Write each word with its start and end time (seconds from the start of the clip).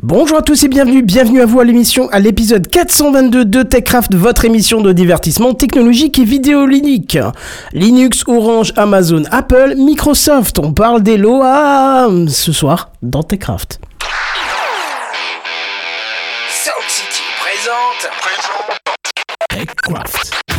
Bonjour 0.00 0.38
à 0.38 0.42
tous 0.42 0.62
et 0.62 0.68
bienvenue, 0.68 1.02
bienvenue 1.02 1.40
à 1.40 1.46
vous 1.46 1.58
à 1.58 1.64
l'émission, 1.64 2.08
à 2.10 2.20
l'épisode 2.20 2.68
422 2.68 3.44
de 3.44 3.64
TechCraft, 3.64 4.14
votre 4.14 4.44
émission 4.44 4.80
de 4.80 4.92
divertissement 4.92 5.54
technologique 5.54 6.20
et 6.20 6.24
vidéoludique. 6.24 7.18
Linux, 7.72 8.22
Orange, 8.28 8.72
Amazon, 8.76 9.24
Apple, 9.32 9.74
Microsoft, 9.76 10.60
on 10.60 10.72
parle 10.72 11.02
des 11.02 11.16
lois 11.16 12.08
ce 12.28 12.52
soir 12.52 12.92
dans 13.02 13.24
TechCraft. 13.24 13.80
Sound 16.48 16.88
City 16.88 17.22
présente. 17.40 18.08
TechCraft. 19.50 20.57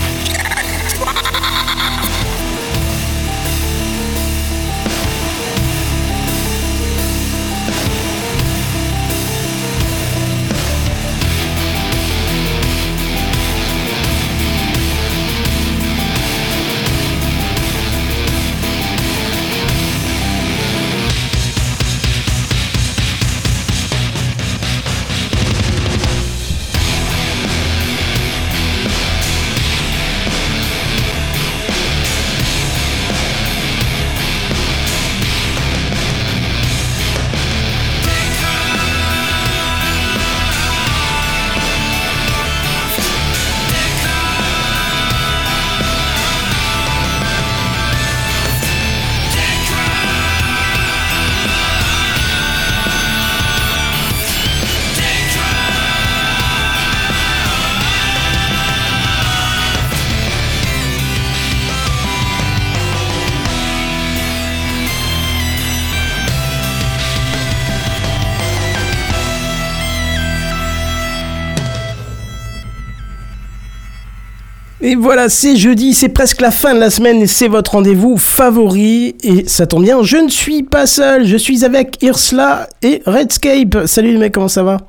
Et 74.90 74.96
voilà, 74.96 75.30
c'est 75.30 75.56
jeudi, 75.56 75.94
c'est 75.94 76.10
presque 76.10 76.42
la 76.42 76.50
fin 76.50 76.74
de 76.74 76.80
la 76.80 76.90
semaine 76.90 77.28
c'est 77.28 77.48
votre 77.48 77.74
rendez-vous 77.74 78.18
favori. 78.18 79.16
Et 79.22 79.48
ça 79.48 79.68
tombe 79.68 79.84
bien, 79.84 80.02
je 80.02 80.18
ne 80.18 80.30
suis 80.30 80.64
pas 80.64 80.88
seul, 80.88 81.28
je 81.28 81.38
suis 81.38 81.64
avec 81.64 82.02
Irsla 82.02 82.68
et 82.82 83.04
Redscape. 83.06 83.86
Salut 83.86 84.14
les 84.14 84.18
mecs, 84.18 84.34
comment 84.34 84.48
ça 84.48 84.64
va? 84.64 84.80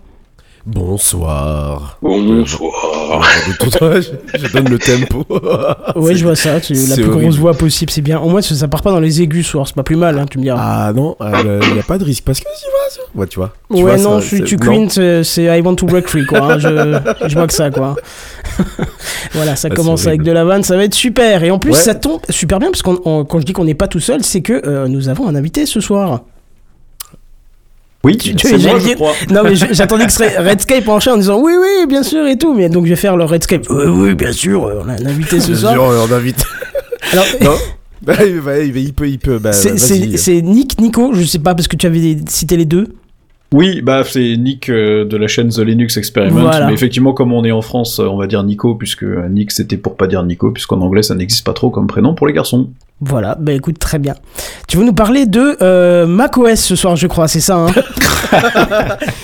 Bonsoir. 0.66 1.98
Bonsoir. 2.02 3.22
je, 3.80 4.38
je 4.38 4.52
donne 4.52 4.68
le 4.68 4.78
tempo. 4.78 5.24
Ouais, 5.98 6.14
je 6.14 6.24
vois 6.24 6.36
ça, 6.36 6.60
tu- 6.60 6.74
la 6.74 6.94
plus 6.96 7.08
grosse 7.08 7.36
voix 7.38 7.54
possible, 7.54 7.90
c'est 7.90 8.02
bien. 8.02 8.20
Au 8.20 8.28
moins, 8.28 8.42
ça 8.42 8.54
ça 8.54 8.68
part 8.68 8.82
pas 8.82 8.90
dans 8.90 9.00
les 9.00 9.22
aigus, 9.22 9.46
soir, 9.46 9.66
c'est 9.66 9.74
pas 9.74 9.82
plus 9.82 9.96
mal, 9.96 10.18
hein, 10.18 10.26
tu 10.30 10.38
me 10.38 10.42
diras. 10.42 10.58
Ah 10.60 10.92
non, 10.92 11.16
il 11.20 11.72
n'y 11.72 11.80
a 11.80 11.82
pas 11.82 11.96
de 11.98 12.04
risque 12.04 12.24
parce 12.24 12.40
que 12.40 12.44
tu 12.44 12.70
vois, 12.70 12.90
ça- 12.90 13.00
ouais, 13.18 13.26
tu 13.26 13.38
vois. 13.38 13.52
tu 13.70 13.76
ouais, 13.76 13.82
vois, 13.82 13.96
non, 13.96 14.20
ça, 14.20 14.36
tu 14.40 14.56
queen, 14.58 14.88
c'est 14.90 15.44
I 15.44 15.60
want 15.62 15.76
to 15.76 15.86
break 15.86 16.08
free, 16.08 16.26
quoi. 16.26 16.40
hein, 16.54 16.58
je, 16.58 16.98
je 17.26 17.34
vois 17.34 17.46
que 17.46 17.54
ça, 17.54 17.70
quoi. 17.70 17.96
voilà, 19.32 19.56
ça 19.56 19.68
Ah, 19.70 19.74
commence 19.74 20.06
avec 20.06 20.22
de 20.22 20.32
la 20.32 20.44
vanne, 20.44 20.62
ça 20.62 20.76
va 20.76 20.84
être 20.84 20.94
super. 20.94 21.42
Et 21.42 21.50
en 21.50 21.58
plus, 21.58 21.70
Ouais. 21.70 21.76
ça 21.76 21.94
tombe 21.94 22.20
super 22.28 22.58
bien, 22.58 22.70
parce 22.70 22.82
que 22.82 22.90
quand 23.24 23.40
je 23.40 23.44
dis 23.46 23.52
qu'on 23.54 23.64
n'est 23.64 23.74
pas 23.74 23.88
tout 23.88 24.00
seul, 24.00 24.22
c'est 24.22 24.42
que 24.42 24.60
euh, 24.66 24.88
nous 24.88 25.08
avons 25.08 25.26
un 25.26 25.34
invité 25.34 25.64
ce 25.66 25.80
soir. 25.80 26.20
Oui, 28.02 28.16
Tu- 28.16 28.34
tu- 28.34 28.48
moi, 28.56 28.78
je 28.78 28.94
crois. 28.94 29.12
Non, 29.30 29.42
mais 29.44 29.54
j'attendais 29.54 30.06
que 30.06 30.12
ce 30.12 30.18
serait 30.18 30.38
Redscape 30.38 30.88
enchaîne 30.88 31.14
en 31.14 31.18
disant 31.18 31.40
oui, 31.42 31.52
oui, 31.60 31.86
bien 31.86 32.02
sûr 32.02 32.26
et 32.26 32.38
tout. 32.38 32.54
Mais 32.54 32.68
donc, 32.68 32.84
je 32.86 32.90
vais 32.90 32.96
faire 32.96 33.16
le 33.16 33.24
Redscape. 33.24 33.66
Oui, 33.68 33.84
oui, 33.86 34.14
bien 34.14 34.32
sûr, 34.32 34.62
on 34.62 34.88
a 34.88 34.92
un 34.92 35.06
invité 35.06 35.38
ce 35.40 35.48
Bien 35.48 35.56
soir. 35.56 35.72
sûr, 35.74 35.82
on 36.10 36.12
invite. 36.14 36.42
Alors, 37.12 37.24
non 37.42 37.54
bah, 38.02 38.14
il 38.24 38.92
peut, 38.94 39.08
il 39.08 39.18
peut. 39.18 39.38
Bah, 39.38 39.52
c'est- 39.52 39.70
vas-y. 39.72 40.16
c'est 40.16 40.40
Nick, 40.40 40.80
Nico, 40.80 41.12
je 41.12 41.22
sais 41.24 41.38
pas 41.38 41.54
parce 41.54 41.68
que 41.68 41.76
tu 41.76 41.86
avais 41.86 42.16
cité 42.26 42.56
les 42.56 42.64
deux. 42.64 42.88
Oui, 43.52 43.82
bah 43.82 44.02
c'est 44.08 44.36
Nick 44.36 44.68
euh, 44.70 45.04
de 45.04 45.16
la 45.16 45.26
chaîne 45.26 45.48
The 45.48 45.58
Linux 45.58 45.96
Experiment. 45.96 46.40
Voilà. 46.42 46.68
Mais 46.68 46.72
effectivement, 46.72 47.12
comme 47.12 47.32
on 47.32 47.44
est 47.44 47.50
en 47.50 47.62
France, 47.62 47.98
euh, 47.98 48.04
on 48.04 48.16
va 48.16 48.28
dire 48.28 48.44
Nico, 48.44 48.76
puisque 48.76 49.02
euh, 49.02 49.28
Nick 49.28 49.50
c'était 49.50 49.76
pour 49.76 49.96
pas 49.96 50.06
dire 50.06 50.22
Nico, 50.22 50.52
puisqu'en 50.52 50.80
anglais 50.80 51.02
ça 51.02 51.16
n'existe 51.16 51.44
pas 51.44 51.52
trop 51.52 51.68
comme 51.68 51.88
prénom 51.88 52.14
pour 52.14 52.28
les 52.28 52.32
garçons. 52.32 52.70
Voilà, 53.02 53.34
bah 53.40 53.52
écoute, 53.52 53.78
très 53.78 53.98
bien. 53.98 54.14
Tu 54.68 54.76
veux 54.76 54.84
nous 54.84 54.92
parler 54.92 55.24
de 55.26 55.56
euh, 55.62 56.06
macOS 56.06 56.60
ce 56.60 56.76
soir, 56.76 56.96
je 56.96 57.06
crois, 57.06 57.28
c'est 57.28 57.40
ça 57.40 57.56
hein 57.56 57.68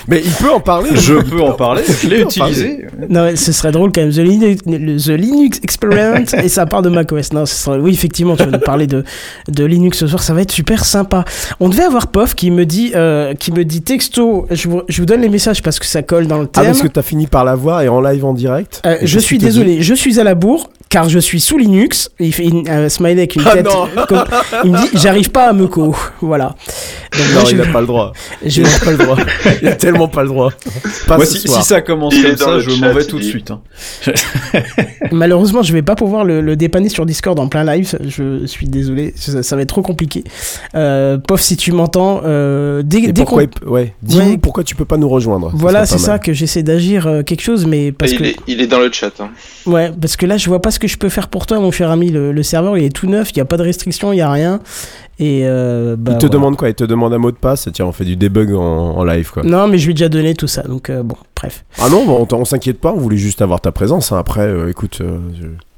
Mais 0.09 0.23
il 0.25 0.31
peut 0.33 0.51
en 0.51 0.61
parler. 0.61 0.91
Je 0.95 1.15
peux 1.15 1.43
en 1.43 1.53
parler, 1.53 1.83
je 2.03 2.09
l'ai 2.09 2.23
utilisé. 2.23 2.87
Non, 3.09 3.25
mais 3.25 3.37
ce 3.37 3.53
serait 3.53 3.73
drôle 3.73 3.93
quand 3.93 4.01
même. 4.01 4.11
The 4.13 4.17
Linux, 4.19 4.63
The 4.65 5.11
Linux 5.11 5.61
Experiment 5.63 6.25
et 6.43 6.49
ça 6.49 6.65
part 6.67 6.83
de 6.83 6.89
macOS. 6.89 7.33
Non, 7.33 7.45
ce 7.47 7.55
serait- 7.55 7.79
oui, 7.79 7.93
effectivement, 7.93 8.37
tu 8.37 8.45
vas 8.45 8.51
nous 8.51 8.59
parler 8.65 8.87
de, 8.87 9.05
de 9.49 9.65
Linux 9.65 9.99
ce 9.99 10.07
soir. 10.07 10.23
Ça 10.23 10.33
va 10.35 10.43
être 10.43 10.53
super 10.53 10.85
sympa. 10.85 11.25
On 11.61 11.69
devait 11.69 11.85
avoir 11.85 12.07
Pof 12.09 12.35
qui 12.35 12.51
me 12.51 12.65
dit, 12.65 12.93
euh, 12.95 13.35
qui 13.35 13.53
me 13.53 13.65
dit 13.65 13.83
texto. 13.83 14.47
Je 14.51 14.69
vous, 14.69 14.83
je 14.89 15.03
vous 15.03 15.07
donne 15.07 15.21
les 15.21 15.29
messages 15.29 15.63
parce 15.63 15.79
que 15.79 15.87
ça 15.87 16.03
colle 16.03 16.27
dans 16.27 16.39
le 16.39 16.49
Ah, 16.55 16.61
thème. 16.61 16.67
parce 16.67 16.83
que 16.83 16.89
t'as 16.89 17.03
fini 17.03 17.27
par 17.27 17.45
la 17.45 17.55
voir 17.55 17.83
et 17.83 17.89
en 17.89 18.01
live 18.01 18.25
en 18.25 18.33
direct. 18.33 18.81
Euh, 18.87 18.97
je 19.03 19.19
suis 19.19 19.39
désolé, 19.39 19.83
je 19.83 19.95
suis 19.95 20.19
à 20.19 20.25
la 20.25 20.35
bourre 20.35 20.71
car 20.89 21.09
je 21.09 21.19
suis 21.19 21.41
sous 21.41 21.59
Linux. 21.59 22.11
Et 22.21 22.27
il 22.27 22.33
fait 22.33 22.45
une, 22.45 22.69
un 22.69 22.89
smiley 22.89 23.13
avec 23.19 23.37
une 23.37 23.43
Ah 23.47 23.53
tête. 23.53 23.69
comme- 24.09 24.25
il 24.65 24.71
me 24.73 24.79
dit, 24.83 24.89
j'arrive 24.95 25.31
pas 25.31 25.49
à 25.49 25.53
me 25.53 25.67
co. 25.67 25.95
Voilà. 26.21 26.55
Donc, 27.13 27.27
dis- 27.27 27.33
moi, 27.35 27.43
Non, 27.43 27.49
il 27.51 27.61
a 27.61 27.67
pas 27.67 27.81
le 27.81 27.87
droit. 27.87 28.13
je- 28.47 28.61
Il 28.63 28.67
a 28.67 28.79
pas 28.85 28.91
le 28.93 28.97
droit. 28.99 29.17
Il 29.63 29.69
a 29.69 29.73
tellement 29.75 30.09
pas 30.09 30.23
le 30.23 30.29
droit. 30.29 30.51
Pas 31.07 31.17
Moi, 31.17 31.27
ce 31.27 31.39
si, 31.39 31.49
soir. 31.49 31.63
si 31.63 31.69
ça 31.69 31.81
commence 31.81 32.15
Il 32.15 32.23
comme 32.25 32.37
ça, 32.37 32.61
je 32.61 32.71
chat, 32.71 32.87
m'en 32.89 32.93
vais 32.95 33.05
tout 33.05 33.19
de 33.19 33.25
suite. 33.25 33.51
hein. 33.51 33.61
Malheureusement, 35.13 35.63
je 35.63 35.73
vais 35.73 35.83
pas 35.83 35.95
pouvoir 35.95 36.25
le, 36.25 36.41
le 36.41 36.57
dépanner 36.57 36.89
sur 36.89 37.07
Discord 37.07 37.39
en 37.39 37.49
plein 37.49 37.65
live. 37.65 37.97
Je 38.07 38.45
suis 38.47 38.67
désolé, 38.67 39.13
ça, 39.17 39.43
ça 39.43 39.57
va 39.57 39.63
être 39.63 39.69
trop 39.69 39.83
compliqué. 39.83 40.25
Euh, 40.75 41.19
Pof, 41.19 41.41
si 41.41 41.57
tu 41.57 41.73
m'entends, 41.73 42.21
euh, 42.25 42.83
dès, 42.85 42.99
Et 42.99 43.13
dès 43.13 43.23
pourquoi, 43.25 43.45
ouais. 43.67 43.95
Dis-nous 44.03 44.23
Ouais. 44.33 44.39
pourquoi 44.39 44.65
tu 44.65 44.75
peux 44.75 44.85
pas 44.85 44.97
nous 44.97 45.09
rejoindre. 45.09 45.51
Voilà, 45.55 45.87
c'est 45.87 45.99
ça 45.99 46.19
que 46.19 46.33
j'essaie 46.33 46.63
d'agir 46.63 47.07
euh, 47.07 47.23
quelque 47.23 47.43
chose, 47.43 47.67
mais 47.67 47.93
parce 47.93 48.13
il, 48.13 48.19
que 48.19 48.25
est, 48.25 48.37
il 48.47 48.61
est 48.61 48.67
dans 48.67 48.81
le 48.81 48.91
chat. 48.93 49.13
hein. 49.21 49.31
ouais, 49.67 49.91
parce 50.01 50.17
que 50.17 50.27
là, 50.27 50.37
je 50.37 50.49
vois 50.49 50.61
pas 50.61 50.71
ce 50.77 50.81
que 50.81 50.87
je 50.89 50.97
peux 50.99 51.09
faire 51.09 51.29
pour 51.29 51.47
toi, 51.47 51.59
mon 51.59 51.71
cher 51.71 51.91
ami. 51.91 52.11
Le, 52.11 52.31
le 52.33 52.43
serveur, 52.43 52.77
il 52.79 52.85
est 52.85 52.91
tout 52.95 53.09
neuf, 53.09 53.31
il 53.33 53.39
y 53.39 53.41
a 53.41 53.45
pas 53.45 53.57
de 53.57 53.63
restriction, 53.63 54.13
il 54.13 54.17
y 54.19 54.21
a 54.21 54.31
rien. 54.31 54.61
Et 55.19 55.43
euh, 55.45 55.97
bah, 55.99 56.13
Il 56.13 56.19
te 56.19 56.27
voilà. 56.27 56.33
demande 56.39 56.57
quoi? 56.57 56.69
Il 56.69 56.75
te 56.75 56.85
demande 56.85 57.13
un 57.15 57.19
mot 57.19 57.31
de 57.31 57.37
passe? 57.37 57.69
Tiens, 57.73 57.87
on 57.87 57.93
fait 57.93 58.05
du 58.05 58.17
debug 58.17 58.53
en, 58.53 58.61
en 58.99 59.05
live 59.05 59.31
quoi. 59.33 59.43
Non, 59.43 59.67
mais 59.67 59.79
je 59.79 59.87
lui 59.87 59.93
ai 59.93 59.95
déjà 59.95 60.09
donné 60.11 60.35
tout 60.35 60.47
ça, 60.47 60.63
donc 60.63 60.91
euh, 60.91 61.03
bon, 61.03 61.17
bref. 61.35 61.65
Ah 61.81 61.89
non, 61.89 62.05
on, 62.07 62.35
on 62.35 62.45
s'inquiète 62.45 62.79
pas. 62.81 62.93
On 62.93 62.99
voulait 62.99 63.17
juste 63.17 63.41
avoir 63.43 63.61
ta 63.63 63.73
présence. 63.73 64.13
hein. 64.13 64.19
Après, 64.19 64.43
euh, 64.47 64.69
écoute, 64.69 65.01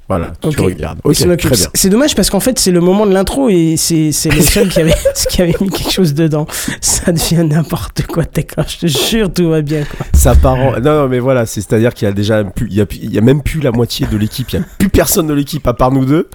voilà, 0.09 0.33
tu 0.41 0.49
Ok. 0.49 0.57
regardes. 0.59 0.99
Il 1.05 1.09
Ok, 1.11 1.15
s'en 1.17 1.29
occupe. 1.31 1.51
très 1.53 1.57
bien. 1.61 1.67
C'est- 1.75 1.89
dommage 1.91 2.15
parce 2.15 2.31
qu'en 2.31 2.41
fait, 2.41 2.59
c'est 2.59 2.71
le 2.71 2.81
moment 2.81 3.05
de 3.07 3.13
l'intro 3.13 3.49
et 3.51 3.75
c'est 3.77 4.11
c'est 4.13 4.31
le 4.31 4.41
seul 4.41 4.69
qui 4.69 4.81
avait, 4.81 4.95
qui 5.31 5.43
avait 5.43 5.55
mis 5.61 5.69
quelque 5.71 5.93
chose 5.93 6.15
dedans. 6.15 6.47
Ça 6.81 7.13
devient 7.13 7.45
n'importe 7.45 8.07
quoi, 8.07 8.25
Techcraft, 8.25 8.71
je 8.71 8.87
te 8.87 8.87
jure, 8.87 9.33
tout 9.33 9.49
va 9.51 9.61
bien, 9.63 9.85
quoi. 9.85 10.07
Ça 10.15 10.35
part 10.35 10.55
en- 10.55 10.73
Non, 10.81 11.03
non, 11.03 11.09
mais 11.09 11.19
voilà, 11.19 11.45
c'est 11.47 11.61
c'est 11.61 11.73
à 11.75 11.79
dire 11.79 11.93
qu'il 11.95 12.07
y 12.07 12.11
a 12.11 12.15
déjà 12.15 12.43
plus, 12.45 12.69
il 12.71 12.77
y 12.77 12.81
a, 12.81 12.87
il 12.91 13.13
y 13.13 13.19
a 13.19 13.21
même 13.21 13.43
plus 13.43 13.61
la 13.61 13.71
moitié 13.71 14.07
de 14.07 14.17
l'équipe. 14.17 14.51
Il 14.53 14.61
y 14.61 14.63
a 14.63 14.65
plus 14.79 14.89
personne 14.89 15.27
de 15.27 15.35
l'équipe 15.35 15.67
à 15.67 15.75
part 15.75 15.91
nous 15.93 16.05
deux. 16.05 16.29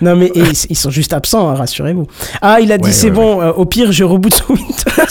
Non, 0.00 0.16
mais 0.16 0.26
et 0.34 0.42
ils, 0.70 0.76
sont 0.76 0.90
juste 0.90 1.12
absents, 1.12 1.48
hein, 1.50 1.54
rassurez-vous. 1.54 2.06
Ah, 2.40 2.58
il 2.60 2.72
a 2.72 2.78
dit 2.78 2.84
Ouais, 2.84 2.92
c'est 2.92 3.06
ouais, 3.06 3.12
bon, 3.12 3.42
euh, 3.42 3.52
au 3.52 3.64
pire, 3.66 3.92
je 3.92 4.04
reboot 4.04 4.32
sur 4.34 4.50
Windows. 4.50 4.72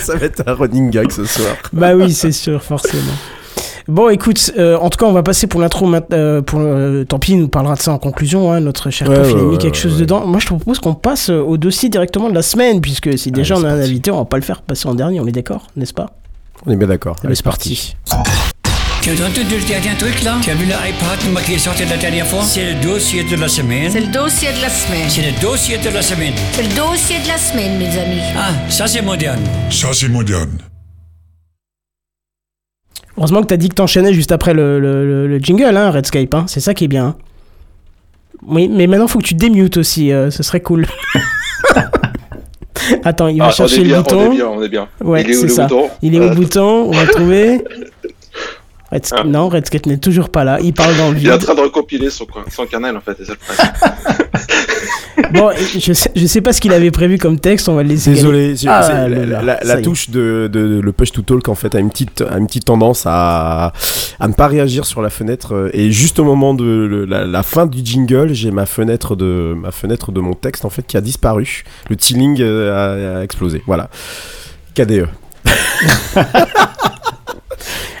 Ça 0.00 0.14
va 0.16 0.26
être 0.26 0.42
un 0.46 0.52
running 0.54 0.90
gag 0.90 1.10
ce 1.10 1.24
soir. 1.24 1.56
bah 1.72 1.94
oui, 1.94 2.12
c'est 2.12 2.32
sûr, 2.32 2.62
forcément. 2.62 3.02
Bon, 3.90 4.08
écoute, 4.08 4.52
euh, 4.56 4.76
en 4.78 4.88
tout 4.88 4.98
cas, 4.98 5.06
on 5.06 5.12
va 5.12 5.24
passer 5.24 5.48
pour 5.48 5.60
l'intro 5.60 5.84
maintenant. 5.86 6.16
euh, 6.16 6.42
pour, 6.42 6.60
euh, 6.62 7.02
tant 7.04 7.18
pis, 7.18 7.32
il 7.32 7.40
nous 7.40 7.48
parlera 7.48 7.74
de 7.74 7.80
ça 7.80 7.92
en 7.92 7.98
conclusion. 7.98 8.52
hein, 8.52 8.60
notre 8.60 8.90
cher 8.90 9.08
Ouais, 9.08 9.16
prof, 9.16 9.28
il 9.32 9.36
a 9.36 9.42
mis 9.42 9.50
ouais, 9.50 9.58
quelque 9.58 9.76
chose 9.76 9.94
ouais. 9.94 10.00
dedans. 10.02 10.24
Moi, 10.26 10.38
je 10.38 10.46
te 10.46 10.54
propose 10.54 10.78
qu'on 10.78 10.94
passe 10.94 11.28
euh, 11.28 11.40
au 11.40 11.56
dossier 11.56 11.88
directement 11.88 12.28
de 12.28 12.34
la 12.34 12.42
semaine, 12.42 12.80
puisque 12.80 13.18
si 13.18 13.32
déjà 13.32 13.56
Allez, 13.56 13.64
on 13.64 13.68
a 13.68 13.72
un 13.72 13.80
invité, 13.80 14.12
on 14.12 14.18
va 14.18 14.24
pas 14.26 14.36
le 14.36 14.44
faire 14.44 14.62
passer 14.62 14.86
en 14.88 14.94
dernier, 14.94 15.18
on 15.18 15.26
est 15.26 15.32
d'accord, 15.32 15.66
n'est-ce 15.76 15.92
pas? 15.92 16.06
On 16.66 16.70
est 16.70 16.76
bien 16.76 16.86
d'accord. 16.86 17.16
Allez, 17.20 17.26
Allez, 17.26 17.34
c'est 17.34 17.42
parti. 17.42 17.96
Tu 19.02 19.10
as 19.10 19.12
entendu 19.14 19.56
le 19.58 19.66
dernier 19.66 19.96
truc 19.98 20.22
là? 20.22 20.36
Tu 20.42 20.50
as 20.50 20.54
vu 20.54 20.66
l'iPad 20.66 21.44
qui 21.44 21.54
est 21.54 21.58
sorti 21.58 21.84
la 21.86 21.96
dernière 21.96 22.26
fois? 22.26 22.42
C'est 22.44 22.74
le 22.74 22.80
dossier 22.80 23.24
de 23.24 23.34
la 23.34 23.48
semaine. 23.48 23.90
C'est 23.90 24.00
le 24.02 24.12
dossier 24.12 24.50
de 24.52 24.60
la 24.60 24.68
semaine. 24.68 25.08
C'est 25.08 25.22
le 25.22 25.40
dossier 25.40 25.78
de 25.78 25.88
la 25.88 26.02
semaine. 26.02 26.32
C'est 26.52 26.62
le 26.62 26.76
dossier 26.76 27.16
de 27.24 27.26
la 27.28 27.38
semaine, 27.38 27.78
mes 27.78 27.98
amis. 27.98 28.20
Ah, 28.36 28.50
ça 28.68 28.86
c'est 28.86 29.02
moderne. 29.02 29.40
Ça, 29.70 29.88
c'est 29.94 30.08
moderne. 30.08 30.50
Heureusement 33.18 33.42
que 33.42 33.46
t'as 33.48 33.56
dit 33.56 33.68
que 33.68 33.74
t'enchaînais 33.74 34.12
juste 34.14 34.32
après 34.32 34.54
le, 34.54 34.78
le, 34.80 35.04
le- 35.06 35.26
le 35.26 35.38
jingle, 35.38 35.76
hein, 35.76 35.90
Redscape. 35.90 36.32
Hein, 36.34 36.44
c'est 36.46 36.60
ça 36.60 36.74
qui 36.74 36.84
est 36.84 36.88
bien. 36.88 37.06
hein. 37.06 37.16
Oui, 38.46 38.68
mais 38.72 38.86
maintenant, 38.86 39.06
faut 39.08 39.18
que 39.18 39.24
tu 39.24 39.34
démutes 39.34 39.76
aussi. 39.76 40.12
euh, 40.12 40.30
ce 40.30 40.42
serait 40.42 40.60
cool. 40.60 40.86
Attends, 43.04 43.28
il 43.28 43.38
va 43.38 43.46
Ah, 43.48 43.50
chercher 43.50 43.78
le 43.82 43.88
bien, 43.88 43.98
on 43.98 44.02
bouton. 44.02 44.32
est 44.32 44.36
bien, 44.36 44.46
on 44.48 44.62
est 44.62 44.68
bien. 44.68 44.88
Ouais, 45.02 45.22
Il 45.22 45.30
est 45.30 45.36
où 45.36 45.42
le 45.42 45.48
ça. 45.48 45.64
bouton? 45.66 45.88
Il 46.02 46.14
est 46.14 46.20
au 46.20 46.22
Euh, 46.30 46.34
bouton, 46.34 46.86
on 46.88 46.90
va 46.92 47.02
le 47.04 47.08
trouver. 47.10 47.64
Ah. 48.92 49.22
Non, 49.24 49.48
Redscape 49.48 49.86
n'est 49.86 49.98
toujours 49.98 50.30
pas 50.30 50.42
là. 50.44 50.58
Il 50.60 50.72
parle 50.74 50.96
dans 50.96 51.10
le 51.10 51.18
Il 51.18 51.26
est 51.26 51.30
en 51.30 51.34
vide. 51.36 51.42
train 51.44 51.54
de 51.54 51.60
recompiler 51.60 52.10
son, 52.10 52.26
son 52.50 52.66
canal 52.66 52.96
en 52.96 53.00
fait, 53.00 53.16
c'est 53.18 53.24
ça 53.26 53.32
le 53.32 53.38
problème. 53.38 54.16
Bon, 55.34 55.50
je 55.78 55.92
sais, 55.92 56.10
je 56.16 56.26
sais 56.26 56.40
pas 56.40 56.52
ce 56.52 56.60
qu'il 56.60 56.72
avait 56.72 56.90
prévu 56.90 57.18
comme 57.18 57.38
texte. 57.38 57.68
On 57.68 57.74
va 57.74 57.82
le 57.84 57.90
laisser. 57.90 58.10
Désolé, 58.14 58.54
Ah, 58.66 59.06
la, 59.62 59.80
touche 59.80 60.10
de, 60.10 60.48
de- 60.52 60.80
le 60.80 60.92
push 60.92 61.12
to 61.12 61.22
talk 61.22 61.46
en 61.48 61.54
fait 61.54 61.74
a 61.74 61.78
une 61.78 61.90
petite, 61.90 62.22
a 62.22 62.36
une 62.38 62.46
petite 62.46 62.64
tendance 62.64 63.04
à, 63.06 63.72
à 64.18 64.28
ne 64.28 64.32
pas 64.32 64.48
réagir 64.48 64.86
sur 64.86 65.02
la 65.02 65.10
fenêtre 65.10 65.54
euh, 65.54 65.70
et 65.72 65.92
juste 65.92 66.18
au 66.18 66.24
moment 66.24 66.54
de 66.54 66.64
le- 66.64 67.04
la, 67.04 67.26
la 67.26 67.42
fin 67.44 67.66
du 67.66 67.80
jingle, 67.84 68.32
j'ai 68.32 68.50
ma 68.50 68.66
fenêtre 68.66 69.14
de 69.14 69.54
ma 69.56 69.70
fenêtre 69.70 70.10
de 70.10 70.20
mon 70.20 70.32
texte 70.34 70.64
en 70.64 70.70
fait 70.70 70.84
qui 70.86 70.96
a 70.96 71.00
disparu. 71.00 71.64
Le 71.90 71.96
tealing 71.96 72.40
euh, 72.40 73.16
a, 73.16 73.18
a 73.20 73.22
explosé. 73.22 73.62
Voilà. 73.66 73.88
KDE. 74.74 75.06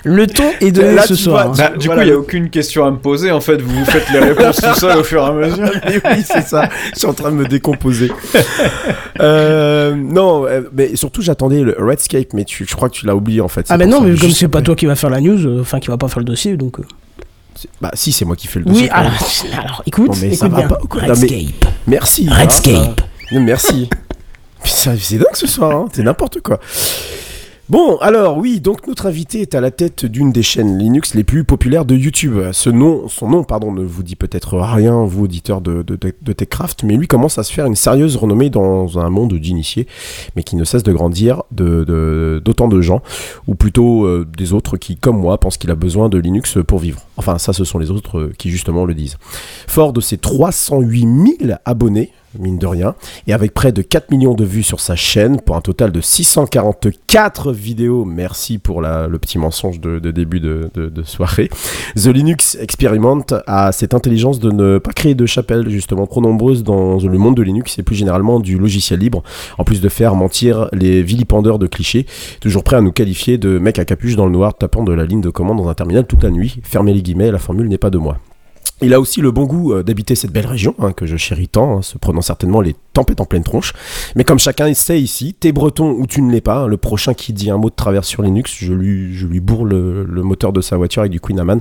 Le 0.04 0.26
ton 0.26 0.44
est 0.60 0.70
donné 0.72 0.94
Là, 0.94 1.02
ce 1.06 1.14
soir. 1.14 1.48
vois, 1.52 1.64
hein. 1.64 1.70
Bah, 1.72 1.76
du 1.76 1.86
Voilà, 1.86 2.02
coup, 2.02 2.06
il 2.06 2.10
n'y 2.10 2.16
a 2.16 2.18
aucune 2.18 2.48
question 2.50 2.84
à 2.86 2.90
me 2.90 2.96
poser. 2.96 3.30
En 3.30 3.40
fait, 3.40 3.60
vous 3.60 3.78
vous 3.80 3.84
faites 3.84 4.08
les 4.10 4.18
réponses 4.18 4.56
tout 4.56 4.74
seul 4.80 4.98
au 4.98 5.04
fur 5.04 5.22
et 5.22 5.26
à 5.26 5.32
mesure. 5.32 5.70
Mais 5.86 6.00
oui, 6.04 6.24
c'est 6.24 6.40
ça. 6.46 6.68
Je 6.94 6.98
suis 6.98 7.06
en 7.06 7.12
train 7.12 7.30
de 7.30 7.36
me 7.36 7.46
décomposer. 7.46 8.10
Euh, 9.20 9.94
non, 9.94 10.46
euh, 10.46 10.62
mais 10.72 10.96
surtout 10.96 11.20
j'attendais 11.22 11.60
le 11.62 11.76
Redscape, 11.78 12.32
mais 12.32 12.44
tu, 12.44 12.64
je 12.68 12.74
crois 12.74 12.88
que 12.88 12.94
tu 12.94 13.04
l'as 13.06 13.14
oublié 13.14 13.40
en 13.42 13.48
fait. 13.48 13.66
Ah, 13.68 13.76
mais 13.76 13.86
non, 13.86 14.00
mais 14.00 14.16
comme 14.16 14.30
c'est 14.30 14.48
pas 14.48 14.62
toi 14.62 14.74
qui 14.74 14.86
va 14.86 14.94
faire 14.96 15.10
la 15.10 15.20
news, 15.20 15.46
euh, 15.46 15.60
enfin 15.60 15.78
qui 15.80 15.88
va 15.88 15.98
pas 15.98 16.08
faire 16.08 16.20
le 16.20 16.24
dossier, 16.24 16.56
donc. 16.56 16.80
euh. 16.80 16.84
Bah 17.82 17.90
si, 17.92 18.12
c'est 18.12 18.24
moi 18.24 18.36
qui 18.36 18.46
fais 18.46 18.60
le 18.60 18.64
dossier. 18.64 18.84
Oui, 18.84 18.88
alors, 18.90 19.12
alors 19.58 19.82
écoute, 19.86 20.08
Non, 20.08 20.14
mais 20.20 20.28
écoute 20.28 20.38
ça 20.38 20.48
va 20.48 20.58
bien. 20.60 20.68
pas 20.68 20.78
quoi 20.88 21.02
Non, 21.02 21.08
mais- 21.08 21.12
Redscape. 21.12 21.66
Merci. 21.86 22.28
hein, 22.30 22.34
Redscape. 22.34 23.00
Non, 23.32 23.40
merci. 23.40 23.90
C'est 24.64 25.16
dingue 25.18 25.26
ce 25.34 25.46
soir, 25.46 25.70
hein. 25.72 25.86
c'est 25.92 26.02
n'importe 26.02 26.40
quoi. 26.40 26.58
Bon, 27.70 27.98
alors 27.98 28.36
oui, 28.36 28.58
donc 28.60 28.88
notre 28.88 29.06
invité 29.06 29.42
est 29.42 29.54
à 29.54 29.60
la 29.60 29.70
tête 29.70 30.04
d'une 30.04 30.32
des 30.32 30.42
chaînes 30.42 30.76
Linux 30.76 31.14
les 31.14 31.22
plus 31.22 31.44
populaires 31.44 31.84
de 31.84 31.94
YouTube. 31.94 32.34
Ce 32.50 32.68
nom, 32.68 33.06
son 33.06 33.28
nom, 33.28 33.44
pardon, 33.44 33.70
ne 33.70 33.84
vous 33.84 34.02
dit 34.02 34.16
peut-être 34.16 34.58
rien, 34.58 35.04
vous 35.04 35.22
auditeurs 35.22 35.60
de, 35.60 35.82
de, 35.82 35.96
de- 35.96 36.32
TechCraft, 36.32 36.82
mais 36.82 36.96
lui 36.96 37.06
commence 37.06 37.38
à 37.38 37.44
se 37.44 37.52
faire 37.52 37.66
une 37.66 37.76
sérieuse 37.76 38.16
renommée 38.16 38.50
dans 38.50 38.98
un 38.98 39.08
monde 39.08 39.34
d'initiés, 39.34 39.86
mais 40.34 40.42
qui 40.42 40.56
ne 40.56 40.64
cesse 40.64 40.82
de 40.82 40.92
grandir 40.92 41.44
d'autant 41.52 42.66
de, 42.66 42.80
gens, 42.80 43.02
ou 43.46 43.54
plutôt 43.54 44.04
euh, 44.04 44.26
des 44.36 44.52
autres 44.52 44.76
qui, 44.76 44.96
comme 44.96 45.20
moi, 45.20 45.38
pensent 45.38 45.56
qu'il 45.56 45.70
a 45.70 45.76
besoin 45.76 46.08
de 46.08 46.18
Linux 46.18 46.58
pour 46.66 46.80
vivre. 46.80 46.98
Enfin, 47.18 47.38
ça, 47.38 47.52
ce 47.52 47.62
sont 47.62 47.78
les 47.78 47.92
autres 47.92 48.32
qui 48.36 48.50
justement 48.50 48.84
le 48.84 48.94
disent. 48.94 49.16
Fort 49.68 49.92
de 49.92 50.00
ses 50.00 50.18
308 50.18 51.36
000 51.40 51.52
abonnés, 51.64 52.10
mine 52.38 52.58
de 52.58 52.66
rien, 52.66 52.94
et 53.26 53.32
avec 53.32 53.54
près 53.54 53.72
de 53.72 53.82
4 53.82 54.10
millions 54.10 54.34
de 54.34 54.44
vues 54.44 54.62
sur 54.62 54.80
sa 54.80 54.96
chaîne, 54.96 55.40
pour 55.40 55.56
un 55.56 55.60
total 55.60 55.92
de 55.92 56.00
644 56.00 57.52
vidéos, 57.52 58.04
merci 58.04 58.58
pour 58.58 58.82
le 58.82 59.18
petit 59.18 59.38
mensonge 59.38 59.80
de, 59.80 59.98
début 59.98 60.40
de, 60.40 60.70
soirée, 61.04 61.50
The 61.96 62.06
Linux 62.06 62.56
Experiment 62.60 63.24
a 63.46 63.72
cette 63.72 63.94
intelligence 63.94 64.38
de 64.38 64.50
ne 64.50 64.78
pas 64.78 64.92
créer 64.92 65.14
de 65.14 65.26
chapelles, 65.26 65.68
justement, 65.68 66.06
trop 66.06 66.20
nombreuses 66.20 66.62
dans 66.62 66.98
le 66.98 67.18
monde 67.18 67.36
de 67.36 67.42
Linux, 67.42 67.78
et 67.78 67.82
plus 67.82 67.96
généralement 67.96 68.40
du 68.40 68.58
logiciel 68.58 69.00
libre, 69.00 69.22
en 69.58 69.64
plus 69.64 69.80
de 69.80 69.88
faire 69.88 70.14
mentir 70.14 70.68
les 70.72 71.02
vilipendeurs 71.02 71.58
de 71.58 71.66
clichés, 71.66 72.06
toujours 72.40 72.64
prêt 72.64 72.76
à 72.76 72.80
nous 72.80 72.92
qualifier 72.92 73.38
de 73.38 73.58
mecs 73.58 73.78
à 73.78 73.84
capuche 73.84 74.16
dans 74.16 74.26
le 74.26 74.32
noir, 74.32 74.54
tapant 74.54 74.84
de 74.84 74.92
la 74.92 75.04
ligne 75.04 75.20
de 75.20 75.30
commande 75.30 75.58
dans 75.58 75.68
un 75.68 75.74
terminal 75.74 76.06
toute 76.06 76.22
la 76.22 76.30
nuit. 76.30 76.60
Fermez 76.62 76.94
les 76.94 77.02
guillemets, 77.02 77.30
la 77.30 77.38
formule 77.38 77.68
n'est 77.68 77.78
pas 77.78 77.90
de 77.90 77.98
moi. 77.98 78.18
Il 78.82 78.94
a 78.94 79.00
aussi 79.00 79.20
le 79.20 79.30
bon 79.30 79.44
goût 79.44 79.72
euh, 79.72 79.82
d'habiter 79.82 80.14
cette 80.14 80.32
belle 80.32 80.46
région, 80.46 80.74
hein, 80.78 80.92
que 80.92 81.04
je 81.06 81.16
chéris 81.16 81.48
tant, 81.48 81.78
hein, 81.78 81.82
se 81.82 81.98
prenant 81.98 82.22
certainement 82.22 82.60
les 82.60 82.74
tempêtes 82.92 83.20
en 83.20 83.26
pleine 83.26 83.42
tronche. 83.42 83.74
Mais 84.16 84.24
comme 84.24 84.38
chacun 84.38 84.72
sait 84.72 85.00
ici, 85.00 85.34
t'es 85.38 85.52
breton 85.52 85.90
ou 85.90 86.06
tu 86.06 86.22
ne 86.22 86.32
l'es 86.32 86.40
pas, 86.40 86.60
hein, 86.60 86.66
le 86.66 86.76
prochain 86.76 87.12
qui 87.12 87.32
dit 87.32 87.50
un 87.50 87.58
mot 87.58 87.68
de 87.68 87.74
travers 87.74 88.04
sur 88.04 88.22
Linux, 88.22 88.56
je 88.58 88.72
lui, 88.72 89.40
bourre 89.40 89.66
le, 89.66 90.04
le 90.04 90.22
moteur 90.22 90.52
de 90.52 90.60
sa 90.60 90.76
voiture 90.76 91.00
avec 91.00 91.12
du 91.12 91.20
Queen 91.20 91.38
Amman. 91.38 91.60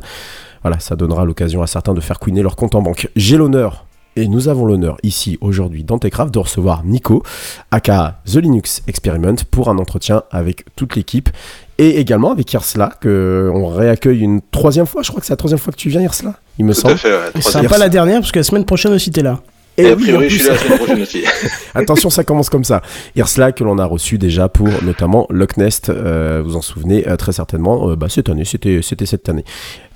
Voilà, 0.62 0.80
ça 0.80 0.96
donnera 0.96 1.26
l'occasion 1.26 1.62
à 1.62 1.68
certains 1.68 1.94
de 1.94 2.02
faire 2.02 2.20
queener 2.20 2.42
leur 2.42 2.56
compte 2.56 2.76
en 2.76 2.82
banque. 2.82 3.10
J'ai 3.16 3.38
l'honneur, 3.38 3.86
et 4.16 4.28
nous 4.28 4.48
avons 4.48 4.66
l'honneur 4.66 4.98
ici 5.04 5.38
aujourd'hui 5.40 5.84
dans 5.84 6.00
Techcraft 6.00 6.34
de 6.34 6.40
recevoir 6.40 6.84
Nico, 6.84 7.24
aka 7.72 8.22
The 8.26 8.36
Linux 8.36 8.82
Experiment, 8.88 9.36
pour 9.50 9.70
un 9.70 9.78
entretien 9.78 10.24
avec 10.32 10.66
toute 10.76 10.96
l'équipe. 10.96 11.30
Et 11.78 12.00
également 12.00 12.32
avec 12.32 12.52
Irsla, 12.52 12.94
que 13.00 13.50
on 13.54 13.68
réaccueille 13.68 14.20
une 14.20 14.42
troisième 14.52 14.86
fois. 14.86 15.02
Je 15.04 15.10
crois 15.10 15.22
que 15.22 15.26
c'est 15.26 15.34
la 15.34 15.38
troisième 15.38 15.60
fois 15.60 15.72
que 15.72 15.78
tu 15.78 15.90
viens, 15.90 16.02
Irsla, 16.02 16.34
il 16.60 16.66
me 16.66 16.74
Tout 16.76 16.82
semble. 16.82 16.94
à 16.94 16.98
fait, 16.98 17.12
ouais. 17.12 17.42
Ce 17.42 17.52
sera 17.52 17.64
pas 17.64 17.78
la 17.80 17.90
dernière, 17.90 18.20
parce 18.20 18.32
que 18.32 18.40
la 18.40 18.44
semaine 18.44 18.66
prochaine 18.66 18.94
aussi 18.94 19.10
t'es 19.10 19.24
là. 19.24 19.40
Et, 19.78 19.88
a 19.92 19.94
oui, 19.96 20.04
priori, 20.04 20.30
je 20.30 20.36
suis 20.40 20.46
là 20.48 20.54
la 20.54 20.60
semaine 20.60 20.78
prochaine 20.78 21.02
aussi. 21.02 21.24
Attention, 21.74 22.10
ça 22.10 22.26
commence 22.26 22.50
comme 22.50 22.66
ça. 22.66 22.82
Irsla, 23.16 23.54
que 23.54 23.64
l'on 23.64 23.78
a 23.78 23.86
reçu 23.86 24.18
déjà 24.18 24.50
pour 24.50 24.68
notamment 24.84 25.26
Locknest, 25.30 25.90
euh, 25.90 26.42
vous 26.44 26.58
en 26.58 26.62
souvenez 26.62 27.08
euh, 27.08 27.16
très 27.16 27.32
certainement, 27.32 27.90
euh, 27.90 27.96
bah, 27.96 28.08
cette 28.10 28.28
année, 28.28 28.44
c'était 28.44 28.82
c'était 28.84 29.06
cette 29.06 29.30
année. 29.30 29.46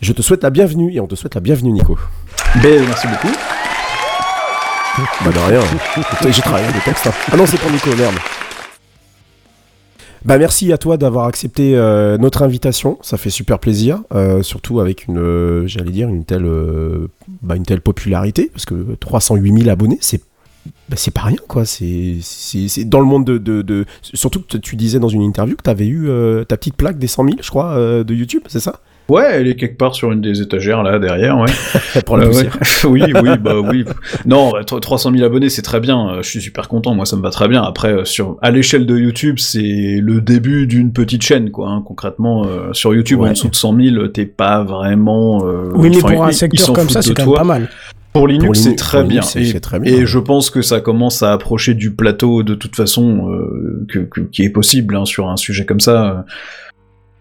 Je 0.01 0.13
te 0.13 0.21
souhaite 0.21 0.42
la 0.44 0.51
bienvenue 0.51 0.94
et 0.94 1.01
on 1.01 1.07
te 1.07 1.15
souhaite 1.15 1.36
la 1.36 1.42
bienvenue, 1.42 1.74
Nico. 1.74 1.98
Ben, 2.63 2.81
merci 2.88 3.07
beaucoup. 3.07 3.36
Bah 5.25 5.31
de 5.31 5.51
rien. 5.51 5.60
Putain, 5.95 6.31
J'ai 6.31 6.42
travaillé 6.44 6.68
le 6.68 6.80
texte. 6.86 7.07
hein. 7.07 7.12
Ah 7.31 7.36
non, 7.36 7.45
c'est 7.45 7.57
pour 7.60 7.71
Nico, 7.71 7.89
merde. 7.98 8.13
Bah 10.25 10.37
merci 10.37 10.71
à 10.71 10.77
toi 10.77 10.95
d'avoir 10.95 11.25
accepté 11.25 11.75
euh, 11.75 12.17
notre 12.17 12.43
invitation, 12.43 12.97
ça 13.01 13.17
fait 13.17 13.29
super 13.29 13.59
plaisir, 13.59 13.99
euh, 14.13 14.41
surtout 14.41 14.79
avec 14.79 15.07
une, 15.07 15.17
euh, 15.17 15.67
j'allais 15.67 15.91
dire 15.91 16.07
une 16.07 16.23
telle, 16.23 16.45
bah, 17.41 17.57
une 17.57 17.63
telle 17.65 17.81
popularité, 17.81 18.49
parce 18.53 18.65
que 18.65 18.95
308 19.01 19.57
000 19.63 19.69
abonnés, 19.69 19.97
c'est 19.99 20.21
bah, 20.87 20.95
c'est 20.95 21.11
pas 21.11 21.23
rien 21.23 21.37
quoi, 21.49 21.65
c'est 21.65 22.19
dans 22.85 22.99
le 23.01 23.05
monde 23.05 23.25
de, 23.25 23.37
de, 23.37 23.61
de- 23.61 23.85
surtout 24.01 24.41
que 24.41 24.55
tu 24.57 24.77
disais 24.77 24.97
dans 24.99 25.09
une 25.09 25.21
interview 25.23 25.57
que 25.57 25.61
t'avais 25.63 25.87
eu 25.87 26.07
euh, 26.07 26.45
ta 26.45 26.55
petite 26.55 26.75
plaque 26.77 26.97
des 26.97 27.07
100 27.07 27.25
000, 27.25 27.37
je 27.41 27.49
crois, 27.49 27.75
de 28.05 28.13
YouTube, 28.13 28.43
c'est 28.47 28.61
ça? 28.61 28.79
Ouais, 29.09 29.25
elle 29.33 29.47
est 29.47 29.55
quelque 29.55 29.77
part 29.77 29.95
sur 29.95 30.11
une 30.13 30.21
des 30.21 30.41
étagères 30.41 30.81
là 30.81 30.97
derrière, 30.97 31.38
ouais. 31.38 32.01
Pour 32.05 32.15
la 32.17 32.25
Euh, 32.27 32.31
ouais. 32.33 32.50
oui, 32.85 33.03
oui, 33.21 33.38
bah 33.38 33.55
oui. 33.59 33.83
Non, 34.25 34.53
tro- 34.65 34.79
300 34.79 35.11
000 35.11 35.25
abonnés, 35.25 35.50
c'est 35.50 35.61
très 35.61 35.81
bien. 35.81 36.09
euh, 36.09 36.21
Je 36.23 36.29
suis 36.29 36.41
super 36.41 36.69
content. 36.69 36.95
Moi, 36.95 37.05
ça 37.05 37.17
me 37.17 37.21
va 37.21 37.29
très 37.29 37.47
bien. 37.50 37.61
Après, 37.63 37.91
euh, 37.91 38.05
sur 38.05 38.38
à 38.41 38.50
l'échelle 38.50 38.85
de 38.85 38.97
YouTube, 38.97 39.35
c'est 39.39 40.00
le 40.01 40.21
début 40.21 40.67
d'une 40.67 40.94
petite 40.94 41.21
chaîne, 41.21 41.51
quoi. 41.51 41.69
hein. 41.69 41.83
Concrètement, 41.85 42.45
euh, 42.45 42.71
sur 42.71 42.94
YouTube, 42.95 43.19
Ouais. 43.19 43.29
en 43.29 43.33
dessous 43.33 43.50
de 43.50 43.55
100 43.55 43.75
000, 43.77 44.07
t'es 44.07 44.25
pas 44.25 44.63
vraiment. 44.63 45.45
euh, 45.45 45.69
Oui, 45.75 45.89
mais 45.89 45.97
enfin, 45.97 46.13
pour 46.13 46.23
un 46.25 46.31
secteur 46.31 46.71
comme 46.73 46.89
ça, 46.89 47.01
c'est 47.01 47.13
quand 47.13 47.25
même 47.25 47.35
pas 47.35 47.44
mal. 47.44 47.69
Pour 48.13 48.27
Linux, 48.27 48.59
c'est 48.59 48.75
très 48.75 49.03
bien. 49.03 49.21
Et, 49.35 49.59
très 49.59 49.79
bien, 49.79 49.91
et 49.91 50.05
je 50.05 50.19
pense 50.19 50.50
que 50.51 50.61
ça 50.61 50.79
commence 50.81 51.23
à 51.23 51.33
approcher 51.33 51.73
du 51.73 51.91
plateau 51.91 52.44
de 52.44 52.53
toute 52.53 52.75
façon 52.75 53.31
euh, 53.31 53.85
que, 53.89 54.00
que- 54.00 54.21
qui 54.21 54.44
est 54.44 54.50
possible 54.51 54.95
hein, 54.95 55.03
sur 55.05 55.29
un 55.29 55.35
sujet 55.35 55.65
comme 55.65 55.79
ça. 55.79 56.23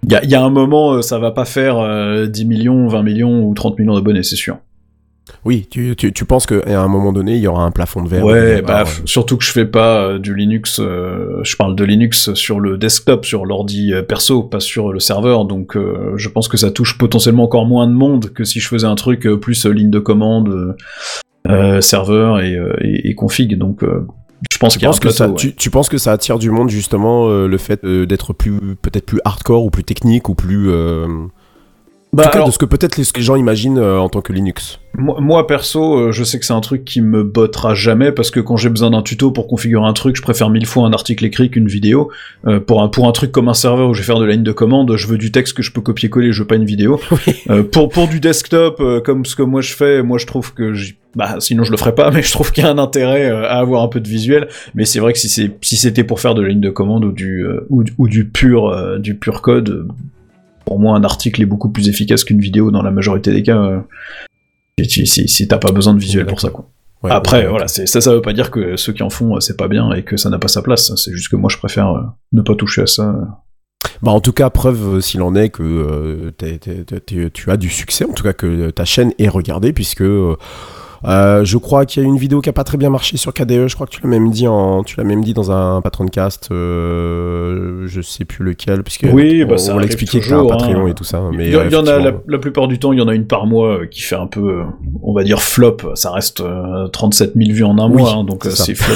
Il 0.04 0.12
y 0.12 0.16
a, 0.16 0.24
y 0.24 0.34
a 0.34 0.42
un 0.42 0.50
moment, 0.50 0.94
euh, 0.94 1.02
ça 1.02 1.18
va 1.18 1.30
pas 1.30 1.44
faire 1.44 1.78
euh, 1.78 2.26
10 2.26 2.44
millions, 2.46 2.88
20 2.88 3.02
millions 3.02 3.44
ou 3.44 3.54
30 3.54 3.78
millions 3.78 3.94
d'abonnés, 3.94 4.22
c'est 4.22 4.36
sûr. 4.36 4.58
Oui, 5.44 5.68
tu, 5.70 5.94
tu, 5.96 6.12
tu 6.12 6.24
penses 6.24 6.46
qu'à 6.46 6.82
un 6.82 6.88
moment 6.88 7.12
donné, 7.12 7.36
il 7.36 7.42
y 7.42 7.46
aura 7.46 7.64
un 7.64 7.70
plafond 7.70 8.02
de 8.02 8.08
verre. 8.08 8.24
Ouais, 8.24 8.62
bah, 8.62 8.84
surtout 9.04 9.36
que 9.36 9.44
je 9.44 9.52
fais 9.52 9.64
pas 9.64 10.02
euh, 10.02 10.18
du 10.18 10.34
Linux, 10.34 10.80
euh, 10.80 11.40
je 11.44 11.54
parle 11.56 11.76
de 11.76 11.84
Linux 11.84 12.34
sur 12.34 12.58
le 12.58 12.76
desktop, 12.76 13.24
sur 13.24 13.46
l'ordi 13.46 13.92
perso, 14.08 14.42
pas 14.42 14.58
sur 14.58 14.92
le 14.92 14.98
serveur, 14.98 15.44
donc 15.44 15.76
je 16.16 16.28
pense 16.28 16.48
que 16.48 16.56
ça 16.56 16.72
touche 16.72 16.98
potentiellement 16.98 17.44
encore 17.44 17.66
moins 17.66 17.86
de 17.86 17.92
monde 17.92 18.32
que 18.32 18.42
si 18.42 18.58
je 18.58 18.66
faisais 18.66 18.86
un 18.86 18.96
truc 18.96 19.28
plus 19.40 19.64
ligne 19.66 19.90
de 19.90 20.00
commande, 20.00 20.76
serveur 21.80 22.40
et, 22.40 22.58
et, 22.80 23.10
et 23.10 23.14
config, 23.14 23.56
donc 23.56 23.84
euh, 23.84 24.06
je 24.50 24.58
pense 24.58 24.76
Tu 24.76 24.84
penses, 24.84 24.98
que 24.98 25.02
plateau, 25.08 25.16
ça, 25.16 25.28
ouais. 25.28 25.34
tu, 25.34 25.54
tu 25.54 25.70
penses 25.70 25.88
que 25.88 25.98
ça 25.98 26.12
attire 26.12 26.38
du 26.38 26.50
monde 26.50 26.68
justement 26.68 27.28
euh, 27.28 27.46
le 27.46 27.58
fait 27.58 27.84
euh, 27.84 28.06
d'être 28.06 28.32
plus 28.32 28.58
peut-être 28.80 29.06
plus 29.06 29.20
hardcore 29.24 29.64
ou 29.64 29.70
plus 29.70 29.84
technique 29.84 30.28
ou 30.28 30.34
plus 30.34 30.70
euh, 30.70 31.06
Bah, 32.14 32.24
en 32.24 32.26
tout 32.26 32.30
cas, 32.32 32.36
alors, 32.36 32.48
de 32.48 32.52
ce 32.52 32.58
que 32.58 32.66
peut-être 32.66 32.98
les, 32.98 33.22
gens 33.22 33.36
imaginent 33.36 33.78
euh, 33.78 33.98
en 33.98 34.10
tant 34.10 34.20
que 34.20 34.34
Linux. 34.34 34.78
moi, 34.98 35.16
moi, 35.18 35.46
perso, 35.46 35.96
euh, 35.98 36.12
je 36.12 36.24
sais 36.24 36.38
que 36.38 36.44
c'est 36.44 36.52
un 36.52 36.60
truc 36.60 36.84
qui 36.84 37.00
me 37.00 37.24
bottera 37.24 37.72
jamais 37.72 38.12
parce 38.12 38.30
que 38.30 38.38
quand 38.38 38.58
j'ai 38.58 38.68
besoin 38.68 38.90
d'un 38.90 39.00
tuto 39.00 39.30
pour 39.30 39.46
configurer 39.46 39.86
un 39.86 39.94
truc, 39.94 40.16
je 40.16 40.20
préfère 40.20 40.50
mille 40.50 40.66
fois 40.66 40.86
un 40.86 40.92
article 40.92 41.24
écrit 41.24 41.48
qu'une 41.48 41.68
vidéo. 41.68 42.10
Euh, 42.46 42.60
pour 42.60 42.82
un 42.82 42.88
pour 42.88 43.08
un 43.08 43.12
truc 43.12 43.32
comme 43.32 43.48
un 43.48 43.54
serveur 43.54 43.88
où 43.88 43.94
je 43.94 44.00
vais 44.00 44.04
faire 44.06 44.18
de 44.18 44.26
la 44.26 44.32
ligne 44.32 44.42
de 44.42 44.52
commande, 44.52 44.94
je 44.94 45.06
veux 45.06 45.16
du 45.16 45.32
texte 45.32 45.56
que 45.56 45.62
je 45.62 45.72
peux 45.72 45.80
copier-coller, 45.80 46.32
je 46.32 46.42
veux 46.42 46.46
pas 46.46 46.56
une 46.56 46.66
vidéo. 46.66 47.00
Euh, 47.50 47.62
pour 47.62 47.88
pour 47.88 48.08
du 48.08 48.20
desktop, 48.20 48.76
euh, 48.80 49.00
comme 49.00 49.24
ce 49.24 49.34
que 49.34 49.42
moi 49.42 49.62
je 49.62 49.72
fais, 49.72 50.02
moi 50.02 50.18
je 50.18 50.26
trouve 50.26 50.52
que 50.54 50.74
j'y- 50.74 50.96
bah 51.16 51.36
sinon 51.40 51.64
je 51.64 51.70
le 51.70 51.76
ferais 51.78 51.94
pas, 51.94 52.10
mais 52.10 52.22
je 52.22 52.30
trouve 52.30 52.52
qu'il 52.52 52.62
y 52.62 52.66
a 52.66 52.70
un 52.70 52.78
intérêt 52.78 53.28
euh, 53.30 53.44
à 53.48 53.54
avoir 53.58 53.82
un 53.82 53.88
peu 53.88 54.00
de 54.00 54.08
visuel. 54.08 54.48
Mais 54.74 54.84
c'est 54.84 55.00
vrai 55.00 55.12
que 55.14 55.18
si 55.18 55.28
c'est 55.30 55.50
si 55.62 55.76
c'était 55.76 56.04
pour 56.04 56.20
faire 56.20 56.34
de 56.34 56.42
la 56.42 56.48
ligne 56.50 56.60
de 56.60 56.70
commande 56.70 57.04
ou 57.06 57.12
du 57.12 57.44
euh, 57.46 57.66
ou, 57.70 57.82
du- 57.84 57.94
ou 57.98 58.06
du 58.06 58.26
pur 58.26 58.68
euh, 58.68 58.98
du 58.98 59.14
pur 59.16 59.40
code, 59.40 59.68
euh, 59.70 59.88
pour 60.64 60.78
moi 60.78 60.96
un 60.96 61.04
article 61.04 61.42
est 61.42 61.46
beaucoup 61.46 61.70
plus 61.70 61.88
efficace 61.88 62.24
qu'une 62.24 62.40
vidéo 62.40 62.70
dans 62.70 62.82
la 62.82 62.90
majorité 62.90 63.32
des 63.32 63.42
cas. 63.42 63.56
euh, 63.56 63.80
si, 64.84 65.48
t'as 65.48 65.58
pas 65.58 65.72
besoin 65.72 65.94
de 65.94 66.00
visuel 66.00 66.26
pour 66.26 66.40
ça 66.40 66.50
quoi. 66.50 66.68
Ouais, 67.02 67.10
Après 67.10 67.42
ouais, 67.42 67.48
voilà, 67.48 67.66
ça 67.66 67.84
ça 67.86 68.14
veut 68.14 68.22
pas 68.22 68.32
dire 68.32 68.50
que 68.50 68.76
ceux 68.76 68.92
qui 68.92 69.02
en 69.02 69.10
font 69.10 69.36
euh, 69.36 69.40
c'est 69.40 69.56
pas 69.56 69.66
bien 69.66 69.92
et 69.92 70.04
que 70.04 70.16
ça 70.16 70.30
n'a 70.30 70.38
pas 70.38 70.48
sa 70.48 70.62
place. 70.62 70.94
C'est 70.96 71.12
juste 71.12 71.30
que 71.30 71.36
moi 71.36 71.50
je 71.50 71.58
préfère 71.58 71.90
euh, 71.90 72.00
ne 72.32 72.42
pas 72.42 72.54
toucher 72.54 72.82
à 72.82 72.86
ça. 72.86 73.42
Bah, 74.02 74.10
en 74.10 74.20
tout 74.20 74.32
cas, 74.32 74.50
preuve 74.50 75.00
s'il 75.00 75.22
en 75.22 75.34
est 75.34 75.50
que 75.50 75.62
euh, 75.62 76.30
tu 77.34 77.50
as 77.50 77.56
du 77.56 77.68
succès, 77.68 78.04
en 78.04 78.12
tout 78.12 78.24
cas 78.24 78.32
que 78.32 78.70
ta 78.70 78.84
chaîne 78.84 79.12
est 79.18 79.28
regardée, 79.28 79.72
puisque 79.72 80.02
euh, 80.02 80.36
Euh, 81.04 81.44
je 81.44 81.58
crois 81.58 81.84
qu'il 81.84 82.02
y 82.02 82.06
a 82.06 82.08
une 82.08 82.16
vidéo 82.16 82.40
qui 82.40 82.48
a 82.48 82.52
pas 82.52 82.64
très 82.64 82.78
bien 82.78 82.90
marché 82.90 83.16
sur 83.16 83.32
KDE. 83.32 83.66
Je 83.66 83.74
crois 83.74 83.86
que 83.86 83.92
tu 83.92 84.00
l'as 84.02 84.08
même 84.08 84.30
dit 84.30 84.46
en, 84.46 84.82
tu 84.82 84.96
l'as 84.96 85.04
même 85.04 85.22
dit 85.22 85.34
dans 85.34 85.50
un 85.50 85.80
patron 85.80 86.04
de 86.04 86.10
cast. 86.10 86.50
Euh, 86.50 87.86
je 87.86 88.00
sais 88.00 88.24
plus 88.24 88.44
lequel, 88.44 88.82
puisque 88.82 89.06
Oui, 89.12 89.44
bah, 89.44 89.54
on, 89.54 89.58
ça 89.58 89.72
on 89.72 89.76
arrive 89.76 89.88
l'expliquait 89.88 90.20
que 90.20 90.32
un 90.32 90.46
Patreon 90.46 90.86
hein. 90.86 90.88
et 90.88 90.94
tout 90.94 91.04
ça. 91.04 91.22
Mais 91.32 91.48
il 91.48 91.52
y, 91.52 91.76
en 91.76 91.86
a 91.86 91.98
la, 91.98 92.12
la 92.26 92.38
plupart 92.38 92.68
du 92.68 92.78
temps, 92.78 92.92
il 92.92 92.98
y 92.98 93.02
en 93.02 93.08
a 93.08 93.14
une 93.14 93.26
par 93.26 93.46
mois 93.46 93.80
euh, 93.80 93.86
qui 93.86 94.02
fait 94.02 94.16
un 94.16 94.26
peu, 94.26 94.60
euh, 94.60 94.64
on 95.02 95.12
va 95.12 95.24
dire 95.24 95.40
flop. 95.40 95.78
Ça 95.94 96.10
reste 96.12 96.40
euh, 96.40 96.88
37 96.88 97.32
000 97.36 97.52
vues 97.52 97.64
en 97.64 97.78
un 97.78 97.88
Oui, 97.88 98.02
mois, 98.02 98.12
hein, 98.12 98.24
donc 98.24 98.44
c'est 98.44 98.74
flop. 98.74 98.94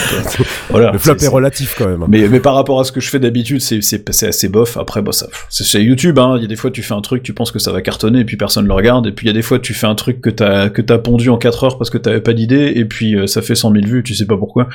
voilà. 0.71 0.93
le 0.93 0.99
flop 0.99 1.17
est 1.17 1.29
relatif 1.29 1.75
quand 1.77 1.87
même. 1.87 2.05
Mais, 2.09 2.29
mais 2.29 2.41
par 2.41 2.55
rapport 2.55 2.81
à 2.81 2.85
ce 2.85 2.93
que 2.93 3.01
je 3.01 3.11
fais 3.11 3.19
d'habitude, 3.19 3.61
c'est, 3.61 3.81
assez 4.09 4.49
bof. 4.49 4.77
Après, 4.77 5.03
bah, 5.03 5.13
ça, 5.13 5.27
c'est, 5.49 5.65
c'est 5.65 5.83
YouTube, 5.83 6.19
hein. 6.19 6.35
Il 6.37 6.43
y 6.43 6.45
a 6.45 6.49
des 6.49 6.57
fois, 6.57 6.71
tu 6.71 6.83
fais 6.83 6.95
un 6.95 7.01
truc, 7.01 7.23
tu 7.23 7.33
penses 7.33 7.51
que 7.51 7.59
ça 7.59 7.73
va 7.73 7.83
cartonner, 7.83 8.21
et 8.21 8.25
puis 8.25 8.37
personne 8.37 8.67
le 8.67 8.73
regarde. 8.73 9.07
Et 9.07 9.13
puis, 9.13 9.27
il 9.27 9.29
y 9.29 9.31
a 9.31 9.35
des 9.35 9.43
fois, 9.43 9.59
tu 9.59 9.75
fais 9.75 9.87
un 9.87 9.95
truc 9.95 10.21
que 10.21 10.31
t'as, 10.31 10.69
que 10.69 10.83
t'as 10.83 10.99
pondu 10.99 11.29
en 11.31 11.39
4 11.39 11.65
heures 11.65 11.79
parce 11.79 11.91
que 11.91 11.96
t'avais 11.97 12.21
pas 12.21 12.33
d'idée, 12.33 12.73
et 12.77 12.85
puis, 12.85 13.17
euh, 13.17 13.27
ça 13.27 13.43
fait 13.43 13.55
100 13.55 13.73
000 13.73 13.87
vues, 13.87 14.03
tu 14.03 14.15
sais 14.15 14.27
pas 14.27 14.37
pourquoi. 14.37 14.69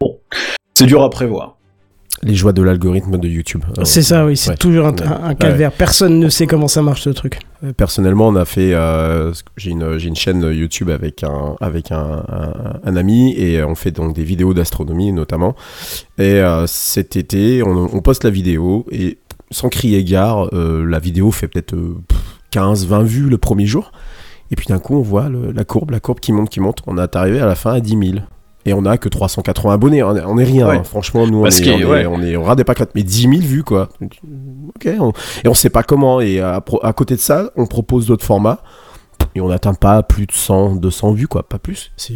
Bon. 0.00 0.18
C'est 0.74 0.86
dur 0.86 1.02
à 1.02 1.10
prévoir. 1.10 1.56
Les 2.24 2.34
joies 2.36 2.52
de 2.52 2.62
l'algorithme 2.62 3.18
de 3.18 3.26
YouTube. 3.28 3.64
Euh, 3.78 3.84
C'est 3.84 4.02
ça, 4.02 4.24
oui, 4.26 4.36
c'est 4.36 4.50
ouais. 4.50 4.56
toujours 4.56 4.86
un, 4.86 4.92
Ouais. 4.92 5.02
un- 5.02 5.24
un 5.30 5.34
calvaire. 5.34 5.72
Personne 5.72 6.20
ne 6.20 6.28
sait 6.28 6.46
comment 6.46 6.68
ça 6.68 6.80
marche 6.80 7.02
ce 7.02 7.10
truc. 7.10 7.40
Euh, 7.64 7.72
Personnellement, 7.72 8.28
on 8.28 8.36
a 8.36 8.44
fait. 8.44 8.74
euh, 8.74 9.32
j'ai 9.56 9.70
une 9.72 9.98
j'ai 9.98 10.06
une 10.08 10.14
chaîne 10.14 10.40
YouTube 10.42 10.88
avec 10.90 11.24
un 11.24 11.56
avec 11.60 11.90
un, 11.90 12.22
un, 12.28 12.80
un 12.84 12.96
ami 12.96 13.34
et 13.36 13.64
on 13.64 13.74
fait 13.74 13.90
donc 13.90 14.14
des 14.14 14.22
vidéos 14.22 14.54
d'astronomie 14.54 15.10
notamment. 15.12 15.56
Et 16.18 16.34
euh, 16.40 16.66
cet 16.68 17.16
été, 17.16 17.62
on, 17.64 17.88
on 17.92 18.00
poste 18.02 18.22
la 18.22 18.30
vidéo 18.30 18.86
et 18.92 19.18
sans 19.50 19.68
crier 19.68 20.04
gare, 20.04 20.48
euh, 20.54 20.84
la 20.86 21.00
vidéo 21.00 21.32
fait 21.32 21.48
peut-être 21.48 21.74
euh, 21.74 21.96
15-20 22.52 23.02
vues 23.02 23.28
le 23.28 23.38
premier 23.38 23.66
jour. 23.66 23.90
Et 24.52 24.54
puis 24.56 24.66
d'un 24.68 24.78
coup, 24.78 24.94
on 24.96 25.02
voit 25.02 25.28
le- 25.28 25.50
la 25.50 25.64
courbe, 25.64 25.90
la 25.90 25.98
courbe 25.98 26.20
qui 26.20 26.30
monte, 26.32 26.50
qui 26.50 26.60
monte. 26.60 26.78
On 26.86 26.98
est 26.98 27.16
arrivé 27.16 27.40
à 27.40 27.46
la 27.46 27.54
fin 27.56 27.72
à 27.72 27.80
10 27.80 27.96
000. 28.12 28.24
Et 28.64 28.74
on 28.74 28.84
a 28.84 28.96
que 28.96 29.08
380 29.08 29.72
abonnés. 29.74 30.02
On 30.04 30.14
est, 30.14 30.22
on 30.24 30.38
est 30.38 30.44
rien. 30.44 30.68
Ouais. 30.68 30.76
hein. 30.76 30.84
Franchement, 30.84 31.26
nous, 31.26 31.38
on 31.40 31.42
Parce 31.42 31.60
est, 31.60 31.72
on, 31.74 31.78
est, 31.78 31.84
ouais. 31.84 32.06
on 32.06 32.22
est 32.22 32.36
au 32.36 32.42
ras 32.44 32.54
des. 32.54 32.62
Mais 32.94 33.02
10 33.02 33.22
000 33.22 33.32
vues, 33.40 33.64
quoi. 33.64 33.88
Ok. 34.00 34.88
on- 35.00 35.12
et 35.44 35.48
on 35.48 35.54
sait 35.54 35.70
pas 35.70 35.82
comment. 35.82 36.20
Et 36.20 36.40
à 36.40 36.60
côté 36.94 37.14
de 37.16 37.20
ça, 37.20 37.50
on 37.56 37.66
propose 37.66 38.06
d'autres 38.06 38.24
formats. 38.24 38.58
Et 39.34 39.40
on 39.40 39.48
n'atteint 39.48 39.72
pas 39.74 40.02
plus 40.02 40.26
de 40.26 40.32
100, 40.32 40.76
200 40.76 41.12
vues, 41.12 41.26
quoi. 41.26 41.42
Pas 41.48 41.58
plus. 41.58 41.90
C'est 41.96 42.12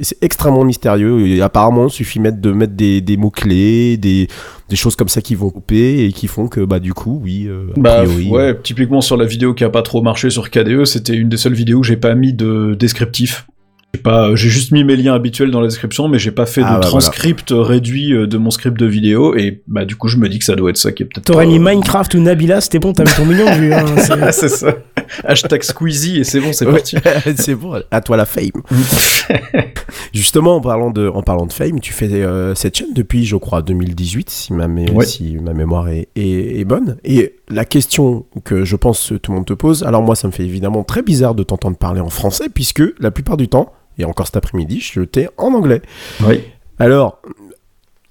c'est 0.00 0.22
extrêmement 0.22 0.64
mystérieux. 0.64 1.26
Et 1.26 1.40
apparemment, 1.42 1.86
il 1.88 1.90
suffit 1.90 2.20
mettre, 2.20 2.40
de 2.40 2.52
mettre 2.52 2.74
des, 2.74 3.00
des 3.00 3.16
mots-clés, 3.16 3.96
des, 3.96 4.28
des 4.68 4.76
choses 4.76 4.94
comme 4.94 5.08
ça 5.08 5.20
qui 5.20 5.34
vont 5.34 5.50
couper 5.50 6.04
et 6.04 6.12
qui 6.12 6.28
font 6.28 6.46
que, 6.46 6.60
bah, 6.60 6.78
du 6.78 6.94
coup, 6.94 7.20
oui. 7.24 7.46
euh, 7.48 7.66
a 7.76 7.80
Bah, 7.80 8.02
priori, 8.04 8.28
ouais, 8.28 8.56
typiquement 8.62 9.00
sur 9.00 9.16
la 9.16 9.24
vidéo 9.24 9.52
qui 9.54 9.64
a 9.64 9.70
pas 9.70 9.82
trop 9.82 10.00
marché 10.02 10.30
sur 10.30 10.48
KDE, 10.50 10.84
c'était 10.84 11.14
une 11.16 11.28
des 11.28 11.36
seules 11.36 11.54
vidéos 11.54 11.80
où 11.80 11.82
j'ai 11.82 11.96
pas 11.96 12.14
mis 12.14 12.32
de 12.32 12.76
descriptif. 12.78 13.46
J'ai 13.94 14.00
pas, 14.00 14.34
j'ai 14.34 14.48
juste 14.48 14.72
mis 14.72 14.82
mes 14.82 14.96
liens 14.96 15.14
habituels 15.14 15.52
dans 15.52 15.60
la 15.60 15.68
description, 15.68 16.08
mais 16.08 16.18
j'ai 16.18 16.32
pas 16.32 16.46
fait 16.46 16.62
Ah, 16.64 16.74
de 16.78 16.80
bah, 16.80 16.86
transcript 16.88 17.52
réduit 17.56 18.12
euh, 18.12 18.26
de 18.26 18.36
mon 18.38 18.50
script 18.50 18.76
de 18.76 18.86
vidéo, 18.86 19.36
et 19.36 19.62
bah 19.68 19.84
du 19.84 19.94
coup 19.94 20.08
je 20.08 20.16
me 20.16 20.28
dis 20.28 20.40
que 20.40 20.44
ça 20.44 20.56
doit 20.56 20.70
être 20.70 20.76
ça 20.78 20.90
qui 20.90 21.04
est 21.04 21.06
peut-être. 21.06 21.26
T'aurais 21.26 21.44
pas- 21.44 21.50
mis 21.52 21.60
Minecraft 21.60 22.12
ou 22.14 22.18
Nabila, 22.18 22.60
c'était 22.60 22.80
bon, 22.80 22.92
t'avais 22.92 23.12
ton 23.14 23.24
million 23.24 23.44
de 23.44 23.54
vues. 23.56 23.72
hein, 23.72 23.84
c'est- 23.98 24.32
c'est 24.32 24.48
ça. 24.48 24.74
Hashtag 25.22 25.62
Squeezie 25.62 26.18
et 26.18 26.24
c'est 26.24 26.40
bon, 26.40 26.52
c'est 26.52 26.66
Ouais. 26.66 26.72
parti. 26.72 26.96
c'est 27.36 27.54
bon, 27.54 27.80
à 27.88 28.00
toi 28.00 28.16
la 28.16 28.24
fame. 28.26 28.50
Justement, 30.12 30.56
en 30.56 30.60
parlant 30.60 30.90
de, 30.90 31.08
en 31.08 31.22
parlant 31.22 31.46
de 31.46 31.52
fame, 31.52 31.78
tu 31.80 31.92
fais 31.92 32.08
euh, 32.12 32.54
cette 32.56 32.76
chaîne 32.76 32.92
depuis, 32.94 33.24
je 33.24 33.36
crois, 33.36 33.62
2018, 33.62 34.28
si 34.30 34.52
ma, 34.52 34.66
mé- 34.66 34.90
Ouais. 34.90 35.06
si 35.06 35.36
ma 35.36 35.52
mémoire 35.52 35.88
est, 35.88 36.08
est- 36.16 36.58
est 36.60 36.64
bonne. 36.64 36.96
Et 37.04 37.36
la 37.48 37.64
question 37.64 38.26
que 38.44 38.64
je 38.64 38.74
pense 38.76 39.10
que 39.10 39.14
tout 39.14 39.30
le 39.30 39.36
monde 39.36 39.46
te 39.46 39.52
pose, 39.52 39.84
alors 39.84 40.02
moi, 40.02 40.16
ça 40.16 40.26
me 40.26 40.32
fait 40.32 40.44
évidemment 40.44 40.82
très 40.84 41.02
bizarre 41.02 41.34
de 41.34 41.42
t'entendre 41.42 41.76
parler 41.76 42.00
en 42.00 42.10
français, 42.10 42.46
puisque 42.52 42.82
la 42.98 43.10
plupart 43.10 43.36
du 43.36 43.46
temps, 43.48 43.72
et 43.98 44.04
encore 44.04 44.26
cet 44.26 44.36
après-midi, 44.36 44.80
je 44.80 45.00
t'ai 45.02 45.28
en 45.36 45.54
anglais. 45.54 45.82
Oui. 46.26 46.42
Alors, 46.78 47.20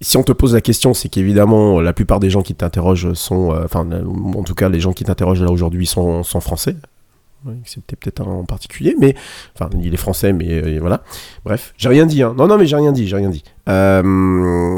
si 0.02 0.18
on 0.18 0.24
te 0.24 0.32
pose 0.32 0.54
la 0.54 0.62
question, 0.62 0.94
c'est 0.94 1.10
qu'évidemment, 1.10 1.82
la 1.82 1.94
plupart 1.94 2.20
des 2.20 2.30
gens 2.30 2.42
qui 2.42 2.56
t'interrogent 2.56 3.14
sont, 3.14 3.54
euh, 3.54 3.64
enfin, 3.66 3.90
euh, 3.92 4.04
en 4.36 4.44
tout 4.44 4.56
cas, 4.56 4.70
les 4.70 4.80
gens 4.80 4.94
qui 4.94 5.04
t'interrogent 5.04 5.42
là 5.42 5.52
aujourd'hui 5.52 5.86
sont, 5.86 6.24
sont 6.24 6.40
français. 6.40 6.76
Excepté 7.62 7.98
peut-être 7.98 8.22
un 8.22 8.32
en 8.32 8.46
particulier, 8.46 8.96
mais 9.00 9.16
enfin, 9.54 9.70
il 9.82 9.94
est 9.94 9.98
français, 9.98 10.32
mais 10.32 10.50
euh, 10.50 10.78
voilà. 10.80 11.04
Bref, 11.44 11.74
j'ai 11.78 11.90
rien 11.90 12.06
dit. 12.06 12.24
Hein. 12.24 12.34
Non, 12.38 12.48
non, 12.48 12.58
mais 12.58 12.66
j'ai 12.66 12.78
rien 12.78 12.94
dit, 12.94 13.08
j'ai 13.08 13.18
rien 13.18 13.30
dit. 13.30 13.44
Euh, 13.68 14.78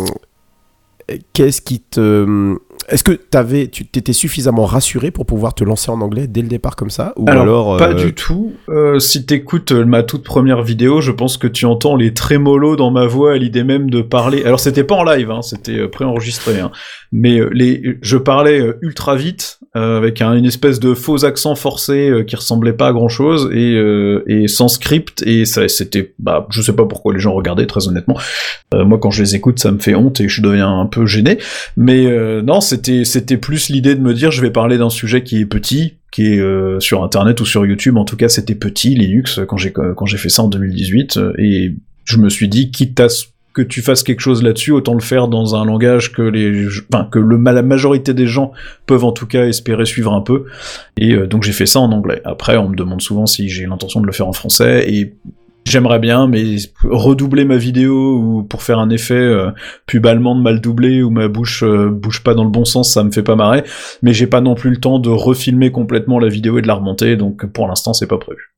Qu'est-ce 1.33 1.61
qui 1.61 1.81
te, 1.81 2.57
est-ce 2.89 3.03
que 3.03 3.13
t'avais, 3.13 3.67
tu 3.67 3.85
t'étais 3.85 4.13
suffisamment 4.13 4.65
rassuré 4.65 5.09
pour 5.11 5.25
pouvoir 5.25 5.53
te 5.55 5.63
lancer 5.63 5.89
en 5.91 6.01
anglais 6.01 6.27
dès 6.27 6.41
le 6.41 6.47
départ 6.47 6.75
comme 6.75 6.89
ça, 6.89 7.13
ou 7.17 7.29
alors, 7.29 7.43
Alors, 7.43 7.77
pas 7.77 7.89
euh, 7.89 7.93
du 7.95 8.13
tout. 8.13 8.53
Euh, 8.69 8.99
si 8.99 9.25
t'écoutes 9.25 9.71
euh, 9.71 9.85
ma 9.85 10.03
toute 10.03 10.23
première 10.23 10.61
vidéo, 10.61 11.01
je 11.01 11.11
pense 11.11 11.37
que 11.37 11.47
tu 11.47 11.65
entends 11.65 11.95
les 11.95 12.13
trémolos 12.13 12.75
dans 12.75 12.91
ma 12.91 13.07
voix 13.07 13.33
à 13.33 13.37
l'idée 13.37 13.63
même 13.63 13.89
de 13.89 14.01
parler. 14.01 14.43
Alors 14.45 14.59
c'était 14.59 14.83
pas 14.83 14.95
en 14.95 15.03
live, 15.03 15.31
hein, 15.31 15.41
c'était 15.41 15.87
préenregistré. 15.87 16.59
Hein. 16.59 16.71
Mais 17.11 17.39
les, 17.51 17.97
je 18.01 18.17
parlais 18.17 18.61
ultra 18.81 19.15
vite 19.15 19.59
euh, 19.75 19.97
avec 19.97 20.21
un- 20.21 20.33
une 20.35 20.45
espèce 20.45 20.79
de 20.79 20.93
faux 20.93 21.25
accent 21.25 21.55
forcé 21.55 22.11
qui 22.27 22.35
ressemblait 22.35 22.73
pas 22.73 22.87
à 22.89 22.93
grand 22.93 23.09
chose 23.09 23.49
et, 23.53 23.73
et 24.27 24.47
sans 24.47 24.67
script. 24.67 25.23
Et 25.25 25.45
ça, 25.45 25.67
c'était, 25.67 26.13
bah, 26.19 26.45
je 26.49 26.61
sais 26.61 26.73
pas 26.73 26.85
pourquoi 26.85 27.13
les 27.13 27.19
gens 27.19 27.33
regardaient 27.33 27.65
très 27.67 27.87
honnêtement. 27.87 28.17
Moi, 28.73 28.97
quand 28.99 29.11
je 29.11 29.21
les 29.23 29.35
écoute, 29.35 29.59
ça 29.59 29.71
me 29.71 29.79
fait 29.79 29.95
honte 29.95 30.19
et 30.21 30.27
je 30.27 30.41
deviens 30.41 30.69
un 30.79 30.85
peu 30.85 31.05
gêné. 31.05 31.37
Mais 31.77 32.05
non, 32.41 32.59
c'était 32.65 33.05
c'était 33.05 33.37
plus 33.37 33.69
l'idée 33.69 33.95
de 33.95 34.01
me 34.01 34.13
dire 34.13 34.31
je 34.31 34.41
vais 34.41 34.51
parler 34.51 34.77
d'un 34.77 34.89
sujet 34.89 35.23
qui 35.23 35.39
est 35.39 35.45
petit, 35.45 35.95
qui 36.11 36.33
est 36.33 36.39
euh, 36.39 36.79
sur 36.79 37.03
internet 37.03 37.39
ou 37.39 37.45
sur 37.45 37.65
YouTube. 37.65 37.97
En 37.97 38.05
tout 38.05 38.17
cas, 38.17 38.27
c'était 38.27 38.55
petit 38.55 38.95
Linux 38.95 39.39
quand 39.47 39.57
j'ai 39.57 39.71
quand 39.71 40.05
j'ai 40.05 40.17
fait 40.17 40.29
ça 40.29 40.43
en 40.43 40.47
2018 40.47 41.17
euh, 41.17 41.33
et 41.37 41.73
je 42.03 42.17
me 42.17 42.29
suis 42.29 42.49
dit 42.49 42.71
quitte 42.71 42.99
à 42.99 43.09
ce 43.09 43.25
que 43.53 43.61
tu 43.61 43.81
fasses 43.81 44.03
quelque 44.03 44.19
chose 44.19 44.43
là-dessus, 44.43 44.71
autant 44.71 44.93
le 44.93 44.99
faire 44.99 45.29
dans 45.29 45.55
un 45.55 45.63
langage 45.63 46.11
que 46.11 46.21
les, 46.21 46.67
enfin 46.93 47.07
que 47.09 47.19
le 47.19 47.37
la 47.37 47.61
majorité 47.61 48.13
des 48.13 48.27
gens 48.27 48.51
peuvent 48.85 49.05
en 49.05 49.13
tout 49.13 49.27
cas 49.27 49.45
espérer 49.45 49.85
suivre 49.85 50.13
un 50.13 50.21
peu. 50.21 50.45
Et 50.97 51.13
euh, 51.13 51.25
donc 51.25 51.43
j'ai 51.43 51.53
fait 51.53 51.65
ça 51.65 51.79
en 51.79 51.91
anglais. 51.93 52.21
Après, 52.25 52.57
on 52.57 52.67
me 52.67 52.75
demande 52.75 53.01
souvent 53.01 53.25
si 53.25 53.47
j'ai 53.47 53.65
l'intention 53.65 54.01
de 54.01 54.05
le 54.05 54.11
faire 54.11 54.27
en 54.27 54.33
français 54.33 54.85
et 54.91 55.13
J'aimerais 55.67 55.99
bien, 55.99 56.27
mais 56.27 56.57
redoubler 56.83 57.43
ma 57.43 57.57
vidéo 57.57 58.19
ou 58.19 58.43
pour 58.43 58.61
faire 58.61 58.77
un 58.77 58.91
effet 58.91 59.15
euh, 59.15 59.49
pub 59.87 60.05
allemande 60.05 60.43
mal 60.43 60.61
doublé 60.61 61.01
où 61.01 61.09
ma 61.09 61.27
bouche 61.27 61.63
euh, 61.63 61.89
bouge 61.89 62.21
pas 62.21 62.35
dans 62.35 62.43
le 62.43 62.51
bon 62.51 62.65
sens, 62.65 62.93
ça 62.93 63.03
me 63.03 63.11
fait 63.11 63.23
pas 63.23 63.35
marrer. 63.35 63.63
Mais 64.03 64.13
j'ai 64.13 64.27
pas 64.27 64.41
non 64.41 64.53
plus 64.53 64.69
le 64.69 64.77
temps 64.77 64.99
de 64.99 65.09
refilmer 65.09 65.71
complètement 65.71 66.19
la 66.19 66.29
vidéo 66.29 66.59
et 66.59 66.61
de 66.61 66.67
la 66.67 66.75
remonter, 66.75 67.15
donc 67.17 67.47
pour 67.47 67.67
l'instant 67.67 67.93
c'est 67.93 68.07
pas 68.07 68.19
prévu. 68.19 68.53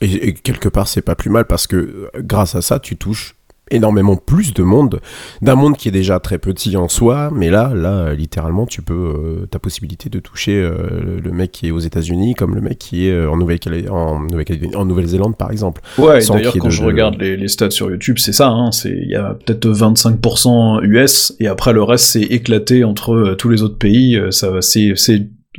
Et, 0.00 0.28
et 0.28 0.34
quelque 0.34 0.68
part, 0.68 0.88
c'est 0.88 1.02
pas 1.02 1.14
plus 1.14 1.30
mal 1.30 1.44
parce 1.44 1.66
que 1.66 1.76
euh, 1.76 2.08
grâce 2.16 2.54
à 2.54 2.62
ça, 2.62 2.80
tu 2.80 2.96
touches 2.96 3.36
énormément 3.70 4.16
plus 4.16 4.52
de 4.54 4.62
monde, 4.62 5.00
d'un 5.42 5.54
monde 5.54 5.76
qui 5.76 5.88
est 5.88 5.92
déjà 5.92 6.20
très 6.20 6.38
petit 6.38 6.76
en 6.76 6.88
soi, 6.88 7.30
mais 7.34 7.50
là, 7.50 7.72
là, 7.74 8.12
littéralement, 8.14 8.66
tu 8.66 8.82
peux, 8.82 8.94
euh, 9.42 9.46
ta 9.46 9.58
possibilité 9.58 10.10
de 10.10 10.18
toucher 10.20 10.60
euh, 10.60 11.20
le- 11.22 11.32
mec 11.32 11.50
qui 11.52 11.68
est 11.68 11.70
aux 11.70 11.78
États-Unis 11.78 12.34
comme 12.34 12.54
le 12.54 12.60
mec 12.60 12.78
qui 12.78 13.08
est 13.08 13.12
euh, 13.12 13.30
en 13.30 13.36
Nouvelle-Calédonie, 13.36 13.88
en 13.90 14.20
Nouvelle-Calédonie- 14.20 14.76
en 14.76 14.84
Nouvelle-Zélande, 14.84 15.36
par 15.36 15.50
exemple. 15.50 15.80
Ouais, 15.98 16.20
d'ailleurs 16.34 16.52
quand 16.60 16.68
de- 16.68 16.72
je 16.72 16.82
de- 16.82 16.86
regarde 16.86 17.16
les, 17.18 17.36
les 17.36 17.48
stats 17.48 17.70
sur 17.70 17.90
YouTube, 17.90 18.18
c'est 18.18 18.32
ça, 18.32 18.48
hein, 18.48 18.70
c'est 18.70 18.90
il 18.90 19.08
y 19.10 19.16
a 19.16 19.34
peut-être 19.44 19.66
25% 19.68 20.80
US 20.82 21.34
et 21.40 21.46
après 21.48 21.72
le 21.72 21.82
reste 21.82 22.04
c'est 22.06 22.22
éclaté 22.22 22.84
entre 22.84 23.14
euh, 23.14 23.34
tous 23.34 23.48
les 23.48 23.62
autres 23.62 23.78
pays. 23.78 24.16
euh, 24.16 24.30
ça 24.30 24.50
c'est 24.60 24.94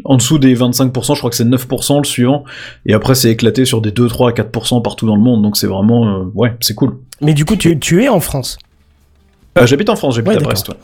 en 0.04 0.18
dessous 0.18 0.40
des 0.40 0.56
25%, 0.56 1.14
je 1.14 1.20
crois 1.20 1.30
que 1.30 1.36
c'est 1.36 1.46
9% 1.46 2.00
le 2.00 2.04
suivant, 2.04 2.44
et 2.86 2.94
après 2.94 3.16
c'est 3.16 3.32
éclaté 3.32 3.66
sur 3.66 3.82
des 3.82 3.92
2, 3.92 4.08
3, 4.08 4.32
4% 4.32 4.82
partout 4.82 5.08
dans 5.08 5.16
le 5.16 5.22
monde, 5.22 5.42
donc 5.42 5.58
c'est 5.58 5.68
vraiment, 5.68 6.08
euh, 6.08 6.24
ouais, 6.34 6.54
c'est 6.60 6.76
cool. 6.76 6.98
Mais 7.22 7.34
du 7.34 7.46
coup, 7.46 7.56
tu, 7.56 7.80
tu 7.80 8.04
es 8.04 8.10
en 8.10 8.20
France? 8.20 8.58
Euh, 9.58 9.66
j'habite 9.66 9.90
en 9.90 9.96
France, 9.96 10.16
j'habite 10.16 10.32
Ouais, 10.34 10.38
à. 10.38 10.42
Brest, 10.42 10.68
ouais. 10.68 10.76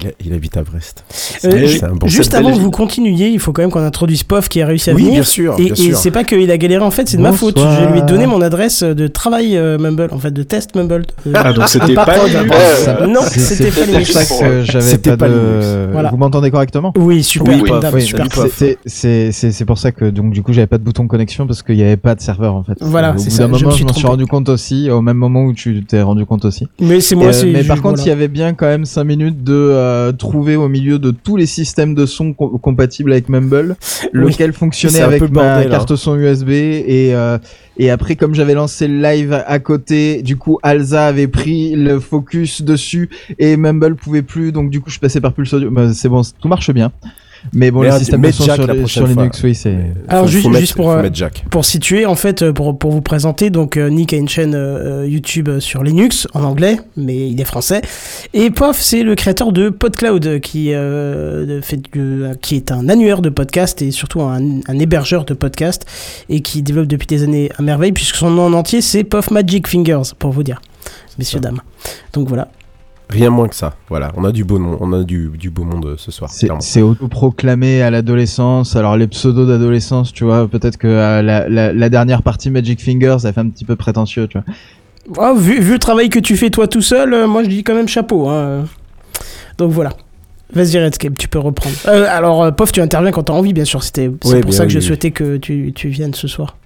Il, 0.00 0.06
a- 0.06 0.10
il 0.24 0.32
habite 0.32 0.56
à 0.56 0.62
Brest. 0.62 1.02
Euh, 1.44 1.50
C'est 1.50 1.66
ju- 1.66 1.80
un 1.84 1.96
bon 1.96 2.06
juste 2.06 2.32
avant 2.32 2.52
que 2.52 2.58
vous 2.60 2.70
continuiez, 2.70 3.28
il 3.28 3.40
faut 3.40 3.52
quand 3.52 3.62
même 3.62 3.72
qu'on 3.72 3.82
introduise 3.82 4.22
POF 4.22 4.48
qui 4.48 4.62
a 4.62 4.66
réussi 4.66 4.88
à 4.90 4.94
Oui, 4.94 5.02
venir. 5.02 5.14
bien 5.14 5.22
sûr, 5.24 5.54
Et, 5.58 5.64
bien 5.64 5.74
et 5.74 5.94
c'est 5.94 6.12
pas 6.12 6.22
qu'il 6.22 6.48
a 6.48 6.56
galéré 6.56 6.84
en 6.84 6.92
fait, 6.92 7.08
c'est 7.08 7.16
de 7.16 7.22
ma 7.22 7.32
faute. 7.32 7.58
Je 7.58 7.90
lui 7.92 7.98
ai 7.98 8.02
donné 8.02 8.26
mon 8.26 8.40
adresse 8.40 8.84
de 8.84 9.08
travail 9.08 9.56
euh, 9.56 9.78
Mumble, 9.78 10.10
en 10.12 10.18
fait, 10.20 10.30
de 10.30 10.44
test 10.44 10.76
Mumble. 10.76 11.06
Euh, 11.26 11.32
Ah, 11.34 11.52
donc 11.52 11.66
c'était 11.68 11.92
pas 11.94 12.04
pas, 12.06 12.24
Linux. 12.24 12.54
Non, 13.08 13.20
C'est- 13.26 13.40
c'était 13.40 13.70
c'est 13.72 13.80
pas 13.80 13.84
pour 13.86 13.94
Linux. 13.94 14.12
ça 14.12 14.24
que 14.24 14.62
j'avais 14.62 14.98
pas, 14.98 15.16
pas 15.16 15.28
de. 15.28 15.88
Voilà. 15.90 16.10
Vous 16.10 16.16
m'entendez 16.16 16.52
correctement? 16.52 16.92
Oui, 16.96 17.24
super, 17.24 17.58
c'est- 18.54 18.78
c'est 18.86 19.32
c'est 19.32 19.50
c'est 19.50 19.64
pour 19.64 19.78
ça 19.78 19.90
que 19.90 20.04
donc 20.04 20.32
du 20.32 20.42
coup 20.44 20.52
j'avais 20.52 20.68
pas 20.68 20.78
de 20.78 20.84
bouton 20.84 21.02
de 21.02 21.08
connexion 21.08 21.48
parce 21.48 21.64
qu'il 21.64 21.74
y 21.76 21.82
avait 21.82 21.96
pas 21.96 22.14
de 22.14 22.20
serveur 22.20 22.54
en 22.54 22.62
fait. 22.62 22.74
Voilà, 22.80 23.12
Au 23.14 23.18
c'est 23.18 23.24
bout 23.24 23.30
ça, 23.30 23.48
d'un 23.48 23.48
je 23.48 23.52
me 23.54 23.58
moment, 23.64 23.70
suis 23.72 23.80
je 23.82 23.86
m'en 23.88 23.92
suis 23.92 24.06
rendu 24.06 24.26
compte 24.26 24.48
aussi, 24.50 24.88
au 24.88 25.02
même 25.02 25.16
moment 25.16 25.42
où 25.46 25.52
tu 25.52 25.84
t'es 25.84 26.00
rendu 26.02 26.24
compte 26.26 26.44
aussi. 26.44 26.68
Mais 26.80 27.00
c'est 27.00 27.16
moi, 27.16 27.26
Euh, 27.28 27.32
c'est. 27.32 27.46
mais 27.46 27.64
par 27.64 27.82
contre, 27.82 27.98
il 27.98 28.02
y 28.02 28.10
voilà. 28.10 28.19
Avait 28.20 28.28
bien 28.28 28.54
quand 28.54 28.66
même 28.66 28.84
5 28.84 29.04
minutes 29.04 29.42
de 29.44 29.52
euh, 29.54 30.12
trouver 30.12 30.56
au 30.56 30.68
milieu 30.68 30.98
de 30.98 31.10
tous 31.10 31.36
les 31.36 31.46
systèmes 31.46 31.94
de 31.94 32.06
son 32.06 32.32
co- 32.32 32.58
compatibles 32.58 33.12
avec 33.12 33.28
Mumble, 33.28 33.76
lequel 34.12 34.52
fonctionnait 34.52 34.98
avec 35.06 35.20
ma 35.22 35.28
bordel, 35.28 35.66
hein. 35.66 35.70
carte 35.70 35.96
son 35.96 36.16
USB 36.16 36.48
et 36.50 37.10
euh, 37.14 37.38
et 37.78 37.90
après 37.90 38.16
comme 38.16 38.34
j'avais 38.34 38.54
lancé 38.54 38.86
le 38.88 39.00
live 39.00 39.42
à 39.46 39.58
côté, 39.58 40.22
du 40.22 40.36
coup 40.36 40.58
Alza 40.62 41.06
avait 41.06 41.28
pris 41.28 41.74
le 41.74 41.98
focus 41.98 42.62
dessus 42.62 43.08
et 43.38 43.56
Mumble 43.56 43.96
pouvait 43.96 44.22
plus, 44.22 44.52
donc 44.52 44.70
du 44.70 44.80
coup 44.80 44.90
je 44.90 44.98
passais 44.98 45.20
par 45.20 45.32
Pulse 45.32 45.52
Audio. 45.54 45.70
Bah, 45.70 45.92
c'est 45.94 46.08
bon, 46.08 46.22
tout 46.40 46.48
marche 46.48 46.70
bien. 46.72 46.92
Mais 47.52 47.70
bon, 47.70 47.80
Mais 47.80 47.88
le 47.88 47.94
un- 47.94 47.98
système 47.98 48.20
de 48.22 48.30
son 48.30 48.44
sur, 48.44 48.66
la 48.66 48.86
sur 48.86 49.02
fois. 49.08 49.08
Linux, 49.22 49.42
oui, 49.42 49.54
c'est. 49.54 49.76
Alors, 50.08 50.24
Faut- 50.24 50.30
juste- 50.30 50.42
faut 50.44 50.48
mettre- 50.50 50.60
juste 50.60 50.74
pour, 50.76 50.90
euh, 50.90 51.08
Jack. 51.12 51.44
Pour 51.50 51.64
situer, 51.64 52.04
en 52.06 52.14
fait, 52.14 52.42
euh, 52.42 52.52
pour, 52.52 52.78
pour 52.78 52.90
vous 52.90 53.00
présenter, 53.00 53.50
donc 53.50 53.76
euh, 53.76 53.88
Nick 53.88 54.12
a 54.12 54.16
une 54.16 54.28
chaîne 54.28 54.54
euh, 54.54 55.06
YouTube 55.08 55.48
sur 55.58 55.82
Linux 55.82 56.28
en 56.34 56.42
anglais, 56.44 56.76
mais 56.96 57.28
il 57.30 57.40
est 57.40 57.44
français. 57.44 57.80
Et 58.34 58.50
Pof, 58.50 58.78
c'est 58.80 59.02
le 59.02 59.14
créateur 59.14 59.52
de 59.52 59.70
PodCloud, 59.70 60.40
qui, 60.40 60.68
euh, 60.72 61.46
de- 61.46 61.60
fait, 61.60 61.80
qui 62.42 62.56
est 62.56 62.72
un 62.72 62.88
annuaire 62.88 63.22
de 63.22 63.30
podcast 63.30 63.80
et 63.82 63.90
surtout 63.90 64.20
un, 64.22 64.40
un 64.68 64.78
hébergeur 64.78 65.24
de 65.24 65.34
podcast 65.34 65.86
et 66.28 66.40
qui 66.40 66.62
développe 66.62 66.86
depuis 66.88 67.06
des 67.06 67.22
années 67.22 67.50
à 67.58 67.62
merveille, 67.62 67.92
puisque 67.92 68.16
son 68.16 68.30
nom 68.30 68.46
en 68.46 68.52
entier 68.52 68.80
c'est 68.82 69.02
Puff 69.04 69.30
Magic 69.30 69.66
Fingers, 69.66 70.02
pour 70.18 70.30
vous 70.30 70.42
dire, 70.42 70.60
messieurs, 71.18 71.40
dames. 71.40 71.60
Donc 72.12 72.28
voilà. 72.28 72.48
Rien 73.10 73.30
moins 73.30 73.48
que 73.48 73.54
ça. 73.54 73.74
Voilà, 73.88 74.12
on 74.16 74.24
a 74.24 74.32
du 74.32 74.44
beau 74.44 74.58
nom, 74.58 74.76
on 74.80 74.92
a 74.92 75.02
du, 75.02 75.30
du 75.38 75.50
beau 75.50 75.64
monde 75.64 75.84
euh, 75.86 75.94
ce 75.98 76.10
soir. 76.10 76.30
C'est 76.60 76.82
autoproclamé 76.82 77.82
à 77.82 77.90
l'adolescence. 77.90 78.76
Alors 78.76 78.96
les 78.96 79.06
pseudos 79.08 79.46
d'adolescence, 79.48 80.12
tu 80.12 80.24
vois, 80.24 80.46
peut-être 80.48 80.76
que 80.76 80.86
euh, 80.86 81.22
la, 81.22 81.48
la, 81.48 81.72
la 81.72 81.88
dernière 81.88 82.22
partie 82.22 82.50
Magic 82.50 82.80
Fingers, 82.80 83.16
ça 83.20 83.32
fait 83.32 83.40
un 83.40 83.48
petit 83.48 83.64
peu 83.64 83.76
prétentieux, 83.76 84.28
tu 84.28 84.38
vois. 84.38 84.46
Ah, 85.18 85.34
vu, 85.36 85.60
vu 85.60 85.72
le 85.72 85.78
travail 85.78 86.08
que 86.08 86.18
tu 86.20 86.36
fais 86.36 86.50
toi 86.50 86.68
tout 86.68 86.82
seul, 86.82 87.12
euh, 87.14 87.26
moi 87.26 87.42
je 87.42 87.48
dis 87.48 87.64
quand 87.64 87.74
même 87.74 87.88
chapeau. 87.88 88.28
hein. 88.28 88.64
Donc 89.58 89.72
voilà. 89.72 89.90
Vas-y 90.52 90.78
Redscape, 90.82 91.16
tu 91.16 91.28
peux 91.28 91.38
reprendre. 91.38 91.76
Euh, 91.86 92.06
alors, 92.08 92.42
euh, 92.42 92.50
Pof, 92.50 92.72
tu 92.72 92.80
interviens 92.80 93.12
quand 93.12 93.22
t'as 93.24 93.32
envie, 93.32 93.52
bien 93.52 93.64
sûr. 93.64 93.82
C'était 93.84 94.10
c'est 94.22 94.34
Ouais, 94.34 94.40
pour 94.40 94.52
ça 94.52 94.64
que 94.64 94.68
oui, 94.68 94.74
je 94.74 94.78
oui. 94.78 94.84
souhaitais 94.84 95.10
que 95.12 95.36
tu, 95.36 95.72
tu 95.74 95.88
viennes 95.88 96.12
ce 96.14 96.26
soir. 96.26 96.56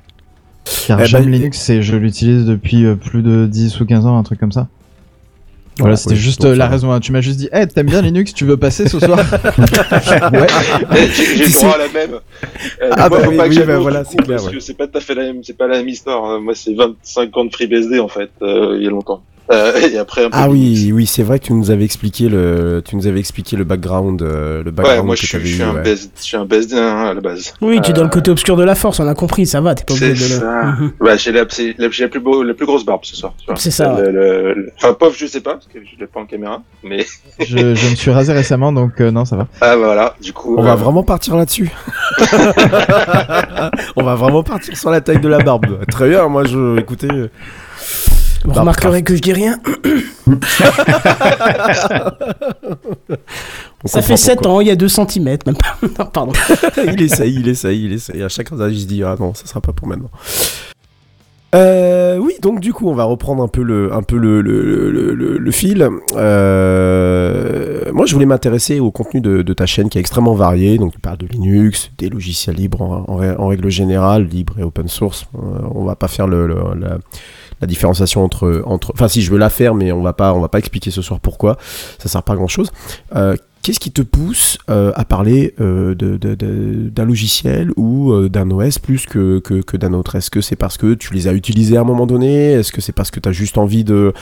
Car 0.87 1.01
Eh 1.03 1.07
j'aime 1.07 1.25
ben, 1.25 1.33
Linux 1.33 1.69
et 1.69 1.83
je 1.83 1.95
l'utilise 1.97 2.47
depuis 2.47 2.87
plus 2.97 3.23
de 3.23 3.47
10 3.47 3.81
ou 3.81 3.85
15 3.87 4.07
ans, 4.07 4.17
un 4.19 4.23
truc 4.23 4.41
comme 4.41 4.53
ça. 4.53 4.69
Voilà, 5.79 5.97
c'était 5.97 6.15
oui, 6.15 6.21
juste 6.21 6.45
euh, 6.45 6.55
la 6.55 6.69
raison. 6.69 6.93
hein. 6.93 7.01
Tu 7.01 7.11
m'as 7.11 7.21
juste 7.21 7.39
dit, 7.39 7.49
hey, 7.53 7.67
t'aimes 7.67 7.87
bien 7.87 8.01
Linux, 8.01 8.33
tu 8.33 8.45
veux 8.45 8.57
passer 8.57 8.89
ce 8.89 9.01
soir? 9.01 9.19
Ouais. 10.33 10.47
J'ai 11.37 11.45
le 11.47 11.53
droit 11.53 11.75
à 11.75 11.79
la 11.79 11.89
même. 11.89 12.15
Euh, 12.83 12.91
Ah 12.93 13.09
moi, 13.09 13.19
bah 13.19 13.25
faut 13.25 13.31
oui, 13.31 13.37
pas 13.37 13.49
que 13.49 13.55
oui, 13.55 13.63
bah 13.67 13.79
voilà, 13.79 14.05
c'est 14.05 14.17
clair, 14.17 14.37
Parce 14.37 14.47
ouais. 14.49 14.55
que 14.55 14.61
c'est 14.61 14.75
pas 14.75 14.87
tout 14.87 14.99
à 14.99 15.01
fait 15.01 15.15
la 15.15 15.23
même, 15.25 15.43
c'est 15.43 15.57
pas 15.57 15.67
la 15.67 15.79
même 15.79 15.89
histoire. 15.89 16.41
Moi, 16.41 16.55
c'est 16.55 16.75
25 16.75 17.37
ans 17.37 17.45
de 17.47 17.53
FreeBSD 17.53 17.99
en 18.01 18.09
fait, 18.09 18.31
euh, 18.43 18.77
il 18.79 18.85
y 18.85 18.87
a 18.87 18.91
longtemps. 18.91 19.23
Euh, 19.53 19.73
et 19.93 19.99
après 19.99 20.25
un 20.25 20.31
peu 20.31 20.37
Ah 20.39 20.49
oui, 20.49 20.91
oui, 20.95 21.05
c'est 21.07 21.23
vrai 21.23 21.39
que 21.39 21.45
tu 21.45 21.53
nous 21.53 21.71
avais 21.71 21.85
expliqué 21.85 22.29
le, 22.31 22.83
tu 22.85 22.97
nous 22.97 23.07
avais 23.07 23.21
expliqué 23.21 23.57
le 23.57 23.65
background, 23.65 24.23
euh, 24.23 24.59
le 24.63 24.71
Ouais, 24.71 24.73
background 24.73 25.07
moi 25.07 25.15
que 25.17 25.21
je 25.21 25.27
suis, 25.27 25.33
t'avais 25.37 25.47
je 25.49 25.55
suis 25.55 25.63
eu. 25.63 25.65
un 25.67 25.75
ouais. 25.75 25.83
BSD, 25.83 26.11
je 26.17 26.23
suis 26.23 26.37
un 26.37 26.45
BSD 26.47 26.77
hein, 26.79 27.07
à 27.11 27.15
la 27.15 27.21
base. 27.21 27.53
Oui, 27.61 27.79
tu 27.83 27.91
es 27.91 27.93
dans 27.93 28.01
le 28.03 28.07
Euh, 28.07 28.11
côté 28.11 28.31
obscur 28.31 28.57
de 28.57 28.65
la 28.65 28.75
force, 28.75 29.01
on 29.01 29.07
a 29.09 29.15
compris, 29.15 29.47
ça 29.47 29.61
va, 29.61 29.75
t'es 29.75 29.85
pas 29.85 29.93
obligé 29.95 30.15
C'est 30.17 30.41
de. 30.41 30.45
Mhm. 30.47 30.93
Bah, 31.01 31.17
j'ai 31.17 31.33
la, 31.33 31.43
la, 31.43 31.91
j'ai 31.91 32.03
la 32.05 32.09
plus 32.09 32.21
beau, 32.21 32.43
la 32.43 32.55
plus 32.55 32.65
grosse 32.67 32.85
barbe 32.87 33.01
ce 33.05 33.17
soir. 33.17 33.35
C'est 33.57 33.71
ça, 33.71 34.01
Le- 34.01 34.11
le- 34.11 34.55
le- 34.55 34.73
Enfin, 34.79 34.95
pauvre, 34.95 35.15
je 35.17 35.27
sais 35.27 35.41
pas 35.41 35.53
parce 35.55 35.67
que 35.67 35.79
je 35.81 36.01
l'ai 36.01 36.07
pas 36.07 36.21
en 36.21 36.27
caméra, 36.27 36.63
mais 36.83 37.05
je, 37.41 37.75
je 37.75 37.91
me 37.91 37.95
suis 37.97 38.11
rasé 38.11 38.33
récemment, 38.33 38.73
donc 38.73 39.01
euh, 39.01 39.11
non, 39.11 39.25
ça 39.27 39.37
va. 39.37 39.47
ah 39.61 39.77
bah, 39.77 39.77
voilà. 39.77 40.15
Du 40.23 40.33
coup, 40.33 40.57
On 40.59 40.63
va 40.63 40.75
vraiment 40.75 41.03
partir 41.03 41.37
là-dessus. 41.37 41.71
On 43.97 44.03
va 44.03 44.15
vraiment 44.15 44.43
partir 44.43 44.77
sur 44.77 44.91
la 44.91 45.01
taille 45.01 45.21
de 45.21 45.29
la 45.29 45.39
barbe. 45.39 45.85
Très 45.91 46.09
bien, 46.09 46.29
moi 46.29 46.45
je, 46.45 46.79
écoutez, 46.79 47.09
euh, 47.11 47.29
Vous 48.45 48.53
remarquerez 48.53 49.03
que 49.03 49.17
je 49.17 49.23
dis 49.23 49.33
rien. 49.33 49.59
Ça 53.87 54.01
fait 54.03 54.17
7 54.17 54.37
pourquoi. 54.39 54.53
ans, 54.53 54.61
il 54.61 54.69
y 54.69 54.71
a 54.71 54.77
2 54.77 54.89
cm, 54.89 55.25
même 55.25 55.39
pas. 55.57 55.77
Non, 55.99 56.07
pardon. 56.07 56.33
il 56.87 57.03
essaye, 57.03 57.35
il 57.35 57.49
essaye, 57.49 57.85
il 57.85 57.93
essaye. 57.93 58.23
À 58.23 58.29
chaque 58.29 58.49
fois, 58.49 58.69
il 58.71 58.81
se 58.81 58.87
dit 58.87 59.03
ah 59.03 59.17
non, 59.19 59.35
ça 59.35 59.47
sera 59.47 59.61
pas 59.61 59.73
pour 59.73 59.87
maintenant. 59.89 60.11
Euh, 61.55 62.17
oui, 62.19 62.33
donc 62.43 62.59
du 62.61 62.73
coup, 62.73 62.89
on 62.89 62.95
va 62.95 63.05
reprendre 63.05 63.41
un 63.43 63.47
peu 63.49 63.63
le, 63.63 63.93
un 63.93 64.03
peu 64.03 64.17
le, 64.17 64.41
le, 64.41 64.91
le, 64.91 65.51
fil. 65.53 65.89
Euh, 66.17 67.93
moi, 67.93 68.07
je 68.07 68.13
voulais 68.15 68.27
m'intéresser 68.27 68.81
au 68.81 68.91
contenu 68.91 69.21
de, 69.21 69.43
de 69.43 69.53
ta 69.53 69.65
chaîne 69.67 69.89
qui 69.89 69.99
est 69.99 70.01
extrêmement 70.01 70.35
varié. 70.35 70.79
Donc, 70.79 70.95
tu 70.95 70.99
parles 70.99 71.19
de 71.19 71.27
Linux, 71.27 71.93
des 71.99 72.09
logiciels 72.09 72.57
libres 72.57 72.83
en, 72.83 73.05
en 73.07 73.15
ré- 73.17 73.37
en 73.37 73.47
règle 73.47 73.69
générale, 73.69 74.25
libre 74.25 74.55
et 74.59 74.65
open 74.65 74.89
source. 74.89 75.27
Euh, 75.37 75.39
on 75.73 75.85
va 75.85 75.95
pas 75.95 76.09
faire 76.09 76.27
le, 76.27 76.49
le- 76.49 76.57
la, 76.77 76.99
la 77.61 77.67
différenciation 77.67 78.23
entre, 78.25 78.63
entre. 78.67 78.93
Enfin, 78.95 79.09
si 79.09 79.23
je 79.23 79.31
veux 79.31 79.39
la 79.39 79.51
faire, 79.51 79.75
mais 79.75 79.93
on 79.93 80.03
va 80.03 80.13
pas, 80.13 80.35
on 80.35 80.41
va 80.41 80.49
pas 80.49 80.59
expliquer 80.59 80.91
ce 80.91 81.03
soir 81.03 81.21
pourquoi. 81.21 81.57
Ça 81.99 82.09
sert 82.09 82.23
pas 82.23 82.33
à 82.35 82.37
grand 82.37 82.49
chose. 82.49 82.71
Euh, 83.17 83.37
Qu'est-ce 83.63 83.81
qui 83.81 83.93
te 83.93 84.03
pousse 84.03 84.59
euh, 84.69 84.93
à 84.95 85.07
parler 85.07 85.55
euh, 85.59 85.95
d'un 85.95 87.05
logiciel 87.07 87.71
ou 87.79 88.13
euh, 88.13 88.29
d'un 88.29 88.51
OS 88.51 88.79
plus 88.79 89.07
que, 89.07 89.39
que, 89.39 89.63
que 89.63 89.79
d'un 89.79 89.95
autre? 89.95 90.17
Est-ce 90.17 90.31
que 90.31 90.43
c'est 90.43 90.55
parce 90.55 90.77
que 90.77 90.93
tu 90.93 91.15
les 91.15 91.29
as 91.29 91.33
utilisés 91.33 91.79
à 91.79 91.81
un 91.81 91.85
moment 91.85 92.07
donné? 92.07 92.53
Est-ce 92.53 92.73
que 92.73 92.83
c'est 92.83 92.93
parce 92.93 93.11
que 93.11 93.21
tu 93.21 93.29
as 93.31 93.33
juste 93.33 93.57
envie 93.57 93.83
de 93.83 94.13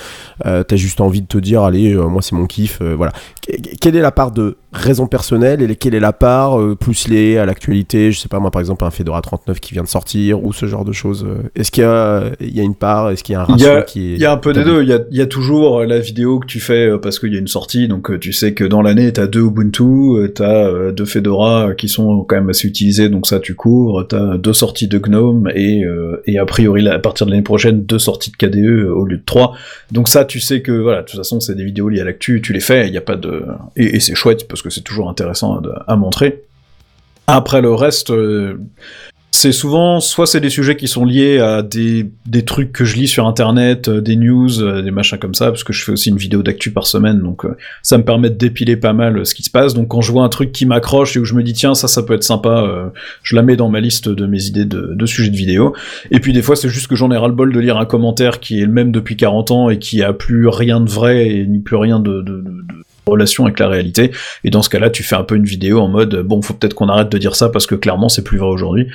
juste 0.74 1.00
envie 1.00 1.22
de 1.22 1.26
te 1.26 1.38
dire 1.38 1.62
allez 1.62 1.92
moi 1.96 2.22
c'est 2.22 2.36
mon 2.36 2.46
kiff 2.46 2.80
voilà 2.80 3.12
Que- 3.44 3.56
quelle 3.80 3.96
est 3.96 4.00
la 4.00 4.12
part 4.12 4.30
de 4.30 4.56
raison 4.72 5.06
personnelle 5.06 5.62
et 5.70 5.76
quelle 5.76 5.94
est 5.94 6.00
la 6.00 6.12
part 6.14 6.58
euh, 6.60 6.74
plus 6.74 7.06
liée 7.08 7.36
à 7.36 7.44
l'actualité 7.46 8.10
je 8.10 8.18
sais 8.18 8.28
pas 8.28 8.38
moi 8.40 8.50
par 8.50 8.60
exemple 8.60 8.84
un 8.84 8.90
Fedora 8.90 9.20
39 9.20 9.60
qui 9.60 9.74
vient 9.74 9.82
de 9.82 9.88
sortir 9.88 10.42
ou 10.44 10.52
ce 10.52 10.64
genre 10.66 10.84
de 10.84 10.92
choses 10.92 11.26
euh, 11.28 11.42
est-ce 11.54 11.70
qu'il 11.70 11.82
y 11.82 11.86
a 11.86 12.24
il 12.40 12.56
y 12.56 12.60
a 12.60 12.62
une 12.62 12.74
part 12.74 13.10
est-ce 13.10 13.22
qu'il 13.22 13.34
y 13.34 13.36
a 13.36 13.42
un 13.42 13.44
ratio 13.44 13.68
a- 13.68 13.82
qui 13.82 14.12
est 14.12 14.14
Il 14.14 14.20
y 14.20 14.24
a 14.24 14.32
un 14.32 14.36
peu 14.38 14.52
des 14.52 14.64
deux. 14.64 14.82
Il 14.82 14.88
y 14.88 14.92
a, 14.94 15.00
il 15.10 15.16
y 15.16 15.20
a 15.20 15.26
toujours 15.26 15.80
euh, 15.80 15.86
la 15.86 15.98
vidéo 15.98 16.38
que 16.40 16.46
tu 16.46 16.58
fais 16.60 16.88
euh, 16.88 16.98
parce 16.98 17.18
qu'il 17.18 17.32
y 17.32 17.36
a 17.36 17.38
une 17.38 17.48
sortie, 17.48 17.86
donc 17.88 18.18
tu 18.20 18.32
sais 18.32 18.54
que 18.54 18.64
dans 18.64 18.80
l'année 18.82 19.12
t'as 19.12 19.26
deux 19.26 19.42
Ubuntu, 19.42 20.30
t'as 20.34 20.90
deux 20.92 21.04
Fedora 21.04 21.74
qui 21.76 21.88
sont 21.88 22.22
quand 22.24 22.36
même 22.36 22.48
assez 22.50 22.66
utilisés, 22.68 23.08
donc 23.08 23.26
ça 23.26 23.40
tu 23.40 23.54
couvres. 23.54 24.04
T'as 24.04 24.36
deux 24.38 24.52
sorties 24.52 24.88
de 24.88 24.98
GNOME 24.98 25.50
et 25.54 25.84
euh, 25.84 26.22
et 26.26 26.38
a 26.38 26.46
priori 26.46 26.86
à 26.88 26.98
partir 26.98 27.26
de 27.26 27.32
l'année 27.32 27.42
prochaine 27.42 27.82
deux 27.84 27.98
sorties 27.98 28.30
de 28.30 28.36
KDE 28.36 28.88
au 28.90 29.04
lieu 29.04 29.18
de 29.18 29.22
trois. 29.24 29.52
Donc 29.90 30.08
ça 30.08 30.24
tu 30.24 30.40
sais 30.40 30.62
que 30.62 30.72
voilà, 30.72 31.02
de 31.02 31.06
toute 31.06 31.16
façon 31.18 31.40
c'est 31.40 31.54
des 31.54 31.64
vidéos 31.64 31.88
liées 31.88 32.00
à 32.00 32.04
l'actu, 32.04 32.40
tu 32.42 32.52
les 32.52 32.60
fais. 32.60 32.88
Il 32.88 32.94
y 32.94 32.98
a 32.98 33.02
pas 33.02 33.16
de 33.16 33.42
et, 33.76 33.96
et 33.96 34.00
c'est 34.00 34.14
chouette 34.14 34.48
parce 34.48 34.61
que 34.62 34.70
c'est 34.70 34.82
toujours 34.82 35.08
intéressant 35.08 35.60
à, 35.86 35.96
montrer. 35.96 36.42
Après 37.26 37.60
le 37.60 37.72
reste, 37.72 38.10
euh, 38.10 38.58
c'est 39.30 39.52
souvent, 39.52 40.00
soit 40.00 40.26
c'est 40.26 40.40
des 40.40 40.50
sujets 40.50 40.76
qui 40.76 40.88
sont 40.88 41.04
liés 41.04 41.38
à 41.38 41.62
des, 41.62 42.10
des 42.26 42.44
trucs 42.44 42.72
que 42.72 42.84
je 42.84 42.96
lis 42.96 43.08
sur 43.08 43.26
internet, 43.26 43.88
euh, 43.88 44.00
des 44.00 44.16
news, 44.16 44.60
euh, 44.60 44.82
des 44.82 44.90
machins 44.90 45.18
comme 45.18 45.34
ça, 45.34 45.46
parce 45.46 45.64
que 45.64 45.72
je 45.72 45.84
fais 45.84 45.92
aussi 45.92 46.10
une 46.10 46.16
vidéo 46.16 46.42
d'actu 46.42 46.70
par 46.70 46.86
semaine, 46.86 47.20
donc 47.20 47.46
ça 47.82 47.96
me 47.96 48.04
permet 48.04 48.28
de 48.28 48.34
dépiler 48.34 48.76
pas 48.76 48.92
mal 48.92 49.24
ce 49.24 49.34
qui 49.34 49.42
se 49.42 49.50
passe. 49.50 49.74
Donc 49.74 49.88
quand 49.88 50.00
je 50.00 50.12
vois 50.12 50.24
un 50.24 50.28
truc 50.28 50.52
qui 50.52 50.66
m'accroche 50.66 51.16
et 51.16 51.20
où 51.20 51.24
je 51.24 51.34
me 51.34 51.42
dis 51.42 51.54
tiens 51.54 51.74
ça 51.74 51.88
ça 51.88 52.02
peut 52.02 52.14
être 52.14 52.24
sympa, 52.24 52.92
je 53.22 53.36
la 53.36 53.42
mets 53.42 53.56
dans 53.56 53.68
ma 53.68 53.80
liste 53.80 54.08
de 54.08 54.26
mes 54.26 54.44
idées 54.44 54.64
de, 54.64 55.06
sujets 55.06 55.30
de 55.30 55.36
vidéo. 55.36 55.74
Et 56.10 56.20
puis 56.20 56.32
des 56.32 56.42
fois 56.42 56.56
c'est 56.56 56.68
juste 56.68 56.88
que 56.88 56.96
j'en 56.96 57.10
ai 57.10 57.16
ras 57.16 57.28
le 57.28 57.34
bol 57.34 57.52
de 57.52 57.60
lire 57.60 57.78
un 57.78 57.86
commentaire 57.86 58.40
qui 58.40 58.60
est 58.60 58.66
le 58.66 58.72
même 58.72 58.92
depuis 58.92 59.16
40 59.16 59.50
ans 59.50 59.70
et 59.70 59.78
qui 59.78 60.02
a 60.02 60.12
plus 60.12 60.48
rien 60.48 60.80
de 60.80 60.90
vrai 60.90 61.28
et 61.28 61.46
ni 61.46 61.60
plus 61.60 61.76
rien 61.76 62.00
de 62.00 62.22
relation 63.06 63.44
avec 63.44 63.58
la 63.58 63.68
réalité. 63.68 64.12
Et 64.44 64.50
dans 64.50 64.62
ce 64.62 64.70
cas-là, 64.70 64.90
tu 64.90 65.02
fais 65.02 65.16
un 65.16 65.24
peu 65.24 65.34
une 65.36 65.44
vidéo 65.44 65.80
en 65.80 65.88
mode 65.88 66.22
bon, 66.22 66.40
faut 66.42 66.54
peut-être 66.54 66.74
qu'on 66.74 66.88
arrête 66.88 67.08
de 67.08 67.18
dire 67.18 67.34
ça 67.34 67.48
parce 67.48 67.66
que 67.66 67.74
clairement 67.74 68.08
c'est 68.08 68.22
plus 68.22 68.38
vrai 68.38 68.48
aujourd'hui. 68.48 68.86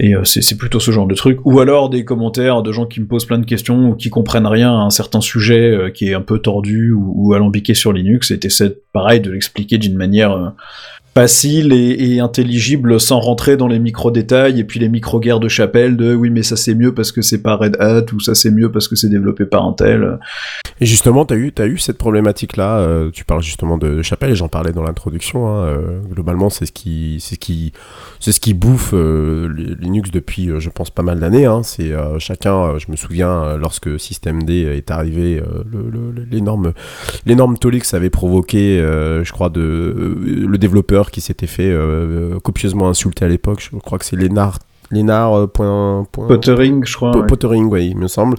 Et 0.00 0.14
euh, 0.14 0.24
c'est 0.24 0.56
plutôt 0.56 0.80
ce 0.80 0.90
genre 0.90 1.06
de 1.06 1.14
truc. 1.14 1.38
Ou 1.44 1.60
alors 1.60 1.90
des 1.90 2.04
commentaires 2.04 2.62
de 2.62 2.72
gens 2.72 2.86
qui 2.86 3.00
me 3.00 3.06
posent 3.06 3.26
plein 3.26 3.38
de 3.38 3.46
questions 3.46 3.90
ou 3.90 3.94
qui 3.94 4.10
comprennent 4.10 4.46
rien 4.46 4.70
à 4.70 4.82
un 4.82 4.90
certain 4.90 5.20
sujet 5.20 5.70
euh, 5.70 5.90
qui 5.90 6.08
est 6.08 6.14
un 6.14 6.20
peu 6.20 6.38
tordu 6.38 6.92
ou, 6.92 7.12
ou 7.16 7.34
alambiqué 7.34 7.74
sur 7.74 7.92
Linux 7.92 8.30
et 8.30 8.38
t'essaies 8.38 8.76
pareil 8.92 9.20
de 9.20 9.30
l'expliquer 9.30 9.78
d'une 9.78 9.96
manière 9.96 10.32
euh, 10.32 10.48
facile 11.14 11.72
et, 11.72 12.14
et 12.14 12.20
intelligible 12.20 13.00
sans 13.00 13.18
rentrer 13.18 13.56
dans 13.56 13.66
les 13.66 13.80
micro-détails 13.80 14.60
et 14.60 14.64
puis 14.64 14.78
les 14.78 14.88
micro-guerres 14.88 15.40
de 15.40 15.48
chapelle 15.48 15.96
de 15.96 16.14
oui 16.14 16.30
mais 16.30 16.44
ça 16.44 16.56
c'est 16.56 16.74
mieux 16.74 16.94
parce 16.94 17.10
que 17.10 17.22
c'est 17.22 17.42
pas 17.42 17.56
Red 17.56 17.76
Hat 17.80 18.12
ou 18.12 18.20
ça 18.20 18.36
c'est 18.36 18.52
mieux 18.52 18.70
parce 18.70 18.86
que 18.86 18.94
c'est 18.94 19.08
développé 19.08 19.44
par 19.44 19.64
un 19.64 19.72
tel. 19.72 20.18
Et 20.80 20.86
justement, 20.86 21.24
tu 21.24 21.34
eu, 21.34 21.52
eu 21.58 21.78
cette 21.78 21.98
problématique-là. 21.98 22.78
euh, 22.78 23.10
tu 23.10 23.24
parles 23.24 23.42
justement 23.42 23.78
de, 23.78 24.02
Chapelle, 24.02 24.30
et 24.30 24.36
j'en 24.36 24.48
parlais 24.48 24.72
dans 24.72 24.82
l'introduction. 24.82 25.48
hein, 25.48 25.64
euh, 25.64 26.00
globalement, 26.12 26.50
c'est 26.50 26.66
ce 26.66 26.72
qui, 26.72 27.18
ce 27.20 27.34
qui, 27.34 27.72
c'est 28.20 28.32
ce 28.32 28.40
qui 28.40 28.54
bouffe 28.54 28.92
euh, 28.94 29.48
li- 29.52 29.74
Linux 29.80 30.10
depuis, 30.10 30.50
je 30.58 30.70
pense, 30.70 30.90
pas 30.90 31.02
mal 31.02 31.18
d'années. 31.20 31.46
Hein. 31.46 31.62
C'est 31.62 31.92
chacun. 32.18 32.78
je 32.78 32.86
me 32.90 32.96
souviens 32.96 33.56
lorsque 33.56 33.98
systemd 33.98 34.48
est 34.50 34.90
arrivé, 34.90 35.42
l'énorme, 36.30 36.72
l'énorme 37.26 37.58
tollé 37.58 37.80
que 37.80 37.86
ça 37.86 37.96
avait 37.96 38.10
provoqué. 38.10 38.78
je 38.78 39.32
crois 39.32 39.50
le 39.54 40.56
développeur 40.58 41.10
qui 41.10 41.20
s'était 41.20 41.46
fait 41.46 41.74
copieusement 42.42 42.88
insulter 42.88 43.24
à 43.24 43.28
l'époque. 43.28 43.68
Je 43.72 43.76
crois 43.78 43.98
que 43.98 44.04
c'est 44.04 44.16
Lénard. 44.16 44.58
Lénard. 44.90 45.34
euh, 45.34 45.46
point- 45.46 46.06
point- 46.10 46.26
Pottering, 46.26 46.84
je 46.86 46.96
crois. 46.96 47.16
Ouais. 47.16 47.26
Pottering, 47.26 47.66
ouais, 47.66 47.86
il 47.86 47.96
me 47.96 48.08
semble, 48.08 48.36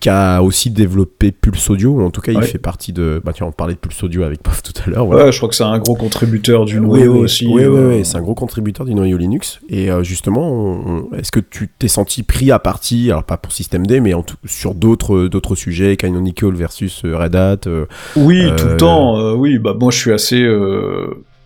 qui 0.00 0.08
a 0.08 0.42
aussi 0.42 0.70
développé 0.70 1.30
Pulse 1.32 1.70
Audio, 1.70 1.90
ou 1.92 2.02
en 2.04 2.10
tout 2.10 2.20
cas 2.20 2.32
il 2.32 2.42
fait 2.42 2.58
partie 2.58 2.92
de... 2.92 3.20
Bah 3.24 3.32
tiens, 3.34 3.46
on 3.46 3.52
parlait 3.52 3.74
de 3.74 3.78
Pulse 3.78 4.02
Audio 4.02 4.22
avec 4.24 4.42
Pof 4.42 4.62
tout 4.62 4.72
à 4.84 4.90
l'heure, 4.90 5.06
voilà. 5.06 5.26
Ouais, 5.26 5.32
je 5.32 5.36
crois 5.38 5.48
que 5.48 5.54
c'est 5.54 5.62
un 5.64 5.78
gros 5.78 5.94
contributeur 5.94 6.64
du 6.64 6.78
Oui, 6.78 6.86
noyau 6.98 7.12
oui, 7.14 7.18
aussi. 7.20 7.46
Oui, 7.46 7.64
oui, 7.66 7.76
euh, 7.78 7.88
oui, 7.98 8.04
c'est 8.04 8.16
un 8.16 8.22
gros 8.22 8.34
contributeur 8.34 8.86
du 8.86 8.94
noyau 8.94 9.16
Linux. 9.16 9.60
Et 9.68 9.90
euh, 9.90 10.02
justement, 10.02 10.50
on- 10.50 11.08
est-ce 11.16 11.30
que 11.30 11.40
tu 11.40 11.68
t'es 11.78 11.88
senti 11.88 12.22
pris 12.22 12.50
à 12.50 12.58
partie, 12.58 13.10
alors 13.10 13.24
pas 13.24 13.36
pour 13.36 13.52
systemd, 13.52 13.90
mais 14.02 14.14
en 14.14 14.22
tout- 14.22 14.36
sur 14.46 14.74
d'autres 14.74 15.28
d'autres 15.28 15.54
sujets, 15.54 15.96
Canonical 15.96 16.52
versus 16.54 17.02
Red 17.04 17.34
Hat 17.36 17.58
euh, 17.66 17.86
Oui, 18.16 18.44
tout 18.56 18.66
le 18.66 18.76
temps. 18.76 19.34
oui, 19.34 19.58
bah 19.58 19.74
moi 19.78 19.90
je 19.92 19.98
suis 19.98 20.12
assez. 20.12 20.40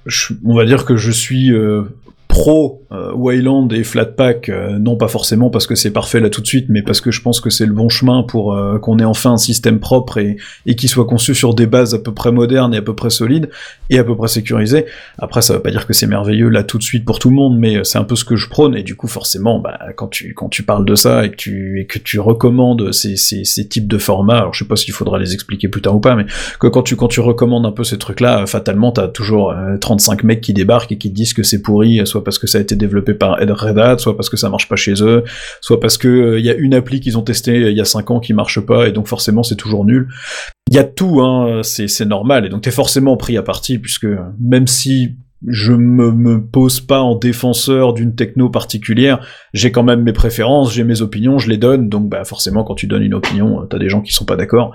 je- 0.07 0.35
on 0.45 0.55
va 0.55 0.65
dire 0.65 0.85
que 0.85 0.97
je 0.97 1.11
suis 1.11 1.53
pro 2.29 2.83
euh, 2.90 3.12
Wayland 3.12 3.68
et 3.68 3.85
Flatpak, 3.85 4.48
euh, 4.48 4.79
non 4.79 4.96
pas 4.96 5.09
forcément 5.09 5.51
parce 5.51 5.66
que 5.66 5.74
c'est 5.74 5.90
parfait 5.90 6.20
là 6.20 6.31
tout 6.31 6.40
de 6.40 6.46
suite, 6.46 6.66
mais 6.70 6.81
parce 6.81 7.03
que 7.03 7.11
je 7.11 7.20
pense 7.20 7.38
que 7.38 7.51
c'est 7.51 7.66
le 7.66 7.74
bon 7.74 7.90
chemin 7.90 8.22
pour 8.22 8.55
euh, 8.55 8.79
qu'on 8.79 8.98
ait 8.98 9.05
enfin 9.05 9.33
un 9.33 9.37
système 9.37 9.79
propre 9.79 10.16
et, 10.16 10.38
et 10.64 10.74
qui 10.74 10.88
soit 10.88 11.05
conçu 11.05 11.35
sur 11.35 11.53
des 11.53 11.66
bases 11.66 11.94
à 11.94 11.98
peu 11.98 12.14
près 12.14 12.33
modernes 12.33 12.72
et 12.72 12.79
à 12.79 12.83
peu 12.83 12.94
près 12.94 13.11
solides 13.11 13.51
et 13.90 13.98
à 13.98 14.05
peu 14.05 14.16
près 14.16 14.29
sécurisées. 14.29 14.87
Après, 15.18 15.42
ça 15.42 15.53
veut 15.55 15.61
pas 15.61 15.70
dire 15.70 15.87
que 15.87 15.92
c'est 15.92 16.07
merveilleux 16.07 16.48
là 16.48 16.62
tout 16.62 16.79
de 16.79 16.83
suite 16.83 17.05
pour 17.05 17.18
tout 17.18 17.29
le 17.29 17.37
monde, 17.37 17.59
mais 17.59 17.85
c'est 17.85 17.98
un 17.98 18.05
peu 18.05 18.16
ce 18.16 18.24
que 18.24 18.37
je 18.37 18.48
prône 18.48 18.74
et 18.74 18.83
du 18.83 18.96
coup 18.96 19.09
forcément, 19.09 19.59
bah, 19.59 19.79
quand 19.94 20.09
tu 20.09 20.33
quand 20.33 20.48
tu 20.48 20.62
parles 20.62 20.87
de 20.87 20.94
ça 20.94 21.27
et 21.27 21.31
que 21.31 21.37
tu 21.37 21.81
et 21.81 21.87
que 21.87 21.98
tu 21.98 22.18
recommandes 22.20 22.92
ces, 22.92 23.16
ces, 23.16 23.44
ces 23.44 23.68
types 23.68 23.88
de 23.88 23.98
formats, 23.98 24.38
alors 24.38 24.55
je 24.55 24.61
sais 24.61 24.68
pas 24.68 24.77
s'il 24.77 24.94
faudra 24.94 25.18
les 25.18 25.35
expliquer 25.35 25.68
plus 25.68 25.83
tard 25.83 25.94
ou 25.94 26.01
pas, 26.01 26.14
mais 26.14 26.24
que 26.59 26.66
quand 26.66 26.83
tu 26.83 26.96
quand 26.96 27.09
tu 27.09 27.20
recommandes 27.20 27.66
un 27.66 27.72
peu 27.72 27.85
ces 27.85 27.98
trucs-là, 27.98 28.46
fatalement 28.46 28.92
t'as 28.92 29.09
toujours 29.09 29.55
35 29.79 30.24
mecs 30.24 30.40
qui 30.40 30.55
débarquent 30.55 30.92
et 30.92 30.98
qui 30.98 31.11
disent 31.11 31.35
que 31.35 31.42
c'est 31.42 31.61
pourri, 31.61 32.01
soit 32.07 32.24
parce 32.24 32.38
que 32.38 32.46
ça 32.46 32.57
a 32.57 32.61
été 32.62 32.78
développé 32.79 33.14
par 33.14 33.38
Red 33.38 33.79
Hat, 33.79 33.99
soit 33.99 34.17
parce 34.17 34.31
que 34.31 34.37
ça 34.37 34.49
marche 34.49 34.69
pas 34.69 34.77
chez 34.77 34.95
eux, 35.03 35.25
soit 35.61 35.81
parce 35.81 35.99
que 35.99 36.38
il 36.38 36.45
y 36.45 36.51
a 36.51 36.55
une 36.55 36.75
appli 36.75 37.01
qu'ils 37.01 37.19
ont 37.19 37.23
testé 37.23 37.71
il 37.71 37.77
y 37.77 37.81
a 37.81 37.85
5 37.85 38.11
ans 38.11 38.21
qui 38.21 38.33
marche 38.33 38.61
pas 38.61 38.88
et 38.88 38.93
donc 38.93 39.07
forcément 39.07 39.43
c'est 39.43 39.57
toujours 39.57 39.85
nul. 39.85 40.09
Il 40.71 40.75
y 40.75 40.79
a 40.79 40.85
tout, 40.85 41.21
hein, 41.21 41.61
c'est 41.62 42.05
normal 42.07 42.47
et 42.47 42.49
donc 42.49 42.62
t'es 42.62 42.71
forcément 42.71 43.17
pris 43.17 43.37
à 43.37 43.43
partie 43.43 43.79
puisque 43.79 44.07
même 44.41 44.67
si 44.67 45.17
je 45.46 45.72
me, 45.72 46.11
me 46.11 46.40
pose 46.40 46.81
pas 46.81 47.01
en 47.01 47.14
défenseur 47.14 47.92
d'une 47.92 48.14
techno 48.16 48.48
particulière, 48.51 49.20
j'ai 49.55 49.70
quand 49.70 49.85
même 49.85 50.03
mes 50.03 50.12
préférences, 50.12 50.72
j'ai 50.72 50.83
mes 50.83 51.01
opinions, 51.01 51.38
je 51.38 51.48
les 51.48 51.57
donne, 51.59 51.88
donc 51.88 52.09
bah 52.09 52.24
forcément 52.24 52.64
quand 52.64 52.74
tu 52.74 52.87
donnes 52.88 53.05
une 53.05 53.14
opinion, 53.14 53.64
t'as 53.70 53.79
des 53.79 53.88
gens 53.88 54.01
qui 54.01 54.12
sont 54.12 54.24
pas 54.24 54.37
d'accord, 54.37 54.72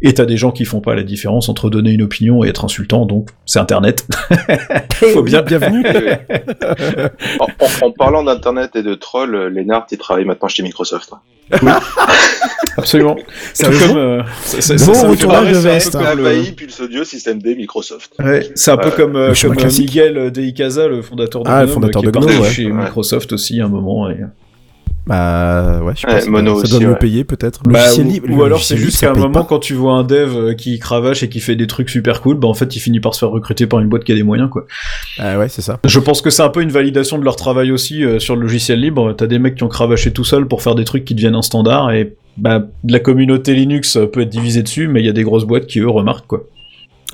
et 0.00 0.14
t'as 0.14 0.24
des 0.24 0.36
gens 0.38 0.52
qui 0.52 0.64
font 0.64 0.80
pas 0.80 0.94
la 0.94 1.02
différence 1.02 1.48
entre 1.50 1.68
donner 1.68 1.90
une 1.90 2.02
opinion 2.02 2.44
et 2.44 2.48
être 2.48 2.64
insultant, 2.64 3.04
donc 3.04 3.28
c'est 3.44 3.58
internet. 3.58 4.06
Faut 5.12 5.22
bien 5.22 5.42
bienvenue. 5.42 5.84
en, 7.40 7.44
en, 7.44 7.86
en, 7.86 7.90
parlant 7.92 8.24
d'internet 8.24 8.74
et 8.74 8.82
de 8.82 8.94
troll, 8.94 9.48
Lennart 9.48 9.86
il 9.90 9.98
travaille 9.98 10.24
maintenant 10.24 10.48
chez 10.48 10.62
Microsoft. 10.62 11.12
Oui. 11.62 11.70
Absolument. 12.76 13.16
C'est 13.54 13.64
comme 13.66 13.96
euh, 13.96 14.22
ça, 14.42 14.60
ça, 14.60 14.86
Bon 14.86 14.94
ça 14.94 15.08
me 15.08 15.14
fait 15.16 15.24
retournage 15.24 15.48
de 15.48 15.54
c'est 15.54 15.68
un 15.68 15.72
veste, 15.72 15.92
peu 15.92 15.98
hein. 15.98 16.10
comme 16.10 16.18
le- 16.18 16.26
Avahi, 16.26 16.52
Pulse 16.52 16.82
Dieu, 16.90 17.04
Système 17.04 17.40
D, 17.40 17.54
Microsoft. 17.54 18.12
Ouais, 18.18 18.50
c'est 18.54 18.70
un 18.70 18.76
peu 18.76 18.90
comme, 18.90 19.16
euh, 19.16 19.28
Le 19.30 19.48
comme 19.48 19.58
euh. 19.58 19.68
Miguel 20.10 20.32
de 20.32 20.42
Icaza, 20.42 20.88
le 20.88 21.02
fondateur 21.02 21.42
de 21.42 21.48
Ah, 21.48 21.60
le 21.60 21.66
GNOME, 21.66 21.74
fondateur 21.74 22.00
qui 22.02 22.06
de 22.06 22.08
est 22.10 22.12
parti 22.12 22.28
GNOME, 22.28 22.42
ouais. 22.42 22.50
chez. 22.50 22.66
Microsoft 22.72 23.32
aussi 23.32 23.60
à 23.60 23.64
un 23.66 23.68
moment. 23.68 24.08
Et... 24.10 24.16
Bah 25.06 25.82
ouais, 25.84 25.92
je 25.96 26.04
Ouais, 26.04 26.14
pense 26.14 26.24
que 26.24 26.30
Mono 26.30 26.56
ça 26.56 26.62
aussi, 26.62 26.70
doit 26.72 26.80
nous 26.80 26.88
ouais. 26.94 26.98
payer 26.98 27.22
peut-être. 27.22 27.62
Bah, 27.62 27.78
Logiciel 27.80 28.06
ou, 28.06 28.10
libre, 28.10 28.26
ou 28.30 28.36
le 28.38 28.44
alors 28.44 28.62
c'est 28.64 28.76
juste 28.76 28.96
ça 28.98 29.06
qu'à 29.06 29.12
un 29.12 29.14
moment, 29.16 29.42
pas. 29.42 29.46
quand 29.48 29.60
tu 29.60 29.74
vois 29.74 29.92
un 29.92 30.02
dev 30.02 30.36
euh, 30.36 30.54
qui 30.54 30.80
cravache 30.80 31.22
et 31.22 31.28
qui 31.28 31.38
fait 31.38 31.54
des 31.54 31.68
trucs 31.68 31.90
super 31.90 32.20
cool, 32.20 32.36
bah 32.38 32.48
en 32.48 32.54
fait 32.54 32.74
il 32.74 32.80
finit 32.80 32.98
par 32.98 33.14
se 33.14 33.20
faire 33.20 33.30
recruter 33.30 33.68
par 33.68 33.78
une 33.78 33.88
boîte 33.88 34.02
qui 34.02 34.10
a 34.10 34.16
des 34.16 34.24
moyens 34.24 34.50
quoi. 34.50 34.66
Ah 35.20 35.38
ouais, 35.38 35.48
c'est 35.48 35.62
ça. 35.62 35.78
Je 35.84 36.00
pense 36.00 36.22
que 36.22 36.30
c'est 36.30 36.42
un 36.42 36.48
peu 36.48 36.60
une 36.60 36.70
validation 36.72 37.18
de 37.18 37.24
leur 37.24 37.36
travail 37.36 37.70
aussi 37.70 38.04
euh, 38.04 38.18
sur 38.18 38.34
le 38.34 38.42
logiciel 38.42 38.80
libre. 38.80 39.12
T'as 39.12 39.28
des 39.28 39.38
mecs 39.38 39.54
qui 39.54 39.62
ont 39.62 39.68
cravaché 39.68 40.10
tout 40.12 40.24
seul 40.24 40.48
pour 40.48 40.60
faire 40.60 40.74
des 40.74 40.84
trucs 40.84 41.04
qui 41.04 41.14
deviennent 41.14 41.36
un 41.36 41.42
standard 41.42 41.92
et 41.92 42.14
bah 42.36 42.66
la 42.86 42.98
communauté 42.98 43.54
Linux 43.54 43.96
euh, 43.96 44.06
peut 44.06 44.22
être 44.22 44.28
divisée 44.28 44.64
dessus, 44.64 44.88
mais 44.88 45.00
il 45.02 45.06
y 45.06 45.08
a 45.08 45.12
des 45.12 45.22
grosses 45.22 45.44
boîtes 45.44 45.66
qui 45.66 45.78
eux 45.78 45.88
remarquent 45.88 46.26
quoi. 46.26 46.42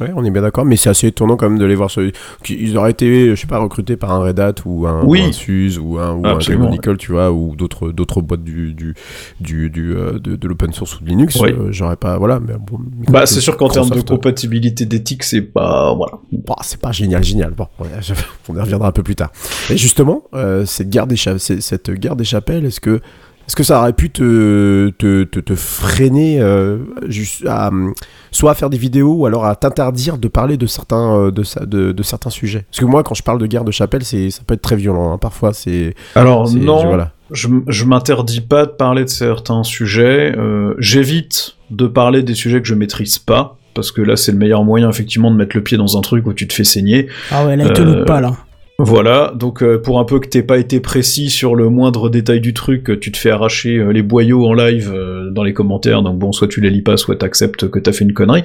Ouais, 0.03 0.13
on 0.15 0.25
est 0.25 0.31
bien 0.31 0.43
d'accord, 0.43 0.65
mais 0.65 0.77
c'est 0.77 0.91
assez 0.91 1.07
étonnant 1.09 1.37
quand 1.37 1.49
même 1.49 1.59
de 1.59 1.65
les 1.65 1.75
voir. 1.75 1.91
sur- 1.91 2.03
Ils 2.49 2.77
auraient 2.77 2.91
été, 2.91 3.31
je 3.35 3.41
sais 3.41 3.47
pas, 3.47 3.59
recrutés 3.59 3.97
par 3.97 4.13
un 4.13 4.19
Red 4.21 4.41
Hat 4.41 4.55
ou 4.65 4.87
un, 4.87 5.03
Oui. 5.05 5.23
ou 5.23 5.29
un 5.29 5.33
SUSE 5.33 5.79
ou 5.79 5.99
un, 5.99 6.13
ou 6.13 6.27
un 6.27 6.39
tu 6.39 7.13
vois, 7.13 7.31
ou 7.33 7.55
d'autres 7.57 7.91
d'autres 7.91 8.21
boîtes 8.21 8.45
du 8.45 8.75
du 8.75 8.95
du, 9.41 9.71
du, 9.71 9.95
euh, 9.95 10.19
de, 10.19 10.37
de 10.37 10.49
l'open 10.49 10.73
source 10.73 11.01
ou 11.01 11.05
de 11.05 11.09
Linux. 11.09 11.37
Oui. 11.41 11.51
euh, 11.53 11.69
J'aurais 11.73 11.97
pas, 11.97 12.19
voilà. 12.19 12.41
Mais 12.41 12.55
bon, 12.55 12.79
Bah 13.11 13.27
c'est 13.27 13.41
sûr 13.41 13.57
qu'en 13.57 13.69
termes 13.69 13.91
de 13.91 14.01
compatibilité 14.01 14.87
d'éthique, 14.87 15.23
c'est 15.25 15.43
pas 15.43 15.95
voilà. 15.95 16.15
Bah, 16.33 16.57
c'est 16.63 16.81
pas 16.81 16.93
génial, 16.93 17.23
génial. 17.25 17.53
Bon, 17.53 17.67
on 18.49 18.57
y- 18.57 18.61
reviendra 18.61 18.89
un 18.89 18.93
peu 18.93 19.03
plus 19.03 19.17
tard. 19.17 19.31
Et 19.71 19.77
justement, 19.77 20.25
euh, 20.35 20.65
cette 20.67 20.91
guerre 20.91 21.07
des 21.07 21.17
cha- 21.17 21.39
cette 21.39 21.91
guerre 21.91 22.17
des 22.17 22.25
chapelles, 22.25 22.65
est-ce 22.65 22.81
que 22.81 23.01
est-ce 23.47 23.57
que 23.57 23.63
ça 23.63 23.81
aurait 23.81 23.93
pu 23.93 24.11
te, 24.11 24.91
te, 24.99 25.25
te, 25.25 25.41
te 25.41 25.55
freiner 25.55 26.41
euh, 26.41 26.79
juste 27.09 27.45
à, 27.47 27.71
soit 28.31 28.53
à 28.53 28.55
faire 28.55 28.71
des 28.71 28.79
vidéos 28.79 29.13
ou 29.15 29.27
alors 29.27 29.45
à 29.47 29.57
t'interdire 29.57 30.17
de 30.19 30.29
parler 30.29 30.57
de 30.57 30.67
certains, 30.67 31.17
euh, 31.17 31.31
de, 31.31 31.43
de, 31.67 31.93
de 31.93 32.03
certains 32.03 32.31
sujets? 32.31 32.65
Parce 32.71 32.81
que 32.81 32.85
moi, 32.85 33.03
quand 33.03 33.15
je 33.15 33.23
parle 33.23 33.39
de 33.39 33.47
guerre 33.47 33.65
de 33.65 33.73
chapelle, 33.73 34.05
c'est, 34.05 34.31
ça 34.31 34.43
peut 34.47 34.55
être 34.55 34.63
très 34.63 34.77
violent. 34.77 35.13
hein. 35.13 35.19
Parfois, 35.19 35.53
c'est. 35.53 35.95
Alors 36.15 36.49
c'est- 36.49 36.59
non, 36.59 36.87
Voilà. 36.87 37.11
je, 37.31 37.49
je 37.69 37.85
m'interdis 37.85 38.41
pas 38.41 38.67
de 38.67 38.71
parler 38.71 39.05
de 39.05 39.11
certains 39.11 39.63
sujets. 39.65 40.33
euh, 40.37 40.75
J'évite 40.79 41.57
de 41.71 41.87
parler 41.87 42.23
des 42.23 42.35
sujets 42.35 42.61
que 42.63 42.69
je 42.69 42.75
maîtrise 42.75 43.19
pas. 43.19 43.57
Parce 43.75 43.91
que 43.91 44.03
là, 44.03 44.17
c'est 44.17 44.33
le 44.33 44.39
meilleur 44.39 44.65
moyen, 44.65 44.91
effectivement, 44.91 45.31
de 45.31 45.37
mettre 45.37 45.57
le 45.57 45.63
pied 45.63 45.79
dans 45.79 45.97
un 45.97 46.03
truc 46.03 46.27
où 46.27 46.35
tu 46.35 46.47
te 46.47 46.53
fais 46.53 46.63
saigner. 46.65 47.09
Ah 47.31 47.47
ouais, 47.47 47.57
là, 47.57 47.65
il 47.67 47.73
te 47.73 47.81
Euh, 47.81 47.85
loupe 48.01 48.07
pas, 48.07 48.21
là. 48.21 48.33
Voilà, 48.85 49.33
donc 49.37 49.63
euh, 49.63 49.81
pour 49.81 50.01
un 50.01 50.05
peu 50.05 50.19
que 50.19 50.27
t'aies 50.27 50.43
pas 50.43 50.59
été 50.59 50.81
précis 50.81 51.31
sur 51.31 51.55
le 51.55 51.69
moindre 51.69 52.11
détail 52.11 52.41
du 52.41 52.53
truc, 52.53 52.91
euh, 52.91 52.99
tu 52.99 53.13
te 53.13 53.17
fais 53.17 53.31
arracher 53.31 53.77
euh, 53.77 53.93
les 53.93 54.03
boyaux 54.03 54.45
en 54.45 54.55
live 54.55 54.93
dans 55.31 55.45
les 55.45 55.55
commentaires, 55.55 56.03
donc 56.03 56.19
bon, 56.19 56.33
soit 56.33 56.49
tu 56.49 56.61
les 56.61 56.69
lis 56.69 56.83
pas, 56.83 56.97
soit 56.97 57.15
t'acceptes 57.15 57.71
que 57.71 57.79
t'as 57.79 57.93
fait 57.93 58.03
une 58.03 58.13
connerie. 58.13 58.43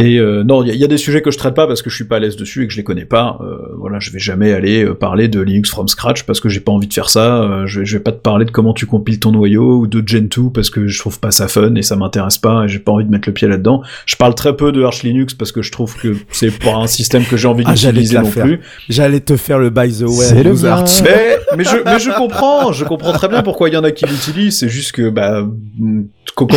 Et 0.00 0.18
euh, 0.18 0.42
non, 0.44 0.62
il 0.64 0.74
y, 0.74 0.78
y 0.78 0.84
a 0.84 0.86
des 0.88 0.96
sujets 0.96 1.22
que 1.22 1.30
je 1.30 1.38
traite 1.38 1.54
pas 1.54 1.66
parce 1.66 1.82
que 1.82 1.90
je 1.90 1.94
suis 1.94 2.04
pas 2.04 2.16
à 2.16 2.18
l'aise 2.20 2.36
dessus 2.36 2.64
et 2.64 2.66
que 2.66 2.72
je 2.72 2.78
les 2.78 2.84
connais 2.84 3.04
pas. 3.04 3.38
Euh, 3.42 3.56
voilà, 3.78 3.98
je 4.00 4.10
vais 4.10 4.18
jamais 4.18 4.52
aller 4.52 4.84
euh, 4.84 4.94
parler 4.94 5.28
de 5.28 5.40
Linux 5.40 5.70
from 5.70 5.88
scratch 5.88 6.24
parce 6.24 6.40
que 6.40 6.48
j'ai 6.48 6.60
pas 6.60 6.72
envie 6.72 6.86
de 6.86 6.94
faire 6.94 7.10
ça. 7.10 7.42
Euh, 7.42 7.66
je, 7.66 7.80
vais, 7.80 7.86
je 7.86 7.96
vais 7.96 8.02
pas 8.02 8.12
te 8.12 8.18
parler 8.18 8.44
de 8.44 8.50
comment 8.50 8.72
tu 8.72 8.86
compiles 8.86 9.20
ton 9.20 9.32
noyau 9.32 9.80
ou 9.80 9.86
de 9.86 10.02
Gentoo 10.06 10.50
parce 10.50 10.70
que 10.70 10.86
je 10.86 10.98
trouve 10.98 11.20
pas 11.20 11.30
ça 11.30 11.48
fun 11.48 11.74
et 11.74 11.82
ça 11.82 11.96
m'intéresse 11.96 12.38
pas 12.38 12.64
et 12.64 12.68
j'ai 12.68 12.78
pas 12.78 12.92
envie 12.92 13.04
de 13.04 13.10
mettre 13.10 13.28
le 13.28 13.34
pied 13.34 13.46
là-dedans. 13.48 13.82
Je 14.06 14.16
parle 14.16 14.34
très 14.34 14.56
peu 14.56 14.72
de 14.72 14.82
Arch 14.82 15.02
Linux 15.02 15.34
parce 15.34 15.52
que 15.52 15.62
je 15.62 15.70
trouve 15.70 15.96
que 15.96 16.16
c'est 16.30 16.56
pas 16.58 16.74
un 16.76 16.86
système 16.86 17.24
que 17.24 17.36
j'ai 17.36 17.48
envie 17.48 17.64
Ah, 17.66 17.74
d'utiliser 17.74 18.18
non 18.18 18.24
faire. 18.24 18.44
plus. 18.44 18.60
J'allais 18.88 19.20
te 19.20 19.36
faire 19.36 19.58
le 19.58 19.70
by 19.70 19.92
the 19.92 20.02
way. 20.02 20.08
C'est 20.24 20.42
le 20.42 20.54
mien. 20.54 20.84
Mais, 21.04 21.36
mais, 21.56 21.64
je, 21.64 21.76
mais 21.84 21.98
je 21.98 22.10
comprends, 22.16 22.72
je 22.72 22.84
comprends 22.84 23.12
très 23.12 23.28
bien 23.28 23.42
pourquoi 23.42 23.68
il 23.68 23.74
y 23.74 23.76
en 23.76 23.84
a 23.84 23.90
qui 23.90 24.06
l'utilisent, 24.06 24.58
c'est 24.58 24.68
juste 24.68 24.92
que, 24.92 25.10
bah, 25.10 25.46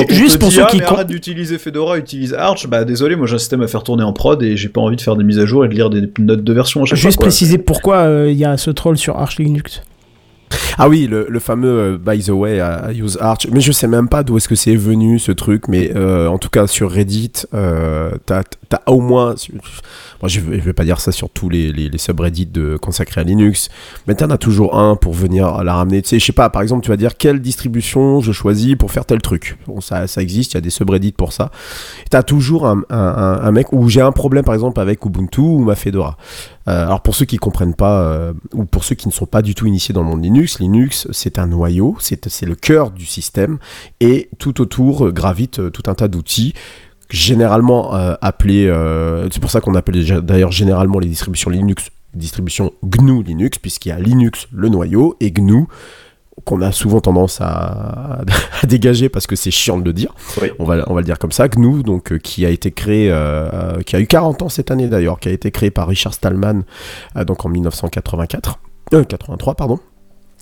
Juste 0.09 0.35
te 0.35 0.39
pour 0.39 0.49
dit, 0.49 0.55
ceux 0.55 0.63
ah, 0.63 0.67
qui 0.69 0.77
mais 0.77 0.83
arrête 0.85 1.07
d'utiliser 1.07 1.57
Fedora, 1.57 1.97
utilise 1.97 2.33
Arch, 2.33 2.67
bah, 2.67 2.83
désolé, 2.83 3.15
moi 3.15 3.27
j'ai 3.27 3.35
un 3.35 3.39
système 3.39 3.61
à 3.61 3.67
faire 3.67 3.83
tourner 3.83 4.03
en 4.03 4.13
prod 4.13 4.41
et 4.41 4.57
j'ai 4.57 4.69
pas 4.69 4.81
envie 4.81 4.95
de 4.95 5.01
faire 5.01 5.15
des 5.15 5.23
mises 5.23 5.39
à 5.39 5.45
jour 5.45 5.65
et 5.65 5.67
de 5.67 5.73
lire 5.73 5.89
des 5.89 6.09
notes 6.19 6.43
de 6.43 6.53
version 6.53 6.83
à 6.83 6.85
chaque 6.85 6.97
Juste 6.97 7.15
fois, 7.15 7.25
préciser 7.25 7.57
pourquoi 7.57 7.97
euh, 7.97 8.31
il 8.31 8.37
y 8.37 8.45
a 8.45 8.57
ce 8.57 8.71
troll 8.71 8.97
sur 8.97 9.17
Arch 9.17 9.37
Linux. 9.37 9.81
Ah 10.77 10.89
oui, 10.89 11.07
le, 11.07 11.27
le 11.29 11.39
fameux 11.39 11.69
euh, 11.69 11.97
by 11.97 12.23
the 12.23 12.29
way 12.29 12.59
à, 12.59 12.75
à 12.75 12.91
use 12.91 13.17
Arch. 13.21 13.47
Mais 13.51 13.61
je 13.61 13.71
sais 13.71 13.87
même 13.87 14.07
pas 14.07 14.23
d'où 14.23 14.37
est-ce 14.37 14.47
que 14.47 14.55
c'est 14.55 14.75
venu 14.75 15.19
ce 15.19 15.31
truc, 15.31 15.67
mais 15.67 15.91
euh, 15.95 16.27
en 16.27 16.37
tout 16.37 16.49
cas 16.49 16.67
sur 16.67 16.91
Reddit, 16.91 17.31
euh, 17.53 18.11
t'as 18.25 18.43
t'as 18.69 18.81
au 18.87 18.99
moins. 18.99 19.35
Moi, 20.21 20.29
je 20.29 20.39
vais, 20.39 20.59
je 20.59 20.63
vais 20.63 20.73
pas 20.73 20.85
dire 20.85 20.99
ça 21.01 21.11
sur 21.11 21.29
tous 21.29 21.49
les, 21.49 21.71
les, 21.71 21.97
subreddits 21.97 22.45
de, 22.45 22.77
consacrés 22.77 23.21
à 23.21 23.23
Linux, 23.25 23.69
mais 24.07 24.15
t'en 24.15 24.29
as 24.29 24.37
toujours 24.37 24.79
un 24.79 24.95
pour 24.95 25.13
venir 25.13 25.63
la 25.63 25.73
ramener. 25.73 26.01
Tu 26.01 26.09
sais, 26.09 26.19
je 26.19 26.25
sais 26.25 26.31
pas, 26.31 26.49
par 26.49 26.61
exemple, 26.61 26.81
tu 26.83 26.89
vas 26.89 26.95
dire 26.97 27.17
quelle 27.17 27.41
distribution 27.41 28.21
je 28.21 28.31
choisis 28.31 28.75
pour 28.75 28.91
faire 28.91 29.05
tel 29.05 29.21
truc? 29.21 29.57
Bon, 29.67 29.81
ça, 29.81 30.07
ça 30.07 30.21
existe, 30.21 30.53
il 30.53 30.55
y 30.55 30.57
a 30.59 30.61
des 30.61 30.69
subreddits 30.69 31.11
pour 31.11 31.33
ça. 31.33 31.51
T'as 32.09 32.23
toujours 32.23 32.67
un, 32.67 32.83
un, 32.89 33.39
un 33.43 33.51
mec 33.51 33.73
où 33.73 33.89
j'ai 33.89 34.01
un 34.01 34.13
problème, 34.13 34.45
par 34.45 34.53
exemple, 34.53 34.79
avec 34.79 35.05
Ubuntu 35.05 35.41
ou 35.41 35.59
ma 35.59 35.75
Fedora. 35.75 36.17
Euh, 36.67 36.85
alors 36.85 37.01
pour 37.01 37.15
ceux 37.15 37.25
qui 37.25 37.37
comprennent 37.37 37.75
pas 37.75 38.01
euh, 38.03 38.33
ou 38.53 38.65
pour 38.65 38.83
ceux 38.83 38.95
qui 38.95 39.07
ne 39.07 39.13
sont 39.13 39.25
pas 39.25 39.41
du 39.41 39.53
tout 39.53 39.65
initiés 39.65 39.93
dans 39.93 40.01
le 40.01 40.07
monde 40.07 40.23
Linux, 40.23 40.59
Linux 40.59 41.07
c'est 41.11 41.37
un 41.37 41.47
noyau, 41.47 41.97
c'est 41.99 42.25
le 42.43 42.55
cœur 42.55 42.91
du 42.91 43.05
système 43.05 43.57
et 43.99 44.29
tout 44.39 44.61
autour 44.61 45.07
euh, 45.07 45.11
gravite 45.11 45.59
euh, 45.59 45.69
tout 45.69 45.83
un 45.87 45.95
tas 45.95 46.07
d'outils 46.07 46.53
généralement 47.09 47.93
appelés, 47.93 48.73
c'est 49.31 49.39
pour 49.39 49.51
ça 49.51 49.61
qu'on 49.61 49.75
appelle 49.75 50.03
d'ailleurs 50.23 50.51
généralement 50.51 50.97
les 50.97 51.07
distributions 51.07 51.51
Linux 51.51 51.91
distributions 52.15 52.71
GNU 52.83 53.21
Linux 53.21 53.59
puisqu'il 53.59 53.89
y 53.89 53.91
a 53.91 53.99
Linux 53.99 54.47
le 54.51 54.69
noyau 54.69 55.15
et 55.19 55.29
GNU 55.29 55.67
qu'on 56.45 56.61
a 56.61 56.71
souvent 56.71 56.99
tendance 57.01 57.39
à, 57.41 58.21
à 58.61 58.67
dégager 58.67 59.09
parce 59.09 59.27
que 59.27 59.35
c'est 59.35 59.51
chiant 59.51 59.77
de 59.77 59.83
le 59.85 59.93
dire. 59.93 60.13
Oui. 60.41 60.49
On, 60.59 60.65
va, 60.65 60.83
on 60.87 60.93
va 60.93 61.01
le 61.01 61.05
dire 61.05 61.19
comme 61.19 61.31
ça. 61.31 61.47
GNU, 61.47 61.83
donc, 61.83 62.11
euh, 62.11 62.17
qui 62.17 62.45
a 62.45 62.49
été 62.49 62.71
créé, 62.71 63.09
euh, 63.11 63.81
qui 63.85 63.95
a 63.95 63.99
eu 63.99 64.07
40 64.07 64.41
ans 64.41 64.49
cette 64.49 64.71
année 64.71 64.87
d'ailleurs, 64.87 65.19
qui 65.19 65.29
a 65.29 65.31
été 65.31 65.51
créé 65.51 65.71
par 65.71 65.87
Richard 65.87 66.13
Stallman 66.13 66.63
euh, 67.15 67.23
donc 67.23 67.45
en 67.45 67.49
1984. 67.49 68.59
Euh, 68.93 69.03
83, 69.03 69.55
pardon. 69.55 69.79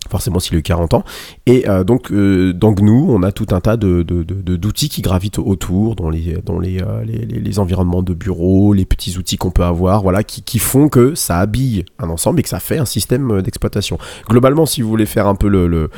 Forcément, 0.10 0.40
s'il 0.40 0.56
a 0.56 0.60
eu 0.60 0.64
40 0.64 0.94
ans. 0.94 1.04
Et 1.46 1.70
euh, 1.70 1.84
donc, 1.86 2.12
euh, 2.12 2.52
dans 2.54 2.72
GNU, 2.74 3.06
on 3.08 3.24
a 3.24 3.32
tout 3.32 3.46
un 3.52 3.62
tas 3.62 3.78
de, 3.78 4.02
d'outils 4.04 4.90
qui 4.90 5.02
gravitent 5.02 5.40
autour, 5.40 5.96
dans 5.96 6.10
les, 6.10 6.38
dans 6.46 6.60
les, 6.60 6.82
euh, 6.82 7.04
les, 7.06 7.20
les- 7.26 7.40
les 7.40 7.60
environnements 7.60 8.04
de 8.04 8.14
bureau, 8.14 8.74
les 8.74 8.84
petits 8.84 9.18
outils 9.18 9.38
qu'on 9.38 9.52
peut 9.52 9.64
avoir, 9.64 10.02
voilà, 10.02 10.24
qui, 10.24 10.42
qui 10.42 10.60
font 10.60 10.90
que 10.90 11.16
ça 11.16 11.38
habille 11.38 11.86
un 12.00 12.10
ensemble 12.10 12.40
et 12.42 12.44
que 12.44 12.50
ça 12.50 12.60
fait 12.60 12.78
un 12.78 12.86
système 12.86 13.32
euh, 13.32 13.42
d'exploitation. 13.42 13.98
Globalement, 14.30 14.66
si 14.66 14.82
vous 14.82 14.90
voulez 14.90 15.06
faire 15.06 15.28
un 15.28 15.36
peu 15.36 15.48
le, 15.48 15.68
le, 15.68 15.90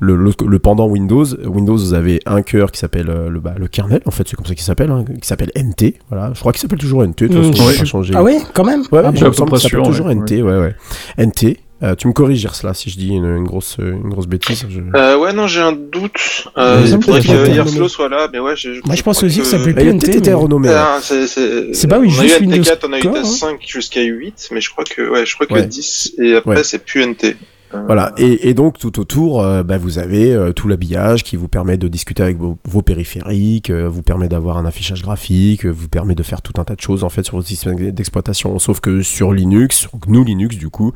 le, 0.00 0.58
pendant 0.58 0.86
Windows, 0.88 1.26
Windows, 1.44 1.76
vous 1.76 1.92
avez 1.94 2.20
un 2.24 2.40
cœur 2.42 2.72
qui 2.72 2.78
s'appelle 2.78 3.10
euh, 3.10 3.28
le, 3.28 3.40
bah, 3.40 3.54
le 3.58 3.68
kernel, 3.68 4.00
en 4.06 4.10
fait, 4.10 4.26
c'est 4.28 4.36
comme 4.36 4.46
ça 4.46 4.54
qu'il 4.54 4.64
s'appelle, 4.64 4.90
hein, 4.90 5.04
qui 5.20 5.26
s'appelle 5.28 5.50
NT. 5.56 5.94
Voilà, 6.10 6.30
je 6.32 6.40
crois 6.40 6.52
qu'il 6.52 6.60
s'appelle 6.62 6.78
toujours 6.78 7.02
NT, 7.04 7.28
de 7.28 7.34
toute 7.34 7.36
façon, 7.52 7.70
je 7.72 7.78
pas 7.80 7.84
changé. 7.84 8.14
Ah 8.16 8.22
oui, 8.22 8.38
quand 8.54 8.64
même? 8.64 8.82
Ouais, 8.92 9.02
Ah 9.04 9.10
il 9.12 9.18
je 9.18 9.24
me 9.26 9.32
semble 9.32 9.50
qu'il 9.50 9.60
s'appelle 9.60 9.82
toujours 9.82 10.06
ouais. 10.06 10.14
NT, 10.14 10.42
ouais, 10.42 10.58
ouais. 10.58 10.74
NT. 11.18 11.58
Euh, 11.80 11.94
tu 11.94 12.08
me 12.08 12.12
corriges, 12.12 12.44
là, 12.64 12.74
si 12.74 12.90
je 12.90 12.96
dis 12.98 13.10
une, 13.10 13.24
une 13.24 13.44
grosse, 13.44 13.76
une 13.78 14.08
grosse 14.08 14.26
bêtise. 14.26 14.66
je- 14.68 14.80
Euh, 14.98 15.16
ouais, 15.16 15.32
non, 15.32 15.46
j'ai 15.46 15.60
un 15.60 15.70
doute. 15.72 16.48
Euh, 16.56 16.82
il 16.84 16.90
faudrait 17.00 17.20
que 17.20 17.26
que 17.26 17.32
ça 17.32 17.38
a 17.38 17.42
été 17.44 17.52
Yerslo 17.54 17.70
renommé. 17.74 17.88
soit 17.88 18.08
là, 18.08 18.28
mais 18.32 18.40
ouais, 18.40 18.56
j'ai- 18.56 18.80
Moi, 18.84 18.96
je 18.96 19.02
pense 19.04 19.22
aussi 19.22 19.38
que 19.38 19.44
ça 19.46 19.58
peut 19.60 19.70
été 19.70 19.84
mais- 19.84 20.34
renommé. 20.34 20.68
Ah, 20.70 20.98
c'est, 21.00 21.28
c'est... 21.28 21.72
C'est 21.74 21.86
pas, 21.86 22.00
oui, 22.00 22.08
on 22.16 22.18
a 22.18 22.22
juste 22.24 22.40
eu 22.40 22.46
Windows 22.46 22.56
NT4, 22.62 22.84
on 22.88 22.92
a 22.94 22.98
eu 22.98 23.02
Core, 23.02 23.16
hein. 23.16 23.22
TS5 23.22 23.58
jusqu'à 23.64 24.02
8, 24.02 24.48
mais 24.52 24.60
je 24.60 24.70
crois 24.70 24.82
que, 24.84 25.08
ouais, 25.08 25.24
je 25.24 25.34
crois 25.34 25.46
que 25.46 25.54
Ouais. 25.54 25.66
10, 25.66 26.14
et 26.20 26.34
après, 26.34 26.56
Ouais. 26.56 26.64
c'est 26.64 26.84
plus 26.84 27.00
NT. 27.06 27.36
Euh, 27.74 27.82
Voilà, 27.86 28.12
et, 28.16 28.54
donc 28.54 28.78
tout 28.78 28.98
autour, 28.98 29.42
euh, 29.42 29.62
bah, 29.62 29.78
vous 29.78 29.98
avez 29.98 30.32
euh, 30.32 30.52
tout 30.52 30.68
l'habillage 30.68 31.22
qui 31.22 31.36
vous 31.36 31.48
permet 31.48 31.76
de 31.76 31.88
discuter 31.88 32.22
avec 32.22 32.38
vos, 32.38 32.82
périphériques, 32.82 33.70
vous 33.70 34.02
permet 34.02 34.28
d'avoir 34.28 34.56
un 34.56 34.64
affichage 34.64 35.02
graphique, 35.02 35.66
vous 35.66 35.88
permet 35.88 36.14
de 36.14 36.22
faire 36.22 36.42
tout 36.42 36.58
un 36.60 36.64
tas 36.64 36.74
de 36.74 36.80
choses 36.80 37.04
en 37.04 37.08
fait 37.08 37.24
sur 37.24 37.36
votre 37.36 37.48
système 37.48 37.90
d'exploitation. 37.90 38.58
Sauf 38.58 38.80
que 38.80 39.02
sur 39.02 39.32
Linux, 39.32 39.76
sur 39.76 39.90
GNU 39.98 40.24
Linux 40.24 40.56
du 40.56 40.70
coup, 40.70 40.92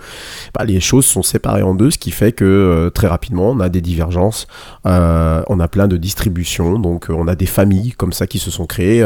bah, 0.55 0.65
les 0.65 0.81
choses 0.81 1.05
sont 1.05 1.23
séparées 1.23 1.63
en 1.63 1.75
deux, 1.75 1.91
ce 1.91 1.99
qui 1.99 2.11
fait 2.11 2.33
que 2.33 2.91
très 2.95 3.09
rapidement 3.09 3.51
on 3.51 3.61
a 3.61 3.69
des 3.69 3.81
divergences, 3.81 4.47
on 4.85 5.61
a 5.61 5.69
plein 5.69 5.89
de 5.89 5.97
distributions, 5.97 6.79
donc 6.79 7.07
on 7.11 7.27
a 7.27 7.35
des 7.35 7.47
familles 7.47 7.93
comme 7.93 8.13
ça 8.13 8.27
qui 8.27 8.39
se 8.39 8.51
sont 8.51 8.67
créées. 8.67 9.05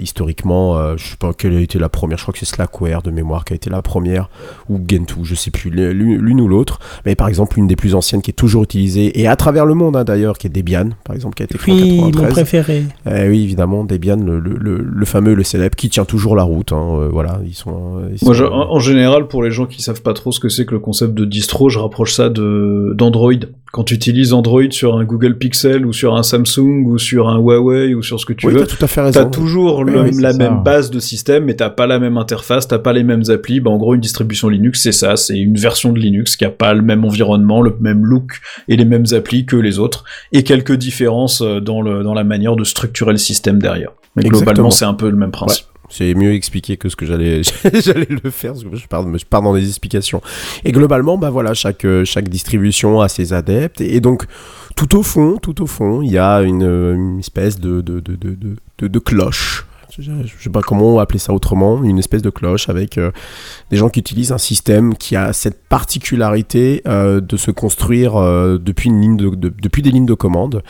historiquement, 0.00 0.96
je 0.96 1.04
sais 1.04 1.16
pas 1.16 1.32
quelle 1.32 1.56
a 1.56 1.60
été 1.60 1.78
la 1.78 1.88
première, 1.88 2.18
je 2.18 2.24
crois 2.24 2.32
que 2.32 2.38
c'est 2.38 2.46
Slackware 2.46 3.02
de 3.02 3.10
mémoire 3.10 3.44
qui 3.44 3.52
a 3.52 3.56
été 3.56 3.70
la 3.70 3.82
première, 3.82 4.30
ou 4.68 4.80
Gentoo, 4.88 5.24
je 5.24 5.34
sais 5.34 5.50
plus, 5.50 5.70
l'une 5.70 6.40
ou 6.40 6.48
l'autre. 6.48 6.61
Mais 7.06 7.14
par 7.14 7.28
exemple, 7.28 7.58
une 7.58 7.66
des 7.66 7.76
plus 7.76 7.94
anciennes 7.94 8.22
qui 8.22 8.30
est 8.30 8.34
toujours 8.34 8.62
utilisée, 8.64 9.20
et 9.20 9.26
à 9.28 9.36
travers 9.36 9.66
le 9.66 9.74
monde 9.74 9.96
hein, 9.96 10.04
d'ailleurs, 10.04 10.38
qui 10.38 10.46
est 10.46 10.50
Debian, 10.50 10.90
par 11.04 11.14
exemple, 11.14 11.34
qui 11.34 11.42
a 11.42 11.44
été 11.44 11.58
créée 11.58 11.74
Oui, 11.74 11.98
en 12.00 12.04
mon 12.04 12.10
93. 12.10 12.32
préféré. 12.32 12.82
Eh 13.06 13.28
oui, 13.28 13.42
évidemment, 13.42 13.84
Debian, 13.84 14.16
le, 14.16 14.38
le, 14.38 14.56
le, 14.58 14.78
le 14.78 15.04
fameux, 15.06 15.34
le 15.34 15.42
célèbre, 15.44 15.76
qui 15.76 15.88
tient 15.88 16.04
toujours 16.04 16.36
la 16.36 16.42
route. 16.42 16.72
hein, 16.72 16.98
euh, 17.00 17.08
voilà, 17.10 17.40
ils 17.46 17.54
sont. 17.54 17.98
euh, 17.98 18.08
Moi, 18.22 18.34
je- 18.34 18.44
en 18.44 18.72
en 18.72 18.78
général, 18.78 19.28
pour 19.28 19.42
les 19.42 19.50
gens 19.50 19.66
qui 19.66 19.82
savent 19.82 20.02
pas 20.02 20.12
trop 20.14 20.32
ce 20.32 20.40
que 20.40 20.48
c'est 20.48 20.66
que 20.66 20.72
le 20.74 20.80
concept 20.80 21.14
de 21.14 21.24
distro, 21.24 21.68
je 21.68 21.78
rapproche 21.78 22.12
ça 22.14 22.28
de 22.28 22.92
d'Android. 22.94 23.32
Quand 23.72 23.84
tu 23.84 23.94
utilises 23.94 24.34
Android 24.34 24.70
sur 24.70 24.96
un 24.98 25.04
Google 25.04 25.38
Pixel 25.38 25.86
ou 25.86 25.94
sur 25.94 26.14
un 26.14 26.22
Samsung 26.22 26.84
ou 26.84 26.98
sur 26.98 27.30
un 27.30 27.38
Huawei 27.38 27.94
ou 27.94 28.02
sur 28.02 28.20
ce 28.20 28.26
que 28.26 28.34
tu 28.34 28.46
oui, 28.46 28.52
veux, 28.52 28.60
t'as 28.60 28.66
tout 28.76 28.84
à 28.84 28.86
fait 28.86 29.00
T'as 29.10 29.20
raison. 29.20 29.30
toujours 29.30 29.82
le- 29.84 29.92
Oui, 29.94 29.98
oui, 30.08 30.14
c'est 30.14 30.20
la 30.20 30.32
ça. 30.32 30.38
même 30.38 30.62
base 30.62 30.90
de 30.90 31.00
système, 31.00 31.44
mais 31.44 31.54
t'as 31.54 31.70
pas 31.70 31.86
la 31.86 31.98
même 31.98 32.18
interface, 32.18 32.68
t'as 32.68 32.78
pas 32.78 32.92
les 32.92 33.02
mêmes 33.02 33.22
applis. 33.30 33.60
Bah, 33.60 33.70
en 33.70 33.78
gros, 33.78 33.94
une 33.94 34.00
distribution 34.02 34.50
Linux, 34.50 34.82
c'est 34.82 34.92
ça, 34.92 35.16
c'est 35.16 35.38
une 35.38 35.54
version 35.56 35.90
de 35.94 35.98
Linux 35.98 36.36
qui 36.36 36.44
a 36.44 36.50
pas 36.52 36.74
le 36.74 36.82
même 36.82 37.04
environnement, 37.04 37.60
le 37.62 37.76
même 37.80 38.04
look 38.04 38.40
et 38.68 38.76
les 38.76 38.84
mêmes 38.84 39.06
applis 39.12 39.46
que 39.46 39.56
les 39.56 39.78
autres, 39.78 40.04
et 40.32 40.42
quelques 40.44 40.74
différences 40.74 41.40
euh, 41.42 41.60
dans, 41.60 41.82
le, 41.82 42.02
dans 42.02 42.14
la 42.14 42.24
manière 42.24 42.56
de 42.56 42.64
structurer 42.64 43.12
le 43.12 43.18
système 43.18 43.58
derrière. 43.58 43.90
Mais 44.16 44.22
Exactement. 44.22 44.44
globalement, 44.52 44.70
c'est 44.70 44.84
un 44.84 44.94
peu 44.94 45.08
le 45.10 45.16
même 45.16 45.30
principe. 45.30 45.66
C'est 45.88 46.14
mieux 46.14 46.32
expliqué 46.32 46.78
que 46.78 46.88
ce 46.88 46.96
que 46.96 47.04
j'allais 47.04 47.42
j'allais 47.74 48.08
le 48.08 48.30
faire. 48.30 48.52
parce 48.52 48.64
que 48.64 48.76
Je 48.76 48.86
pars, 48.86 49.04
je 49.18 49.24
pars 49.26 49.42
dans 49.42 49.52
des 49.54 49.66
explications. 49.68 50.22
Et 50.64 50.72
globalement, 50.72 51.18
bah 51.18 51.28
voilà, 51.28 51.52
chaque 51.52 51.84
euh, 51.84 52.04
chaque 52.06 52.30
distribution 52.30 53.00
a 53.02 53.08
ses 53.08 53.34
adeptes. 53.34 53.82
Et 53.82 54.00
donc 54.00 54.24
tout 54.74 54.96
au 54.96 55.02
fond, 55.02 55.36
tout 55.36 55.62
au 55.62 55.66
fond, 55.66 56.00
il 56.00 56.10
y 56.10 56.16
a 56.16 56.40
une, 56.42 56.62
euh, 56.62 56.94
une 56.94 57.18
espèce 57.18 57.60
de, 57.60 57.82
de, 57.82 58.00
de, 58.00 58.16
de- 58.16 58.88
de 58.88 58.98
cloche. 58.98 59.66
Je 59.98 60.10
je 60.24 60.42
sais 60.42 60.48
pas 60.48 60.62
comment 60.62 60.98
appeler 61.00 61.18
ça 61.18 61.34
autrement, 61.34 61.82
une 61.84 61.98
espèce 61.98 62.22
de 62.22 62.30
cloche 62.30 62.70
avec 62.70 62.96
euh, 62.96 63.10
des 63.70 63.76
gens 63.76 63.90
qui 63.90 64.00
utilisent 64.00 64.32
un 64.32 64.38
système 64.38 64.94
qui 64.94 65.16
a 65.16 65.34
cette 65.34 65.62
particularité 65.64 66.80
euh, 66.86 67.20
de 67.20 67.36
se 67.36 67.50
construire 67.50 68.16
euh, 68.16 68.56
depuis, 68.58 68.90
des 68.90 69.90
lignes 69.90 70.06
de 70.06 70.14
commande. 70.14 70.62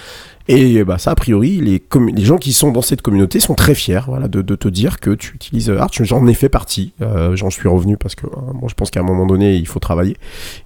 Et 0.49 0.83
bah, 0.83 0.99
ça, 0.99 1.13
a 1.13 1.15
priori, 1.15 1.61
les, 1.61 1.81
gens 2.25 2.37
qui 2.37 2.53
sont 2.53 2.73
dans 2.73 2.83
cette 2.83 3.01
communauté 3.01 3.39
sont 3.39 3.55
très 3.55 3.77
fiers 3.77 4.01
voilà, 4.09 4.27
de, 4.27 4.43
te 4.43 4.67
dire 4.67 4.99
que 4.99 5.11
tu 5.11 5.37
utilises 5.37 5.71
Arch. 5.71 6.03
J'en 6.03 6.27
ai 6.27 6.35
fait 6.35 6.49
partie. 6.49 6.93
J'en 7.35 7.49
suis 7.49 7.69
revenu 7.69 7.97
parce 7.97 8.17
que 8.17 8.27
bon, 8.27 8.67
je 8.67 8.75
pense 8.75 8.91
qu'à 8.91 8.99
un 8.99 9.05
moment 9.05 9.25
donné, 9.25 9.55
il 9.55 9.69
faut 9.69 9.79
travailler. 9.79 10.17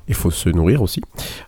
Il 0.08 0.14
faut 0.14 0.30
se 0.30 0.48
nourrir 0.48 0.80
aussi. 0.80 1.02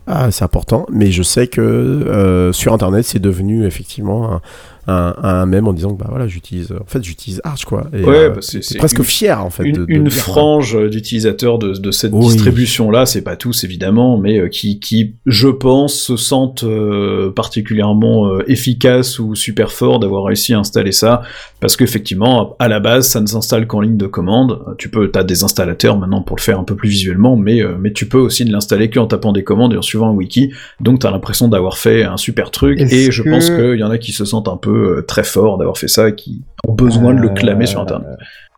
Ah, 0.06 0.30
c'est 0.30 0.44
important. 0.44 0.84
Mais 0.92 1.10
je 1.10 1.22
sais 1.22 1.46
que 1.46 2.50
sur 2.52 2.74
Internet, 2.74 3.06
c'est 3.06 3.18
devenu 3.18 3.64
effectivement 3.64 4.34
un, 4.34 4.42
un, 4.88 5.14
un 5.22 5.46
mème 5.46 5.68
en 5.68 5.72
disant 5.72 5.94
que 5.94 5.98
bah, 6.00 6.06
voilà, 6.08 6.26
j'utilise 6.26 6.72
en 6.72 6.86
fait, 6.86 7.04
j'utilise 7.04 7.40
Arch. 7.44 7.64
Quoi. 7.64 7.86
Et, 7.92 8.02
Ouais, 8.04 8.16
euh, 8.16 8.28
bah, 8.30 8.38
c'est- 8.40 8.76
presque 8.78 8.98
une- 8.98 9.04
fier 9.04 9.44
en 9.44 9.50
fait. 9.50 9.64
une, 9.64 9.76
de- 9.76 9.84
de 9.84 9.92
une 9.92 10.04
dire, 10.04 10.12
frange 10.14 10.76
d'utilisateurs 10.90 11.58
de, 11.58 11.72
de 11.74 11.90
cette 11.90 12.12
Oui. 12.12 12.26
distribution-là, 12.26 13.06
c'est 13.06 13.22
pas 13.22 13.36
tous 13.36 13.64
évidemment, 13.64 14.18
mais 14.18 14.38
euh, 14.38 14.48
qui, 14.48 14.80
qui, 14.80 15.14
je 15.26 15.48
pense, 15.48 15.94
se 15.94 16.16
sentent 16.16 16.64
euh, 16.64 17.30
particulièrement 17.30 18.26
euh, 18.28 18.42
efficaces 18.46 19.18
ou 19.18 19.34
super 19.34 19.72
forts 19.72 19.98
d'avoir 20.00 20.24
réussi 20.24 20.54
à 20.54 20.58
installer 20.58 20.92
ça, 20.92 21.22
parce 21.60 21.76
qu'effectivement, 21.76 22.56
à 22.58 22.68
la 22.68 22.80
base, 22.80 23.08
ça 23.08 23.20
ne 23.20 23.26
s'installe 23.26 23.66
qu'en 23.66 23.80
ligne 23.80 23.96
de 23.96 24.06
commande. 24.06 24.60
Tu 24.78 24.88
peux, 24.88 25.10
t'as 25.10 25.24
des 25.24 25.44
installateurs 25.44 25.98
maintenant 25.98 26.22
pour 26.22 26.36
le 26.36 26.40
faire 26.42 26.58
un 26.58 26.64
peu 26.64 26.76
plus 26.76 26.88
visuellement, 26.88 27.36
mais 27.36 27.62
euh, 27.62 27.76
mais 27.78 27.92
tu 27.92 28.06
peux 28.06 28.18
aussi 28.18 28.44
ne 28.44 28.52
l'installer 28.52 28.88
qu'en 28.90 29.06
tapant 29.06 29.32
des 29.32 29.44
commandes 29.44 29.74
et 29.74 29.76
en 29.76 29.82
suivant 29.82 30.08
un 30.08 30.12
wiki. 30.14 30.52
Donc 30.80 31.00
t'as 31.00 31.10
l'impression 31.10 31.48
d'avoir 31.48 31.76
fait 31.78 32.04
un 32.04 32.16
super 32.16 32.50
truc, 32.50 32.80
et 32.80 33.10
je 33.10 33.22
que- 33.22 33.30
pense 33.30 33.50
qu'il 33.50 33.76
y 33.78 33.82
en 33.84 33.90
a 33.90 33.98
qui 33.98 34.12
se 34.12 34.24
sentent 34.24 34.48
un 34.48 34.56
peu 34.56 34.77
euh, 34.78 35.02
très 35.02 35.24
forts 35.24 35.58
d'avoir 35.58 35.76
fait 35.76 35.88
ça 35.88 36.08
et 36.08 36.14
qui 36.14 36.42
ont 36.66 36.72
besoin 36.72 37.14
de 37.14 37.20
le 37.20 37.28
clamer 37.30 37.66
sur 37.66 37.80
Internet. 37.80 38.08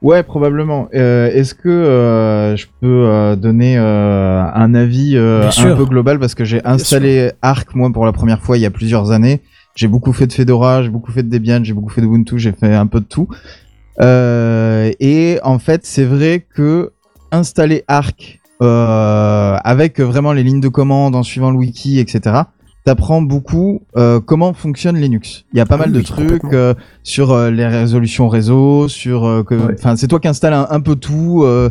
Ouais, 0.02 0.22
probablement. 0.22 0.88
Euh, 0.94 1.28
Est-ce 1.28 1.54
que 1.54 1.68
euh, 1.68 2.56
je 2.56 2.66
peux 2.80 3.06
euh, 3.06 3.36
donner 3.36 3.76
euh, 3.76 4.42
un 4.54 4.74
avis 4.74 5.16
euh, 5.16 5.50
un 5.58 5.76
peu 5.76 5.84
global? 5.84 6.18
Parce 6.18 6.34
que 6.34 6.44
j'ai 6.44 6.64
installé 6.64 7.32
Arc 7.42 7.74
moi 7.74 7.90
pour 7.92 8.06
la 8.06 8.12
première 8.12 8.40
fois 8.40 8.56
il 8.56 8.60
y 8.62 8.66
a 8.66 8.70
plusieurs 8.70 9.10
années. 9.10 9.40
J'ai 9.74 9.88
beaucoup 9.88 10.12
fait 10.12 10.26
de 10.26 10.32
Fedora, 10.32 10.82
j'ai 10.82 10.88
beaucoup 10.88 11.12
fait 11.12 11.22
de 11.22 11.28
Debian, 11.28 11.62
j'ai 11.62 11.74
beaucoup 11.74 11.90
fait 11.90 12.00
de 12.00 12.06
Ubuntu, 12.06 12.38
j'ai 12.38 12.52
fait 12.52 12.74
un 12.74 12.86
peu 12.86 13.00
de 13.00 13.04
tout. 13.04 13.28
Euh, 14.00 14.90
et 15.00 15.38
en 15.42 15.58
fait, 15.58 15.84
c'est 15.84 16.04
vrai 16.04 16.46
que 16.54 16.92
installer 17.30 17.84
Arc 17.86 18.40
euh, 18.62 19.56
avec 19.62 20.00
vraiment 20.00 20.32
les 20.32 20.42
lignes 20.42 20.60
de 20.60 20.68
commande 20.68 21.14
en 21.14 21.22
suivant 21.22 21.50
le 21.50 21.58
wiki, 21.58 21.98
etc. 21.98 22.42
T'apprends 22.84 23.20
beaucoup 23.20 23.82
euh, 23.96 24.20
comment 24.20 24.54
fonctionne 24.54 24.96
Linux. 24.96 25.44
Il 25.52 25.58
y 25.58 25.60
a 25.60 25.66
pas 25.66 25.74
Ah 25.74 25.78
mal 25.78 25.90
oui, 25.90 25.98
de 25.98 26.02
trucs 26.02 26.42
euh, 26.54 26.74
sur 27.02 27.32
euh, 27.32 27.50
les 27.50 27.66
résolutions 27.66 28.28
réseau, 28.28 28.88
sur 28.88 29.26
euh, 29.26 29.42
Ouais. 29.50 29.74
enfin 29.78 29.96
c'est 29.96 30.08
toi 30.08 30.18
qui 30.18 30.28
installes 30.28 30.54
un, 30.54 30.66
un 30.70 30.80
peu 30.80 30.96
tout 30.96 31.42
euh, 31.44 31.68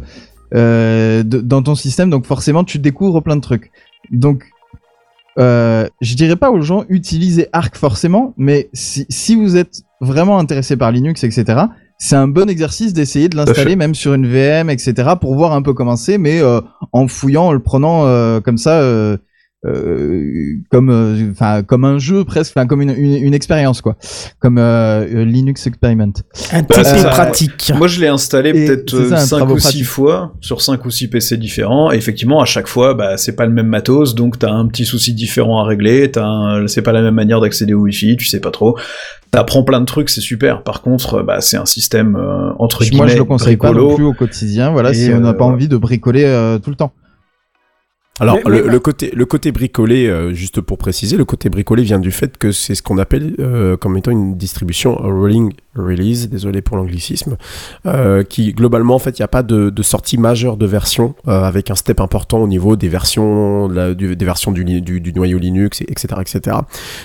euh, 0.54 1.24
de- 1.24 1.42
dans 1.42 1.64
ton 1.64 1.74
système, 1.76 2.10
donc 2.12 2.26
forcément 2.28 2.64
tu 2.64 2.78
découvres 2.78 3.24
plein 3.24 3.36
de 3.36 3.42
trucs. 3.42 3.72
Donc 4.12 4.44
euh, 5.40 5.88
je 6.02 6.16
dirais 6.16 6.36
pas 6.36 6.52
aux 6.52 6.62
gens 6.62 6.84
utilisez 6.90 7.48
Arc 7.54 7.76
forcément, 7.76 8.34
mais 8.38 8.70
si, 8.74 9.06
si 9.10 9.36
vous 9.36 9.56
êtes 9.58 9.82
vraiment 10.02 10.38
intéressé 10.38 10.76
par 10.78 10.92
Linux, 10.92 11.24
etc. 11.24 11.62
C'est 11.98 12.16
un 12.16 12.28
bon 12.28 12.50
exercice 12.50 12.94
d'essayer 12.94 13.30
de 13.30 13.36
l'installer 13.36 13.76
même 13.76 13.94
sur 13.96 14.14
une 14.14 14.28
VM, 14.28 14.70
etc. 14.70 14.94
pour 15.20 15.36
voir 15.36 15.54
un 15.54 15.62
peu 15.62 15.74
comment 15.74 15.96
c'est, 15.98 16.18
mais 16.18 16.40
euh, 16.40 16.62
en 16.94 17.08
fouillant, 17.08 17.48
en 17.48 17.52
le 17.52 17.60
prenant 17.60 18.06
euh, 18.06 18.40
comme 18.42 18.58
ça, 18.58 18.80
euh, 19.66 20.54
comme, 20.72 20.90
euh, 20.90 21.32
enfin, 21.32 21.64
comme 21.64 21.84
un 21.84 22.00
jeu 22.00 22.24
presque, 22.24 22.54
enfin, 22.56 22.66
comme 22.66 22.82
une, 22.82 22.92
une, 22.92 23.16
une 23.16 23.34
expérience 23.34 23.82
quoi, 23.82 23.98
comme 24.40 24.58
euh, 24.58 25.26
Linux 25.26 25.68
Experiment. 25.68 26.14
Un 26.54 26.62
Bah, 26.62 26.84
pratique. 27.12 27.74
Moi, 27.76 27.88
je 27.88 28.00
l'ai 28.00 28.08
installé 28.08 28.54
peut-être 28.54 28.90
c'est 28.90 29.10
ça, 29.10 29.16
un 29.16 29.26
5 29.26 29.38
travaux 29.38 29.56
ou 29.56 29.60
6 29.60 29.64
pratiques. 29.64 29.86
fois 29.86 30.34
sur 30.40 30.62
5 30.62 30.86
ou 30.86 30.90
6 30.90 31.10
PC 31.10 31.36
différents. 31.36 31.92
Et 31.92 31.98
effectivement, 31.98 32.40
à 32.42 32.46
chaque 32.46 32.68
fois, 32.68 32.94
bah, 32.94 33.18
c'est 33.18 33.36
pas 33.36 33.46
le 33.46 33.52
même 33.52 33.68
matos, 33.68 34.16
donc 34.16 34.40
t'as 34.40 34.52
un 34.52 34.66
petit 34.68 34.86
souci 34.86 35.14
différent 35.14 35.62
à 35.62 35.68
régler. 35.68 36.10
T'as 36.10 36.66
c'est 36.68 36.82
pas 36.82 36.94
la 36.94 37.02
même 37.02 37.16
manière 37.16 37.42
d'accéder 37.42 37.74
au 37.74 37.82
Wi-Fi, 37.82 38.16
tu 38.16 38.26
sais 38.28 38.40
pas 38.40 38.52
trop. 38.52 38.78
T'apprends 39.32 39.64
plein 39.64 39.82
de 39.82 39.86
trucs, 39.86 40.10
c'est 40.10 40.22
super. 40.22 40.64
Par 40.64 40.82
contre, 40.82 41.22
bah, 41.22 41.42
c'est 41.42 41.58
un 41.58 41.66
système 41.66 42.16
euh, 42.16 42.52
entre 42.58 42.84
guillemets 42.84 42.98
Moi 42.98 43.08
je 43.08 43.18
le 43.18 43.26
conseille 43.26 43.58
pas 43.58 43.72
non 43.72 43.94
plus 43.94 44.06
au 44.06 44.14
quotidien, 44.14 44.72
voilà, 44.72 44.94
si 44.94 45.12
on 45.14 45.20
n'a 45.20 45.34
pas 45.34 45.46
envie 45.46 45.68
de 45.68 45.78
bricoler 45.78 46.24
euh, 46.24 46.60
tout 46.60 46.70
le 46.70 46.76
temps. 46.76 46.94
Alors, 48.20 48.36
Mais- 48.46 48.52
le, 48.58 48.64
mais- 48.66 48.72
le 48.72 48.80
côté, 48.80 49.12
le 49.16 49.26
côté 49.26 49.52
bricolé, 49.52 50.08
euh, 50.08 50.34
juste 50.34 50.62
pour 50.62 50.78
préciser, 50.78 51.16
le 51.18 51.26
côté 51.26 51.50
bricolé 51.50 51.84
vient 51.84 52.00
du 52.00 52.12
fait 52.12 52.38
que 52.38 52.52
c'est 52.52 52.76
ce 52.76 52.82
qu'on 52.84 52.98
appelle 52.98 53.36
euh, 53.40 53.78
comme 53.78 53.96
étant 53.98 54.12
une 54.12 54.36
distribution 54.38 54.96
rolling 54.96 55.54
release, 55.76 56.30
désolé 56.30 56.62
pour 56.62 56.76
l'anglicisme, 56.78 57.38
euh, 57.86 58.24
qui 58.24 58.52
globalement, 58.54 58.96
en 58.96 59.00
fait, 59.00 59.18
il 59.18 59.22
n'y 59.22 59.26
a 59.26 59.30
pas 59.30 59.44
de, 59.44 59.70
de 59.70 59.84
sortie 59.84 60.18
majeure 60.18 60.58
de 60.58 60.66
version 60.66 61.16
euh, 61.28 61.44
avec 61.44 61.72
un 61.72 61.76
step 61.76 62.02
important 62.02 62.40
au 62.40 62.48
niveau 62.48 62.76
des 62.76 62.90
versions, 62.90 63.68
la- 63.70 63.94
du- 63.94 64.16
des 64.16 64.26
versions 64.26 64.52
du, 64.52 64.64
du, 64.82 65.00
du 65.00 65.14
noyau 65.14 65.38
Linux, 65.38 65.82
et- 65.82 65.86
etc., 65.90 66.08
etc. 66.20 66.58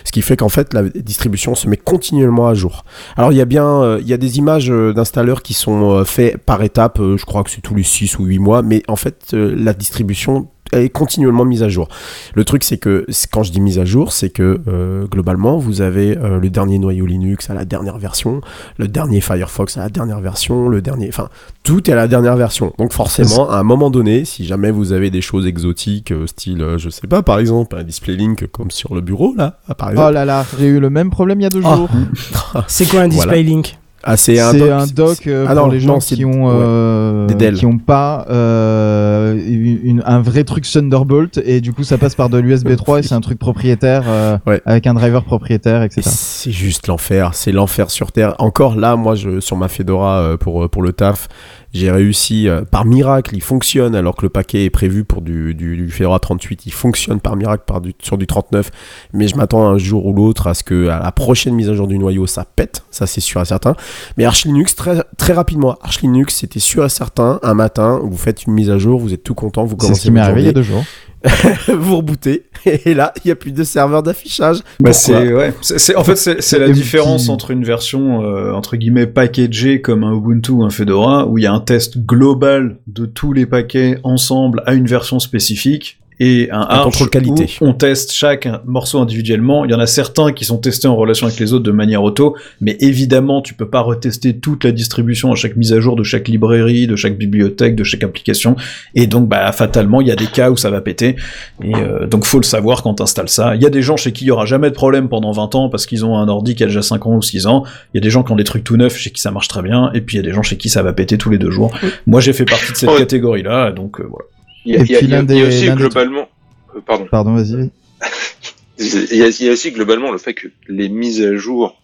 Ce 0.04 0.10
qui 0.10 0.22
fait 0.22 0.36
qu'en 0.36 0.48
fait, 0.48 0.74
la 0.74 0.82
distribution 0.82 1.54
se 1.54 1.68
met 1.68 1.76
continuellement 1.76 2.48
à 2.48 2.54
jour. 2.54 2.84
Alors, 3.16 3.30
il 3.32 3.36
y 3.36 3.40
a 3.40 3.44
bien, 3.44 3.66
euh, 3.82 3.98
il 4.00 4.08
y 4.08 4.12
a 4.12 4.16
des 4.16 4.38
images 4.38 4.70
euh, 4.70 4.92
d'installeurs 4.92 5.42
qui 5.42 5.54
sont 5.54 6.04
faits 6.04 6.38
par 6.38 6.62
étapes, 6.62 6.98
euh, 7.00 7.16
je 7.16 7.24
crois 7.24 7.44
que 7.44 7.50
c'est 7.50 7.60
tous 7.60 7.74
les 7.74 7.82
6 7.84 8.18
ou 8.18 8.24
8 8.24 8.38
mois, 8.40 8.62
mais 8.62 8.82
en 8.88 8.96
fait, 8.96 9.26
euh, 9.34 9.54
la 9.56 9.72
distribution 9.74 10.48
est 10.72 10.88
continuellement 10.88 11.44
mise 11.44 11.62
à 11.62 11.68
jour. 11.68 11.88
Le 12.34 12.44
truc, 12.44 12.64
c'est 12.64 12.78
que 12.78 13.06
quand 13.30 13.42
je 13.42 13.52
dis 13.52 13.60
mise 13.60 13.78
à 13.78 13.84
jour, 13.84 14.12
c'est 14.12 14.30
que 14.30 14.60
euh, 14.66 15.06
globalement, 15.06 15.58
vous 15.58 15.82
avez 15.82 16.16
euh, 16.16 16.40
le 16.40 16.50
dernier 16.50 16.78
noyau 16.78 17.06
Linux 17.06 17.50
à 17.50 17.54
la 17.54 17.64
dernière 17.64 17.98
version, 17.98 18.40
le 18.78 18.88
dernier 18.88 19.20
Firefox 19.20 19.76
à 19.76 19.80
la 19.80 19.88
dernière 19.88 20.20
version, 20.20 20.68
le 20.68 20.80
dernier, 20.82 21.08
enfin, 21.08 21.28
tout 21.62 21.88
est 21.88 21.92
à 21.92 21.96
la 21.96 22.08
dernière 22.08 22.36
version. 22.36 22.72
Donc 22.78 22.92
forcément, 22.92 23.50
à 23.50 23.58
un 23.58 23.62
moment 23.62 23.90
donné, 23.90 24.24
si 24.24 24.44
jamais 24.46 24.70
vous 24.70 24.92
avez 24.92 25.10
des 25.10 25.20
choses 25.20 25.46
exotiques, 25.46 26.12
euh, 26.12 26.26
style, 26.26 26.62
euh, 26.62 26.78
je 26.78 26.88
sais 26.90 27.06
pas, 27.06 27.22
par 27.22 27.38
exemple, 27.38 27.76
un 27.76 27.82
display 27.84 28.16
link 28.16 28.46
comme 28.50 28.70
sur 28.70 28.94
le 28.94 29.00
bureau 29.00 29.34
là, 29.36 29.58
par 29.78 29.88
Oh 29.88 29.92
exemple, 29.92 30.12
là 30.14 30.24
là, 30.24 30.46
j'ai 30.58 30.66
eu 30.66 30.80
le 30.80 30.90
même 30.90 31.10
problème 31.10 31.40
il 31.40 31.44
y 31.44 31.46
a 31.46 31.50
deux 31.50 31.62
Oh. 31.64 31.76
jours. 31.76 31.88
C'est 32.68 32.88
quoi 32.88 33.00
un 33.02 33.08
display 33.08 33.42
Voilà. 33.42 33.42
link? 33.42 33.78
Ah, 34.04 34.16
c'est 34.16 34.38
un 34.38 34.52
doc, 34.54 34.70
un 34.70 34.86
doc 34.86 35.26
euh, 35.26 35.46
ah 35.48 35.54
pour 35.56 35.68
les 35.68 35.80
gens 35.80 35.94
non, 35.94 36.00
c'est- 36.00 36.14
qui 36.16 36.24
ont 36.24 36.48
euh, 36.50 37.26
qui 37.54 37.66
ont 37.66 37.78
pas 37.78 38.26
euh, 38.30 39.34
une, 39.46 40.02
un 40.06 40.20
vrai 40.20 40.44
truc 40.44 40.64
Thunderbolt 40.70 41.38
et 41.44 41.60
du 41.60 41.72
coup 41.72 41.84
ça 41.84 41.98
passe 41.98 42.14
par 42.14 42.28
de 42.28 42.38
l'USB 42.38 42.76
3 42.76 42.98
et 43.00 43.02
c'est 43.02 43.14
un 43.14 43.20
truc 43.20 43.38
propriétaire 43.38 44.02
euh, 44.06 44.38
Ouais. 44.46 44.60
avec 44.66 44.86
un 44.86 44.94
driver 44.94 45.24
propriétaire, 45.24 45.82
etc. 45.82 46.02
C'est 46.04 46.50
juste 46.52 46.86
l'enfer, 46.86 47.30
c'est 47.34 47.52
l'enfer 47.52 47.90
sur 47.90 48.12
Terre. 48.12 48.34
Encore 48.38 48.76
là, 48.76 48.96
moi, 48.96 49.14
je, 49.14 49.40
sur 49.40 49.56
ma 49.56 49.68
Fedora 49.68 50.20
euh, 50.20 50.36
pour, 50.36 50.68
pour 50.68 50.82
le 50.82 50.92
taf, 50.92 51.28
j'ai 51.74 51.90
réussi, 51.90 52.48
euh, 52.48 52.62
par 52.62 52.84
miracle, 52.84 53.34
il 53.34 53.42
fonctionne 53.42 53.96
alors 53.96 54.14
que 54.14 54.22
le 54.22 54.28
paquet 54.28 54.64
est 54.64 54.70
prévu 54.70 55.02
pour 55.04 55.22
du, 55.22 55.54
du, 55.54 55.76
du 55.76 55.90
Fedora 55.90 56.20
38, 56.20 56.66
il 56.66 56.72
fonctionne 56.72 57.20
par 57.20 57.34
miracle 57.34 57.64
par 57.66 57.80
du, 57.80 57.94
sur 58.00 58.16
du 58.16 58.28
39, 58.28 58.70
mais 59.12 59.26
je 59.26 59.36
m'attends 59.36 59.66
un 59.66 59.76
jour 59.76 60.06
ou 60.06 60.12
l'autre 60.12 60.46
à 60.46 60.54
ce 60.54 60.62
que 60.62 60.88
à 60.88 61.00
la 61.00 61.10
prochaine 61.10 61.54
mise 61.54 61.68
à 61.68 61.74
jour 61.74 61.88
du 61.88 61.98
noyau, 61.98 62.28
ça 62.28 62.44
pète, 62.44 62.84
ça 62.92 63.06
c'est 63.08 63.20
sûr 63.20 63.40
et 63.40 63.44
certain. 63.44 63.74
Mais 64.16 64.24
Arch 64.24 64.44
Linux, 64.44 64.76
très, 64.76 65.02
très 65.18 65.32
rapidement, 65.32 65.76
Arch 65.82 66.00
Linux, 66.02 66.36
c'était 66.36 66.60
sûr 66.60 66.84
et 66.84 66.88
certain, 66.88 67.40
un 67.42 67.54
matin, 67.54 68.00
vous 68.02 68.16
faites 68.16 68.44
une 68.44 68.52
mise 68.52 68.70
à 68.70 68.78
jour, 68.78 69.00
vous 69.00 69.12
êtes 69.12 69.24
tout 69.24 69.34
content, 69.34 69.64
vous 69.64 69.70
C'est 69.72 69.78
commencez 69.78 70.00
ce 70.00 70.06
qui 70.06 70.10
m'est 70.12 70.20
votre 70.20 70.30
arrivé 70.30 70.42
il 70.42 70.46
y 70.46 70.48
a 70.50 70.52
journée, 70.52 70.66
deux 70.66 70.74
jours. 70.74 70.84
vous 71.68 71.96
rebootez, 71.96 72.44
et 72.66 72.92
là, 72.94 73.12
il 73.16 73.28
n'y 73.28 73.30
a 73.32 73.34
plus 73.36 73.52
de 73.52 73.64
serveur 73.64 74.02
d'affichage. 74.02 74.58
Bah, 74.80 74.92
c'est 74.92 75.32
ouais. 75.32 75.54
C'est 75.62 75.96
en 75.96 76.04
fait 76.04 76.16
c'est 76.16 76.58
la 76.58 76.68
différence 76.68 77.24
qui- 77.24 77.30
entre 77.30 77.50
une 77.50 77.64
version 77.64 78.22
euh, 78.22 78.52
entre 78.52 78.76
guillemets 78.76 79.06
packagée 79.06 79.80
comme 79.80 80.04
un 80.04 80.12
Ubuntu 80.14 80.52
ou 80.52 80.64
un 80.64 80.70
Fedora 80.70 81.26
où 81.26 81.38
il 81.38 81.44
y 81.44 81.46
a 81.46 81.52
un 81.52 81.60
test 81.60 81.98
global 81.98 82.76
de 82.86 83.06
tous 83.06 83.32
les 83.32 83.46
paquets 83.46 83.98
ensemble 84.02 84.62
à 84.66 84.74
une 84.74 84.86
version 84.86 85.18
spécifique 85.18 85.98
et 86.20 86.48
un, 86.50 86.60
Arch 86.60 86.84
contrôle 86.84 87.10
qualité. 87.10 87.46
où 87.60 87.66
on 87.66 87.74
teste 87.74 88.12
chaque 88.12 88.48
morceau 88.64 89.00
individuellement. 89.00 89.64
Il 89.64 89.70
y 89.70 89.74
en 89.74 89.80
a 89.80 89.86
certains 89.86 90.32
qui 90.32 90.44
sont 90.44 90.58
testés 90.58 90.88
en 90.88 90.96
relation 90.96 91.26
avec 91.26 91.38
les 91.40 91.52
autres 91.52 91.64
de 91.64 91.72
manière 91.72 92.02
auto, 92.02 92.36
mais 92.60 92.76
évidemment 92.80 93.42
tu 93.42 93.54
peux 93.54 93.68
pas 93.68 93.80
retester 93.80 94.36
toute 94.36 94.64
la 94.64 94.72
distribution 94.72 95.32
à 95.32 95.34
chaque 95.34 95.56
mise 95.56 95.72
à 95.72 95.80
jour 95.80 95.96
de 95.96 96.02
chaque 96.02 96.28
librairie, 96.28 96.86
de 96.86 96.96
chaque 96.96 97.18
bibliothèque, 97.18 97.76
de 97.76 97.84
chaque 97.84 98.04
application. 98.04 98.56
Et 98.94 99.06
donc 99.06 99.28
bah 99.28 99.50
fatalement 99.52 100.00
il 100.00 100.08
y 100.08 100.12
a 100.12 100.16
des 100.16 100.26
cas 100.26 100.50
où 100.50 100.56
ça 100.56 100.70
va 100.70 100.80
péter. 100.80 101.16
Et 101.62 101.74
euh, 101.74 102.06
donc 102.06 102.24
faut 102.24 102.38
le 102.38 102.44
savoir 102.44 102.82
quand 102.82 102.94
t'installes 102.94 103.28
ça. 103.28 103.56
Il 103.56 103.62
y 103.62 103.66
a 103.66 103.70
des 103.70 103.82
gens 103.82 103.96
chez 103.96 104.12
qui 104.12 104.24
il 104.24 104.28
y 104.28 104.30
aura 104.30 104.46
jamais 104.46 104.70
de 104.70 104.74
problème 104.74 105.08
pendant 105.08 105.32
20 105.32 105.54
ans 105.54 105.68
parce 105.68 105.86
qu'ils 105.86 106.04
ont 106.04 106.16
un 106.16 106.28
ordi 106.28 106.54
qui 106.54 106.62
a 106.62 106.66
déjà 106.66 106.82
5 106.82 107.06
ans 107.06 107.16
ou 107.16 107.22
6 107.22 107.46
ans. 107.46 107.64
Il 107.92 107.98
y 107.98 108.00
a 108.00 108.02
des 108.02 108.10
gens 108.10 108.22
qui 108.22 108.32
ont 108.32 108.36
des 108.36 108.44
trucs 108.44 108.64
tout 108.64 108.76
neufs 108.76 108.96
chez 108.96 109.10
qui 109.10 109.20
ça 109.20 109.30
marche 109.30 109.48
très 109.48 109.62
bien. 109.62 109.90
Et 109.94 110.00
puis 110.00 110.16
il 110.16 110.20
y 110.20 110.24
a 110.24 110.26
des 110.26 110.34
gens 110.34 110.42
chez 110.42 110.56
qui 110.56 110.68
ça 110.68 110.82
va 110.82 110.92
péter 110.92 111.18
tous 111.18 111.30
les 111.30 111.38
deux 111.38 111.50
jours. 111.50 111.72
Moi 112.06 112.20
j'ai 112.20 112.32
fait 112.32 112.44
partie 112.44 112.72
de 112.72 112.76
cette 112.76 112.96
catégorie-là, 112.96 113.72
donc 113.72 114.00
euh, 114.00 114.06
voilà. 114.08 114.26
Il 114.64 114.74
y 114.74 114.76
a, 114.76 114.80
Et 114.80 114.84
il 114.84 114.90
y 114.90 114.94
a- 114.96 114.98
puis 114.98 115.06
il 115.06 115.10
y 115.10 115.14
a- 115.14 115.16
l'un 115.22 115.26
il 115.28 115.36
y 115.36 115.40
a 115.40 115.42
des- 115.42 115.48
aussi 115.48 115.68
des 115.68 115.74
globalement, 115.76 116.28
euh, 116.74 116.80
pardon, 116.84 117.06
Pardon, 117.10 117.34
vas-y. 117.34 117.70
il 118.78 119.16
y, 119.16 119.22
a, 119.22 119.28
il 119.28 119.46
y 119.46 119.48
a 119.48 119.52
aussi 119.52 119.70
globalement 119.72 120.10
le 120.10 120.18
fait 120.18 120.34
que 120.34 120.48
les 120.68 120.88
mises 120.88 121.22
à 121.22 121.34
jour, 121.36 121.80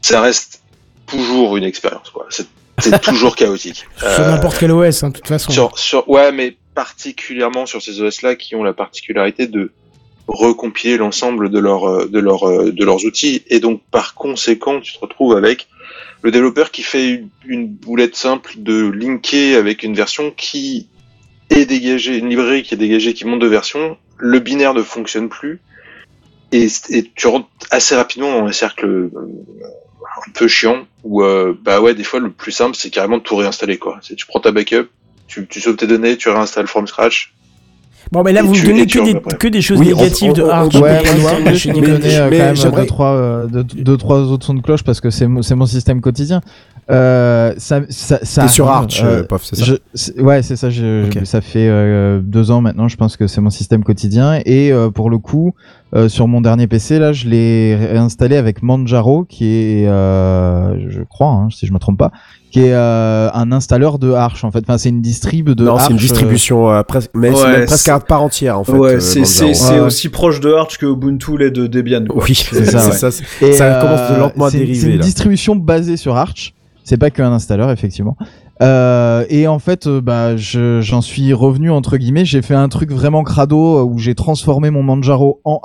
ça 0.00 0.20
reste 0.20 0.62
toujours 1.06 1.56
une 1.56 1.64
expérience, 1.64 2.10
quoi. 2.10 2.26
C'est 2.30 2.46
c'est 2.82 2.98
toujours 3.02 3.36
chaotique. 3.36 3.84
Sur 3.98 4.08
Euh, 4.08 4.30
n'importe 4.30 4.56
quel 4.58 4.72
OS, 4.72 5.02
hein, 5.02 5.08
de 5.10 5.14
toute 5.14 5.26
façon. 5.28 5.52
sur, 5.52 5.78
sur, 5.78 6.08
ouais, 6.08 6.32
mais 6.32 6.56
particulièrement 6.74 7.66
sur 7.66 7.82
ces 7.82 8.00
OS-là 8.00 8.36
qui 8.36 8.54
ont 8.54 8.62
la 8.62 8.72
particularité 8.72 9.46
de 9.46 9.70
recompiler 10.26 10.96
l'ensemble 10.96 11.50
de 11.50 11.58
leurs 11.58 11.84
euh, 11.88 12.06
de 12.06 12.18
leurs 12.20 12.48
euh, 12.48 12.70
de 12.72 12.84
leurs 12.84 13.04
outils 13.04 13.42
et 13.48 13.58
donc 13.60 13.82
par 13.90 14.14
conséquent 14.14 14.80
tu 14.80 14.94
te 14.94 14.98
retrouves 15.00 15.36
avec 15.36 15.66
le 16.22 16.30
développeur 16.30 16.70
qui 16.70 16.82
fait 16.82 17.08
une, 17.10 17.28
une 17.46 17.66
boulette 17.68 18.14
simple 18.14 18.52
de 18.56 18.88
linker 18.90 19.56
avec 19.58 19.82
une 19.82 19.94
version 19.94 20.30
qui 20.30 20.86
est 21.50 21.66
dégagée, 21.66 22.16
une 22.16 22.28
librairie 22.28 22.62
qui 22.62 22.74
est 22.74 22.78
dégagée, 22.78 23.12
qui 23.14 23.26
monte 23.26 23.40
de 23.40 23.46
version, 23.46 23.96
le 24.18 24.38
binaire 24.38 24.74
ne 24.74 24.82
fonctionne 24.82 25.28
plus 25.28 25.60
et, 26.52 26.66
et 26.90 27.10
tu 27.14 27.26
rentres 27.26 27.48
assez 27.70 27.94
rapidement 27.94 28.40
dans 28.40 28.46
un 28.46 28.52
cercle 28.52 28.86
euh, 28.86 29.10
un 30.26 30.30
peu 30.34 30.48
chiant 30.48 30.84
où 31.04 31.22
euh, 31.22 31.56
bah 31.62 31.80
ouais 31.80 31.94
des 31.94 32.04
fois 32.04 32.20
le 32.20 32.30
plus 32.30 32.52
simple 32.52 32.76
c'est 32.76 32.90
carrément 32.90 33.18
de 33.18 33.22
tout 33.22 33.36
réinstaller 33.36 33.78
quoi. 33.78 33.98
C'est 34.02 34.16
tu 34.16 34.26
prends 34.26 34.40
ta 34.40 34.50
backup, 34.52 34.88
tu, 35.28 35.46
tu 35.46 35.60
sauves 35.60 35.76
tes 35.76 35.86
données, 35.86 36.16
tu 36.16 36.28
réinstalles 36.28 36.66
from 36.66 36.86
scratch. 36.86 37.32
Bon, 38.12 38.24
mais 38.24 38.32
là, 38.32 38.42
vous 38.42 38.56
donnez 38.60 38.86
que 38.86 39.04
des, 39.04 39.36
que 39.38 39.46
des 39.46 39.62
choses 39.62 39.78
négatives 39.78 40.32
de 40.32 40.42
on- 40.42 40.46
on- 40.46 40.50
Arch. 40.50 40.74
et 40.74 40.78
Ouais, 40.80 41.00
je, 41.54 41.70
connais 41.70 41.80
mais 42.28 42.38
quand 42.38 42.66
même 42.66 42.74
deux 42.80 42.86
trois, 42.86 43.12
euh, 43.14 43.46
deux, 43.46 43.62
deux, 43.62 43.96
trois 43.96 44.18
autres 44.18 44.46
sons 44.46 44.54
de 44.54 44.62
cloche 44.62 44.82
parce 44.82 45.00
que 45.00 45.10
c'est 45.10 45.28
mon, 45.28 45.42
c'est 45.42 45.54
mon 45.54 45.66
système 45.66 46.00
quotidien. 46.00 46.40
Euh, 46.90 47.54
ça, 47.58 47.80
ça, 47.88 48.18
ça 48.22 48.42
T'es 48.42 48.48
sur 48.48 48.68
Arch, 48.68 49.02
euh, 49.02 49.20
euh, 49.20 49.22
Pof, 49.24 49.42
c'est 49.44 49.56
ça 49.56 49.64
je- 49.64 50.20
ouais, 50.22 50.42
c'est 50.42 50.56
ça. 50.56 50.70
je-. 50.70 51.04
Ça 51.24 51.40
fait 51.40 51.68
euh, 51.68 52.20
deux 52.22 52.50
ans 52.50 52.60
maintenant, 52.60 52.88
je 52.88 52.96
pense 52.96 53.16
que 53.16 53.26
c'est 53.26 53.40
mon 53.40 53.50
système 53.50 53.84
quotidien. 53.84 54.40
Et 54.44 54.72
euh, 54.72 54.90
pour 54.90 55.08
le 55.10 55.18
coup, 55.18 55.54
euh, 55.94 56.08
sur 56.08 56.26
mon 56.28 56.40
dernier 56.40 56.66
PC, 56.66 56.98
là, 56.98 57.12
je 57.12 57.28
l'ai 57.28 57.76
réinstallé 57.76 58.36
avec 58.36 58.62
Manjaro, 58.62 59.24
qui 59.24 59.44
est, 59.46 59.86
euh, 59.88 60.74
je 60.88 61.02
crois, 61.02 61.28
hein, 61.32 61.48
si 61.50 61.66
je 61.66 61.72
me 61.72 61.78
trompe 61.78 61.98
pas, 61.98 62.10
qui 62.50 62.60
est 62.60 62.72
euh, 62.74 63.28
un 63.32 63.52
installeur 63.52 63.98
de 64.00 64.10
Arch. 64.12 64.42
En 64.44 64.50
fait, 64.50 64.60
enfin, 64.66 64.76
c'est 64.78 64.88
une 64.88 65.02
distrib 65.02 65.50
de 65.50 65.64
Non, 65.64 65.78
c'est 65.78 65.90
une 65.92 65.96
distribution 65.96 66.70
euh, 66.72 66.82
presque, 66.82 67.10
mais 67.14 67.32
c'est 67.32 67.42
Ouais, 67.44 67.52
même 67.58 67.66
presque 67.66 67.84
c'est- 67.84 67.90
à 67.92 68.00
part 68.00 68.22
entière 68.22 68.58
en 68.58 68.64
fait. 68.64 68.72
ouais, 68.72 68.94
euh, 68.94 69.00
c'est 69.00 69.24
c'est 69.24 69.54
c'est 69.54 69.74
Ouais, 69.74 69.80
aussi 69.80 70.08
proche 70.08 70.40
de 70.40 70.52
Arch 70.52 70.76
que 70.78 70.86
Ubuntu 70.86 71.38
l'est 71.38 71.50
de 71.52 71.66
Debian. 71.68 72.04
quoi. 72.08 72.24
Oui, 72.24 72.34
C'est 72.34 72.64
ça, 72.64 72.78
ouais. 72.86 72.92
ça. 72.96 73.10
c'est- 73.12 73.24
Et, 73.46 73.52
Ça 73.52 73.78
commence 73.80 74.18
lentement 74.18 74.44
à 74.46 74.50
c'est- 74.50 74.58
dériver, 74.58 74.78
C'est 74.80 74.86
une 74.90 74.96
là. 74.98 75.04
distribution 75.04 75.54
basée 75.54 75.96
sur 75.96 76.16
Arch. 76.16 76.52
C'est 76.90 76.98
pas 76.98 77.10
qu'un 77.10 77.30
installeur, 77.30 77.70
effectivement. 77.70 78.16
Euh, 78.62 79.24
et 79.28 79.46
en 79.46 79.60
fait, 79.60 79.86
euh, 79.86 80.00
bah, 80.00 80.36
je- 80.36 80.80
j'en 80.80 81.02
suis 81.02 81.32
revenu 81.32 81.70
entre 81.70 81.96
guillemets. 81.98 82.24
J'ai 82.24 82.42
fait 82.42 82.56
un 82.56 82.68
truc 82.68 82.90
vraiment 82.90 83.22
crado 83.22 83.78
euh, 83.78 83.82
où 83.84 83.98
j'ai 83.98 84.16
transformé 84.16 84.70
mon 84.70 84.82
Manjaro 84.82 85.40
en, 85.44 85.60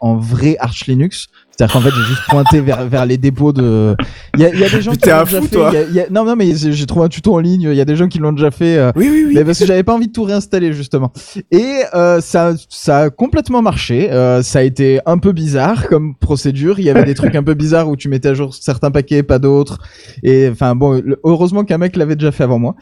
en 0.00 0.16
vrai 0.16 0.56
Arch 0.58 0.88
Linux. 0.88 1.28
C'est-à-dire 1.58 1.72
qu'en 1.72 1.80
fait, 1.80 1.90
j'ai 1.90 2.02
juste 2.02 2.22
pointé 2.28 2.60
vers, 2.60 2.86
vers 2.86 3.06
les 3.06 3.16
dépôts 3.16 3.52
de. 3.52 3.96
Il 4.36 4.42
y 4.42 4.44
a, 4.44 4.54
y 4.54 4.64
a 4.64 4.68
des 4.68 4.82
gens 4.82 4.92
qui 4.92 5.08
l'ont 5.08 5.22
déjà 5.22 5.24
fou, 5.26 5.42
fait. 5.46 5.48
toi. 5.56 5.70
il 5.72 5.74
y 5.74 5.78
a- 5.78 5.82
il 5.88 5.94
y 5.94 6.00
a- 6.00 6.06
Non, 6.10 6.24
non, 6.24 6.36
mais 6.36 6.54
j'ai 6.54 6.86
trouvé 6.86 7.06
un 7.06 7.08
tuto 7.08 7.34
en 7.34 7.38
ligne. 7.38 7.62
Il 7.62 7.74
y 7.74 7.80
a 7.80 7.84
des 7.86 7.96
gens 7.96 8.08
qui 8.08 8.18
l'ont 8.18 8.32
déjà 8.32 8.50
fait. 8.50 8.76
euh, 8.76 8.92
Oui, 8.94 9.08
oui, 9.10 9.24
oui. 9.28 9.32
mais 9.36 9.44
parce 9.44 9.58
que 9.58 9.64
j'avais 9.66 9.82
pas 9.82 9.94
envie 9.94 10.08
de 10.08 10.12
tout 10.12 10.24
réinstaller 10.24 10.72
justement. 10.74 11.12
Et 11.50 11.80
euh, 11.94 12.20
ça, 12.20 12.52
ça 12.68 12.98
a 12.98 13.10
complètement 13.10 13.62
marché. 13.62 14.10
Euh, 14.12 14.42
ça 14.42 14.58
a 14.58 14.62
été 14.62 15.00
un 15.06 15.16
peu 15.18 15.32
bizarre 15.32 15.88
comme 15.88 16.14
procédure. 16.14 16.78
Il 16.78 16.84
y 16.84 16.90
avait 16.90 17.04
des 17.04 17.14
trucs 17.14 17.34
un 17.34 17.42
peu 17.42 17.54
bizarres 17.54 17.88
où 17.88 17.96
tu 17.96 18.08
mettais 18.10 18.28
à 18.28 18.34
jour 18.34 18.54
certains 18.54 18.90
paquets, 18.90 19.22
pas 19.22 19.38
d'autres. 19.38 19.78
Et 20.22 20.48
enfin 20.52 20.74
bon, 20.74 21.02
heureusement 21.24 21.64
qu'un 21.64 21.78
mec 21.78 21.96
l'avait 21.96 22.16
déjà 22.16 22.32
fait 22.32 22.44
avant 22.44 22.58
moi 22.58 22.74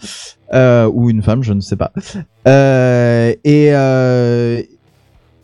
euh, 0.53 0.91
ou 0.93 1.11
une 1.11 1.23
femme, 1.23 1.43
je 1.45 1.53
ne 1.53 1.61
sais 1.61 1.77
pas. 1.77 1.93
Euh, 2.49 3.33
et 3.45 3.69
euh, 3.73 4.61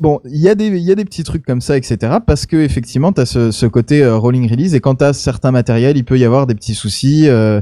Bon, 0.01 0.21
il 0.25 0.41
y 0.41 0.49
a 0.49 0.55
des 0.55 0.69
y 0.79 0.91
a 0.91 0.95
des 0.95 1.05
petits 1.05 1.25
trucs 1.25 1.45
comme 1.45 1.61
ça, 1.61 1.77
etc. 1.77 2.17
Parce 2.27 2.47
que 2.47 2.57
effectivement, 2.57 3.13
t'as 3.13 3.27
ce, 3.27 3.51
ce 3.51 3.67
côté 3.67 4.03
euh, 4.03 4.17
rolling 4.17 4.51
release 4.51 4.75
et 4.75 4.81
quand 4.81 4.95
t'as 4.97 5.13
certains 5.13 5.51
matériels, 5.51 5.99
il 5.99 6.05
peut 6.05 6.19
y 6.19 6.25
avoir 6.25 6.47
des 6.47 6.55
petits 6.55 6.75
soucis. 6.75 7.29
Euh, 7.29 7.61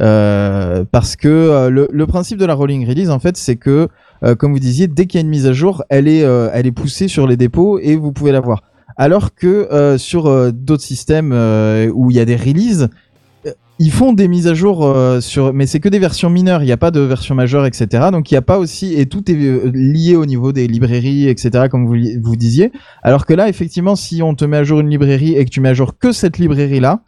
euh, 0.00 0.84
parce 0.90 1.16
que 1.16 1.28
euh, 1.28 1.70
le, 1.70 1.88
le 1.90 2.06
principe 2.06 2.38
de 2.38 2.44
la 2.44 2.54
rolling 2.54 2.86
release, 2.86 3.10
en 3.10 3.18
fait, 3.18 3.36
c'est 3.36 3.56
que, 3.56 3.88
euh, 4.22 4.34
comme 4.34 4.52
vous 4.52 4.58
disiez, 4.58 4.86
dès 4.86 5.06
qu'il 5.06 5.18
y 5.18 5.22
a 5.22 5.24
une 5.24 5.30
mise 5.30 5.46
à 5.46 5.52
jour, 5.52 5.82
elle 5.88 6.08
est, 6.08 6.20
elle 6.20 6.66
est 6.66 6.72
poussée 6.72 7.08
sur 7.08 7.26
les 7.26 7.36
dépôts 7.36 7.78
et 7.78 7.96
vous 7.96 8.12
pouvez 8.12 8.32
la 8.32 8.40
voir. 8.40 8.62
Alors 8.96 9.34
que 9.34 9.96
sur 9.96 10.52
d'autres 10.52 10.82
systèmes 10.82 11.32
où 11.94 12.10
il 12.10 12.16
y 12.16 12.20
a 12.20 12.24
des 12.24 12.36
releases, 12.36 12.88
ils 13.78 13.92
font 13.92 14.12
des 14.12 14.26
mises 14.26 14.48
à 14.48 14.54
jour 14.54 14.84
euh, 14.84 15.20
sur, 15.20 15.52
mais 15.52 15.66
c'est 15.66 15.78
que 15.78 15.88
des 15.88 15.98
versions 15.98 16.30
mineures. 16.30 16.62
Il 16.62 16.66
n'y 16.66 16.72
a 16.72 16.76
pas 16.76 16.90
de 16.90 17.00
version 17.00 17.34
majeure, 17.34 17.64
etc. 17.64 18.08
Donc 18.10 18.30
il 18.30 18.34
n'y 18.34 18.38
a 18.38 18.42
pas 18.42 18.58
aussi 18.58 18.94
et 18.94 19.06
tout 19.06 19.30
est 19.30 19.34
euh, 19.34 19.70
lié 19.72 20.16
au 20.16 20.26
niveau 20.26 20.52
des 20.52 20.66
librairies, 20.66 21.28
etc. 21.28 21.66
Comme 21.70 21.86
vous 21.86 21.96
vous 22.22 22.36
disiez. 22.36 22.72
Alors 23.02 23.24
que 23.24 23.34
là, 23.34 23.48
effectivement, 23.48 23.94
si 23.94 24.22
on 24.22 24.34
te 24.34 24.44
met 24.44 24.56
à 24.56 24.64
jour 24.64 24.80
une 24.80 24.90
librairie 24.90 25.34
et 25.34 25.44
que 25.44 25.50
tu 25.50 25.60
mets 25.60 25.68
à 25.68 25.74
jour 25.74 25.96
que 25.98 26.10
cette 26.12 26.38
librairie 26.38 26.80
là, 26.80 27.02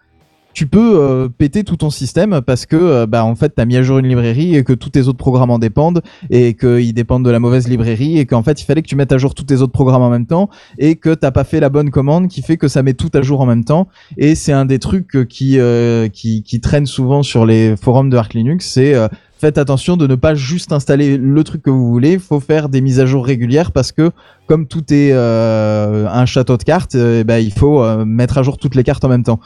tu 0.52 0.66
peux 0.66 1.00
euh, 1.00 1.28
péter 1.28 1.64
tout 1.64 1.76
ton 1.76 1.90
système 1.90 2.40
parce 2.44 2.66
que 2.66 2.76
euh, 2.76 3.06
bah 3.06 3.24
en 3.24 3.34
fait 3.34 3.52
t'as 3.54 3.64
mis 3.64 3.76
à 3.76 3.82
jour 3.82 3.98
une 3.98 4.08
librairie 4.08 4.56
et 4.56 4.64
que 4.64 4.72
tous 4.72 4.90
tes 4.90 5.02
autres 5.02 5.18
programmes 5.18 5.50
en 5.50 5.58
dépendent 5.58 6.02
et 6.28 6.54
qu'ils 6.54 6.92
dépendent 6.92 7.24
de 7.24 7.30
la 7.30 7.38
mauvaise 7.38 7.68
librairie 7.68 8.18
et 8.18 8.26
qu'en 8.26 8.42
fait 8.42 8.60
il 8.60 8.64
fallait 8.64 8.82
que 8.82 8.88
tu 8.88 8.96
mettes 8.96 9.12
à 9.12 9.18
jour 9.18 9.34
tous 9.34 9.44
tes 9.44 9.56
autres 9.56 9.72
programmes 9.72 10.02
en 10.02 10.10
même 10.10 10.26
temps 10.26 10.50
et 10.78 10.96
que 10.96 11.14
t'as 11.14 11.30
pas 11.30 11.44
fait 11.44 11.60
la 11.60 11.68
bonne 11.68 11.90
commande 11.90 12.28
qui 12.28 12.42
fait 12.42 12.56
que 12.56 12.68
ça 12.68 12.82
met 12.82 12.94
tout 12.94 13.10
à 13.14 13.22
jour 13.22 13.40
en 13.40 13.46
même 13.46 13.64
temps 13.64 13.88
et 14.16 14.34
c'est 14.34 14.52
un 14.52 14.64
des 14.64 14.78
trucs 14.78 15.26
qui 15.28 15.58
euh, 15.58 16.08
qui 16.08 16.60
traîne 16.60 16.86
souvent 16.86 17.22
sur 17.22 17.46
les 17.46 17.76
forums 17.76 18.10
de 18.10 18.16
Arc 18.16 18.34
Linux 18.34 18.66
c'est 18.66 18.94
euh, 18.94 19.08
faites 19.40 19.56
attention 19.56 19.96
de 19.96 20.06
ne 20.06 20.16
pas 20.16 20.34
juste 20.34 20.72
installer 20.72 21.16
le 21.16 21.44
truc 21.44 21.62
que 21.62 21.70
vous 21.70 21.88
voulez, 21.88 22.18
faut 22.18 22.40
faire 22.40 22.68
des 22.68 22.82
mises 22.82 23.00
à 23.00 23.06
jour 23.06 23.24
régulières 23.24 23.72
parce 23.72 23.90
que 23.90 24.10
comme 24.46 24.66
tout 24.66 24.92
est 24.92 25.12
un 25.12 26.26
château 26.26 26.58
de 26.58 26.62
cartes, 26.62 26.94
euh, 26.94 27.24
bah, 27.24 27.40
il 27.40 27.52
faut 27.52 28.04
mettre 28.04 28.36
à 28.36 28.42
jour 28.42 28.58
toutes 28.58 28.74
les 28.74 28.84
cartes 28.84 29.04
en 29.04 29.08
même 29.08 29.22
temps. 29.22 29.40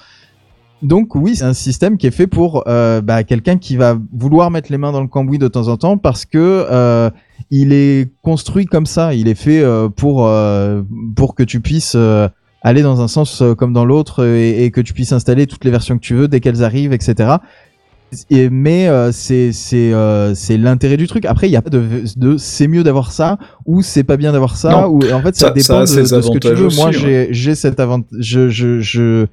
Donc 0.84 1.14
oui, 1.14 1.34
c'est 1.36 1.44
un 1.44 1.54
système 1.54 1.96
qui 1.96 2.06
est 2.06 2.10
fait 2.10 2.26
pour 2.26 2.64
euh, 2.68 3.00
bah, 3.00 3.24
quelqu'un 3.24 3.56
qui 3.56 3.76
va 3.76 3.96
vouloir 4.12 4.50
mettre 4.50 4.70
les 4.70 4.78
mains 4.78 4.92
dans 4.92 5.00
le 5.00 5.08
cambouis 5.08 5.38
de 5.38 5.48
temps 5.48 5.68
en 5.68 5.76
temps 5.76 5.96
parce 5.98 6.24
que 6.26 6.66
euh, 6.70 7.10
il 7.50 7.72
est 7.72 8.10
construit 8.22 8.66
comme 8.66 8.86
ça. 8.86 9.14
Il 9.14 9.26
est 9.28 9.34
fait 9.34 9.60
euh, 9.62 9.88
pour 9.88 10.26
euh, 10.26 10.82
pour 11.16 11.34
que 11.34 11.42
tu 11.42 11.60
puisses 11.60 11.94
euh, 11.96 12.28
aller 12.62 12.82
dans 12.82 13.00
un 13.00 13.08
sens 13.08 13.40
euh, 13.42 13.54
comme 13.54 13.72
dans 13.72 13.84
l'autre 13.84 14.24
et, 14.26 14.64
et 14.64 14.70
que 14.70 14.80
tu 14.80 14.92
puisses 14.92 15.12
installer 15.12 15.46
toutes 15.46 15.64
les 15.64 15.70
versions 15.70 15.96
que 15.96 16.02
tu 16.02 16.14
veux 16.14 16.28
dès 16.28 16.40
qu'elles 16.40 16.62
arrivent, 16.62 16.92
etc. 16.92 17.36
Et, 18.30 18.48
mais 18.48 18.86
euh, 18.88 19.10
c'est 19.10 19.52
c'est 19.52 19.92
euh, 19.92 20.34
c'est 20.34 20.56
l'intérêt 20.56 20.96
du 20.96 21.06
truc. 21.08 21.24
Après, 21.24 21.48
il 21.48 21.52
y 21.52 21.56
a 21.56 21.62
pas 21.62 21.70
de, 21.70 21.82
de 22.16 22.36
c'est 22.36 22.68
mieux 22.68 22.84
d'avoir 22.84 23.10
ça 23.10 23.38
ou 23.66 23.82
c'est 23.82 24.04
pas 24.04 24.16
bien 24.16 24.32
d'avoir 24.32 24.56
ça 24.56 24.70
Non. 24.70 24.86
ou 24.88 25.00
en 25.12 25.20
fait 25.20 25.34
ça, 25.34 25.50
dépend 25.50 25.80
de, 25.80 25.86
ce 25.86 26.30
que 26.30 26.38
tu 26.38 26.48
veux. 26.54 26.66
aussi, 26.66 26.76
Moi, 26.76 26.86
ouais. 26.88 26.92
j'ai 26.92 27.28
j'ai 27.30 27.54
cet 27.54 27.80
avantage. 27.80 28.10
Je 28.20 28.48
je 28.50 28.80
je 28.80 29.26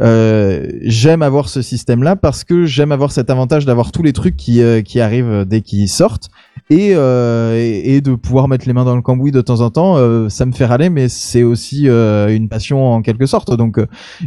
euh, 0.00 0.66
j'aime 0.82 1.22
avoir 1.22 1.48
ce 1.48 1.62
système-là 1.62 2.16
parce 2.16 2.44
que 2.44 2.64
j'aime 2.66 2.92
avoir 2.92 3.12
cet 3.12 3.30
avantage 3.30 3.64
d'avoir 3.66 3.92
tous 3.92 4.02
les 4.02 4.12
trucs 4.12 4.36
qui, 4.36 4.62
euh, 4.62 4.82
qui 4.82 5.00
arrivent 5.00 5.44
dès 5.46 5.60
qu'ils 5.60 5.88
sortent 5.88 6.30
et, 6.70 6.92
euh, 6.94 7.56
et, 7.56 7.96
et 7.96 8.00
de 8.00 8.14
pouvoir 8.14 8.48
mettre 8.48 8.66
les 8.66 8.72
mains 8.72 8.84
dans 8.84 8.96
le 8.96 9.02
cambouis 9.02 9.30
de 9.32 9.40
temps 9.40 9.60
en 9.60 9.70
temps. 9.70 9.96
euh, 9.98 10.28
ça 10.28 10.46
me 10.46 10.52
fait 10.52 10.64
râler, 10.64 10.88
mais 10.90 11.08
c'est 11.08 11.42
aussi 11.42 11.88
euh, 11.88 12.34
une 12.34 12.48
passion 12.48 12.92
en 12.92 13.02
quelque 13.02 13.26
sorte. 13.26 13.54
Donc 13.56 13.78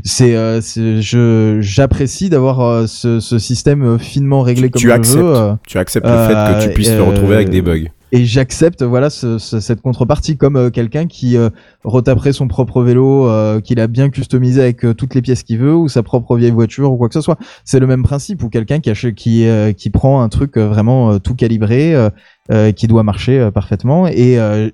c'est, 0.03 0.35
euh, 0.35 0.61
je 0.61 1.57
j'apprécie 1.61 2.29
d'avoir 2.29 2.87
ce, 2.87 3.19
ce 3.19 3.39
système 3.39 3.97
finement 3.99 4.41
réglé 4.41 4.69
comme 4.69 4.79
tu 4.79 4.87
je 4.87 4.91
acceptes. 4.93 5.17
veux. 5.17 5.51
Tu 5.67 5.77
acceptes 5.77 6.05
le 6.07 6.27
fait 6.27 6.33
que 6.33 6.63
tu 6.67 6.73
puisses 6.73 6.89
te 6.95 7.01
retrouver 7.01 7.35
avec 7.35 7.49
des 7.49 7.61
bugs. 7.61 7.87
Et 8.11 8.23
j'accepte 8.25 8.83
voilà 8.83 9.09
ce- 9.09 9.37
ce- 9.37 9.59
cette 9.59 9.81
contrepartie 9.81 10.37
comme 10.37 10.55
euh, 10.55 10.69
quelqu'un 10.69 11.07
qui 11.07 11.35
euh, 11.35 11.49
retaperait 11.83 12.31
son 12.33 12.47
propre 12.47 12.81
vélo 12.81 13.27
euh, 13.27 13.59
qu'il 13.59 13.79
a 13.79 13.87
bien 13.87 14.09
customisé 14.09 14.61
avec 14.61 14.85
euh, 14.85 14.93
toutes 14.93 15.13
les 15.13 15.21
pièces 15.21 15.43
qu'il 15.43 15.57
veut 15.59 15.75
ou 15.75 15.89
sa 15.89 16.03
propre 16.03 16.37
vieille 16.37 16.51
voiture 16.51 16.91
ou 16.91 16.97
quoi 16.97 17.09
que 17.09 17.13
ce 17.13 17.21
soit. 17.21 17.37
C'est 17.65 17.79
le 17.79 17.87
même 17.87 18.03
principe 18.03 18.43
ou 18.43 18.49
quelqu'un 18.49 18.79
qui 18.79 18.91
qui 19.13 19.45
euh, 19.47 19.73
qui 19.73 19.89
prend 19.89 20.21
un 20.21 20.29
truc 20.29 20.55
euh, 20.57 20.67
vraiment 20.67 21.19
tout 21.19 21.35
calibré 21.35 21.93
euh, 21.95 22.09
euh, 22.51 22.71
qui 22.71 22.87
doit 22.87 23.03
marcher 23.03 23.39
euh, 23.39 23.51
parfaitement. 23.51 24.07
Et 24.07 24.39
euh, 24.39 24.69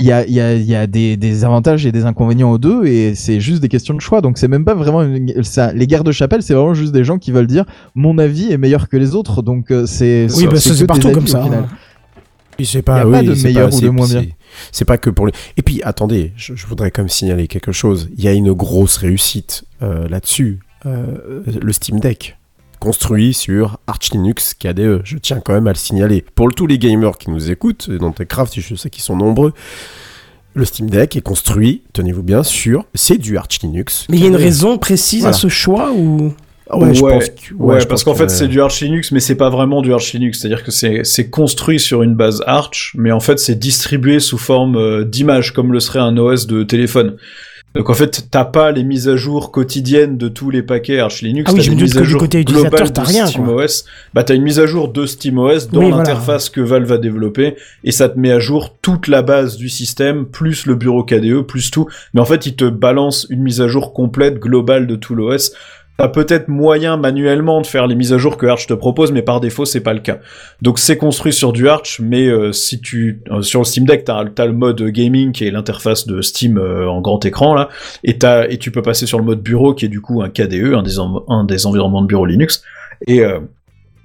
il 0.00 0.06
y 0.06 0.12
a, 0.12 0.26
il 0.26 0.32
y 0.34 0.40
a, 0.40 0.54
il 0.54 0.64
y 0.64 0.74
a 0.74 0.88
des, 0.88 1.16
des 1.16 1.44
avantages 1.44 1.86
et 1.86 1.92
des 1.92 2.04
inconvénients 2.04 2.50
aux 2.50 2.58
deux 2.58 2.84
et 2.84 3.14
c'est 3.14 3.38
juste 3.38 3.62
des 3.62 3.68
questions 3.68 3.94
de 3.94 4.00
choix. 4.00 4.20
Donc 4.22 4.38
c'est 4.38 4.48
même 4.48 4.64
pas 4.64 4.74
vraiment 4.74 5.02
une- 5.04 5.42
ça, 5.44 5.72
les 5.72 5.86
guerres 5.86 6.02
de 6.02 6.10
chapelle 6.10 6.42
c'est 6.42 6.52
vraiment 6.52 6.74
juste 6.74 6.92
des 6.92 7.04
gens 7.04 7.16
qui 7.18 7.30
veulent 7.30 7.46
dire 7.46 7.64
mon 7.94 8.18
avis 8.18 8.50
est 8.50 8.58
meilleur 8.58 8.88
que 8.88 8.96
les 8.96 9.14
autres. 9.14 9.40
Donc 9.40 9.72
c'est 9.86 10.26
Oui, 10.36 10.46
bah, 10.50 10.56
c'est 10.60 10.86
partout 10.86 11.08
comme 11.14 11.26
ça. 11.28 11.38
Final. 12.56 12.62
hein. 12.62 12.62
Et 12.62 12.64
c'est 12.64 12.78
Y 12.78 12.78
a 12.78 12.82
pas 12.82 13.00
de 13.22 13.42
meilleur 13.42 13.74
ou 13.74 13.80
de 13.80 13.88
moins 13.88 14.06
bien. 14.08 14.24
c'est- 14.72 14.84
pas 14.84 14.98
que 14.98 15.10
pour 15.10 15.26
les. 15.26 15.32
Et 15.56 15.62
puis 15.62 15.80
attendez, 15.82 16.32
je, 16.36 16.54
je 16.54 16.66
voudrais 16.66 16.90
quand 16.90 17.02
même 17.02 17.08
signaler 17.08 17.48
quelque 17.48 17.72
chose. 17.72 18.08
Il 18.16 18.22
y 18.24 18.28
a 18.28 18.32
une 18.32 18.52
grosse 18.52 18.96
réussite 18.96 19.64
euh, 19.82 20.08
là-dessus. 20.08 20.60
Euh, 20.86 21.42
le 21.60 21.72
Steam 21.72 21.98
Deck 22.00 22.36
construit 22.80 23.32
sur 23.32 23.78
Arch 23.86 24.10
Linux 24.12 24.52
KDE. 24.54 25.00
Je 25.04 25.16
tiens 25.16 25.40
quand 25.42 25.54
même 25.54 25.66
à 25.66 25.70
le 25.72 25.76
signaler. 25.78 26.22
Pour 26.34 26.54
tous 26.54 26.66
les 26.66 26.78
gamers 26.78 27.16
qui 27.16 27.30
nous 27.30 27.50
écoutent, 27.50 27.88
et 27.90 27.96
dans 27.98 28.12
Techcraft, 28.12 28.60
je 28.60 28.74
sais 28.74 28.90
qu'ils 28.90 29.02
sont 29.02 29.16
nombreux. 29.16 29.54
Le 30.56 30.64
Steam 30.66 30.88
Deck 30.90 31.16
est 31.16 31.20
construit, 31.22 31.82
tenez-vous 31.94 32.22
bien 32.22 32.42
sûr, 32.44 32.84
c'est 32.94 33.16
du 33.18 33.36
Arch 33.38 33.58
Linux. 33.62 34.06
Mais 34.08 34.18
il 34.18 34.22
y 34.22 34.24
a 34.26 34.28
une 34.28 34.34
KDE. 34.36 34.42
raison 34.42 34.78
précise 34.78 35.22
Voilà. 35.22 35.34
à 35.34 35.38
ce 35.38 35.48
choix 35.48 35.92
ou? 35.92 36.32
Ah 36.70 36.78
ouais, 36.78 36.94
je 36.94 37.02
Ouais, 37.02 37.12
pense 37.12 37.28
que- 37.28 37.54
Ouais, 37.54 37.80
je 37.80 37.86
parce 37.86 38.04
qu'en 38.04 38.14
fait 38.14 38.30
c'est 38.30 38.48
du 38.48 38.60
Arch 38.60 38.80
Linux, 38.80 39.12
mais 39.12 39.20
c'est 39.20 39.34
pas 39.34 39.50
vraiment 39.50 39.82
du 39.82 39.92
Arch 39.92 40.12
Linux. 40.14 40.38
C'est-à-dire 40.40 40.64
que 40.64 40.70
c'est 40.70 41.00
c'est 41.04 41.28
construit 41.28 41.78
sur 41.78 42.02
une 42.02 42.14
base 42.14 42.42
Arch, 42.46 42.92
mais 42.96 43.12
en 43.12 43.20
fait 43.20 43.38
c'est 43.38 43.58
distribué 43.58 44.18
sous 44.20 44.38
forme 44.38 44.76
euh, 44.76 45.04
d'image, 45.04 45.52
comme 45.52 45.72
le 45.72 45.80
serait 45.80 45.98
un 46.00 46.16
OS 46.16 46.46
de 46.46 46.62
téléphone. 46.62 47.16
Donc 47.74 47.90
en 47.90 47.94
fait 47.94 48.28
t'as 48.30 48.44
pas 48.44 48.70
les 48.70 48.84
mises 48.84 49.08
à 49.08 49.16
jour 49.16 49.50
quotidiennes 49.50 50.16
de 50.16 50.28
tous 50.28 50.48
les 50.48 50.62
paquets 50.62 51.00
Arch 51.00 51.22
Linux. 51.22 51.50
Ah 51.50 51.54
oui, 51.54 51.60
je 51.60 51.70
des 51.70 51.76
me 51.76 51.80
que 51.90 51.98
à 51.98 52.00
du 52.02 52.08
jour 52.08 52.20
côté 52.20 52.40
utilisateur, 52.40 52.92
t'as 52.92 53.02
de 53.02 53.06
rien, 53.08 53.22
quoi. 53.24 53.30
SteamOS. 53.30 53.84
Bah 54.14 54.22
t'as 54.24 54.34
une 54.36 54.42
mise 54.42 54.60
à 54.60 54.66
jour 54.66 54.88
de 54.88 55.04
SteamOS 55.06 55.66
dans 55.72 55.80
Oui, 55.80 55.88
voilà. 55.90 55.96
l'interface 55.98 56.48
que 56.50 56.60
Valve 56.60 56.86
va 56.88 56.98
développer, 56.98 57.56
et 57.82 57.90
ça 57.90 58.08
te 58.08 58.16
met 58.18 58.30
à 58.30 58.38
jour 58.38 58.76
toute 58.80 59.08
la 59.08 59.22
base 59.22 59.56
du 59.56 59.68
système, 59.68 60.24
plus 60.24 60.66
le 60.66 60.76
bureau 60.76 61.02
KDE, 61.02 61.42
plus 61.42 61.70
tout. 61.72 61.88
Mais 62.14 62.20
en 62.20 62.24
fait 62.24 62.46
il 62.46 62.54
te 62.54 62.64
balance 62.64 63.26
une 63.28 63.42
mise 63.42 63.60
à 63.60 63.66
jour 63.66 63.92
complète, 63.92 64.38
globale 64.38 64.86
de 64.86 64.94
tout 64.96 65.14
l'OS. 65.16 65.52
T'as 65.96 66.08
peut-être 66.08 66.48
moyen 66.48 66.96
manuellement 66.96 67.60
de 67.60 67.66
faire 67.68 67.86
les 67.86 67.94
mises 67.94 68.12
à 68.12 68.18
jour 68.18 68.36
que 68.36 68.46
Arch 68.46 68.66
te 68.66 68.74
propose, 68.74 69.12
mais 69.12 69.22
par 69.22 69.40
défaut 69.40 69.64
c'est 69.64 69.80
pas 69.80 69.92
le 69.94 70.00
cas. 70.00 70.18
Donc 70.60 70.80
c'est 70.80 70.96
construit 70.96 71.32
sur 71.32 71.52
du 71.52 71.68
Arch, 71.68 72.00
mais 72.02 72.26
euh, 72.26 72.50
si 72.52 72.80
tu 72.80 73.20
euh, 73.30 73.42
sur 73.42 73.60
le 73.60 73.64
Steam 73.64 73.84
Deck 73.86 74.04
t'as 74.04 74.24
as 74.38 74.46
le 74.46 74.52
mode 74.52 74.82
gaming 74.82 75.30
qui 75.30 75.46
est 75.46 75.52
l'interface 75.52 76.06
de 76.08 76.20
Steam 76.20 76.58
euh, 76.58 76.88
en 76.88 77.00
grand 77.00 77.24
écran 77.24 77.54
là, 77.54 77.68
et 78.02 78.18
et 78.50 78.58
tu 78.58 78.72
peux 78.72 78.82
passer 78.82 79.06
sur 79.06 79.18
le 79.18 79.24
mode 79.24 79.40
bureau 79.40 79.72
qui 79.72 79.84
est 79.84 79.88
du 79.88 80.00
coup 80.00 80.20
un 80.20 80.28
KDE, 80.30 80.74
un 80.74 80.82
des 80.82 80.98
en- 80.98 81.24
un 81.28 81.44
des 81.44 81.64
environnements 81.64 82.02
de 82.02 82.08
bureau 82.08 82.26
Linux. 82.26 82.62
Et 83.06 83.22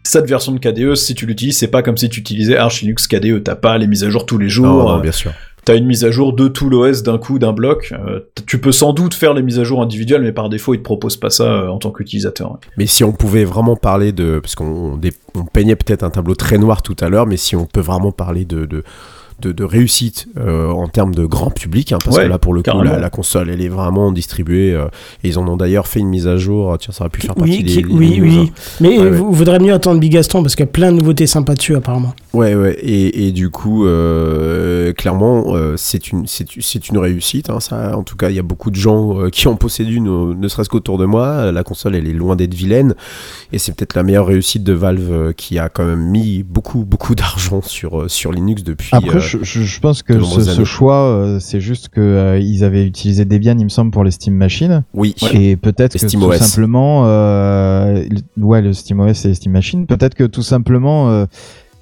cette 0.03 0.27
version 0.27 0.51
de 0.51 0.59
KDE, 0.59 0.95
si 0.95 1.13
tu 1.13 1.25
l'utilises, 1.25 1.57
c'est 1.57 1.67
pas 1.67 1.83
comme 1.83 1.97
si 1.97 2.09
tu 2.09 2.19
utilisais 2.19 2.57
Arch 2.57 2.81
Linux 2.81 3.07
KDE. 3.07 3.43
T'as 3.43 3.55
pas 3.55 3.77
les 3.77 3.85
mises 3.87 4.03
à 4.03 4.09
jour 4.09 4.25
tous 4.25 4.37
les 4.37 4.49
jours. 4.49 4.65
Non, 4.67 4.89
non, 4.95 4.99
bien 4.99 5.11
sûr. 5.11 5.31
T'as 5.69 5.75
une 5.75 5.85
mise 5.85 6.03
à 6.03 6.09
jour 6.09 6.33
de 6.33 6.47
tout 6.47 6.67
l'OS 6.67 7.03
d'un 7.03 7.19
coup, 7.19 7.37
d'un 7.37 7.53
bloc. 7.53 7.93
Euh, 7.93 8.21
tu 8.47 8.59
peux 8.59 8.71
sans 8.71 8.91
doute 8.91 9.13
faire 9.13 9.35
les 9.35 9.43
mises 9.43 9.59
à 9.59 9.63
jour 9.63 9.83
individuelles, 9.83 10.23
mais 10.23 10.31
par 10.31 10.49
défaut, 10.49 10.73
ils 10.73 10.79
te 10.79 10.83
proposent 10.83 11.17
pas 11.17 11.29
ça 11.29 11.43
euh, 11.43 11.67
en 11.67 11.77
tant 11.77 11.91
qu'utilisateur. 11.91 12.57
Mais 12.75 12.87
si 12.87 13.03
on 13.03 13.11
pouvait 13.11 13.43
vraiment 13.43 13.75
parler 13.75 14.11
de. 14.11 14.39
Parce 14.39 14.55
qu'on 14.55 14.99
peignait 15.53 15.75
peut-être 15.75 16.01
un 16.01 16.09
tableau 16.09 16.33
très 16.33 16.57
noir 16.57 16.81
tout 16.81 16.95
à 16.99 17.09
l'heure, 17.09 17.27
mais 17.27 17.37
si 17.37 17.55
on 17.55 17.67
peut 17.67 17.81
vraiment 17.81 18.11
parler 18.11 18.45
de 18.45 18.83
de, 19.41 19.51
de 19.51 19.63
réussite 19.63 20.27
euh, 20.37 20.69
en 20.69 20.87
termes 20.87 21.13
de 21.15 21.25
grand 21.25 21.49
public, 21.51 21.91
hein, 21.91 21.97
parce 22.03 22.17
Ouais, 22.17 22.23
que 22.23 22.29
là 22.29 22.37
pour 22.37 22.53
le 22.53 22.61
coup 22.61 22.65
carrément. 22.71 22.83
la, 22.83 22.99
la 22.99 23.09
console 23.09 23.49
elle 23.49 23.61
est 23.61 23.67
vraiment 23.69 24.11
distribuée 24.11 24.73
euh, 24.73 24.85
et 25.23 25.29
ils 25.29 25.39
en 25.39 25.47
ont 25.47 25.57
d'ailleurs 25.57 25.87
fait 25.87 25.99
une 25.99 26.09
mise 26.09 26.27
à 26.27 26.37
jour. 26.37 26.75
Tiens, 26.79 26.93
ça 26.93 27.03
aurait 27.03 27.09
pu 27.09 27.21
faire 27.21 27.35
partie 27.35 27.51
Oui, 27.57 27.63
des, 27.63 27.83
qui- 27.83 27.85
oui, 27.89 28.19
news, 28.19 28.25
oui. 28.25 28.37
hein. 28.49 28.61
Mais 28.81 28.89
Ouais, 28.89 28.99
ouais. 28.99 29.09
vous 29.11 29.31
vaudrait 29.31 29.59
mieux 29.59 29.73
attendre 29.73 29.99
Bigaston 29.99 30.41
parce 30.41 30.55
qu'il 30.55 30.65
y 30.65 30.69
a 30.69 30.71
plein 30.71 30.91
de 30.91 30.97
nouveautés 30.97 31.27
sympas 31.27 31.55
dessus 31.55 31.75
apparemment. 31.75 32.13
Ouais, 32.33 32.53
ouais, 32.55 32.73
et, 32.81 33.27
et 33.27 33.31
du 33.31 33.49
coup, 33.49 33.85
euh, 33.87 34.93
clairement, 34.93 35.55
euh, 35.55 35.75
c'est 35.77 36.11
une, 36.11 36.25
c'est, 36.27 36.89
une 36.89 36.97
réussite. 36.97 37.49
Hein, 37.49 37.59
ça, 37.59 37.97
en 37.97 38.03
tout 38.03 38.15
cas, 38.15 38.29
il 38.29 38.35
y 38.35 38.39
a 38.39 38.43
beaucoup 38.43 38.69
de 38.71 38.75
gens 38.75 39.19
euh, 39.19 39.29
qui 39.29 39.47
en 39.47 39.55
possèdent 39.55 39.89
une, 39.91 40.07
euh, 40.07 40.33
ne 40.35 40.47
serait-ce 40.47 40.69
qu'autour 40.69 40.97
de 40.97 41.05
moi. 41.05 41.51
La 41.51 41.63
console, 41.63 41.95
elle 41.95 42.07
est 42.07 42.13
loin 42.13 42.35
d'être 42.35 42.53
vilaine, 42.53 42.95
et 43.51 43.57
c'est 43.57 43.73
peut-être 43.73 43.95
la 43.95 44.03
meilleure 44.03 44.27
réussite 44.27 44.63
de 44.63 44.73
Valve 44.73 45.11
euh, 45.11 45.33
qui 45.33 45.57
a 45.59 45.69
quand 45.69 45.85
même 45.85 46.01
mis 46.09 46.43
beaucoup, 46.43 46.85
beaucoup 46.85 47.15
d'argent 47.19 47.61
sur, 47.61 48.01
euh, 48.01 48.07
sur 48.07 48.31
Linux 48.31 48.63
depuis. 48.63 48.89
Après, 48.91 49.17
euh, 49.17 49.19
je, 49.29 49.37
je- 49.43 49.61
je 49.63 49.79
pense 49.79 50.03
que 50.03 50.13
ce, 50.55 50.63
choix, 50.65 51.03
euh, 51.03 51.39
c'est 51.39 51.59
juste 51.61 51.89
que 51.89 52.01
euh, 52.01 52.39
ils 52.39 52.63
avaient 52.63 52.85
utilisé 52.85 53.25
Debian, 53.25 53.55
il 53.57 53.63
me 53.65 53.69
semble, 53.69 53.91
pour 53.91 54.03
les 54.03 54.11
Steam 54.11 54.33
Machines. 54.35 54.83
oui, 54.93 55.15
Et 55.33 55.55
peut-être 55.55 55.93
que 55.93 56.05
tout 56.17 56.19
simplement, 56.47 57.03
euh, 57.05 58.03
le- 58.37 58.43
ouais, 58.43 58.61
le 58.61 58.73
SteamOS 58.73 59.25
et 59.25 59.27
les 59.29 59.33
Steam 59.35 59.53
Machines, 59.53 59.85
peut-être 59.85 60.15
que 60.15 60.23
tout 60.25 60.41
simplement, 60.43 61.09
euh, 61.09 61.25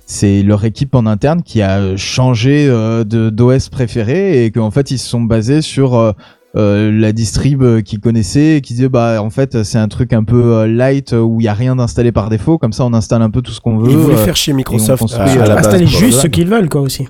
c'est 0.06 0.42
leur 0.44 0.64
équipe 0.66 0.96
en 0.96 1.06
interne 1.06 1.42
qui 1.44 1.62
a 1.62 1.96
changé 1.98 2.68
euh, 2.70 3.04
de 3.04 3.30
d'OS 3.30 3.70
préféré 3.70 4.46
et 4.46 4.52
qu'en 4.52 4.72
fait 4.72 4.90
ils 4.92 4.98
se 5.00 5.10
sont 5.10 5.20
basés 5.22 5.62
sur 5.62 5.96
euh, 5.96 6.14
euh, 6.56 6.92
la 6.98 7.12
distrib 7.12 7.82
qu'ils 7.84 8.00
connaissaient 8.00 8.56
et 8.56 8.62
qui 8.62 8.74
disaient 8.74 8.88
bah 8.88 9.22
en 9.22 9.30
fait 9.30 9.64
c'est 9.64 9.78
un 9.78 9.90
truc 9.90 10.14
un 10.14 10.24
peu 10.24 10.66
light 10.66 11.12
où 11.12 11.42
il 11.42 11.44
y 11.44 11.50
a 11.50 11.54
rien 11.54 11.76
d'installé 11.76 12.14
par 12.14 12.30
défaut 12.30 12.58
comme 12.58 12.72
ça 12.72 12.86
on 12.86 12.94
installe 12.94 13.22
un 13.22 13.30
peu 13.30 13.42
tout 13.42 13.52
ce 13.52 13.60
qu'on 13.60 13.78
veut 13.80 13.92
ils 13.92 13.98
voulaient 13.98 14.16
euh, 14.16 14.24
faire 14.24 14.38
chez 14.38 14.54
Microsoft 14.54 15.02
construit, 15.02 15.20
à, 15.38 15.44
à 15.44 15.46
la 15.46 15.56
base. 15.56 15.66
Installer 15.68 15.86
quoi. 15.86 16.00
juste 16.00 16.20
ce 16.22 16.28
qu'ils 16.28 16.48
veulent 16.48 16.70
quoi 16.70 16.80
aussi. 16.82 17.06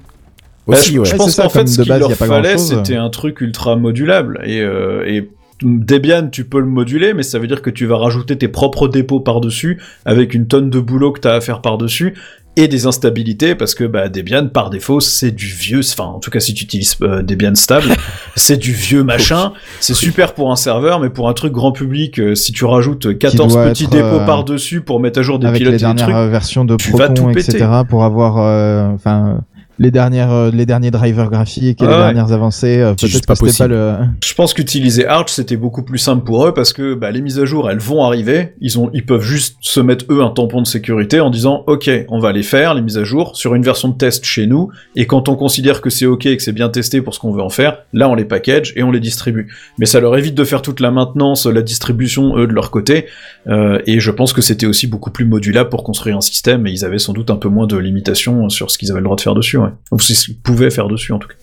Bah, 0.68 0.78
Aussi, 0.78 0.94
je, 0.94 1.00
ouais. 1.00 1.06
je 1.06 1.12
Ouais, 1.12 1.18
pense 1.18 1.36
qu'en 1.36 1.50
fait, 1.50 1.68
ce 1.68 1.82
qu'il 1.82 1.94
leur 1.94 2.12
fallait, 2.14 2.58
c'était 2.58 2.96
un 2.96 3.10
truc 3.10 3.42
ultra 3.42 3.76
modulable. 3.76 4.42
Et, 4.46 4.62
euh, 4.62 5.04
et 5.08 5.30
Debian, 5.64 6.28
tu 6.30 6.46
peux 6.46 6.60
le 6.60 6.68
moduler, 6.68 7.14
mais 7.14 7.24
ça 7.24 7.40
veut 7.40 7.48
dire 7.48 7.62
que 7.62 7.70
tu 7.70 7.86
vas 7.86 7.98
rajouter 7.98 8.38
tes 8.38 8.48
propres 8.48 8.88
dépôts 8.88 9.20
par-dessus, 9.20 9.82
avec 10.06 10.34
une 10.34 10.48
tonne 10.48 10.70
de 10.70 10.80
boulot 10.80 11.12
que 11.12 11.20
t'as 11.22 11.36
à 11.36 11.42
faire 11.42 11.62
par-dessus, 11.62 12.14
et 12.60 12.68
des 12.68 12.88
instabilités, 12.88 13.54
parce 13.54 13.76
que 13.76 13.84
bah, 13.84 14.10
Debian, 14.10 14.48
par 14.48 14.72
défaut, 14.72 15.00
c'est 15.00 15.30
du 15.32 15.46
vieux, 15.46 15.82
enfin, 15.82 16.06
en 16.06 16.20
tout 16.20 16.32
cas, 16.32 16.40
si 16.40 16.56
tu 16.56 16.64
utilises 16.64 16.96
euh, 17.04 17.22
Debian 17.22 17.54
stable, 17.54 17.90
c'est 18.36 18.58
du 18.58 18.72
vieux 18.74 19.04
machin, 19.04 19.54
c'est 19.80 19.94
super 19.94 20.34
pour 20.34 20.52
un 20.52 20.56
serveur, 20.56 21.00
mais 21.00 21.10
pour 21.12 21.30
un 21.30 21.34
truc 21.34 21.54
grand 21.54 21.72
public, 21.72 22.20
euh, 22.20 22.34
si 22.34 22.52
tu 22.52 22.66
rajoutes 22.66 23.16
14 23.18 23.54
doit 23.54 23.68
petits 23.68 23.84
être, 23.84 23.92
dépôts 23.92 24.22
euh, 24.22 24.26
par-dessus 24.26 24.82
pour 24.82 25.00
mettre 25.00 25.20
à 25.20 25.22
jour 25.22 25.38
des 25.38 25.46
avec 25.46 25.60
pilotes 25.60 25.74
les 25.74 25.76
et 25.76 25.80
des 25.80 25.86
dernières 25.86 26.06
trucs, 26.06 26.16
euh, 26.16 26.30
versions 26.30 26.66
de 26.66 26.76
tu 26.78 26.92
vas 26.94 27.10
tout 27.10 27.28
péter. 27.28 27.58
etc. 27.58 27.70
pour 27.88 28.04
avoir 28.04 28.40
euh, 28.40 28.88
enfin 28.94 29.42
les 29.80 29.92
dernières 29.92 30.32
euh, 30.32 30.52
les 30.52 30.66
derniers 30.66 30.92
drivers 30.92 31.30
graphiques 31.30 31.82
et 31.82 31.86
Ah 31.86 31.90
les 31.90 31.94
ouais. 31.94 32.00
dernières 32.00 32.32
avancées 32.32 32.80
euh, 32.80 32.94
C'est 32.98 33.08
juste 33.08 33.28
peut-être 33.28 33.40
pas 33.40 33.46
que 33.46 33.52
c'était 33.52 33.68
pas 33.68 33.90
possible. 33.90 34.08
le 34.08 34.08
Je 34.24 34.34
pense 34.34 34.54
qu'utiliser 34.54 35.06
Arch 35.06 35.30
c'était 35.30 35.58
beaucoup 35.58 35.84
plus 35.84 35.98
simple 35.98 36.24
pour 36.24 36.46
eux 36.46 36.54
parce 36.54 36.74
que 36.74 36.94
bah, 36.96 37.12
les 37.12 37.22
mises 37.22 37.40
à 37.40 37.46
jour 37.46 37.70
elles 37.70 37.80
vont 37.80 38.04
arriver, 38.04 38.56
ils 38.60 38.80
ont 38.80 38.90
ils 38.94 39.06
peuvent 39.06 39.22
juste 39.22 39.58
se 39.62 39.80
mettre 39.80 40.06
eux 40.10 40.22
un 40.22 40.30
tampon 40.30 40.62
de 40.62 40.68
sécurité 40.68 41.20
en 41.20 41.30
disant 41.30 41.64
ok 41.68 41.90
on 42.10 42.20
va 42.20 42.32
les 42.32 42.44
faire 42.44 42.74
les 42.74 42.82
mises 42.82 42.98
à 42.98 43.04
jour 43.04 43.36
sur 43.36 43.56
une 43.56 43.64
version 43.64 43.90
de 43.90 43.96
test 43.96 44.26
chez 44.26 44.48
nous 44.48 44.70
et 44.96 45.06
quand 45.06 45.30
on 45.30 45.36
considère 45.36 45.82
que 45.82 45.90
c'est 45.90 46.06
ok 46.06 46.26
et 46.26 46.38
que 46.38 46.44
c'est 46.44 46.52
bien 46.52 46.70
testé 46.70 47.02
pour 47.02 47.14
ce 47.14 47.20
qu'on 47.20 47.32
veut 47.32 47.42
en 47.42 47.50
faire, 47.50 47.80
là 47.94 48.10
on 48.10 48.16
les 48.16 48.26
package 48.26 48.74
et 48.76 48.84
on 48.84 48.92
les 48.92 49.00
distribue. 49.00 49.54
Mais 49.80 49.86
ça 49.86 50.00
leur 50.00 50.18
évite 50.18 50.36
de 50.36 50.44
faire 50.44 50.62
toute 50.62 50.80
la 50.80 50.92
maintenance, 50.92 51.46
la 51.46 51.62
distribution 51.62 52.38
eux 52.38 52.48
de 52.48 52.54
leur 52.54 52.72
côté 52.72 53.06
euh, 53.48 53.80
et 53.86 54.00
je 54.00 54.12
pense 54.12 54.34
que 54.34 54.42
c'était 54.42 54.66
aussi 54.66 54.88
beaucoup 54.88 55.12
plus 55.12 55.26
modulable 55.26 55.70
pour 55.70 55.84
construire 55.84 56.18
un 56.18 56.22
système 56.22 56.66
et 56.68 56.72
ils 56.72 56.84
avaient 56.84 57.00
sans 57.00 57.14
doute 57.14 57.30
un 57.30 57.36
peu 57.36 57.50
moins 57.50 57.68
de 57.68 57.78
limitations 57.78 58.50
sur 58.50 58.72
ce 58.72 58.78
qu'ils 58.78 58.92
avaient 58.92 59.00
le 59.00 59.06
droit 59.06 59.16
de 59.16 59.22
faire 59.22 59.36
dessus 59.36 59.58
ouais. 59.58 59.67
Ou 59.92 60.00
ce 60.00 60.14
qu'ils 60.14 60.38
pouvaient 60.40 60.70
faire 60.72 60.88
dessus 60.88 61.12
en 61.14 61.20
tout 61.20 61.28
cas. 61.28 61.36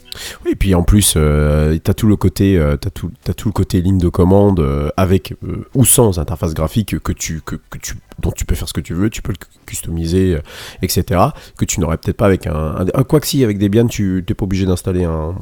Oui, 0.45 0.53
et 0.53 0.55
puis 0.55 0.77
en 0.77 0.85
plus, 0.85 1.15
euh, 1.17 1.77
t'as 1.83 1.93
tout 1.93 2.07
le 2.07 2.15
côté, 2.15 2.57
euh, 2.57 2.77
t'as 2.77 2.91
tout, 2.91 3.11
t'as 3.25 3.33
tout 3.35 3.49
le 3.49 3.53
côté 3.53 3.81
ligne 3.83 3.99
de 3.99 4.09
commande 4.09 4.61
euh, 4.61 4.89
avec 4.97 5.35
euh, 5.45 5.67
ou 5.75 5.85
sans 5.85 6.21
interface 6.21 6.55
graphique 6.55 7.01
que 7.01 7.11
tu, 7.13 7.41
que, 7.45 7.57
que 7.69 7.79
tu, 7.79 7.95
dont 8.23 8.31
tu 8.31 8.45
peux 8.45 8.55
faire 8.55 8.69
ce 8.69 8.73
que 8.73 8.81
tu 8.81 8.95
veux, 8.95 9.11
tu 9.11 9.23
peux 9.23 9.33
le 9.33 9.39
customiser, 9.67 10.37
euh, 10.37 10.41
etc. 10.83 11.21
Que 11.59 11.65
tu 11.65 11.81
n'aurais 11.81 11.97
peut-être 11.97 12.17
pas 12.17 12.27
avec 12.27 12.47
un, 12.47 12.55
un, 12.55 12.87
un- 12.95 13.03
quoi 13.03 13.19
que 13.19 13.27
si 13.27 13.43
avec 13.43 13.59
Debian, 13.59 13.89
tu 13.89 14.23
t'es 14.25 14.35
pas 14.35 14.45
obligé 14.45 14.67
d'installer 14.67 15.03
un. 15.03 15.35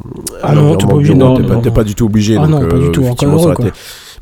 Ah 0.43 0.53
un 0.53 0.55
non, 0.55 0.74
t'es 0.76 0.85
environnement 0.85 0.89
pas 0.89 0.95
obligé, 0.95 1.14
non, 1.14 1.37
t'es 1.37 1.43
non, 1.43 1.61
pas, 1.61 1.70
pas 1.70 1.85
du 1.85 1.95
tout 1.95 2.07
obligé. 2.07 2.37
Ah 2.39 2.47
donc, 2.47 2.62
non, 2.62 2.68
pas 2.68 2.78
du 2.78 2.91
tout, 2.93 3.03
effectivement, 3.03 3.35
encore 3.35 3.49
heureux, 3.61 3.72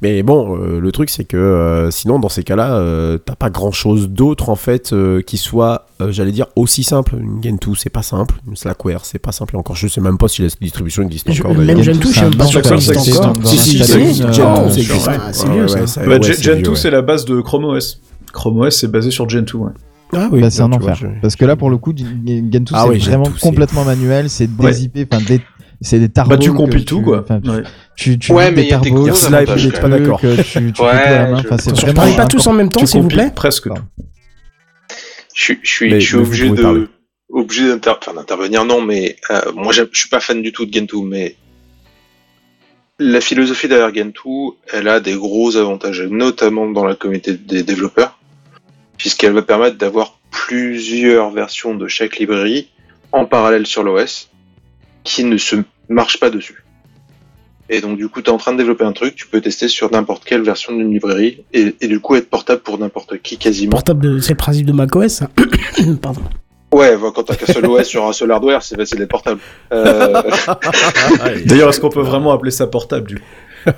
Mais 0.03 0.23
bon, 0.23 0.57
euh, 0.59 0.81
le 0.81 0.93
truc 0.93 1.11
c'est 1.11 1.25
que 1.25 1.37
euh, 1.37 1.91
sinon 1.91 2.19
dans 2.19 2.31
ces 2.31 2.43
cas-là, 2.43 2.75
euh, 2.77 3.19
t'as 3.19 3.35
pas 3.35 3.51
grand-chose 3.51 4.09
d'autre 4.09 4.49
en 4.49 4.57
fait 4.57 4.93
euh, 4.95 5.21
qui 5.21 5.37
soit, 5.37 5.87
euh, 6.01 6.11
j'allais 6.11 6.33
dire, 6.33 6.47
aussi 6.57 6.83
simple. 6.85 7.17
Une 7.21 7.43
Gentoo 7.43 7.75
c'est 7.75 7.91
pas 7.91 8.03
simple, 8.03 8.37
une 8.49 8.57
Slackware 8.57 9.05
c'est 9.05 9.19
pas 9.19 9.33
simple. 9.33 9.57
Et 9.57 9.59
encore, 9.59 9.77
je 9.77 9.89
sais 9.89 10.01
même 10.01 10.17
pas 10.17 10.29
si 10.29 10.41
la 10.43 10.49
distribution 10.61 11.03
existe 11.03 11.31
Je- 11.31 11.43
encore. 11.43 11.55
Même. 11.55 11.83
Gentoo, 11.83 12.09
je 12.09 12.15
sais 12.15 12.21
Ça 12.21 12.23
même 12.23 12.35
pas 12.37 12.47
sûr 12.47 12.63
que 12.63 12.69
ça 12.79 12.93
existe 12.95 13.21
encore. 13.21 13.47
Si, 13.47 13.59
si, 13.59 13.79
Gentoo, 13.79 13.99
existe. 13.99 14.23
c'est 14.73 14.83
c'est 16.23 16.43
Gentoo, 16.43 16.91
la 16.91 17.03
base 17.03 17.25
de 17.27 17.41
Chrome 17.41 17.65
OS. 17.67 18.01
Chrome 18.33 18.59
OS, 18.61 18.77
c'est 18.77 18.89
basé 18.91 19.11
sur 19.11 19.29
Gentoo. 19.29 19.59
Ouais. 19.65 19.73
Ah 20.13 20.29
oui, 20.33 20.41
Bah, 20.41 20.51
c'est 20.51 20.63
un 20.63 20.71
tu 20.71 20.79
vois, 20.79 20.93
enfer. 20.93 21.11
je- 21.15 21.21
Parce 21.21 21.37
que 21.37 21.45
là, 21.45 21.57
pour 21.57 21.71
le 21.71 21.77
coup, 21.79 21.93
Gentoo, 21.97 22.75
Ah 22.75 22.85
c'est 22.85 22.91
oui, 22.91 22.99
vraiment 22.99 23.29
complètement 23.41 23.85
manuel, 23.85 24.29
c'est 24.31 24.49
Ouais. 24.59 24.71
dézippé, 24.71 25.07
enfin, 25.13 25.23
des- 25.25 25.41
c'est 25.81 25.99
des 25.99 26.09
tarbos. 26.09 26.31
Bah, 26.31 26.39
tu 26.39 26.53
compiles 26.53 26.85
tout, 26.85 26.99
tu- 26.99 27.05
quoi. 27.05 27.25
tu- 27.43 27.51
Ouais. 27.51 27.63
Tu, 27.97 28.19
tu 28.19 28.33
Ouais, 28.33 28.51
mais 28.51 28.57
des 28.57 28.63
il 28.63 28.69
y 28.71 28.73
a 28.75 28.79
des 28.79 28.91
des 28.91 28.97
je 29.57 29.59
suis 29.59 29.71
pas 29.71 29.89
d'accord. 29.89 30.21
Tu, 30.21 30.27
tu 30.73 30.83
Ouais, 30.83 31.29
je- 31.37 31.47
Enfin, 31.47 31.59
c'est 31.59 31.71
vraiment 31.79 32.17
pas 32.17 32.23
un- 32.23 32.27
tous 32.27 32.47
en 32.47 32.53
même 32.53 32.71
temps, 32.71 32.85
s'il 32.87 33.03
vous 33.03 33.09
plaît. 33.09 33.31
presque. 33.35 33.69
Je, 35.35 35.43
suis- 35.43 35.59
je 35.63 35.71
suis, 35.71 35.91
Mais- 35.91 36.01
je 36.01 36.07
suis 36.07 36.17
mais 36.17 36.23
vous 36.23 36.29
obligé 37.33 37.65
de, 37.65 37.81
enfin, 37.89 38.13
d'intervenir, 38.15 38.65
non, 38.65 38.81
mais 38.83 39.17
euh, 39.31 39.41
moi, 39.55 39.73
je 39.73 39.83
suis 39.93 40.09
pas 40.09 40.21
fan 40.21 40.43
du 40.43 40.53
tout 40.53 40.67
de 40.67 40.73
Gentoo, 40.73 41.03
mais 41.03 41.37
la 42.99 43.21
philosophie 43.21 43.69
derrière 43.69 43.95
Gentoo, 43.95 44.59
elle 44.73 44.89
a 44.89 45.01
des 45.01 45.15
gros 45.15 45.57
avantages, 45.57 46.03
notamment 46.03 46.69
dans 46.71 46.85
la 46.85 46.95
communauté 46.95 47.35
des 47.35 47.63
développeurs, 47.63 48.19
puisqu'elle 48.99 49.33
va 49.33 49.43
permettre 49.43 49.77
d'avoir 49.79 50.19
plusieurs 50.31 51.31
versions 51.31 51.75
de 51.75 51.87
chaque 51.89 52.19
librairie 52.19 52.69
en 53.13 53.25
parallèle 53.25 53.67
sur 53.67 53.83
l'OS 53.83 54.30
qui 55.05 55.25
ne 55.25 55.37
se 55.37 55.57
marchent 55.89 56.21
pas 56.21 56.31
dessus. 56.31 56.65
Et 57.73 57.81
donc, 57.81 57.97
du 57.99 58.09
coup, 58.09 58.21
tu 58.21 58.31
es 58.31 58.33
en 58.33 58.37
train 58.37 58.53
de 58.53 58.57
développer 58.59 58.85
un 58.85 58.93
truc, 58.93 59.15
tu 59.15 59.29
peux 59.29 59.41
tester 59.41 59.69
sur 59.69 59.91
n'importe 59.93 60.25
quelle 60.25 60.43
version 60.43 60.73
d'une 60.75 60.91
librairie 60.93 61.45
et, 61.53 61.75
et 61.81 61.87
du 61.87 62.01
coup 62.01 62.17
être 62.17 62.29
portable 62.29 62.63
pour 62.63 62.79
n'importe 62.79 63.23
qui 63.23 63.39
quasiment. 63.39 63.71
Portable, 63.71 64.01
de- 64.15 64.19
c'est 64.19 64.33
le 64.33 64.37
principe 64.37 64.67
de 64.67 64.73
macOS. 64.73 65.23
hein. 65.23 65.29
Pardon. 66.03 66.23
Ouais, 66.73 66.97
bah, 66.97 67.09
quand 67.15 67.23
t'as 67.25 67.37
qu'un 67.37 67.53
seul 67.53 67.67
OS 67.67 67.85
sur 67.85 68.07
un 68.07 68.13
seul 68.13 68.31
hardware, 68.33 68.63
c'est 68.63 68.77
facile 68.77 68.99
d'être 68.99 69.11
portable. 69.11 69.41
Euh, 69.73 70.21
D'ailleurs, 71.47 71.69
est-ce 71.71 71.81
qu'on 71.81 71.89
peut 71.91 72.01
vraiment 72.03 72.33
appeler 72.33 72.51
ça 72.51 72.67
portable 72.67 73.07
du 73.09 73.17
coup? 73.17 73.23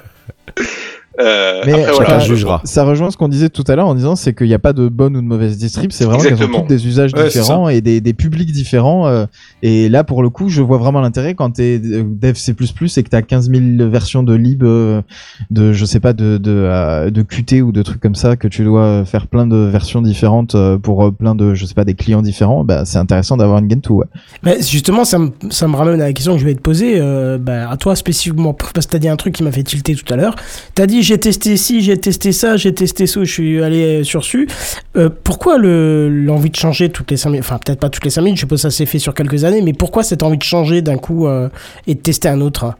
euh, 1.20 1.62
Mais 1.66 1.72
après, 1.72 1.82
chacun 1.84 1.92
voilà. 1.94 2.08
Chacun 2.10 2.24
jugera. 2.24 2.60
Ça 2.64 2.84
rejoint 2.84 3.10
ce 3.10 3.16
qu'on 3.16 3.28
disait 3.28 3.48
tout 3.48 3.64
à 3.68 3.76
l'heure 3.76 3.86
en 3.86 3.94
disant 3.94 4.16
c'est 4.16 4.34
qu'il 4.34 4.46
n'y 4.48 4.54
a 4.54 4.58
pas 4.58 4.72
de 4.72 4.88
bonne 4.88 5.16
ou 5.16 5.20
de 5.20 5.26
mauvaise 5.26 5.58
distrib, 5.58 5.92
c'est 5.92 6.04
vraiment 6.04 6.22
qu'elles 6.22 6.42
ont 6.42 6.48
toutes 6.60 6.68
des 6.68 6.86
usages 6.86 7.12
Ouais, 7.14 7.24
différents 7.28 7.68
et 7.68 7.80
des, 7.80 8.00
des 8.00 8.12
publics 8.14 8.52
différents. 8.52 9.06
euh, 9.06 9.26
et 9.62 9.88
là, 9.88 10.04
pour 10.04 10.22
le 10.22 10.30
coup, 10.30 10.48
je 10.48 10.62
vois 10.62 10.78
vraiment 10.78 11.00
l'intérêt 11.00 11.34
quand 11.34 11.50
t'es 11.50 11.80
euh, 11.84 12.02
dev 12.06 12.34
C++ 12.34 12.52
et 12.52 13.02
que 13.02 13.08
t'as 13.08 13.22
15 13.22 13.50
000 13.50 13.90
versions 13.90 14.22
de 14.22 14.34
lib, 14.34 14.62
de 14.62 15.72
je 15.72 15.84
sais 15.84 16.00
pas, 16.00 16.12
de, 16.12 16.38
de, 16.38 17.10
de 17.10 17.22
Qt 17.22 17.62
ou 17.62 17.72
de 17.72 17.82
trucs 17.82 18.00
comme 18.00 18.14
ça, 18.14 18.36
que 18.36 18.48
tu 18.48 18.64
dois 18.64 19.04
faire 19.04 19.26
plein 19.26 19.46
de 19.46 19.56
versions 19.56 20.02
différentes 20.02 20.56
pour 20.82 21.12
plein 21.14 21.34
de, 21.34 21.54
je 21.54 21.66
sais 21.66 21.74
pas, 21.74 21.84
des 21.84 21.94
clients 21.94 22.22
différents. 22.22 22.64
Bah, 22.64 22.84
c'est 22.84 22.98
intéressant 22.98 23.36
d'avoir 23.36 23.58
une 23.58 23.70
Gentoo. 23.70 23.96
Ouais. 23.98 24.06
Mais 24.42 24.56
justement, 24.62 25.04
ça 25.04 25.18
me, 25.18 25.30
ça 25.50 25.68
me 25.68 25.76
ramène 25.76 26.00
à 26.00 26.06
la 26.06 26.12
question 26.12 26.32
que 26.34 26.40
je 26.40 26.44
vais 26.44 26.54
te 26.54 26.60
poser, 26.60 26.94
euh, 26.98 27.38
bah, 27.38 27.70
à 27.70 27.76
toi 27.76 27.96
spécifiquement, 27.96 28.54
parce 28.54 28.86
que 28.86 28.92
t'as 28.92 28.98
dit 28.98 29.08
un 29.08 29.16
truc 29.16 29.34
qui 29.34 29.42
m'a 29.42 29.52
fait 29.52 29.62
tilter 29.62 29.94
tout 29.94 30.12
à 30.12 30.16
l'heure. 30.16 30.34
T'as 30.74 30.86
dit 30.86 31.01
j'ai 31.02 31.18
testé 31.18 31.56
ci, 31.56 31.80
j'ai 31.82 31.96
testé 31.98 32.32
ça, 32.32 32.56
j'ai 32.56 32.72
testé 32.74 33.06
ça, 33.06 33.22
je 33.24 33.30
suis 33.32 33.62
allé 33.62 34.04
sur 34.04 34.24
su. 34.24 34.48
Euh, 34.96 35.08
pourquoi 35.24 35.58
le- 35.58 36.08
l'envie 36.08 36.50
de 36.50 36.56
changer 36.56 36.90
toutes 36.90 37.10
les 37.10 37.16
5 37.16 37.30
minutes, 37.30 37.44
enfin 37.44 37.58
peut-être 37.64 37.80
pas 37.80 37.88
toutes 37.90 38.04
les 38.04 38.10
5 38.10 38.22
minutes, 38.22 38.36
je 38.38 38.42
suppose 38.42 38.58
que 38.62 38.70
ça 38.70 38.70
s'est 38.70 38.86
fait 38.86 38.98
sur 38.98 39.14
quelques 39.14 39.44
années, 39.44 39.62
mais 39.62 39.72
pourquoi 39.72 40.02
cette 40.02 40.22
envie 40.22 40.38
de 40.38 40.42
changer 40.42 40.82
d'un 40.82 40.96
coup 40.96 41.26
euh, 41.26 41.48
et 41.86 41.94
de 41.94 42.00
tester 42.00 42.28
un 42.28 42.40
autre? 42.40 42.74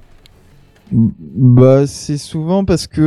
Bah, 0.94 1.86
c'est 1.86 2.18
souvent 2.18 2.64
parce 2.66 2.86
que 2.86 3.00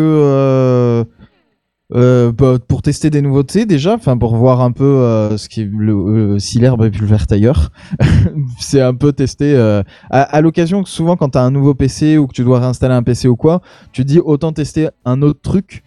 euh, 1.94 2.32
bah, 2.32 2.58
pour 2.68 2.82
tester 2.82 3.10
des 3.10 3.22
nouveautés 3.22 3.66
déjà, 3.66 3.94
enfin 3.94 4.18
pour 4.18 4.36
voir 4.36 4.62
un 4.62 4.72
peu 4.72 4.84
euh, 4.84 5.38
ce 5.38 5.48
qui 5.48 5.62
est 5.62 5.70
le, 5.72 5.94
euh, 5.94 6.40
si 6.40 6.60
l'herbe 6.60 6.84
est 6.84 6.92
plus 6.92 7.06
verte 7.06 7.32
ailleurs. 7.32 7.72
c'est 8.60 8.82
un 8.82 8.96
peu 8.96 9.14
tester 9.14 9.54
euh, 9.56 9.84
à, 10.10 10.22
à 10.22 10.42
l'occasion 10.42 10.84
souvent 10.86 11.16
quand 11.16 11.30
tu 11.30 11.38
as 11.38 11.44
un 11.44 11.52
nouveau 11.52 11.76
PC 11.76 12.18
ou 12.18 12.28
que 12.28 12.34
tu 12.34 12.44
dois 12.44 12.60
réinstaller 12.60 12.96
un 12.96 13.04
PC 13.04 13.28
ou 13.28 13.36
quoi, 13.36 13.62
tu 13.92 14.04
dis 14.04 14.20
autant 14.20 14.52
tester 14.52 14.90
un 15.06 15.22
autre 15.22 15.42
truc. 15.42 15.84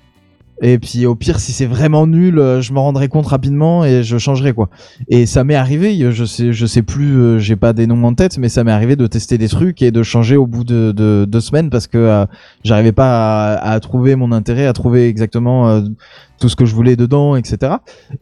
Et 0.60 0.78
puis 0.78 1.06
au 1.06 1.14
pire, 1.14 1.38
si 1.38 1.52
c'est 1.52 1.66
vraiment 1.66 2.06
nul, 2.06 2.38
euh, 2.38 2.60
je 2.60 2.72
m'en 2.72 2.82
rendrai 2.82 3.08
compte 3.08 3.26
rapidement 3.26 3.84
et 3.84 4.02
je 4.02 4.18
changerai 4.18 4.52
quoi. 4.52 4.68
Et 5.08 5.26
ça 5.26 5.44
m'est 5.44 5.54
arrivé, 5.54 6.10
je 6.10 6.24
sais, 6.24 6.52
je 6.52 6.66
sais 6.66 6.82
plus, 6.82 7.16
euh, 7.16 7.38
j'ai 7.38 7.56
pas 7.56 7.72
des 7.72 7.86
noms 7.86 8.02
en 8.04 8.14
tête, 8.14 8.38
mais 8.38 8.48
ça 8.48 8.64
m'est 8.64 8.72
arrivé 8.72 8.96
de 8.96 9.06
tester 9.06 9.38
des 9.38 9.48
trucs 9.48 9.82
et 9.82 9.90
de 9.90 10.02
changer 10.02 10.36
au 10.36 10.46
bout 10.46 10.64
de, 10.64 10.92
de 10.92 11.26
deux 11.28 11.40
semaines 11.40 11.70
parce 11.70 11.86
que 11.86 11.98
euh, 11.98 12.26
j'arrivais 12.64 12.92
pas 12.92 13.54
à, 13.54 13.72
à 13.72 13.80
trouver 13.80 14.16
mon 14.16 14.32
intérêt, 14.32 14.66
à 14.66 14.72
trouver 14.72 15.08
exactement 15.08 15.68
euh, 15.68 15.82
tout 16.38 16.48
ce 16.48 16.56
que 16.56 16.64
je 16.64 16.74
voulais 16.74 16.96
dedans, 16.96 17.36
etc. 17.36 17.74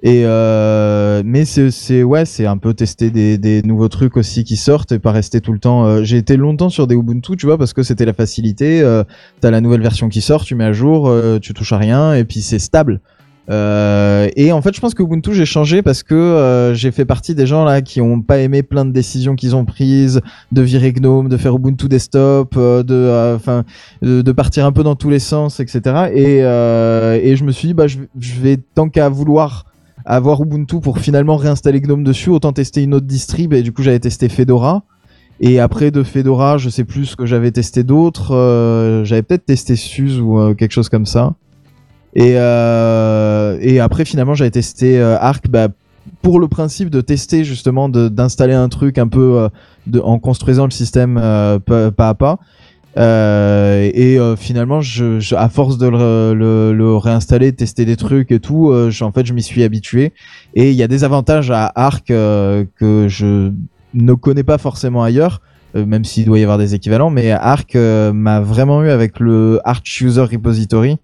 Et 0.02 0.22
euh, 0.24 1.22
mais 1.24 1.44
c'est, 1.44 2.02
ouais, 2.02 2.24
c'est 2.24 2.46
un 2.46 2.58
peu 2.58 2.74
tester 2.74 3.10
des, 3.10 3.38
des 3.38 3.62
nouveaux 3.62 3.88
trucs 3.88 4.16
aussi 4.16 4.44
qui 4.44 4.56
sortent 4.56 4.92
et 4.92 4.98
pas 4.98 5.12
rester 5.12 5.40
tout 5.40 5.52
le 5.52 5.58
temps. 5.58 5.84
euh, 5.86 6.02
j'ai 6.02 6.16
été 6.18 6.36
longtemps 6.36 6.68
sur 6.70 6.86
des 6.86 6.94
Ubuntu, 6.94 7.36
tu 7.36 7.46
vois, 7.46 7.58
parce 7.58 7.72
que 7.72 7.82
c'était 7.82 8.04
la 8.04 8.12
facilité. 8.14 8.80
Euh, 8.82 9.04
T'as 9.40 9.50
la 9.50 9.60
nouvelle 9.60 9.82
version 9.82 10.08
qui 10.08 10.20
sort, 10.20 10.44
tu 10.44 10.54
mets 10.54 10.64
à 10.64 10.72
jour, 10.72 11.08
euh, 11.08 11.38
tu 11.38 11.52
touches 11.54 11.72
à 11.72 11.78
rien 11.78 12.14
et 12.14 12.24
puis 12.24 12.40
c'est 12.42 12.58
stable. 12.58 13.00
Euh, 13.48 14.28
et 14.34 14.50
en 14.50 14.60
fait, 14.60 14.74
je 14.74 14.80
pense 14.80 14.94
que 14.94 15.02
Ubuntu 15.02 15.32
j'ai 15.32 15.46
changé 15.46 15.80
parce 15.80 16.02
que 16.02 16.14
euh, 16.14 16.74
j'ai 16.74 16.90
fait 16.90 17.04
partie 17.04 17.34
des 17.34 17.46
gens 17.46 17.64
là 17.64 17.80
qui 17.80 18.00
ont 18.00 18.20
pas 18.20 18.38
aimé 18.38 18.62
plein 18.64 18.84
de 18.84 18.90
décisions 18.90 19.36
qu'ils 19.36 19.54
ont 19.54 19.64
prises, 19.64 20.20
de 20.50 20.62
virer 20.62 20.92
GNOME, 20.92 21.28
de 21.28 21.36
faire 21.36 21.54
Ubuntu 21.54 21.88
desktop, 21.88 22.54
euh, 22.56 22.82
de, 22.82 22.94
euh, 22.94 23.36
enfin, 23.36 23.64
de, 24.02 24.22
de 24.22 24.32
partir 24.32 24.66
un 24.66 24.72
peu 24.72 24.82
dans 24.82 24.96
tous 24.96 25.10
les 25.10 25.20
sens, 25.20 25.60
etc. 25.60 25.80
Et, 26.12 26.38
euh, 26.42 27.20
et 27.22 27.36
je 27.36 27.44
me 27.44 27.52
suis 27.52 27.68
dit, 27.68 27.74
bah, 27.74 27.86
je, 27.86 27.98
je 28.18 28.40
vais 28.40 28.56
tant 28.74 28.88
qu'à 28.88 29.08
vouloir 29.08 29.64
avoir 30.04 30.42
Ubuntu 30.42 30.80
pour 30.80 30.98
finalement 30.98 31.36
réinstaller 31.36 31.80
GNOME 31.80 32.02
dessus, 32.04 32.30
autant 32.30 32.52
tester 32.52 32.82
une 32.82 32.94
autre 32.94 33.06
distrib. 33.06 33.52
Et 33.52 33.62
du 33.62 33.72
coup, 33.72 33.82
j'avais 33.82 34.00
testé 34.00 34.28
Fedora. 34.28 34.82
Et 35.38 35.60
après 35.60 35.90
de 35.90 36.02
Fedora, 36.02 36.56
je 36.58 36.68
sais 36.70 36.84
plus 36.84 37.04
ce 37.06 37.16
que 37.16 37.26
j'avais 37.26 37.50
testé 37.50 37.84
d'autres. 37.84 38.34
euh, 38.34 39.04
j'avais 39.04 39.22
peut-être 39.22 39.44
testé 39.44 39.76
SUSE 39.76 40.18
ou 40.18 40.54
quelque 40.54 40.72
chose 40.72 40.88
comme 40.88 41.06
ça. 41.06 41.34
Et, 42.18 42.32
euh, 42.38 43.58
et 43.60 43.78
après, 43.78 44.06
finalement, 44.06 44.34
j'avais 44.34 44.50
testé 44.50 44.98
euh, 44.98 45.18
Arc 45.20 45.48
bah, 45.50 45.68
pour 46.22 46.40
le 46.40 46.48
principe 46.48 46.88
de 46.88 47.02
tester 47.02 47.44
justement 47.44 47.90
d'installer 47.90 48.54
un 48.54 48.70
truc 48.70 48.96
un 48.96 49.06
peu 49.06 49.38
euh, 49.38 49.48
de, 49.86 50.00
en 50.00 50.18
construisant 50.18 50.64
le 50.64 50.70
système 50.70 51.16
pas, 51.66 51.90
à 51.98 52.14
pas. 52.14 52.38
Euh, 52.96 53.90
et 53.92 54.18
euh, 54.18 54.34
finalement, 54.36 54.80
je, 54.80 55.20
je- 55.20 55.34
à 55.34 55.50
force 55.50 55.76
de 55.76 55.86
le, 55.88 56.32
le- 56.34 56.72
le 56.72 56.96
réinstaller, 56.96 57.52
tester 57.52 57.84
des 57.84 57.96
trucs 57.96 58.32
et 58.32 58.40
tout, 58.40 58.70
euh, 58.70 58.90
en 59.02 59.12
fait, 59.12 59.26
je 59.26 59.34
m'y 59.34 59.42
suis 59.42 59.62
habitué. 59.62 60.14
Et 60.54 60.70
il 60.70 60.76
y 60.76 60.82
a 60.82 60.88
des 60.88 61.04
avantages 61.04 61.50
à 61.50 61.70
Arc 61.74 62.06
que 62.06 63.06
je 63.08 63.52
ne 63.92 64.12
connais 64.14 64.42
pas 64.44 64.56
forcément 64.56 65.02
ailleurs, 65.02 65.42
même 65.74 66.06
s'il 66.06 66.24
doit 66.24 66.38
y 66.38 66.42
avoir 66.42 66.56
des 66.56 66.74
équivalents. 66.74 67.10
Mais 67.10 67.30
Arc 67.32 67.74
m'a 67.74 68.40
vraiment 68.40 68.82
eu 68.82 68.88
avec 68.88 69.20
le 69.20 69.60
Arch 69.64 70.00
User 70.00 70.22
Repository, 70.22 70.96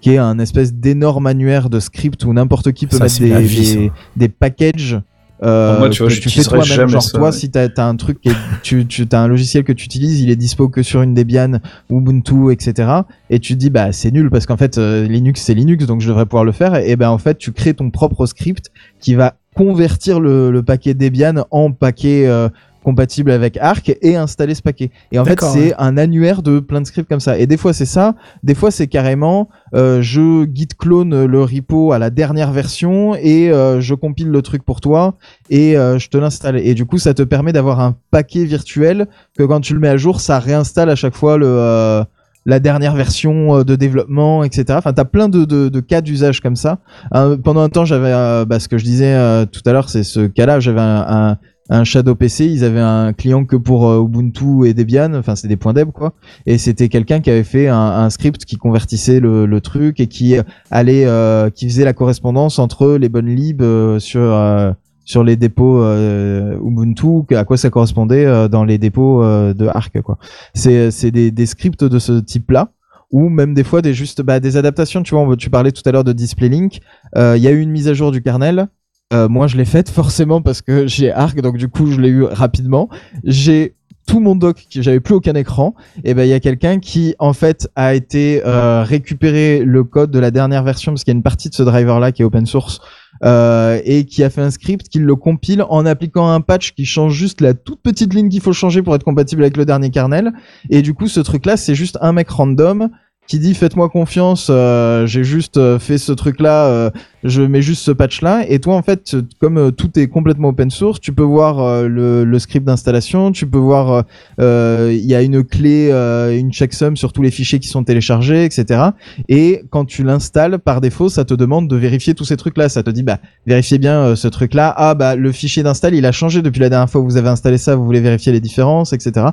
qui 0.00 0.10
est 0.12 0.18
un 0.18 0.38
espèce 0.38 0.72
d'énorme 0.74 1.26
annuaire 1.26 1.70
de 1.70 1.80
script 1.80 2.24
où 2.24 2.32
n'importe 2.32 2.72
qui 2.72 2.86
peut 2.86 2.96
Ça, 2.96 3.04
mettre 3.04 3.18
des, 3.20 3.42
vie, 3.42 3.76
des, 3.76 3.92
des 4.16 4.28
packages. 4.28 5.00
Euh, 5.42 5.78
Moi, 5.78 5.88
tu 5.88 6.02
vois, 6.02 6.10
que 6.12 6.18
tu 6.18 6.28
fais 6.28 6.42
toi-même, 6.42 6.88
genre 6.88 7.02
ça, 7.02 7.16
toi, 7.16 7.28
ouais. 7.28 7.32
si 7.32 7.50
t'as 7.50 7.66
as 7.74 7.82
un 7.86 7.96
truc, 7.96 8.20
qui 8.20 8.28
est- 8.28 8.34
tu, 8.62 8.86
tu 8.86 9.06
as 9.10 9.20
un 9.22 9.26
logiciel 9.26 9.64
que 9.64 9.72
tu 9.72 9.86
utilises, 9.86 10.20
il 10.20 10.28
est 10.28 10.36
dispo 10.36 10.68
que 10.68 10.82
sur 10.82 11.00
une 11.00 11.14
Debian, 11.14 11.60
Ubuntu, 11.90 12.52
etc. 12.52 12.90
Et 13.30 13.38
tu 13.38 13.54
te 13.54 13.58
dis 13.58 13.70
bah 13.70 13.90
c'est 13.92 14.10
nul 14.10 14.28
parce 14.28 14.44
qu'en 14.44 14.58
fait 14.58 14.76
euh, 14.76 15.06
Linux 15.06 15.40
c'est 15.40 15.54
Linux 15.54 15.86
donc 15.86 16.02
je 16.02 16.08
devrais 16.08 16.26
pouvoir 16.26 16.44
le 16.44 16.52
faire. 16.52 16.74
Et 16.76 16.94
ben 16.96 17.08
en 17.08 17.16
fait 17.16 17.38
tu 17.38 17.52
crées 17.52 17.72
ton 17.72 17.88
propre 17.90 18.26
script 18.26 18.70
qui 19.00 19.14
va 19.14 19.34
convertir 19.56 20.20
le, 20.20 20.50
le 20.50 20.62
paquet 20.62 20.92
Debian 20.92 21.46
en 21.50 21.72
paquet 21.72 22.26
euh, 22.26 22.50
compatible 22.82 23.30
avec 23.30 23.56
Arc 23.58 23.96
et 24.02 24.16
installer 24.16 24.54
ce 24.54 24.62
paquet. 24.62 24.90
Et 25.12 25.18
en 25.18 25.24
fait 25.24 25.40
c'est 25.40 25.68
ouais. 25.68 25.74
un 25.78 25.96
annuaire 25.96 26.42
de 26.42 26.60
plein 26.60 26.80
de 26.80 26.86
scripts 26.86 27.08
comme 27.08 27.20
ça. 27.20 27.38
Et 27.38 27.46
des 27.46 27.56
fois 27.56 27.72
c'est 27.72 27.86
ça, 27.86 28.14
des 28.42 28.54
fois 28.54 28.70
c'est 28.70 28.86
carrément 28.86 29.48
euh, 29.74 30.02
je 30.02 30.46
git 30.52 30.68
clone 30.78 31.24
le 31.24 31.42
repo 31.42 31.92
à 31.92 31.98
la 31.98 32.10
dernière 32.10 32.52
version 32.52 33.14
et 33.14 33.50
euh, 33.50 33.80
je 33.80 33.94
compile 33.94 34.28
le 34.28 34.42
truc 34.42 34.64
pour 34.64 34.80
toi 34.80 35.16
et 35.48 35.76
euh, 35.76 35.98
je 35.98 36.08
te 36.08 36.18
l'installe. 36.18 36.56
Et 36.56 36.74
du 36.74 36.86
coup, 36.86 36.98
ça 36.98 37.14
te 37.14 37.22
permet 37.22 37.52
d'avoir 37.52 37.80
un 37.80 37.96
paquet 38.10 38.44
virtuel 38.44 39.06
que 39.36 39.42
quand 39.42 39.60
tu 39.60 39.74
le 39.74 39.80
mets 39.80 39.88
à 39.88 39.96
jour, 39.96 40.20
ça 40.20 40.38
réinstalle 40.38 40.90
à 40.90 40.96
chaque 40.96 41.14
fois 41.14 41.38
le 41.38 42.04
la 42.46 42.58
dernière 42.58 42.94
version 42.94 43.62
de 43.62 43.76
développement, 43.76 44.44
etc. 44.44 44.64
Enfin, 44.70 44.92
t'as 44.92 45.04
plein 45.04 45.28
de, 45.28 45.44
de, 45.44 45.68
de 45.68 45.80
cas 45.80 46.00
d'usage 46.00 46.40
comme 46.40 46.56
ça. 46.56 46.78
Euh, 47.14 47.36
pendant 47.36 47.60
un 47.60 47.68
temps, 47.68 47.84
j'avais 47.84 48.12
euh, 48.12 48.44
bah, 48.44 48.58
ce 48.60 48.68
que 48.68 48.78
je 48.78 48.84
disais 48.84 49.14
euh, 49.14 49.44
tout 49.44 49.60
à 49.66 49.72
l'heure, 49.72 49.88
c'est 49.88 50.02
ce 50.02 50.26
cas-là. 50.26 50.60
J'avais 50.60 50.80
un, 50.80 51.04
un, 51.08 51.38
un 51.70 51.84
Shadow 51.84 52.14
PC. 52.14 52.46
Ils 52.46 52.64
avaient 52.64 52.80
un 52.80 53.12
client 53.12 53.44
que 53.44 53.56
pour 53.56 53.88
euh, 53.88 54.02
Ubuntu 54.02 54.66
et 54.66 54.74
Debian. 54.74 55.14
Enfin, 55.14 55.36
c'est 55.36 55.48
des 55.48 55.56
points 55.56 55.72
deb 55.72 55.90
quoi. 55.90 56.12
Et 56.46 56.58
c'était 56.58 56.88
quelqu'un 56.88 57.20
qui 57.20 57.30
avait 57.30 57.44
fait 57.44 57.68
un, 57.68 58.10
script 58.10 58.44
qui 58.44 58.56
convertissait 58.56 59.20
le, 59.20 59.60
truc 59.60 60.00
et 60.00 60.06
qui 60.06 60.36
allait, 60.70 61.06
euh, 61.06 61.48
qui 61.50 61.68
faisait 61.68 61.84
la 61.84 61.92
correspondance 61.92 62.58
entre 62.58 62.96
les 62.96 63.08
bonnes 63.08 63.34
libs 63.34 63.62
euh, 63.62 63.98
sur 63.98 64.20
euh, 64.20 64.72
sur 65.10 65.24
les 65.24 65.36
dépôts 65.36 65.82
euh, 65.82 66.56
Ubuntu, 66.64 67.34
à 67.34 67.44
quoi 67.44 67.56
ça 67.56 67.68
correspondait 67.68 68.26
euh, 68.26 68.46
dans 68.46 68.64
les 68.64 68.78
dépôts 68.78 69.24
euh, 69.24 69.52
de 69.52 69.66
Arc 69.66 70.00
quoi. 70.02 70.18
C'est 70.54 70.92
c'est 70.92 71.10
des, 71.10 71.32
des 71.32 71.46
scripts 71.46 71.82
de 71.82 71.98
ce 71.98 72.20
type-là. 72.20 72.70
ou 73.10 73.28
même 73.28 73.52
des 73.54 73.64
fois 73.64 73.82
des 73.82 73.92
juste 73.92 74.22
bah, 74.22 74.38
des 74.38 74.56
adaptations. 74.56 75.02
Tu 75.02 75.14
vois, 75.14 75.36
tu 75.36 75.50
parlais 75.50 75.72
tout 75.72 75.82
à 75.84 75.90
l'heure 75.90 76.04
de 76.04 76.12
DisplayLink. 76.12 76.80
Il 77.16 77.42
y 77.42 77.48
a 77.48 77.50
eu 77.50 77.60
une 77.60 77.70
mise 77.70 77.88
à 77.88 77.94
jour 77.94 78.12
du 78.12 78.22
kernel. 78.22 78.68
Moi, 79.12 79.46
je 79.46 79.56
l'ai 79.56 79.64
faite 79.64 79.90
forcément 79.90 80.40
parce 80.40 80.62
que 80.62 80.86
j'ai 80.86 81.10
Arc, 81.10 81.40
donc 81.40 81.56
du 81.56 81.68
coup, 81.68 81.86
je 81.86 82.00
l'ai 82.00 82.08
eu 82.08 82.24
rapidement. 82.24 82.88
J'ai 83.24 83.74
tout 84.10 84.18
mon 84.18 84.34
doc, 84.34 84.66
j'avais 84.70 84.98
plus 84.98 85.14
aucun 85.14 85.34
écran, 85.34 85.76
et 86.02 86.14
ben 86.14 86.24
il 86.24 86.30
y 86.30 86.32
a 86.32 86.40
quelqu'un 86.40 86.80
qui 86.80 87.14
en 87.20 87.32
fait 87.32 87.68
a 87.76 87.94
été 87.94 88.42
euh, 88.44 88.82
récupérer 88.82 89.62
le 89.64 89.84
code 89.84 90.10
de 90.10 90.18
la 90.18 90.32
dernière 90.32 90.64
version 90.64 90.90
parce 90.90 91.04
qu'il 91.04 91.12
y 91.12 91.14
a 91.14 91.18
une 91.18 91.22
partie 91.22 91.48
de 91.48 91.54
ce 91.54 91.62
driver 91.62 92.00
là 92.00 92.10
qui 92.10 92.22
est 92.22 92.24
open 92.24 92.44
source 92.44 92.80
euh, 93.24 93.80
et 93.84 94.06
qui 94.06 94.24
a 94.24 94.30
fait 94.30 94.40
un 94.40 94.50
script 94.50 94.88
qui 94.88 94.98
le 94.98 95.14
compile 95.14 95.64
en 95.68 95.86
appliquant 95.86 96.28
un 96.28 96.40
patch 96.40 96.72
qui 96.72 96.86
change 96.86 97.12
juste 97.12 97.40
la 97.40 97.54
toute 97.54 97.82
petite 97.82 98.12
ligne 98.12 98.28
qu'il 98.30 98.40
faut 98.40 98.52
changer 98.52 98.82
pour 98.82 98.96
être 98.96 99.04
compatible 99.04 99.42
avec 99.42 99.56
le 99.56 99.64
dernier 99.64 99.90
kernel. 99.90 100.32
Et 100.70 100.82
du 100.82 100.92
coup, 100.92 101.06
ce 101.06 101.20
truc 101.20 101.46
là, 101.46 101.56
c'est 101.56 101.76
juste 101.76 101.96
un 102.00 102.12
mec 102.12 102.28
random 102.30 102.90
qui 103.30 103.38
dit 103.38 103.54
faites-moi 103.54 103.88
confiance, 103.88 104.48
euh, 104.50 105.06
j'ai 105.06 105.22
juste 105.22 105.56
euh, 105.56 105.78
fait 105.78 105.98
ce 105.98 106.10
truc-là, 106.10 106.66
euh, 106.66 106.90
je 107.24 107.42
mets 107.42 107.62
juste 107.62 107.82
ce 107.82 107.90
patch-là. 107.90 108.44
Et 108.48 108.58
toi, 108.58 108.76
en 108.76 108.82
fait, 108.82 109.16
comme 109.38 109.72
tout 109.72 109.98
est 109.98 110.08
complètement 110.08 110.48
open 110.48 110.70
source, 110.70 111.00
tu 111.00 111.12
peux 111.12 111.22
voir 111.22 111.82
le, 111.88 112.24
le, 112.24 112.38
script 112.38 112.66
d'installation, 112.66 113.32
tu 113.32 113.46
peux 113.46 113.58
voir, 113.58 114.04
il 114.38 115.04
y 115.04 115.14
a 115.14 115.22
une 115.22 115.44
clé, 115.44 115.90
une 115.90 116.52
checksum 116.52 116.96
sur 116.96 117.12
tous 117.12 117.22
les 117.22 117.30
fichiers 117.30 117.58
qui 117.58 117.68
sont 117.68 117.84
téléchargés, 117.84 118.44
etc. 118.44 118.90
Et 119.28 119.62
quand 119.70 119.84
tu 119.84 120.02
l'installes, 120.02 120.58
par 120.58 120.80
défaut, 120.80 121.08
ça 121.08 121.24
te 121.24 121.34
demande 121.34 121.68
de 121.68 121.76
vérifier 121.76 122.14
tous 122.14 122.24
ces 122.24 122.36
trucs-là. 122.36 122.68
Ça 122.68 122.82
te 122.82 122.90
dit, 122.90 123.02
bah, 123.02 123.18
vérifiez 123.46 123.78
bien 123.78 124.16
ce 124.16 124.28
truc-là. 124.28 124.72
Ah, 124.76 124.94
bah, 124.94 125.16
le 125.16 125.32
fichier 125.32 125.62
d'install, 125.62 125.94
il 125.94 126.06
a 126.06 126.12
changé 126.12 126.42
depuis 126.42 126.60
la 126.60 126.68
dernière 126.68 126.90
fois 126.90 127.00
où 127.00 127.04
vous 127.04 127.16
avez 127.16 127.28
installé 127.28 127.58
ça, 127.58 127.76
vous 127.76 127.84
voulez 127.84 128.00
vérifier 128.00 128.32
les 128.32 128.40
différences, 128.40 128.92
etc. 128.92 129.26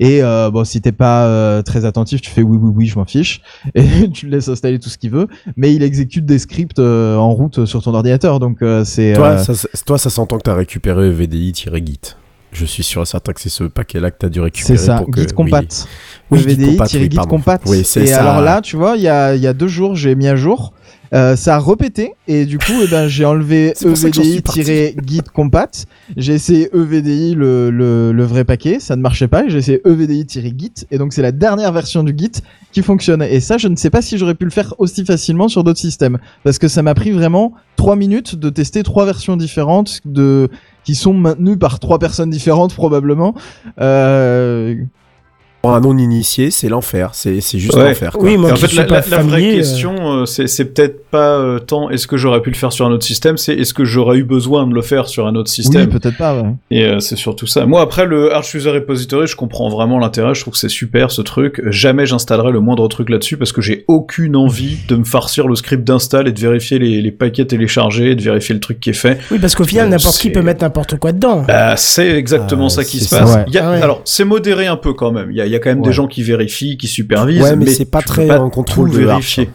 Et 0.00 0.22
euh, 0.22 0.50
bon, 0.50 0.64
si 0.64 0.80
t'es 0.80 0.92
pas 0.92 1.26
euh, 1.26 1.62
très 1.62 1.84
attentif, 1.84 2.20
tu 2.20 2.30
fais 2.30 2.42
oui, 2.42 2.58
oui, 2.60 2.72
oui, 2.74 2.86
je 2.86 2.98
m'en 2.98 3.04
fiche, 3.04 3.40
et 3.74 4.08
tu 4.10 4.26
le 4.26 4.32
laisses 4.32 4.48
installer 4.48 4.78
tout 4.78 4.88
ce 4.88 4.98
qu'il 4.98 5.10
veut. 5.10 5.26
Mais 5.56 5.74
il 5.74 5.82
exécute 5.82 6.24
des 6.24 6.38
scripts 6.38 6.78
euh, 6.78 7.16
route 7.34 7.64
sur 7.64 7.82
ton 7.82 7.94
ordinateur, 7.94 8.40
donc 8.40 8.58
c'est. 8.84 9.14
Toi, 9.14 9.38
ça, 9.38 9.52
toi, 9.86 9.98
ça 9.98 10.10
s'entend 10.10 10.38
que 10.38 10.42
t'as 10.42 10.54
récupéré 10.54 11.10
VDI-git. 11.10 12.16
Je 12.50 12.64
suis 12.64 12.82
sûr 12.82 13.02
et 13.02 13.06
certain 13.06 13.32
que 13.32 13.40
c'est 13.40 13.50
ce 13.50 13.64
paquet-là 13.64 14.10
que 14.10 14.16
t'as 14.18 14.28
dû 14.28 14.40
récupérer. 14.40 14.78
C'est 14.78 14.86
ça, 14.86 14.98
pour 14.98 15.10
que... 15.10 15.20
Git 15.20 15.26
compat. 15.28 15.60
Oui, 16.30 16.40
VDI-git 16.40 17.16
compat. 17.28 17.58
Oui, 17.66 17.84
c'est 17.84 18.02
et 18.02 18.06
ça. 18.06 18.20
alors 18.20 18.40
là, 18.42 18.62
tu 18.62 18.76
vois, 18.76 18.96
il 18.96 19.02
y 19.02 19.08
a, 19.08 19.34
y 19.34 19.46
a 19.46 19.52
deux 19.52 19.68
jours, 19.68 19.94
j'ai 19.94 20.14
mis 20.14 20.28
à 20.28 20.36
jour. 20.36 20.72
Euh, 21.14 21.36
ça 21.36 21.56
a 21.56 21.58
repété 21.58 22.12
et 22.26 22.44
du 22.44 22.58
coup, 22.58 22.72
eh 22.82 22.86
ben, 22.86 23.08
j'ai 23.08 23.24
enlevé 23.24 23.72
evdi-git 23.82 25.22
compat. 25.32 25.70
J'ai 26.16 26.34
essayé 26.34 26.68
evdi 26.74 27.34
le, 27.34 27.70
le, 27.70 28.12
le, 28.12 28.24
vrai 28.24 28.44
paquet, 28.44 28.78
ça 28.80 28.96
ne 28.96 29.02
marchait 29.02 29.28
pas. 29.28 29.48
J'ai 29.48 29.58
essayé 29.58 29.80
evdi-git 29.86 30.86
et 30.90 30.98
donc 30.98 31.12
c'est 31.12 31.22
la 31.22 31.32
dernière 31.32 31.72
version 31.72 32.02
du 32.02 32.14
git 32.16 32.42
qui 32.72 32.82
fonctionne. 32.82 33.22
Et 33.22 33.40
ça, 33.40 33.58
je 33.58 33.68
ne 33.68 33.76
sais 33.76 33.90
pas 33.90 34.02
si 34.02 34.18
j'aurais 34.18 34.34
pu 34.34 34.44
le 34.44 34.50
faire 34.50 34.74
aussi 34.78 35.04
facilement 35.04 35.48
sur 35.48 35.64
d'autres 35.64 35.78
systèmes 35.80 36.18
parce 36.44 36.58
que 36.58 36.68
ça 36.68 36.82
m'a 36.82 36.94
pris 36.94 37.10
vraiment 37.10 37.54
trois 37.76 37.96
minutes 37.96 38.36
de 38.36 38.50
tester 38.50 38.82
trois 38.82 39.06
versions 39.06 39.36
différentes 39.36 40.00
de 40.04 40.48
qui 40.84 40.94
sont 40.94 41.14
maintenues 41.14 41.58
par 41.58 41.80
trois 41.80 41.98
personnes 41.98 42.30
différentes 42.30 42.74
probablement. 42.74 43.34
Euh, 43.80 44.74
pour 45.62 45.74
un 45.74 45.80
non-initié, 45.80 46.50
c'est 46.50 46.68
l'enfer. 46.68 47.10
C'est 47.14 47.40
juste 47.58 47.76
l'enfer. 47.76 48.12
Oui, 48.20 48.36
moi, 48.36 48.52
en 48.52 48.56
fait, 48.56 48.72
la, 48.74 48.86
la, 48.86 49.02
la, 49.08 49.22
vraie 49.22 49.42
question, 49.42 50.22
euh, 50.22 50.24
c'est 50.26 50.64
peut-être 50.66 51.08
pas 51.10 51.36
euh, 51.38 51.58
tant 51.58 51.90
est-ce 51.90 52.06
que 52.06 52.16
j'aurais 52.16 52.42
pu 52.42 52.50
le 52.50 52.56
faire 52.56 52.72
sur 52.72 52.86
un 52.86 52.90
autre 52.90 53.04
système, 53.04 53.36
c'est 53.36 53.54
est-ce 53.54 53.74
que 53.74 53.84
j'aurais 53.84 54.18
eu 54.18 54.24
besoin 54.24 54.66
de 54.66 54.74
le 54.74 54.82
faire 54.82 55.08
sur 55.08 55.26
un 55.26 55.34
autre 55.34 55.50
système. 55.50 55.90
Oui, 55.90 55.98
peut-être 55.98 56.16
pas. 56.16 56.34
Ouais. 56.40 56.54
Et 56.70 56.84
euh, 56.84 57.00
c'est 57.00 57.16
surtout 57.16 57.46
ça. 57.46 57.66
Moi, 57.66 57.80
après 57.80 58.06
le 58.06 58.32
Arch 58.34 58.54
User 58.54 58.70
Repository, 58.70 59.26
je 59.26 59.36
comprends 59.36 59.68
vraiment 59.68 59.98
l'intérêt. 59.98 60.34
Je 60.34 60.40
trouve 60.42 60.52
que 60.52 60.58
c'est 60.58 60.68
super 60.68 61.10
ce 61.10 61.22
truc. 61.22 61.60
Jamais 61.70 62.06
j'installerai 62.06 62.52
le 62.52 62.60
moindre 62.60 62.86
truc 62.88 63.08
là-dessus 63.10 63.36
parce 63.36 63.52
que 63.52 63.60
j'ai 63.60 63.84
aucune 63.88 64.36
envie 64.36 64.78
de 64.88 64.96
me 64.96 65.04
farcir 65.04 65.48
le 65.48 65.54
script 65.56 65.82
d'install 65.84 66.28
et 66.28 66.32
de 66.32 66.40
vérifier 66.40 66.78
les, 66.78 67.00
les, 67.00 67.10
paquets 67.12 67.46
téléchargés, 67.46 68.14
de 68.14 68.22
vérifier 68.22 68.54
le 68.54 68.60
truc 68.60 68.78
qui 68.80 68.90
est 68.90 68.94
fait. 68.94 69.18
Oui, 69.30 69.38
parce 69.38 69.54
qu'au 69.54 69.64
final, 69.64 69.88
n'importe 69.88 70.18
qui 70.18 70.30
peut 70.30 70.42
mettre 70.42 70.62
n'importe 70.62 70.98
quoi 70.98 71.12
dedans. 71.12 71.44
Bah, 71.48 71.76
c'est 71.76 72.10
exactement 72.10 72.66
Ah, 72.66 72.70
ça 72.70 72.84
qui 72.84 73.00
se 73.00 73.08
ça, 73.08 73.20
passe. 73.20 73.34
ouais. 73.34 73.44
Il 73.48 73.54
y 73.54 73.58
a- 73.58 73.68
Ah 73.68 73.70
ouais. 73.72 73.82
Alors, 73.82 74.02
c'est 74.04 74.24
modéré 74.24 74.66
un 74.66 74.76
peu 74.76 74.92
quand 74.92 75.10
même. 75.10 75.30
Il 75.30 75.36
y 75.36 75.40
a, 75.40 75.47
y 75.50 75.56
a 75.56 75.58
quand 75.58 75.70
même 75.70 75.82
des 75.82 75.92
gens 75.92 76.06
qui 76.06 76.22
vérifient, 76.22 76.76
qui 76.76 76.86
supervisent, 76.88 77.42
Ouais, 77.42 77.56
mais 77.56 77.64
mais 77.66 77.70
c'est 77.70 77.90
pas 77.90 78.02
très 78.02 78.26
pas 78.26 78.40
en 78.40 78.50
contrôle 78.50 78.90
de 78.90 78.98
vérifier. 78.98 79.48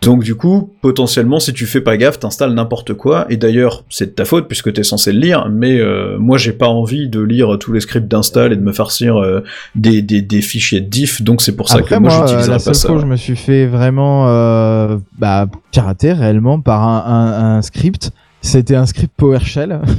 Donc 0.00 0.24
du 0.24 0.34
coup, 0.34 0.72
potentiellement, 0.80 1.38
si 1.38 1.52
tu 1.52 1.64
fais 1.64 1.80
pas 1.80 1.96
gaffe, 1.96 2.18
t'installes 2.18 2.52
n'importe 2.54 2.92
quoi. 2.92 3.24
Et 3.30 3.36
d'ailleurs, 3.36 3.84
c'est 3.88 4.06
de 4.06 4.10
ta 4.10 4.24
faute 4.24 4.48
puisque 4.48 4.72
t'es 4.72 4.82
censé 4.82 5.12
le 5.12 5.20
lire. 5.20 5.48
Mais 5.48 5.78
euh, 5.78 6.18
moi, 6.18 6.38
j'ai 6.38 6.52
pas 6.52 6.66
envie 6.66 7.08
de 7.08 7.20
lire 7.20 7.56
tous 7.60 7.72
les 7.72 7.78
scripts 7.78 8.08
d'install 8.08 8.52
et 8.52 8.56
de 8.56 8.62
me 8.62 8.72
farcir 8.72 9.16
euh, 9.16 9.44
des, 9.76 10.02
des, 10.02 10.20
des 10.20 10.42
fichiers 10.42 10.80
de 10.80 10.88
diff. 10.88 11.22
Donc 11.22 11.40
c'est 11.40 11.54
pour 11.54 11.68
ça 11.68 11.78
Après, 11.78 11.94
que 11.94 12.00
moi, 12.00 12.10
moi, 12.10 12.24
euh, 12.24 12.26
j'utiliserai 12.26 12.50
la 12.50 12.56
pas 12.56 12.64
seule 12.64 12.74
ça. 12.74 12.88
fois 12.88 12.96
où 12.96 13.00
je 13.00 13.06
me 13.06 13.14
suis 13.14 13.36
fait 13.36 13.66
vraiment 13.66 14.26
euh, 14.28 14.96
bah, 15.20 15.46
pirater 15.70 16.12
réellement 16.14 16.60
par 16.60 16.82
un, 16.82 17.04
un, 17.06 17.56
un 17.58 17.62
script, 17.62 18.10
c'était 18.42 18.74
un 18.76 18.86
script 18.86 19.12
PowerShell. 19.16 19.80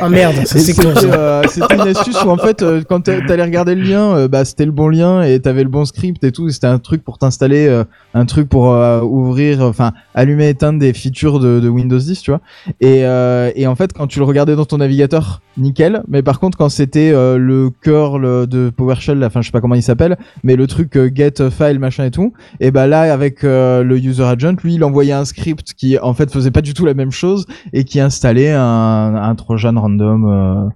Ah 0.00 0.08
merde, 0.08 0.36
c'est 0.44 0.74
con. 0.74 0.92
Euh, 0.96 1.42
c'était 1.48 1.74
une 1.74 1.80
astuce 1.80 2.22
où 2.24 2.28
en 2.30 2.36
fait, 2.36 2.62
euh, 2.62 2.82
quand 2.88 3.00
t'a- 3.00 3.20
t'allais 3.20 3.42
regarder 3.42 3.74
le 3.74 3.82
lien, 3.82 4.14
euh, 4.16 4.28
bah 4.28 4.44
c'était 4.44 4.64
le 4.64 4.70
bon 4.70 4.88
lien 4.88 5.22
et 5.22 5.40
t'avais 5.40 5.64
le 5.64 5.68
bon 5.68 5.84
script 5.84 6.22
et 6.22 6.30
tout. 6.30 6.48
C'était 6.50 6.68
un 6.68 6.78
truc 6.78 7.02
pour 7.02 7.18
t'installer, 7.18 7.66
euh, 7.66 7.82
un 8.14 8.26
truc 8.26 8.48
pour 8.48 8.72
euh, 8.72 9.00
ouvrir, 9.02 9.60
enfin 9.62 9.92
allumer, 10.14 10.48
éteindre 10.50 10.78
des 10.78 10.92
features 10.92 11.40
de, 11.40 11.58
de 11.58 11.68
Windows 11.68 11.98
10, 11.98 12.22
tu 12.22 12.30
vois. 12.30 12.40
Et, 12.80 13.04
euh, 13.04 13.50
et 13.56 13.66
en 13.66 13.74
fait, 13.74 13.92
quand 13.92 14.06
tu 14.06 14.20
le 14.20 14.24
regardais 14.24 14.54
dans 14.54 14.64
ton 14.66 14.76
navigateur, 14.78 15.42
nickel. 15.56 16.02
Mais 16.08 16.22
par 16.22 16.38
contre, 16.38 16.56
quand 16.56 16.68
c'était 16.68 17.10
euh, 17.12 17.36
le 17.36 17.70
curl 17.70 18.46
de 18.46 18.70
PowerShell, 18.70 19.22
enfin 19.24 19.40
je 19.42 19.46
sais 19.46 19.52
pas 19.52 19.60
comment 19.60 19.74
il 19.74 19.82
s'appelle, 19.82 20.16
mais 20.44 20.54
le 20.56 20.66
truc 20.68 20.96
euh, 20.96 21.10
get 21.12 21.34
file 21.50 21.78
machin 21.80 22.04
et 22.04 22.10
tout, 22.12 22.32
et 22.60 22.70
bah 22.70 22.86
là 22.86 23.12
avec 23.12 23.42
euh, 23.44 23.82
le 23.82 23.98
user 23.98 24.24
agent, 24.24 24.54
lui, 24.62 24.74
il 24.74 24.84
envoyait 24.84 25.12
un 25.12 25.24
script 25.24 25.74
qui 25.76 25.98
en 25.98 26.14
fait 26.14 26.30
faisait 26.32 26.50
pas 26.52 26.60
du 26.62 26.72
tout 26.72 26.86
la 26.86 26.94
même 26.94 27.10
chose 27.12 27.43
et 27.72 27.84
qui 27.84 28.00
installait 28.00 28.52
un, 28.52 29.14
un 29.14 29.34
trojan 29.34 29.74
random. 29.80 30.24
euh, 30.28 30.68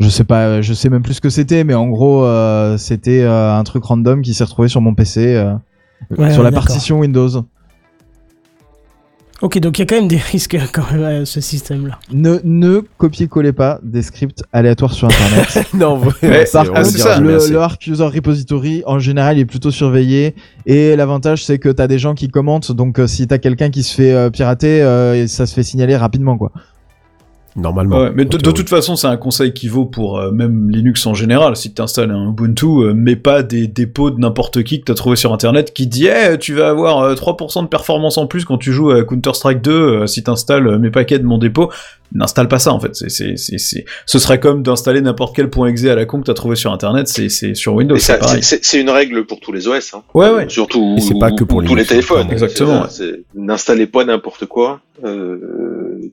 je 0.00 0.08
sais 0.08 0.24
pas, 0.24 0.62
je 0.62 0.72
sais 0.74 0.88
même 0.90 1.02
plus 1.02 1.14
ce 1.14 1.20
que 1.20 1.28
c'était, 1.30 1.64
mais 1.64 1.74
en 1.74 1.88
gros, 1.88 2.24
euh, 2.24 2.78
c'était 2.78 3.22
euh, 3.22 3.56
un 3.56 3.64
truc 3.64 3.82
random 3.84 4.22
qui 4.22 4.32
s'est 4.32 4.44
retrouvé 4.44 4.68
sur 4.68 4.80
mon 4.80 4.94
PC, 4.94 5.44
Ouais, 6.16 6.32
sur 6.32 6.44
la 6.44 6.52
partition 6.52 7.00
Windows. 7.00 7.28
Ok, 9.40 9.58
donc 9.60 9.78
il 9.78 9.82
y 9.82 9.84
a 9.84 9.86
quand 9.86 9.94
même 9.94 10.08
des 10.08 10.16
risques 10.32 10.58
quand 10.72 10.90
même 10.90 11.04
à 11.04 11.24
ce 11.24 11.40
système-là. 11.40 11.98
Ne, 12.12 12.38
ne 12.42 12.80
copiez-collez 12.96 13.52
pas 13.52 13.78
des 13.82 14.02
scripts 14.02 14.42
aléatoires 14.52 14.92
sur 14.92 15.06
Internet. 15.06 15.68
non, 15.74 16.00
Par 16.00 16.12
ah, 16.20 16.82
contre, 16.82 16.86
ça, 16.86 17.20
le, 17.20 17.38
le 17.48 17.58
Arc 17.58 17.86
User 17.86 18.04
Repository, 18.04 18.82
en 18.86 18.98
général, 18.98 19.36
il 19.38 19.42
est 19.42 19.46
plutôt 19.46 19.70
surveillé. 19.70 20.34
Et 20.66 20.96
l'avantage, 20.96 21.44
c'est 21.44 21.58
que 21.58 21.68
t'as 21.68 21.86
des 21.86 21.98
gens 21.98 22.14
qui 22.14 22.28
commentent. 22.28 22.72
Donc, 22.72 22.98
euh, 22.98 23.06
si 23.06 23.26
t'as 23.28 23.38
quelqu'un 23.38 23.70
qui 23.70 23.84
se 23.84 23.94
fait 23.94 24.12
euh, 24.12 24.30
pirater, 24.30 24.82
euh, 24.82 25.26
ça 25.28 25.46
se 25.46 25.54
fait 25.54 25.62
signaler 25.62 25.96
rapidement, 25.96 26.36
quoi. 26.36 26.50
Normalement. 27.58 27.98
Ouais, 27.98 28.12
mais 28.14 28.24
de, 28.24 28.36
toute 28.38 28.68
façon, 28.68 28.94
c'est 28.94 29.08
un 29.08 29.16
conseil 29.16 29.52
qui 29.52 29.66
vaut 29.68 29.84
pour 29.84 30.18
euh, 30.18 30.30
même 30.30 30.70
Linux 30.70 31.04
en 31.06 31.14
général. 31.14 31.56
Si 31.56 31.74
tu 31.74 31.82
installes 31.82 32.10
un 32.12 32.28
Ubuntu, 32.30 32.66
euh, 32.66 32.94
mets 32.94 33.16
pas 33.16 33.42
des 33.42 33.66
dépôts 33.66 34.10
de 34.12 34.20
n'importe 34.20 34.62
qui 34.62 34.78
que 34.80 34.84
t'as 34.84 34.94
trouvé 34.94 35.16
sur 35.16 35.32
internet 35.32 35.72
qui 35.74 35.86
dit 35.88 36.06
Eh, 36.06 36.38
tu 36.38 36.54
vas 36.54 36.68
avoir 36.68 37.00
euh, 37.00 37.14
3% 37.14 37.62
de 37.64 37.68
performance 37.68 38.16
en 38.16 38.26
plus 38.28 38.44
quand 38.44 38.58
tu 38.58 38.72
joues 38.72 38.90
à 38.92 39.02
Counter-Strike 39.04 39.60
2 39.60 39.70
euh, 39.72 40.06
si 40.06 40.22
t'installes 40.22 40.68
euh, 40.68 40.78
mes 40.78 40.90
paquets 40.90 41.18
de 41.18 41.24
mon 41.24 41.36
dépôt. 41.38 41.70
N'installe 42.12 42.48
pas 42.48 42.58
ça 42.58 42.72
en 42.72 42.80
fait. 42.80 42.94
C'est, 42.94 43.10
c'est, 43.10 43.36
c'est, 43.36 43.58
c'est- 43.58 43.84
Ce 44.06 44.18
serait 44.18 44.40
comme 44.40 44.62
d'installer 44.62 45.00
n'importe 45.02 45.34
quel 45.36 45.50
point 45.50 45.68
.exe 45.68 45.84
à 45.84 45.94
la 45.94 46.06
con 46.06 46.20
que 46.20 46.24
t'as 46.26 46.34
trouvé 46.34 46.54
sur 46.56 46.72
internet. 46.72 47.06
C'est, 47.08 47.28
c'est 47.28 47.54
sur 47.54 47.74
Windows, 47.74 47.96
Et 47.96 47.98
c'est 47.98 48.12
ça, 48.12 48.18
pareil. 48.18 48.42
c'est- 48.42 48.56
c'est 48.56 48.64
c'est 48.64 48.80
une 48.80 48.88
règle 48.88 49.26
pour 49.26 49.40
tous 49.40 49.52
les 49.52 49.66
OS. 49.68 49.92
Hein. 49.94 50.02
Ouais, 50.14 50.30
ouais. 50.30 50.48
Surtout 50.48 50.94
Et 50.96 51.00
c'est 51.00 51.18
pas 51.18 51.32
que 51.32 51.44
pour 51.44 51.58
tous 51.58 51.74
les 51.74 51.82
Linux, 51.82 51.88
téléphones. 51.88 52.28
exactement, 52.30 52.84
N'installez 53.34 53.86
pas 53.86 54.04
n'importe 54.04 54.46
quoi. 54.46 54.80
Euh, 55.04 56.10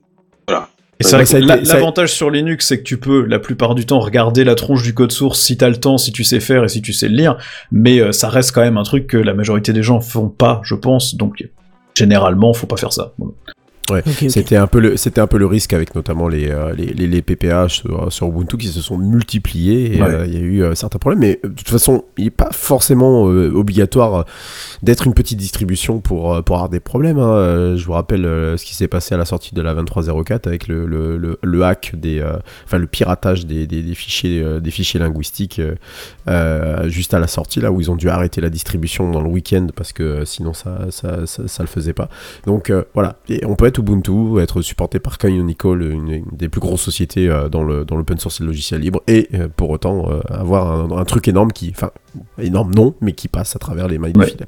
voilà. 0.48 0.68
Et 0.98 1.04
c'est 1.04 1.16
vrai 1.16 1.24
a 1.24 1.58
que 1.58 1.68
l'avantage 1.68 2.12
sur 2.12 2.30
Linux, 2.30 2.68
c'est 2.68 2.78
que 2.78 2.82
tu 2.82 2.96
peux 2.96 3.24
la 3.26 3.38
plupart 3.38 3.74
du 3.74 3.84
temps 3.84 4.00
regarder 4.00 4.44
la 4.44 4.54
tronche 4.54 4.82
du 4.82 4.94
code 4.94 5.12
source 5.12 5.40
si 5.40 5.56
t'as 5.56 5.68
le 5.68 5.76
temps, 5.76 5.98
si 5.98 6.10
tu 6.10 6.24
sais 6.24 6.40
faire 6.40 6.64
et 6.64 6.68
si 6.68 6.80
tu 6.80 6.92
sais 6.92 7.08
le 7.08 7.16
lire, 7.16 7.36
mais 7.70 8.00
euh, 8.00 8.12
ça 8.12 8.30
reste 8.30 8.52
quand 8.52 8.62
même 8.62 8.78
un 8.78 8.82
truc 8.82 9.06
que 9.06 9.18
la 9.18 9.34
majorité 9.34 9.72
des 9.72 9.82
gens 9.82 10.00
font 10.00 10.28
pas, 10.28 10.60
je 10.64 10.74
pense, 10.74 11.14
donc 11.14 11.46
généralement, 11.94 12.54
faut 12.54 12.66
pas 12.66 12.76
faire 12.76 12.92
ça. 12.92 13.12
Voilà. 13.18 13.34
Ouais. 13.90 14.02
C'était 14.28 14.56
un 14.56 14.66
peu 14.66 14.80
le 14.80 14.96
c'était 14.96 15.20
un 15.20 15.26
peu 15.26 15.38
le 15.38 15.46
risque 15.46 15.72
avec 15.72 15.94
notamment 15.94 16.26
les 16.28 16.48
euh, 16.50 16.74
les, 16.74 16.86
les, 16.86 17.06
les 17.06 17.22
PPA 17.22 17.68
sur, 17.68 18.12
sur 18.12 18.26
Ubuntu 18.28 18.56
qui 18.56 18.66
se 18.68 18.80
sont 18.80 18.98
multipliés 18.98 19.96
et 19.96 20.02
Ouais. 20.02 20.08
euh, 20.08 20.26
il 20.26 20.34
y 20.34 20.36
a 20.36 20.40
eu 20.40 20.62
euh, 20.62 20.74
certains 20.74 20.98
problèmes 20.98 21.20
mais 21.20 21.40
euh, 21.44 21.48
de 21.48 21.54
toute 21.54 21.68
façon 21.68 22.04
il 22.18 22.24
n'est 22.24 22.30
pas 22.30 22.48
forcément 22.52 23.28
euh, 23.28 23.50
obligatoire 23.54 24.14
euh, 24.14 24.22
d'être 24.82 25.06
une 25.06 25.14
petite 25.14 25.38
distribution 25.38 26.00
pour 26.00 26.34
euh, 26.34 26.42
pour 26.42 26.56
avoir 26.56 26.68
des 26.68 26.80
problèmes 26.80 27.18
hein. 27.18 27.32
Euh, 27.36 27.76
je 27.76 27.86
vous 27.86 27.92
rappelle 27.92 28.24
euh, 28.24 28.56
ce 28.56 28.64
qui 28.64 28.74
s'est 28.74 28.88
passé 28.88 29.14
à 29.14 29.18
la 29.18 29.24
sortie 29.24 29.54
de 29.54 29.62
la 29.62 29.72
2304 29.74 30.46
avec 30.46 30.66
le 30.68 30.84
le, 30.86 31.16
le, 31.16 31.38
le 31.42 31.64
hack 31.64 31.92
des 31.94 32.18
euh, 32.20 32.36
enfin 32.64 32.78
le 32.78 32.86
piratage 32.86 33.46
des, 33.46 33.66
des, 33.66 33.82
des 33.82 33.94
fichiers 33.94 34.42
euh, 34.42 34.58
des 34.60 34.70
fichiers 34.70 34.98
linguistiques 35.00 35.58
euh, 35.60 35.74
euh, 36.28 36.88
juste 36.88 37.14
à 37.14 37.18
la 37.18 37.26
sortie 37.28 37.60
là 37.60 37.70
où 37.70 37.80
ils 37.80 37.90
ont 37.90 37.96
dû 37.96 38.08
arrêter 38.08 38.40
la 38.40 38.50
distribution 38.50 39.10
dans 39.10 39.20
le 39.20 39.28
week-end 39.28 39.68
parce 39.74 39.92
que 39.92 40.02
euh, 40.02 40.24
sinon 40.24 40.52
ça 40.54 40.86
ça, 40.90 41.26
ça 41.26 41.42
ça 41.46 41.62
le 41.62 41.68
faisait 41.68 41.92
pas 41.92 42.08
donc 42.46 42.70
euh, 42.70 42.82
voilà, 42.94 43.16
et 43.28 43.44
on 43.44 43.54
peut 43.54 43.66
être 43.66 43.75
Ubuntu, 43.78 44.40
être 44.40 44.62
supporté 44.62 44.98
par 45.00 45.18
Canonical, 45.18 45.82
une, 45.82 46.08
une 46.10 46.24
des 46.32 46.48
plus 46.48 46.60
grosses 46.60 46.82
sociétés 46.82 47.28
euh, 47.28 47.48
dans 47.48 47.62
le 47.64 47.84
dans 47.84 47.96
l'open 47.96 48.18
source 48.18 48.40
et 48.40 48.42
le 48.44 48.48
logiciel 48.48 48.80
libre, 48.80 49.02
et 49.06 49.28
euh, 49.34 49.48
pour 49.54 49.70
autant 49.70 50.10
euh, 50.10 50.20
avoir 50.28 50.70
un, 50.70 50.96
un 50.98 51.04
truc 51.04 51.28
énorme 51.28 51.52
qui, 51.52 51.70
enfin 51.70 51.90
énorme 52.38 52.74
non, 52.74 52.94
mais 53.00 53.12
qui 53.12 53.28
passe 53.28 53.56
à 53.56 53.58
travers 53.58 53.88
les 53.88 53.98
mailles 53.98 54.12
Ouais. 54.16 54.26
du 54.26 54.32
filet. 54.32 54.46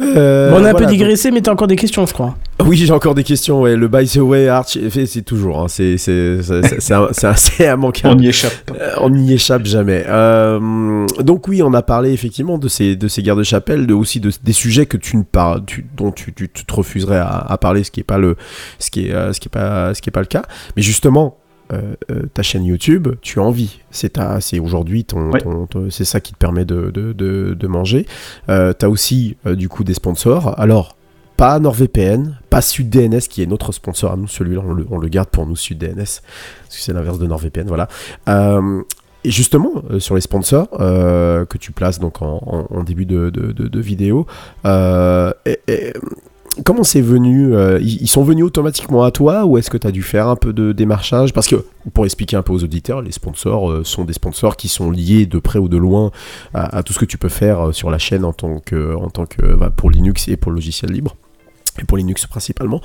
Euh, 0.00 0.50
Bon, 0.50 0.60
on 0.60 0.64
a 0.64 0.70
un 0.70 0.74
peu 0.74 0.80
donc- 0.84 0.90
digressé, 0.90 1.30
mais 1.30 1.42
t'as 1.42 1.52
encore 1.52 1.66
des 1.68 1.76
questions, 1.76 2.06
je 2.06 2.12
crois. 2.14 2.34
Oui, 2.64 2.76
j'ai 2.76 2.90
encore 2.92 3.14
des 3.14 3.24
questions. 3.24 3.60
Ouais, 3.62 3.76
le 3.76 3.88
by 3.88 4.06
the 4.08 4.16
way 4.16 4.48
Arch, 4.48 4.78
c'est 4.90 5.06
c'est 5.06 5.22
toujours, 5.22 5.60
hein, 5.60 5.66
c'est 5.68 5.96
c'est 5.98 6.42
c'est 6.42 6.62
c'est- 6.66 6.80
c'est 6.80 6.94
un- 6.94 7.08
c'est 7.12 7.26
assez 7.26 7.68
On 7.70 7.74
immanquable. 7.74 8.20
n'y 8.20 8.28
échappe. 8.28 8.52
Euh, 8.80 8.92
on 9.00 9.10
n'y 9.10 9.32
échappe 9.34 9.64
jamais. 9.66 10.04
Euh, 10.08 11.06
donc 11.20 11.46
oui, 11.48 11.62
on 11.62 11.74
a 11.74 11.82
parlé 11.82 12.12
effectivement 12.12 12.58
de 12.58 12.68
ces 12.68 12.96
de 12.96 13.06
ces 13.08 13.22
guerres 13.22 13.36
de 13.36 13.42
chapelle, 13.42 13.86
de 13.86 13.94
aussi 13.94 14.18
de, 14.20 14.30
des 14.42 14.52
sujets 14.52 14.86
que 14.86 14.96
tu 14.96 15.16
ne 15.16 15.22
parles, 15.24 15.64
tu, 15.66 15.84
dont 15.96 16.10
tu, 16.10 16.32
tu, 16.32 16.48
tu 16.48 16.64
te 16.64 16.74
refuserais 16.74 17.18
à, 17.18 17.26
à 17.38 17.58
parler, 17.58 17.84
ce 17.84 17.90
qui 17.90 18.00
est 18.00 18.04
pas 18.04 18.18
le, 18.18 18.36
ce 18.78 18.90
qui 18.90 19.06
est 19.08 19.32
ce 19.32 19.40
qui 19.40 19.48
est 19.48 19.52
pas 19.52 19.92
ce 19.94 20.00
qui 20.00 20.08
est 20.08 20.12
pas 20.12 20.20
le 20.20 20.26
cas. 20.26 20.42
Mais 20.76 20.82
justement. 20.82 21.36
Euh, 21.72 21.94
euh, 22.10 22.22
ta 22.34 22.42
chaîne 22.42 22.64
YouTube, 22.64 23.08
tu 23.22 23.38
en 23.40 23.50
vis. 23.50 23.80
C'est 23.90 24.18
aujourd'hui 24.60 25.04
ton, 25.04 25.30
Ouais. 25.32 25.40
ton- 25.40 25.66
ton- 25.66 25.90
c'est 25.90 26.04
ça 26.04 26.20
qui 26.20 26.32
te 26.32 26.38
permet 26.38 26.64
de, 26.64 26.90
de, 26.90 27.12
de, 27.12 27.54
de 27.54 27.66
manger. 27.66 28.06
Euh, 28.48 28.72
T'as 28.72 28.88
aussi 28.88 29.36
euh, 29.46 29.54
du 29.54 29.68
coup 29.68 29.84
des 29.84 29.94
sponsors. 29.94 30.58
Alors 30.60 30.96
pas 31.36 31.58
NordVPN, 31.58 32.38
pas 32.50 32.60
SudDNS 32.60 33.20
qui 33.28 33.42
est 33.42 33.46
notre 33.46 33.72
sponsor 33.72 34.12
à 34.12 34.16
nous. 34.16 34.28
Celui-là, 34.28 34.62
on 34.64 34.72
le, 34.74 34.86
on 34.90 34.98
le 34.98 35.08
garde 35.08 35.28
pour 35.28 35.46
nous 35.46 35.56
SudDNS 35.56 35.94
parce 35.96 36.20
que 36.68 36.74
c'est 36.80 36.92
l'inverse 36.92 37.18
de 37.18 37.26
NordVPN. 37.26 37.66
Voilà. 37.66 37.88
Euh, 38.28 38.82
et 39.24 39.30
justement, 39.30 39.70
euh, 39.90 39.98
sur 40.00 40.14
les 40.14 40.20
sponsors 40.20 40.68
euh, 40.80 41.44
que 41.46 41.56
tu 41.58 41.72
places 41.72 41.98
donc 42.00 42.22
en, 42.22 42.40
en- 42.46 42.66
en 42.76 42.82
début 42.82 43.06
de, 43.06 43.30
de, 43.30 43.52
de- 43.52 43.68
de 43.68 43.80
vidéo, 43.80 44.26
euh, 44.66 45.32
et- 45.46 45.60
et, 45.68 45.92
comment 46.64 46.84
c'est 46.84 47.00
venu 47.00 47.54
euh, 47.54 47.78
ils, 47.80 48.08
sont 48.08 48.22
venus 48.22 48.44
automatiquement 48.44 49.02
à 49.02 49.10
toi 49.10 49.44
ou 49.44 49.58
est-ce 49.58 49.70
que 49.70 49.76
tu 49.76 49.86
as 49.86 49.90
dû 49.90 50.02
faire 50.02 50.28
un 50.28 50.36
peu 50.36 50.52
de 50.52 50.72
démarchage? 50.72 51.32
Parce 51.32 51.48
que, 51.48 51.64
pour 51.94 52.04
expliquer 52.04 52.36
un 52.36 52.42
peu 52.42 52.52
aux 52.52 52.62
auditeurs, 52.62 53.02
les 53.02 53.12
sponsors 53.12 53.70
euh, 53.70 53.84
sont 53.84 54.04
des 54.04 54.12
sponsors 54.12 54.56
qui 54.56 54.68
sont 54.68 54.90
liés 54.90 55.26
de 55.26 55.38
près 55.38 55.58
ou 55.58 55.68
de 55.68 55.76
loin 55.76 56.10
à, 56.54 56.82
tout 56.82 56.92
ce 56.92 56.98
que 56.98 57.04
tu 57.04 57.18
peux 57.18 57.28
faire 57.28 57.68
euh, 57.68 57.72
sur 57.72 57.90
la 57.90 57.98
chaîne 57.98 58.24
en 58.24 58.32
tant 58.32 58.58
que, 58.58 58.94
en 58.94 59.08
tant 59.08 59.26
que 59.26 59.54
bah, 59.54 59.70
pour 59.74 59.90
Linux 59.90 60.28
et 60.28 60.36
pour 60.36 60.52
le 60.52 60.56
logiciel 60.56 60.92
libre. 60.92 61.16
Et 61.80 61.84
pour 61.84 61.96
Linux 61.96 62.26
principalement. 62.26 62.82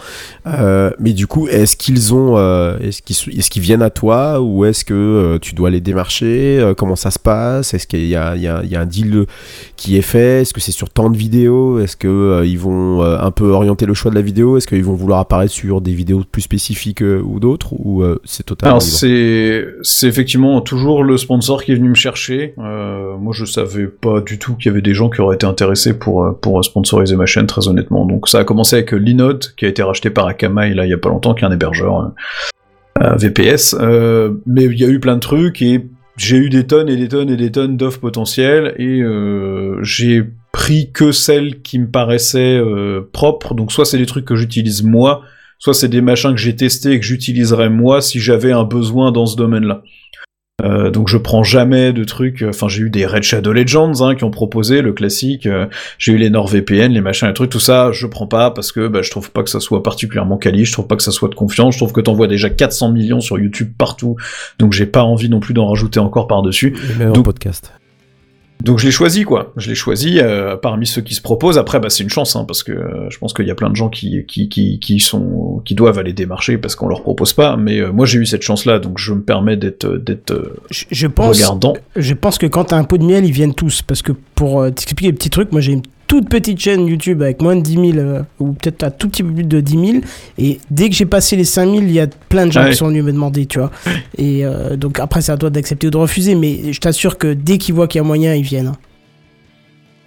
Euh, 0.47 0.91
mais 0.97 1.11
du 1.11 1.27
coup, 1.27 1.47
est-ce 1.49 1.75
qu'ils 1.75 2.13
ont, 2.13 2.37
euh, 2.37 2.77
est-ce 2.79 3.01
qu'ils, 3.01 3.37
est-ce 3.37 3.49
qu'ils 3.49 3.61
viennent 3.61 3.81
à 3.81 3.89
toi 3.89 4.39
ou 4.41 4.63
est-ce 4.63 4.85
que 4.85 4.93
euh, 4.93 5.39
tu 5.39 5.53
dois 5.55 5.69
les 5.69 5.81
démarcher 5.81 6.73
Comment 6.77 6.95
ça 6.95 7.11
se 7.11 7.19
passe? 7.19 7.73
Est-ce 7.73 7.85
qu'il 7.85 8.05
y 8.07 8.15
a, 8.15 8.35
il 8.37 8.41
y 8.41 8.47
a- 8.47 8.61
il 8.63 8.69
y 8.69 8.75
a 8.77 8.81
un 8.81 8.85
deal 8.85 9.25
qui 9.75 9.97
est 9.97 10.01
fait? 10.01 10.41
Est-ce 10.41 10.53
que 10.53 10.61
c'est 10.61 10.71
sur 10.71 10.89
tant 10.89 11.09
de 11.09 11.17
vidéos? 11.17 11.79
Est-ce 11.79 11.97
que 11.97 12.43
ils 12.45 12.57
vont 12.57 13.01
un 13.03 13.31
peu 13.31 13.49
orienter 13.51 13.85
le 13.85 13.93
choix 13.93 14.09
de 14.09 14.15
la 14.15 14.21
vidéo? 14.21 14.55
Est-ce 14.57 14.67
qu'ils 14.67 14.83
vont 14.85 14.93
vouloir 14.93 15.19
apparaître 15.19 15.51
sur 15.51 15.81
des 15.81 15.93
vidéos 15.93 16.23
plus 16.31 16.41
spécifiques 16.43 17.01
ou 17.01 17.39
d'autres? 17.41 17.73
Ou 17.73 18.03
c'est 18.23 18.43
totalement 18.45 18.77
c'est 18.79 19.67
c'est 19.81 20.07
effectivement 20.07 20.61
toujours 20.61 21.03
le 21.03 21.17
sponsor 21.17 21.61
qui 21.63 21.73
est 21.73 21.75
venu 21.75 21.89
me 21.89 21.95
chercher. 21.95 22.53
Moi 22.57 23.33
je 23.33 23.43
savais 23.43 23.87
pas 23.87 24.21
du 24.21 24.39
tout 24.39 24.55
qu'il 24.55 24.67
y 24.67 24.69
avait 24.69 24.81
des 24.81 24.93
gens 24.93 25.09
qui 25.09 25.19
auraient 25.19 25.35
été 25.35 25.45
intéressés 25.45 25.93
pour 25.93 26.37
pour 26.39 26.63
sponsoriser 26.63 27.15
ma 27.17 27.25
chaîne 27.25 27.47
très 27.47 27.67
honnêtement. 27.67 28.05
Donc 28.05 28.29
ça 28.29 28.39
a 28.39 28.43
commencé 28.45 28.76
avec 28.77 28.91
Linode 28.91 29.45
qui 29.55 29.65
a 29.65 29.67
été 29.67 29.83
racheté 29.83 30.09
par 30.09 30.27
Akamai 30.27 30.73
là 30.73 30.85
il 30.85 30.89
y 30.89 30.93
a 30.93 30.97
pas 30.97 31.09
longtemps 31.09 31.33
qui 31.33 31.43
est 31.43 31.47
un 31.47 31.51
hébergeur 31.51 31.99
euh, 31.99 33.03
euh, 33.03 33.15
VPS. 33.15 33.75
Euh, 33.79 34.33
mais 34.45 34.65
il 34.65 34.79
y 34.79 34.85
a 34.85 34.87
eu 34.87 34.99
plein 34.99 35.15
de 35.15 35.21
trucs 35.21 35.61
et 35.61 35.85
j'ai 36.15 36.37
eu 36.37 36.49
des 36.49 36.65
tonnes 36.65 36.89
et 36.89 36.95
des 36.95 37.07
tonnes 37.07 37.29
et 37.29 37.37
des 37.37 37.51
tonnes 37.51 37.77
d'offres 37.77 37.99
potentielles 37.99 38.73
et 38.77 39.03
j'ai 39.83 40.23
pris 40.51 40.91
que 40.91 41.11
celles 41.11 41.61
qui 41.61 41.77
me 41.77 41.87
paraissaient 41.87 42.59
propres. 43.13 43.53
Donc 43.53 43.71
soit 43.71 43.85
c'est 43.85 43.99
des 43.99 44.07
trucs 44.07 44.25
que 44.25 44.35
j'utilise 44.35 44.81
moi, 44.81 45.21
soit 45.59 45.75
c'est 45.75 45.89
des 45.89 46.01
machins 46.01 46.31
que 46.31 46.41
j'ai 46.41 46.55
testés 46.55 46.93
et 46.93 46.99
que 46.99 47.05
j'utiliserais 47.05 47.69
moi 47.69 48.01
si 48.01 48.19
j'avais 48.19 48.51
un 48.51 48.63
besoin 48.63 49.11
dans 49.11 49.27
ce 49.27 49.35
domaine-là. 49.35 49.83
Euh, 50.63 50.89
donc 50.89 51.07
je 51.07 51.17
prends 51.17 51.43
jamais 51.43 51.93
de 51.93 52.03
trucs. 52.03 52.43
Enfin 52.47 52.67
j'ai 52.67 52.81
eu 52.81 52.89
des 52.89 53.05
Red 53.05 53.21
Shadow 53.21 53.53
Legends 53.53 54.01
hein, 54.01 54.15
qui 54.15 54.23
ont 54.23 54.31
proposé 54.31 54.81
le 54.81 54.91
classique. 54.91 55.45
euh, 55.45 55.67
j'ai 55.99 56.13
eu 56.13 56.17
les 56.17 56.31
NordVPN, 56.31 56.91
les 56.91 57.01
machins, 57.01 57.27
les 57.27 57.33
trucs, 57.35 57.51
tout 57.51 57.59
ça. 57.59 57.91
Je 57.91 58.07
prends 58.07 58.25
pas 58.25 58.49
parce 58.49 58.71
que 58.71 58.87
bah, 58.87 59.03
je 59.03 59.11
trouve 59.11 59.29
pas 59.31 59.43
que 59.43 59.51
ça 59.51 59.59
soit 59.59 59.83
particulièrement 59.83 60.37
quali. 60.37 60.65
Je 60.65 60.71
trouve 60.71 60.87
pas 60.87 60.95
que 60.95 61.03
ça 61.03 61.11
soit 61.11 61.29
de 61.29 61.35
confiance. 61.35 61.75
Je 61.75 61.79
trouve 61.79 61.93
que 61.93 62.01
t'envoies 62.01 62.27
déjà 62.27 62.49
400 62.49 62.91
millions 62.91 63.21
sur 63.21 63.37
YouTube 63.37 63.71
partout. 63.77 64.15
Donc 64.57 64.73
j'ai 64.73 64.87
pas 64.87 65.03
envie 65.03 65.29
non 65.29 65.39
plus 65.39 65.53
d'en 65.53 65.67
rajouter 65.67 65.99
encore 65.99 66.27
par 66.27 66.41
dessus. 66.41 66.75
Et 66.91 66.97
même 66.97 67.11
en 67.11 67.21
podcast. 67.21 67.71
Donc 68.63 68.79
je 68.79 68.85
l'ai 68.85 68.91
choisi 68.91 69.23
quoi. 69.23 69.53
Je 69.55 69.69
l'ai 69.69 69.75
choisi 69.75 70.19
euh, 70.19 70.57
parmi 70.57 70.87
ceux 70.87 71.01
qui 71.01 71.13
se 71.13 71.21
proposent. 71.21 71.57
Après 71.57 71.79
bah 71.79 71.89
c'est 71.89 72.03
une 72.03 72.09
chance 72.09 72.35
hein, 72.35 72.43
parce 72.45 72.63
que 72.63 72.71
euh, 72.71 73.09
je 73.09 73.17
pense 73.19 73.33
qu'il 73.33 73.45
y 73.45 73.51
a 73.51 73.55
plein 73.55 73.69
de 73.69 73.75
gens 73.75 73.89
qui 73.89 74.25
qui 74.27 74.49
qui 74.49 74.79
qui 74.79 74.99
sont 74.99 75.61
qui 75.63 75.75
doivent 75.75 75.99
aller 75.99 76.13
démarcher 76.13 76.57
parce 76.57 76.75
qu'on 76.75 76.87
leur 76.87 77.01
propose 77.01 77.33
pas. 77.33 77.55
Mais 77.55 77.79
euh, 77.79 77.91
moi 77.91 78.05
j'ai 78.05 78.19
eu 78.19 78.25
cette 78.25 78.41
chance 78.41 78.65
là 78.65 78.79
donc 78.79 78.97
je 78.97 79.13
me 79.13 79.21
permets 79.21 79.57
d'être 79.57 79.87
d'être 79.97 80.31
euh, 80.31 80.55
Je, 80.71 80.85
je 80.89 81.07
pense, 81.07 81.37
regardant. 81.37 81.75
je 81.95 82.13
pense 82.13 82.37
que 82.37 82.47
quand 82.47 82.65
t'as 82.65 82.77
un 82.77 82.83
pot 82.83 82.97
de 82.97 83.03
miel, 83.03 83.25
ils 83.25 83.31
viennent 83.31 83.53
tous. 83.53 83.81
Parce 83.83 84.01
que 84.01 84.11
pour 84.35 84.61
euh, 84.61 84.69
t'expliquer 84.69 85.07
les 85.11 85.13
petits 85.13 85.29
trucs, 85.29 85.51
moi 85.51 85.61
j'ai 85.61 85.73
une 85.73 85.83
toute 86.07 86.29
petite 86.29 86.59
chaîne 86.59 86.87
YouTube 86.87 87.21
avec 87.21 87.41
moins 87.41 87.55
de 87.55 87.61
10 87.61 87.73
000, 87.73 87.85
euh, 87.97 88.21
ou 88.39 88.53
peut-être 88.53 88.83
un 88.83 88.91
tout 88.91 89.09
petit 89.09 89.23
peu 89.23 89.31
plus 89.31 89.43
de 89.43 89.59
10 89.59 89.71
000. 89.91 90.03
Et 90.37 90.59
dès 90.71 90.89
que 90.89 90.95
j'ai 90.95 91.05
passé 91.05 91.35
les 91.35 91.43
5 91.43 91.69
000, 91.69 91.75
il 91.83 91.91
y 91.91 91.99
a 91.99 92.07
plein 92.29 92.47
de 92.47 92.51
gens 92.51 92.67
qui 92.67 92.75
sont 92.75 92.87
venus 92.87 93.03
me 93.03 93.11
demander, 93.11 93.45
tu 93.45 93.59
vois. 93.59 93.71
Et 94.17 94.45
euh, 94.45 94.77
donc 94.77 94.99
après, 94.99 95.21
c'est 95.21 95.33
à 95.33 95.37
toi 95.37 95.49
d'accepter 95.49 95.87
ou 95.87 95.91
de 95.91 95.97
refuser. 95.97 96.35
Mais 96.35 96.71
je 96.71 96.79
t'assure 96.79 97.17
que 97.17 97.33
dès 97.33 97.57
qu'ils 97.57 97.75
voient 97.75 97.87
qu'il 97.87 97.99
y 97.99 98.03
a 98.03 98.07
moyen, 98.07 98.33
ils 98.33 98.43
viennent. 98.43 98.73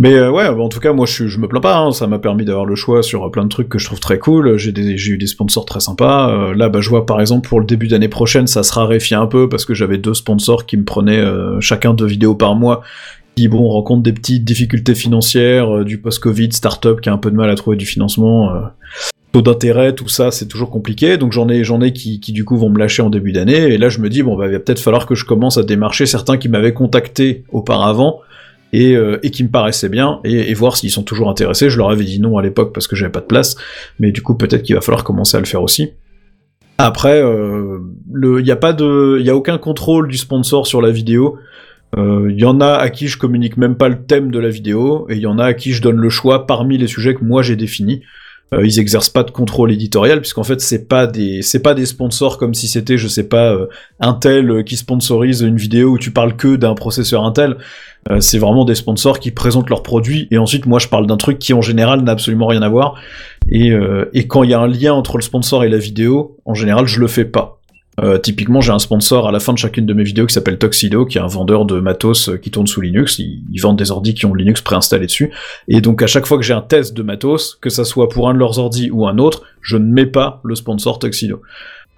Mais 0.01 0.15
euh, 0.15 0.31
ouais, 0.31 0.49
en 0.49 0.71
tout 0.71 0.81
cas, 0.81 0.95
moi, 0.95 1.05
je, 1.05 1.39
me 1.39 1.47
plains 1.47 1.61
pas. 1.61 1.77
hein, 1.77 1.93
ça 1.93 2.07
m'a 2.07 2.19
permis 2.19 2.47
d'avoir 2.47 2.65
le 2.65 2.75
choix 2.75 3.03
sur 3.03 3.31
plein 3.31 3.45
de 3.45 3.51
trucs 3.51 3.69
que 3.69 3.79
je 3.79 3.85
trouve 3.85 4.01
très 4.01 4.19
cool. 4.19 4.57
J'ai 4.57 4.71
eu 4.71 5.19
des 5.19 5.27
sponsors 5.27 5.67
très 5.67 5.81
sympas. 5.81 6.31
Euh, 6.31 6.55
là, 6.55 6.71
bah, 6.71 6.81
je 6.81 6.89
vois 6.89 7.05
par 7.05 7.21
exemple 7.21 7.47
pour 7.47 7.61
le 7.61 7.67
début 7.67 7.87
d'année 7.87 8.09
prochaine, 8.09 8.47
ça 8.47 8.63
se 8.63 8.73
raréfie 8.73 9.15
un 9.15 9.27
peu 9.27 9.51
parce 9.51 9.67
que 9.67 9.75
j'avais 9.75 9.99
deux 9.99 10.15
sponsors 10.15 10.65
qui 10.65 10.79
me 10.79 10.85
prenaient 10.85 11.21
euh, 11.21 11.61
chacun 11.61 11.93
deux 11.93 12.07
vidéos 12.07 12.35
par 12.35 12.55
mois. 12.55 12.81
Qui 13.37 13.49
bon 13.49 13.69
rencontrent 13.69 14.03
des 14.03 14.13
petites 14.13 14.45
difficultés 14.45 14.95
financières, 14.95 15.79
euh, 15.79 15.85
du 15.85 15.99
post-Covid, 15.99 16.53
start-up 16.53 17.01
qui 17.01 17.09
a 17.09 17.13
un 17.13 17.19
peu 17.19 17.31
de 17.31 17.37
mal 17.37 17.51
à 17.51 17.55
trouver 17.55 17.77
du 17.77 17.87
financement. 17.87 18.55
euh, 18.55 18.61
taux 19.33 19.43
d'intérêt, 19.43 19.95
tout 19.95 20.09
ça, 20.09 20.31
c'est 20.31 20.47
toujours 20.47 20.71
compliqué. 20.71 21.17
Donc 21.17 21.33
j'en 21.33 21.49
ai, 21.49 21.63
j'en 21.65 21.81
ai 21.81 21.93
qui, 21.93 22.21
qui 22.21 22.33
du 22.33 22.45
coup 22.45 22.57
vont 22.57 22.69
me 22.69 22.79
lâcher 22.79 23.03
en 23.03 23.11
début 23.11 23.33
d'année. 23.33 23.73
Et 23.73 23.79
là, 23.79 23.89
je 23.89 24.01
me 24.01 24.09
dis 24.09 24.23
bon, 24.23 24.37
bah, 24.37 24.47
il 24.47 24.53
va 24.53 24.59
peut-être 24.59 24.81
falloir 24.81 25.07
que 25.07 25.15
je 25.15 25.25
commence 25.25 25.57
à 25.57 25.63
démarcher 25.63 26.07
certains 26.07 26.37
qui 26.37 26.49
m'avaient 26.49 26.75
contacté 26.75 27.45
auparavant 27.51 28.21
et, 28.73 28.97
euh, 28.97 29.19
et 29.23 29.31
qui 29.31 29.45
me 29.45 29.49
paraissaient 29.49 29.89
bien 29.89 30.21
et, 30.25 30.51
et 30.51 30.55
voir 30.55 30.77
s'ils 30.77 30.91
sont 30.91 31.05
toujours 31.05 31.31
intéressés. 31.31 31.71
Je 31.71 31.79
leur 31.79 31.91
avais 31.91 32.05
dit 32.05 32.21
non 32.21 32.39
à 32.39 32.43
l'époque 32.43 32.73
parce 32.73 32.87
que 32.89 32.97
j'avais 32.97 33.13
pas 33.13 33.21
de 33.21 33.27
place, 33.27 33.57
mais 34.01 34.11
du 34.11 34.21
coup 34.21 34.35
peut-être 34.35 34.63
qu'il 34.63 34.75
va 34.75 34.81
falloir 34.81 35.05
commencer 35.05 35.37
à 35.37 35.41
le 35.41 35.47
faire 35.47 35.63
aussi. 35.63 35.91
Après, 36.79 37.23
euh, 37.23 37.79
il 38.15 38.43
n'y 38.43 38.51
a 38.51 38.57
pas 38.57 38.73
de, 38.73 39.21
y 39.21 39.29
a 39.29 39.37
aucun 39.37 39.59
contrôle 39.59 40.09
du 40.09 40.17
sponsor 40.17 40.67
sur 40.67 40.81
la 40.81 40.91
vidéo. 40.91 41.37
Il 41.97 42.39
y 42.39 42.45
en 42.45 42.61
a 42.61 42.75
à 42.75 42.89
qui 42.89 43.09
je 43.09 43.19
communique 43.19 43.57
même 43.57 43.75
pas 43.75 43.89
le 43.89 44.03
thème 44.05 44.31
de 44.31 44.39
la 44.39 44.49
vidéo 44.49 45.07
et 45.11 45.17
il 45.17 45.21
y 45.21 45.27
en 45.27 45.39
a 45.39 45.47
à 45.47 45.55
qui 45.55 45.73
je 45.73 45.83
donne 45.83 45.97
le 45.97 46.09
choix 46.09 46.47
parmi 46.47 46.79
les 46.79 46.87
sujets 46.87 47.15
que 47.15 47.25
moi 47.25 47.43
j'ai 47.43 47.57
définis. 47.57 48.03
Euh, 48.53 48.67
ils 48.67 48.81
exercent 48.81 49.11
pas 49.11 49.23
de 49.23 49.31
contrôle 49.31 49.71
éditorial 49.71 50.21
puisqu'en 50.21 50.43
fait 50.43 50.61
c'est 50.61 50.89
pas 50.89 51.07
des 51.07 51.41
c'est 51.41 51.61
pas 51.61 51.73
des 51.73 51.87
sponsors 51.87 52.37
comme 52.37 52.53
si 52.53 52.67
c'était 52.67 52.99
je 52.99 53.07
sais 53.07 53.29
pas 53.29 53.53
euh, 53.53 53.67
Intel 54.01 54.51
euh, 54.51 54.63
qui 54.65 54.77
sponsorise 54.77 55.43
une 55.43 55.57
vidéo 55.57 55.91
où 55.91 55.99
tu 55.99 56.11
parles 56.11 56.35
que 56.37 56.57
d'un 56.57 56.75
processeur 56.75 57.25
Intel. 57.25 57.59
Euh, 58.11 58.19
c'est 58.19 58.39
vraiment 58.39 58.65
des 58.65 58.75
sponsors 58.75 59.21
qui 59.21 59.31
présentent 59.31 59.71
leurs 59.71 59.85
produits 59.85 60.27
et 60.33 60.39
ensuite 60.39 60.67
moi 60.67 60.81
je 60.81 60.89
parle 60.89 61.07
d'un 61.07 61.17
truc 61.17 61.39
qui 61.39 61.53
en 61.53 61.63
général 61.63 62.01
n'a 62.01 62.13
absolument 62.13 62.49
rien 62.49 62.63
à 62.63 62.69
voir 62.69 62.95
et, 63.49 63.71
euh, 63.71 64.11
et 64.15 64.27
quand 64.27 64.43
il 64.43 64.51
y 64.51 64.55
a 64.55 64.59
un 64.59 64.67
lien 64.67 64.95
entre 64.95 65.17
le 65.17 65.23
sponsor 65.23 65.63
et 65.63 65.69
la 65.69 65.79
vidéo 65.79 66.37
en 66.45 66.55
général 66.55 66.89
je 66.89 66.99
le 66.99 67.07
fais 67.07 67.27
pas. 67.27 67.60
Euh, 68.03 68.19
typiquement, 68.19 68.61
j'ai 68.61 68.73
un 68.73 68.79
sponsor 68.79 69.29
à 69.29 69.33
la 69.33 69.41
fin 69.41 69.53
de 69.53 69.59
chacune 69.59 69.85
de 69.85 69.93
mes 69.93 70.05
vidéos 70.05 70.27
qui 70.27 70.33
s'appelle 70.33 70.59
Tuxedo, 70.59 71.05
qui 71.05 71.19
est 71.19 71.21
un 71.21 71.27
vendeur 71.27 71.67
de 71.67 71.81
matos 71.81 72.29
euh, 72.29 72.37
qui 72.37 72.51
tourne 72.51 72.67
sous 72.67 72.81
Linux. 72.81 73.19
Ils, 73.19 73.61
vendent 73.61 73.79
des 73.79 73.91
ordis 73.91 74.15
qui 74.15 74.27
ont 74.27 74.35
Linux 74.35 74.63
préinstallé 74.63 75.07
dessus. 75.07 75.31
Et 75.69 75.81
donc, 75.81 76.03
à 76.03 76.07
chaque 76.07 76.27
fois 76.27 76.39
que 76.39 76.45
j'ai 76.45 76.55
un 76.55 76.63
test 76.63 76.95
de 76.95 77.03
matos, 77.03 77.59
que 77.61 77.69
ça 77.69 77.85
soit 77.85 78.09
pour 78.09 78.29
un 78.29 78.35
de 78.35 78.39
leurs 78.39 78.59
ordis 78.59 78.91
ou 78.91 79.07
un 79.07 79.19
autre, 79.19 79.43
je 79.61 79.77
ne 79.77 79.85
mets 79.85 80.07
pas 80.07 80.41
le 80.45 80.55
sponsor 80.55 80.99
Tuxedo. 80.99 81.43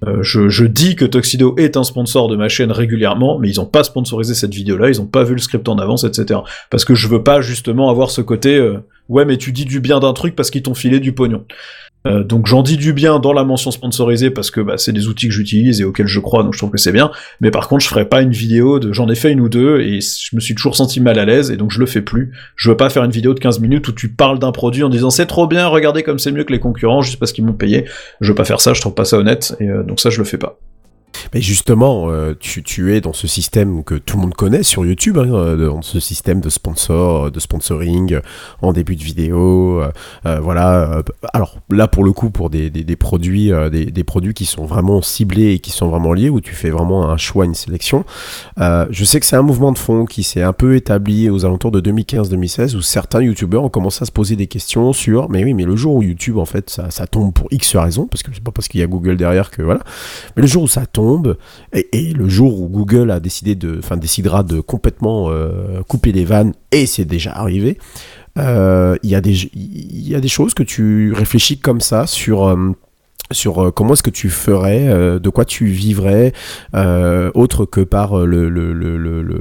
Euh, 0.04 0.20
je, 0.22 0.64
dis 0.64 0.96
que 0.96 1.04
Tuxedo 1.04 1.54
est 1.58 1.76
un 1.76 1.84
sponsor 1.84 2.26
de 2.26 2.34
ma 2.34 2.48
chaîne 2.48 2.72
régulièrement, 2.72 3.38
mais 3.38 3.48
ils 3.48 3.60
ont 3.60 3.66
pas 3.66 3.84
sponsorisé 3.84 4.34
cette 4.34 4.52
vidéo-là, 4.52 4.88
ils 4.88 5.00
ont 5.00 5.06
pas 5.06 5.22
vu 5.22 5.34
le 5.34 5.40
script 5.40 5.68
en 5.68 5.78
avance, 5.78 6.02
etc. 6.02 6.40
Parce 6.70 6.84
que 6.84 6.96
je 6.96 7.06
veux 7.06 7.22
pas 7.22 7.40
justement 7.40 7.88
avoir 7.88 8.10
ce 8.10 8.20
côté 8.20 8.60
ouais 9.08 9.24
mais 9.24 9.36
tu 9.36 9.52
dis 9.52 9.64
du 9.64 9.78
bien 9.78 10.00
d'un 10.00 10.12
truc 10.12 10.34
parce 10.34 10.50
qu'ils 10.50 10.62
t'ont 10.62 10.74
filé 10.74 10.98
du 10.98 11.12
pognon. 11.12 11.44
Euh, 12.06 12.24
donc 12.24 12.46
j'en 12.46 12.62
dis 12.62 12.76
du 12.76 12.92
bien 12.92 13.18
dans 13.18 13.32
la 13.32 13.44
mention 13.44 13.70
sponsorisée 13.70 14.30
parce 14.30 14.50
que 14.50 14.60
bah, 14.60 14.76
c'est 14.76 14.92
des 14.92 15.08
outils 15.08 15.28
que 15.28 15.34
j'utilise 15.34 15.80
et 15.80 15.84
auxquels 15.84 16.06
je 16.06 16.20
crois, 16.20 16.42
donc 16.42 16.54
je 16.54 16.58
trouve 16.58 16.70
que 16.70 16.78
c'est 16.78 16.92
bien. 16.92 17.10
Mais 17.40 17.50
par 17.50 17.68
contre, 17.68 17.82
je 17.82 17.88
ferai 17.88 18.08
pas 18.08 18.22
une 18.22 18.32
vidéo 18.32 18.78
de. 18.78 18.92
J'en 18.92 19.08
ai 19.08 19.14
fait 19.14 19.32
une 19.32 19.40
ou 19.40 19.48
deux 19.48 19.80
et 19.80 20.00
je 20.00 20.34
me 20.34 20.40
suis 20.40 20.54
toujours 20.54 20.76
senti 20.76 21.00
mal 21.00 21.18
à 21.18 21.24
l'aise 21.24 21.50
et 21.50 21.56
donc 21.56 21.70
je 21.70 21.80
le 21.80 21.86
fais 21.86 22.02
plus. 22.02 22.32
Je 22.56 22.70
veux 22.70 22.76
pas 22.76 22.90
faire 22.90 23.04
une 23.04 23.10
vidéo 23.10 23.34
de 23.34 23.40
15 23.40 23.60
minutes 23.60 23.88
où 23.88 23.92
tu 23.92 24.08
parles 24.08 24.38
d'un 24.38 24.52
produit 24.52 24.82
en 24.82 24.88
disant 24.88 25.10
c'est 25.10 25.26
trop 25.26 25.46
bien, 25.46 25.66
regardez 25.66 26.02
comme 26.02 26.18
c'est 26.18 26.32
mieux 26.32 26.44
que 26.44 26.52
les 26.52 26.60
concurrents 26.60 27.02
juste 27.02 27.18
parce 27.18 27.32
qu'ils 27.32 27.44
m'ont 27.44 27.52
payé. 27.52 27.84
Je 28.20 28.28
veux 28.28 28.34
pas 28.34 28.44
faire 28.44 28.60
ça, 28.60 28.74
je 28.74 28.80
trouve 28.80 28.94
pas 28.94 29.04
ça 29.04 29.18
honnête 29.18 29.56
et 29.60 29.68
euh, 29.68 29.82
donc 29.82 30.00
ça 30.00 30.10
je 30.10 30.18
le 30.18 30.24
fais 30.24 30.38
pas. 30.38 30.58
Mais 31.34 31.40
justement, 31.40 32.10
euh, 32.10 32.34
tu, 32.38 32.94
es 32.94 33.00
dans 33.00 33.12
ce 33.12 33.26
système 33.26 33.84
que 33.84 33.94
tout 33.94 34.16
le 34.16 34.22
monde 34.22 34.34
connaît 34.34 34.62
sur 34.62 34.84
YouTube, 34.84 35.18
hein, 35.18 35.32
euh, 35.32 35.68
dans 35.68 35.82
ce 35.82 36.00
système 36.00 36.40
de 36.40 36.48
sponsor, 36.48 37.30
de 37.30 37.40
sponsoring 37.40 38.14
euh, 38.14 38.20
en 38.60 38.72
début 38.72 38.96
de 38.96 39.02
vidéo. 39.02 39.82
voilà. 40.24 41.02
Alors 41.32 41.58
là, 41.70 41.88
pour 41.88 42.04
le 42.04 42.12
coup, 42.12 42.30
pour 42.30 42.50
des, 42.50 42.70
produits, 42.96 43.50
des, 43.70 44.04
produits 44.04 44.34
qui 44.34 44.44
sont 44.44 44.64
vraiment 44.64 45.02
ciblés 45.02 45.52
et 45.52 45.58
qui 45.58 45.70
sont 45.70 45.88
vraiment 45.88 46.12
liés, 46.12 46.28
où 46.28 46.40
tu 46.40 46.54
fais 46.54 46.70
vraiment 46.70 47.08
un 47.10 47.16
choix, 47.16 47.44
une 47.44 47.54
sélection. 47.54 48.04
Je 48.58 49.04
sais 49.04 49.20
que 49.20 49.26
c'est 49.26 49.36
un 49.36 49.42
mouvement 49.42 49.72
de 49.72 49.78
fond 49.78 50.04
qui 50.04 50.22
s'est 50.22 50.42
un 50.42 50.52
peu 50.52 50.76
établi 50.76 51.30
aux 51.30 51.44
alentours 51.44 51.70
de 51.70 51.80
2015-2016, 51.80 52.76
où 52.76 52.82
certains 52.82 53.22
YouTubeurs 53.22 53.64
ont 53.64 53.68
commencé 53.68 54.02
à 54.02 54.06
se 54.06 54.12
poser 54.12 54.36
des 54.36 54.46
questions 54.46 54.92
sur, 54.92 55.28
mais 55.30 55.44
oui, 55.44 55.54
mais 55.54 55.64
le 55.64 55.76
jour 55.76 55.94
où 55.96 56.02
YouTube, 56.02 56.38
en 56.38 56.44
fait, 56.44 56.70
ça, 56.70 56.90
ça 56.90 57.06
tombe 57.06 57.32
pour 57.32 57.48
X 57.50 57.76
raisons, 57.76 58.06
parce 58.06 58.22
que 58.22 58.30
c'est 58.32 58.42
pas 58.42 58.52
parce 58.52 58.68
qu'il 58.68 58.80
y 58.80 58.84
a 58.84 58.86
Google 58.86 59.16
derrière 59.16 59.50
que 59.50 59.62
voilà. 59.62 59.80
Mais 60.36 60.42
le 60.42 60.48
jour 60.48 60.62
où 60.62 60.68
ça 60.68 60.86
tombe, 60.86 61.01
et, 61.72 62.12
le 62.12 62.28
jour 62.28 62.60
où 62.60 62.68
Google 62.68 63.10
a 63.10 63.20
décidé 63.20 63.54
de, 63.54 63.78
enfin 63.78 63.96
décidera 63.96 64.42
de 64.42 64.60
complètement 64.60 65.30
euh, 65.30 65.82
couper 65.88 66.12
les 66.12 66.24
vannes, 66.24 66.54
et 66.70 66.86
c'est 66.86 67.04
déjà 67.04 67.32
arrivé, 67.32 67.78
euh, 68.38 68.96
il 69.02 69.10
y 69.10 69.20
des, 69.20 69.50
il 69.54 70.08
y 70.08 70.14
a 70.14 70.20
des 70.20 70.28
choses 70.28 70.54
que 70.54 70.62
tu 70.62 71.12
réfléchis 71.12 71.58
comme 71.58 71.80
ça 71.80 72.06
sur. 72.06 72.56
Sur 73.32 73.62
euh, 73.62 73.70
comment 73.70 73.94
est-ce 73.94 74.02
que 74.02 74.10
tu 74.10 74.30
ferais, 74.30 74.88
euh, 74.88 75.18
de 75.18 75.28
quoi 75.28 75.44
tu 75.44 75.66
vivrais, 75.66 76.32
euh, 76.74 77.30
autre 77.34 77.64
que 77.64 77.80
par 77.80 78.16
le, 78.18 79.40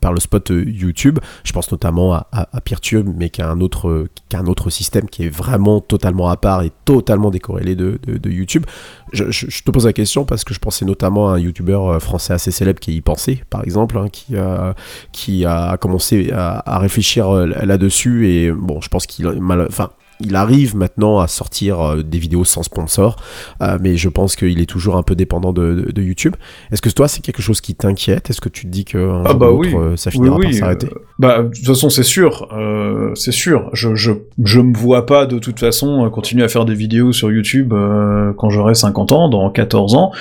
par 0.00 0.12
le 0.12 0.20
spot 0.20 0.50
YouTube. 0.50 1.18
Je 1.44 1.52
pense 1.52 1.70
notamment 1.70 2.14
à, 2.14 2.28
à, 2.32 2.60
Peertube, 2.60 3.08
mais 3.16 3.30
qui 3.30 3.42
a 3.42 3.48
un 3.48 3.60
autre, 3.60 4.08
autre 4.46 4.70
système 4.70 5.08
qui 5.08 5.24
est 5.24 5.28
vraiment 5.28 5.80
totalement 5.80 6.28
à 6.28 6.36
part 6.36 6.62
et 6.62 6.72
totalement 6.84 7.30
décorrélé 7.30 7.74
de, 7.74 7.98
de, 8.06 8.30
YouTube. 8.30 8.66
Je, 9.12 9.24
te 9.62 9.70
pose 9.70 9.86
la 9.86 9.92
question 9.92 10.24
parce 10.24 10.44
que 10.44 10.52
je 10.52 10.58
pensais 10.58 10.84
notamment 10.84 11.30
à 11.30 11.36
un 11.36 11.38
YouTuber 11.38 11.98
français 12.00 12.32
assez 12.32 12.50
célèbre 12.50 12.80
qui 12.80 12.94
y 12.94 13.00
pensait, 13.00 13.42
par 13.50 13.64
exemple, 13.64 13.98
hein, 13.98 14.08
qui, 14.10 14.36
a, 14.36 14.74
qui 15.12 15.44
a 15.44 15.76
commencé 15.76 16.30
à, 16.32 16.62
à 16.74 16.78
réfléchir 16.78 17.30
là-dessus 17.30 18.28
et 18.28 18.50
bon, 18.52 18.80
je 18.80 18.88
pense 18.88 19.06
qu'il 19.06 19.26
enfin. 19.28 19.90
Il 20.20 20.34
arrive 20.34 20.74
maintenant 20.76 21.18
à 21.20 21.28
sortir 21.28 21.80
euh, 21.80 22.02
des 22.02 22.18
vidéos 22.18 22.44
sans 22.44 22.62
sponsor, 22.62 23.16
euh, 23.62 23.78
mais 23.80 23.96
je 23.96 24.08
pense 24.08 24.34
qu'il 24.36 24.60
est 24.60 24.66
toujours 24.66 24.96
un 24.96 25.02
peu 25.02 25.14
dépendant 25.14 25.52
de, 25.52 25.74
de- 25.74 25.92
de 25.92 26.02
YouTube. 26.02 26.34
Est-ce 26.72 26.80
que 26.80 26.88
toi, 26.88 27.06
c'est 27.08 27.20
quelque 27.20 27.42
chose 27.42 27.60
qui 27.60 27.74
t'inquiète? 27.74 28.30
Est-ce 28.30 28.40
que 28.40 28.48
tu 28.48 28.62
te 28.66 28.70
dis 28.70 28.84
que 28.84 29.22
Ah 29.26 29.34
bah 29.34 29.50
oui. 29.50 29.74
euh, 29.74 29.96
ça 29.96 30.08
Oui, 30.10 30.14
finira 30.14 30.38
par 30.38 30.52
s'arrêter? 30.54 30.88
Bah, 31.18 31.42
de 31.42 31.48
toute 31.48 31.64
façon, 31.66 31.88
c'est 31.88 32.02
sûr, 32.02 32.48
euh, 32.52 33.10
c'est 33.14 33.32
sûr. 33.32 33.70
Je, 33.72 33.94
je, 33.94 34.12
je 34.44 34.60
me 34.60 34.76
vois 34.76 35.06
pas 35.06 35.26
de 35.26 35.38
toute 35.38 35.58
façon 35.58 36.04
euh, 36.04 36.10
continuer 36.10 36.44
à 36.44 36.48
faire 36.48 36.64
des 36.66 36.74
vidéos 36.74 37.12
sur 37.12 37.30
YouTube 37.32 37.72
euh, 37.72 38.32
quand 38.36 38.50
j'aurai 38.50 38.74
50 38.74 39.12
ans, 39.12 39.28
dans 39.28 39.48
14 39.50 39.94
ans, 39.94 40.12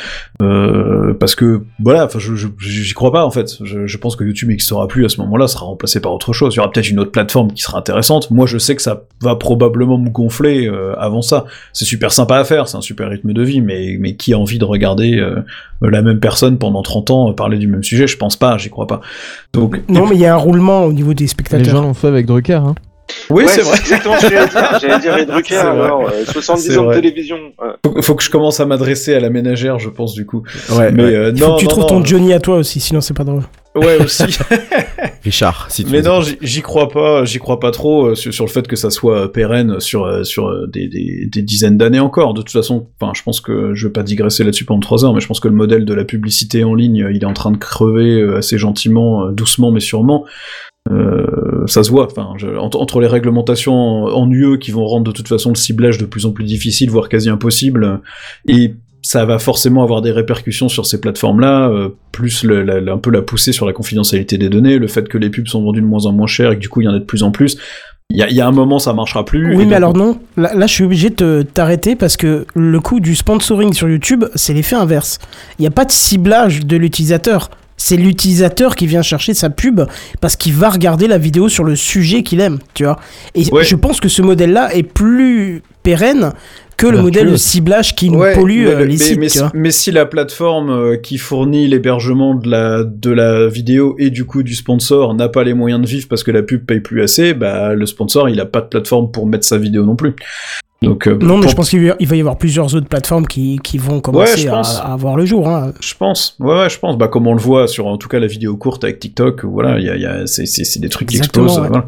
euh, 0.41 1.13
parce 1.13 1.35
que 1.35 1.63
voilà, 1.83 2.07
je, 2.17 2.35
je- 2.35 2.47
j'y 2.59 2.93
crois 2.93 3.11
pas 3.11 3.25
en 3.25 3.31
fait. 3.31 3.57
Je, 3.63 3.87
je 3.87 3.97
pense 3.97 4.15
que 4.15 4.23
YouTube 4.23 4.49
n'existera 4.49 4.87
plus 4.87 5.05
à 5.05 5.09
ce 5.09 5.19
moment-là, 5.21 5.47
sera 5.47 5.65
remplacé 5.65 5.99
par 5.99 6.13
autre 6.13 6.31
chose. 6.33 6.53
Il 6.53 6.57
y 6.57 6.59
aura 6.59 6.71
peut-être 6.71 6.89
une 6.89 6.99
autre 6.99 7.11
plateforme 7.11 7.51
qui 7.51 7.61
sera 7.61 7.77
intéressante. 7.77 8.31
Moi, 8.31 8.45
je 8.45 8.57
sais 8.57 8.75
que 8.75 8.81
ça 8.81 9.03
va 9.21 9.35
probablement 9.35 9.97
me 9.97 10.09
gonfler 10.09 10.67
euh, 10.67 10.93
avant 10.97 11.21
ça. 11.21 11.45
C'est 11.73 11.85
super 11.85 12.11
sympa 12.11 12.37
à 12.37 12.43
faire, 12.45 12.67
c'est 12.67 12.77
un 12.77 12.81
super 12.81 13.09
rythme 13.09 13.33
de 13.33 13.41
vie, 13.43 13.61
mais 13.61 13.97
mais 13.99 14.15
qui 14.15 14.33
a 14.33 14.39
envie 14.39 14.59
de 14.59 14.65
regarder 14.65 15.17
euh, 15.17 15.41
la 15.81 16.01
même 16.01 16.19
personne 16.19 16.57
pendant 16.57 16.81
30 16.81 17.11
ans 17.11 17.33
parler 17.33 17.57
du 17.57 17.67
même 17.67 17.83
sujet? 17.83 18.07
Je 18.07 18.17
pense 18.17 18.37
pas, 18.37 18.57
j'y 18.57 18.69
crois 18.69 18.87
pas. 18.87 19.01
Donc 19.53 19.81
Non, 19.89 20.07
mais 20.07 20.15
il 20.15 20.21
y 20.21 20.25
a 20.25 20.33
un 20.33 20.37
roulement 20.37 20.84
au 20.85 20.93
niveau 20.93 21.13
des 21.13 21.23
Les 21.25 21.27
spectateurs. 21.27 21.65
gens 21.75 21.81
l'ont 21.81 21.93
fait 21.93 22.07
avec 22.07 22.25
Drucker. 22.25 22.53
Hein. 22.53 22.75
oui, 23.29 23.43
Ouais, 23.43 23.47
c'est 23.49 23.61
vrai. 23.61 23.77
exactement 23.77 24.17
ce 24.19 24.25
que 24.27 24.33
j'allais 24.33 24.47
dire. 24.49 24.79
J'allais 24.81 24.99
dire 24.99 25.25
Drucker, 25.27 25.55
alors, 25.57 26.07
euh, 26.09 26.25
70 26.25 26.61
C'est 26.61 26.77
ans 26.77 26.81
de 26.81 26.85
vrai. 26.87 26.95
télévision. 27.01 27.37
euh, 27.63 27.73
Faut, 27.85 28.01
faut 28.01 28.15
que 28.15 28.23
je 28.23 28.29
commence 28.29 28.59
à 28.59 28.65
m'adresser 28.65 29.13
à 29.13 29.19
la 29.19 29.29
ménagère, 29.29 29.79
je 29.79 29.89
pense, 29.89 30.13
du 30.13 30.25
coup. 30.25 30.43
Ouais, 30.77 30.91
Mais 30.91 31.03
ouais. 31.03 31.15
euh, 31.15 31.31
Il 31.35 31.39
faut 31.41 31.47
non, 31.49 31.55
que 31.55 31.59
tu 31.59 31.65
non, 31.65 31.69
trouves 31.69 31.83
non. 31.83 31.89
ton 31.89 32.05
Johnny 32.05 32.33
à 32.33 32.39
toi 32.39 32.57
aussi, 32.57 32.79
sinon 32.79 33.01
c'est 33.01 33.15
pas 33.15 33.23
drôle. 33.23 33.43
Ouais, 33.75 33.97
aussi. 34.01 34.23
Richard, 35.23 35.67
si 35.69 35.83
tu 35.83 35.91
Mais 35.91 36.01
non, 36.01 36.21
j'y 36.41 36.61
crois 36.61 36.87
pas, 36.87 37.25
j'y 37.25 37.39
crois 37.39 37.59
pas 37.59 37.71
trop 37.71 38.05
euh, 38.07 38.15
sur, 38.15 38.33
sur 38.33 38.45
le 38.45 38.49
fait 38.49 38.67
que 38.67 38.75
ça 38.75 38.89
soit 38.89 39.21
euh, 39.23 39.27
pérenne 39.27 39.79
sur 39.79 40.05
euh, 40.05 40.23
sur 40.23 40.47
euh, 40.47 40.67
des, 40.67 40.87
des, 40.87 41.25
des 41.29 41.41
dizaines 41.41 41.77
d'années 41.77 41.99
encore. 41.99 42.33
De 42.33 42.41
toute 42.41 42.51
façon, 42.51 42.87
enfin, 43.01 43.11
je 43.15 43.23
pense 43.23 43.41
que 43.41 43.73
je 43.73 43.87
vais 43.87 43.91
pas 43.91 44.03
digresser 44.03 44.43
là-dessus 44.43 44.65
pendant 44.65 44.79
trois 44.79 45.03
heures, 45.03 45.13
mais 45.13 45.19
je 45.19 45.27
pense 45.27 45.39
que 45.39 45.47
le 45.47 45.55
modèle 45.55 45.83
de 45.83 45.93
la 45.93 46.05
publicité 46.05 46.63
en 46.63 46.73
ligne, 46.75 47.03
euh, 47.03 47.11
il 47.11 47.23
est 47.23 47.25
en 47.25 47.33
train 47.33 47.51
de 47.51 47.57
crever 47.57 48.21
euh, 48.21 48.37
assez 48.37 48.57
gentiment, 48.57 49.25
euh, 49.25 49.31
doucement 49.31 49.71
mais 49.71 49.79
sûrement. 49.81 50.25
Euh, 50.91 51.65
ça 51.67 51.83
se 51.83 51.89
voit. 51.89 52.05
Enfin, 52.05 52.33
je- 52.37 52.47
entre, 52.57 52.99
les 52.99 53.07
réglementations 53.07 53.73
en, 53.73 54.29
UE 54.31 54.59
qui 54.59 54.71
vont 54.71 54.85
rendre 54.85 55.05
de 55.05 55.11
toute 55.11 55.27
façon 55.27 55.49
le 55.49 55.55
ciblage 55.55 55.97
de 55.97 56.05
plus 56.05 56.25
en 56.25 56.31
plus 56.31 56.43
difficile, 56.45 56.89
voire 56.91 57.09
quasi 57.09 57.29
impossible, 57.29 58.01
et 58.47 58.73
ça 59.01 59.25
va 59.25 59.37
forcément 59.39 59.83
avoir 59.83 60.01
des 60.01 60.11
répercussions 60.11 60.67
sur 60.69 60.85
ces 60.85 60.99
plateformes-là, 61.01 61.69
euh, 61.69 61.89
plus 62.11 62.43
le- 62.43 62.63
la- 62.63 62.93
un 62.93 62.97
peu 62.97 63.11
la 63.11 63.21
poussée 63.21 63.51
sur 63.51 63.65
la 63.65 63.73
confidentialité 63.73 64.37
des 64.37 64.49
données, 64.49 64.77
le 64.79 64.87
fait 64.87 65.07
que 65.07 65.17
les 65.17 65.29
pubs 65.29 65.47
sont 65.47 65.61
vendues 65.63 65.81
de 65.81 65.85
moins 65.85 66.05
en 66.05 66.11
moins 66.11 66.27
cher 66.27 66.51
et 66.51 66.55
que 66.55 66.61
du 66.61 66.69
coup 66.69 66.81
il 66.81 66.85
y 66.85 66.87
en 66.87 66.93
a 66.93 66.99
de 66.99 67.03
plus 67.03 67.23
en 67.23 67.31
plus. 67.31 67.57
Il 68.11 68.17
y 68.23 68.35
y 68.35 68.41
a 68.41 68.47
un 68.47 68.51
moment 68.51 68.77
ça 68.77 68.93
marchera 68.93 69.25
plus. 69.25 69.55
Oui, 69.55 69.65
mais 69.65 69.75
alors 69.75 69.95
non. 69.95 70.19
Là, 70.37 70.53
là, 70.53 70.67
je 70.67 70.73
suis 70.73 70.83
obligé 70.83 71.09
de 71.09 71.15
te- 71.15 71.41
t'arrêter 71.41 71.95
parce 71.95 72.17
que 72.17 72.45
le 72.55 72.79
coût 72.79 72.99
du 72.99 73.15
sponsoring 73.15 73.73
sur 73.73 73.89
YouTube, 73.89 74.25
c'est 74.35 74.53
l'effet 74.53 74.75
inverse. 74.75 75.17
Il 75.57 75.63
n'y 75.63 75.67
a 75.67 75.71
pas 75.71 75.85
de 75.85 75.91
ciblage 75.91 76.65
de 76.67 76.77
l'utilisateur. 76.77 77.49
C'est 77.77 77.97
l'utilisateur 77.97 78.75
qui 78.75 78.87
vient 78.87 79.01
chercher 79.01 79.33
sa 79.33 79.49
pub 79.49 79.81
parce 80.21 80.35
qu'il 80.37 80.53
va 80.53 80.69
regarder 80.69 81.07
la 81.07 81.17
vidéo 81.17 81.49
sur 81.49 81.63
le 81.65 81.75
sujet 81.75 82.23
qu'il 82.23 82.39
aime, 82.39 82.59
tu 82.73 82.83
vois. 82.85 82.97
Et 83.35 83.43
Ouais. 83.51 83.63
je 83.65 83.75
pense 83.75 83.99
que 83.99 84.07
ce 84.09 84.21
modèle-là 84.21 84.73
est 84.73 84.83
plus 84.83 85.61
pérenne 85.83 86.31
que 86.77 86.87
le 86.87 87.01
modèle 87.01 87.31
de 87.31 87.37
ciblage 87.37 87.95
qui 87.95 88.09
nous 88.09 88.19
Ouais, 88.19 88.33
pollue 88.33 88.63
mais, 88.65 88.69
euh, 88.71 88.79
le- 88.79 88.83
les 88.85 88.87
mais- 88.93 88.97
sites, 88.97 89.17
mais 89.19 89.27
tu 89.27 89.39
vois. 89.39 89.49
si- 89.49 89.57
mais 89.57 89.71
si 89.71 89.91
la 89.91 90.05
plateforme 90.05 90.69
euh, 90.69 90.97
qui 90.97 91.17
fournit 91.17 91.67
l'hébergement 91.67 92.33
de 92.35 92.49
la, 92.49 92.83
de 92.83 93.11
la 93.11 93.47
vidéo 93.47 93.95
et 93.97 94.09
du 94.09 94.25
coup 94.25 94.43
du 94.43 94.55
sponsor 94.55 95.13
n'a 95.13 95.29
pas 95.29 95.43
les 95.43 95.53
moyens 95.53 95.81
de 95.81 95.87
vivre 95.87 96.07
parce 96.09 96.23
que 96.23 96.31
la 96.31 96.43
pub 96.43 96.65
paye 96.65 96.81
plus 96.81 97.01
assez, 97.01 97.33
bah 97.33 97.73
le 97.75 97.85
sponsor 97.85 98.27
il 98.29 98.39
a 98.41 98.45
pas 98.45 98.59
de 98.61 98.67
plateforme 98.67 99.09
pour 99.11 99.25
mettre 99.27 99.45
sa 99.45 99.57
vidéo 99.57 99.83
non 99.85 99.95
plus. 99.95 100.15
Donc, 100.85 101.07
euh, 101.07 101.17
Non, 101.21 101.35
mais 101.35 101.41
pour- 101.41 101.49
je 101.51 101.55
pense 101.55 101.69
qu'il 101.69 101.87
va 101.87 102.15
y 102.15 102.19
avoir 102.19 102.37
plusieurs 102.37 102.73
autres 102.75 102.87
plateformes 102.87 103.27
qui, 103.27 103.59
qui 103.63 103.77
vont 103.77 103.99
commencer 103.99 104.47
à, 104.47 104.61
à 104.61 104.93
avoir 104.93 105.15
le 105.17 105.25
jour. 105.25 105.47
Hein. 105.47 105.73
Je 105.81 105.93
pense, 105.95 106.35
ouais, 106.39 106.55
ouais, 106.57 106.69
je 106.69 106.79
pense. 106.79 106.97
Bah, 106.97 107.07
comme 107.07 107.27
on 107.27 107.33
le 107.33 107.39
voit 107.41 107.67
sur, 107.67 107.87
en 107.87 107.97
tout 107.97 108.07
cas, 108.07 108.19
la 108.19 108.27
vidéo 108.27 108.55
courte 108.57 108.83
avec 108.83 108.99
TikTok, 108.99 109.43
voilà, 109.45 109.79
il 109.79 109.85
y 109.85 109.89
a, 109.89 109.95
il 109.95 110.01
y 110.01 110.05
a, 110.05 110.25
c'est, 110.27 110.79
des 110.79 110.89
trucs 110.89 111.09
qui 111.09 111.17
explosent. 111.17 111.59
ouais. 111.59 111.67
voilà. 111.67 111.85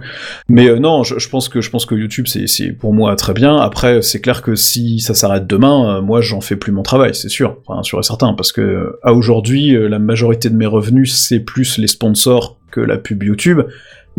Mais 0.49 0.67
euh, 0.67 0.79
non, 0.79 1.03
je, 1.03 1.17
je 1.19 1.29
pense 1.29 1.49
que, 1.49 1.61
je 1.61 1.69
pense 1.69 1.85
que 1.85 1.95
YouTube, 1.95 2.25
c'est, 2.27 2.71
pour 2.73 2.93
moi 2.93 3.15
très 3.15 3.33
bien. 3.33 3.57
Après, 3.57 4.01
c'est 4.01 4.21
clair 4.21 4.41
que 4.41 4.55
si 4.55 4.99
ça 4.99 5.13
s'arrête 5.13 5.47
demain, 5.47 5.97
euh, 5.97 6.01
moi, 6.01 6.21
j'en 6.21 6.41
fais 6.41 6.55
plus 6.55 6.71
mon 6.71 6.83
travail, 6.83 7.13
c'est 7.15 7.29
sûr, 7.29 7.57
enfin, 7.65 7.83
sûr 7.83 7.99
et 7.99 8.03
certain, 8.03 8.33
parce 8.33 8.51
que 8.51 8.97
à 9.03 9.13
aujourd'hui, 9.13 9.75
la 9.77 9.99
majorité 9.99 10.49
de 10.49 10.55
mes 10.55 10.65
revenus, 10.65 11.13
c'est 11.15 11.39
plus 11.39 11.77
les 11.77 11.87
sponsors 11.87 12.57
que 12.71 12.81
la 12.81 12.97
pub 12.97 13.23
YouTube. 13.23 13.61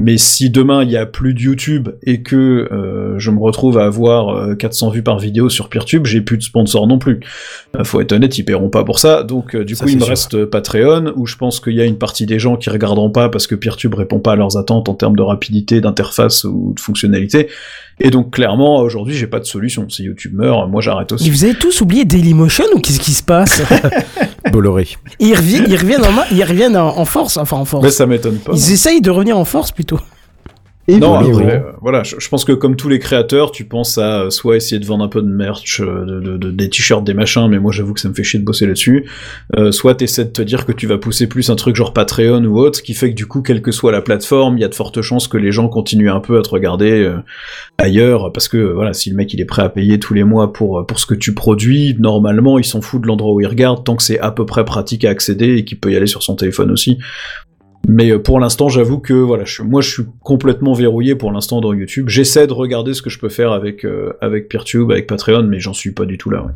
Mais 0.01 0.17
si 0.17 0.49
demain 0.49 0.85
il 0.85 0.91
y 0.93 0.97
a 0.97 1.07
plus 1.07 1.35
de 1.35 1.41
YouTube 1.41 1.89
et 2.05 2.23
que 2.23 2.69
euh, 2.71 3.19
je 3.19 3.33
me 3.33 3.41
retrouve 3.41 3.79
à 3.79 3.85
avoir 3.85 4.29
euh, 4.29 4.55
400 4.55 4.91
vues 4.91 5.03
par 5.03 5.19
vidéo 5.19 5.49
sur 5.49 5.69
PeerTube, 5.69 6.07
j'ai 6.07 6.21
plus 6.21 6.39
de 6.39 6.43
sponsors 6.45 6.87
non 6.87 6.99
plus. 7.01 7.19
Euh, 7.77 7.83
faut 7.83 8.01
être 8.01 8.13
honnête, 8.13 8.39
ils 8.39 8.45
paieront 8.45 8.71
pas 8.71 8.85
pour 8.85 9.01
ça. 9.01 9.25
Donc 9.25 9.57
euh, 9.57 9.65
du 9.65 9.75
Ça, 9.75 9.85
coup, 9.85 9.91
il 9.91 9.97
me 9.97 10.01
sûr. 10.03 10.09
reste 10.11 10.35
euh, 10.35 10.47
Patreon 10.47 11.13
où 11.17 11.27
je 11.27 11.35
pense 11.35 11.59
qu'il 11.59 11.75
y 11.75 11.81
a 11.81 11.85
une 11.85 11.99
partie 11.99 12.27
des 12.27 12.39
gens 12.39 12.57
qui 12.57 12.71
regarderont 12.71 13.11
pas 13.11 13.29
parce 13.29 13.49
que 13.49 13.57
PeerTube 13.57 13.93
répond 13.95 14.21
pas 14.21 14.33
à 14.33 14.37
leurs 14.37 14.57
attentes 14.57 14.89
en 14.89 14.95
termes 14.95 15.17
de 15.17 15.23
rapidité, 15.23 15.81
d'interface 15.81 16.45
ou 16.45 16.75
de 16.77 16.81
fonctionnalité. 16.81 17.49
Et 18.01 18.11
donc 18.11 18.31
clairement, 18.33 18.77
aujourd'hui, 18.83 19.15
j'ai 19.15 19.27
pas 19.27 19.41
de 19.41 19.45
solution. 19.47 19.89
Si 19.89 20.05
YouTube 20.05 20.33
meurt, 20.33 20.71
moi 20.71 20.81
j'arrête 20.81 21.11
Et 21.11 21.15
aussi. 21.15 21.29
vous 21.31 21.43
avez 21.43 21.55
tous 21.55 21.81
oublié 21.81 22.05
Dailymotion 22.05 22.65
ou 22.73 22.79
qu'est-ce 22.79 23.01
qui 23.01 23.11
se 23.15 23.25
passe? 23.25 23.63
Bolloré. 24.53 24.89
ils, 25.19 25.35
reviennent, 25.35 25.67
ils 25.69 25.77
reviennent, 25.77 26.05
en, 26.05 26.25
ils 26.31 26.45
reviennent 26.45 26.77
en, 26.77 26.97
en 26.99 27.05
force, 27.05 27.37
enfin 27.37 27.57
en 27.57 27.65
force. 27.65 27.85
Mais 27.85 27.91
ça 27.91 28.07
m'étonne 28.07 28.39
pas. 28.39 28.53
Ils 28.55 28.73
essayent 28.73 29.01
de 29.01 29.11
revenir 29.11 29.37
en 29.37 29.45
force 29.45 29.73
plutôt. 29.73 29.99
Et 30.91 30.97
Non, 30.99 31.19
voilà. 31.21 31.29
après, 31.29 31.55
euh, 31.57 31.73
voilà, 31.83 32.03
je, 32.03 32.17
je 32.19 32.29
pense 32.31 32.47
que 32.47 32.53
comme 32.53 32.75
tous 32.75 32.89
les 32.89 32.99
créateurs, 32.99 33.53
tu 33.53 33.67
penses 33.67 33.99
à 33.99 34.23
euh, 34.23 34.31
soit 34.31 34.57
essayer 34.57 34.79
de 34.81 34.87
vendre 34.87 35.05
un 35.05 35.09
peu 35.09 35.21
de 35.21 35.29
merch, 35.29 35.81
euh, 35.83 36.07
de, 36.07 36.19
de- 36.21 36.37
de- 36.39 36.51
des 36.51 36.71
t-shirts, 36.71 37.05
des 37.05 37.13
machins, 37.13 37.47
mais 37.49 37.59
moi 37.59 37.73
j'avoue 37.73 37.93
que 37.93 38.01
ça 38.01 38.09
me 38.09 38.15
fait 38.15 38.23
chier 38.25 38.41
de 38.41 38.45
bosser 38.47 38.65
là-dessus. 38.67 39.07
Euh, 39.59 39.71
soit 39.71 39.95
t'essaies 39.97 40.25
de 40.25 40.31
te 40.31 40.41
dire 40.41 40.65
que 40.65 40.73
tu 40.73 40.87
vas 40.87 40.97
pousser 40.97 41.27
plus 41.27 41.51
un 41.51 41.57
truc 41.57 41.77
genre 41.77 41.93
Patreon 41.93 42.43
ou 42.45 42.59
autre, 42.59 42.79
ce 42.79 42.83
qui 42.83 42.95
fait 42.95 43.11
que 43.11 43.15
du 43.15 43.27
coup, 43.27 43.43
quelle 43.43 43.61
que 43.61 43.71
soit 43.71 43.93
la 43.93 44.01
plateforme, 44.01 44.57
il 44.57 44.63
y 44.63 44.65
a 44.65 44.69
de 44.69 44.75
fortes 44.75 45.03
chances 45.03 45.29
que 45.29 45.37
les 45.37 45.53
gens 45.53 45.69
continuent 45.69 46.11
un 46.11 46.21
peu 46.21 46.39
à 46.39 46.43
te 46.43 46.49
regarder 46.49 46.91
euh, 47.03 47.19
ailleurs, 47.77 48.33
parce 48.33 48.49
que 48.49 48.57
voilà, 48.57 48.95
si 48.95 49.11
le 49.11 49.17
mec 49.17 49.35
il 49.35 49.43
est 49.43 49.45
prêt 49.45 49.63
à 49.63 49.69
payer 49.69 49.99
tous 50.01 50.15
les 50.15 50.25
mois 50.25 50.55
pour, 50.55 50.87
pour 50.87 50.99
ce 50.99 51.05
que 51.05 51.15
tu 51.15 51.35
produis, 51.35 51.97
normalement 51.99 52.59
il 52.59 52.65
s'en 52.65 52.81
fout 52.81 53.03
de 53.03 53.07
l'endroit 53.07 53.35
où 53.35 53.41
il 53.43 53.47
regarde, 53.47 53.85
tant 53.85 53.95
que 53.95 54.03
c'est 54.03 54.19
à 54.21 54.31
peu 54.31 54.47
près 54.47 54.65
pratique 54.65 55.05
à 55.05 55.11
accéder 55.11 55.57
et 55.59 55.65
qu'il 55.67 55.79
peut 55.79 55.93
y 55.93 55.97
aller 55.97 56.07
sur 56.07 56.23
son 56.23 56.35
téléphone 56.35 56.71
aussi. 56.71 56.97
Mais 57.89 58.11
euh, 58.11 58.19
pour 58.19 58.39
l'instant, 58.39 58.69
j'avoue 58.69 58.99
que 58.99 59.15
voilà, 59.15 59.45
je, 59.45 59.63
moi 59.63 59.81
je 59.81 59.91
suis 59.91 60.03
complètement 60.21 60.75
verrouillé 60.75 61.15
pour 61.15 61.33
l'instant 61.33 61.61
dans 61.61 61.73
YouTube. 61.73 62.09
J'essaie 62.09 62.47
de 62.47 62.53
regarder 62.53 62.93
ce 62.93 63.03
que 63.03 63.11
je 63.11 63.19
peux 63.19 63.31
faire 63.31 63.51
avec 63.53 63.85
euh, 63.85 64.13
avec 64.21 64.49
PeerTube, 64.49 64.91
avec 64.91 65.07
Patreon, 65.07 65.45
mais 65.45 65.59
j'en 65.59 65.73
suis 65.73 65.93
pas 65.93 66.05
du 66.05 66.19
tout 66.19 66.31
là. 66.31 66.43
ouais. 66.43 66.53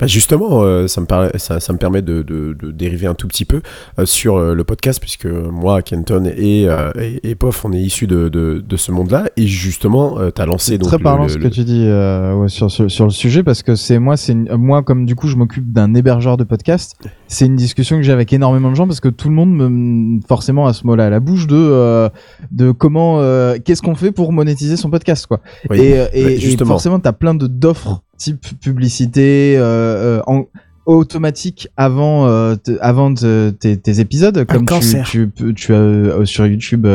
Bah 0.00 0.06
justement, 0.06 0.62
euh, 0.62 0.86
ça, 0.86 1.00
me 1.00 1.06
paraît- 1.06 1.38
ça, 1.38 1.60
ça 1.60 1.72
me 1.72 1.78
permet 1.78 2.02
de, 2.02 2.22
de, 2.22 2.56
de 2.60 2.70
dériver 2.70 3.06
un 3.06 3.14
tout 3.14 3.28
petit 3.28 3.44
peu 3.44 3.62
euh, 3.98 4.06
sur 4.06 4.36
euh, 4.36 4.54
le 4.54 4.64
podcast, 4.64 5.00
puisque 5.00 5.26
moi, 5.26 5.82
Kenton 5.82 6.24
et, 6.26 6.62
et, 6.98 7.30
et 7.30 7.34
Pof, 7.34 7.64
on 7.64 7.72
est 7.72 7.80
issus 7.80 8.06
de, 8.06 8.28
de, 8.28 8.76
ce 8.76 8.90
monde-là. 8.92 9.24
Et 9.36 9.46
justement, 9.46 10.16
tu 10.34 10.40
as 10.42 10.46
lancé 10.46 10.78
donc 10.78 10.88
très 10.88 10.98
le- 10.98 11.02
parlant 11.02 11.24
le- 11.24 11.28
ce 11.28 11.38
le- 11.38 11.44
que 11.44 11.48
tu 11.48 11.64
dis 11.64 11.86
ouais, 11.86 12.48
sur, 12.48 12.70
sur, 12.70 12.90
sur 12.90 13.04
le 13.04 13.10
sujet 13.10 13.42
parce 13.42 13.62
que 13.62 13.74
c'est 13.74 13.98
moi 13.98 14.16
c'est 14.16 14.34
moi 14.34 14.82
comme 14.82 15.06
du 15.06 15.14
coup 15.14 15.28
je 15.28 15.36
m'occupe 15.36 15.72
d'un 15.72 15.94
hébergeur 15.94 16.36
de 16.36 16.44
podcast 16.44 16.96
c'est 17.28 17.46
une 17.46 17.56
discussion 17.56 17.96
que 17.96 18.02
j'ai 18.02 18.12
avec 18.12 18.32
énormément 18.32 18.70
de 18.70 18.74
gens 18.76 18.86
parce 18.86 19.00
que 19.00 19.08
tout 19.08 19.28
le 19.28 19.34
monde 19.34 19.50
me 19.54 20.20
forcément 20.26 20.66
à 20.66 20.72
ce 20.72 20.86
mot-là 20.86 21.06
à 21.06 21.10
la 21.10 21.20
bouche 21.20 21.46
de 21.46 22.08
de 22.50 22.70
comment 22.72 23.18
qu'est-ce 23.64 23.82
qu'on 23.82 23.94
fait 23.94 24.12
pour 24.12 24.32
monétiser 24.32 24.76
son 24.76 24.90
podcast 24.90 25.26
quoi 25.26 25.40
Oui, 25.70 25.80
et, 25.80 26.06
et, 26.14 26.40
justement. 26.40 26.70
forcément 26.70 26.98
t'as 27.00 27.12
plein 27.12 27.34
de 27.34 27.46
d'offres 27.46 28.02
type 28.22 28.46
publicité 28.60 29.54
euh, 29.56 30.18
euh, 30.18 30.22
en 30.26 30.46
automatique 30.86 31.68
avant 31.76 32.26
euh, 32.26 32.56
avant 32.80 33.14
te- 33.14 33.50
tes, 33.50 33.76
tes 33.76 34.00
épisodes 34.00 34.44
comme 34.46 34.64
tu, 35.04 35.30
tu 35.36 35.54
tu 35.54 35.74
as 35.74 36.24
sur 36.24 36.46
YouTube 36.46 36.86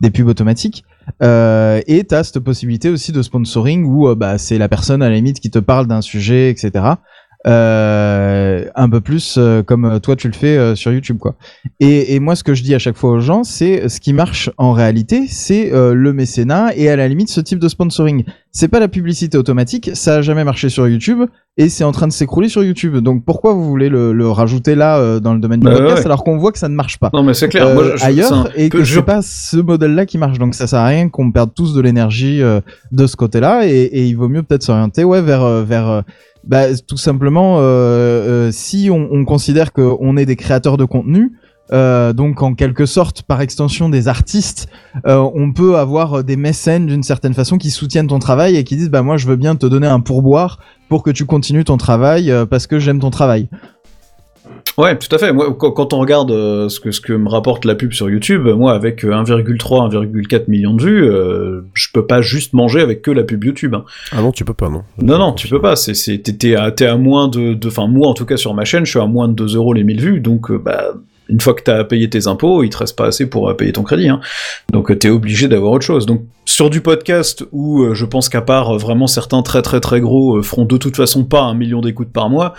des 0.00 0.10
pubs 0.10 0.26
automatiques 0.28 0.84
euh, 1.22 1.80
et 1.86 2.02
t'as 2.04 2.24
cette 2.24 2.40
possibilité 2.40 2.88
aussi 2.90 3.12
de 3.12 3.22
sponsoring 3.22 3.84
où 3.84 4.12
bah, 4.16 4.38
c'est 4.38 4.58
la 4.58 4.68
personne 4.68 5.02
à 5.02 5.08
la 5.08 5.14
limite 5.14 5.38
qui 5.40 5.50
te 5.50 5.60
parle 5.60 5.86
d'un 5.86 6.02
sujet 6.02 6.50
etc 6.50 6.94
euh, 7.46 8.64
un 8.74 8.88
peu 8.88 9.00
plus 9.00 9.36
euh, 9.38 9.62
comme 9.62 10.00
toi 10.00 10.16
tu 10.16 10.26
le 10.26 10.32
fais 10.34 10.56
euh, 10.56 10.74
sur 10.74 10.92
YouTube 10.92 11.18
quoi. 11.18 11.36
Et, 11.78 12.14
et 12.14 12.20
moi 12.20 12.34
ce 12.34 12.42
que 12.42 12.54
je 12.54 12.62
dis 12.64 12.74
à 12.74 12.80
chaque 12.80 12.96
fois 12.96 13.10
aux 13.10 13.20
gens 13.20 13.44
c'est 13.44 13.88
ce 13.88 14.00
qui 14.00 14.12
marche 14.12 14.50
en 14.58 14.72
réalité 14.72 15.26
c'est 15.28 15.70
le 15.72 16.12
mécénat 16.12 16.74
et 16.74 16.88
à 16.88 16.96
la 16.96 17.06
limite 17.06 17.28
ce 17.28 17.40
type 17.40 17.60
de 17.60 17.68
sponsoring. 17.68 18.24
C'est 18.58 18.68
pas 18.68 18.80
la 18.80 18.88
publicité 18.88 19.36
automatique, 19.36 19.90
ça 19.92 20.14
a 20.16 20.22
jamais 20.22 20.42
marché 20.42 20.70
sur 20.70 20.88
YouTube 20.88 21.20
et 21.58 21.68
c'est 21.68 21.84
en 21.84 21.92
train 21.92 22.06
de 22.06 22.12
s'écrouler 22.12 22.48
sur 22.48 22.64
YouTube. 22.64 22.96
Donc 22.96 23.22
pourquoi 23.24 23.52
vous 23.52 23.62
voulez 23.68 23.90
le, 23.90 24.14
le 24.14 24.30
rajouter 24.30 24.74
là 24.74 24.96
euh, 24.98 25.20
dans 25.20 25.34
le 25.34 25.40
domaine 25.40 25.60
du 25.60 25.66
Bah 25.66 25.74
podcast 25.76 25.98
ouais. 25.98 26.06
alors 26.06 26.24
qu'on 26.24 26.38
voit 26.38 26.52
que 26.52 26.58
ça 26.58 26.70
ne 26.70 26.74
marche 26.74 26.98
pas 26.98 27.10
Non, 27.12 27.22
mais 27.22 27.34
c'est 27.34 27.50
clair. 27.50 27.66
euh, 27.66 27.74
moi, 27.74 27.84
je- 27.92 27.96
c'est 27.98 28.06
ailleurs 28.06 28.32
un 28.32 28.48
et 28.56 28.70
que 28.70 28.82
je- 28.82 28.94
c'est 28.94 29.02
pas 29.02 29.20
ce 29.20 29.58
modèle-là 29.58 30.06
qui 30.06 30.16
marche. 30.16 30.38
Donc 30.38 30.54
ça 30.54 30.66
sert 30.66 30.78
à 30.78 30.86
rien 30.86 31.10
qu'on 31.10 31.30
perde 31.32 31.50
tous 31.54 31.74
de 31.74 31.80
l'énergie 31.82 32.40
euh, 32.42 32.60
de 32.92 33.06
ce 33.06 33.14
côté-là 33.16 33.66
et, 33.66 33.72
et 33.72 34.06
il 34.06 34.14
vaut 34.16 34.28
mieux 34.28 34.42
peut-être 34.42 34.62
s'orienter 34.62 35.04
ouais 35.04 35.20
vers 35.20 35.42
euh, 35.44 35.62
vers 35.62 35.88
euh, 35.90 36.00
bah, 36.44 36.74
tout 36.88 36.96
simplement 36.96 37.58
euh, 37.58 37.62
euh, 37.62 38.50
si 38.52 38.88
on, 38.90 39.08
on 39.12 39.24
considère 39.26 39.74
qu'on 39.74 40.16
est 40.16 40.24
des 40.24 40.36
créateurs 40.36 40.78
de 40.78 40.84
contenu. 40.86 41.32
Euh, 41.72 42.12
donc 42.12 42.42
en 42.42 42.54
quelque 42.54 42.86
sorte, 42.86 43.22
par 43.22 43.40
extension 43.40 43.88
des 43.88 44.08
artistes, 44.08 44.68
euh, 45.06 45.16
on 45.34 45.52
peut 45.52 45.76
avoir 45.76 46.18
euh, 46.18 46.22
des 46.22 46.36
mécènes 46.36 46.86
d'une 46.86 47.02
certaine 47.02 47.34
façon 47.34 47.58
qui 47.58 47.70
soutiennent 47.70 48.06
ton 48.06 48.18
travail 48.18 48.56
et 48.56 48.64
qui 48.64 48.76
disent 48.76 48.90
bah 48.90 49.02
moi 49.02 49.16
je 49.16 49.26
veux 49.26 49.36
bien 49.36 49.56
te 49.56 49.66
donner 49.66 49.86
un 49.86 50.00
pourboire 50.00 50.58
pour 50.88 51.02
que 51.02 51.10
tu 51.10 51.24
continues 51.26 51.64
ton 51.64 51.76
travail 51.76 52.30
euh, 52.30 52.46
parce 52.46 52.66
que 52.66 52.78
j'aime 52.78 53.00
ton 53.00 53.10
travail. 53.10 53.48
Ouais, 54.78 54.98
tout 54.98 55.14
à 55.14 55.18
fait. 55.18 55.32
Moi, 55.32 55.56
quand, 55.58 55.94
on 55.94 55.98
regarde 55.98 56.30
euh, 56.30 56.68
ce, 56.68 56.80
que, 56.80 56.90
ce 56.90 57.00
que 57.00 57.14
me 57.14 57.30
rapporte 57.30 57.64
la 57.64 57.74
pub 57.74 57.92
sur 57.92 58.10
YouTube, 58.10 58.46
moi, 58.46 58.74
avec 58.74 59.04
euh, 59.04 59.10
1,3, 59.10 59.56
1,4 59.90 60.50
million 60.50 60.74
de 60.74 60.82
vues, 60.82 61.02
euh, 61.02 61.62
je 61.72 61.88
peux 61.94 62.06
pas 62.06 62.20
juste 62.20 62.52
manger 62.52 62.82
avec 62.82 63.00
que 63.00 63.10
la 63.10 63.22
pub 63.22 63.42
YouTube. 63.42 63.74
hein. 63.74 63.84
Ah 64.12 64.20
non, 64.20 64.32
tu 64.32 64.44
peux 64.44 64.52
pas, 64.52 64.68
non. 64.68 64.82
Non, 65.00 65.16
non, 65.18 65.32
tu 65.32 65.48
peux 65.48 65.62
pas. 65.62 65.76
C'est, 65.76 65.94
c'est, 65.94 66.18
t'es, 66.18 66.54
à, 66.56 66.70
t'es 66.72 66.84
à 66.84 66.98
moins 66.98 67.28
de, 67.28 67.54
de, 67.54 67.68
enfin, 67.68 67.86
moi, 67.86 68.08
en 68.08 68.14
tout 68.14 68.26
cas, 68.26 68.36
sur 68.36 68.52
ma 68.52 68.66
chaîne, 68.66 68.84
je 68.84 68.90
suis 68.90 69.00
à 69.00 69.06
moins 69.06 69.28
de 69.28 69.32
2 69.32 69.56
euros 69.56 69.72
les 69.72 69.82
1000 69.82 70.00
vues. 70.00 70.20
Donc, 70.20 70.50
euh, 70.50 70.58
bah, 70.58 70.92
une 71.28 71.40
fois 71.40 71.54
que 71.54 71.62
t'as 71.62 71.84
payé 71.84 72.08
tes 72.08 72.26
impôts, 72.26 72.62
il 72.62 72.70
te 72.70 72.78
reste 72.78 72.96
pas 72.96 73.06
assez 73.06 73.28
pour 73.28 73.48
euh, 73.48 73.54
payer 73.54 73.72
ton 73.72 73.82
crédit. 73.82 74.08
Hein. 74.08 74.20
Donc, 74.72 74.90
euh, 74.90 74.96
t'es 74.96 75.08
obligé 75.08 75.48
d'avoir 75.48 75.72
autre 75.72 75.84
chose. 75.84 76.06
Donc, 76.06 76.22
sur 76.44 76.70
du 76.70 76.80
podcast 76.80 77.44
où 77.52 77.82
euh, 77.82 77.94
je 77.94 78.04
pense 78.04 78.28
qu'à 78.28 78.40
part 78.40 78.78
vraiment 78.78 79.06
certains 79.06 79.42
très 79.42 79.62
très 79.62 79.80
très 79.80 80.00
gros 80.00 80.40
feront 80.42 80.64
de 80.64 80.76
toute 80.76 80.96
façon 80.96 81.24
pas 81.24 81.42
un 81.42 81.54
million 81.54 81.80
d'écoutes 81.80 82.12
par 82.12 82.30
mois, 82.30 82.54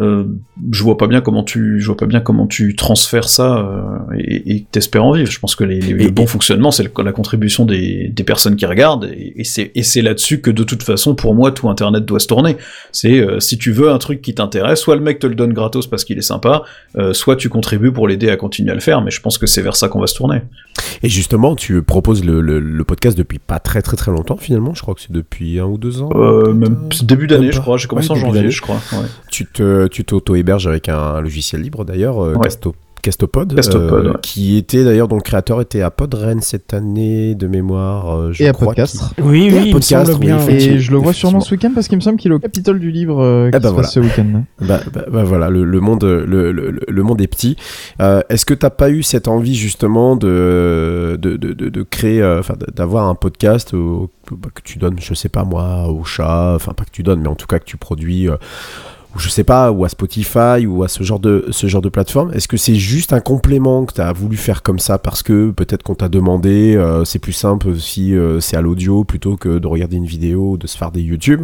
euh, 0.00 0.24
je 0.70 0.82
vois 0.84 0.96
pas 0.96 1.06
bien 1.06 1.20
comment 1.20 1.42
tu, 1.42 1.80
je 1.80 1.86
vois 1.86 1.96
pas 1.96 2.06
bien 2.06 2.20
comment 2.20 2.46
tu 2.46 2.76
transfères 2.76 3.28
ça 3.28 3.58
euh, 3.58 4.16
et, 4.18 4.62
que 4.62 4.66
t'espères 4.70 5.04
en 5.04 5.12
vivre. 5.12 5.30
Je 5.30 5.38
pense 5.40 5.56
que 5.56 5.64
les, 5.64 5.80
les- 5.80 5.90
Et- 5.90 6.04
le 6.04 6.10
bon 6.10 6.26
fonctionnement, 6.26 6.70
c'est 6.70 6.84
la 7.02 7.12
contribution 7.12 7.64
des, 7.64 8.08
des 8.08 8.22
personnes 8.24 8.56
qui 8.56 8.66
regardent, 8.66 9.06
et, 9.06 9.34
et 9.74 9.82
c'est 9.82 10.02
là-dessus 10.02 10.40
que 10.40 10.50
de 10.50 10.62
toute 10.62 10.82
façon, 10.82 11.14
pour 11.14 11.34
moi, 11.34 11.50
tout 11.52 11.68
Internet 11.68 12.04
doit 12.04 12.20
se 12.20 12.26
tourner. 12.28 12.56
C'est 12.92 13.18
euh, 13.20 13.40
si 13.40 13.58
tu 13.58 13.72
veux 13.72 13.90
un 13.90 13.98
truc 13.98 14.22
qui 14.22 14.34
t'intéresse, 14.34 14.80
soit 14.80 14.94
le 14.96 15.02
mec 15.02 15.18
te 15.18 15.26
le 15.26 15.34
donne 15.34 15.52
gratos 15.52 15.86
parce 15.88 16.04
qu'il 16.04 16.18
est 16.18 16.22
sympa, 16.22 16.62
soit 17.12 17.36
tu 17.36 17.48
contribues 17.48 17.92
pour 17.92 18.06
l'aider 18.08 18.28
à 18.30 18.36
continuer 18.36 18.70
à 18.70 18.74
le 18.74 18.80
faire. 18.80 19.00
Mais 19.02 19.10
je 19.10 19.20
pense 19.20 19.38
que 19.38 19.46
c'est 19.46 19.62
vers 19.62 19.76
ça 19.76 19.88
qu'on 19.88 20.00
va 20.00 20.06
se 20.06 20.14
tourner. 20.14 20.42
Et 21.02 21.08
justement, 21.08 21.56
tu 21.56 21.82
proposes 21.82 22.24
le, 22.24 22.40
le, 22.40 22.60
le 22.60 22.84
podcast 22.84 23.16
depuis 23.18 23.38
pas 23.38 23.58
très 23.58 23.82
très 23.82 23.96
très 23.96 24.10
longtemps 24.12 24.36
finalement. 24.36 24.74
Je 24.74 24.82
crois 24.82 24.94
que 24.94 25.00
c'est 25.00 25.12
depuis 25.12 25.58
un 25.58 25.64
ou 25.66 25.78
deux 25.78 26.02
ans. 26.02 26.10
Même 26.54 26.88
début 27.02 27.26
d'année, 27.26 27.50
je 27.52 27.60
crois. 27.60 27.76
J'ai 27.76 27.88
commencé 27.88 28.08
Ouais, 28.10 28.16
en 28.16 28.20
janvier, 28.20 28.50
je 28.50 28.60
crois. 28.60 28.76
ouais. 28.92 29.06
Tu 29.30 29.44
te, 29.46 29.86
tu 29.88 30.04
t'auto-héberges 30.04 30.66
avec 30.66 30.88
un, 30.88 31.20
logiciel 31.20 31.62
libre 31.62 31.84
d'ailleurs, 31.84 32.22
euh, 32.22 32.34
Ouais. 32.34 32.48
Casto- 32.48 32.74
Castopod, 33.00 33.54
Castopod, 33.54 34.06
ouais. 34.06 34.12
qui 34.22 34.56
était 34.56 34.82
d'ailleurs 34.82 35.06
dont 35.06 35.14
le 35.14 35.22
créateur 35.22 35.60
était 35.60 35.82
à 35.82 35.90
Podren 35.90 36.40
cette 36.42 36.74
année 36.74 37.36
de 37.36 37.46
mémoire. 37.46 38.10
euh, 38.12 38.32
je 38.32 38.42
Et 38.42 38.48
à 38.48 38.52
crois 38.52 38.66
podcast. 38.66 39.00
Oui, 39.22 39.50
oui, 39.52 39.60
il 39.62 39.66
me 39.68 39.72
podcast, 39.72 40.12
oui, 40.14 40.26
bien. 40.26 40.44
Et 40.48 40.80
je 40.80 40.90
le 40.90 40.98
vois 40.98 41.12
sûrement 41.12 41.40
ce 41.40 41.54
week-end 41.54 41.70
parce 41.72 41.86
qu'il 41.86 41.96
me 41.96 42.02
semble 42.02 42.18
qu'il 42.18 42.32
est 42.32 42.34
au 42.34 42.40
Capitole 42.40 42.80
du 42.80 42.90
livre 42.90 43.22
euh, 43.22 43.50
qui 43.52 43.56
se 43.56 43.62
voilà. 43.62 43.76
passe 43.76 43.92
ce 43.94 44.00
week-end. 44.00 44.42
Bah, 44.60 44.80
bah- 44.92 45.04
bah 45.10 45.22
voilà, 45.22 45.48
le, 45.48 45.62
le 45.62 45.80
monde, 45.80 46.02
le, 46.02 46.50
le- 46.50 46.80
le 46.88 47.02
monde 47.04 47.20
est 47.20 47.28
petit. 47.28 47.56
Euh, 48.02 48.20
Est-ce 48.30 48.44
que 48.44 48.52
t'as 48.52 48.68
pas 48.70 48.90
eu 48.90 49.04
cette 49.04 49.28
envie 49.28 49.54
justement 49.54 50.16
de 50.16 51.16
de, 51.22 51.36
de, 51.36 51.52
de, 51.52 51.68
de 51.68 51.82
créer, 51.84 52.20
euh, 52.20 52.40
enfin 52.40 52.54
d'avoir 52.74 53.06
un 53.08 53.14
podcast 53.14 53.74
au- 53.74 54.10
bah, 54.32 54.48
que 54.52 54.60
tu 54.62 54.78
donnes, 54.80 54.96
je 55.00 55.14
sais 55.14 55.28
pas 55.28 55.44
moi, 55.44 55.86
au 55.88 56.02
chat, 56.02 56.54
enfin 56.56 56.72
pas 56.72 56.84
que 56.84 56.90
tu 56.90 57.04
donnes, 57.04 57.20
mais 57.20 57.28
en 57.28 57.36
tout 57.36 57.46
cas 57.46 57.60
que 57.60 57.64
tu 57.64 57.76
produis. 57.76 58.28
Euh, 59.18 59.28
je 59.28 59.28
sais 59.28 59.44
pas, 59.44 59.70
ou 59.70 59.84
à 59.84 59.88
Spotify, 59.88 60.66
ou 60.66 60.82
à 60.82 60.88
ce 60.88 61.02
genre 61.02 61.18
de, 61.18 61.46
ce 61.50 61.66
genre 61.66 61.82
de 61.82 61.88
plateforme. 61.88 62.32
Est-ce 62.32 62.48
que 62.48 62.56
c'est 62.56 62.74
juste 62.74 63.12
un 63.12 63.20
complément 63.20 63.84
que 63.84 63.94
tu 63.94 64.00
as 64.00 64.12
voulu 64.12 64.36
faire 64.36 64.62
comme 64.62 64.78
ça 64.78 64.98
parce 64.98 65.22
que 65.22 65.50
peut-être 65.50 65.82
qu'on 65.82 65.94
t'a 65.94 66.08
demandé, 66.08 66.76
euh, 66.76 67.04
c'est 67.04 67.18
plus 67.18 67.32
simple 67.32 67.76
si 67.76 68.14
euh, 68.14 68.40
c'est 68.40 68.56
à 68.56 68.60
l'audio 68.60 69.04
plutôt 69.04 69.36
que 69.36 69.58
de 69.58 69.66
regarder 69.66 69.96
une 69.96 70.06
vidéo, 70.06 70.56
de 70.56 70.66
se 70.66 70.76
faire 70.76 70.90
des 70.90 71.02
YouTube? 71.02 71.42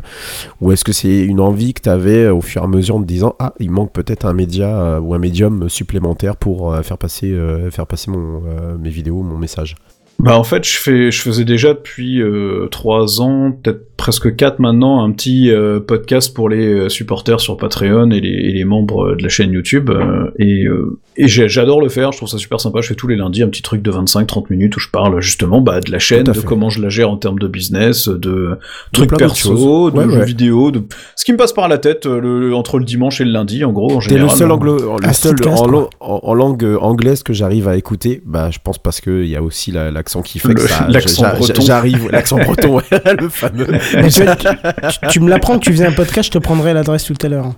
Ou 0.60 0.72
est-ce 0.72 0.84
que 0.84 0.92
c'est 0.92 1.20
une 1.20 1.40
envie 1.40 1.74
que 1.74 1.82
tu 1.82 1.88
avais 1.88 2.28
au 2.28 2.40
fur 2.40 2.62
et 2.62 2.64
à 2.64 2.68
mesure 2.68 2.96
en 2.96 3.00
te 3.00 3.06
disant, 3.06 3.34
ah, 3.38 3.54
il 3.60 3.70
manque 3.70 3.92
peut-être 3.92 4.26
un 4.26 4.34
média 4.34 4.68
euh, 4.68 5.00
ou 5.00 5.14
un 5.14 5.18
médium 5.18 5.68
supplémentaire 5.68 6.36
pour 6.36 6.72
euh, 6.72 6.82
faire 6.82 6.98
passer, 6.98 7.32
euh, 7.32 7.70
faire 7.70 7.86
passer 7.86 8.10
mon, 8.10 8.42
euh, 8.46 8.76
mes 8.78 8.90
vidéos, 8.90 9.22
mon 9.22 9.38
message? 9.38 9.76
Bah 10.20 10.38
en 10.38 10.44
fait, 10.44 10.64
je 10.64 10.76
fais, 10.76 11.10
je 11.10 11.20
faisais 11.20 11.44
déjà 11.44 11.74
depuis 11.74 12.22
euh, 12.22 12.68
trois 12.70 13.20
ans, 13.20 13.50
peut-être 13.50 13.93
presque 14.04 14.36
quatre 14.36 14.58
maintenant, 14.58 15.02
un 15.02 15.10
petit 15.12 15.50
euh, 15.50 15.80
podcast 15.80 16.34
pour 16.34 16.50
les 16.50 16.66
euh, 16.66 16.88
supporters 16.90 17.40
sur 17.40 17.56
Patreon 17.56 18.10
et 18.10 18.20
les, 18.20 18.28
et 18.28 18.52
les 18.52 18.64
membres 18.64 19.12
euh, 19.12 19.16
de 19.16 19.22
la 19.22 19.30
chaîne 19.30 19.50
YouTube. 19.50 19.88
euh, 19.88 20.30
et 20.38 20.66
euh, 20.66 20.98
et 21.16 21.26
j'ai- 21.28 21.48
j'adore 21.48 21.80
le 21.80 21.88
faire, 21.88 22.10
je 22.12 22.18
trouve 22.18 22.28
ça 22.28 22.36
super 22.36 22.60
sympa. 22.60 22.80
Je 22.82 22.88
fais 22.88 22.94
tous 22.96 23.06
les 23.08 23.16
lundis 23.16 23.42
un 23.42 23.48
petit 23.48 23.62
truc 23.62 23.80
de 23.80 23.90
25-30 23.90 24.46
minutes 24.50 24.76
où 24.76 24.80
je 24.80 24.90
parle 24.90 25.22
justement 25.22 25.62
bah, 25.62 25.80
de 25.80 25.90
la 25.90 25.98
chaîne, 26.00 26.24
de 26.24 26.32
fait. 26.34 26.44
comment 26.44 26.68
je 26.68 26.82
la 26.82 26.90
gère 26.90 27.08
en 27.08 27.16
termes 27.16 27.38
de 27.38 27.46
business, 27.48 28.08
de 28.08 28.58
trucs 28.92 29.16
perso, 29.16 29.90
de 29.90 29.96
Ouais, 29.96 30.04
jeux 30.04 30.18
ouais. 30.18 30.24
vidéo, 30.26 30.70
de 30.70 30.82
ce 31.16 31.24
qui 31.24 31.32
me 31.32 31.38
passe 31.38 31.52
par 31.54 31.68
la 31.68 31.78
tête 31.78 32.04
le, 32.04 32.54
entre 32.54 32.78
le 32.78 32.84
dimanche 32.84 33.22
et 33.22 33.24
le 33.24 33.30
lundi, 33.30 33.64
en 33.64 33.72
gros, 33.72 33.90
en 33.92 34.00
T'es 34.00 34.08
général. 34.10 34.28
le 34.32 34.36
seul, 34.36 34.50
anglo- 34.50 34.98
le 35.00 35.12
seul 35.14 35.36
en, 35.48 35.88
en- 36.00 36.20
en 36.24 36.34
langue 36.34 36.76
anglaise 36.80 37.22
que 37.22 37.32
j'arrive 37.32 37.68
à 37.68 37.76
écouter. 37.78 38.20
Bah, 38.26 38.50
je 38.50 38.58
pense 38.62 38.76
parce 38.78 39.00
qu'il 39.00 39.26
y 39.28 39.36
a 39.36 39.42
aussi 39.42 39.70
la- 39.72 39.90
l'accent 39.90 40.20
qui 40.20 40.40
fait 40.40 40.52
que 40.52 40.62
l'accent 40.92 41.22
breton. 41.38 41.62
J'arrive, 41.62 42.08
l'accent 42.10 42.36
breton, 42.38 42.80
le 43.20 43.28
fameux. 43.30 43.66
Tu, 44.02 44.22
tu- 45.00 45.08
tu 45.08 45.20
me 45.20 45.28
l'apprends 45.30 45.54
que 45.58 45.64
tu 45.64 45.72
faisais 45.72 45.86
un 45.86 45.92
podcast, 45.92 46.26
je 46.26 46.38
te 46.38 46.38
prendrai 46.38 46.72
l'adresse 46.74 47.04
tout 47.04 47.14
à 47.22 47.28
l'heure. 47.28 47.52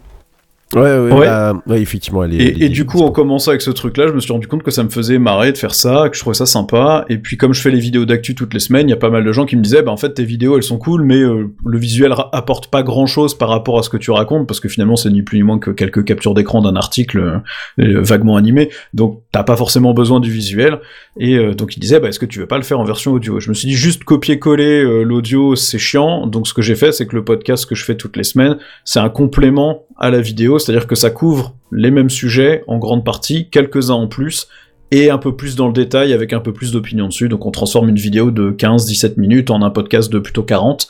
Ouais, 0.75 0.81
ouais, 0.83 1.13
Ouais. 1.13 1.27
bah, 1.27 1.55
ouais, 1.69 1.81
effectivement, 1.81 2.25
elle 2.25 2.35
est. 2.35 2.37
Et, 2.39 2.49
elle 2.57 2.63
est- 2.63 2.67
et 2.67 2.69
du 2.69 2.85
coup, 2.85 3.01
en 3.03 3.13
commençant 3.13 3.51
avec 3.53 3.63
ce 3.63 3.71
truc-là, 3.71 4.09
je 4.09 4.13
me 4.13 4.19
suis 4.19 4.33
rendu 4.33 4.49
compte 4.49 4.65
que 4.65 4.73
ça 4.73 4.83
me 4.83 4.89
faisait 4.89 5.19
marrer 5.19 5.53
de 5.53 5.57
faire 5.59 5.75
ça, 5.75 6.09
que 6.11 6.17
je 6.17 6.21
trouvais 6.21 6.35
ça 6.35 6.45
sympa. 6.45 7.05
Et 7.09 7.19
puis, 7.19 7.37
comme 7.37 7.55
je 7.55 7.61
fais 7.61 7.71
les 7.71 7.79
vidéos 7.79 8.05
d'actu 8.05 8.35
toutes 8.35 8.53
les 8.53 8.59
semaines, 8.59 8.89
il 8.89 8.91
y 8.91 8.95
a 8.95 8.97
pas 8.99 9.09
mal 9.09 9.25
de 9.25 9.31
gens 9.33 9.47
qui 9.47 9.57
me 9.57 9.63
disaient, 9.63 9.83
bah 9.83 9.93
en 9.93 9.97
fait, 9.97 10.13
tes 10.15 10.25
vidéos, 10.25 10.57
elles 10.57 10.65
sont 10.65 10.77
cool, 10.79 11.05
mais 11.05 11.21
euh, 11.21 11.49
le 11.65 11.79
visuel 11.79 12.13
apporte 12.33 12.67
pas 12.69 12.83
grand-chose 12.83 13.39
par 13.39 13.49
rapport 13.49 13.79
à 13.79 13.85
ce 13.85 13.89
que 13.91 13.97
tu 13.97 14.11
racontes, 14.11 14.49
parce 14.49 14.59
que 14.59 14.69
finalement, 14.69 14.97
c'est 14.97 15.09
ni 15.11 15.23
plus 15.23 15.39
ni 15.39 15.45
moins 15.45 15.61
que 15.61 15.71
quelques 15.71 16.05
captures 16.05 16.35
d'écran 16.35 16.61
d'un 16.63 16.75
article 16.75 17.19
euh, 17.21 17.39
euh, 17.85 18.01
vaguement 18.03 18.37
animé. 18.37 18.71
Donc, 18.93 19.23
t'as 19.31 19.45
pas 19.45 19.57
forcément 19.57 19.95
besoin 19.95 20.19
du 20.19 20.33
visuel. 20.33 20.81
Et 21.19 21.37
euh, 21.37 21.55
donc, 21.55 21.77
ils 21.77 21.81
disaient, 21.81 22.01
bah 22.01 22.09
est-ce 22.09 22.19
que 22.19 22.27
tu 22.27 22.41
veux 22.41 22.47
pas 22.47 22.59
le 22.59 22.65
faire 22.65 22.81
en 22.81 22.85
version 22.85 23.13
audio? 23.13 23.39
Je 23.39 23.51
me 23.51 23.55
suis 23.55 23.69
dit, 23.69 23.75
juste 23.75 24.03
copier-coller 24.03 25.05
l'audio, 25.05 25.55
c'est 25.55 25.79
chiant. 25.79 26.27
Donc, 26.27 26.49
ce 26.49 26.55
que 26.55 26.63
j'ai 26.63 26.75
fait, 26.75 26.91
c'est 26.91 27.07
que 27.07 27.15
le 27.15 27.25
podcast 27.25 27.67
que 27.67 27.77
je 27.77 27.85
fais 27.85 27.95
toutes 27.95 28.17
les 28.17 28.25
semaines, 28.25 28.57
c'est 28.85 28.99
un 28.99 29.09
complément 29.09 29.85
à 29.99 30.11
la 30.11 30.21
vidéo, 30.21 30.56
c'est-à-dire 30.59 30.87
que 30.87 30.95
ça 30.95 31.11
couvre 31.11 31.55
les 31.73 31.91
mêmes 31.91 32.11
sujets 32.11 32.65
en 32.67 32.79
grande 32.79 33.05
partie, 33.05 33.49
quelques-uns 33.51 33.95
en 33.95 34.09
plus, 34.09 34.49
et 34.91 35.11
un 35.11 35.19
peu 35.19 35.35
plus 35.35 35.57
dans 35.57 35.67
le 35.67 35.73
détail 35.73 36.13
avec 36.13 36.33
un 36.33 36.41
peu 36.41 36.53
plus 36.53 36.73
d'opinion 36.73 37.09
dessus. 37.09 37.29
Donc 37.29 37.45
on 37.47 37.51
transforme 37.51 37.89
une 37.89 37.97
vidéo 37.97 38.31
de 38.31 38.51
15-17 38.51 39.19
minutes 39.19 39.51
en 39.51 39.63
un 39.63 39.71
podcast 39.71 40.13
de 40.13 40.19
plutôt 40.19 40.43
40. 40.43 40.89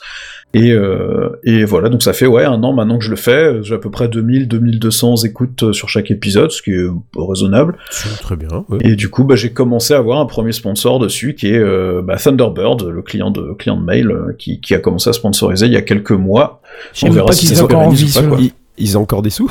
Et, 0.53 0.71
euh, 0.71 1.39
et 1.43 1.65
voilà, 1.65 1.89
donc 1.89 2.01
ça 2.01 2.13
fait 2.13 2.25
ouais 2.25 2.45
un 2.45 2.63
an 2.63 2.71
maintenant 2.71 2.97
que 2.97 3.03
je 3.03 3.09
le 3.09 3.17
fais. 3.17 3.61
J'ai 3.63 3.75
à 3.75 3.79
peu 3.79 3.91
près 3.91 4.07
2000-2200 4.07 5.25
écoutes 5.25 5.63
euh, 5.63 5.73
sur 5.73 5.89
chaque 5.89 6.09
épisode, 6.09 6.51
ce 6.51 6.61
qui 6.61 6.71
est 6.71 6.87
raisonnable. 7.17 7.77
C'est 7.91 8.17
Très 8.21 8.37
bien. 8.37 8.47
ouais. 8.69 8.79
Et 8.81 8.95
du 8.95 9.09
coup, 9.09 9.25
bah, 9.25 9.35
j'ai 9.35 9.51
commencé 9.51 9.93
à 9.93 9.97
avoir 9.97 10.19
un 10.19 10.25
premier 10.25 10.53
sponsor 10.53 10.99
dessus, 10.99 11.35
qui 11.35 11.47
est 11.47 11.59
euh, 11.59 12.01
bah, 12.01 12.15
Thunderbird, 12.15 12.87
le 12.87 13.01
client 13.01 13.29
de 13.29 13.53
client 13.53 13.75
de 13.75 13.83
mail, 13.83 14.15
qui, 14.39 14.61
qui 14.61 14.73
a 14.73 14.79
commencé 14.79 15.09
à 15.09 15.13
sponsoriser 15.13 15.65
il 15.65 15.73
y 15.73 15.77
a 15.77 15.81
quelques 15.81 16.11
mois. 16.11 16.61
Même 17.03 17.11
verra 17.11 17.27
pas 17.27 17.33
si 17.33 17.53
ont 17.59 17.65
encore 17.65 17.81
envie. 17.81 18.53
Ils 18.79 18.97
ont 18.97 19.01
encore 19.01 19.21
des 19.23 19.29
sous 19.31 19.49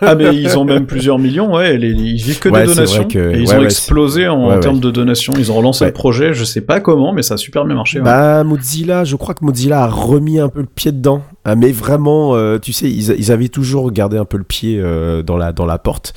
Ah 0.00 0.14
mais 0.14 0.34
ils 0.34 0.56
ont 0.58 0.64
même 0.64 0.86
plusieurs 0.86 1.18
millions, 1.18 1.54
ouais. 1.54 1.76
les- 1.76 1.90
ils 1.90 2.22
vivent 2.22 2.38
que 2.38 2.48
Ouais, 2.48 2.62
de 2.62 2.68
c'est 2.68 2.74
donations. 2.76 3.02
vrai 3.02 3.08
que- 3.12 3.34
et 3.34 3.40
ils 3.40 3.48
ouais, 3.48 3.54
ont 3.54 3.58
ouais, 3.58 3.64
explosé 3.64 4.26
en, 4.28 4.58
termes 4.60 4.80
de 4.80 4.90
donations. 4.90 5.32
Ils 5.38 5.52
ont 5.52 5.56
relancé 5.56 5.84
le 5.84 5.92
projet, 5.92 6.32
je 6.34 6.44
sais 6.44 6.60
pas 6.62 6.80
comment, 6.80 7.12
mais 7.12 7.22
ça 7.22 7.34
a 7.34 7.36
super 7.36 7.64
bien 7.64 7.74
marché. 7.74 8.00
Bah 8.00 8.42
Mozilla, 8.44 9.04
je 9.04 9.16
crois 9.16 9.34
que 9.34 9.44
Mozilla 9.44 9.82
a 9.82 9.86
remis 9.88 10.38
un 10.40 10.48
peu 10.48 10.60
le 10.60 10.66
pied 10.66 10.92
dedans. 10.92 11.22
Ah, 11.44 11.56
mais 11.56 11.72
vraiment, 11.72 12.34
euh, 12.36 12.58
tu 12.58 12.72
sais, 12.72 12.90
ils, 12.90 13.10
ils 13.18 13.30
avaient 13.30 13.48
toujours 13.48 13.92
gardé 13.92 14.16
un 14.16 14.24
peu 14.24 14.38
le 14.38 14.44
pied 14.44 14.78
euh, 14.80 15.22
dans 15.22 15.36
la 15.36 15.52
dans 15.52 15.66
la 15.66 15.76
porte, 15.78 16.14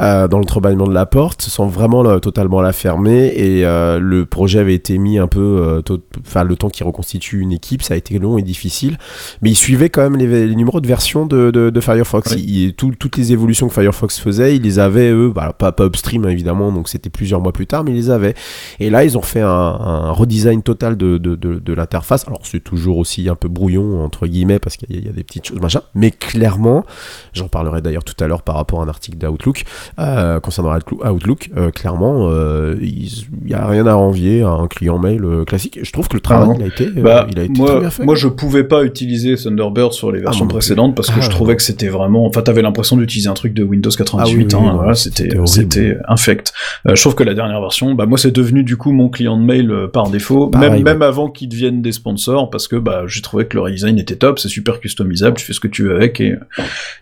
euh, 0.00 0.26
dans 0.26 0.38
l'entrebâillement 0.38 0.88
de 0.88 0.92
la 0.94 1.06
porte, 1.06 1.42
sans 1.42 1.66
vraiment 1.68 2.02
là, 2.02 2.18
totalement 2.18 2.60
la 2.60 2.72
fermer. 2.72 3.32
Et 3.36 3.64
euh, 3.64 4.00
le 4.00 4.26
projet 4.26 4.58
avait 4.58 4.74
été 4.74 4.98
mis 4.98 5.18
un 5.18 5.28
peu, 5.28 5.40
euh, 5.40 5.82
enfin 6.26 6.42
le 6.42 6.56
temps 6.56 6.68
qu'il 6.68 6.84
reconstitue 6.84 7.38
une 7.40 7.52
équipe, 7.52 7.82
ça 7.82 7.94
a 7.94 7.96
été 7.96 8.18
long 8.18 8.38
et 8.38 8.42
difficile. 8.42 8.98
Mais 9.40 9.50
ils 9.50 9.54
suivaient 9.56 9.88
quand 9.90 10.02
même 10.02 10.16
les, 10.16 10.46
les 10.48 10.56
numéros 10.56 10.80
de 10.80 10.86
version 10.88 11.26
de, 11.26 11.52
de, 11.52 11.70
de 11.76 11.80
Firefox. 11.80 12.32
Ouais. 12.32 12.40
Ils- 12.40 12.74
tout- 12.74 12.92
toutes 12.98 13.16
les 13.16 13.32
évolutions 13.32 13.68
que 13.68 13.74
Firefox 13.74 14.18
faisait, 14.18 14.56
ils 14.56 14.62
les 14.62 14.78
avaient 14.78 15.10
eux, 15.10 15.30
bah, 15.34 15.52
pas 15.56 15.70
pas 15.72 15.84
upstream 15.86 16.26
évidemment, 16.28 16.72
donc 16.72 16.88
c'était 16.88 17.10
plusieurs 17.10 17.40
mois 17.40 17.52
plus 17.52 17.66
tard, 17.66 17.84
mais 17.84 17.92
ils 17.92 17.96
les 17.96 18.10
avaient. 18.10 18.34
Et 18.80 18.90
là, 18.90 19.04
ils 19.04 19.16
ont 19.16 19.22
fait 19.22 19.40
un, 19.42 19.48
un 19.48 20.10
redesign 20.10 20.62
total 20.62 20.96
de, 20.96 21.18
de, 21.18 21.34
de, 21.36 21.54
de 21.58 21.72
l'interface. 21.72 22.24
Alors, 22.26 22.40
c'est 22.42 22.60
toujours 22.64 22.98
aussi 22.98 23.28
un 23.28 23.34
peu 23.36 23.48
brouillon, 23.48 24.02
entre 24.04 24.26
guillemets, 24.26 24.58
parce 24.58 24.76
qu'il 24.76 24.90
y, 24.90 24.94
a- 24.96 24.98
il 25.00 25.06
y 25.06 25.08
a 25.08 25.12
des 25.12 25.22
petites 25.24 25.46
choses, 25.46 25.60
machin. 25.60 25.80
Mais 25.94 26.10
clairement, 26.10 26.84
j'en 27.32 27.48
parlerai 27.48 27.80
d'ailleurs 27.82 28.04
tout 28.04 28.14
à 28.24 28.26
l'heure 28.26 28.42
par 28.42 28.56
rapport 28.56 28.80
à 28.80 28.84
un 28.84 28.88
article 28.88 29.18
d'Outlook, 29.18 29.64
euh, 29.98 30.40
concernant 30.40 30.74
Outlook, 31.04 31.50
euh, 31.56 31.70
clairement, 31.70 32.28
euh, 32.30 32.76
il 32.80 33.10
n'y 33.44 33.54
a 33.54 33.66
rien 33.66 33.86
à 33.86 33.94
envier 33.94 34.42
à 34.42 34.48
un 34.50 34.66
client 34.66 34.98
mail 34.98 35.24
euh, 35.24 35.44
classique. 35.44 35.78
Je 35.82 35.92
trouve 35.92 36.08
que 36.08 36.14
le 36.16 36.20
travail, 36.20 36.48
non. 36.48 36.54
il 36.58 36.62
a 36.62 36.66
été, 36.66 36.86
Bah, 36.88 37.26
il 37.30 37.38
a 37.38 37.42
été 37.44 37.52
très 37.52 37.62
moi, 37.62 37.80
bien 37.80 37.90
fait. 37.90 38.04
moi, 38.04 38.14
je 38.14 38.28
pouvais 38.28 38.64
pas 38.64 38.82
utiliser 38.84 39.36
Thunderbird 39.36 39.92
sur 39.92 40.10
les 40.12 40.20
versions 40.20 40.44
non 40.44 40.48
plus. 40.48 40.54
précédentes 40.58 40.94
parce 40.94 41.08
que 41.08 41.14
Ah, 41.18 41.20
je 41.20 41.26
ouais. 41.26 41.32
trouvais 41.34 41.56
que 41.56 41.62
c'était 41.66 41.88
vraiment. 41.88 42.26
Enfin, 42.26 42.42
t'avais 42.42 42.62
l'impression 42.62 42.96
d'utiliser 42.96 43.28
un 43.28 43.34
truc 43.34 43.54
de 43.54 43.62
Windows 43.62 43.90
98. 43.90 44.18
Ah 44.18 44.24
oui, 44.26 44.32
hein, 44.32 44.58
oui, 44.58 44.66
non, 44.66 44.76
voilà, 44.76 44.94
c'était 44.94 45.28
c'était 45.46 45.96
infect. 46.08 46.52
Euh, 46.86 46.94
je 46.94 47.00
trouve 47.00 47.14
que 47.14 47.24
la 47.24 47.34
dernière 47.34 47.60
version, 47.60 47.94
bah 47.94 48.06
moi, 48.06 48.18
c'est 48.18 48.30
devenu 48.30 48.62
du 48.62 48.76
coup 48.76 48.92
mon 48.92 49.08
client 49.08 49.38
de 49.38 49.44
mail 49.44 49.70
euh, 49.70 49.88
par 49.88 50.10
défaut, 50.10 50.48
Pareil, 50.48 50.70
même 50.70 50.78
ouais. 50.78 50.84
même 50.84 51.02
avant 51.02 51.30
qu'ils 51.30 51.48
deviennent 51.48 51.82
des 51.82 51.92
sponsors, 51.92 52.50
parce 52.50 52.68
que 52.68 52.76
bah 52.76 53.04
j'ai 53.06 53.22
trouvé 53.22 53.46
que 53.46 53.56
le 53.56 53.62
redesign 53.62 53.98
était 53.98 54.16
top, 54.16 54.38
c'est 54.38 54.48
super 54.48 54.80
customisable, 54.80 55.36
tu 55.36 55.44
fais 55.44 55.52
ce 55.52 55.60
que 55.60 55.68
tu 55.68 55.84
veux 55.84 55.96
avec 55.96 56.20
et 56.20 56.34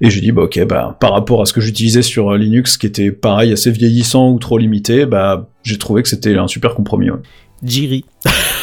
et 0.00 0.10
j'ai 0.10 0.20
dit 0.20 0.32
bah 0.32 0.42
ok 0.42 0.64
bah 0.66 0.96
par 1.00 1.12
rapport 1.12 1.42
à 1.42 1.46
ce 1.46 1.52
que 1.52 1.60
j'utilisais 1.60 2.02
sur 2.02 2.32
euh, 2.32 2.38
Linux, 2.38 2.76
qui 2.76 2.86
était 2.86 3.10
pareil 3.10 3.52
assez 3.52 3.70
vieillissant 3.70 4.30
ou 4.30 4.38
trop 4.38 4.58
limité, 4.58 5.06
bah 5.06 5.48
j'ai 5.62 5.78
trouvé 5.78 6.02
que 6.02 6.08
c'était 6.08 6.36
un 6.36 6.46
super 6.46 6.74
compromis. 6.74 7.10
Ouais, 7.10 7.18
Jiri. 7.64 8.04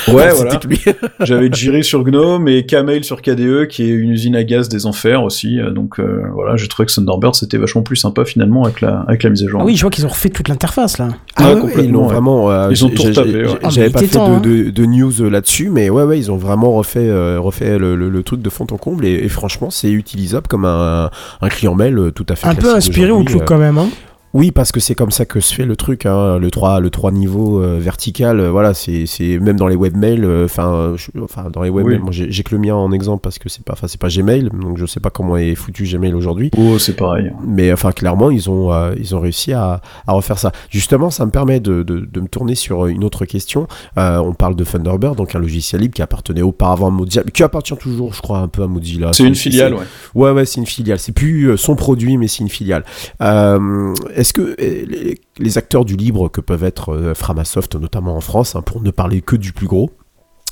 ouais 0.08 0.30
C'était 0.36 0.68
voilà. 0.86 0.98
J'avais 1.22 1.50
Jiri 1.52 1.84
sur 1.84 2.04
GNOME 2.04 2.48
et 2.48 2.66
Kmail 2.66 3.04
sur 3.04 3.22
KDE, 3.22 3.68
qui 3.68 3.84
est 3.84 3.90
une 3.90 4.12
usine 4.12 4.36
à 4.36 4.44
gaz 4.44 4.70
des 4.70 4.86
enfers 4.86 5.24
aussi. 5.24 5.60
Donc 5.74 6.00
euh, 6.00 6.24
voilà, 6.34 6.56
j'ai 6.58 6.68
trouvé 6.68 6.86
que 6.88 6.94
Thunderbird 6.94 7.36
c'était 7.36 7.58
vachement 7.58 7.82
plus 7.82 7.96
sympa 7.98 8.26
finalement 8.26 8.64
avec 8.64 8.82
la, 8.82 9.02
avec 9.08 9.24
la 9.24 9.30
mise 9.30 9.44
à 9.44 9.48
jour. 9.48 9.60
Ah 9.62 9.66
oui, 9.66 9.76
je 9.76 9.82
vois 9.82 9.92
qu'ils 9.92 10.06
ont 10.06 10.10
refait 10.10 10.30
toute 10.30 10.48
l'interface 10.48 10.98
là. 10.98 11.10
Ah 11.36 11.54
Ouais, 11.54 11.60
complètement, 11.62 11.84
ils 11.84 11.96
ouais. 12.08 12.14
vraiment. 12.14 12.52
euh, 12.52 12.68
Ils 12.72 12.86
ont 12.86 12.90
tout 12.90 13.04
retapé, 13.04 13.44
ouais. 13.46 13.60
Ah, 13.64 13.70
J'avais 13.70 13.88
mais 13.88 13.94
pas 13.94 14.00
fait 14.00 14.08
temps, 14.08 14.40
de, 14.40 14.64
de- 14.66 14.70
de 14.70 14.86
news 14.86 15.12
là-dessus, 15.30 15.70
mais 15.70 15.90
ouais, 15.90 16.04
ouais, 16.04 16.18
ils 16.20 16.32
ont 16.32 16.38
vraiment 16.38 16.72
refait, 16.74 17.08
euh, 17.08 17.40
refait 17.40 17.78
le, 17.78 17.96
le- 17.96 18.10
le 18.10 18.24
truc 18.24 18.42
de 18.42 18.50
fond 18.50 18.66
en 18.72 18.78
comble 18.78 19.06
et, 19.06 19.14
et 19.14 19.30
franchement, 19.30 19.70
c'est 19.70 19.92
utilisable 19.92 20.48
comme 20.48 20.66
un, 20.66 21.10
un 21.42 21.50
client 21.50 21.76
mail 21.76 21.98
euh, 21.98 22.12
tout 22.12 22.26
à 22.30 22.36
fait. 22.36 22.48
Un 22.48 22.56
peu 22.56 22.74
inspiré 22.76 23.12
Outlook 23.12 23.42
euh. 23.42 23.46
quand 23.46 23.58
même. 23.58 23.78
Hein. 23.78 23.90
Oui, 24.34 24.52
parce 24.52 24.72
que 24.72 24.80
c'est 24.80 24.96
comme 24.96 25.12
ça 25.12 25.26
que 25.26 25.40
se 25.42 25.54
fait 25.54 25.66
le 25.66 25.76
truc, 25.76 26.06
hein, 26.06 26.38
le 26.40 26.50
3, 26.52 26.80
le 26.80 26.90
3 26.90 27.12
niveaux 27.12 27.62
euh, 27.62 27.80
vertical, 27.80 28.40
euh, 28.40 28.50
voilà, 28.50 28.74
c'est 28.74 29.06
c'est- 29.06 29.40
même 29.40 29.58
dans 29.58 29.68
les 29.68 29.76
webmails, 29.76 30.24
euh, 30.24 30.46
enfin, 30.46 30.74
euh, 30.74 30.98
enfin 31.22 31.50
dans 31.52 31.64
les 31.64 31.70
webmails, 31.70 31.98
Oui. 31.98 32.02
moi 32.02 32.12
j'ai 32.12 32.44
que 32.44 32.56
le 32.56 32.62
mien 32.62 32.74
en 32.76 32.92
exemple 32.94 33.22
parce 33.22 33.40
que 33.40 33.50
c'est 33.50 33.64
pas, 33.66 33.74
enfin 33.74 33.88
c'est 33.88 34.00
pas 34.00 34.08
Gmail, 34.08 34.50
donc 34.54 34.78
je 34.78 34.86
sais 34.86 35.00
pas 35.02 35.10
comment 35.10 35.36
est 35.36 35.54
foutu 35.56 35.84
Gmail 35.84 36.14
aujourd'hui. 36.14 36.50
Oh, 36.58 36.80
c'est 36.80 36.96
pareil. 36.96 37.32
Mais 37.46 37.74
enfin, 37.74 37.92
clairement, 37.92 38.32
ils 38.32 38.50
ont, 38.50 38.72
ils 38.98 39.16
ont 39.16 39.20
réussi 39.20 39.52
à, 39.54 39.82
à 40.08 40.14
refaire 40.14 40.40
ça. 40.40 40.52
Justement, 40.70 41.10
ça 41.10 41.26
me 41.26 41.32
permet 41.32 41.60
de, 41.60 41.84
de, 41.84 42.00
de 42.00 42.20
me 42.22 42.28
tourner 42.28 42.56
sur 42.56 42.86
une 42.88 43.04
autre 43.04 43.26
question. 43.26 43.68
Euh, 43.98 44.18
on 44.20 44.34
parle 44.34 44.56
de 44.56 44.64
Thunderbird, 44.64 45.18
donc 45.18 45.36
un 45.36 45.40
logiciel 45.40 45.82
libre 45.82 45.94
qui 45.94 46.02
appartenait 46.02 46.42
auparavant 46.42 46.88
à 46.88 46.92
Mozilla, 46.92 47.24
qui 47.34 47.44
appartient 47.44 47.76
toujours, 47.78 48.14
je 48.14 48.22
crois, 48.22 48.40
un 48.40 48.48
peu 48.48 48.64
à 48.64 48.68
Mozilla. 48.68 49.12
C'est 49.14 49.24
une 49.26 49.36
filiale, 49.36 49.74
ouais. 49.74 49.80
Ouais, 50.16 50.32
ouais, 50.32 50.46
c'est 50.46 50.60
une 50.62 50.66
filiale. 50.68 51.00
C'est 51.00 51.12
plus 51.12 51.58
son 51.58 51.76
produit, 51.76 52.18
mais 52.18 52.28
c'est 52.30 52.40
une 52.40 52.50
filiale. 52.50 52.84
Euh, 53.22 53.94
Est-ce 54.22 54.34
que 54.34 54.42
euh, 54.42 54.56
les, 54.60 55.20
les 55.40 55.58
acteurs 55.58 55.84
du 55.84 55.96
libre 55.96 56.30
que 56.30 56.42
peuvent 56.42 56.64
être 56.64 56.90
euh, 56.90 57.16
Framasoft, 57.16 57.76
notamment 57.76 58.16
en 58.16 58.22
France, 58.22 58.56
hein, 58.56 58.62
pour 58.62 58.80
ne 58.80 58.92
parler 58.92 59.22
que 59.22 59.36
du 59.36 59.52
plus 59.52 59.66
gros, 59.66 59.90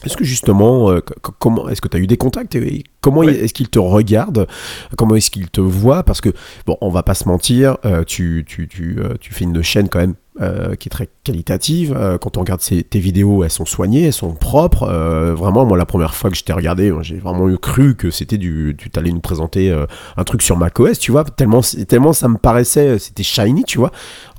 est-ce 0.06 0.16
que 0.16 0.24
justement, 0.24 0.92
euh, 0.92 1.02
comment, 1.40 1.68
est-ce 1.68 1.82
que 1.82 1.88
tu 1.90 1.98
as 1.98 2.00
eu 2.00 2.08
des 2.08 2.16
contacts 2.18 2.56
et 2.56 2.84
comment 3.02 3.22
est-ce 3.24 3.54
qu'ils 3.54 3.70
te 3.70 3.80
regardent 3.80 4.48
Comment 4.98 5.16
est-ce 5.16 5.30
qu'ils 5.30 5.50
te 5.50 5.60
voient? 5.60 6.04
Parce 6.04 6.22
que, 6.22 6.30
bon, 6.66 6.78
on 6.80 6.90
va 6.90 7.04
pas 7.04 7.14
se 7.14 7.28
mentir, 7.28 7.78
euh, 7.86 8.04
tu, 8.04 8.46
tu, 8.48 8.68
tu, 8.68 8.98
euh, 9.00 9.16
tu 9.20 9.34
fais 9.34 9.44
une 9.44 9.62
chaîne 9.62 9.90
quand 9.90 10.00
même 10.00 10.16
euh, 10.42 10.76
qui 10.76 10.88
est 10.88 10.90
très 10.90 11.10
qualitative. 11.24 11.94
Euh, 11.98 12.18
quand 12.18 12.38
on 12.38 12.42
regarde 12.42 12.62
tes 12.62 13.00
vidéos, 13.00 13.44
elles 13.44 13.50
sont 13.50 13.66
soignées, 13.66 14.06
elles 14.06 14.14
sont 14.14 14.34
propres. 14.34 14.84
Euh, 14.84 15.34
vraiment, 15.36 15.66
moi, 15.66 15.78
la 15.78 15.86
première 15.86 16.16
fois 16.16 16.30
que 16.30 16.38
je 16.38 16.54
regardé, 16.54 16.94
j'ai 17.02 17.18
vraiment 17.18 17.54
cru 17.58 17.96
que 17.96 18.10
c'était 18.10 18.38
du. 18.38 18.76
Tu 18.78 18.90
t'allais 18.90 19.12
nous 19.12 19.20
présenter 19.20 19.72
un 20.18 20.24
truc 20.24 20.42
sur 20.42 20.58
macOS, 20.58 20.98
tu 20.98 21.12
vois. 21.12 21.24
Tellement, 21.24 21.62
tellement 21.88 22.14
ça 22.14 22.28
me 22.28 22.38
paraissait, 22.38 23.00
c'était 23.00 23.24
shiny, 23.24 23.64
tu 23.66 23.78
vois. 23.78 23.92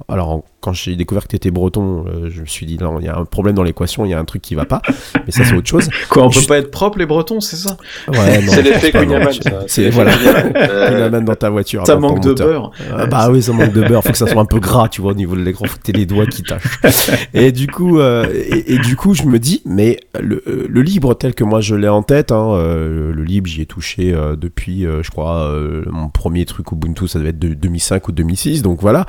Alors, 0.08 0.42
quand 0.60 0.72
j'ai 0.72 0.94
découvert 0.96 1.22
que 1.24 1.28
t'étais 1.28 1.50
breton, 1.50 2.04
euh, 2.06 2.28
je 2.30 2.40
me 2.42 2.46
suis 2.46 2.66
dit, 2.66 2.76
non, 2.78 2.98
il 3.00 3.06
y 3.06 3.08
a 3.08 3.16
un 3.16 3.24
problème 3.24 3.54
dans 3.54 3.62
l'équation, 3.62 4.04
il 4.04 4.10
y 4.10 4.14
a 4.14 4.18
un 4.18 4.24
truc 4.24 4.42
qui 4.42 4.54
va 4.54 4.64
pas. 4.66 4.82
Mais 5.26 5.32
ça, 5.32 5.44
c'est 5.44 5.54
autre 5.54 5.68
chose. 5.68 5.88
Quoi, 6.08 6.24
on 6.24 6.28
peut 6.28 6.34
Juste- 6.34 6.48
pas 6.48 6.58
être 6.58 6.70
propre 6.70 6.98
les 6.98 7.06
Bretons, 7.06 7.40
c'est 7.40 7.56
ça? 7.56 7.76
Ouais, 8.08 8.40
non, 8.42 8.52
C'est 8.52 8.62
l'effet. 8.62 8.90
Kunyaman, 8.92 9.32
ça. 9.32 9.50
C'est 9.66 9.90
voilà. 9.90 10.12
Kunyaman. 10.16 11.14
Euh, 11.14 11.20
dans 11.20 11.34
ta 11.34 11.50
voiture. 11.50 11.86
Ça 11.86 11.96
manque 11.96 12.20
de 12.22 12.32
beurre. 12.34 12.70
Ah 12.96 13.06
bah 13.06 13.28
oui, 13.30 13.42
ça 13.42 13.52
manque 13.52 13.72
de 13.72 13.82
beurre. 13.82 14.02
Faut 14.02 14.12
que 14.12 14.18
ça 14.18 14.26
soit 14.26 14.40
un 14.40 14.46
peu 14.46 14.58
gras, 14.60 14.88
tu 14.88 15.00
vois, 15.00 15.12
au 15.12 15.14
niveau 15.14 15.34
de 15.36 15.42
l'écran. 15.42 15.64
Faut 15.66 15.76
que 15.78 15.82
t'aies 15.82 15.92
les 15.92 16.06
doigts 16.06 16.26
qui 16.26 16.42
tâchent. 16.42 17.10
Et 17.34 17.52
du 17.52 17.66
coup, 17.66 17.98
euh, 17.98 18.26
et, 18.32 18.74
et 18.74 18.78
du 18.78 18.96
coup, 18.96 19.14
je 19.14 19.24
me 19.24 19.38
dis, 19.38 19.62
mais 19.64 20.00
le, 20.20 20.42
euh, 20.46 20.66
le 20.68 20.82
libre 20.82 21.14
tel 21.14 21.34
que 21.34 21.44
moi 21.44 21.60
je 21.60 21.74
l'ai 21.74 21.88
en 21.88 22.02
tête, 22.02 22.32
hein, 22.32 22.52
euh, 22.54 23.12
le 23.12 23.24
libre, 23.24 23.46
j'y 23.48 23.62
ai 23.62 23.66
touché 23.66 24.12
euh, 24.14 24.36
depuis, 24.36 24.86
euh, 24.86 25.02
je 25.02 25.10
crois, 25.10 25.44
euh, 25.46 25.84
mon 25.90 26.08
premier 26.08 26.44
truc 26.44 26.70
Ubuntu, 26.72 27.08
ça 27.08 27.18
devait 27.18 27.30
être 27.30 27.38
de 27.38 27.54
2005 27.54 28.08
ou 28.08 28.12
2006. 28.12 28.62
Donc 28.62 28.80
voilà. 28.80 29.06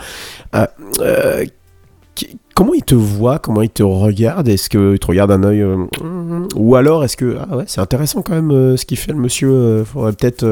Comment 2.55 2.73
il 2.73 2.83
te 2.83 2.95
voit, 2.95 3.39
comment 3.39 3.61
il 3.61 3.69
te 3.69 3.81
regarde 3.83 4.47
Est-ce 4.47 4.69
qu'il 4.69 4.99
te 4.99 5.07
regarde 5.07 5.31
d'un 5.31 5.43
œil 5.43 5.61
euh, 5.61 5.77
ou 6.55 6.75
alors 6.75 7.03
est-ce 7.03 7.17
que 7.17 7.37
ah 7.49 7.57
ouais 7.57 7.63
c'est 7.67 7.81
intéressant 7.81 8.21
quand 8.21 8.33
même 8.33 8.51
euh, 8.51 8.77
ce 8.77 8.85
qu'il 8.85 8.97
fait 8.97 9.13
le 9.13 9.17
monsieur 9.19 9.49
euh, 9.49 9.85
faudrait 9.85 10.11
peut-être 10.13 10.43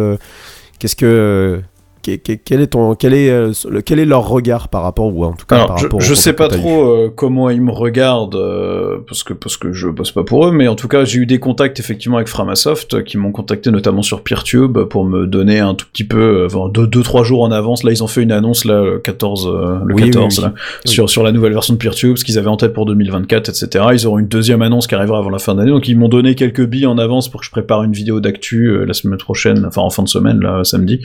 qu'est-ce 0.79 0.95
que 0.95 0.99
que- 1.05 1.61
que- 1.61 1.61
quel 2.01 2.61
est 2.61 2.67
ton 2.67 2.95
quel 2.95 3.13
est 3.13 3.29
euh, 3.29 3.51
le- 3.69 3.81
quel 3.81 3.99
est 3.99 4.05
leur 4.05 4.27
regard 4.27 4.67
par 4.69 4.83
rapport 4.83 5.13
ou 5.15 5.23
en 5.25 5.33
tout 5.33 5.45
cas 5.45 5.55
Alors, 5.55 5.67
par 5.67 5.77
je, 5.77 5.83
rapport 5.83 6.01
je 6.01 6.13
sais 6.13 6.33
pas 6.33 6.47
trop 6.47 6.83
euh, 6.83 7.11
comment 7.15 7.49
ils 7.49 7.61
me 7.61 7.71
regardent 7.71 8.35
euh, 8.35 8.97
parce 9.07 9.23
que 9.23 9.33
parce 9.33 9.57
que 9.57 9.73
je 9.73 9.87
bosse 9.89 10.11
pas 10.11 10.23
pour 10.23 10.47
eux, 10.47 10.51
mais 10.51 10.67
en 10.67 10.75
tout 10.75 10.87
cas 10.87 11.03
j'ai 11.05 11.19
eu 11.19 11.25
des 11.25 11.39
contacts 11.39 11.79
effectivement 11.79 12.17
avec 12.17 12.27
Framasoft 12.29 13.03
qui 13.03 13.17
m'ont 13.17 13.31
contacté 13.31 13.71
notamment 13.71 14.01
sur 14.01 14.21
PeerTube 14.23 14.77
pour 14.83 15.05
me 15.05 15.27
donner 15.27 15.59
un 15.59 15.73
tout 15.75 15.85
petit 15.91 16.03
peu, 16.03 16.45
enfin, 16.45 16.69
deux 16.69 16.87
deux 16.87 17.03
trois 17.03 17.23
jours 17.23 17.43
en 17.43 17.51
avance. 17.51 17.83
Là 17.83 17.91
ils 17.91 18.03
ont 18.03 18.07
fait 18.07 18.21
une 18.23 18.31
annonce 18.31 18.65
là 18.65 18.81
le 18.83 18.99
14 18.99 19.47
euh, 19.47 19.79
le 19.85 19.95
Oui, 19.95 20.03
oui, 20.03 20.11
14 20.11 20.37
oui. 20.39 20.43
là, 20.45 20.53
Oui. 20.55 20.91
sur 20.91 21.09
sur 21.09 21.23
la 21.23 21.31
nouvelle 21.31 21.53
version 21.53 21.73
de 21.73 21.79
PeerTube, 21.79 22.15
ce 22.17 22.23
qu'ils 22.23 22.37
avaient 22.39 22.47
en 22.47 22.57
tête 22.57 22.73
pour 22.73 22.85
2024, 22.85 23.49
etc. 23.49 23.85
Ils 23.93 24.07
auront 24.07 24.19
une 24.19 24.27
deuxième 24.27 24.61
annonce 24.61 24.87
qui 24.87 24.95
arrivera 24.95 25.17
avant 25.19 25.29
la 25.29 25.39
fin 25.39 25.55
d'année, 25.55 25.71
donc 25.71 25.87
ils 25.87 25.97
m'ont 25.97 26.07
donné 26.09 26.35
quelques 26.35 26.65
billes 26.65 26.85
en 26.85 26.97
avance 26.97 27.29
pour 27.29 27.41
que 27.41 27.45
je 27.45 27.51
prépare 27.51 27.83
une 27.83 27.91
vidéo 27.93 28.19
d'actu 28.19 28.85
la 28.85 28.93
semaine 28.93 29.17
prochaine, 29.19 29.65
enfin 29.65 29.81
en 29.81 29.89
fin 29.89 30.03
de 30.03 30.07
semaine 30.09 30.39
là 30.39 30.63
samedi, 30.63 31.01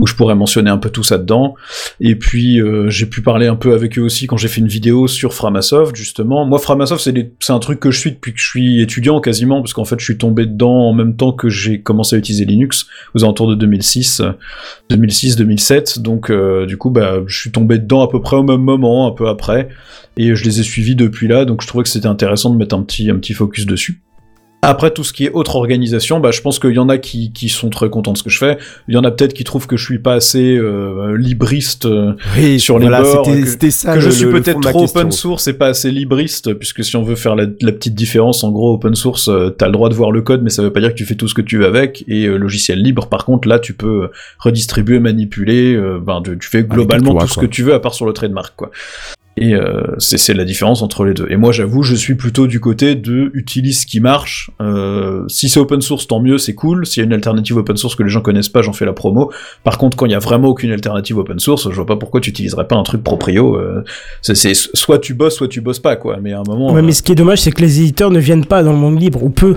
où 0.00 0.06
je 0.06 0.14
pourrais 0.14 0.34
mentionner 0.36 0.70
un 0.70 0.78
peu 0.78 0.90
tout 0.90 1.02
ça 1.02 1.18
dedans. 1.18 1.54
Et 2.00 2.16
puis 2.16 2.60
euh, 2.60 2.88
j'ai 2.88 3.06
pu 3.06 3.22
parler 3.22 3.46
un 3.46 3.56
peu 3.56 3.74
avec 3.74 3.98
eux 3.98 4.02
aussi 4.02 4.26
quand 4.26 4.36
j'ai 4.36 4.48
fait 4.48 4.60
une 4.60 4.68
vidéo 4.68 5.08
sur 5.08 5.34
Framasoft 5.34 5.96
justement. 5.96 6.44
Moi 6.44 6.58
Framasoft 6.58 7.08
c'est 7.40 7.52
un 7.52 7.58
truc 7.58 7.80
que 7.80 7.90
je 7.90 7.98
suis 7.98 8.12
depuis 8.12 8.32
que 8.32 8.38
je 8.38 8.46
suis 8.46 8.80
étudiant 8.80 9.20
quasiment 9.20 9.60
parce 9.60 9.72
qu'en 9.72 9.84
fait 9.84 9.98
je 9.98 10.04
suis 10.04 10.18
tombé 10.18 10.46
dedans 10.46 10.88
en 10.88 10.92
même 10.92 11.16
temps 11.16 11.32
que 11.32 11.48
j'ai 11.48 11.80
commencé 11.80 12.16
à 12.16 12.18
utiliser 12.18 12.44
Linux 12.44 12.86
aux 13.14 13.24
alentours 13.24 13.48
de 13.48 13.54
2006, 13.54 14.22
2006-2007. 14.90 16.00
Donc 16.00 16.30
euh, 16.30 16.66
du 16.66 16.76
coup 16.76 16.90
bah 16.90 17.20
je 17.26 17.38
suis 17.38 17.50
tombé 17.50 17.78
dedans 17.78 18.02
à 18.02 18.08
peu 18.08 18.20
près 18.20 18.36
au 18.36 18.42
même 18.42 18.62
moment, 18.62 19.06
un 19.06 19.12
peu 19.12 19.28
après, 19.28 19.68
et 20.16 20.34
je 20.34 20.44
les 20.44 20.60
ai 20.60 20.62
suivis 20.62 20.96
depuis 20.96 21.28
là. 21.28 21.44
Donc 21.44 21.62
je 21.62 21.66
trouvais 21.66 21.84
que 21.84 21.90
c'était 21.90 22.06
intéressant 22.06 22.50
de 22.50 22.56
mettre 22.56 22.74
un 22.74 22.82
petit 22.82 23.10
un 23.10 23.16
petit 23.16 23.34
focus 23.34 23.66
dessus. 23.66 24.00
Après 24.66 24.90
tout 24.90 25.04
ce 25.04 25.12
qui 25.12 25.24
est 25.24 25.30
autre 25.32 25.56
organisation, 25.56 26.20
bah, 26.20 26.30
je 26.30 26.40
pense 26.40 26.58
qu'il 26.58 26.72
y 26.72 26.78
en 26.78 26.88
a 26.88 26.98
qui, 26.98 27.32
qui 27.32 27.48
sont 27.48 27.70
très 27.70 27.88
contents 27.88 28.12
de 28.12 28.18
ce 28.18 28.22
que 28.22 28.30
je 28.30 28.38
fais. 28.38 28.58
Il 28.88 28.94
y 28.94 28.96
en 28.96 29.04
a 29.04 29.10
peut-être 29.10 29.32
qui 29.34 29.44
trouvent 29.44 29.66
que 29.66 29.76
je 29.76 29.84
suis 29.84 29.98
pas 29.98 30.14
assez 30.14 30.56
euh, 30.56 31.16
libriste, 31.16 31.86
euh, 31.86 32.12
Oui, 32.36 32.58
sur 32.60 32.78
les 32.78 32.86
voilà, 32.88 33.02
bords, 33.02 33.26
que- 33.26 33.70
ça 33.70 33.92
que 33.92 33.98
le- 33.98 34.00
je 34.04 34.10
suis 34.10 34.26
peut-être 34.26 34.60
trop 34.60 34.84
open 34.84 35.12
source 35.12 35.46
et 35.48 35.52
pas 35.52 35.68
assez 35.68 35.90
libriste, 35.90 36.54
puisque 36.54 36.84
si 36.84 36.96
on 36.96 37.02
veut 37.02 37.14
faire 37.16 37.36
la, 37.36 37.46
la 37.60 37.72
petite 37.72 37.94
différence, 37.94 38.44
en 38.44 38.50
gros, 38.50 38.74
open 38.74 38.94
source, 38.94 39.28
euh, 39.28 39.50
t'as 39.50 39.66
le 39.66 39.72
droit 39.72 39.88
de 39.88 39.94
voir 39.94 40.10
le 40.12 40.22
code, 40.22 40.42
mais 40.42 40.50
ça 40.50 40.62
veut 40.62 40.72
pas 40.72 40.80
dire 40.80 40.90
que 40.90 40.94
tu 40.98 41.04
fais 41.06 41.14
tout 41.14 41.28
ce 41.28 41.34
que 41.34 41.42
tu 41.42 41.58
veux 41.58 41.66
avec. 41.66 42.04
Et 42.08 42.26
euh, 42.26 42.36
logiciel 42.36 42.82
libre, 42.82 43.06
par 43.08 43.24
contre, 43.24 43.48
là, 43.48 43.58
tu 43.58 43.72
peux 43.74 44.10
redistribuer, 44.38 44.98
manipuler, 44.98 45.74
euh, 45.74 45.98
ben, 46.04 46.20
tu, 46.24 46.36
tu 46.38 46.48
fais 46.48 46.64
globalement 46.64 47.12
toi, 47.12 47.22
tout 47.22 47.28
ce 47.28 47.34
quoi. 47.34 47.42
que 47.44 47.48
tu 47.48 47.62
veux, 47.62 47.74
à 47.74 47.80
part 47.80 47.94
sur 47.94 48.06
le 48.06 48.12
trademark, 48.12 48.54
quoi. 48.56 48.70
Et 49.38 49.54
euh, 49.54 49.82
c'est 49.98 50.32
la 50.32 50.44
différence 50.46 50.80
entre 50.80 51.04
les 51.04 51.12
deux. 51.12 51.26
Et 51.28 51.36
moi, 51.36 51.52
j'avoue, 51.52 51.82
je 51.82 51.94
suis 51.94 52.14
plutôt 52.14 52.46
du 52.46 52.58
côté 52.58 52.94
de 52.94 53.30
utilise 53.34 53.82
ce 53.82 53.86
qui 53.86 54.00
marche. 54.00 54.50
Euh, 54.62 55.24
si 55.28 55.50
c'est 55.50 55.60
open 55.60 55.82
source, 55.82 56.06
tant 56.06 56.20
mieux, 56.20 56.38
c'est 56.38 56.54
cool. 56.54 56.86
S'il 56.86 57.02
y 57.02 57.04
a 57.04 57.06
une 57.06 57.12
alternative 57.12 57.58
open 57.58 57.76
source 57.76 57.96
que 57.96 58.02
les 58.02 58.08
gens 58.08 58.22
connaissent 58.22 58.48
pas, 58.48 58.62
j'en 58.62 58.72
fais 58.72 58.86
la 58.86 58.94
promo. 58.94 59.30
Par 59.62 59.76
contre, 59.76 59.96
quand 59.96 60.06
il 60.06 60.12
y 60.12 60.14
a 60.14 60.20
vraiment 60.20 60.48
aucune 60.48 60.70
alternative 60.70 61.18
open 61.18 61.38
source, 61.38 61.68
je 61.68 61.74
vois 61.74 61.84
pas 61.84 61.96
pourquoi 61.96 62.22
tu 62.22 62.30
utiliserais 62.30 62.66
pas 62.66 62.76
un 62.76 62.82
truc 62.82 63.04
proprio. 63.04 63.56
Euh, 63.56 63.84
c'est 64.22 64.34
c'est 64.34 64.54
soit 64.54 64.98
tu 64.98 65.12
bosses, 65.12 65.36
soit 65.36 65.48
tu 65.48 65.60
bosses 65.60 65.80
pas, 65.80 65.96
quoi. 65.96 66.18
Mais 66.22 66.32
à 66.32 66.40
un 66.40 66.44
moment, 66.46 66.72
Ouais, 66.72 66.80
euh, 66.80 66.82
mais 66.82 66.92
ce 66.92 67.02
qui 67.02 67.12
est 67.12 67.16
dommage, 67.16 67.40
c'est 67.42 67.52
que 67.52 67.60
les 67.60 67.80
éditeurs 67.80 68.10
ne 68.10 68.18
viennent 68.18 68.46
pas 68.46 68.62
dans 68.62 68.72
le 68.72 68.78
monde 68.78 68.98
libre, 68.98 69.22
ou 69.22 69.28
peu. 69.28 69.54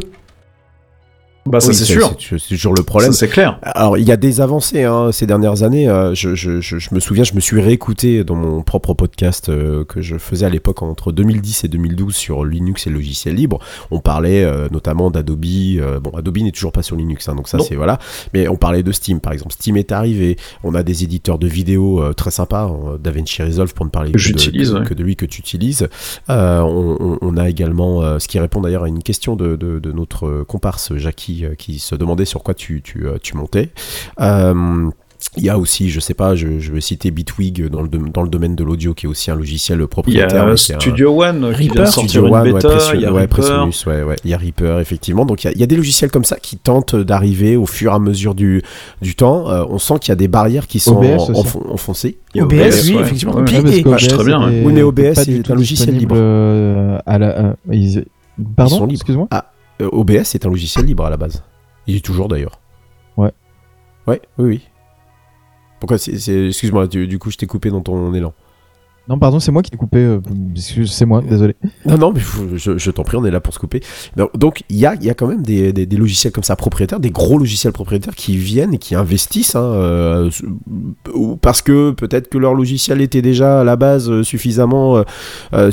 Bah 1.49 1.59
ça 1.59 1.69
Oui, 1.69 1.75
c'est 1.75 1.85
sûr. 1.85 2.15
C'est 2.19 2.47
toujours 2.55 2.73
le 2.75 2.83
problème. 2.83 3.11
C'est 3.11 3.27
clair. 3.27 3.59
Alors, 3.61 3.97
il 3.97 4.07
y 4.07 4.11
a 4.11 4.17
des 4.17 4.41
avancées 4.41 4.83
hein, 4.83 5.11
ces 5.11 5.25
dernières 5.25 5.63
années. 5.63 5.89
euh, 5.89 6.13
je, 6.15 6.35
je, 6.35 6.61
je, 6.61 6.77
je 6.77 6.89
me 6.93 6.99
souviens, 6.99 7.23
je 7.23 7.33
me 7.33 7.39
suis 7.39 7.59
réécouté 7.59 8.23
dans 8.23 8.35
mon 8.35 8.61
propre 8.61 8.93
podcast 8.93 9.49
euh, 9.49 9.83
que 9.83 10.01
je 10.01 10.17
faisais 10.17 10.45
à 10.45 10.49
l'époque 10.49 10.81
entre 10.81 11.11
2010 11.11 11.63
et 11.63 11.67
2012 11.67 12.15
sur 12.15 12.45
Linux 12.45 12.87
et 12.87 12.89
logiciels 12.89 13.35
libres. 13.35 13.59
On 13.91 13.99
parlait 13.99 14.43
euh, 14.43 14.67
notamment 14.71 15.11
d'Adobe. 15.11 15.39
bon, 16.01 16.11
Adobe 16.17 16.37
n'est 16.37 16.51
toujours 16.51 16.71
pas 16.71 16.83
sur 16.83 16.95
Linux, 16.95 17.27
hein, 17.29 17.35
donc 17.35 17.47
ça 17.47 17.59
c'est 17.59 17.75
voilà. 17.75 17.99
Mais 18.33 18.47
on 18.47 18.55
parlait 18.55 18.83
de 18.83 18.91
Steam, 18.91 19.19
par 19.19 19.33
exemple. 19.33 19.53
Steam 19.53 19.77
est 19.77 19.91
arrivé. 19.91 20.37
On 20.63 20.75
a 20.75 20.83
des 20.83 21.03
éditeurs 21.03 21.39
de 21.39 21.47
vidéos 21.47 22.13
très 22.13 22.31
sympas, 22.31 22.71
DaVinci 23.01 23.41
Resolve 23.43 23.73
pour 23.73 23.85
ne 23.85 23.91
parler 23.91 24.09
Que 24.11 24.17
de, 24.17 24.19
j'utilise, 24.19 24.71
que- 24.71 24.77
ouais. 24.79 24.85
que 24.85 24.93
de 24.93 25.03
lui 25.03 25.15
que 25.15 25.25
tu 25.25 25.39
utilises. 25.39 25.87
Euh, 26.29 26.59
on, 26.61 26.97
on- 26.99 27.17
on 27.21 27.37
a 27.37 27.49
également 27.49 28.19
ce 28.19 28.27
qui 28.27 28.39
répond 28.39 28.61
d'ailleurs 28.61 28.83
à 28.83 28.87
une 28.87 29.01
question 29.03 29.35
de, 29.35 29.55
de, 29.55 29.79
de 29.79 29.91
notre 29.91 30.43
comparse 30.47 30.95
Jackie 30.95 31.38
euh, 31.45 31.55
qui 31.55 31.79
se 31.79 31.95
demandait 31.95 32.25
sur 32.25 32.43
quoi 32.43 32.53
tu, 32.53 32.81
tu, 32.81 33.05
euh, 33.07 33.17
tu 33.21 33.35
montais. 33.37 33.69
Euh, 34.19 34.89
il 35.35 35.43
y 35.43 35.49
a 35.49 35.59
aussi, 35.59 35.89
je 35.89 35.99
sais 35.99 36.13
pas, 36.13 36.33
je, 36.33 36.59
je 36.59 36.71
vais 36.71 36.79
citer 36.79 37.11
Bitwig 37.11 37.67
dans 37.67 37.81
le, 37.81 37.89
dom- 37.89 38.09
dans 38.09 38.21
le 38.21 38.29
domaine 38.29 38.55
de 38.55 38.63
l'audio, 38.63 38.93
qui 38.93 39.05
est 39.05 39.09
aussi 39.09 39.29
un 39.29 39.35
logiciel 39.35 39.79
Il 39.79 39.83
y 39.83 39.87
propriétaire. 39.87 40.43
a 40.43 40.49
un- 40.51 40.55
Studio 40.55 41.21
One 41.21 41.35
qui 41.35 41.39
vient 41.41 41.49
Reaper, 41.57 41.81
de 41.81 41.85
sortir 41.87 42.09
Studio 42.09 42.27
une 42.27 42.33
One, 42.33 42.41
ouais, 42.47 42.53
bêta. 42.53 42.69
Pressu- 42.69 42.95
Il 42.95 43.01
y 43.01 43.05
a 43.05 43.11
ouais, 43.11 43.21
Reaper. 43.23 43.67
Ouais, 43.87 44.03
ouais. 44.03 44.15
Il 44.23 44.31
y 44.31 44.33
a 44.33 44.37
Reaper, 44.37 44.79
effectivement. 44.79 45.25
Donc 45.25 45.43
il 45.43 45.47
y 45.47 45.49
a, 45.49 45.51
il 45.53 45.59
y 45.59 45.63
a 45.63 45.67
des 45.67 45.75
logiciels 45.75 46.09
comme 46.09 46.23
ça 46.23 46.37
qui 46.37 46.55
tentent 46.55 46.95
d'arriver 46.95 47.57
au 47.57 47.65
fur 47.65 47.91
et 47.91 47.95
à 47.95 47.99
mesure 47.99 48.33
du, 48.33 48.61
du 49.01 49.15
temps. 49.15 49.49
Euh, 49.49 49.65
on 49.69 49.77
sent 49.77 49.95
qu'il 49.99 50.09
y 50.09 50.13
a 50.13 50.15
des 50.15 50.29
barrières 50.29 50.67
qui 50.67 50.79
sont 50.79 50.95
OBS 50.95 51.29
en- 51.35 51.73
enfoncées. 51.73 52.17
Il 52.33 52.37
y 52.37 52.41
a 52.41 52.45
OBS, 52.45 52.53
oui, 52.87 52.95
ouais. 52.95 53.01
effectivement. 53.01 53.33
Ouais, 53.35 53.41
Ouais, 53.41 53.61
parce 53.61 53.75
et- 53.75 53.83
marche 53.83 54.07
très 54.07 54.23
bien, 54.23 54.49
est- 54.49 54.63
Oui, 54.63 54.71
mais 54.71 54.83
OBS, 54.83 55.15
c'est 55.15 55.51
un 55.51 55.55
logiciel 55.55 55.97
libre. 55.97 56.15
à 56.15 57.17
la, 57.17 57.37
euh, 57.39 57.53
ils- 57.73 57.91
sont 57.93 58.03
Pardon, 58.55 58.79
libres. 58.85 58.93
excuse-moi. 58.93 59.27
Euh, 59.33 59.37
OBS 59.85 60.35
est 60.35 60.45
un 60.45 60.49
logiciel 60.49 60.85
libre 60.85 61.05
à 61.05 61.09
la 61.09 61.17
base. 61.17 61.43
Il 61.87 61.95
est 61.95 62.05
toujours 62.05 62.27
d'ailleurs. 62.27 62.59
Ouais. 63.17 63.31
Ouais, 64.07 64.21
oui, 64.37 64.45
oui. 64.45 64.67
Pourquoi 65.79 65.97
c'est, 65.97 66.17
c'est- 66.19 66.47
Excuse-moi, 66.47 66.87
du, 66.87 67.07
du 67.07 67.19
coup 67.19 67.31
je 67.31 67.37
t'ai 67.37 67.47
coupé 67.47 67.69
dans 67.69 67.81
ton 67.81 68.13
élan. 68.13 68.33
Non, 69.09 69.17
pardon, 69.17 69.39
c'est 69.39 69.51
moi 69.51 69.63
qui 69.63 69.71
t'ai 69.71 69.77
coupé. 69.77 69.97
euh, 69.97 70.19
c'est 70.85 71.05
moi, 71.05 71.23
désolé. 71.27 71.55
Non, 71.87 71.97
non, 71.97 72.13
mais 72.13 72.21
je, 72.55 72.91
t'en 72.91 73.01
prie, 73.01 73.17
on 73.17 73.25
est 73.25 73.31
là 73.31 73.39
pour 73.39 73.55
se 73.55 73.59
couper. 73.59 73.81
Donc, 74.35 74.63
il 74.69 74.77
y 74.77 74.85
a, 74.85 74.95
quand 75.15 75.25
même 75.25 75.41
des, 75.41 75.85
logiciels 75.87 76.31
comme 76.31 76.43
ça 76.43 76.55
propriétaires, 76.55 76.99
des 76.99 77.09
gros 77.09 77.39
logiciels 77.39 77.73
propriétaires 77.73 78.13
qui 78.13 78.37
viennent 78.37 78.75
et 78.75 78.77
qui 78.77 78.93
investissent, 78.93 79.55
hein, 79.55 79.63
euh, 79.63 80.29
parce 81.41 81.63
que 81.63 81.89
peut-être 81.89 82.29
que 82.29 82.37
leur 82.37 82.53
logiciel 82.53 83.01
était 83.01 83.23
déjà 83.23 83.61
à 83.61 83.63
la 83.63 83.77
base 83.77 84.21
suffisamment, 84.21 84.97
euh, 84.97 85.03
euh, 85.53 85.71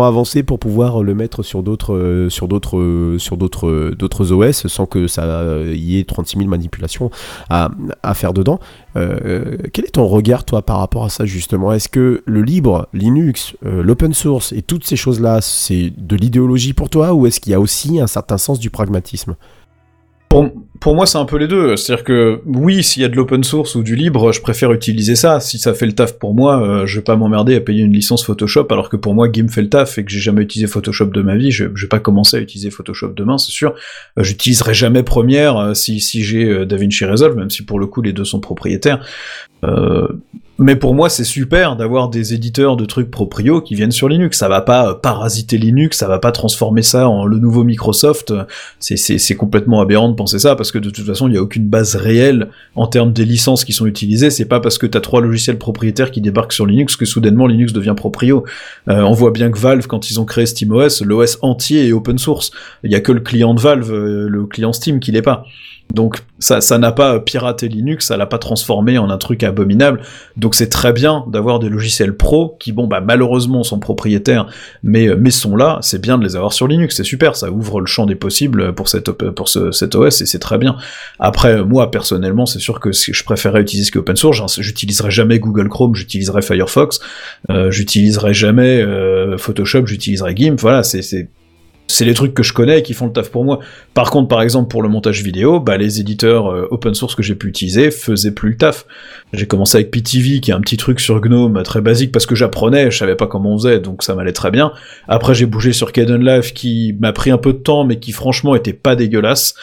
avancé 0.00 0.42
pour 0.42 0.58
pouvoir 0.58 1.02
le 1.02 1.14
mettre 1.14 1.42
sur 1.42 1.62
d'autres, 1.62 2.28
sur 2.30 2.48
d'autres, 2.48 3.92
d'autres, 3.98 4.32
OS 4.32 4.66
sans 4.66 4.86
que 4.86 5.08
ça 5.08 5.44
y 5.74 5.98
ait 5.98 6.04
36 6.04 6.38
000 6.38 6.48
manipulations 6.48 7.10
à 7.50 7.68
faire 8.14 8.32
dedans. 8.32 8.60
Euh, 8.96 9.56
quel 9.72 9.84
est 9.84 9.92
ton 9.92 10.06
regard, 10.06 10.44
toi, 10.44 10.62
par 10.62 10.78
rapport 10.78 11.04
à 11.04 11.08
ça, 11.08 11.24
justement? 11.26 11.72
Est-ce 11.72 11.88
que 11.88 12.22
le 12.24 12.42
libre, 12.42 12.88
Linux, 12.92 13.54
euh, 13.64 13.82
l'open 13.82 14.14
source 14.14 14.52
et 14.52 14.62
toutes 14.62 14.84
ces 14.84 14.96
choses-là, 14.96 15.40
c'est 15.40 15.92
de 15.96 16.16
l'idéologie 16.16 16.72
pour 16.72 16.90
toi 16.90 17.12
ou 17.14 17.26
est-ce 17.26 17.40
qu'il 17.40 17.52
y 17.52 17.54
a 17.54 17.60
aussi 17.60 18.00
un 18.00 18.06
certain 18.06 18.38
sens 18.38 18.58
du 18.58 18.70
pragmatisme? 18.70 19.36
Pour, 20.28 20.50
pour 20.80 20.94
moi, 20.94 21.06
c'est 21.06 21.18
un 21.18 21.24
peu 21.24 21.36
les 21.36 21.48
deux. 21.48 21.76
C'est-à-dire 21.76 22.04
que 22.04 22.40
oui, 22.46 22.82
s'il 22.82 23.02
y 23.02 23.04
a 23.04 23.08
de 23.08 23.16
l'open 23.16 23.42
source 23.42 23.74
ou 23.74 23.82
du 23.82 23.96
libre, 23.96 24.32
je 24.32 24.40
préfère 24.40 24.72
utiliser 24.72 25.16
ça. 25.16 25.40
Si 25.40 25.58
ça 25.58 25.74
fait 25.74 25.86
le 25.86 25.92
taf 25.92 26.18
pour 26.18 26.34
moi, 26.34 26.62
euh, 26.62 26.86
je 26.86 26.96
vais 26.96 27.04
pas 27.04 27.16
m'emmerder 27.16 27.56
à 27.56 27.60
payer 27.60 27.82
une 27.82 27.92
licence 27.92 28.24
Photoshop, 28.24 28.66
alors 28.70 28.88
que 28.88 28.96
pour 28.96 29.14
moi, 29.14 29.28
GIMP 29.30 29.50
fait 29.50 29.62
le 29.62 29.68
taf 29.68 29.98
et 29.98 30.04
que 30.04 30.10
j'ai 30.10 30.20
jamais 30.20 30.42
utilisé 30.42 30.66
Photoshop 30.66 31.06
de 31.06 31.22
ma 31.22 31.36
vie. 31.36 31.50
Je, 31.50 31.64
vais 31.64 31.88
pas 31.88 32.00
commencer 32.00 32.36
à 32.36 32.40
utiliser 32.40 32.70
Photoshop 32.70 33.08
demain, 33.08 33.38
c'est 33.38 33.52
sûr. 33.52 33.74
Euh, 34.18 34.22
J'utiliserai 34.22 34.74
jamais 34.74 35.02
Premiere 35.02 35.56
euh, 35.58 35.74
si, 35.74 36.00
si 36.00 36.22
j'ai 36.22 36.66
DaVinci 36.66 37.04
Resolve, 37.04 37.36
même 37.36 37.50
si 37.50 37.64
pour 37.64 37.80
le 37.80 37.86
coup 37.86 38.02
les 38.02 38.12
deux 38.12 38.24
sont 38.24 38.40
propriétaires. 38.40 39.04
Mais 40.60 40.74
pour 40.74 40.92
moi, 40.92 41.08
c'est 41.08 41.22
super 41.22 41.76
d'avoir 41.76 42.08
des 42.08 42.34
éditeurs 42.34 42.76
de 42.76 42.84
trucs 42.84 43.12
proprio 43.12 43.60
qui 43.60 43.76
viennent 43.76 43.92
sur 43.92 44.08
Linux. 44.08 44.38
Ça 44.38 44.48
va 44.48 44.60
pas 44.60 44.90
euh, 44.90 44.94
parasiter 44.94 45.56
Linux, 45.56 45.98
ça 45.98 46.08
va 46.08 46.18
pas 46.18 46.32
transformer 46.32 46.82
ça 46.82 47.08
en 47.08 47.26
le 47.26 47.38
nouveau 47.38 47.62
Microsoft. 47.62 48.34
C'est- 48.80 49.34
complètement 49.36 49.80
aberrant 49.80 50.08
de 50.08 50.14
penser 50.14 50.40
ça 50.40 50.56
parce 50.56 50.72
que 50.72 50.78
de 50.78 50.90
toute 50.90 51.06
façon, 51.06 51.28
il 51.28 51.34
y 51.34 51.36
a 51.36 51.42
aucune 51.42 51.68
base 51.68 51.94
réelle 51.94 52.48
en 52.74 52.88
termes 52.88 53.12
des 53.12 53.24
licences 53.24 53.64
qui 53.64 53.72
sont 53.72 53.86
utilisées. 53.86 54.30
C'est 54.30 54.46
pas 54.46 54.58
parce 54.58 54.78
que 54.78 54.86
t'as 54.86 55.00
trois 55.00 55.20
logiciels 55.20 55.58
propriétaires 55.58 56.10
qui 56.10 56.20
débarquent 56.20 56.52
sur 56.52 56.66
Linux 56.66 56.96
que 56.96 57.04
soudainement 57.04 57.46
Linux 57.46 57.72
devient 57.72 57.94
proprio. 57.96 58.44
Euh, 58.88 59.02
on 59.02 59.12
voit 59.12 59.30
bien 59.30 59.52
que 59.52 59.58
Valve, 59.58 59.86
quand 59.86 60.10
ils 60.10 60.18
ont 60.18 60.24
créé 60.24 60.44
SteamOS, 60.46 61.04
l'OS 61.04 61.38
entier 61.42 61.86
est 61.86 61.92
open 61.92 62.18
source. 62.18 62.50
Il 62.82 62.90
y 62.90 62.96
a 62.96 63.00
que 63.00 63.12
le 63.12 63.20
client 63.20 63.54
de 63.54 63.60
Valve, 63.60 63.92
euh, 63.92 64.28
le 64.28 64.44
client 64.46 64.72
Steam, 64.72 64.98
qui 64.98 65.12
l'est 65.12 65.22
pas. 65.22 65.44
Donc 65.92 66.18
ça, 66.38 66.60
ça 66.60 66.78
n'a 66.78 66.92
pas 66.92 67.18
piraté 67.18 67.68
Linux, 67.68 68.06
ça 68.06 68.16
l'a 68.16 68.26
pas 68.26 68.38
transformé 68.38 68.98
en 68.98 69.10
un 69.10 69.18
truc 69.18 69.42
abominable. 69.42 70.02
Donc 70.36 70.54
c'est 70.54 70.68
très 70.68 70.92
bien 70.92 71.24
d'avoir 71.28 71.58
des 71.58 71.68
logiciels 71.68 72.14
pro 72.14 72.56
qui, 72.60 72.72
bon, 72.72 72.86
bah 72.86 73.00
malheureusement 73.00 73.64
sont 73.64 73.78
propriétaires, 73.78 74.46
mais 74.82 75.08
mais 75.16 75.30
sont 75.30 75.56
là. 75.56 75.78
C'est 75.82 76.00
bien 76.00 76.18
de 76.18 76.24
les 76.24 76.36
avoir 76.36 76.52
sur 76.52 76.68
Linux, 76.68 76.96
c'est 76.96 77.04
super, 77.04 77.36
ça 77.36 77.50
ouvre 77.50 77.80
le 77.80 77.86
champ 77.86 78.06
des 78.06 78.14
possibles 78.14 78.74
pour 78.74 78.88
cette 78.88 79.10
pour 79.10 79.48
ce, 79.48 79.72
cet 79.72 79.94
OS 79.94 80.20
et 80.20 80.26
c'est 80.26 80.38
très 80.38 80.58
bien. 80.58 80.76
Après, 81.18 81.64
moi 81.64 81.90
personnellement, 81.90 82.46
c'est 82.46 82.60
sûr 82.60 82.80
que 82.80 82.90
je 82.92 83.24
préférerais 83.24 83.62
utiliser 83.62 83.86
ce 83.86 83.92
qui 83.92 83.98
est 83.98 84.00
open 84.00 84.16
source. 84.16 84.60
J'utiliserai 84.60 85.10
jamais 85.10 85.38
Google 85.38 85.68
Chrome, 85.68 85.94
j'utiliserai 85.94 86.42
Firefox, 86.42 87.00
euh, 87.50 87.70
j'utiliserai 87.70 88.34
jamais 88.34 88.82
euh, 88.82 89.38
Photoshop, 89.38 89.86
j'utiliserai 89.86 90.34
GIMP. 90.36 90.60
Voilà, 90.60 90.82
c'est 90.82 91.28
c'est 91.88 92.04
les 92.04 92.12
trucs 92.12 92.34
que 92.34 92.42
je 92.42 92.52
connais 92.52 92.80
et 92.80 92.82
qui 92.82 92.92
font 92.92 93.06
le 93.06 93.12
taf 93.12 93.30
pour 93.30 93.44
moi. 93.44 93.60
Par 93.94 94.10
contre, 94.10 94.28
par 94.28 94.42
exemple, 94.42 94.68
pour 94.68 94.82
le 94.82 94.90
montage 94.90 95.22
vidéo, 95.22 95.58
bah, 95.58 95.78
les 95.78 96.00
éditeurs 96.00 96.52
euh, 96.52 96.68
open 96.70 96.94
source 96.94 97.14
que 97.14 97.22
j'ai 97.22 97.34
pu 97.34 97.48
utiliser 97.48 97.90
faisaient 97.90 98.30
plus 98.30 98.50
le 98.50 98.56
taf. 98.56 98.84
J'ai 99.32 99.46
commencé 99.46 99.78
avec 99.78 99.90
PTV, 99.90 100.40
qui 100.40 100.50
est 100.50 100.54
un 100.54 100.60
petit 100.60 100.76
truc 100.76 101.00
sur 101.00 101.18
GNOME 101.20 101.62
très 101.62 101.80
basique 101.80 102.12
parce 102.12 102.26
que 102.26 102.34
j'apprenais, 102.34 102.90
je 102.90 102.98
savais 102.98 103.16
pas 103.16 103.26
comment 103.26 103.54
on 103.54 103.58
faisait, 103.58 103.80
donc 103.80 104.02
ça 104.02 104.14
m'allait 104.14 104.32
très 104.32 104.50
bien. 104.50 104.72
Après, 105.08 105.34
j'ai 105.34 105.46
bougé 105.46 105.72
sur 105.72 105.92
Kdenlive, 105.92 106.52
qui 106.52 106.94
m'a 107.00 107.14
pris 107.14 107.30
un 107.30 107.38
peu 107.38 107.54
de 107.54 107.58
temps, 107.58 107.84
mais 107.84 107.98
qui 107.98 108.12
franchement 108.12 108.54
était 108.54 108.74
pas 108.74 108.94
dégueulasse. 108.94 109.54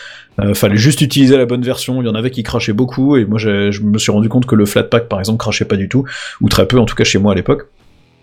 Euh, 0.42 0.54
fallait 0.54 0.78
juste 0.78 1.02
utiliser 1.02 1.38
la 1.38 1.46
bonne 1.46 1.62
version. 1.62 2.02
Il 2.02 2.06
y 2.06 2.10
en 2.10 2.16
avait 2.16 2.32
qui 2.32 2.42
crachaient 2.42 2.74
beaucoup, 2.74 3.18
et 3.18 3.26
moi, 3.26 3.38
je 3.38 3.82
me 3.82 3.98
suis 4.00 4.12
rendu 4.12 4.30
compte 4.30 4.48
que 4.48 4.56
le 4.56 4.66
Flatpak, 4.66 5.08
par 5.08 5.20
exemple, 5.20 5.38
crachait 5.38 5.66
pas 5.66 5.78
du 5.78 5.90
tout, 5.90 6.06
ou 6.42 6.50
très 6.50 6.68
peu, 6.68 6.80
en 6.80 6.86
tout 6.86 6.96
cas 6.96 7.04
chez 7.04 7.20
moi 7.20 7.34
à 7.34 7.36
l'époque. 7.36 7.68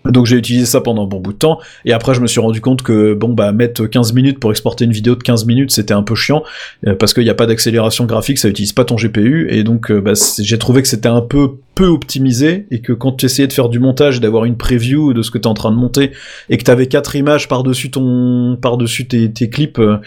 Donc 0.05 0.25
j'ai 0.25 0.35
utilisé 0.35 0.65
ça 0.65 0.81
pendant 0.81 1.03
un 1.03 1.07
bon 1.07 1.19
bout 1.19 1.33
de 1.33 1.37
temps, 1.37 1.59
et 1.85 1.93
après 1.93 2.13
je 2.13 2.21
me 2.21 2.27
suis 2.27 2.39
rendu 2.39 2.59
compte 2.59 2.81
que 2.81 3.13
bon 3.13 3.29
bah 3.29 3.51
mettre 3.51 3.85
15 3.85 4.13
minutes 4.13 4.39
pour 4.39 4.51
exporter 4.51 4.85
une 4.85 4.91
vidéo 4.91 5.15
de 5.15 5.23
15 5.23 5.45
minutes 5.45 5.71
c'était 5.71 5.93
un 5.93 6.03
peu 6.03 6.15
chiant, 6.15 6.43
euh, 6.87 6.95
parce 6.95 7.13
qu'il 7.13 7.23
n'y 7.23 7.29
a 7.29 7.35
pas 7.35 7.45
d'accélération 7.45 8.05
graphique, 8.05 8.37
ça 8.37 8.49
utilise 8.49 8.73
pas 8.73 8.85
ton 8.85 8.95
GPU, 8.95 9.47
et 9.49 9.63
donc 9.63 9.91
euh, 9.91 10.01
bah, 10.01 10.13
j'ai 10.39 10.57
trouvé 10.57 10.81
que 10.81 10.87
c'était 10.87 11.09
un 11.09 11.21
peu 11.21 11.53
peu 11.75 11.85
optimisé, 11.85 12.67
et 12.71 12.81
que 12.81 12.93
quand 12.93 13.13
tu 13.13 13.25
essayais 13.25 13.47
de 13.47 13.53
faire 13.53 13.69
du 13.69 13.79
montage, 13.79 14.19
d'avoir 14.19 14.45
une 14.45 14.57
preview 14.57 15.13
de 15.13 15.21
ce 15.21 15.31
que 15.31 15.37
tu 15.37 15.43
es 15.43 15.47
en 15.47 15.53
train 15.53 15.71
de 15.71 15.75
monter, 15.75 16.11
et 16.49 16.57
que 16.57 16.63
tu 16.63 16.71
avais 16.71 16.87
quatre 16.87 17.15
images 17.15 17.47
par-dessus 17.47 17.91
ton 17.91 18.57
par-dessus 18.61 19.07
tes, 19.07 19.31
tes 19.31 19.49
clips, 19.49 19.79
euh, 19.79 19.97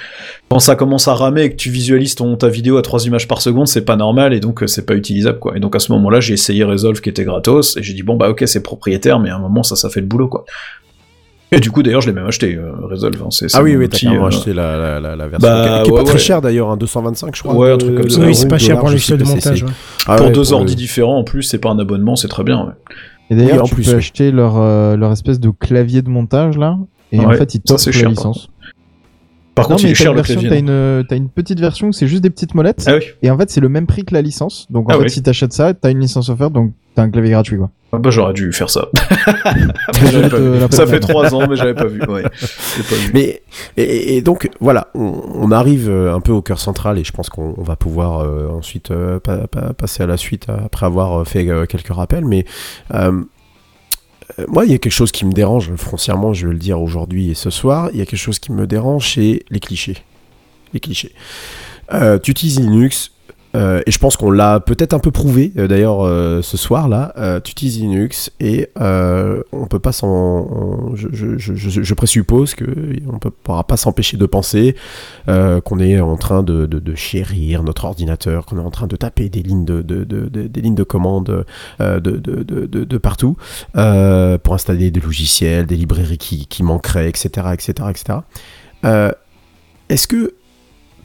quand 0.49 0.61
ça 0.61 0.77
commence 0.77 1.09
à 1.09 1.15
ramer 1.15 1.43
et 1.43 1.51
que 1.51 1.57
tu 1.57 1.71
visualises 1.71 2.15
ton, 2.15 2.37
ta 2.37 2.49
vidéo 2.49 2.77
à 2.77 2.83
3 2.83 3.07
images 3.07 3.27
par 3.27 3.43
seconde, 3.43 3.69
c'est 3.69 3.85
pas 3.85 3.97
normal, 3.97 4.33
et 4.33 4.41
donc 4.41 4.63
euh, 4.63 4.67
c'est 4.67 4.87
pas 4.87 4.95
utilisable 4.95 5.39
quoi. 5.39 5.57
Et 5.57 5.61
donc 5.61 5.75
à 5.75 5.81
ce 5.81 5.93
moment-là 5.93 6.21
j'ai 6.21 6.35
essayé 6.35 6.65
Resolve 6.65 7.01
qui 7.01 7.09
était 7.09 7.25
gratos, 7.25 7.77
et 7.77 7.83
j'ai 7.83 7.95
dit 7.95 8.03
bon 8.03 8.17
bah 8.17 8.29
ok 8.31 8.45
c'est 8.47 8.63
propriétaire, 8.63 9.19
mais 9.19 9.31
à 9.31 9.37
un 9.37 9.41
moment 9.41 9.63
ça 9.63 9.77
ça 9.77 9.91
fait 9.91 10.01
le 10.01 10.07
boulot 10.07 10.29
quoi. 10.29 10.45
Et 11.53 11.61
du 11.61 11.71
coup, 11.71 11.83
d'ailleurs, 11.83 12.01
je 12.01 12.09
l'ai 12.09 12.13
même 12.13 12.27
acheté, 12.27 12.57
euh, 12.57 12.73
Resolve. 12.83 13.23
hein, 13.23 13.29
c'est- 13.31 13.49
c'est 13.49 13.57
Ah 13.57 13.63
oui, 13.63 13.77
oui, 13.77 13.89
t'as 13.89 13.99
carrément 13.99 14.25
euh, 14.25 14.29
acheté 14.29 14.53
la, 14.53 14.77
la, 14.77 15.01
la, 15.01 15.15
la 15.17 15.29
version. 15.29 15.49
Bah, 15.49 15.79
qui 15.79 15.83
qui 15.85 15.89
est 15.91 15.93
ouais, 15.93 15.99
pas 16.05 16.11
très 16.11 16.19
cher 16.19 16.43
d'ailleurs, 16.43 16.71
hein, 16.71 16.77
225 16.77 17.37
je 17.37 17.43
crois. 17.43 17.55
Ouais, 17.55 17.71
un 17.71 17.77
de- 17.77 17.83
truc 17.85 17.95
comme 17.97 18.05
de- 18.07 18.11
ça. 18.11 18.21
Oui, 18.21 18.27
de 18.29 18.33
c'est 18.33 18.49
pas 18.49 18.59
cher 18.59 18.79
pour 18.81 18.89
logiciel 18.91 19.19
de 19.19 19.25
montage. 19.25 19.63
ouais. 19.63 19.69
Ah 20.09 20.17
Pour 20.17 20.27
ouais, 20.27 20.33
deux 20.33 20.53
ordi 20.53 20.75
différents, 20.75 21.19
en 21.19 21.25
plus, 21.25 21.43
c'est 21.45 21.59
pas 21.59 21.71
un 21.71 21.79
abonnement, 21.79 22.17
c'est 22.17 22.27
très 22.29 22.43
bien. 22.43 22.65
ouais. 22.65 22.73
Et 23.31 23.37
d'ailleurs, 23.37 23.55
Oui, 23.57 23.61
en 23.61 23.65
tu 23.65 23.75
plus, 23.77 23.91
peux 23.91 23.97
acheter 23.97 24.31
leur, 24.33 24.57
euh, 24.59 24.97
leur 24.97 25.13
espèce 25.13 25.39
de 25.39 25.51
clavier 25.51 26.03
de 26.03 26.09
montage 26.09 26.59
là, 26.59 26.79
et 27.13 27.21
en 27.21 27.31
fait, 27.33 27.55
ils 27.55 27.59
ça, 27.59 27.75
t'offrent 27.75 27.81
c'est 27.93 28.03
la 28.03 28.09
licence. 28.11 28.49
Par 29.57 29.65
Non, 29.65 29.71
contre, 29.77 29.83
il 29.83 29.87
mais 29.87 29.93
est 29.93 29.95
cher 29.97 30.13
une 30.13 30.19
le 30.19 30.23
clavier. 30.23 30.49
t'as 30.51 30.59
une, 30.59 31.05
t'as 31.09 31.17
une 31.17 31.29
petite 31.31 31.59
version 31.59 31.89
où 31.89 31.93
c'est 31.93 32.07
juste 32.07 32.23
des 32.23 32.31
petites 32.31 32.55
molettes. 32.55 32.85
Ah 32.87 32.95
oui, 32.97 33.05
Et 33.23 33.31
en 33.31 33.37
fait, 33.39 33.51
c'est 33.51 33.61
le 33.61 33.69
même 33.69 33.87
prix 33.89 34.05
que 34.05 34.15
la 34.15 34.23
licence. 34.23 34.67
Donc 34.71 34.89
en 34.89 34.93
Ah 34.95 34.99
fait, 34.99 35.05
oui. 35.05 35.11
si 35.11 35.23
t'achètes 35.23 35.53
ça, 35.55 35.75
t'as 35.75 35.91
une 35.91 35.99
licence 36.01 36.29
offerte, 36.29 36.53
donc 36.53 36.73
t'as 36.95 37.03
un 37.03 37.11
clavier 37.11 37.33
gratuit 37.33 37.57
quoi. 37.57 37.71
Ah 37.93 37.99
bah, 37.99 38.11
j'aurais 38.11 38.33
dû 38.35 38.53
faire 38.53 38.69
ça. 38.71 38.87
Pas 39.87 40.01
ça 40.71 40.85
peine. 40.85 40.89
fait 40.89 41.01
trois 41.01 41.35
ans, 41.35 41.47
mais 41.49 41.57
j'avais 41.57 41.75
pas 41.75 41.87
vu. 41.87 42.01
Ouais, 42.07 42.23
pas 42.23 42.29
vu. 42.29 43.11
Mais 43.15 43.43
et, 43.77 44.17
et 44.17 44.23
donc 44.23 44.51
voilà, 44.61 44.89
on, 44.95 45.23
on 45.35 45.51
arrive 45.51 45.89
euh, 45.89 46.15
un 46.15 46.21
peu 46.21 46.33
au 46.33 46.43
cœur 46.43 46.59
central 46.61 46.99
et 46.99 47.05
je 47.05 47.13
pense 47.13 47.29
qu'on 47.29 47.55
on 47.57 47.63
va 47.63 47.77
pouvoir 47.77 48.21
euh, 48.21 48.49
ensuite 48.51 48.91
euh, 48.91 49.21
pa- 49.21 49.47
pa- 49.47 49.73
passer 49.73 50.03
à 50.03 50.07
la 50.07 50.17
suite 50.17 50.47
euh, 50.49 50.57
après 50.67 50.87
avoir 50.87 51.21
euh, 51.21 51.25
fait 51.25 51.49
euh, 51.49 51.67
quelques 51.67 51.93
rappels. 51.95 52.25
Mais 52.25 52.45
euh, 52.95 52.97
Euh, 53.07 53.23
moi, 54.49 54.65
il 54.65 54.73
y 54.73 54.75
a 54.75 54.79
quelque 54.79 54.93
chose 54.93 55.13
qui 55.13 55.25
me 55.25 55.33
dérange, 55.33 55.75
foncièrement, 55.77 56.33
je 56.33 56.47
vais 56.47 56.53
le 56.53 56.59
dire 56.59 56.81
aujourd'hui 56.81 57.31
et 57.31 57.35
ce 57.35 57.51
soir, 57.51 57.91
il 57.93 57.99
y 57.99 58.03
a 58.03 58.07
quelque 58.07 58.19
chose 58.19 58.39
qui 58.39 58.53
me 58.53 58.67
dérange, 58.67 59.15
c'est 59.15 59.45
les 59.51 59.61
clichés. 59.61 59.97
Les 60.73 60.81
clichés. 60.81 61.13
Euh, 61.93 62.19
tu 62.19 62.33
utilises 62.33 62.59
Linux, 62.59 63.13
euh, 63.57 63.81
et 63.87 63.91
je 63.91 63.99
pense 63.99 64.17
qu'on 64.17 64.31
l'a 64.31 64.61
peut-être 64.61 64.93
un 64.93 64.99
peu 64.99 65.11
prouvé 65.11 65.53
euh, 65.57 65.67
d'ailleurs 65.67 66.05
euh, 66.05 66.43
ce 66.43 66.57
soir 66.57 66.89
là. 66.89 67.15
Tu 67.43 67.53
utilises 67.53 67.81
Linux 67.81 68.31
et 68.41 68.71
on 68.77 69.67
peut 69.69 69.79
pas 69.79 69.93
s'en. 69.93 70.95
Je, 70.95 71.09
je, 71.13 71.39
je, 71.39 71.83
je 71.83 71.95
présuppose 71.95 72.55
que 72.55 72.65
on 73.09 73.15
ne 73.15 73.19
pourra 73.19 73.65
pas 73.65 73.77
s'empêcher 73.77 74.17
de 74.17 74.27
penser 74.27 74.77
qu'on 75.27 75.79
est 75.79 76.01
en 76.01 76.17
train 76.17 76.43
de, 76.43 76.67
de, 76.67 76.95
chérir 76.95 77.63
notre 77.63 77.85
ordinateur, 77.85 78.47
qu'on 78.47 78.59
est 78.59 78.65
en 78.65 78.71
train 78.71 78.87
de 78.87 78.97
taper 78.97 79.29
des 79.29 79.43
lignes 79.43 79.65
de, 79.65 79.83
de 79.83 80.05
des 80.05 80.61
lignes 80.61 80.75
de 80.75 80.83
commande 80.83 81.45
de, 81.81 82.99
partout 82.99 83.37
pour 83.73 84.55
installer 84.55 84.91
des 84.91 85.01
logiciels, 85.01 85.67
des 85.67 85.77
librairies 85.77 86.19
qui, 86.19 86.47
qui 86.47 86.63
manqueraient, 86.63 87.09
etc., 87.09 87.49
etc., 87.53 87.89
etc. 87.91 88.19
Est-ce 89.89 90.09
que 90.09 90.35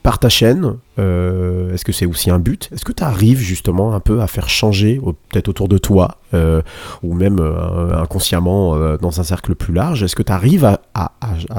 par 0.03 0.19
ta 0.19 0.29
chaîne 0.29 0.77
euh, 0.99 1.73
Est-ce 1.73 1.85
que 1.85 1.91
c'est 1.91 2.05
aussi 2.05 2.29
un 2.29 2.39
but? 2.39 2.69
Est-ce 2.73 2.85
que 2.85 2.91
tu 2.91 3.03
arrives 3.03 3.39
justement 3.39 3.93
un 3.93 3.99
peu 3.99 4.21
à 4.21 4.27
faire 4.27 4.49
changer, 4.49 4.99
peut-être 5.29 5.47
autour 5.47 5.67
de 5.67 5.77
toi, 5.77 6.17
euh, 6.33 6.61
ou 7.03 7.13
même 7.13 7.39
euh, 7.39 8.01
inconsciemment 8.01 8.75
dans 8.97 9.19
un 9.19 9.23
cercle 9.23 9.55
plus 9.55 9.73
large 9.73 10.03
Est-ce 10.03 10.15
que 10.15 10.23
tu 10.23 10.31
arrives 10.31 10.65
à, 10.93 11.11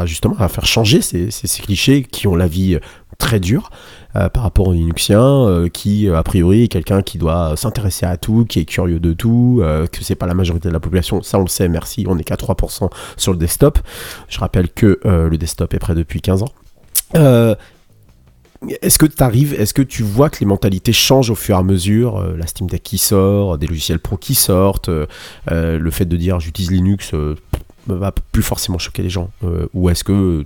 justement 0.07 0.37
à 0.39 0.49
faire 0.49 0.67
changer 0.67 1.03
ces, 1.03 1.29
clichés 1.63 2.03
qui 2.03 2.27
ont 2.27 2.35
la 2.35 2.49
vie 2.49 2.79
très 3.19 3.39
dure 3.39 3.71
par 4.13 4.43
rapport 4.43 4.69
aux 4.69 4.73
Linuxiens, 4.73 5.69
qui 5.73 6.09
a 6.09 6.23
priori 6.23 6.65
est 6.65 6.69
quelqu'un 6.69 7.03
qui 7.03 7.19
doit 7.19 7.57
s'intéresser 7.57 8.05
à 8.05 8.17
tout, 8.17 8.45
qui 8.45 8.61
est 8.61 8.65
curieux 8.65 9.01
de 9.01 9.13
tout, 9.13 9.63
que 9.93 10.03
c'est 10.03 10.17
pas 10.17 10.27
la 10.27 10.35
majorité 10.35 10.69
de 10.69 10.75
la 10.75 10.81
population? 10.81 11.23
Ça 11.23 11.39
on 11.39 11.43
le 11.43 11.49
sait, 11.49 11.69
merci, 11.69 12.05
on 12.09 12.19
est 12.19 12.25
qu'à 12.25 12.35
3% 12.35 12.91
sur 13.17 13.33
le 13.33 13.39
desktop. 13.39 13.79
Je 14.29 14.39
rappelle 14.41 14.69
que 14.69 14.99
le 15.05 15.37
desktop 15.39 15.73
est 15.75 15.79
prêt 15.79 15.95
depuis 15.95 16.21
15 16.21 16.43
ans. 16.43 16.53
Est-ce 18.81 18.99
que 18.99 19.07
tu 19.07 19.23
arrives, 19.23 19.55
est-ce 19.55 19.75
que 19.75 19.83
tu 19.83 20.03
vois 20.03 20.31
que 20.31 20.41
les 20.41 20.47
mentalités 20.47 20.93
changent 20.93 21.31
au 21.31 21.35
fur 21.35 21.57
et 21.57 21.59
à 21.59 21.63
mesure 21.63 22.19
euh, 22.19 22.37
La 22.37 22.47
Steam 22.47 22.69
Deck 22.69 22.83
qui 22.83 22.99
sort, 22.99 23.59
des 23.59 23.67
logiciels 23.67 23.99
pro 23.99 24.17
qui 24.17 24.35
sortent, 24.35 24.89
euh, 24.89 25.07
euh 25.51 25.79
le 25.79 25.91
fait 25.91 26.05
de 26.05 26.17
dire 26.17 26.41
j'utilise 26.41 26.71
Linux 26.71 27.13
va 27.87 28.13
plus 28.31 28.43
forcément 28.43 28.79
choquer 28.79 29.03
les 29.03 29.11
gens 29.11 29.31
Ou 29.75 29.91
est-ce 29.91 30.05
que 30.05 30.45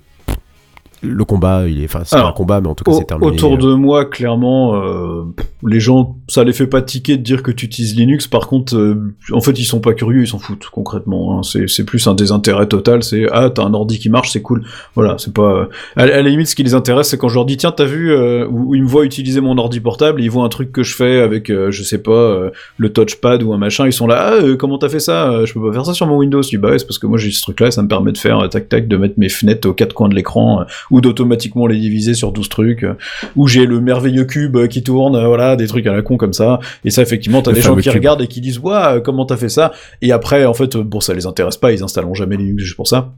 le 1.06 1.24
combat, 1.24 1.66
il 1.68 1.80
est, 1.80 1.84
enfin, 1.84 2.02
c'est 2.04 2.16
un 2.16 2.32
combat, 2.32 2.60
mais 2.60 2.68
en 2.68 2.74
tout 2.74 2.84
cas, 2.84 2.92
c'est 2.92 3.04
terminé. 3.04 3.32
Autour 3.32 3.58
de 3.58 3.74
moi, 3.74 4.04
clairement, 4.04 4.74
euh, 4.74 5.24
les 5.64 5.80
gens, 5.80 6.16
ça 6.28 6.44
les 6.44 6.52
fait 6.52 6.66
pas 6.66 6.82
tiquer 6.82 7.16
de 7.16 7.22
dire 7.22 7.42
que 7.42 7.50
tu 7.50 7.66
utilises 7.66 7.96
Linux. 7.96 8.26
Par 8.26 8.48
contre, 8.48 8.76
euh, 8.76 9.14
en 9.32 9.40
fait, 9.40 9.58
ils 9.58 9.64
sont 9.64 9.80
pas 9.80 9.94
curieux, 9.94 10.22
ils 10.22 10.28
s'en 10.28 10.38
foutent 10.38 10.68
concrètement. 10.70 11.38
Hein. 11.38 11.42
C'est, 11.42 11.68
c'est 11.68 11.84
plus 11.84 12.06
un 12.06 12.14
désintérêt 12.14 12.66
total. 12.66 13.02
C'est 13.02 13.26
ah, 13.32 13.50
t'as 13.50 13.64
un 13.64 13.74
ordi 13.74 13.98
qui 13.98 14.10
marche, 14.10 14.30
c'est 14.30 14.42
cool. 14.42 14.64
Voilà, 14.94 15.16
c'est 15.18 15.32
pas. 15.32 15.68
À, 15.96 16.02
à, 16.02 16.06
la 16.06 16.22
limite, 16.22 16.48
ce 16.48 16.54
qui 16.54 16.62
les 16.62 16.74
intéresse, 16.74 17.08
c'est 17.08 17.18
quand 17.18 17.28
je 17.28 17.34
leur 17.34 17.44
dis 17.44 17.56
tiens, 17.56 17.72
t'as 17.72 17.84
vu, 17.84 18.12
euh, 18.12 18.46
où, 18.48 18.74
ils 18.74 18.82
me 18.82 18.88
voient 18.88 19.04
utiliser 19.04 19.40
mon 19.40 19.56
ordi 19.58 19.80
portable, 19.80 20.20
ils 20.20 20.30
voient 20.30 20.44
un 20.44 20.48
truc 20.48 20.72
que 20.72 20.82
je 20.82 20.94
fais 20.94 21.20
avec, 21.20 21.50
euh, 21.50 21.70
je 21.70 21.82
sais 21.82 21.98
pas, 21.98 22.10
euh, 22.12 22.50
le 22.78 22.92
touchpad 22.92 23.42
ou 23.42 23.52
un 23.52 23.58
machin, 23.58 23.86
ils 23.86 23.92
sont 23.92 24.06
là, 24.06 24.34
ah, 24.34 24.56
comment 24.58 24.78
t'as 24.78 24.88
fait 24.88 25.00
ça 25.00 25.44
Je 25.44 25.52
peux 25.52 25.62
pas 25.66 25.72
faire 25.72 25.86
ça 25.86 25.94
sur 25.94 26.06
mon 26.06 26.16
Windows. 26.16 26.42
Je 26.42 26.48
dis 26.48 26.56
bah 26.56 26.70
ouais, 26.70 26.78
c'est 26.78 26.86
parce 26.86 26.98
que 26.98 27.06
moi 27.06 27.18
j'ai 27.18 27.30
ce 27.30 27.42
truc-là, 27.42 27.70
ça 27.70 27.82
me 27.82 27.88
permet 27.88 28.12
de 28.12 28.18
faire 28.18 28.48
tac 28.48 28.68
tac, 28.68 28.88
de 28.88 28.96
mettre 28.96 29.14
mes 29.18 29.28
fenêtres 29.28 29.68
aux 29.68 29.72
quatre 29.72 29.92
coins 29.92 30.08
de 30.08 30.14
l'écran 30.14 30.64
ou 30.96 31.02
d'automatiquement 31.02 31.66
les 31.66 31.78
diviser 31.78 32.14
sur 32.14 32.32
12 32.32 32.48
trucs, 32.48 32.82
euh, 32.82 32.94
où 33.36 33.46
j'ai 33.48 33.66
le 33.66 33.82
merveilleux 33.82 34.24
cube 34.24 34.66
qui 34.68 34.82
tourne, 34.82 35.14
euh, 35.14 35.26
voilà, 35.26 35.54
des 35.54 35.66
trucs 35.66 35.86
à 35.86 35.92
la 35.92 36.00
con 36.00 36.16
comme 36.16 36.32
ça. 36.32 36.58
Et 36.86 36.90
ça, 36.90 37.02
effectivement, 37.02 37.42
t'as 37.42 37.52
des 37.52 37.60
gens 37.60 37.76
qui 37.76 37.82
cube. 37.82 37.92
regardent 37.92 38.22
et 38.22 38.26
qui 38.26 38.40
disent, 38.40 38.58
ouais, 38.60 39.02
comment 39.04 39.26
t'as 39.26 39.36
fait 39.36 39.50
ça? 39.50 39.72
Et 40.00 40.10
après, 40.10 40.46
en 40.46 40.54
fait, 40.54 40.74
bon, 40.78 41.00
ça 41.00 41.12
les 41.12 41.26
intéresse 41.26 41.58
pas, 41.58 41.72
ils 41.72 41.82
installeront 41.82 42.14
jamais 42.14 42.38
Linux 42.38 42.62
juste 42.62 42.76
pour 42.76 42.88
ça. 42.88 43.12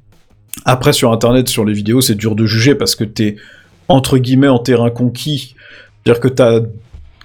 Après, 0.64 0.92
sur 0.92 1.12
Internet, 1.12 1.48
sur 1.48 1.64
les 1.64 1.72
vidéos, 1.72 2.00
c'est 2.00 2.16
dur 2.16 2.34
de 2.34 2.46
juger 2.46 2.74
parce 2.74 2.96
que 2.96 3.04
t'es, 3.04 3.36
entre 3.86 4.18
guillemets, 4.18 4.48
en 4.48 4.58
terrain 4.58 4.90
conquis. 4.90 5.54
C'est-à-dire 6.02 6.20
que 6.20 6.28
t'as 6.28 6.60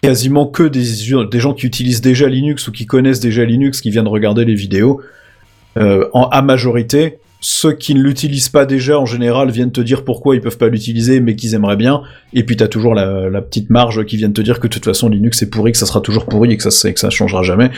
quasiment 0.04 0.46
que 0.46 0.62
des, 0.62 0.84
des 1.32 1.40
gens 1.40 1.54
qui 1.56 1.66
utilisent 1.66 2.02
déjà 2.02 2.28
Linux 2.28 2.68
ou 2.68 2.72
qui 2.72 2.86
connaissent 2.86 3.22
déjà 3.22 3.44
Linux 3.44 3.82
qui 3.82 3.90
viennent 3.90 4.08
regarder 4.08 4.46
les 4.46 4.54
vidéos. 4.54 5.02
Euh, 5.78 6.08
en, 6.14 6.26
à 6.26 6.44
majorité, 6.44 7.18
ceux 7.44 7.74
qui 7.74 7.94
ne 7.94 8.02
l'utilisent 8.02 8.48
pas 8.48 8.66
déjà, 8.66 8.98
en 8.98 9.06
général, 9.06 9.52
viennent 9.52 9.72
te 9.72 9.82
dire 9.82 10.06
pourquoi 10.06 10.36
ils 10.36 10.42
peuvent 10.42 10.58
pas 10.58 10.70
l'utiliser, 10.70 11.20
mais 11.20 11.36
qu'ils 11.36 11.56
aimeraient 11.56 11.76
bien. 11.76 12.02
Et 12.34 12.44
puis 12.44 12.56
t'as 12.56 12.70
toujours 12.70 12.96
la, 12.96 13.30
la, 13.30 13.42
petite 13.42 13.70
marge 13.70 14.06
qui 14.06 14.16
vient 14.16 14.32
te 14.32 14.42
dire 14.42 14.62
que 14.62 14.68
de 14.68 14.74
toute 14.74 14.86
façon 14.86 15.10
Linux 15.10 15.40
c'est 15.40 15.50
pourri, 15.50 15.74
que 15.74 15.78
ça 15.78 15.86
sera 15.86 16.00
toujours 16.00 16.26
pourri 16.26 16.54
et 16.54 16.58
que 16.58 16.68
ça, 16.68 16.92
que 16.92 17.00
ça 17.00 17.10
changera 17.10 17.44
jamais. 17.44 17.70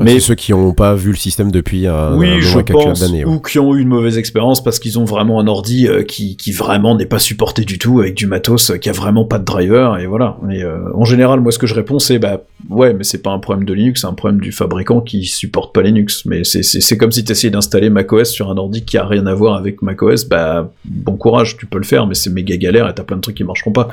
Mais 0.00 0.18
ceux 0.18 0.34
qui 0.34 0.50
n'ont 0.50 0.74
pas 0.74 0.94
vu 0.94 1.10
le 1.10 1.16
système 1.16 1.52
depuis 1.52 1.86
un, 1.86 2.16
oui, 2.16 2.28
un 2.28 2.40
je 2.40 2.58
pense, 2.58 3.02
ou 3.24 3.38
qui 3.38 3.58
ont 3.60 3.74
eu 3.74 3.80
une 3.80 3.88
mauvaise 3.88 4.18
expérience 4.18 4.62
parce 4.62 4.80
qu'ils 4.80 4.98
ont 4.98 5.04
vraiment 5.04 5.38
un 5.38 5.46
ordi 5.46 5.86
euh, 5.86 6.02
qui, 6.02 6.36
qui 6.36 6.50
vraiment 6.50 6.96
n'est 6.96 7.06
pas 7.06 7.20
supporté 7.20 7.64
du 7.64 7.78
tout 7.78 8.00
avec 8.00 8.14
du 8.14 8.26
matos 8.26 8.70
euh, 8.70 8.78
qui 8.78 8.88
a 8.88 8.92
vraiment 8.92 9.24
pas 9.24 9.38
de 9.38 9.44
driver 9.44 9.96
et 9.98 10.06
voilà. 10.06 10.38
Et 10.50 10.64
euh, 10.64 10.92
en 10.94 11.04
général, 11.04 11.40
moi 11.40 11.52
ce 11.52 11.60
que 11.60 11.68
je 11.68 11.74
réponds 11.74 12.00
c'est 12.00 12.18
bah 12.18 12.42
ouais, 12.68 12.92
mais 12.92 13.04
c'est 13.04 13.22
pas 13.22 13.30
un 13.30 13.38
problème 13.38 13.64
de 13.64 13.72
Linux, 13.72 14.00
c'est 14.00 14.06
un 14.08 14.14
problème 14.14 14.40
du 14.40 14.50
fabricant 14.50 15.00
qui 15.00 15.24
supporte 15.24 15.72
pas 15.72 15.82
Linux. 15.82 16.24
Mais 16.26 16.42
c'est 16.44 16.98
comme 16.98 17.12
si 17.12 17.24
t'essayais 17.24 17.50
d'installer 17.50 17.90
macOS 17.90 18.30
sur 18.30 18.50
un 18.50 18.56
ordi 18.56 18.84
qui 18.84 18.98
a 18.98 19.03
rien 19.04 19.26
à 19.26 19.34
voir 19.34 19.56
avec 19.56 19.82
macOS, 19.82 20.24
bah 20.24 20.70
bon 20.84 21.16
courage, 21.16 21.56
tu 21.56 21.66
peux 21.66 21.78
le 21.78 21.84
faire, 21.84 22.06
mais 22.06 22.14
c'est 22.14 22.30
méga 22.30 22.56
galère 22.56 22.88
et 22.88 22.94
t'as 22.94 23.02
plein 23.02 23.16
de 23.16 23.22
trucs 23.22 23.36
qui 23.36 23.44
marcheront 23.44 23.72
pas. 23.72 23.88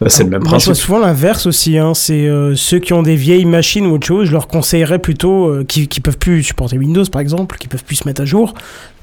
Bah, 0.00 0.08
c'est 0.08 0.24
le 0.24 0.30
même 0.30 0.42
principe. 0.42 0.68
Moi, 0.68 0.74
je 0.74 0.80
souvent 0.80 0.98
l'inverse 0.98 1.46
aussi. 1.46 1.78
Hein. 1.78 1.94
C'est 1.94 2.26
euh, 2.26 2.56
ceux 2.56 2.80
qui 2.80 2.92
ont 2.92 3.02
des 3.02 3.14
vieilles 3.14 3.44
machines 3.44 3.86
ou 3.86 3.94
autre 3.94 4.06
chose, 4.06 4.26
je 4.26 4.32
leur 4.32 4.48
conseillerais 4.48 4.98
plutôt 4.98 5.46
euh, 5.46 5.64
qui, 5.64 5.86
qui 5.86 6.00
peuvent 6.00 6.18
plus 6.18 6.42
supporter 6.42 6.76
Windows 6.76 7.04
par 7.04 7.20
exemple, 7.20 7.56
qui 7.58 7.68
peuvent 7.68 7.84
plus 7.84 7.96
se 7.96 8.08
mettre 8.08 8.22
à 8.22 8.24
jour 8.24 8.54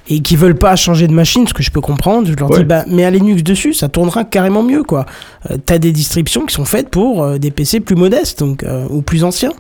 et 0.10 0.22
qui 0.22 0.36
veulent 0.36 0.58
pas 0.58 0.76
changer 0.76 1.08
de 1.08 1.14
machine, 1.14 1.48
ce 1.48 1.54
que 1.54 1.64
je 1.64 1.72
peux 1.72 1.82
comprendre. 1.82 2.28
Je 2.28 2.34
leur 2.34 2.50
ouais. 2.50 2.60
dis 2.60 2.66
bah 2.66 2.84
mais 2.88 3.06
à 3.06 3.12
Linux 3.12 3.44
dessus, 3.44 3.74
ça 3.74 3.88
tournera 3.90 4.24
carrément 4.24 4.64
mieux 4.64 4.84
quoi. 4.84 5.06
Euh, 5.50 5.58
T'as 5.64 5.78
des 5.78 5.92
distributions 5.92 6.46
qui 6.46 6.54
sont 6.54 6.66
faites 6.66 6.90
pour 6.90 7.24
euh, 7.24 7.38
des 7.38 7.52
PC 7.52 7.80
plus 7.80 7.96
modestes 7.96 8.40
donc 8.40 8.64
euh, 8.64 8.88
ou 8.90 9.02
plus 9.02 9.24
anciens. 9.24 9.54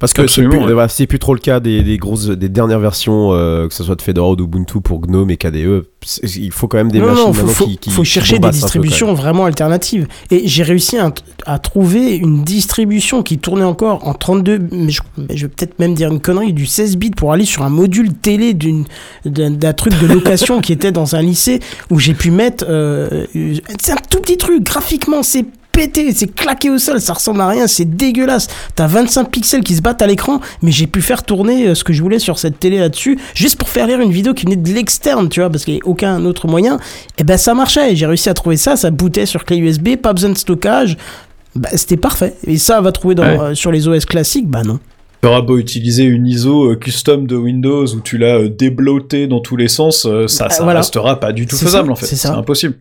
Parce 0.00 0.14
que 0.14 0.26
c'est 0.26 0.42
plus, 0.42 0.58
ouais. 0.58 0.86
c'est 0.88 1.06
plus 1.06 1.18
trop 1.18 1.34
le 1.34 1.40
cas 1.40 1.60
des, 1.60 1.82
des 1.82 1.98
grosses, 1.98 2.28
des 2.28 2.48
dernières 2.48 2.78
versions, 2.78 3.34
euh, 3.34 3.68
que 3.68 3.74
ce 3.74 3.84
soit 3.84 3.96
de 3.96 4.02
Fedora 4.02 4.30
ou 4.30 4.36
d'Ubuntu 4.36 4.80
pour 4.80 4.98
GNOME 5.00 5.30
et 5.30 5.36
KDE. 5.36 5.84
Il 6.22 6.52
faut 6.52 6.68
quand 6.68 6.78
même 6.78 6.90
des 6.90 7.00
non, 7.00 7.08
machines 7.08 7.26
non, 7.26 7.32
faut, 7.34 7.46
faut, 7.46 7.66
qui, 7.66 7.76
qui, 7.76 7.90
faut 7.90 8.02
chercher 8.02 8.38
des 8.38 8.48
distributions 8.48 9.12
vraiment 9.12 9.44
alternatives. 9.44 10.08
Et 10.30 10.48
j'ai 10.48 10.62
réussi 10.62 10.96
à, 10.96 11.12
à, 11.44 11.58
trouver 11.58 12.16
une 12.16 12.44
distribution 12.44 13.22
qui 13.22 13.36
tournait 13.36 13.62
encore 13.62 14.08
en 14.08 14.14
32, 14.14 14.68
mais 14.72 14.90
je, 14.90 15.02
je 15.34 15.42
vais 15.42 15.48
peut-être 15.48 15.78
même 15.78 15.92
dire 15.92 16.10
une 16.10 16.20
connerie, 16.20 16.54
du 16.54 16.64
16 16.64 16.96
bits 16.96 17.10
pour 17.10 17.34
aller 17.34 17.44
sur 17.44 17.62
un 17.62 17.68
module 17.68 18.14
télé 18.14 18.54
d'une, 18.54 18.86
d'un 19.26 19.72
truc 19.74 19.92
de 20.00 20.06
location 20.06 20.60
qui 20.62 20.72
était 20.72 20.92
dans 20.92 21.14
un 21.14 21.20
lycée 21.20 21.60
où 21.90 21.98
j'ai 21.98 22.14
pu 22.14 22.30
mettre, 22.30 22.64
euh, 22.66 23.26
c'est 23.78 23.92
un 23.92 23.96
tout 24.08 24.20
petit 24.20 24.38
truc, 24.38 24.62
graphiquement 24.64 25.22
c'est 25.22 25.44
pété, 25.72 26.12
c'est 26.12 26.34
claqué 26.34 26.70
au 26.70 26.78
sol, 26.78 27.00
ça 27.00 27.12
ressemble 27.12 27.40
à 27.40 27.48
rien, 27.48 27.66
c'est 27.66 27.84
dégueulasse. 27.84 28.48
T'as 28.74 28.86
25 28.86 29.30
pixels 29.30 29.62
qui 29.62 29.74
se 29.74 29.82
battent 29.82 30.02
à 30.02 30.06
l'écran, 30.06 30.40
mais 30.62 30.70
j'ai 30.70 30.86
pu 30.86 31.02
faire 31.02 31.22
tourner 31.22 31.74
ce 31.74 31.84
que 31.84 31.92
je 31.92 32.02
voulais 32.02 32.18
sur 32.18 32.38
cette 32.38 32.58
télé 32.58 32.78
là-dessus, 32.78 33.18
juste 33.34 33.58
pour 33.58 33.68
faire 33.68 33.86
lire 33.86 34.00
une 34.00 34.12
vidéo 34.12 34.34
qui 34.34 34.44
venait 34.44 34.56
de 34.56 34.72
l'externe, 34.72 35.28
tu 35.28 35.40
vois, 35.40 35.50
parce 35.50 35.64
qu'il 35.64 35.74
n'y 35.74 35.80
a 35.80 35.86
aucun 35.86 36.24
autre 36.24 36.48
moyen. 36.48 36.78
Et 37.18 37.24
ben 37.24 37.36
ça 37.36 37.54
marchait, 37.54 37.94
j'ai 37.96 38.06
réussi 38.06 38.28
à 38.28 38.34
trouver 38.34 38.56
ça, 38.56 38.76
ça 38.76 38.90
bootait 38.90 39.26
sur 39.26 39.44
clé 39.44 39.58
USB, 39.58 39.96
pas 39.96 40.12
besoin 40.12 40.30
de 40.30 40.38
stockage. 40.38 40.96
Bah, 41.56 41.70
c'était 41.74 41.96
parfait. 41.96 42.34
Et 42.46 42.58
ça, 42.58 42.78
on 42.78 42.82
va 42.82 42.92
trouver 42.92 43.14
dans, 43.14 43.24
ouais. 43.24 43.40
euh, 43.40 43.54
sur 43.54 43.72
les 43.72 43.88
OS 43.88 44.04
classiques, 44.04 44.48
bah 44.48 44.62
non. 44.62 44.78
Tu 45.22 45.28
auras 45.28 45.42
beau 45.42 45.58
utiliser 45.58 46.04
une 46.04 46.26
ISO 46.26 46.70
euh, 46.70 46.76
custom 46.76 47.26
de 47.26 47.36
Windows 47.36 47.86
où 47.86 48.00
tu 48.00 48.16
l'as 48.16 48.38
euh, 48.38 48.48
débloté 48.48 49.26
dans 49.26 49.40
tous 49.40 49.56
les 49.56 49.68
sens, 49.68 50.06
euh, 50.06 50.26
ça, 50.28 50.48
ça 50.48 50.62
voilà. 50.62 50.80
restera 50.80 51.20
pas 51.20 51.32
du 51.32 51.46
tout 51.46 51.56
faisable 51.56 51.88
ça, 51.88 51.92
en 51.92 51.96
fait. 51.96 52.06
C'est 52.06 52.28
impossible. 52.28 52.76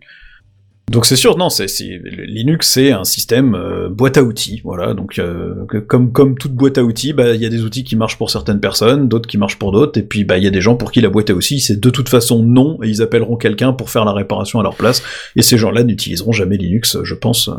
Donc 0.90 1.06
c'est 1.06 1.16
sûr, 1.16 1.38
non, 1.38 1.50
c'est 1.50 1.68
Linux, 2.28 2.72
c'est 2.72 2.92
un 2.92 3.04
système 3.04 3.54
euh, 3.54 3.90
boîte 3.90 4.18
à 4.18 4.24
outils, 4.24 4.60
voilà. 4.64 4.96
Donc 4.96 5.20
euh, 5.20 5.54
comme 5.88 6.12
comme 6.12 6.36
toute 6.36 6.54
boîte 6.54 6.80
à 6.80 6.84
outils, 6.84 7.14
bah 7.14 7.36
il 7.36 7.42
y 7.42 7.46
a 7.46 7.50
des 7.50 7.62
outils 7.62 7.84
qui 7.84 7.96
marchent 7.96 8.18
pour 8.18 8.32
certaines 8.32 8.60
personnes, 8.60 9.08
d'autres 9.08 9.30
qui 9.30 9.38
marchent 9.38 9.60
pour 9.60 9.72
d'autres, 9.72 10.00
et 10.00 10.04
puis 10.04 10.24
bah 10.24 10.40
il 10.40 10.44
y 10.44 10.48
a 10.48 10.52
des 10.52 10.62
gens 10.62 10.76
pour 10.76 10.92
qui 10.92 11.02
la 11.02 11.10
boîte 11.10 11.30
à 11.30 11.34
outils 11.34 11.60
c'est 11.60 11.80
de 11.80 11.90
toute 11.92 12.10
façon 12.10 12.42
non, 12.42 12.80
et 12.84 12.88
ils 12.88 13.04
appelleront 13.04 13.36
quelqu'un 13.36 13.72
pour 13.72 13.92
faire 13.92 14.04
la 14.04 14.14
réparation 14.14 14.60
à 14.60 14.64
leur 14.64 14.76
place, 14.76 15.04
et 15.36 15.44
ces 15.44 15.58
gens-là 15.60 15.84
n'utiliseront 15.84 16.32
jamais 16.32 16.58
Linux, 16.58 16.98
je 17.04 17.14
pense. 17.14 17.52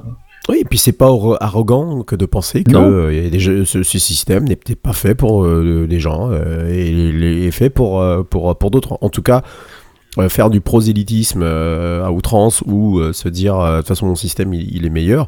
Oui, 0.48 0.58
et 0.62 0.64
puis 0.64 0.78
c'est 0.78 0.92
pas 0.92 1.10
arrogant 1.40 2.02
que 2.02 2.16
de 2.16 2.26
penser 2.26 2.64
que 2.64 2.74
euh, 2.74 3.30
des 3.30 3.38
jeux, 3.38 3.64
ce, 3.64 3.82
ce, 3.82 3.98
système 3.98 4.44
n'est 4.44 4.56
peut-être 4.56 4.80
pas 4.80 4.94
fait 4.94 5.14
pour 5.14 5.44
euh, 5.44 5.86
des 5.88 6.00
gens 6.00 6.30
euh, 6.32 6.68
et 6.68 6.90
il 6.90 7.22
est 7.22 7.50
fait 7.50 7.70
pour 7.70 8.02
pour 8.28 8.56
pour 8.56 8.70
d'autres. 8.70 8.98
En 9.02 9.10
tout 9.10 9.22
cas, 9.22 9.42
euh, 9.42 9.79
faire 10.28 10.50
du 10.50 10.60
prosélytisme 10.60 11.42
euh, 11.42 12.04
à 12.04 12.10
outrance 12.10 12.62
ou 12.66 12.98
euh, 12.98 13.12
se 13.12 13.28
dire 13.28 13.58
de 13.58 13.78
toute 13.78 13.88
façon 13.88 14.06
mon 14.06 14.14
système 14.14 14.52
il, 14.52 14.84
est 14.84 14.90
meilleur, 14.90 15.26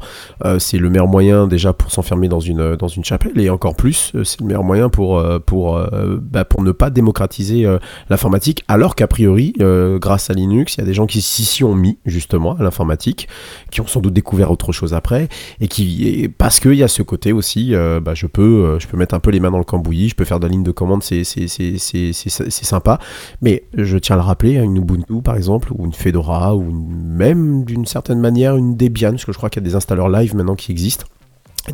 c'est 0.59 0.77
le 0.77 0.89
meilleur 0.89 1.07
moyen 1.07 1.47
déjà 1.47 1.73
pour 1.73 1.91
s'enfermer 1.91 2.27
dans 2.27 2.39
une 2.39 2.75
dans 2.75 2.87
une 2.87 3.03
chapelle 3.03 3.39
et 3.39 3.49
encore 3.49 3.75
plus 3.75 4.11
c'est 4.23 4.41
le 4.41 4.47
meilleur 4.47 4.63
moyen 4.63 4.89
pour 4.89 5.23
pour 5.45 5.81
bah, 6.21 6.45
pour 6.45 6.61
ne 6.61 6.71
pas 6.71 6.89
démocratiser 6.89 7.65
l'informatique 8.09 8.63
alors 8.67 8.95
qu'a 8.95 9.07
priori 9.07 9.53
grâce 9.57 10.29
à 10.29 10.33
Linux 10.33 10.75
il 10.75 10.81
y 10.81 10.83
a 10.83 10.85
des 10.85 10.93
gens 10.93 11.05
qui 11.05 11.21
s'y 11.21 11.45
sont 11.45 11.75
mis 11.75 11.97
justement 12.05 12.55
à 12.55 12.63
l'informatique 12.63 13.27
qui 13.71 13.81
ont 13.81 13.87
sans 13.87 14.01
doute 14.01 14.13
découvert 14.13 14.51
autre 14.51 14.71
chose 14.71 14.93
après 14.93 15.29
et 15.61 15.67
qui 15.67 16.07
et 16.07 16.27
parce 16.27 16.59
qu'il 16.59 16.75
y 16.75 16.83
a 16.83 16.87
ce 16.87 17.03
côté 17.03 17.31
aussi 17.31 17.73
bah, 18.01 18.13
je 18.13 18.27
peux 18.27 18.77
je 18.79 18.87
peux 18.87 18.97
mettre 18.97 19.15
un 19.15 19.19
peu 19.19 19.31
les 19.31 19.39
mains 19.39 19.51
dans 19.51 19.59
le 19.59 19.63
cambouis 19.63 20.09
je 20.09 20.15
peux 20.15 20.25
faire 20.25 20.39
de 20.39 20.45
la 20.45 20.51
ligne 20.51 20.63
de 20.63 20.71
commande 20.71 21.03
c'est 21.03 21.23
c'est 21.23 22.65
sympa 22.65 22.99
mais 23.41 23.63
je 23.75 23.97
tiens 23.97 24.15
à 24.15 24.19
le 24.19 24.25
rappeler 24.25 24.55
une 24.55 24.72
Ubuntu 24.75 25.21
par 25.21 25.35
exemple, 25.35 25.71
ou 25.73 25.85
une 25.85 25.93
Fedora, 25.93 26.55
ou 26.55 26.63
même 26.63 27.63
d'une 27.65 27.85
certaine 27.85 28.19
manière 28.19 28.55
une 28.55 28.75
Debian, 28.75 29.11
parce 29.11 29.25
que 29.25 29.31
je 29.31 29.37
crois 29.37 29.49
qu'il 29.49 29.61
y 29.61 29.65
a 29.65 29.69
des 29.69 29.75
installeurs 29.75 30.09
live 30.09 30.35
maintenant 30.35 30.55
qui 30.55 30.71
existent. 30.71 31.05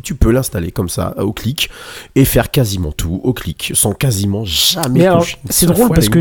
Tu 0.04 0.14
peux 0.14 0.30
l'installer 0.30 0.70
comme 0.70 0.88
ça 0.88 1.14
au 1.18 1.32
clic 1.32 1.68
et 2.14 2.24
faire 2.24 2.52
quasiment 2.52 2.92
tout 2.92 3.20
au 3.24 3.32
clic 3.32 3.72
sans 3.74 3.92
quasiment 3.92 4.44
jamais 4.44 5.08
c'est 5.48 5.66
drôle 5.66 5.88
parce 5.88 6.08
que 6.08 6.20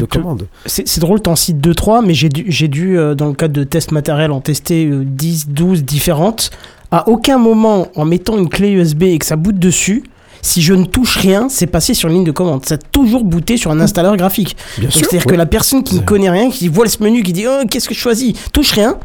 c'est 0.65 0.99
drôle 0.99 1.21
t'en 1.21 1.35
cites 1.35 1.61
2 1.61 1.75
3 1.75 2.01
mais 2.01 2.15
j'ai 2.15 2.29
dû 2.29 2.45
j'ai 2.47 2.67
dû 2.67 2.97
euh, 2.97 3.13
dans 3.13 3.27
le 3.27 3.33
cadre 3.33 3.53
de 3.53 3.63
tests 3.63 3.91
matériels 3.91 4.31
en 4.31 4.41
tester 4.41 4.89
10 4.89 5.45
euh, 5.49 5.53
12 5.53 5.83
différentes 5.83 6.49
à 6.89 7.07
aucun 7.09 7.37
moment 7.37 7.89
en 7.93 8.05
mettant 8.05 8.39
une 8.39 8.49
clé 8.49 8.71
USB 8.71 9.03
et 9.03 9.19
que 9.19 9.25
ça 9.27 9.35
boot 9.35 9.59
dessus 9.59 10.03
si 10.41 10.61
je 10.61 10.73
ne 10.73 10.85
touche 10.85 11.17
rien, 11.17 11.47
c'est 11.49 11.67
passé 11.67 11.93
sur 11.93 12.09
une 12.09 12.15
ligne 12.15 12.23
de 12.23 12.31
commande. 12.31 12.65
Ça 12.65 12.75
a 12.75 12.77
toujours 12.77 13.23
booté 13.23 13.57
sur 13.57 13.71
un 13.71 13.79
installeur 13.79 14.15
graphique. 14.17 14.55
C'est-à-dire 14.89 15.25
que 15.25 15.35
la 15.35 15.45
personne 15.45 15.83
qui 15.83 15.95
ne 15.95 16.01
connaît 16.01 16.29
rien, 16.29 16.49
qui 16.49 16.67
voit 16.67 16.87
ce 16.87 17.03
menu, 17.03 17.23
qui 17.23 17.33
dit 17.33 17.45
oh, 17.47 17.65
qu'est-ce 17.69 17.87
que 17.87 17.95
je 17.95 17.99
choisis, 17.99 18.33
touche 18.53 18.71
rien, 18.71 18.97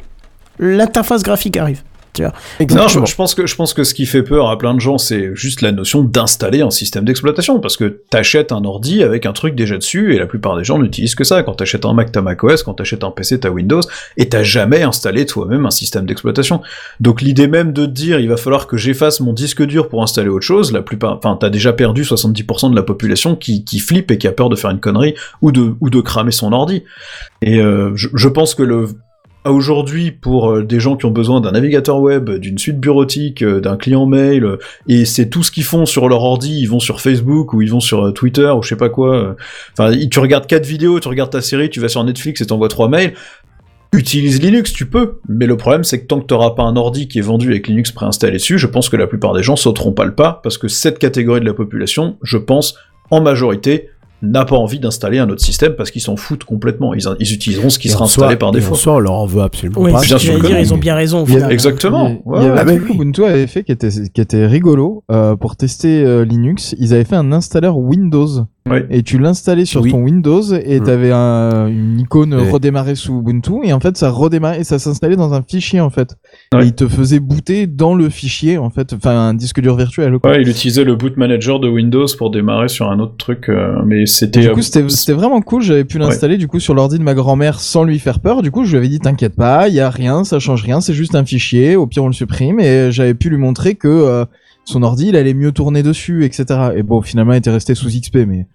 l'interface 0.58 1.22
graphique 1.22 1.56
arrive. 1.56 1.82
Non, 2.20 2.88
je, 2.88 3.14
pense 3.14 3.34
que 3.34 3.46
je 3.46 3.54
pense 3.56 3.74
que 3.74 3.84
ce 3.84 3.94
qui 3.94 4.06
fait 4.06 4.22
peur 4.22 4.48
à 4.48 4.58
plein 4.58 4.74
de 4.74 4.80
gens, 4.80 4.98
c'est 4.98 5.34
juste 5.34 5.60
la 5.60 5.72
notion 5.72 6.02
d'installer 6.02 6.60
un 6.60 6.70
système 6.70 7.04
d'exploitation, 7.04 7.60
parce 7.60 7.76
que 7.76 8.00
t'achètes 8.10 8.52
un 8.52 8.64
ordi 8.64 9.02
avec 9.02 9.26
un 9.26 9.32
truc 9.32 9.54
déjà 9.54 9.76
dessus, 9.76 10.14
et 10.14 10.18
la 10.18 10.26
plupart 10.26 10.56
des 10.56 10.64
gens 10.64 10.78
n'utilisent 10.78 11.14
que 11.14 11.24
ça. 11.24 11.42
Quand 11.42 11.54
t'achètes 11.54 11.84
un 11.84 11.92
Mac, 11.94 12.12
t'as 12.12 12.22
macOS, 12.22 12.62
quand 12.62 12.74
t'achètes 12.74 13.04
un 13.04 13.10
PC, 13.10 13.40
t'as 13.40 13.50
Windows, 13.50 13.80
et 14.16 14.28
t'as 14.28 14.42
jamais 14.42 14.82
installé 14.82 15.26
toi-même 15.26 15.66
un 15.66 15.70
système 15.70 16.06
d'exploitation. 16.06 16.62
Donc 17.00 17.20
l'idée 17.20 17.48
même 17.48 17.72
de 17.72 17.86
te 17.86 17.90
dire, 17.90 18.20
il 18.20 18.28
va 18.28 18.36
falloir 18.36 18.66
que 18.66 18.76
j'efface 18.76 19.20
mon 19.20 19.32
disque 19.32 19.62
dur 19.62 19.88
pour 19.88 20.02
installer 20.02 20.28
autre 20.28 20.44
chose, 20.44 20.72
la 20.72 20.82
plupart, 20.82 21.16
enfin, 21.16 21.36
t'as 21.38 21.50
déjà 21.50 21.72
perdu 21.72 22.02
70% 22.02 22.70
de 22.70 22.76
la 22.76 22.82
population 22.82 23.36
qui, 23.36 23.64
qui 23.64 23.78
flippe 23.78 24.10
et 24.10 24.18
qui 24.18 24.28
a 24.28 24.32
peur 24.32 24.48
de 24.48 24.56
faire 24.56 24.70
une 24.70 24.80
connerie 24.80 25.14
ou 25.42 25.52
de 25.52 25.74
ou 25.80 25.90
de 25.90 26.00
cramer 26.00 26.32
son 26.32 26.52
ordi. 26.52 26.84
Et 27.42 27.60
euh, 27.60 27.92
je, 27.94 28.08
je 28.14 28.28
pense 28.28 28.54
que 28.54 28.62
le 28.62 28.88
aujourd'hui 29.50 30.10
pour 30.10 30.50
euh, 30.50 30.64
des 30.64 30.80
gens 30.80 30.96
qui 30.96 31.06
ont 31.06 31.10
besoin 31.10 31.40
d'un 31.40 31.52
navigateur 31.52 32.00
web, 32.00 32.30
d'une 32.30 32.58
suite 32.58 32.80
bureautique, 32.80 33.42
euh, 33.42 33.60
d'un 33.60 33.76
client 33.76 34.06
mail, 34.06 34.44
euh, 34.44 34.58
et 34.88 35.04
c'est 35.04 35.28
tout 35.28 35.42
ce 35.42 35.50
qu'ils 35.50 35.64
font 35.64 35.86
sur 35.86 36.08
leur 36.08 36.22
ordi, 36.22 36.60
ils 36.60 36.66
vont 36.66 36.80
sur 36.80 37.00
Facebook 37.00 37.52
ou 37.52 37.62
ils 37.62 37.70
vont 37.70 37.80
sur 37.80 38.12
Twitter 38.14 38.50
ou 38.50 38.62
je 38.62 38.70
sais 38.70 38.76
pas 38.76 38.88
quoi. 38.88 39.36
Enfin, 39.72 39.94
tu 40.10 40.18
regardes 40.18 40.46
quatre 40.46 40.66
vidéos, 40.66 41.00
tu 41.00 41.08
regardes 41.08 41.30
ta 41.30 41.42
série, 41.42 41.70
tu 41.70 41.80
vas 41.80 41.88
sur 41.88 42.02
Netflix 42.04 42.40
et 42.40 42.46
t'envoies 42.46 42.68
trois 42.68 42.88
mails. 42.88 43.14
Utilise 43.92 44.42
Linux, 44.42 44.72
tu 44.72 44.86
peux, 44.86 45.20
mais 45.28 45.46
le 45.46 45.56
problème 45.56 45.84
c'est 45.84 46.00
que 46.00 46.06
tant 46.06 46.20
que 46.20 46.26
t'auras 46.26 46.50
pas 46.50 46.64
un 46.64 46.74
ordi 46.74 47.06
qui 47.06 47.18
est 47.18 47.22
vendu 47.22 47.50
avec 47.50 47.68
Linux 47.68 47.92
préinstallé 47.92 48.34
dessus, 48.34 48.58
je 48.58 48.66
pense 48.66 48.88
que 48.88 48.96
la 48.96 49.06
plupart 49.06 49.34
des 49.34 49.42
gens 49.42 49.54
sauteront 49.54 49.92
pas 49.92 50.04
le 50.04 50.14
pas, 50.14 50.40
parce 50.42 50.58
que 50.58 50.66
cette 50.66 50.98
catégorie 50.98 51.40
de 51.40 51.44
la 51.44 51.54
population, 51.54 52.16
je 52.22 52.38
pense, 52.38 52.74
en 53.10 53.20
majorité, 53.20 53.90
n'a 54.30 54.44
pas 54.44 54.56
envie 54.56 54.78
d'installer 54.78 55.18
un 55.18 55.28
autre 55.28 55.42
système 55.42 55.74
parce 55.74 55.90
qu'ils 55.90 56.02
s'en 56.02 56.16
foutent 56.16 56.44
complètement. 56.44 56.94
Ils, 56.94 57.04
ils 57.20 57.32
utiliseront 57.32 57.70
ce 57.70 57.78
qui 57.78 57.88
sera 57.88 58.04
installé 58.04 58.36
par 58.36 58.52
défaut. 58.52 58.74
En 58.88 58.96
on 58.96 58.98
leur 58.98 59.12
en 59.12 59.26
veut 59.26 59.42
absolument 59.42 59.80
oui, 59.80 59.92
pas. 59.92 60.00
Bien 60.00 60.18
sûr 60.18 60.40
dire, 60.40 60.58
ils 60.58 60.74
ont 60.74 60.78
bien 60.78 60.94
raison. 60.94 61.24
Exactement. 61.48 62.22
Il 62.36 62.42
y, 62.42 62.46
avait 62.46 62.72
un 62.72 62.76
truc 62.78 62.94
Ubuntu 62.94 63.24
avait 63.24 63.46
fait 63.46 63.64
qui 63.64 63.72
était, 63.72 63.90
qui 63.90 64.20
était 64.20 64.46
rigolo 64.46 65.04
euh, 65.10 65.36
pour 65.36 65.56
tester 65.56 66.04
euh, 66.04 66.24
Linux. 66.24 66.74
Ils 66.78 66.94
avaient 66.94 67.04
fait 67.04 67.16
un 67.16 67.32
installeur 67.32 67.78
Windows 67.78 68.46
et 68.90 69.02
tu 69.02 69.18
l'installais 69.18 69.66
sur 69.66 69.86
ton 69.86 70.02
Windows 70.02 70.42
et 70.42 70.78
tu 70.78 70.84
t'avais 70.84 71.12
un, 71.12 71.66
une 71.66 72.00
icône 72.00 72.34
redémarrer 72.34 72.94
sous 72.94 73.18
Ubuntu 73.18 73.60
et 73.62 73.74
en 73.74 73.80
fait 73.80 73.96
ça 73.98 74.10
redémarrait 74.10 74.60
et 74.60 74.64
ça 74.64 74.78
s'installait 74.78 75.16
dans 75.16 75.34
un 75.34 75.42
fichier 75.42 75.80
en 75.80 75.90
fait. 75.90 76.16
Et 76.54 76.64
il 76.64 76.72
te 76.72 76.88
faisait 76.88 77.20
booter 77.20 77.66
dans 77.66 77.94
le 77.94 78.08
fichier 78.08 78.56
en 78.56 78.70
fait, 78.70 78.94
enfin 78.94 79.10
un 79.10 79.34
disque 79.34 79.60
dur 79.60 79.76
virtuel. 79.76 80.16
Ouais, 80.24 80.40
il 80.40 80.48
utilisait 80.48 80.84
le 80.84 80.96
boot 80.96 81.18
manager 81.18 81.60
de 81.60 81.68
Windows 81.68 82.06
pour 82.16 82.30
démarrer 82.30 82.68
sur 82.68 82.90
un 82.90 83.00
autre 83.00 83.16
truc, 83.18 83.50
euh, 83.50 83.82
mais 83.84 84.06
c'était. 84.06 84.40
Du 84.40 84.50
coup 84.50 84.60
euh, 84.60 84.88
c'était 84.88 85.12
vraiment 85.12 85.42
cool. 85.42 85.60
J'avais 85.62 85.84
pu 85.84 85.98
l'installer 85.98 86.38
du 86.38 86.48
coup 86.48 86.58
sur 86.58 86.72
l'ordi 86.72 86.98
de 86.98 87.04
ma 87.04 87.12
grand-mère 87.12 87.60
sans 87.60 87.84
lui 87.84 87.98
faire 87.98 88.20
peur. 88.20 88.40
Du 88.40 88.50
coup 88.50 88.64
je 88.64 88.70
lui 88.70 88.78
avais 88.78 88.88
dit 88.88 88.98
t'inquiète 88.98 89.36
pas, 89.36 89.68
il 89.68 89.74
y 89.74 89.80
a 89.80 89.90
rien, 89.90 90.24
ça 90.24 90.38
change 90.38 90.62
rien, 90.62 90.80
c'est 90.80 90.94
juste 90.94 91.14
un 91.14 91.26
fichier. 91.26 91.76
Au 91.76 91.86
pire 91.86 92.04
on 92.04 92.08
le 92.08 92.14
supprime 92.14 92.60
et 92.60 92.90
j'avais 92.90 93.14
pu 93.14 93.28
lui 93.28 93.36
montrer 93.36 93.74
que 93.74 93.88
euh, 93.88 94.24
son 94.64 94.82
ordi, 94.82 95.08
il 95.08 95.16
allait 95.16 95.34
mieux 95.34 95.52
tourner 95.52 95.82
dessus, 95.82 96.24
etc. 96.24 96.70
Et 96.76 96.82
bon, 96.82 97.02
finalement, 97.02 97.34
il 97.34 97.38
était 97.38 97.50
resté 97.50 97.74
sous 97.74 97.88
XP, 97.88 98.18
mais... 98.26 98.46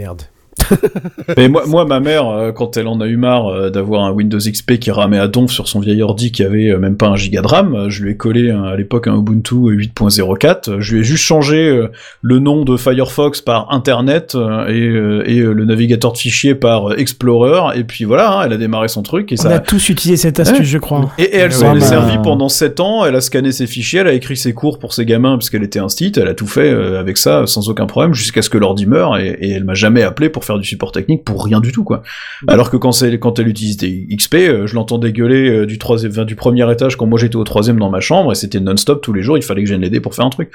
Merde. 0.00 0.24
Mais 1.36 1.48
moi, 1.48 1.64
moi, 1.66 1.84
ma 1.84 2.00
mère, 2.00 2.28
euh, 2.28 2.52
quand 2.52 2.76
elle 2.76 2.86
en 2.86 3.00
a 3.00 3.06
eu 3.06 3.16
marre 3.16 3.48
euh, 3.48 3.70
d'avoir 3.70 4.04
un 4.04 4.12
Windows 4.12 4.38
XP 4.38 4.78
qui 4.78 4.90
ramait 4.90 5.18
à 5.18 5.28
donf 5.28 5.50
sur 5.50 5.68
son 5.68 5.80
vieil 5.80 6.02
ordi 6.02 6.32
qui 6.32 6.42
avait 6.42 6.70
euh, 6.70 6.78
même 6.78 6.96
pas 6.96 7.08
un 7.08 7.16
giga 7.16 7.42
de 7.42 7.46
RAM, 7.46 7.88
je 7.88 8.02
lui 8.02 8.12
ai 8.12 8.16
collé 8.16 8.50
à 8.50 8.76
l'époque 8.76 9.06
un 9.06 9.16
Ubuntu 9.16 9.54
8.04. 9.54 10.80
Je 10.80 10.94
lui 10.94 11.00
ai 11.00 11.04
juste 11.04 11.24
changé 11.24 11.88
le 12.22 12.38
nom 12.38 12.64
de 12.64 12.76
Firefox 12.76 13.40
par 13.40 13.72
Internet 13.72 14.36
et, 14.68 14.76
et 14.76 15.40
le 15.40 15.64
navigateur 15.64 16.12
de 16.12 16.18
fichiers 16.18 16.54
par 16.54 16.98
Explorer. 16.98 17.78
Et 17.78 17.84
puis 17.84 18.04
voilà, 18.04 18.32
hein, 18.32 18.42
elle 18.44 18.52
a 18.52 18.56
démarré 18.56 18.88
son 18.88 19.02
truc. 19.02 19.32
Et 19.32 19.36
On 19.38 19.42
ça... 19.42 19.50
a 19.50 19.58
tous 19.58 19.88
utilisé 19.88 20.16
cette 20.16 20.40
astuce, 20.40 20.66
je 20.66 20.78
crois. 20.78 21.10
Et, 21.18 21.36
elle 21.36 21.52
s'en 21.52 21.76
est 21.76 21.80
servie 21.80 22.18
pendant 22.22 22.48
7 22.48 22.80
ans. 22.80 23.04
Elle 23.04 23.16
a 23.16 23.20
scanné 23.20 23.52
ses 23.52 23.66
fichiers, 23.66 24.00
elle 24.00 24.08
a 24.08 24.12
écrit 24.12 24.36
ses 24.36 24.52
cours 24.52 24.78
pour 24.78 24.92
ses 24.94 25.04
gamins 25.04 25.36
puisqu'elle 25.36 25.62
était 25.62 25.78
instite. 25.78 26.18
Elle 26.18 26.28
a 26.28 26.34
tout 26.34 26.46
fait 26.46 26.70
avec 26.70 27.16
ça 27.16 27.46
sans 27.46 27.68
aucun 27.68 27.86
problème 27.86 28.14
jusqu'à 28.14 28.42
ce 28.42 28.50
que 28.50 28.58
l'ordi 28.58 28.86
meure 28.86 29.18
et, 29.18 29.36
et 29.40 29.50
elle 29.50 29.64
m'a 29.64 29.74
jamais 29.74 30.02
appelé 30.02 30.28
pour 30.28 30.39
faire 30.44 30.58
du 30.58 30.64
support 30.64 30.92
technique 30.92 31.24
pour 31.24 31.44
rien 31.44 31.60
du 31.60 31.72
tout 31.72 31.84
quoi. 31.84 32.02
Alors 32.48 32.70
que 32.70 32.76
quand 32.76 32.90
quand 33.20 33.38
elle 33.38 33.48
utilise 33.48 33.76
des 33.76 34.06
XP, 34.14 34.34
euh, 34.34 34.66
je 34.66 34.74
l'entendais 34.74 35.12
gueuler 35.12 35.48
euh, 35.48 35.66
du 35.66 35.78
troisième, 35.78 36.24
du 36.24 36.36
premier 36.36 36.70
étage 36.70 36.96
quand 36.96 37.06
moi 37.06 37.18
j'étais 37.18 37.36
au 37.36 37.44
troisième 37.44 37.78
dans 37.78 37.90
ma 37.90 38.00
chambre 38.00 38.32
et 38.32 38.34
c'était 38.34 38.60
non-stop 38.60 39.02
tous 39.02 39.12
les 39.12 39.22
jours. 39.22 39.38
Il 39.38 39.42
fallait 39.42 39.62
que 39.62 39.68
j'aille 39.68 39.80
l'aider 39.80 40.00
pour 40.00 40.14
faire 40.14 40.24
un 40.24 40.30
truc. 40.30 40.50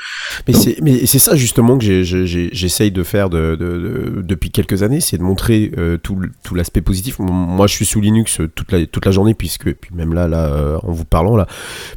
Mais 0.48 0.54
c'est 0.54 0.78
mais 0.82 1.06
c'est 1.06 1.20
ça 1.20 1.36
justement 1.36 1.78
que 1.78 2.04
j'essaye 2.04 2.92
de 2.92 3.04
faire 3.04 3.30
de, 3.30 3.56
de, 3.56 4.22
depuis 4.22 4.52
quelques 4.52 4.84
années, 4.84 5.00
c'est 5.00 5.18
de 5.18 5.24
montrer 5.24 5.72
euh, 5.78 5.98
tout, 5.98 6.20
tout 6.44 6.56
l'aspect 6.56 6.82
positif. 6.82 7.20
Moi 7.20 7.68
je 7.68 7.74
suis 7.74 7.86
sous 7.86 8.02
Linux 8.02 8.42
toute 8.56 8.72
la 8.72 8.86
toute 8.86 9.06
la 9.06 9.12
journée 9.12 9.34
puisque 9.34 9.74
puis 9.74 9.92
même 9.94 10.14
là 10.14 10.28
là 10.28 10.80
en 10.84 10.92
vous 10.92 11.06
parlant 11.06 11.36
là 11.36 11.48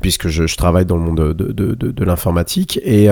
puisque 0.01 0.29
je, 0.29 0.47
je 0.47 0.57
travaille 0.57 0.87
dans 0.87 0.97
le 0.97 1.03
monde 1.03 1.35
de, 1.35 1.53
de, 1.53 1.75
de, 1.75 2.05
l'informatique 2.05 2.79
et 2.85 3.09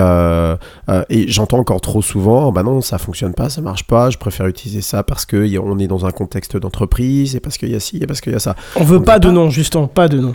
et 1.11 1.29
j'entends 1.29 1.59
encore 1.59 1.81
trop 1.81 2.03
souvent 2.03 2.53
bah 2.53 2.63
non 2.63 2.81
ça 2.81 2.99
fonctionne 2.99 3.35
pas 3.35 3.49
ça 3.49 3.61
marche 3.61 3.85
pas 3.85 4.11
je 4.11 4.19
préfère 4.19 4.47
utiliser 4.47 4.66
ça 4.81 5.03
parce 5.03 5.27
que 5.27 5.59
on 5.59 5.79
est 5.79 5.87
dans 5.87 6.07
un 6.07 6.11
contexte 6.11 6.57
d'entreprise 6.57 7.37
et 7.37 7.41
parce 7.41 7.59
qu'il 7.59 7.71
y 7.71 7.75
a 7.75 7.81
ci 7.81 7.99
et 7.99 8.07
parce 8.07 8.21
qu'il 8.21 8.33
y 8.33 8.37
a 8.37 8.41
ça. 8.41 8.57
On 8.77 8.85
veut 8.85 9.03
pas 9.03 9.19
de 9.19 9.31
nom, 9.31 9.51
justement, 9.51 9.89
pas 9.89 10.09
de 10.09 10.19
nom. 10.19 10.35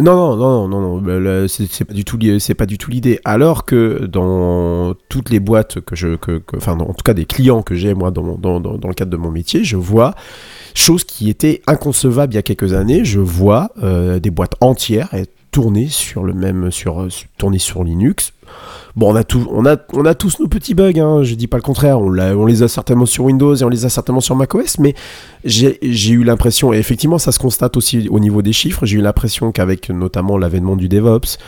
Non, 0.00 0.36
non, 0.36 0.68
non, 0.68 0.68
non, 0.68 1.00
non, 1.00 1.48
c'est 1.48 1.84
pas 1.84 1.92
du 1.92 2.04
tout, 2.04 2.18
c'est 2.38 2.54
pas 2.54 2.66
du 2.66 2.78
tout 2.78 2.90
l'idée. 2.90 3.20
Alors 3.24 3.64
que 3.64 4.06
dans 4.06 4.94
toutes 5.08 5.30
les 5.30 5.40
boîtes 5.40 5.80
que 5.80 5.96
je, 5.96 6.14
que, 6.14 6.40
enfin, 6.56 6.78
en 6.78 6.94
tout 6.94 7.02
cas 7.04 7.14
des 7.14 7.24
clients 7.24 7.62
que 7.62 7.74
j'ai 7.74 7.94
moi 7.94 8.12
dans, 8.12 8.36
dans, 8.36 8.60
dans, 8.60 8.88
le 8.88 8.94
cadre 8.94 9.10
de 9.10 9.16
mon 9.16 9.30
métier, 9.30 9.64
je 9.64 9.76
vois 9.76 10.14
chose 10.74 11.02
qui 11.02 11.28
était 11.28 11.62
inconcevable 11.66 12.34
il 12.34 12.36
y 12.36 12.38
a 12.38 12.42
quelques 12.42 12.74
années. 12.74 13.04
Je 13.04 13.18
vois 13.18 13.72
euh, 13.82 14.20
des 14.20 14.30
boîtes 14.30 14.54
entières 14.60 15.08
tourner 15.50 15.88
sur 15.88 16.22
le 16.22 16.32
même, 16.32 16.70
sur, 16.70 17.08
tourner 17.36 17.58
sur 17.58 17.82
Linux 17.82 18.32
Bon, 18.96 19.12
on 19.12 19.14
a, 19.14 19.22
tout, 19.22 19.46
on, 19.52 19.64
a, 19.64 19.76
on 19.92 20.04
a 20.06 20.14
tous 20.14 20.40
nos 20.40 20.48
petits 20.48 20.74
bugs, 20.74 20.98
hein, 20.98 21.22
je 21.22 21.34
dis 21.34 21.46
pas 21.46 21.56
le 21.56 21.62
contraire, 21.62 22.00
on, 22.00 22.18
on, 22.18 22.46
les 22.46 22.64
a 22.64 22.68
certainement 22.68 23.06
sur 23.06 23.24
Windows 23.24 23.54
et 23.54 23.62
on 23.62 23.68
les 23.68 23.84
a 23.84 23.90
certainement 23.90 24.20
sur 24.20 24.34
macOS, 24.34 24.78
mais 24.78 24.94
j'ai 25.44 26.10
eu 26.10 26.24
l'impression, 26.24 26.72
et 26.72 26.78
effectivement 26.78 27.18
ça 27.18 27.30
se 27.30 27.38
constate 27.38 27.76
aussi 27.76 28.08
au 28.10 28.18
niveau 28.18 28.42
des 28.42 28.52
chiffres, 28.52 28.86
j'ai 28.86 28.98
eu 28.98 29.00
l'impression 29.00 29.52
qu'avec 29.52 29.90
notamment 29.90 30.36
l'avènement 30.36 30.74
du 30.74 30.88
DevOps, 30.88 31.38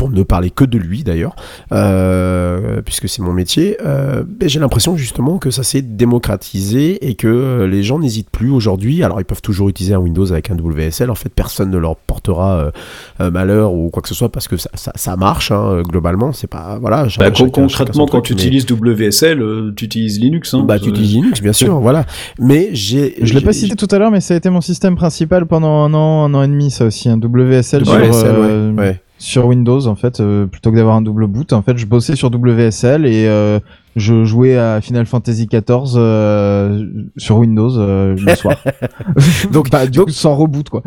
pour 0.00 0.08
ne 0.08 0.22
parler 0.22 0.48
que 0.48 0.64
de 0.64 0.78
lui 0.78 1.04
d'ailleurs, 1.04 1.36
euh, 1.72 2.80
puisque 2.80 3.06
c'est 3.06 3.20
mon 3.20 3.34
métier, 3.34 3.76
euh, 3.84 4.24
ben, 4.26 4.48
j'ai 4.48 4.58
l'impression 4.58 4.96
justement 4.96 5.36
que 5.36 5.50
ça 5.50 5.62
s'est 5.62 5.82
démocratisé 5.82 7.06
et 7.06 7.16
que 7.16 7.28
euh, 7.28 7.66
les 7.66 7.82
gens 7.82 7.98
n'hésitent 7.98 8.30
plus 8.30 8.50
aujourd'hui. 8.50 9.04
Alors 9.04 9.20
ils 9.20 9.26
peuvent 9.26 9.42
toujours 9.42 9.68
utiliser 9.68 9.92
un 9.92 9.98
Windows 9.98 10.32
avec 10.32 10.50
un 10.50 10.56
WSL, 10.56 11.10
en 11.10 11.14
fait 11.14 11.28
personne 11.28 11.70
ne 11.70 11.76
leur 11.76 11.96
portera 11.96 12.72
malheur 13.18 13.74
ou 13.74 13.90
quoi 13.90 14.00
que 14.00 14.08
ce 14.08 14.14
soit 14.14 14.32
parce 14.32 14.48
que 14.48 14.56
ça, 14.56 14.70
ça, 14.74 15.16
marche 15.16 15.50
hein, 15.50 15.82
globalement. 15.82 16.32
C'est 16.32 16.46
pas 16.46 16.78
voilà. 16.80 17.06
Bah, 17.18 17.30
concrètement, 17.30 18.06
quand 18.06 18.22
tu 18.22 18.32
utilises 18.32 18.64
WSL, 18.70 19.74
tu 19.76 19.84
utilises 19.84 20.18
Linux. 20.18 20.54
Hein, 20.54 20.64
bah 20.66 20.78
tu 20.78 20.88
utilises 20.88 21.12
Linux 21.12 21.42
bien 21.42 21.52
sûr, 21.52 21.78
voilà. 21.82 22.06
Mais 22.38 22.70
j'ai, 22.72 23.16
je 23.20 23.34
l'ai 23.34 23.42
pas 23.42 23.52
cité 23.52 23.76
tout 23.76 23.88
à 23.90 23.98
l'heure, 23.98 24.10
mais 24.10 24.22
ça 24.22 24.32
a 24.32 24.38
été 24.38 24.48
mon 24.48 24.62
système 24.62 24.96
principal 24.96 25.44
pendant 25.44 25.84
un 25.84 25.92
an, 25.92 26.24
un 26.24 26.32
an 26.32 26.42
et 26.42 26.48
demi, 26.48 26.70
ça 26.70 26.86
aussi, 26.86 27.10
un 27.10 27.18
WSL, 27.18 27.82
WSL 27.82 27.84
sur, 27.84 28.78
ouais 28.78 29.02
sur 29.20 29.44
Windows 29.46 29.86
en 29.86 29.94
fait 29.96 30.18
euh, 30.20 30.46
plutôt 30.46 30.70
que 30.70 30.76
d'avoir 30.76 30.96
un 30.96 31.02
double 31.02 31.26
boot 31.26 31.52
en 31.52 31.60
fait 31.60 31.76
je 31.76 31.84
bossais 31.84 32.16
sur 32.16 32.30
WSL 32.34 33.04
et 33.04 33.26
euh, 33.28 33.60
Je 33.96 34.24
jouais 34.24 34.56
à 34.56 34.80
Final 34.80 35.04
Fantasy 35.04 35.46
XIV 35.46 35.94
euh, 35.96 36.84
sur 37.18 37.36
Windows 37.36 37.76
euh, 37.78 38.16
le 38.16 38.34
soir. 38.34 38.56
donc, 39.52 39.68
bah, 39.68 39.86
du 39.86 40.00
coup, 40.00 40.10
sans 40.10 40.34
reboot 40.36 40.70
quoi. 40.70 40.82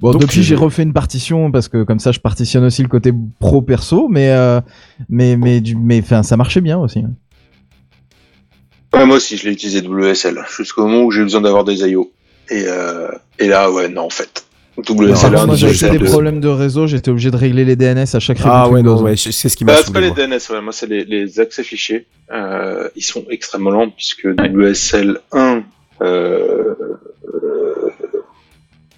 Bon, 0.00 0.12
Donc, 0.12 0.22
depuis 0.22 0.42
j'ai 0.42 0.54
refait 0.54 0.82
une 0.82 0.94
partition 0.94 1.50
parce 1.52 1.68
que 1.68 1.82
comme 1.84 1.98
ça 1.98 2.10
je 2.10 2.20
partitionne 2.20 2.64
aussi 2.64 2.80
le 2.82 2.88
côté 2.88 3.12
pro 3.38 3.60
perso, 3.60 4.08
mais 4.08 4.30
euh, 4.30 4.60
mais 5.10 5.36
mais 5.36 5.60
du 5.60 5.76
mais 5.76 6.00
enfin 6.00 6.22
ça 6.22 6.36
marchait 6.38 6.62
bien 6.62 6.78
aussi. 6.78 7.00
hein. 7.00 7.12
Ouais, 8.94 9.04
moi 9.06 9.16
aussi, 9.16 9.36
je 9.36 9.44
l'ai 9.46 9.52
utilisé 9.52 9.80
WSL 9.82 10.38
jusqu'au 10.56 10.86
moment 10.86 11.02
où 11.02 11.10
j'ai 11.10 11.22
besoin 11.22 11.40
d'avoir 11.40 11.64
des 11.64 11.80
IO. 11.80 12.12
Et, 12.48 12.64
euh, 12.68 13.08
et 13.40 13.48
là, 13.48 13.70
ouais, 13.70 13.88
non, 13.88 14.02
en 14.02 14.10
fait. 14.10 14.46
WSL 14.76 15.06
Par 15.08 15.30
contre, 15.30 15.42
1, 15.42 15.46
moi 15.46 15.54
j'avais 15.54 15.72
WSL 15.72 15.90
fait 15.90 15.98
des 15.98 16.04
2. 16.04 16.10
problèmes 16.10 16.40
de 16.40 16.48
réseau, 16.48 16.86
j'étais 16.86 17.10
obligé 17.10 17.30
de 17.30 17.36
régler 17.36 17.64
les 17.64 17.76
DNS 17.76 18.06
à 18.14 18.18
chaque 18.20 18.38
reboot 18.38 18.52
Ah 18.52 18.68
ouais, 18.68 18.74
Windows. 18.76 18.96
non, 18.96 19.02
ouais, 19.02 19.16
c'est 19.16 19.30
c'est 19.32 19.48
ce 19.48 19.56
qui 19.56 19.64
m'a 19.64 19.72
Bah, 19.72 19.78
c'est 19.84 19.92
pas 19.92 20.00
saoulé. 20.00 20.12
les 20.16 20.26
moi. 20.28 20.36
DNS, 20.38 20.52
ouais. 20.52 20.60
moi 20.62 20.72
c'est 20.72 20.86
les, 20.88 21.04
les 21.04 21.38
accès 21.40 21.62
fichiers. 21.62 22.06
Euh, 22.32 22.88
ils 22.96 23.02
sont 23.04 23.24
extrêmement 23.30 23.70
lents 23.70 23.88
puisque 23.90 24.24
WSL 24.26 25.18
1 25.32 25.62
euh, 26.02 26.74
euh, 27.22 27.90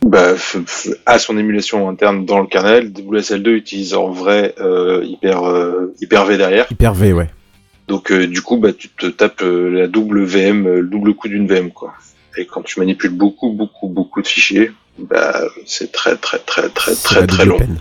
bah, 0.07 0.35
f- 0.35 0.63
f- 0.65 0.95
a 1.05 1.19
son 1.19 1.37
émulation 1.37 1.89
interne 1.89 2.25
dans 2.25 2.41
le 2.41 2.47
kernel. 2.47 2.93
WSL 2.97 3.43
2 3.43 3.53
utilise 3.57 3.95
en 3.95 4.11
vrai 4.11 4.55
euh, 4.61 5.03
hyper 5.05 5.45
euh, 5.45 5.93
hyper-V 6.01 6.37
derrière. 6.39 6.67
Hyper 6.71 6.95
V, 6.95 7.13
ouais. 7.13 7.29
Donc 7.89 8.11
euh, 8.13 8.27
du 8.27 8.41
coup, 8.43 8.57
bah, 8.57 8.73
tu 8.73 8.89
te 8.89 9.07
tapes 9.07 9.43
euh, 9.43 9.69
la 9.71 9.87
double 9.89 10.23
VM, 10.25 10.67
euh, 10.67 10.81
le 10.81 10.89
double 10.89 11.15
coup 11.15 11.29
d'une 11.29 11.47
VM 11.47 11.71
quoi. 11.71 11.95
Et 12.39 12.47
quand 12.47 12.63
tu 12.63 12.79
manipules 12.81 13.11
beaucoup, 13.17 13.51
beaucoup, 13.53 13.89
beaucoup 13.89 14.21
de 14.23 14.27
fichiers, 14.27 14.71
bah, 14.99 15.41
c'est 15.67 15.93
très, 15.93 16.17
très, 16.17 16.39
très, 16.39 16.69
très, 16.71 16.95
C'est 16.95 17.03
très, 17.03 17.21
la 17.21 17.27
très 17.27 17.45
double 17.45 17.51
long. 17.51 17.59
peine. 17.59 17.79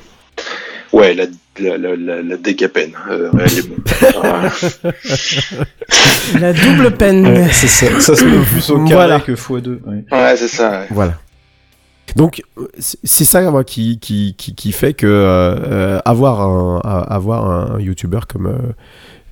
Ouais, 0.94 1.14
la, 1.14 1.26
la, 1.60 1.78
la, 1.78 2.22
la, 2.22 2.38
décapène, 2.38 2.94
euh, 3.10 3.30
La 6.40 6.54
double 6.54 6.92
peine. 6.92 7.28
Ouais, 7.28 7.48
c'est 7.52 7.68
ça. 7.68 8.00
Ça 8.00 8.16
se 8.16 8.24
met 8.24 8.38
plus 8.46 8.70
au 8.70 8.78
carré 8.80 8.94
Voilà. 8.94 9.20
que 9.20 9.34
x2. 9.34 9.80
ouais. 9.86 10.06
ouais, 10.12 10.38
c'est 10.38 10.48
ça. 10.48 10.82
ouais. 10.82 10.88
Voilà. 10.92 11.14
Donc 12.16 12.42
c'est 12.78 13.00
c'est 13.04 13.26
ça 13.26 13.42
moi 13.50 13.64
qui, 13.64 14.00
qui, 14.00 14.36
qui, 14.38 14.54
qui 14.56 14.72
fait 14.72 14.94
que 14.94 15.08
euh, 15.08 15.56
euh, 15.66 16.00
avoir 16.06 16.42
un 16.42 16.80
avoir 17.10 17.50
un 17.50 17.80
YouTuber 17.80 18.20
comme 18.32 18.46
euh, 18.46 18.74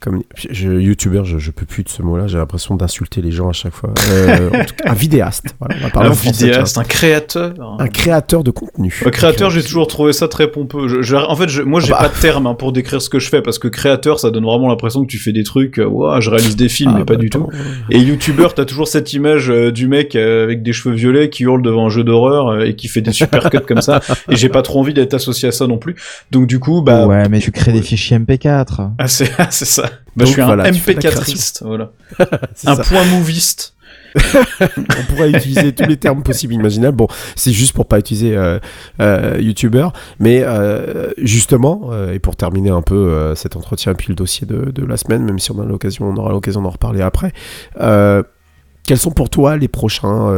comme 0.03 0.21
je, 0.35 0.67
YouTuber 0.79 1.21
je, 1.23 1.37
je 1.39 1.51
peux 1.51 1.65
plus 1.65 1.83
de 1.83 1.89
ce 1.89 2.01
mot-là 2.01 2.27
j'ai 2.27 2.37
l'impression 2.37 2.75
d'insulter 2.75 3.21
les 3.21 3.31
gens 3.31 3.49
à 3.49 3.53
chaque 3.53 3.73
fois 3.73 3.93
Euh, 4.11 4.49
en 4.49 4.65
tout 4.65 4.75
cas, 4.75 4.89
un 4.91 4.93
vidéaste 4.93 5.55
voilà, 5.59 5.75
on 5.79 5.83
va 5.85 5.89
parler 5.89 6.09
Un 6.09 6.13
français, 6.13 6.47
vidéaste, 6.47 6.77
un 6.77 6.83
créateur. 6.83 7.53
un 7.79 7.87
créateur 7.87 8.43
de 8.43 8.51
contenu 8.51 8.93
Euh, 9.05 9.09
créateur, 9.09 9.49
j'ai 9.49 9.63
toujours 9.63 9.87
trouvé 9.87 10.11
ça 10.13 10.27
très 10.27 10.51
pompeux. 10.51 10.87
Je- 10.89 11.01
je- 11.01 11.15
en 11.15 11.35
fait, 11.35 11.47
je- 11.49 11.61
moi, 11.61 11.79
j'ai 11.79 11.91
bah. 11.91 11.99
pas 12.01 12.09
de 12.09 12.19
terme 12.19 12.47
hein, 12.47 12.53
pour 12.53 12.71
décrire 12.73 13.01
ce 13.01 13.09
que 13.09 13.19
je 13.19 13.29
fais 13.29 13.41
parce 13.41 13.59
que 13.59 13.67
créateur, 13.69 14.19
ça 14.19 14.29
donne 14.29 14.43
vraiment 14.43 14.67
l'impression 14.67 15.01
que 15.03 15.07
tu 15.07 15.17
fais 15.19 15.31
des 15.31 15.43
trucs. 15.43 15.79
euh, 15.79 15.85
Ouah, 15.85 16.19
je 16.19 16.29
réalise 16.29 16.55
des 16.57 16.67
films, 16.69 16.91
Ah, 16.95 16.99
mais 16.99 17.05
pas 17.05 17.13
bah, 17.15 17.19
du 17.21 17.27
attends. 17.27 17.45
tout. 17.45 17.51
Et 17.89 17.99
youtubeur, 17.99 18.53
t'as 18.53 18.65
toujours 18.65 18.87
cette 18.89 19.13
image 19.13 19.49
euh, 19.49 19.71
du 19.71 19.87
mec 19.87 20.15
euh, 20.15 20.43
avec 20.43 20.63
des 20.63 20.73
cheveux 20.73 20.95
violets 20.95 21.29
qui 21.29 21.43
hurle 21.43 21.61
devant 21.61 21.85
un 21.85 21.89
jeu 21.89 22.03
d'horreur 22.03 22.49
euh, 22.49 22.65
et 22.65 22.75
qui 22.75 22.87
fait 22.89 23.01
des 23.01 23.13
super 23.13 23.49
cuts 23.49 23.59
comme 23.67 23.81
ça. 23.81 24.01
Et 24.29 24.35
j'ai 24.35 24.49
pas 24.49 24.61
trop 24.63 24.79
envie 24.81 24.93
d'être 24.93 25.13
associé 25.13 25.47
à 25.47 25.51
ça 25.51 25.65
non 25.67 25.77
plus. 25.77 25.95
Donc 26.31 26.47
du 26.47 26.59
coup, 26.59 26.81
bah, 26.81 27.07
ouais, 27.07 27.29
mais 27.29 27.39
tu 27.39 27.51
crées 27.51 27.71
des 27.73 27.81
fichiers 27.81 28.17
MP4. 28.19 28.91
ah, 28.97 29.07
c'est 29.07 29.31
ah, 29.37 29.47
c'est 29.51 29.65
ça. 29.65 29.89
Bah, 30.15 30.25
Donc, 30.25 30.27
je 30.27 30.31
suis 30.33 30.41
un 30.41 30.45
voilà, 30.45 30.71
tu 30.71 30.79
fais 30.79 30.93
de 30.93 31.01
la 31.01 31.09
MP4iste, 31.11 31.65
voilà. 31.65 31.91
Un 32.65 32.75
ça. 32.75 32.83
point 32.83 33.03
moviste. 33.05 33.73
on 34.15 35.03
pourrait 35.09 35.31
utiliser 35.31 35.73
tous 35.73 35.87
les 35.87 35.97
termes 35.97 36.23
possibles 36.23 36.53
imaginables. 36.53 36.95
Bon, 36.95 37.07
c'est 37.35 37.51
juste 37.51 37.73
pour 37.73 37.87
pas 37.87 37.99
utiliser 37.99 38.35
euh, 38.37 38.59
euh, 39.01 39.37
YouTuber, 39.39 39.87
mais 40.19 40.43
euh, 40.43 41.09
justement, 41.17 41.89
euh, 41.91 42.13
et 42.13 42.19
pour 42.19 42.35
terminer 42.35 42.69
un 42.69 42.81
peu 42.81 43.33
cet 43.35 43.55
entretien 43.55 43.93
puis 43.95 44.07
le 44.09 44.15
dossier 44.15 44.45
de, 44.45 44.71
de 44.71 44.85
la 44.85 44.97
semaine, 44.97 45.23
même 45.23 45.39
si 45.39 45.51
on 45.51 45.59
a 45.59 45.65
l'occasion, 45.65 46.05
on 46.09 46.17
aura 46.17 46.31
l'occasion 46.31 46.61
d'en 46.61 46.69
reparler 46.69 47.01
après. 47.01 47.33
quels 47.79 48.97
sont 48.97 49.11
pour 49.11 49.29
toi 49.29 49.57
les 49.57 49.67
prochains 49.67 50.31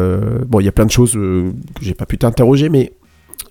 Bon, 0.48 0.60
il 0.60 0.66
y 0.66 0.70
a 0.70 0.72
plein 0.72 0.86
de 0.86 0.92
choses 0.92 1.14
que 1.14 1.52
j'ai 1.82 1.94
pas 1.94 2.06
pu 2.06 2.18
t'interroger, 2.18 2.70
mais 2.70 2.94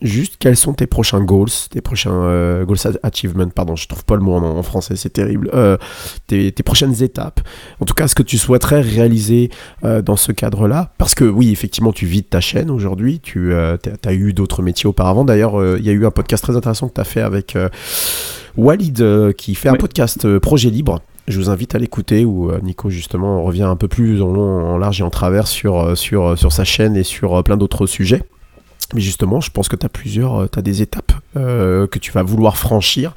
juste 0.02 0.36
quels 0.38 0.56
sont 0.56 0.72
tes 0.72 0.86
prochains 0.86 1.20
goals, 1.20 1.50
tes 1.70 1.80
prochains 1.80 2.12
euh, 2.12 2.64
goals 2.64 2.78
achievement, 3.02 3.48
pardon, 3.48 3.76
je 3.76 3.88
trouve 3.88 4.04
pas 4.04 4.16
le 4.16 4.22
mot 4.22 4.34
en, 4.34 4.42
en 4.42 4.62
français, 4.62 4.96
c'est 4.96 5.12
terrible. 5.12 5.50
Euh, 5.54 5.76
tes, 6.26 6.52
tes 6.52 6.62
prochaines 6.62 7.02
étapes. 7.02 7.40
En 7.80 7.84
tout 7.84 7.94
cas, 7.94 8.08
ce 8.08 8.14
que 8.14 8.22
tu 8.22 8.38
souhaiterais 8.38 8.80
réaliser 8.80 9.50
euh, 9.84 10.02
dans 10.02 10.16
ce 10.16 10.32
cadre-là 10.32 10.92
Parce 10.98 11.14
que 11.14 11.24
oui, 11.24 11.50
effectivement, 11.50 11.92
tu 11.92 12.06
vis 12.06 12.22
de 12.22 12.26
ta 12.26 12.40
chaîne 12.40 12.70
aujourd'hui, 12.70 13.20
tu 13.20 13.54
as 13.54 14.12
eu 14.12 14.32
d'autres 14.32 14.62
métiers 14.62 14.86
auparavant. 14.86 15.24
D'ailleurs, 15.24 15.60
euh, 15.60 15.76
il 15.78 15.84
y 15.84 15.90
a 15.90 15.92
eu 15.92 16.06
un 16.06 16.10
podcast 16.10 16.42
très 16.42 16.56
intéressant 16.56 16.88
que 16.88 16.94
tu 16.94 17.00
as 17.00 17.04
fait 17.04 17.22
avec 17.22 17.56
euh, 17.56 17.68
Walid, 18.56 19.00
euh, 19.00 19.32
qui 19.32 19.54
fait 19.54 19.68
un 19.68 19.74
podcast 19.74 20.24
euh, 20.24 20.38
projet 20.40 20.70
libre. 20.70 21.00
Je 21.26 21.38
vous 21.38 21.48
invite 21.48 21.74
à 21.74 21.78
l'écouter 21.78 22.24
où 22.24 22.50
euh, 22.50 22.60
Nico 22.62 22.90
justement 22.90 23.42
revient 23.42 23.62
un 23.62 23.76
peu 23.76 23.88
plus 23.88 24.20
en 24.20 24.32
long, 24.32 24.74
en 24.74 24.76
large 24.76 25.00
et 25.00 25.04
en 25.04 25.10
travers 25.10 25.46
sur, 25.46 25.80
euh, 25.80 25.94
sur, 25.94 26.26
euh, 26.26 26.36
sur 26.36 26.52
sa 26.52 26.64
chaîne 26.64 26.96
et 26.96 27.02
sur 27.02 27.34
euh, 27.34 27.42
plein 27.42 27.56
d'autres 27.56 27.86
sujets. 27.86 28.22
Mais 28.92 29.00
justement, 29.00 29.40
je 29.40 29.50
pense 29.50 29.68
que 29.68 29.76
tu 29.76 29.86
as 29.86 29.88
plusieurs, 29.88 30.50
tu 30.50 30.58
as 30.58 30.62
des 30.62 30.82
étapes 30.82 31.12
euh, 31.36 31.86
que 31.86 31.98
tu 31.98 32.12
vas 32.12 32.22
vouloir 32.22 32.56
franchir. 32.56 33.14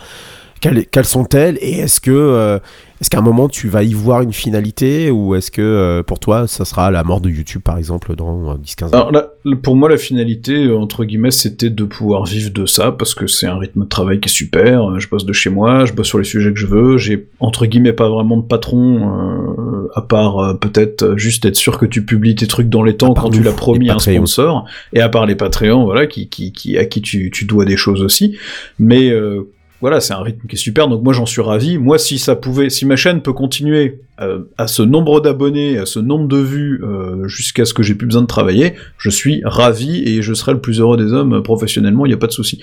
Quelles, 0.62 0.88
quelles 0.88 1.06
sont-elles 1.06 1.58
Et 1.62 1.80
est-ce 1.80 2.00
que 2.00 2.12
euh, 2.12 2.60
est-ce 3.00 3.10
qu'à 3.10 3.20
un 3.20 3.22
moment 3.22 3.48
tu 3.50 3.68
vas 3.68 3.84
y 3.84 3.94
voir 3.94 4.22
une 4.22 4.34
finalité 4.34 5.12
ou 5.12 5.36
est-ce 5.36 5.52
que 5.52 5.62
euh, 5.62 6.04
pour 6.04 6.20
toi 6.20 6.48
ça 6.48 6.66
sera 6.66 6.92
la 6.92 7.04
mort 7.04 7.22
de 7.22 7.30
YouTube 7.30 7.62
par 7.64 7.78
exemple 7.78 8.16
dans 8.16 8.52
euh, 8.52 8.56
10-15 8.56 8.86
ans? 8.86 8.90
Alors 8.94 9.12
là, 9.12 9.28
pour 9.64 9.76
moi, 9.76 9.90
la 9.90 9.98
finalité, 9.98 10.66
euh, 10.66 10.78
entre 10.78 11.06
guillemets, 11.06 11.32
c'était 11.32 11.70
de 11.70 11.84
pouvoir 11.86 12.26
vivre 12.26 12.52
de 12.52 12.66
ça, 12.66 12.92
parce 12.92 13.14
que 13.14 13.28
c'est 13.28 13.48
un 13.48 13.58
rythme 13.58 13.82
de 13.84 13.90
travail 13.90 14.20
qui 14.20 14.28
est 14.28 14.32
super. 14.32 14.90
euh, 14.90 15.00
Je 15.00 15.08
bosse 15.08 15.26
de 15.26 15.34
chez 15.34 15.50
moi, 15.50 15.86
je 15.86 15.94
bosse 15.94 16.08
sur 16.08 16.18
les 16.18 16.26
sujets 16.26 16.52
que 16.52 16.60
je 16.60 16.68
veux. 16.68 16.98
J'ai, 16.98 17.28
entre 17.40 17.66
guillemets, 17.66 17.94
pas 17.94 18.10
vraiment 18.10 18.38
de 18.38 18.42
patron, 18.42 19.08
euh, 19.08 19.88
à 19.96 20.02
part 20.02 20.40
euh, 20.40 20.54
peut-être 20.54 21.04
euh, 21.04 21.18
juste 21.18 21.46
être 21.46 21.56
sûr 21.56 21.78
que 21.78 21.86
tu 21.86 22.04
publies 22.04 22.36
tes 22.36 22.48
trucs 22.48 22.70
dans 22.70 22.84
les 22.84 22.98
temps 22.98 23.14
quand 23.14 23.30
tu 23.30 23.44
l'as 23.44 23.54
promis 23.54 23.90
à 23.90 23.96
un 23.96 24.00
sponsor, 24.00 24.66
et 24.94 25.00
à 25.02 25.10
part 25.10 25.26
les 25.26 25.36
Patreons, 25.36 25.86
voilà, 25.86 26.08
qui, 26.08 26.28
qui, 26.28 26.52
qui, 26.52 26.78
à 26.78 26.86
qui 26.86 27.02
tu, 27.02 27.32
tu 27.32 27.46
dois 27.46 27.66
des 27.66 27.78
choses 27.78 28.02
aussi. 28.02 28.38
Mais 28.80 29.10
euh, 29.10 29.50
voilà, 29.82 30.00
c'est 30.00 30.14
un 30.14 30.22
rythme 30.22 30.48
qui 30.48 30.56
est 30.56 30.60
super, 30.60 30.88
donc 30.88 31.04
moi 31.04 31.14
j'en 31.14 31.26
suis 31.26 31.42
ravi. 31.42 31.78
Moi, 31.78 32.00
si 32.00 32.18
ça 32.18 32.36
pouvait, 32.36 32.70
si 32.70 32.86
ma 32.86 32.96
chaîne 32.96 33.22
peut 33.22 33.34
continuer 33.34 34.02
euh, 34.20 34.40
à 34.58 34.66
ce 34.66 34.82
nombre 34.82 35.22
d'abonnés, 35.22 35.78
à 35.78 35.86
ce 35.86 36.00
nombre 36.00 36.28
de 36.28 36.38
vues, 36.38 36.84
euh, 36.84 37.28
jusqu'à 37.28 37.66
ce 37.66 37.76
que 37.76 37.84
j'ai 37.84 37.94
plus 37.94 38.08
besoin 38.08 38.24
de 38.24 38.28
travailler, 38.28 38.74
je 38.98 39.12
suis 39.12 39.42
ravi 39.46 40.02
et 40.08 40.24
je 40.24 40.34
serai 40.34 40.54
le 40.54 40.60
plus 40.60 40.80
heureux 40.80 40.98
des 40.98 41.14
hommes 41.14 41.36
euh, 41.36 41.42
professionnellement, 41.42 42.08
il 42.08 42.10
n'y 42.10 42.16
a 42.16 42.18
pas 42.18 42.28
de 42.28 42.32
souci. 42.32 42.60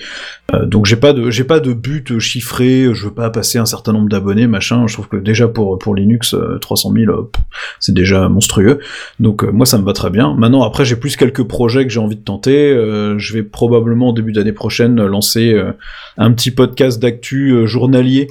Donc 0.63 0.85
j'ai 0.85 0.95
pas 0.95 1.11
de 1.13 1.29
j'ai 1.31 1.43
pas 1.43 1.59
de 1.59 1.73
but 1.73 2.19
chiffré, 2.19 2.89
je 2.93 3.05
veux 3.05 3.13
pas 3.13 3.29
passer 3.29 3.57
un 3.57 3.65
certain 3.65 3.93
nombre 3.93 4.09
d'abonnés, 4.09 4.47
machin. 4.47 4.85
Je 4.87 4.93
trouve 4.93 5.07
que 5.07 5.17
déjà 5.17 5.47
pour 5.47 5.79
pour 5.79 5.95
Linux, 5.95 6.33
euh, 6.33 6.59
300 6.59 6.93
000, 6.93 7.11
euh, 7.11 7.29
pff, 7.31 7.43
c'est 7.79 7.93
déjà 7.93 8.29
monstrueux. 8.29 8.79
Donc 9.19 9.43
moi 9.43 9.65
ça 9.65 9.77
me 9.77 9.83
va 9.83 9.93
très 9.93 10.09
bien. 10.09 10.35
Maintenant 10.35 10.63
après 10.63 10.85
j'ai 10.85 10.95
plus 10.95 11.15
quelques 11.15 11.43
projets 11.43 11.85
que 11.85 11.91
j'ai 11.91 11.99
envie 11.99 12.15
de 12.15 12.21
tenter. 12.21 12.73
Je 13.17 13.33
vais 13.33 13.43
probablement 13.43 14.09
au 14.09 14.13
début 14.13 14.33
d'année 14.33 14.53
prochaine 14.53 15.03
lancer 15.05 15.59
un 16.17 16.31
petit 16.31 16.51
podcast 16.51 16.99
d'actu 17.05 17.51
euh, 17.51 17.65
journalier 17.65 18.27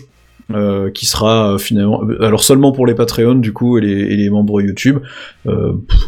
euh, 0.53 0.91
qui 0.91 1.07
sera 1.07 1.53
euh, 1.55 1.59
finalement 1.59 2.03
alors 2.21 2.45
seulement 2.45 2.73
pour 2.73 2.87
les 2.87 2.95
Patreons 2.95 3.37
du 3.37 3.55
coup 3.55 3.79
et 3.79 3.81
les, 3.81 4.29
membres 4.29 4.61
YouTube 4.61 4.99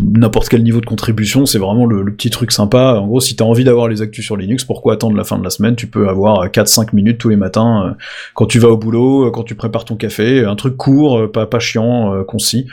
n'importe 0.02 0.51
quel 0.51 0.62
niveau 0.62 0.82
de 0.82 0.86
contribution 0.86 1.47
c'est 1.47 1.59
vraiment 1.59 1.86
le, 1.86 2.02
le 2.02 2.12
petit 2.12 2.28
truc 2.28 2.52
sympa. 2.52 2.98
En 3.01 3.06
gros 3.06 3.20
si 3.20 3.34
t'as 3.34 3.44
envie 3.44 3.64
d'avoir 3.64 3.88
les 3.88 4.02
actus 4.02 4.24
sur 4.24 4.36
Linux 4.36 4.64
pourquoi 4.64 4.94
attendre 4.94 5.16
la 5.16 5.24
fin 5.24 5.38
de 5.38 5.44
la 5.44 5.48
semaine? 5.48 5.74
Tu 5.74 5.86
peux 5.86 6.09
avoir 6.09 6.47
4-5 6.48 6.88
minutes 6.93 7.18
tous 7.18 7.30
les 7.30 7.36
matins 7.36 7.97
quand 8.34 8.47
tu 8.47 8.59
vas 8.59 8.68
au 8.68 8.76
boulot 8.76 9.30
quand 9.30 9.44
tu 9.44 9.55
prépares 9.55 9.86
ton 9.86 9.97
café 9.97 10.44
un 10.44 10.56
truc 10.56 10.76
court 10.76 11.30
pas, 11.32 11.47
pas 11.47 11.60
chiant 11.60 12.22
concis. 12.24 12.66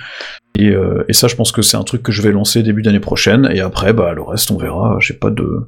Et, 0.60 0.74
et 1.08 1.14
ça 1.14 1.28
je 1.28 1.36
pense 1.36 1.52
que 1.54 1.62
c'est 1.62 1.78
un 1.78 1.84
truc 1.84 2.04
que 2.04 2.12
je 2.12 2.22
vais 2.22 2.32
lancer 2.32 2.62
début 2.62 2.82
d'année 2.82 3.00
prochaine 3.00 3.50
et 3.54 3.62
après 3.62 3.94
bah 3.94 4.14
le 4.14 4.22
reste 4.22 4.52
on 4.52 4.58
verra. 4.58 4.98
J'ai 5.00 5.14
pas 5.14 5.30
de 5.30 5.66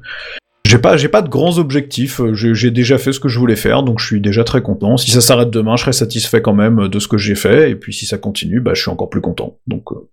j'ai 0.66 0.78
pas, 0.78 0.96
j'ai 0.96 1.08
pas 1.08 1.22
de 1.22 1.28
grands 1.28 1.58
objectifs. 1.58 2.20
euh, 2.20 2.34
J'ai 2.34 2.70
déjà 2.70 2.98
fait 2.98 3.12
ce 3.12 3.20
que 3.20 3.28
je 3.28 3.38
voulais 3.38 3.56
faire, 3.56 3.82
donc 3.82 3.98
je 4.00 4.06
suis 4.06 4.20
déjà 4.20 4.44
très 4.44 4.62
content. 4.62 4.96
Si 4.96 5.10
ça 5.10 5.20
s'arrête 5.20 5.50
demain, 5.50 5.76
je 5.76 5.82
serai 5.82 5.92
satisfait 5.92 6.42
quand 6.42 6.54
même 6.54 6.88
de 6.88 6.98
ce 6.98 7.08
que 7.08 7.18
j'ai 7.18 7.34
fait. 7.34 7.70
Et 7.70 7.74
puis 7.74 7.92
si 7.94 8.06
ça 8.06 8.18
continue, 8.18 8.60
bah 8.60 8.72
je 8.74 8.82
suis 8.82 8.90
encore 8.90 9.10
plus 9.10 9.20
content. 9.20 9.56
Donc 9.66 9.92
euh, 9.92 10.08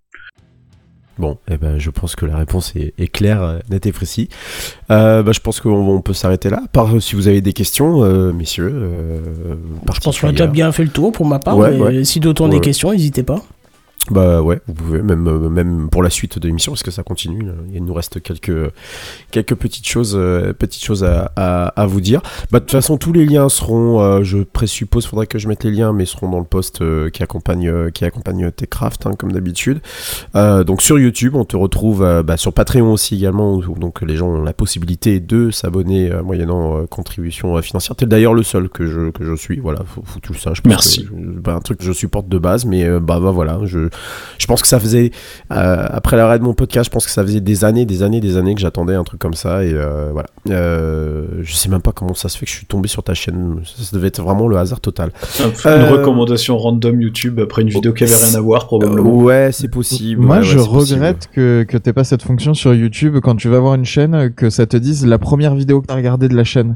Bon, 1.20 1.38
eh 1.48 1.58
ben, 1.58 1.78
je 1.78 1.92
pense 1.92 2.16
que 2.16 2.26
la 2.26 2.38
réponse 2.38 2.76
est, 2.76 2.96
est 2.98 3.08
claire, 3.08 3.44
euh, 3.44 3.60
nette 3.70 3.86
et 3.86 3.92
précise. 3.92 4.30
Euh, 4.90 5.22
bah, 5.22 5.32
je 5.32 5.40
pense 5.42 5.60
qu'on 5.62 5.70
on 5.70 6.02
peut 6.02 6.14
s'arrêter 6.14 6.50
là. 6.50 6.64
Par, 6.72 6.90
si 7.04 7.16
vous 7.16 7.28
avez 7.28 7.40
des 7.40 7.54
questions, 7.54 8.04
euh, 8.04 8.34
messieurs, 8.34 8.72
euh, 8.74 9.20
Je 9.94 10.00
pense 10.00 10.20
qu'on 10.20 10.36
a 10.36 10.48
bien 10.48 10.72
fait 10.72 10.84
le 10.84 10.90
tour 10.90 11.12
pour 11.12 11.28
ma 11.28 11.38
part. 11.38 11.56
Ouais, 11.56 11.70
mais 11.72 11.80
ouais. 11.80 12.04
Si 12.04 12.20
d'autres 12.20 12.42
ont 12.42 12.46
Ouais, 12.50 12.56
des 12.56 12.62
questions, 12.62 12.92
n'hésitez 12.92 13.22
pas. 13.22 13.44
Bah 14.12 14.42
ouais, 14.42 14.60
vous 14.68 14.74
pouvez, 14.74 15.02
même, 15.02 15.26
euh, 15.28 15.48
même 15.50 15.88
pour 15.90 16.04
la 16.04 16.10
suite 16.10 16.38
de 16.38 16.48
l'émission, 16.48 16.74
parce 16.74 16.84
que 16.84 16.92
ça 16.92 17.04
continue. 17.04 17.46
Il 17.74 17.86
nous 17.86 17.94
reste 17.94 18.22
quelques, 18.22 18.72
quelques 19.32 19.56
petites 19.56 19.88
choses, 19.88 20.16
euh, 20.20 20.52
petites 20.52 20.84
choses 20.84 21.06
à, 21.06 21.32
à, 21.38 21.68
à 21.68 21.86
vous 21.86 22.02
dire. 22.02 22.22
Bah, 22.52 22.60
de 22.60 22.66
toute 22.66 22.72
façon, 22.74 22.98
tous 22.98 23.14
les 23.14 23.26
liens 23.26 23.48
seront, 23.48 24.02
euh, 24.02 24.22
je 24.24 24.40
présuppose, 24.40 25.06
faudrait 25.06 25.26
que 25.28 25.40
je 25.40 25.48
mette 25.48 25.64
les 25.64 25.72
liens, 25.72 25.94
mais 25.94 26.06
seront 26.06 26.30
dans 26.30 26.40
le 26.40 26.46
post 26.46 26.82
euh, 26.82 27.10
qui 27.12 27.24
accompagne, 27.24 27.70
euh, 27.70 27.90
qui 27.92 28.04
accompagne 28.04 28.52
Techcraft, 28.52 29.06
hein, 29.08 29.14
comme 29.18 29.32
d'habitude. 29.32 29.80
Euh, 30.36 30.66
donc 30.66 30.82
sur 30.82 31.00
YouTube, 31.00 31.36
on 31.36 31.46
te 31.46 31.56
retrouve 31.56 32.24
bah, 32.26 32.36
sur 32.36 32.52
Patreon 32.52 32.92
aussi 32.92 33.16
également, 33.16 33.54
où, 33.56 33.80
donc 33.80 34.02
les 34.02 34.18
gens 34.18 34.28
ont 34.28 34.44
la 34.44 34.54
possibilité 34.54 35.22
de 35.22 35.50
s'abonner 35.50 36.12
moyennant 36.26 36.86
contribution 36.88 37.62
financière. 37.62 37.96
T'es 37.96 38.06
d'ailleurs 38.06 38.34
le 38.34 38.44
seul 38.44 38.68
que 38.68 38.86
je, 38.86 39.12
que 39.12 39.24
je 39.24 39.34
suis, 39.36 39.60
voilà, 39.60 39.80
faut, 39.86 40.04
faut 40.04 40.20
tu 40.20 40.34
le 40.34 40.38
saches. 40.38 40.62
parce 40.62 40.76
Merci. 40.76 41.06
que 41.06 41.10
je- 41.10 41.40
bah, 41.40 41.56
un 41.56 41.62
truc 41.62 41.78
que 41.78 41.86
je 41.86 41.94
supporte 41.94 42.28
de 42.28 42.38
base, 42.38 42.66
mais 42.66 42.84
bah, 43.00 43.20
bah 43.22 43.32
voilà, 43.32 43.60
je, 43.64 43.88
je 44.40 44.46
pense 44.48 44.62
que 44.62 44.68
ça 44.68 44.80
faisait, 44.80 45.12
euh, 45.52 45.86
après 45.90 46.18
l'arrêt 46.18 46.40
de 46.40 46.44
mon 46.44 46.54
podcast, 46.54 46.86
je 46.86 46.92
pense 46.92 47.06
que 47.06 47.12
ça 47.12 47.24
faisait 47.24 47.40
des 47.42 47.64
années, 47.66 47.86
des 47.86 48.04
années, 48.04 48.20
des 48.22 48.38
années 48.38 48.56
que 48.56 48.62
j'attendais 48.62 48.96
un 48.96 49.04
truc 49.04 49.20
comme 49.20 49.34
ça, 49.34 49.64
et 49.64 49.72
euh, 49.74 50.10
voilà. 50.12 50.28
Euh, 50.50 51.26
je 51.42 51.54
sais 51.54 51.70
même 51.70 51.82
pas 51.82 51.92
comment 51.92 52.14
ça 52.14 52.30
se 52.30 52.38
fait 52.38 52.46
que 52.46 52.52
je 52.52 52.58
suis 52.58 52.66
tombé 52.66 52.88
sur 52.88 53.04
ta 53.04 53.14
chaîne, 53.14 53.62
ça, 53.66 53.84
ça 53.84 53.96
devait 53.96 54.08
être 54.10 54.22
vraiment 54.22 54.48
le 54.48 54.58
hasard 54.58 54.80
total. 54.82 55.12
Euh, 55.66 55.86
Une 55.88 55.92
recommandation 55.94 56.58
random 56.58 57.02
YouTube 57.02 57.40
après 57.40 57.62
une 57.62 57.70
vidéo 57.70 57.94
qui 57.94 58.04
avait 58.04 58.16
rien 58.16 58.36
à 58.36 58.42
voir, 58.42 58.64
Euh, 58.64 58.66
probablement. 58.68 59.16
ouais, 59.16 59.50
c'est 59.52 59.68
possible. 59.70 60.22
Moi, 60.22 60.38
ouais, 60.38 60.44
je 60.44 60.58
ouais, 60.58 60.64
c'est 60.64 60.70
possible. 60.70 61.00
regrette 61.00 61.30
que, 61.34 61.64
que 61.68 61.78
t'aies 61.78 61.94
pas 61.94 62.04
cette 62.04 62.24
fonction 62.24 62.54
sur 62.54 62.74
YouTube 62.74 63.18
quand 63.24 63.36
tu 63.36 63.50
vas 63.50 63.60
voir 63.60 63.76
une 63.76 63.86
chaîne, 63.86 64.32
que 64.36 64.50
ça 64.50 64.66
te 64.66 64.78
dise 64.78 65.06
la 65.06 65.18
première 65.18 65.56
vidéo 65.56 65.82
que 65.82 65.88
t'as 65.88 65.96
regardée 65.96 66.28
de 66.28 66.36
la 66.36 66.44
chaîne. 66.44 66.76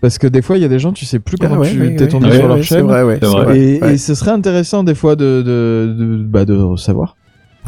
Parce 0.00 0.18
que 0.18 0.26
des 0.26 0.42
fois, 0.42 0.56
il 0.56 0.62
y 0.62 0.64
a 0.64 0.68
des 0.68 0.78
gens, 0.78 0.92
tu 0.92 1.04
sais 1.06 1.18
plus 1.18 1.36
Ah 1.40 1.46
comment 1.48 1.60
ouais, 1.60 1.70
tu 1.72 1.80
ouais, 1.80 1.96
t'es 1.96 2.04
ouais. 2.04 2.08
tombé 2.08 2.26
Ouais, 2.28 2.36
sur 2.36 2.42
ouais, 2.44 2.48
leur 2.56 2.62
chaîne. 2.64 2.86
vrai, 2.86 3.02
vrai. 3.02 3.58
Et, 3.58 3.82
Ouais. 3.82 3.94
et 3.94 3.98
ce 3.98 4.14
serait 4.14 4.30
intéressant 4.30 4.84
des 4.84 4.94
fois 4.94 5.16
de, 5.16 5.42
de, 5.44 5.94
de, 5.98 6.22
bah, 6.22 6.44
de 6.44 6.76
savoir. 6.76 7.16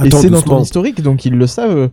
et 0.02 0.06
Attends, 0.06 0.18
c'est 0.18 0.30
dans 0.30 0.36
doucement. 0.38 0.56
ton 0.58 0.62
historique, 0.62 1.02
donc 1.02 1.24
ils 1.24 1.36
le 1.36 1.46
savent. 1.46 1.90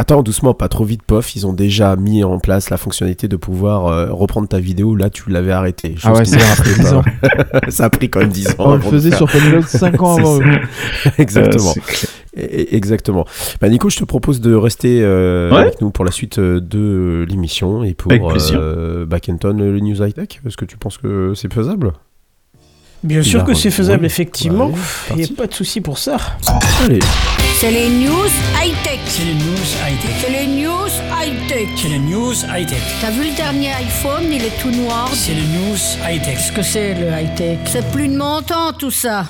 Attends, 0.00 0.22
doucement, 0.22 0.54
pas 0.54 0.68
trop 0.68 0.84
vite, 0.84 1.02
pof. 1.02 1.34
Ils 1.34 1.44
ont 1.44 1.52
déjà 1.52 1.96
mis 1.96 2.22
en 2.22 2.38
place 2.38 2.70
la 2.70 2.76
fonctionnalité 2.76 3.26
de 3.26 3.34
pouvoir 3.36 3.86
euh, 3.86 4.06
reprendre 4.12 4.46
ta 4.46 4.60
vidéo. 4.60 4.94
Là, 4.94 5.10
tu 5.10 5.28
l'avais 5.28 5.50
arrêté. 5.50 5.96
Ah 6.04 6.12
ouais, 6.12 6.24
ça 6.24 6.36
a 6.36 6.54
pris 6.54 6.70
n'existait 6.70 6.82
10 6.84 6.92
ans. 6.94 7.02
pas. 7.02 7.60
ça 7.70 7.84
a 7.86 7.90
pris 7.90 8.08
quand 8.08 8.20
même 8.20 8.28
10 8.28 8.48
ans. 8.50 8.54
On 8.58 8.74
le 8.76 8.80
faisait 8.80 9.10
sur 9.10 9.28
Funnyload 9.28 9.64
5 9.66 10.00
ans 10.00 10.16
avant. 10.18 10.38
Exactement. 11.18 11.74
Euh, 11.76 11.82
Et- 12.38 12.44
et- 12.44 12.76
Exactement. 12.76 13.24
Bah, 13.60 13.68
Nico, 13.68 13.90
je 13.90 13.98
te 13.98 14.04
propose 14.04 14.40
de 14.40 14.54
rester 14.54 15.00
euh, 15.02 15.50
Ouais. 15.50 15.60
avec 15.62 15.80
nous 15.80 15.90
pour 15.90 16.04
la 16.04 16.10
suite 16.12 16.38
euh, 16.38 16.60
de 16.60 17.26
l'émission 17.28 17.82
et 17.84 17.94
pour 17.94 18.12
euh, 18.12 19.04
Backenton, 19.06 19.56
le 19.58 19.80
News 19.80 20.02
High 20.02 20.14
Tech. 20.14 20.40
Est-ce 20.46 20.56
que 20.56 20.64
tu 20.64 20.76
penses 20.76 20.98
que 20.98 21.32
c'est 21.34 21.52
faisable? 21.52 21.92
Bien 23.04 23.18
Il 23.20 23.24
sûr 23.24 23.42
a 23.42 23.44
que 23.44 23.54
c'est 23.54 23.70
faisable, 23.70 24.00
Ouais, 24.00 24.06
effectivement. 24.06 24.72
Il 25.10 25.16
n'y 25.16 25.24
a 25.24 25.28
pas 25.36 25.46
de 25.46 25.54
souci 25.54 25.80
pour 25.80 25.98
ça. 25.98 26.16
Allez. 26.84 26.98
C'est 27.54 27.70
les 27.70 27.88
news 27.88 28.26
high-tech. 28.60 28.98
C'est 29.06 29.24
les 29.24 29.34
news 29.34 29.68
high-tech. 29.86 30.10
C'est 30.20 30.30
les 30.32 30.46
news 30.62 30.88
high-tech. 31.22 31.68
C'est 31.76 31.88
les 31.88 31.98
news 32.00 32.32
high-tech. 32.52 32.82
T'as 33.00 33.10
vu 33.12 33.28
le 33.30 33.36
dernier 33.36 33.68
iPhone, 33.74 34.24
il 34.32 34.42
est 34.42 34.60
tout 34.60 34.72
noir. 34.72 35.08
C'est 35.12 35.32
les 35.34 35.42
news 35.42 35.76
high-tech. 36.08 36.34
Qu'est-ce 36.38 36.52
que 36.52 36.62
c'est 36.62 36.94
le 36.94 37.06
high-tech 37.08 37.58
C'est 37.66 37.88
plus 37.92 38.08
de 38.08 38.16
mon 38.16 38.42
temps 38.42 38.72
tout 38.76 38.90
ça. 38.90 39.26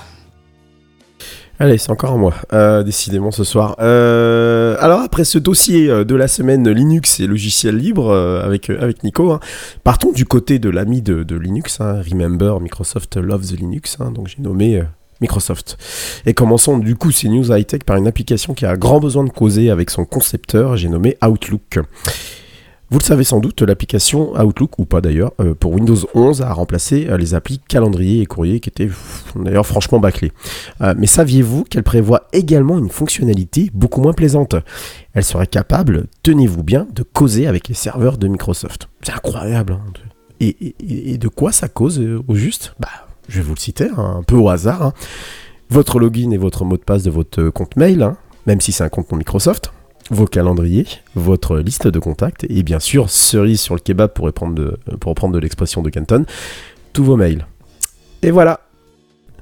Allez, 1.61 1.77
c'est 1.77 1.91
encore 1.91 2.13
à 2.13 2.17
moi, 2.17 2.35
euh, 2.53 2.85
décidément 2.85 3.33
ce 3.33 3.43
soir. 3.43 3.75
Euh, 3.81 4.77
alors 4.79 5.01
après 5.01 5.25
ce 5.25 5.39
dossier 5.39 5.91
euh, 5.91 6.05
de 6.05 6.15
la 6.15 6.29
semaine 6.29 6.69
Linux 6.71 7.19
et 7.19 7.27
logiciels 7.27 7.77
libres 7.77 8.15
avec, 8.15 8.71
avec 8.71 9.03
Nico, 9.03 9.33
hein, 9.33 9.41
partons 9.83 10.13
du 10.13 10.25
côté 10.25 10.61
de 10.61 10.71
l'ami 10.71 11.03
de, 11.03 11.37
Linux, 11.37 11.81
hein, 11.81 12.01
Remember 12.09 12.61
Microsoft 12.61 13.17
Loves 13.17 13.57
Linux, 13.57 13.97
hein, 13.99 14.13
donc 14.13 14.29
j'ai 14.29 14.41
nommé 14.41 14.85
Microsoft. 15.21 15.79
Et 16.27 16.33
commençons 16.35 16.79
du 16.79 16.95
coup 16.95 17.11
ces 17.11 17.29
news 17.29 17.51
high-tech 17.51 17.83
par 17.85 17.97
une 17.97 18.07
application 18.07 18.55
qui 18.55 18.65
a 18.65 18.77
grand 18.77 19.01
besoin 19.01 19.25
de 19.25 19.31
causer 19.31 19.71
avec 19.71 19.91
son 19.91 20.05
concepteur, 20.05 20.77
j'ai 20.77 20.89
nommé 20.89 21.19
Outlook. 21.27 21.81
Vous 22.91 22.99
le 22.99 23.05
savez 23.05 23.23
sans 23.25 23.39
doute, 23.41 23.61
l'application 23.61 24.33
Outlook, 24.41 24.79
ou 24.79 24.87
pas 24.87 25.03
d'ailleurs, 25.03 25.33
euh, 25.41 25.55
pour 25.55 25.73
Windows 25.73 25.97
11 26.15 26.41
a 26.41 26.53
remplacé 26.55 27.07
euh, 27.11 27.19
les 27.19 27.35
applis 27.35 27.59
calendrier 27.69 28.23
et 28.23 28.27
courrier 28.27 28.61
qui 28.61 28.71
étaient 28.71 28.89
d'ailleurs 29.37 29.67
franchement 29.67 30.01
bâclés. 30.01 30.33
Euh, 30.81 30.95
mais 30.97 31.07
saviez-vous 31.07 31.65
qu'elle 31.65 31.83
prévoit 31.83 32.29
également 32.33 32.79
une 32.79 32.89
fonctionnalité 32.89 33.71
beaucoup 33.75 34.01
moins 34.01 34.15
plaisante? 34.15 34.55
Elle 35.13 35.25
serait 35.25 35.47
capable, 35.47 36.07
tenez-vous 36.23 36.63
bien, 36.63 36.87
de 36.95 37.03
causer 37.03 37.47
avec 37.47 37.69
les 37.69 37.75
serveurs 37.75 38.17
de 38.17 38.27
Microsoft. 38.27 38.89
C'est 39.03 39.13
incroyable. 39.13 39.75
hein. 39.75 39.93
Et, 40.41 41.19
de 41.19 41.29
quoi 41.29 41.53
ça 41.53 41.69
cause 41.69 42.01
au 42.29 42.35
juste? 42.37 42.75
Bah, 42.81 42.89
je 43.29 43.37
vais 43.39 43.43
vous 43.43 43.55
le 43.55 43.61
citer, 43.61 43.89
hein, 43.97 44.17
un 44.21 44.23
peu 44.23 44.37
au 44.37 44.49
hasard. 44.49 44.83
hein. 44.83 44.93
Votre 45.69 45.99
login 45.99 46.31
et 46.31 46.39
votre 46.39 46.65
mot 46.65 46.79
de 46.79 46.83
passe 46.83 47.03
de 47.03 47.11
votre 47.11 47.51
compte 47.51 47.77
mail, 47.77 48.13
même 48.47 48.63
si 48.63 48.73
c'est 48.73 48.85
un 48.85 48.89
compte 48.89 49.13
non 49.13 49.19
Microsoft. 49.19 49.73
Vos 50.11 50.27
calendriers, 50.27 50.87
votre 51.15 51.59
liste 51.59 51.87
de 51.87 51.99
contacts 51.99 52.45
et 52.49 52.63
bien 52.63 52.81
sûr, 52.81 53.11
cerise 53.11 53.61
sur 53.61 53.75
le 53.75 53.81
kebab 53.81 54.13
pour 54.13 54.25
reprendre 54.25 54.55
de, 54.55 54.79
pour 55.01 55.11
reprendre 55.11 55.35
de 55.35 55.39
l'expression 55.39 55.83
de 55.83 55.91
Canton, 55.91 56.25
tous 56.93 57.05
vos 57.05 57.17
mails. 57.17 57.47
Et 58.23 58.31
voilà, 58.31 58.61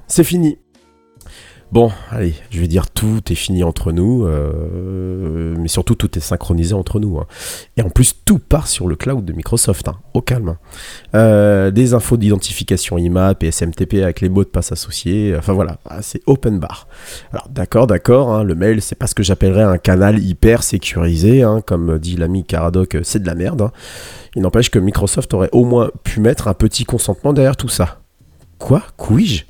c'est 0.07 0.23
fini. 0.23 0.57
Bon, 1.69 1.91
allez, 2.11 2.33
je 2.49 2.61
vais 2.61 2.69
dire 2.69 2.89
tout 2.89 3.21
est 3.29 3.35
fini 3.35 3.61
entre 3.65 3.91
nous, 3.91 4.25
euh, 4.25 5.53
mais 5.59 5.67
surtout 5.67 5.95
tout 5.95 6.17
est 6.17 6.21
synchronisé 6.21 6.73
entre 6.73 7.01
nous. 7.01 7.17
hein. 7.19 7.25
Et 7.75 7.81
en 7.81 7.89
plus, 7.89 8.15
tout 8.23 8.39
part 8.39 8.67
sur 8.67 8.87
le 8.87 8.95
cloud 8.95 9.25
de 9.25 9.33
Microsoft, 9.33 9.89
hein, 9.89 9.97
au 10.13 10.21
calme. 10.21 10.49
hein. 10.49 10.57
Euh, 11.13 11.69
des 11.71 11.93
infos 11.93 12.15
d'identification 12.15 12.97
IMAP 12.97 13.43
et 13.43 13.51
SMTP 13.51 13.95
avec 14.01 14.21
les 14.21 14.29
mots 14.29 14.45
de 14.45 14.49
passe 14.49 14.71
associés, 14.71 15.35
enfin 15.37 15.51
voilà, 15.51 15.77
ah, 15.89 16.01
c'est 16.01 16.21
open 16.25 16.57
bar. 16.57 16.87
Alors 17.33 17.49
d'accord, 17.49 17.85
d'accord, 17.85 18.31
hein, 18.33 18.43
le 18.43 18.55
mail 18.55 18.81
c'est 18.81 18.95
pas 18.95 19.07
ce 19.07 19.13
que 19.13 19.23
j'appellerais 19.23 19.63
un 19.63 19.77
canal 19.77 20.19
hyper 20.19 20.63
sécurisé, 20.63 21.43
comme 21.65 21.99
dit 21.99 22.15
l'ami 22.15 22.45
Caradoc, 22.45 22.95
euh, 22.95 23.01
c'est 23.03 23.21
de 23.21 23.27
la 23.27 23.35
merde. 23.35 23.71
Il 24.37 24.41
n'empêche 24.41 24.69
que 24.71 24.79
Microsoft 24.79 25.33
aurait 25.33 25.49
au 25.51 25.65
moins 25.65 25.91
pu 26.05 26.21
mettre 26.21 26.47
un 26.47 26.53
petit 26.53 26.85
consentement 26.85 27.33
derrière 27.33 27.57
tout 27.57 27.67
ça. 27.69 27.99
Quoi? 28.57 28.83
Couille 28.95 29.43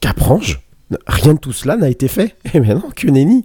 Qu'apprends-je? 0.00 0.58
Rien 1.06 1.34
de 1.34 1.38
tout 1.38 1.52
cela 1.52 1.76
n'a 1.76 1.88
été 1.88 2.08
fait. 2.08 2.36
Eh 2.54 2.60
bien 2.60 2.74
non, 2.74 2.90
que 2.94 3.08
nenni. 3.08 3.44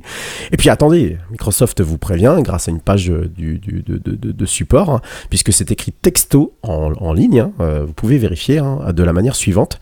Et 0.52 0.58
puis 0.58 0.70
attendez, 0.70 1.18
Microsoft 1.32 1.82
vous 1.82 1.98
prévient 1.98 2.38
grâce 2.40 2.68
à 2.68 2.72
une 2.72 2.80
page 2.80 3.10
euh, 3.10 3.30
de, 3.36 4.46
support, 4.46 4.90
hein, 4.90 5.02
puisque 5.30 5.52
c'est 5.52 5.72
écrit 5.72 5.92
texto 5.92 6.54
en, 6.64 7.14
ligne, 7.14 7.42
hein, 7.42 7.52
euh, 7.60 7.84
vous 7.86 7.94
pouvez 7.94 8.18
vérifier 8.18 8.60
hein, 8.60 8.94
de 8.94 9.04
la 9.04 9.12
manière 9.12 9.36
suivante. 9.36 9.80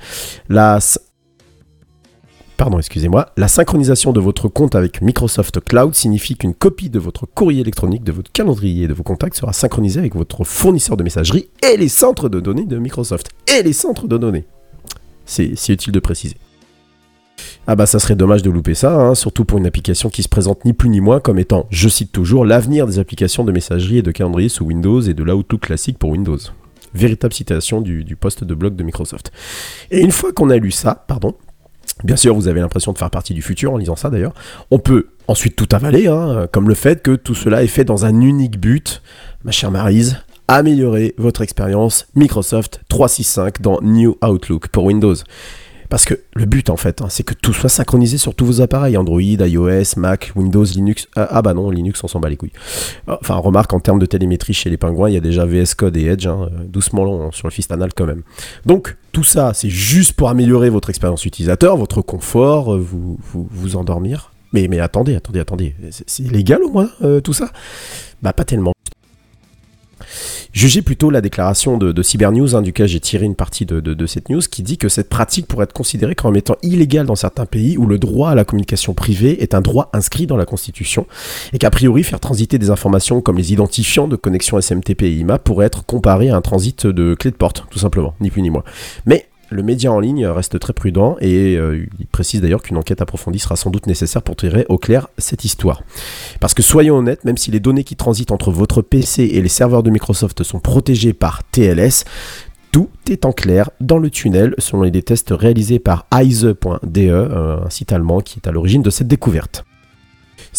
Pardon, 2.57 2.77
excusez-moi. 2.77 3.31
La 3.37 3.47
synchronisation 3.47 4.11
de 4.11 4.19
votre 4.19 4.49
compte 4.49 4.75
avec 4.75 5.01
Microsoft 5.01 5.61
Cloud 5.61 5.95
signifie 5.95 6.35
qu'une 6.35 6.53
copie 6.53 6.89
de 6.89 6.99
votre 6.99 7.25
courrier 7.25 7.61
électronique, 7.61 8.03
de 8.03 8.11
votre 8.11 8.31
calendrier 8.33 8.83
et 8.83 8.87
de 8.87 8.93
vos 8.93 9.03
contacts 9.03 9.37
sera 9.37 9.53
synchronisée 9.53 9.99
avec 9.99 10.13
votre 10.13 10.43
fournisseur 10.43 10.97
de 10.97 11.03
messagerie 11.03 11.49
et 11.63 11.77
les 11.77 11.87
centres 11.87 12.27
de 12.27 12.41
données 12.41 12.65
de 12.65 12.77
Microsoft. 12.77 13.29
Et 13.47 13.63
les 13.63 13.71
centres 13.71 14.07
de 14.07 14.17
données. 14.17 14.45
C'est 15.25 15.69
utile 15.69 15.93
de 15.93 15.99
préciser. 15.99 16.35
Ah 17.71 17.75
bah 17.75 17.85
ça 17.85 17.99
serait 17.99 18.15
dommage 18.15 18.41
de 18.41 18.49
louper 18.49 18.73
ça, 18.73 18.95
hein, 18.95 19.13
surtout 19.13 19.45
pour 19.45 19.59
une 19.59 19.67
application 19.67 20.09
qui 20.09 20.23
se 20.23 20.27
présente 20.27 20.65
ni 20.65 20.73
plus 20.73 20.89
ni 20.89 21.01
moins 21.01 21.19
comme 21.19 21.37
étant, 21.37 21.67
je 21.69 21.87
cite 21.87 22.11
toujours, 22.11 22.43
l'avenir 22.43 22.87
des 22.87 22.97
applications 22.97 23.43
de 23.43 23.51
messagerie 23.51 23.99
et 23.99 24.01
de 24.01 24.09
calendrier 24.09 24.49
sous 24.49 24.65
Windows 24.65 25.01
et 25.01 25.13
de 25.13 25.21
l'Outlook 25.21 25.61
classique 25.61 25.99
pour 25.99 26.09
Windows. 26.09 26.39
Véritable 26.95 27.31
citation 27.31 27.81
du, 27.81 28.15
poste 28.15 28.43
de 28.43 28.55
blog 28.55 28.75
de 28.75 28.83
Microsoft. 28.83 29.31
Et 29.91 30.01
une 30.01 30.09
fois 30.09 30.33
qu'on 30.33 30.49
a 30.49 30.57
lu 30.57 30.71
ça, 30.71 31.05
pardon, 31.07 31.35
bien 32.03 32.15
sûr 32.15 32.33
vous 32.33 32.47
avez 32.47 32.59
l'impression 32.59 32.91
de 32.91 32.97
faire 32.97 33.11
partie 33.11 33.35
du 33.35 33.43
futur 33.43 33.71
en 33.71 33.77
lisant 33.77 33.95
ça 33.95 34.09
d'ailleurs, 34.09 34.33
on 34.71 34.79
peut 34.79 35.09
ensuite 35.27 35.55
tout 35.55 35.69
avaler, 35.71 36.07
hein, 36.07 36.47
comme 36.51 36.69
le 36.69 36.73
fait 36.73 37.03
que 37.03 37.15
tout 37.15 37.35
cela 37.35 37.61
est 37.61 37.67
fait 37.67 37.83
dans 37.83 38.03
un 38.03 38.19
unique 38.19 38.59
but, 38.59 39.03
ma 39.43 39.51
chère 39.51 39.69
Marise, 39.69 40.17
améliorer 40.47 41.13
votre 41.19 41.43
expérience 41.43 42.07
Microsoft 42.15 42.81
365 42.89 43.61
dans 43.61 43.79
New 43.83 44.17
Outlook 44.23 44.69
pour 44.69 44.85
Windows. 44.85 45.13
Parce 45.89 46.05
que 46.05 46.13
le 46.35 46.45
but 46.45 46.69
en 46.69 46.77
fait, 46.77 47.01
hein, 47.01 47.07
c'est 47.09 47.23
que 47.23 47.33
tout 47.33 47.53
soit 47.53 47.69
synchronisé 47.69 48.17
sur 48.17 48.35
tous 48.35 48.45
vos 48.45 48.61
appareils, 48.61 48.95
Android, 48.95 49.21
iOS, 49.21 49.97
Mac, 49.97 50.31
Windows, 50.35 50.63
Linux. 50.63 51.07
Ah, 51.15 51.27
ah 51.31 51.41
bah 51.41 51.53
non, 51.53 51.71
Linux 51.71 52.03
on 52.03 52.07
s'en 52.07 52.19
bat 52.19 52.29
les 52.29 52.37
couilles. 52.37 52.51
Enfin, 53.07 53.35
remarque 53.35 53.73
en 53.73 53.79
termes 53.79 53.99
de 53.99 54.05
télémétrie 54.05 54.53
chez 54.53 54.69
les 54.69 54.77
pingouins, 54.77 55.09
il 55.09 55.13
y 55.13 55.17
a 55.17 55.21
déjà 55.21 55.45
VS 55.45 55.73
Code 55.75 55.97
et 55.97 56.05
Edge, 56.05 56.27
hein, 56.27 56.49
euh, 56.51 56.63
doucement 56.65 57.03
long 57.03 57.27
hein, 57.27 57.29
sur 57.31 57.47
le 57.47 57.51
fistanal 57.51 57.91
quand 57.95 58.05
même. 58.05 58.21
Donc 58.65 58.97
tout 59.11 59.23
ça, 59.23 59.53
c'est 59.53 59.69
juste 59.69 60.13
pour 60.13 60.29
améliorer 60.29 60.69
votre 60.69 60.89
expérience 60.89 61.25
utilisateur, 61.25 61.75
votre 61.75 62.01
confort, 62.01 62.75
euh, 62.75 62.79
vous, 62.79 63.17
vous, 63.33 63.75
endormir. 63.75 64.31
Mais, 64.53 64.67
mais 64.67 64.79
attendez, 64.79 65.15
attendez, 65.15 65.39
attendez, 65.39 65.75
c'est 65.89 66.31
légal 66.31 66.63
au 66.63 66.69
moins 66.69 66.89
euh, 67.03 67.21
tout 67.21 67.33
ça? 67.33 67.51
Bah 68.21 68.33
pas 68.33 68.43
tellement. 68.43 68.73
Jugez 70.59 70.81
plutôt 70.81 71.09
la 71.09 71.21
déclaration 71.21 71.77
de, 71.77 71.93
de 71.93 72.03
Cybernews, 72.03 72.53
hein, 72.53 72.61
duquel 72.61 72.85
j'ai 72.85 72.99
tiré 72.99 73.25
une 73.25 73.35
partie 73.35 73.65
de, 73.65 74.05
cette 74.07 74.27
news, 74.27 74.41
qui 74.41 74.61
dit 74.61 74.77
que 74.77 74.89
cette 74.89 75.07
pratique 75.07 75.47
pourrait 75.47 75.63
être 75.63 75.71
considérée 75.71 76.15
comme 76.15 76.35
étant 76.35 76.57
illégale 76.63 77.05
dans 77.05 77.15
certains 77.15 77.45
pays 77.45 77.77
où 77.77 77.85
le 77.85 77.97
droit 77.97 78.31
à 78.31 78.35
la 78.35 78.43
communication 78.43 78.93
privée 78.93 79.41
est 79.41 79.53
un 79.53 79.61
droit 79.61 79.89
inscrit 79.93 80.27
dans 80.27 80.35
la 80.35 80.45
Constitution, 80.45 81.07
et 81.53 81.59
qu'a 81.59 81.69
priori 81.69 82.03
faire 82.03 82.19
transiter 82.19 82.57
des 82.57 82.71
informations 82.71 83.21
comme 83.21 83.37
les 83.37 83.53
identifiants 83.53 84.09
de 84.09 84.17
connexion 84.17 84.59
SMTP 84.59 85.03
et 85.03 85.13
IMA 85.13 85.39
pourrait 85.39 85.67
être 85.67 85.85
comparé 85.85 86.29
à 86.29 86.35
un 86.35 86.41
transit 86.41 86.85
de 86.85 87.15
clé 87.15 87.31
de 87.31 87.37
porte, 87.37 87.63
tout 87.71 87.79
simplement, 87.79 88.13
ni 88.19 88.29
plus 88.29 88.41
ni 88.41 88.49
moins. 88.49 88.65
Le 89.49 89.63
média 89.63 89.91
en 89.91 89.99
ligne 89.99 90.25
reste 90.25 90.59
très 90.59 90.73
prudent 90.73 91.17
et 91.21 91.55
euh, 91.55 91.85
il 91.99 92.07
précise 92.07 92.41
d'ailleurs 92.41 92.61
qu'une 92.61 92.77
enquête 92.77 93.01
approfondie 93.01 93.39
sera 93.39 93.55
sans 93.55 93.69
doute 93.69 93.87
nécessaire 93.87 94.21
pour 94.21 94.35
tirer 94.35 94.65
au 94.69 94.77
clair 94.77 95.07
cette 95.17 95.45
histoire. 95.45 95.83
Parce 96.39 96.53
que 96.53 96.61
soyons 96.61 96.97
honnêtes, 96.97 97.25
même 97.25 97.37
si 97.37 97.51
les 97.51 97.59
données 97.59 97.83
qui 97.83 97.95
transitent 97.95 98.31
entre 98.31 98.51
votre 98.51 98.81
PC 98.81 99.23
et 99.23 99.41
les 99.41 99.49
serveurs 99.49 99.83
de 99.83 99.89
Microsoft 99.89 100.43
sont 100.43 100.59
protégées 100.59 101.13
par 101.13 101.43
TLS, 101.43 102.05
tout 102.71 102.89
est 103.09 103.25
en 103.25 103.31
clair 103.31 103.71
dans 103.81 103.97
le 103.97 104.09
tunnel 104.09 104.53
selon 104.59 104.83
les 104.83 105.01
tests 105.01 105.31
réalisés 105.31 105.79
par 105.79 106.05
Eise.de, 106.15 107.63
un 107.65 107.69
site 107.69 107.91
allemand 107.91 108.19
qui 108.21 108.39
est 108.39 108.47
à 108.47 108.51
l'origine 108.51 108.83
de 108.83 108.91
cette 108.91 109.07
découverte. 109.07 109.65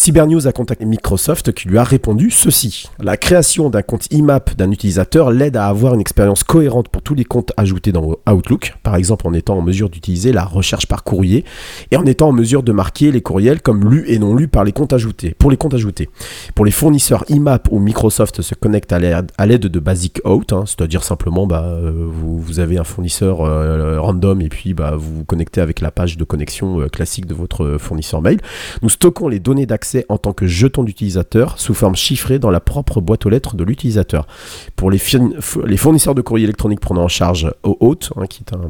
Cybernews 0.01 0.47
a 0.47 0.51
contacté 0.51 0.83
Microsoft 0.83 1.51
qui 1.51 1.67
lui 1.67 1.77
a 1.77 1.83
répondu 1.83 2.31
ceci. 2.31 2.89
La 2.99 3.17
création 3.17 3.69
d'un 3.69 3.83
compte 3.83 4.11
IMAP 4.11 4.55
d'un 4.57 4.71
utilisateur 4.71 5.29
l'aide 5.29 5.55
à 5.55 5.67
avoir 5.67 5.93
une 5.93 6.01
expérience 6.01 6.43
cohérente 6.43 6.89
pour 6.89 7.03
tous 7.03 7.13
les 7.13 7.23
comptes 7.23 7.53
ajoutés 7.55 7.91
dans 7.91 8.17
Outlook, 8.27 8.73
par 8.81 8.95
exemple 8.95 9.27
en 9.27 9.33
étant 9.35 9.59
en 9.59 9.61
mesure 9.61 9.91
d'utiliser 9.91 10.31
la 10.31 10.43
recherche 10.43 10.87
par 10.87 11.03
courrier 11.03 11.45
et 11.91 11.97
en 11.97 12.05
étant 12.07 12.29
en 12.29 12.31
mesure 12.31 12.63
de 12.63 12.71
marquer 12.71 13.11
les 13.11 13.21
courriels 13.21 13.61
comme 13.61 13.87
lus 13.87 14.05
et 14.07 14.17
non 14.17 14.33
lus 14.33 14.47
par 14.47 14.63
les 14.63 14.71
comptes 14.71 14.91
ajoutés. 14.91 15.35
Pour 15.37 15.51
les 15.51 15.57
comptes 15.57 15.75
ajoutés. 15.75 16.09
Pour 16.55 16.65
les 16.65 16.71
fournisseurs 16.71 17.23
IMAP 17.29 17.67
où 17.69 17.77
Microsoft 17.77 18.41
se 18.41 18.55
connecte 18.55 18.91
à 18.91 18.97
l'aide 18.97 19.61
de 19.67 19.79
Basic 19.79 20.19
Out, 20.25 20.51
hein, 20.51 20.63
c'est-à-dire 20.65 21.03
simplement 21.03 21.45
bah, 21.45 21.63
euh, 21.63 22.07
vous, 22.09 22.59
avez 22.59 22.79
un 22.79 22.83
fournisseur 22.83 23.41
euh, 23.41 24.01
random 24.01 24.41
et 24.41 24.49
puis 24.49 24.73
bah, 24.73 24.95
vous 24.97 25.17
vous 25.17 25.25
connectez 25.25 25.61
avec 25.61 25.79
la 25.79 25.91
page 25.91 26.17
de 26.17 26.23
connexion 26.23 26.81
euh, 26.81 26.87
classique 26.87 27.27
de 27.27 27.35
votre 27.35 27.77
fournisseur 27.77 28.23
mail. 28.23 28.39
Nous 28.81 28.89
stockons 28.89 29.27
les 29.27 29.39
données 29.39 29.67
d'accès 29.67 29.90
en 30.09 30.17
tant 30.17 30.33
que 30.33 30.47
jeton 30.47 30.83
d'utilisateur 30.83 31.59
sous 31.59 31.73
forme 31.73 31.95
chiffrée 31.95 32.39
dans 32.39 32.51
la 32.51 32.59
propre 32.59 32.99
boîte 33.01 33.25
aux 33.25 33.29
lettres 33.29 33.55
de 33.55 33.63
l'utilisateur. 33.63 34.27
Pour 34.75 34.91
les, 34.91 34.97
fournisseurs 34.97 36.15
de 36.15 36.21
courrier 36.21 36.45
électronique 36.45 36.79
prenant 36.79 37.03
en 37.03 37.07
charge 37.07 37.53
OAuth, 37.63 38.11
hein, 38.15 38.25
qui 38.27 38.43
est 38.43 38.53
un, 38.53 38.69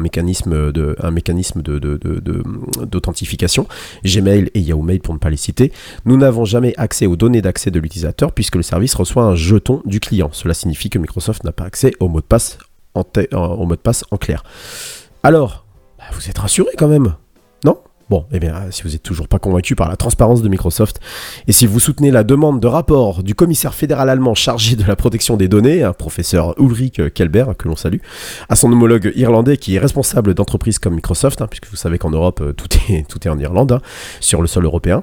mécanisme 0.00 0.72
d'authentification 0.72 3.66
Gmail 4.04 4.50
et 4.54 4.60
Yahoo 4.60 4.80
Mail 4.80 5.00
pour 5.00 5.12
ne 5.12 5.18
pas 5.18 5.28
les 5.28 5.36
citer 5.36 5.72
nous 6.06 6.16
n'avons 6.16 6.46
jamais 6.46 6.72
accès 6.78 7.04
aux 7.04 7.16
données 7.16 7.42
d'accès 7.42 7.70
de 7.70 7.78
l'utilisateur 7.78 8.32
puisque 8.32 8.56
le 8.56 8.62
service 8.62 8.94
reçoit 8.94 9.24
un 9.24 9.34
jeton 9.34 9.82
du 9.84 10.00
client. 10.00 10.30
Cela 10.32 10.54
signifie 10.54 10.88
que 10.88 10.98
Microsoft 10.98 11.44
n'a 11.44 11.52
pas 11.52 11.64
accès 11.64 11.92
au 12.00 12.08
mot 12.08 12.20
de 12.20 12.26
passe 12.26 12.56
en, 12.94 13.04
au 14.10 14.16
clair. 14.16 14.42
Alors 15.22 15.66
bah, 15.98 16.04
vous 16.12 16.30
êtes 16.30 16.38
rassuré 16.38 16.70
quand 16.78 16.88
même 16.88 17.14
Bon, 18.08 18.24
eh 18.30 18.38
bien, 18.38 18.54
si 18.70 18.84
vous 18.84 18.90
n'êtes 18.90 19.02
toujours 19.02 19.26
pas 19.26 19.40
convaincu 19.40 19.74
par 19.74 19.88
la 19.88 19.96
transparence 19.96 20.40
de 20.40 20.48
Microsoft, 20.48 21.00
et 21.48 21.52
si 21.52 21.66
vous 21.66 21.80
soutenez 21.80 22.12
la 22.12 22.22
demande 22.22 22.60
de 22.60 22.68
rapport 22.68 23.24
du 23.24 23.34
commissaire 23.34 23.74
fédéral 23.74 24.08
allemand 24.08 24.36
chargé 24.36 24.76
de 24.76 24.84
la 24.84 24.94
protection 24.94 25.36
des 25.36 25.48
données, 25.48 25.82
un 25.82 25.92
professeur 25.92 26.54
Ulrich 26.60 27.12
Kelber, 27.14 27.46
que 27.58 27.66
l'on 27.66 27.74
salue, 27.74 27.98
à 28.48 28.54
son 28.54 28.70
homologue 28.70 29.12
irlandais 29.16 29.56
qui 29.56 29.74
est 29.74 29.80
responsable 29.80 30.34
d'entreprises 30.34 30.78
comme 30.78 30.94
Microsoft, 30.94 31.42
hein, 31.42 31.48
puisque 31.48 31.66
vous 31.68 31.74
savez 31.74 31.98
qu'en 31.98 32.10
Europe, 32.10 32.40
euh, 32.42 32.52
tout 32.52 32.68
est, 32.88 33.04
tout 33.08 33.26
est 33.26 33.30
en 33.30 33.40
Irlande, 33.40 33.72
hein, 33.72 33.80
sur 34.20 34.40
le 34.40 34.46
sol 34.46 34.64
européen, 34.66 35.02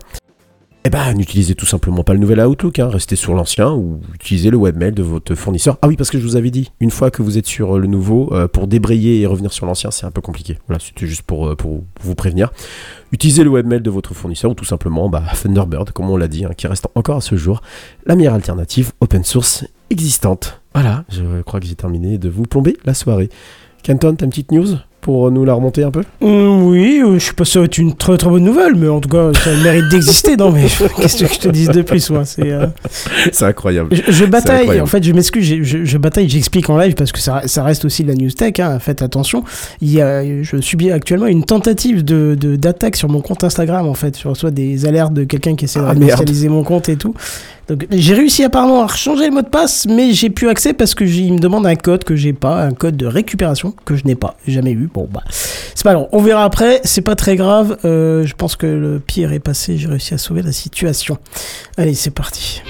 eh 0.85 0.89
ben, 0.89 1.13
n'utilisez 1.13 1.55
tout 1.55 1.65
simplement 1.65 2.03
pas 2.03 2.13
le 2.13 2.19
nouvel 2.19 2.41
Outlook, 2.41 2.79
hein. 2.79 2.89
restez 2.89 3.15
sur 3.15 3.33
l'ancien 3.33 3.71
ou 3.71 4.01
utilisez 4.15 4.49
le 4.49 4.57
webmail 4.57 4.91
de 4.91 5.01
votre 5.01 5.33
fournisseur. 5.33 5.77
Ah 5.81 5.87
oui, 5.87 5.95
parce 5.95 6.11
que 6.11 6.19
je 6.19 6.23
vous 6.23 6.35
avais 6.35 6.51
dit, 6.51 6.71
une 6.81 6.91
fois 6.91 7.09
que 7.09 7.21
vous 7.21 7.37
êtes 7.37 7.45
sur 7.45 7.79
le 7.79 7.87
nouveau, 7.87 8.33
euh, 8.33 8.49
pour 8.49 8.67
débrayer 8.67 9.21
et 9.21 9.25
revenir 9.25 9.53
sur 9.53 9.65
l'ancien, 9.65 9.91
c'est 9.91 10.05
un 10.05 10.11
peu 10.11 10.19
compliqué. 10.19 10.57
Voilà, 10.67 10.81
c'était 10.81 11.07
juste 11.07 11.21
pour, 11.21 11.47
euh, 11.47 11.55
vous 12.01 12.15
prévenir. 12.15 12.51
Utilisez 13.13 13.45
le 13.45 13.49
webmail 13.49 13.81
de 13.81 13.89
votre 13.89 14.13
fournisseur 14.13 14.51
ou 14.51 14.55
tout 14.55 14.65
simplement 14.65 15.07
bah, 15.07 15.23
Thunderbird, 15.41 15.91
comme 15.91 16.09
on 16.09 16.17
l'a 16.17 16.27
dit, 16.27 16.43
hein, 16.43 16.51
qui 16.55 16.67
reste 16.67 16.87
encore 16.95 17.17
à 17.17 17.21
ce 17.21 17.35
jour 17.35 17.61
la 18.05 18.15
meilleure 18.15 18.33
alternative 18.33 18.91
open 18.99 19.23
source 19.23 19.65
existante. 19.89 20.61
Voilà, 20.73 21.05
je 21.09 21.41
crois 21.43 21.61
que 21.61 21.65
j'ai 21.65 21.75
terminé 21.75 22.17
de 22.17 22.27
vous 22.27 22.43
plomber 22.43 22.75
la 22.83 22.93
soirée. 22.93 23.29
Canton, 23.83 24.17
une 24.19 24.29
petite 24.29 24.51
news? 24.51 24.77
Pour 25.03 25.29
nous 25.29 25.43
la 25.45 25.53
remonter 25.53 25.83
un 25.83 25.91
peu? 25.91 26.01
Mm, 26.21 26.63
Oui, 26.63 27.01
euh, 27.03 27.19
je 27.19 27.25
sais 27.25 27.33
pas 27.33 27.45
si 27.45 27.51
ça 27.51 27.59
va 27.59 27.65
être 27.65 27.77
une 27.77 27.93
très 27.93 28.17
très 28.17 28.29
bonne 28.29 28.43
nouvelle, 28.43 28.75
mais 28.75 28.87
en 28.87 29.01
tout 29.01 29.09
cas, 29.09 29.31
ça 29.33 29.51
mérite 29.63 29.89
d'exister. 29.89 30.37
Non, 30.37 30.51
mais 30.51 30.63
qu'est-ce 30.97 31.23
que 31.23 31.31
je 31.31 31.39
te 31.39 31.49
dise 31.49 31.69
de 31.69 31.81
plus 31.81 32.09
moi 32.09 32.25
C'est 32.25 32.51
euh, 32.51 32.67
incroyable. 33.41 33.89
Je, 34.07 34.25
bataille, 34.25 34.79
en 34.79 34.85
fait, 34.85 35.03
je 35.03 35.11
m'excuse, 35.11 35.45
je, 35.61 35.83
je, 35.83 35.97
bataille, 35.97 36.29
j'explique 36.29 36.69
en 36.69 36.77
live 36.77 36.95
parce 36.95 37.11
que 37.11 37.19
ça, 37.19 37.41
ça, 37.45 37.63
reste 37.63 37.85
aussi 37.85 38.03
de 38.03 38.07
la 38.07 38.15
news 38.15 38.31
tech, 38.31 38.59
hein, 38.59 38.79
faites 38.79 39.01
attention. 39.01 39.43
Il 39.81 39.91
y 39.91 40.01
a, 40.01 40.23
je 40.41 40.61
subis 40.61 40.89
actuellement 40.91 41.27
une 41.27 41.43
tentative 41.43 42.03
de, 42.03 42.35
d'attaque 42.55 42.95
sur 42.95 43.09
mon 43.09 43.21
compte 43.21 43.43
Instagram, 43.43 43.85
en 43.85 43.93
fait. 43.93 44.17
Je 44.17 44.27
reçois 44.27 44.51
des 44.51 44.85
alertes 44.85 45.13
de 45.13 45.25
quelqu'un 45.25 45.55
qui 45.55 45.65
essaie 45.65 45.79
de 45.79 45.85
ah, 45.85 46.49
mon 46.49 46.63
compte 46.63 46.87
et 46.87 46.95
tout. 46.95 47.13
Donc 47.67 47.87
j'ai 47.91 48.13
réussi 48.13 48.43
apparemment 48.43 48.83
à 48.83 48.87
changer 48.87 49.27
le 49.27 49.31
mot 49.31 49.41
de 49.41 49.47
passe, 49.47 49.85
mais 49.87 50.11
j'ai 50.11 50.29
plus 50.29 50.49
accès 50.49 50.73
parce 50.73 50.95
que 50.95 51.05
me 51.05 51.39
demande 51.39 51.65
un 51.65 51.75
code 51.75 52.03
que 52.03 52.15
j'ai 52.15 52.33
pas, 52.33 52.61
un 52.61 52.73
code 52.73 52.97
de 52.97 53.05
récupération 53.05 53.73
que 53.85 53.95
je 53.95 54.03
n'ai 54.05 54.15
pas, 54.15 54.35
jamais 54.47 54.71
eu. 54.71 54.89
Bon 54.93 55.07
bah 55.11 55.23
c'est 55.29 55.83
pas 55.83 55.93
long, 55.93 56.09
on 56.11 56.21
verra 56.21 56.43
après, 56.43 56.81
c'est 56.83 57.01
pas 57.01 57.15
très 57.15 57.35
grave. 57.35 57.77
Euh, 57.85 58.25
je 58.25 58.33
pense 58.35 58.55
que 58.55 58.65
le 58.65 58.99
pire 58.99 59.31
est 59.31 59.39
passé, 59.39 59.77
j'ai 59.77 59.87
réussi 59.87 60.13
à 60.13 60.17
sauver 60.17 60.41
la 60.41 60.51
situation. 60.51 61.17
Allez, 61.77 61.93
c'est 61.93 62.11
parti. 62.11 62.61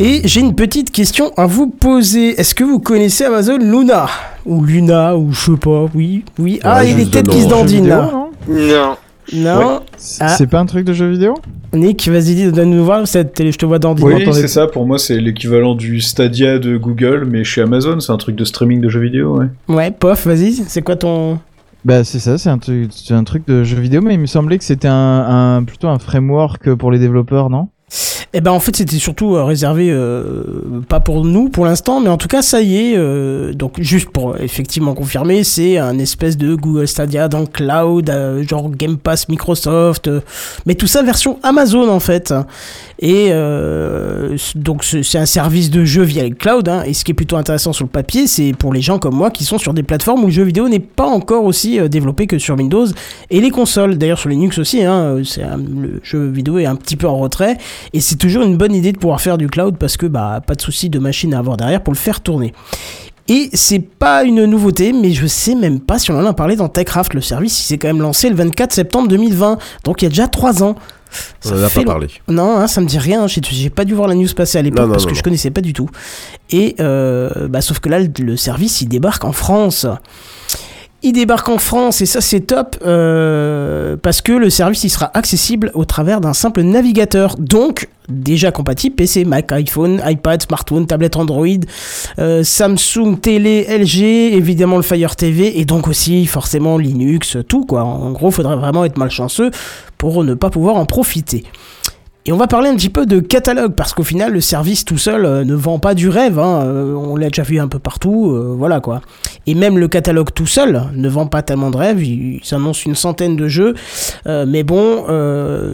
Et 0.00 0.20
j'ai 0.24 0.40
une 0.40 0.54
petite 0.54 0.92
question 0.92 1.32
à 1.36 1.46
vous 1.46 1.66
poser. 1.68 2.40
Est-ce 2.40 2.54
que 2.54 2.62
vous 2.62 2.78
connaissez 2.78 3.24
Amazon 3.24 3.58
Luna? 3.58 4.06
Ou 4.46 4.64
Luna, 4.64 5.16
ou 5.16 5.32
je 5.32 5.52
sais 5.52 5.58
pas, 5.58 5.86
oui, 5.92 6.24
oui. 6.38 6.60
Ah, 6.62 6.84
il 6.84 6.90
y 6.90 6.92
a 6.92 6.96
des 7.04 7.10
têtes 7.10 7.28
qui 7.28 7.42
se 7.42 7.48
dandinent 7.48 7.88
là. 7.88 8.08
Non. 8.48 8.96
Non. 9.32 9.80
Ah. 10.20 10.28
C'est 10.28 10.46
pas 10.46 10.58
un 10.58 10.66
truc 10.66 10.84
de 10.84 10.92
jeu 10.92 11.10
vidéo 11.10 11.34
Nick, 11.74 12.08
vas-y, 12.08 12.50
donne-nous 12.50 12.84
voir 12.84 13.06
cette 13.06 13.34
télé, 13.34 13.52
je 13.52 13.58
te 13.58 13.66
vois 13.66 13.78
dans 13.78 13.94
Oui, 13.94 14.26
c'est 14.32 14.48
ça, 14.48 14.66
pour 14.66 14.86
moi 14.86 14.98
c'est 14.98 15.18
l'équivalent 15.18 15.74
du 15.74 16.00
Stadia 16.00 16.58
de 16.58 16.78
Google, 16.78 17.26
mais 17.30 17.44
chez 17.44 17.60
Amazon, 17.60 18.00
c'est 18.00 18.12
un 18.12 18.16
truc 18.16 18.36
de 18.36 18.44
streaming 18.44 18.80
de 18.80 18.88
jeux 18.88 19.00
vidéo, 19.00 19.38
ouais. 19.38 19.46
Ouais, 19.68 19.90
pof, 19.90 20.26
vas-y, 20.26 20.54
c'est 20.54 20.82
quoi 20.82 20.96
ton... 20.96 21.38
Bah 21.84 22.04
c'est 22.04 22.18
ça, 22.18 22.38
c'est 22.38 22.48
un, 22.48 22.58
un, 23.10 23.24
truc 23.24 23.46
de 23.46 23.64
jeu 23.64 23.78
vidéo, 23.78 24.00
mais 24.00 24.14
il 24.14 24.20
me 24.20 24.26
semblait 24.26 24.58
que 24.58 24.64
c'était 24.64 24.88
un, 24.90 25.62
plutôt 25.64 25.88
un 25.88 25.98
framework 25.98 26.74
pour 26.74 26.90
les 26.90 26.98
développeurs, 26.98 27.50
non? 27.50 27.68
Eh 28.34 28.40
ben 28.42 28.50
en 28.50 28.60
fait 28.60 28.76
c'était 28.76 28.98
surtout 28.98 29.36
euh, 29.36 29.44
réservé 29.44 29.88
euh, 29.90 30.82
pas 30.86 31.00
pour 31.00 31.24
nous 31.24 31.48
pour 31.48 31.64
l'instant 31.64 32.00
mais 32.00 32.10
en 32.10 32.18
tout 32.18 32.28
cas 32.28 32.42
ça 32.42 32.60
y 32.60 32.76
est 32.76 32.94
euh, 32.96 33.54
donc 33.54 33.80
juste 33.80 34.10
pour 34.10 34.36
effectivement 34.36 34.94
confirmer 34.94 35.44
c'est 35.44 35.78
un 35.78 35.98
espèce 35.98 36.36
de 36.36 36.54
Google 36.54 36.86
Stadia 36.86 37.28
dans 37.28 37.40
le 37.40 37.46
cloud 37.46 38.12
genre 38.46 38.70
Game 38.70 38.98
Pass 38.98 39.28
Microsoft 39.30 40.10
mais 40.66 40.74
tout 40.74 40.86
ça 40.86 41.02
version 41.02 41.38
Amazon 41.42 41.88
en 41.88 42.00
fait. 42.00 42.34
Et 43.00 43.30
donc 44.56 44.84
c'est 44.84 45.18
un 45.18 45.26
service 45.26 45.70
de 45.70 45.84
jeu 45.84 46.02
via 46.02 46.24
le 46.28 46.34
cloud 46.34 46.68
hein, 46.68 46.82
et 46.84 46.94
ce 46.94 47.04
qui 47.04 47.12
est 47.12 47.14
plutôt 47.14 47.36
intéressant 47.36 47.72
sur 47.72 47.84
le 47.84 47.90
papier 47.90 48.26
c'est 48.26 48.52
pour 48.52 48.72
les 48.72 48.80
gens 48.80 48.98
comme 48.98 49.14
moi 49.14 49.30
qui 49.30 49.44
sont 49.44 49.58
sur 49.58 49.72
des 49.72 49.84
plateformes 49.84 50.24
où 50.24 50.26
le 50.26 50.32
jeu 50.32 50.42
vidéo 50.42 50.68
n'est 50.68 50.80
pas 50.80 51.06
encore 51.06 51.44
aussi 51.44 51.78
développé 51.88 52.26
que 52.26 52.38
sur 52.38 52.56
Windows 52.56 52.86
et 53.30 53.40
les 53.40 53.50
consoles. 53.50 53.96
D'ailleurs 53.98 54.18
sur 54.18 54.28
Linux 54.28 54.58
aussi 54.58 54.82
hein, 54.82 55.18
c'est 55.24 55.42
le 55.42 56.00
jeu 56.02 56.26
vidéo 56.26 56.58
est 56.58 56.66
un 56.66 56.76
petit 56.76 56.96
peu 56.96 57.06
en 57.06 57.18
retrait 57.18 57.56
et 57.92 58.00
c'est 58.00 58.16
toujours 58.16 58.42
une 58.42 58.56
bonne 58.56 58.74
idée 58.74 58.92
de 58.92 58.98
pouvoir 58.98 59.20
faire 59.20 59.38
du 59.38 59.48
cloud 59.48 59.76
parce 59.78 59.96
que 59.96 60.06
bah 60.06 60.40
pas 60.46 60.54
de 60.54 60.60
souci 60.60 60.90
de 60.90 60.98
machine 60.98 61.34
à 61.34 61.38
avoir 61.38 61.56
derrière 61.56 61.82
pour 61.82 61.92
le 61.92 61.98
faire 61.98 62.20
tourner. 62.20 62.52
Et 63.30 63.50
c'est 63.52 63.80
pas 63.80 64.24
une 64.24 64.46
nouveauté, 64.46 64.94
mais 64.94 65.12
je 65.12 65.26
sais 65.26 65.54
même 65.54 65.80
pas 65.80 65.98
si 65.98 66.10
on 66.10 66.18
en 66.18 66.24
a 66.24 66.32
parlé 66.32 66.56
dans 66.56 66.68
TechCraft. 66.68 67.12
Le 67.12 67.20
service, 67.20 67.60
il 67.60 67.64
s'est 67.64 67.76
quand 67.76 67.88
même 67.88 68.00
lancé 68.00 68.30
le 68.30 68.34
24 68.34 68.72
septembre 68.72 69.08
2020, 69.08 69.58
donc 69.84 70.00
il 70.00 70.06
y 70.06 70.06
a 70.06 70.08
déjà 70.08 70.28
3 70.28 70.62
ans. 70.62 70.76
Ça 71.40 71.54
on 71.54 71.60
en 71.60 71.64
a 71.64 71.68
pas 71.68 71.84
parlé. 71.84 72.06
Non, 72.28 72.56
hein, 72.56 72.66
ça 72.66 72.80
me 72.80 72.86
dit 72.86 72.98
rien. 72.98 73.26
J'ai 73.26 73.70
pas 73.70 73.84
dû 73.84 73.94
voir 73.94 74.08
la 74.08 74.14
news 74.14 74.28
passer 74.34 74.58
à 74.58 74.62
l'époque 74.62 74.90
parce 74.90 75.06
que 75.06 75.14
je 75.14 75.22
connaissais 75.22 75.50
pas 75.50 75.60
du 75.60 75.72
tout. 75.72 75.88
Et 76.50 76.74
euh, 76.80 77.48
bah, 77.48 77.60
sauf 77.60 77.80
que 77.80 77.88
là, 77.88 77.98
le 78.00 78.36
service, 78.36 78.80
il 78.80 78.88
débarque 78.88 79.24
en 79.24 79.32
France. 79.32 79.86
Il 81.02 81.12
débarque 81.12 81.48
en 81.48 81.58
France 81.58 82.00
et 82.00 82.06
ça 82.06 82.20
c'est 82.20 82.40
top 82.40 82.76
euh, 82.84 83.96
parce 84.02 84.20
que 84.20 84.32
le 84.32 84.50
service 84.50 84.82
il 84.82 84.90
sera 84.90 85.12
accessible 85.14 85.70
au 85.74 85.84
travers 85.84 86.20
d'un 86.20 86.32
simple 86.32 86.62
navigateur, 86.62 87.36
donc 87.38 87.88
déjà 88.08 88.50
compatible 88.50 88.96
PC, 88.96 89.24
Mac, 89.24 89.52
iPhone, 89.52 90.02
iPad, 90.04 90.42
smartphone, 90.42 90.88
tablette 90.88 91.14
Android, 91.16 91.46
euh, 92.18 92.42
Samsung, 92.42 93.16
télé, 93.22 93.64
LG, 93.68 94.34
évidemment 94.34 94.76
le 94.76 94.82
Fire 94.82 95.14
TV 95.14 95.60
et 95.60 95.64
donc 95.64 95.86
aussi 95.86 96.26
forcément 96.26 96.78
Linux, 96.78 97.36
tout 97.48 97.64
quoi. 97.64 97.84
En 97.84 98.10
gros, 98.10 98.32
faudrait 98.32 98.56
vraiment 98.56 98.84
être 98.84 98.98
malchanceux 98.98 99.52
pour 99.98 100.24
ne 100.24 100.34
pas 100.34 100.50
pouvoir 100.50 100.74
en 100.76 100.84
profiter. 100.86 101.44
Et 102.28 102.32
on 102.32 102.36
va 102.36 102.46
parler 102.46 102.68
un 102.68 102.76
petit 102.76 102.90
peu 102.90 103.06
de 103.06 103.20
catalogue, 103.20 103.72
parce 103.72 103.94
qu'au 103.94 104.02
final, 104.02 104.34
le 104.34 104.42
service 104.42 104.84
tout 104.84 104.98
seul 104.98 105.24
euh, 105.24 105.44
ne 105.44 105.54
vend 105.54 105.78
pas 105.78 105.94
du 105.94 106.10
rêve. 106.10 106.38
Hein. 106.38 106.60
Euh, 106.62 106.92
on 106.92 107.16
l'a 107.16 107.28
déjà 107.28 107.42
vu 107.42 107.58
un 107.58 107.68
peu 107.68 107.78
partout, 107.78 108.32
euh, 108.32 108.54
voilà 108.54 108.80
quoi. 108.80 109.00
Et 109.46 109.54
même 109.54 109.78
le 109.78 109.88
catalogue 109.88 110.28
tout 110.34 110.44
seul 110.44 110.82
ne 110.92 111.08
vend 111.08 111.26
pas 111.26 111.40
tellement 111.40 111.70
de 111.70 111.78
rêve. 111.78 112.04
Il, 112.04 112.40
s'annonce 112.44 112.84
une 112.84 112.94
centaine 112.94 113.34
de 113.34 113.48
jeux, 113.48 113.72
mais 114.26 114.62
bon, 114.62 115.06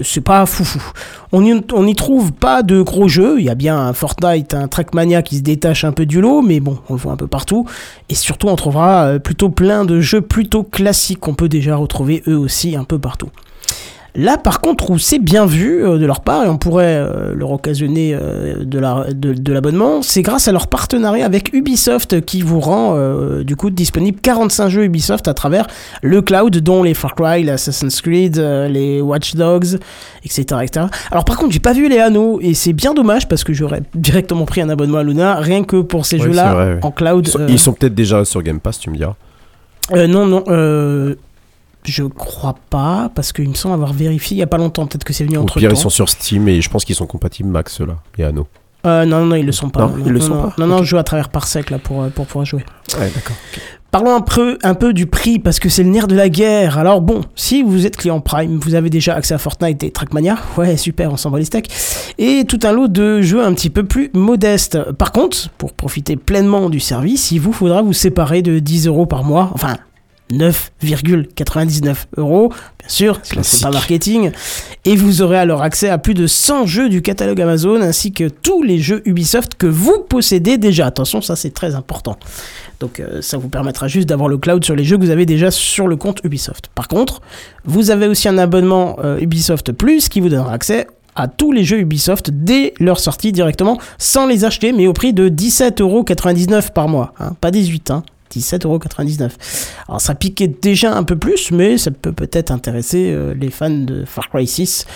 c'est 0.05 0.21
pas 0.21 0.47
foufou. 0.47 0.81
On 1.33 1.43
n'y 1.43 1.95
trouve 1.97 2.31
pas 2.31 2.63
de 2.63 2.81
gros 2.83 3.09
jeux. 3.09 3.41
Il 3.41 3.45
y 3.45 3.51
a 3.51 3.57
bien 3.57 3.77
un 3.77 3.93
Fortnite, 3.93 4.55
un 4.55 4.69
Trackmania 4.69 5.23
qui 5.23 5.39
se 5.39 5.43
détache 5.43 5.85
un 5.85 5.91
peu 5.91 6.07
du 6.07 6.21
lot, 6.21 6.41
mais 6.41 6.61
bon, 6.61 6.79
on 6.89 6.95
le 6.95 7.01
voit 7.01 7.13
un 7.13 7.17
peu 7.17 7.27
partout. 7.27 7.67
Et 8.09 8.15
surtout, 8.15 8.47
on 8.47 8.55
trouvera 8.55 9.19
plutôt 9.19 9.49
plein 9.49 9.85
de 9.85 10.01
jeux 10.01 10.21
plutôt 10.21 10.63
classiques 10.63 11.19
qu'on 11.19 11.35
peut 11.35 11.49
déjà 11.49 11.75
retrouver 11.75 12.23
eux 12.29 12.39
aussi 12.39 12.77
un 12.77 12.85
peu 12.85 13.01
partout. 13.01 13.31
Là, 14.17 14.39
par 14.39 14.61
contre, 14.61 14.91
où 14.91 14.99
c'est 14.99 15.19
bien 15.19 15.45
vu 15.45 15.85
euh, 15.85 15.99
de 15.99 16.07
leur 16.07 16.21
part, 16.21 16.45
et 16.45 16.49
on 16.49 16.57
pourrait 16.57 16.99
euh, 16.99 17.35
leur 17.35 17.51
occasionner 17.51 18.15
euh, 18.15 18.65
de 18.65 18.79
la- 18.79 19.07
de- 19.13 19.33
de 19.33 19.53
l'abonnement, 19.53 20.03
c'est 20.03 20.23
grâce 20.23 20.47
à 20.47 20.53
leur 20.53 20.69
partenariat 20.69 21.27
avec 21.27 21.53
Ubisoft 21.53 22.21
qui 22.25 22.43
vous 22.43 22.61
rend 22.61 22.95
euh, 22.97 23.43
du 23.43 23.57
coup 23.57 23.71
disponible 23.71 24.21
45 24.21 24.69
jeux 24.69 24.85
Ubisoft 24.85 25.27
à 25.27 25.35
travers 25.35 25.67
le 26.03 26.23
cloud, 26.23 26.57
dont 26.59 26.85
les 26.85 26.95
Far 26.95 27.17
Cry, 27.17 27.43
les 27.43 27.51
Assassin's 27.51 28.01
Creed, 28.01 28.37
les 28.37 29.01
Watch 29.01 29.35
Dogs, 29.35 29.79
etc., 30.25 30.43
etc. 30.63 30.87
Alors 31.11 31.25
par 31.25 31.37
contre, 31.37 31.53
j'ai 31.53 31.59
pas 31.59 31.73
vu 31.73 31.89
les 31.89 31.99
anneaux, 31.99 32.39
et 32.41 32.55
c'est 32.55 32.73
bien 32.73 32.95
dommage 32.95 33.27
parce 33.27 33.43
que 33.43 33.53
j'aurais 33.53 33.83
directement 33.97 34.45
pris 34.45 34.61
un 34.61 34.69
abonnement 34.69 34.99
à 34.99 35.03
Luna 35.03 35.35
rien 35.41 35.65
que 35.65 35.81
pour 35.81 36.07
ces 36.07 36.19
Ouais, 36.19 36.27
jeux-là 36.27 36.49
c'est 36.51 36.55
vrai, 36.55 36.75
ouais. 36.75 36.81
en 36.83 36.91
cloud. 36.93 37.29
Ils 37.49 37.59
sont, 37.59 37.73
euh, 37.73 37.75
peut-être 37.81 37.95
déjà 37.97 38.25
sur 38.25 38.43
Game 38.43 38.61
Pass, 38.61 38.79
tu 38.79 38.91
me 38.91 38.97
diras. 38.97 39.15
euh, 39.93 40.07
non, 40.07 40.25
non, 40.27 40.45
euh, 40.49 41.17
je 41.85 42.05
crois 42.05 42.55
pas, 42.71 43.11
parce 43.15 43.33
qu'il 43.33 43.49
me 43.49 43.55
semble 43.55 43.75
avoir 43.75 43.93
vérifié 43.93 44.37
il 44.37 44.41
y 44.41 44.43
a 44.43 44.47
pas 44.47 44.59
longtemps, 44.59 44.87
peut-être 44.87 45.05
que 45.05 45.13
c'est 45.13 45.25
venu 45.25 45.39
Au 45.39 45.43
entre 45.43 45.59
pire, 45.59 45.71
temps. 45.71 45.77
ils 45.77 45.81
sont 45.81 45.91
sur 45.91 46.09
Steam 46.09 46.49
et 46.49 46.61
je 46.61 46.69
pense 46.71 46.85
qu'ils 46.85 46.97
sont 46.97 47.07
compatibles 47.07 47.49
Max, 47.49 47.75
ceux-là, 47.75 47.97
et 48.19 48.25
Anno. 48.25 48.47
Euh, 48.87 49.05
non, 49.07 49.25
non, 49.25 49.37
ils 49.37 49.47
le 49.47 49.53
sont 49.53 49.71
pas. 49.71 49.87
Non, 49.87 49.95
ils 50.05 50.13
le 50.13 50.21
sont 50.21 50.35
non, 50.35 50.43
pas 50.43 50.55
Non, 50.59 50.67
non, 50.67 50.79
je 50.79 50.85
joue 50.85 50.99
à 50.99 51.05
travers 51.05 51.31
Parsec 51.31 51.71
là 51.71 51.79
pour, 51.79 52.03
euh, 52.03 52.09
pour 52.11 52.27
pouvoir 52.27 52.45
jouer. 52.45 52.65
Ouais, 52.99 53.11
d'accord. 53.15 53.37
Parlons 53.91 54.15
un 54.15 54.21
peu, 54.21 54.59
un 54.65 54.75
peu 54.75 54.93
du 54.93 55.07
prix 55.07 55.39
parce 55.39 55.61
que 55.61 55.69
c'est 55.69 55.85
le 55.85 55.89
nerf 55.89 56.09
de 56.09 56.17
la 56.17 56.29
guerre. 56.29 56.79
Alors 56.79 57.01
bon, 57.01 57.21
si 57.37 57.63
vous 57.63 57.87
êtes 57.87 57.97
client 57.97 58.21
Prime, 58.21 58.59
vous 58.59 58.75
avez 58.75 58.91
déjà 58.91 59.15
accès 59.15 59.35
à 59.35 59.39
Fortnite 59.39 59.85
et 59.85 59.91
Trackmania. 59.93 60.37
Ouais, 60.59 60.77
super, 60.77 61.13
on 61.13 61.17
s'en 61.17 61.31
bat 61.31 61.39
les 61.39 61.45
steaks. 61.45 61.71
Et 62.19 62.45
tout 62.45 62.59
un 62.65 62.73
lot 62.73 62.89
de 62.89 63.23
jeux 63.23 63.43
un 63.43 63.55
petit 63.55 63.71
peu 63.71 63.85
plus 63.85 64.11
modestes. 64.13 64.91
Par 64.93 65.13
contre, 65.13 65.49
pour 65.59 65.73
profiter 65.73 66.17
pleinement 66.17 66.69
du 66.71 66.81
service, 66.81 67.31
il 67.31 67.39
vous 67.41 67.53
faudra 67.53 67.83
vous 67.83 67.93
séparer 67.93 68.43
de 68.43 68.59
10 68.59 68.89
euros 68.89 69.07
par 69.07 69.23
mois. 69.23 69.51
Enfin, 69.55 69.77
9,99 70.33 71.95
euros, 72.17 72.49
bien 72.79 72.89
sûr, 72.89 73.21
c'est 73.23 73.63
pas 73.63 73.71
marketing. 73.71 74.31
Et 74.85 74.97
vous 74.97 75.23
aurez 75.23 75.39
alors 75.39 75.63
accès 75.63 75.89
à 75.89 75.99
plus 75.99 76.15
de 76.15 76.27
100 76.27 76.67
jeux 76.67 76.89
du 76.89 77.03
catalogue 77.03 77.41
Amazon 77.41 77.81
ainsi 77.81 78.13
que 78.13 78.29
tous 78.29 78.63
les 78.63 78.79
jeux 78.79 79.03
Ubisoft 79.07 79.55
que 79.55 79.67
vous 79.67 79.99
possédez 80.09 80.59
déjà. 80.59 80.87
Attention, 80.87 81.21
ça 81.21 81.37
c'est 81.37 81.53
très 81.53 81.75
important. 81.75 82.17
Donc 82.81 83.01
euh, 83.01 83.23
ça 83.23 83.37
vous 83.39 83.49
permettra 83.49 83.89
juste 83.89 84.09
d'avoir 84.09 84.29
le 84.29 84.39
cloud 84.39 84.65
sur 84.65 84.75
les 84.75 84.85
jeux 84.85 84.97
que 84.97 85.03
vous 85.05 85.11
avez 85.11 85.27
déjà 85.27 85.51
sur 85.51 85.87
le 85.89 85.97
compte 85.97 86.21
Ubisoft. 86.25 86.69
Par 86.75 86.89
contre, 86.89 87.21
vous 87.65 87.91
avez 87.91 88.07
aussi 88.09 88.29
un 88.29 88.39
abonnement 88.39 88.97
euh, 89.05 89.19
Ubisoft 89.21 89.73
Plus 89.73 90.09
qui 90.09 90.21
vous 90.21 90.29
donnera 90.29 90.53
accès 90.53 90.87
à 91.17 91.29
tous 91.29 91.53
les 91.53 91.65
jeux 91.65 91.79
Ubisoft 91.79 92.31
dès 92.33 92.75
leur 92.81 92.99
sortie 92.99 93.31
directement 93.31 93.79
sans 93.99 94.27
les 94.27 94.45
acheter 94.45 94.73
mais 94.73 94.87
au 94.89 94.93
prix 94.93 95.13
de 95.13 95.29
17,99€ 95.29 96.73
par 96.73 96.89
mois. 96.89 97.15
hein. 97.21 97.37
Pas 97.41 97.51
18, 97.51 97.91
hein. 97.91 98.03
17,99€. 98.41 99.31
Alors 99.89 100.01
ça 100.01 100.15
piquait 100.15 100.49
déjà 100.49 100.95
un 100.95 101.03
peu 101.03 101.17
plus, 101.17 101.51
mais 101.51 101.79
ça 101.79 101.91
peut 101.91 102.13
peut-être 102.13 102.51
intéresser 102.51 103.11
euh, 103.13 103.35
les 103.39 103.51
fans 103.51 103.71
de 103.71 104.05
Far 104.05 104.29
Cry 104.31 104.47
6. 104.47 104.87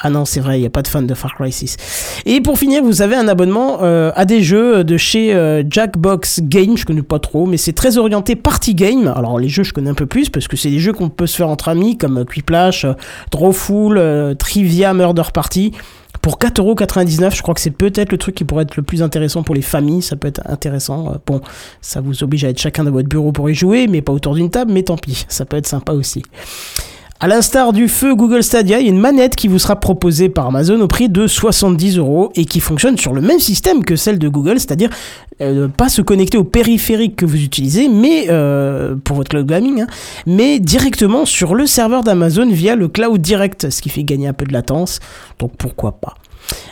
Ah 0.00 0.10
non, 0.10 0.24
c'est 0.24 0.38
vrai, 0.38 0.58
il 0.58 0.60
n'y 0.60 0.66
a 0.66 0.70
pas 0.70 0.82
de 0.82 0.88
fans 0.88 1.02
de 1.02 1.14
Far 1.14 1.34
Cry 1.34 1.50
6. 1.50 2.22
Et 2.24 2.40
pour 2.40 2.56
finir, 2.56 2.84
vous 2.84 3.02
avez 3.02 3.16
un 3.16 3.26
abonnement 3.26 3.78
euh, 3.82 4.12
à 4.14 4.24
des 4.24 4.42
jeux 4.42 4.84
de 4.84 4.96
chez 4.96 5.34
euh, 5.34 5.64
Jackbox 5.68 6.40
Game, 6.42 6.76
je 6.76 6.84
connais 6.84 7.02
pas 7.02 7.18
trop, 7.18 7.46
mais 7.46 7.56
c'est 7.56 7.72
très 7.72 7.98
orienté 7.98 8.36
party 8.36 8.74
game. 8.74 9.12
Alors 9.16 9.40
les 9.40 9.48
jeux, 9.48 9.64
je 9.64 9.72
connais 9.72 9.90
un 9.90 9.94
peu 9.94 10.06
plus 10.06 10.30
parce 10.30 10.46
que 10.46 10.56
c'est 10.56 10.70
des 10.70 10.78
jeux 10.78 10.92
qu'on 10.92 11.08
peut 11.08 11.26
se 11.26 11.36
faire 11.36 11.48
entre 11.48 11.68
amis 11.68 11.98
comme 11.98 12.24
Quiplash, 12.24 12.86
Drawful, 13.32 14.36
Trivia, 14.38 14.94
Murder 14.94 15.24
Party. 15.34 15.72
Pour 16.22 16.38
4,99€, 16.38 17.36
je 17.36 17.42
crois 17.42 17.54
que 17.54 17.60
c'est 17.60 17.70
peut-être 17.70 18.12
le 18.12 18.18
truc 18.18 18.34
qui 18.34 18.44
pourrait 18.44 18.64
être 18.64 18.76
le 18.76 18.82
plus 18.82 19.02
intéressant 19.02 19.42
pour 19.42 19.54
les 19.54 19.62
familles. 19.62 20.02
Ça 20.02 20.16
peut 20.16 20.28
être 20.28 20.42
intéressant. 20.46 21.12
Euh, 21.12 21.18
Bon, 21.26 21.40
ça 21.80 22.00
vous 22.00 22.22
oblige 22.22 22.44
à 22.44 22.48
être 22.48 22.58
chacun 22.58 22.84
dans 22.84 22.90
votre 22.90 23.08
bureau 23.08 23.32
pour 23.32 23.50
y 23.50 23.54
jouer, 23.54 23.86
mais 23.86 24.00
pas 24.00 24.12
autour 24.12 24.34
d'une 24.34 24.50
table, 24.50 24.72
mais 24.72 24.82
tant 24.82 24.96
pis. 24.96 25.26
Ça 25.28 25.44
peut 25.44 25.56
être 25.56 25.66
sympa 25.66 25.92
aussi. 25.92 26.22
À 27.20 27.26
l'instar 27.26 27.72
du 27.72 27.88
feu 27.88 28.14
Google 28.14 28.44
Stadia, 28.44 28.78
il 28.78 28.84
y 28.84 28.88
a 28.88 28.92
une 28.92 29.00
manette 29.00 29.34
qui 29.34 29.48
vous 29.48 29.58
sera 29.58 29.74
proposée 29.74 30.28
par 30.28 30.46
Amazon 30.46 30.80
au 30.80 30.86
prix 30.86 31.08
de 31.08 31.26
70 31.26 31.98
euros 31.98 32.30
et 32.36 32.44
qui 32.44 32.60
fonctionne 32.60 32.96
sur 32.96 33.12
le 33.12 33.20
même 33.20 33.40
système 33.40 33.84
que 33.84 33.96
celle 33.96 34.20
de 34.20 34.28
Google, 34.28 34.60
c'est-à-dire 34.60 34.88
euh, 35.40 35.66
pas 35.66 35.88
se 35.88 36.00
connecter 36.00 36.38
au 36.38 36.44
périphérique 36.44 37.16
que 37.16 37.26
vous 37.26 37.42
utilisez, 37.42 37.88
mais 37.88 38.26
euh, 38.28 38.94
pour 39.02 39.16
votre 39.16 39.30
cloud 39.30 39.46
gaming, 39.46 39.80
hein, 39.80 39.86
mais 40.26 40.60
directement 40.60 41.24
sur 41.24 41.56
le 41.56 41.66
serveur 41.66 42.04
d'Amazon 42.04 42.48
via 42.52 42.76
le 42.76 42.86
cloud 42.86 43.20
direct, 43.20 43.68
ce 43.68 43.82
qui 43.82 43.88
fait 43.88 44.04
gagner 44.04 44.28
un 44.28 44.32
peu 44.32 44.44
de 44.44 44.52
latence. 44.52 45.00
Donc 45.40 45.56
pourquoi 45.58 45.98
pas. 46.00 46.14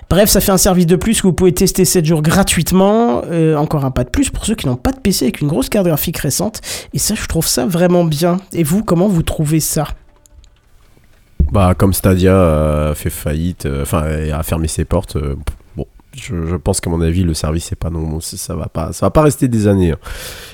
Bref, 0.09 0.31
ça 0.31 0.41
fait 0.41 0.53
un 0.53 0.59
service 0.59 0.87
de 0.87 0.95
plus 0.95 1.21
que 1.21 1.27
vous 1.27 1.33
pouvez 1.33 1.55
tester 1.55 1.85
7 1.85 2.05
jours 2.05 2.23
gratuitement. 2.23 3.23
Euh, 3.33 3.57
encore 3.57 3.85
un 3.85 3.91
pas 3.91 4.05
de 4.05 4.11
plus 4.11 4.31
pour 4.31 4.47
ceux 4.47 4.55
qui 4.55 4.69
n'ont 4.69 4.77
pas 4.77 4.93
de 4.93 5.01
PC 5.01 5.25
avec 5.25 5.41
une 5.41 5.49
grosse 5.49 5.69
carte 5.69 5.89
graphique 5.89 6.19
récente. 6.19 6.61
Et 6.95 7.01
ça, 7.01 7.17
je 7.17 7.27
trouve 7.27 7.49
ça 7.49 7.67
vraiment 7.67 8.05
bien. 8.05 8.37
Et 8.53 8.63
vous, 8.63 8.85
comment 8.85 9.09
vous 9.09 9.25
trouvez 9.25 9.59
ça? 9.59 9.89
Bah, 11.53 11.75
comme 11.77 11.93
Stadia 11.93 12.33
euh, 12.35 12.95
fait 12.95 13.11
faillite, 13.11 13.67
euh, 13.67 13.83
enfin, 13.83 14.09
et 14.09 14.33
a 14.33 14.43
fermé 14.43 14.69
ses 14.69 14.85
portes, 14.85 15.17
euh, 15.17 15.37
bon, 15.77 15.87
je, 16.17 16.47
je 16.47 16.57
pense 16.57 16.81
qu'à 16.81 16.91
mon 16.91 17.01
avis, 17.01 17.23
le 17.23 17.35
service, 17.35 17.67
c'est 17.67 17.79
pas 17.79 17.89
non, 17.91 18.21
ça 18.21 18.37
ça 18.37 18.55
va 18.57 18.67
pas, 18.67 18.93
ça 18.93 19.07
va 19.07 19.11
pas 19.11 19.23
rester 19.23 19.49
des 19.49 19.69
années. 19.69 19.93
hein. 19.93 19.99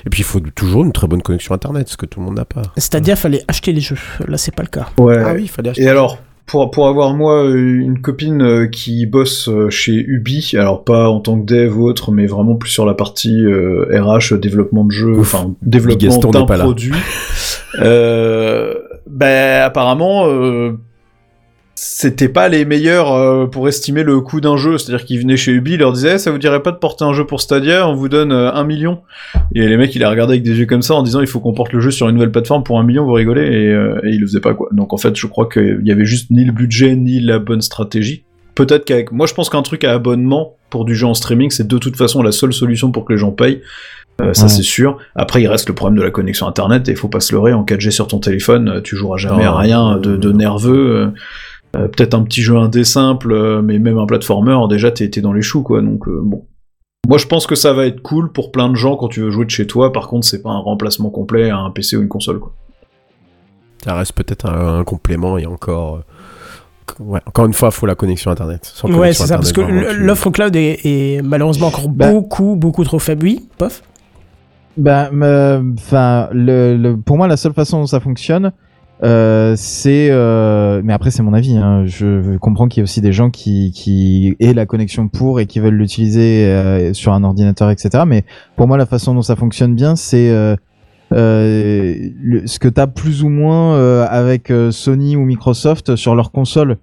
Et 0.05 0.09
puis, 0.09 0.21
il 0.21 0.25
faut 0.25 0.39
toujours 0.39 0.83
une 0.83 0.91
très 0.93 1.07
bonne 1.07 1.21
connexion 1.21 1.55
internet, 1.55 1.89
ce 1.89 1.97
que 1.97 2.05
tout 2.05 2.19
le 2.19 2.25
monde 2.27 2.35
n'a 2.37 2.45
pas. 2.45 2.61
C'est-à-dire, 2.77 3.17
fallait 3.17 3.43
acheter 3.47 3.73
les 3.73 3.81
jeux. 3.81 3.97
Là, 4.27 4.37
c'est 4.37 4.53
pas 4.55 4.63
le 4.63 4.69
cas. 4.69 4.87
Ouais. 4.97 5.17
Ah 5.25 5.33
oui, 5.33 5.43
il 5.43 5.49
fallait 5.49 5.71
acheter. 5.71 5.83
Et 5.83 5.89
alors, 5.89 6.19
pour, 6.45 6.71
pour 6.71 6.87
avoir 6.87 7.13
moi 7.13 7.45
une 7.49 8.01
copine 8.01 8.41
euh, 8.41 8.67
qui 8.67 9.05
bosse 9.05 9.47
euh, 9.49 9.69
chez 9.69 9.93
Ubi, 9.93 10.51
alors 10.57 10.83
pas 10.83 11.09
en 11.09 11.19
tant 11.19 11.39
que 11.39 11.45
dev 11.45 11.77
ou 11.77 11.85
autre, 11.87 12.11
mais 12.11 12.25
vraiment 12.25 12.55
plus 12.55 12.69
sur 12.69 12.85
la 12.85 12.93
partie 12.93 13.43
euh, 13.45 13.85
RH, 13.91 14.35
développement 14.35 14.83
de 14.85 14.91
jeux, 14.91 15.13
Ouf. 15.13 15.33
enfin 15.33 15.53
développement 15.61 16.17
d'un 16.31 16.45
produit. 16.45 16.93
euh, 17.79 18.73
ben 19.07 19.61
apparemment, 19.63 20.27
euh, 20.27 20.73
c'était 21.75 22.29
pas 22.29 22.49
les 22.49 22.65
meilleurs 22.65 23.13
euh, 23.13 23.47
pour 23.47 23.67
estimer 23.67 24.03
le 24.03 24.21
coût 24.21 24.41
d'un 24.41 24.57
jeu. 24.57 24.77
C'est-à-dire 24.77 25.05
qu'ils 25.05 25.19
venaient 25.19 25.37
chez 25.37 25.51
Ubi, 25.51 25.73
ils 25.73 25.79
leur 25.79 25.91
disaient 25.91 26.15
Eh, 26.15 26.17
ça 26.19 26.31
vous 26.31 26.37
dirait 26.37 26.61
pas 26.61 26.71
de 26.71 26.77
porter 26.77 27.03
un 27.03 27.13
jeu 27.13 27.25
pour 27.25 27.41
Stadia, 27.41 27.87
on 27.87 27.95
vous 27.95 28.09
donne 28.09 28.31
euh, 28.31 28.51
un 28.53 28.63
million. 28.63 29.01
Et 29.55 29.67
les 29.67 29.75
mecs, 29.77 29.93
ils 29.95 29.99
les 29.99 30.05
regardaient 30.05 30.33
avec 30.33 30.43
des 30.43 30.57
yeux 30.59 30.65
comme 30.65 30.81
ça 30.83 30.93
en 30.93 31.03
disant 31.03 31.19
il 31.21 31.27
faut 31.27 31.39
qu'on 31.39 31.53
porte 31.53 31.73
le 31.73 31.79
jeu 31.79 31.91
sur 31.91 32.07
une 32.09 32.15
nouvelle 32.15 32.31
plateforme 32.31 32.63
pour 32.63 32.79
un 32.79 32.83
million, 32.83 33.05
vous 33.05 33.13
rigolez, 33.13 33.41
et, 33.41 33.67
euh, 33.73 33.99
et 34.03 34.09
ils 34.09 34.19
le 34.19 34.27
faisaient 34.27 34.39
pas 34.39 34.53
quoi. 34.53 34.69
Donc 34.71 34.93
en 34.93 34.97
fait, 34.97 35.15
je 35.15 35.25
crois 35.27 35.49
qu'il 35.49 35.81
y 35.83 35.91
avait 35.91 36.05
juste 36.05 36.29
ni 36.29 36.45
le 36.45 36.51
budget 36.51 36.95
ni 36.95 37.19
la 37.19 37.39
bonne 37.39 37.61
stratégie. 37.61 38.23
Peut-être 38.55 38.85
qu'avec. 38.85 39.11
Moi, 39.11 39.25
je 39.25 39.33
pense 39.33 39.49
qu'un 39.49 39.63
truc 39.63 39.83
à 39.83 39.93
abonnement 39.93 40.57
pour 40.69 40.85
du 40.85 40.93
jeu 40.95 41.07
en 41.07 41.15
streaming, 41.15 41.49
c'est 41.49 41.67
de 41.67 41.77
toute 41.79 41.95
façon 41.97 42.21
la 42.21 42.31
seule 42.31 42.53
solution 42.53 42.91
pour 42.91 43.03
que 43.05 43.13
les 43.13 43.17
gens 43.19 43.31
payent. 43.31 43.61
Euh, 44.21 44.31
ça 44.35 44.43
Ouais. 44.43 44.49
c'est 44.49 44.61
sûr. 44.61 44.99
Après, 45.15 45.41
il 45.41 45.47
reste 45.47 45.67
le 45.69 45.73
problème 45.73 45.97
de 45.97 46.03
la 46.03 46.11
connexion 46.11 46.45
internet 46.47 46.87
et 46.87 46.91
il 46.91 46.97
faut 46.97 47.07
pas 47.07 47.19
se 47.19 47.33
leurrer. 47.33 47.51
En 47.51 47.63
4G 47.63 47.89
sur 47.89 48.07
ton 48.07 48.19
téléphone, 48.19 48.79
tu 48.83 48.95
joueras 48.95 49.17
jamais 49.17 49.43
Non, 49.45 49.53
à 49.53 49.57
rien 49.57 49.97
de, 49.97 50.15
de 50.15 50.31
nerveux. 50.31 51.11
Euh, 51.75 51.87
Peut-être 51.87 52.13
un 52.13 52.23
petit 52.23 52.41
jeu 52.41 52.55
indé 52.57 52.83
simple, 52.83 53.31
euh, 53.31 53.61
mais 53.61 53.79
même 53.79 53.97
un 53.97 54.05
platformer, 54.05 54.57
déjà 54.69 54.91
t'es 54.91 55.07
dans 55.21 55.33
les 55.33 55.41
choux 55.41 55.63
quoi. 55.63 55.81
Donc 55.81 56.07
euh, 56.07 56.19
bon. 56.23 56.45
Moi, 57.07 57.17
je 57.17 57.25
pense 57.27 57.47
que 57.47 57.55
ça 57.55 57.73
va 57.73 57.85
être 57.85 58.01
cool 58.01 58.31
pour 58.31 58.51
plein 58.53 58.69
de 58.69 58.75
gens 58.75 58.95
quand 58.95 59.09
tu 59.09 59.19
veux 59.19 59.29
jouer 59.29 59.43
de 59.43 59.49
chez 59.49 59.67
toi. 59.67 59.91
Par 59.91 60.07
contre, 60.07 60.25
c'est 60.25 60.41
pas 60.41 60.51
un 60.51 60.59
remplacement 60.59 61.09
complet 61.09 61.49
à 61.49 61.57
un 61.57 61.69
PC 61.69 61.97
ou 61.97 62.01
une 62.01 62.07
console 62.07 62.39
quoi. 62.39 62.53
Ça 63.83 63.93
reste 63.95 64.13
peut-être 64.13 64.45
un, 64.45 64.79
un 64.79 64.83
complément 64.85 65.37
et 65.37 65.45
encore. 65.45 65.99
ouais, 67.01 67.19
encore 67.25 67.45
une 67.45 67.53
fois, 67.53 67.69
il 67.69 67.75
faut 67.75 67.85
la 67.85 67.95
connexion 67.95 68.31
internet. 68.31 68.71
Sans 68.73 68.89
Ouais, 68.89 69.11
c'est 69.11 69.25
ça, 69.27 69.35
parce 69.35 69.51
que 69.51 69.59
l'offre 69.61 70.29
cloud 70.29 70.55
est, 70.55 70.79
est 70.85 71.21
malheureusement 71.21 71.67
encore 71.67 71.89
Bah. 71.89 72.09
beaucoup, 72.09 72.55
beaucoup 72.55 72.85
trop 72.85 72.99
faible. 72.99 73.25
Oui, 73.25 73.49
pof? 73.57 73.83
Bah, 74.77 75.09
enfin, 75.11 76.29
le, 76.31 76.77
le- 76.77 76.97
pour 76.97 77.17
moi, 77.17 77.27
la 77.27 77.35
seule 77.37 77.53
façon 77.53 77.79
dont 77.81 77.85
ça 77.87 77.99
fonctionne, 77.99 78.53
euh, 79.03 79.53
c'est, 79.57 80.09
euh, 80.11 80.81
mais 80.83 80.93
après 80.93 81.11
c'est 81.11 81.23
mon 81.23 81.33
avis. 81.33 81.57
Hein, 81.57 81.83
je 81.85 82.37
comprends 82.37 82.67
qu'il 82.67 82.79
y 82.79 82.83
a 82.83 82.85
aussi 82.85 83.01
des 83.01 83.11
gens 83.11 83.29
qui 83.29 83.71
qui 83.73 84.35
aient 84.39 84.53
la 84.53 84.65
connexion 84.65 85.07
pour 85.09 85.39
et 85.41 85.45
qui 85.45 85.59
veulent 85.59 85.73
l'utiliser 85.75 86.45
euh, 86.45 86.93
sur 86.93 87.11
un 87.13 87.23
ordinateur, 87.23 87.69
etc. 87.69 88.05
Mais 88.07 88.23
pour 88.55 88.67
moi, 88.67 88.77
la 88.77 88.85
façon 88.85 89.13
dont 89.13 89.21
ça 89.21 89.35
fonctionne 89.35 89.75
bien, 89.75 89.95
c'est 89.97 90.29
euh, 90.29 90.55
euh, 91.13 91.95
le- 92.21 92.47
ce 92.47 92.59
que 92.59 92.67
tu 92.69 92.79
as 92.79 92.87
plus 92.87 93.23
ou 93.23 93.29
moins 93.29 94.03
avec 94.05 94.51
Sony 94.71 95.15
ou 95.15 95.21
Microsoft 95.25 95.95
sur 95.95 96.15
leur 96.15 96.31
console. 96.31 96.77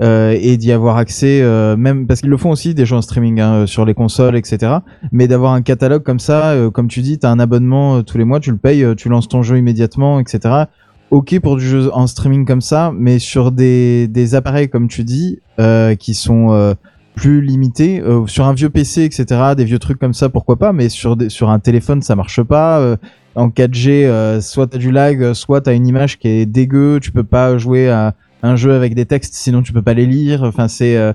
euh, 0.00 0.34
et 0.40 0.56
d'y 0.56 0.72
avoir 0.72 0.96
accès, 0.96 1.42
euh, 1.42 1.76
même 1.76 2.06
parce 2.06 2.22
qu'ils 2.22 2.30
le 2.30 2.38
font 2.38 2.48
aussi 2.50 2.72
des 2.74 2.86
jeux 2.86 2.96
en 2.96 3.02
streaming 3.02 3.40
hein, 3.40 3.66
sur 3.66 3.84
les 3.84 3.92
consoles, 3.92 4.36
etc 4.36 4.76
mais 5.12 5.28
d'avoir 5.28 5.52
un 5.52 5.60
catalogue 5.60 6.02
comme 6.02 6.18
ça, 6.18 6.52
euh, 6.52 6.70
comme 6.70 6.88
tu 6.88 7.02
dis, 7.02 7.18
tu 7.18 7.26
as 7.26 7.30
un 7.30 7.38
abonnement 7.38 8.02
tous 8.02 8.16
les 8.16 8.24
mois, 8.24 8.40
tu 8.40 8.50
le 8.52 8.56
payes, 8.56 8.86
tu 8.96 9.10
lances 9.10 9.28
ton 9.28 9.42
jeu 9.42 9.58
immédiatement, 9.58 10.18
etc. 10.18 10.64
Ok 11.12 11.38
pour 11.40 11.56
du 11.58 11.68
jeu 11.68 11.90
en 11.92 12.06
streaming 12.06 12.46
comme 12.46 12.62
ça, 12.62 12.90
mais 12.96 13.18
sur 13.18 13.52
des, 13.52 14.08
des 14.08 14.34
appareils, 14.34 14.70
comme 14.70 14.88
tu 14.88 15.04
dis, 15.04 15.40
euh, 15.60 15.94
qui 15.94 16.14
sont 16.14 16.52
euh, 16.52 16.72
plus 17.14 17.42
limités, 17.42 18.00
euh, 18.00 18.26
sur 18.26 18.46
un 18.46 18.54
vieux 18.54 18.70
PC, 18.70 19.04
etc., 19.04 19.26
des 19.54 19.66
vieux 19.66 19.78
trucs 19.78 19.98
comme 19.98 20.14
ça, 20.14 20.30
pourquoi 20.30 20.56
pas, 20.56 20.72
mais 20.72 20.88
sur, 20.88 21.16
des, 21.16 21.28
sur 21.28 21.50
un 21.50 21.58
téléphone, 21.58 22.00
ça 22.00 22.16
marche 22.16 22.42
pas. 22.42 22.80
euh, 22.80 22.96
en 23.34 23.50
4G, 23.50 24.06
euh, 24.06 24.40
soit 24.40 24.68
t'as 24.68 24.78
du 24.78 24.90
lag, 24.90 25.22
euh, 25.22 25.34
soit 25.34 25.60
t'as 25.60 25.74
une 25.74 25.86
image 25.86 26.18
qui 26.18 26.28
est 26.28 26.46
dégueu, 26.46 26.98
tu 26.98 27.12
peux 27.12 27.24
pas 27.24 27.58
jouer 27.58 27.90
à 27.90 28.14
un 28.42 28.56
jeu 28.56 28.72
avec 28.72 28.94
des 28.94 29.04
textes, 29.04 29.34
sinon 29.34 29.60
tu 29.60 29.74
peux 29.74 29.82
pas 29.82 29.92
les 29.92 30.06
lire. 30.06 30.42
Enfin, 30.44 30.66
c'est 30.66 30.96
euh, 30.96 31.12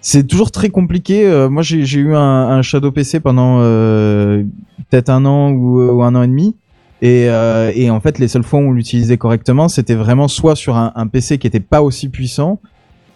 c'est 0.00 0.28
toujours 0.28 0.52
très 0.52 0.68
compliqué. 0.68 1.26
Euh, 1.26 1.48
moi, 1.48 1.62
j'ai 1.64 1.98
eu 1.98 2.14
un, 2.14 2.20
un 2.20 2.62
Shadow 2.62 2.92
PC 2.92 3.18
pendant 3.18 3.58
euh, 3.62 4.44
peut-être 4.90 5.10
un 5.10 5.24
an 5.24 5.50
ou, 5.50 5.80
ou 5.80 6.04
un 6.04 6.14
an 6.14 6.22
et 6.22 6.28
demi. 6.28 6.54
Et, 7.02 7.28
euh, 7.28 7.72
et 7.74 7.90
en 7.90 8.00
fait, 8.00 8.18
les 8.18 8.28
seules 8.28 8.42
fois 8.42 8.60
où 8.60 8.64
on 8.64 8.72
l'utilisait 8.72 9.16
correctement, 9.16 9.68
c'était 9.68 9.94
vraiment 9.94 10.28
soit 10.28 10.54
sur 10.56 10.76
un, 10.76 10.92
un 10.94 11.06
PC 11.06 11.38
qui 11.38 11.46
était 11.46 11.60
pas 11.60 11.82
aussi 11.82 12.08
puissant, 12.08 12.60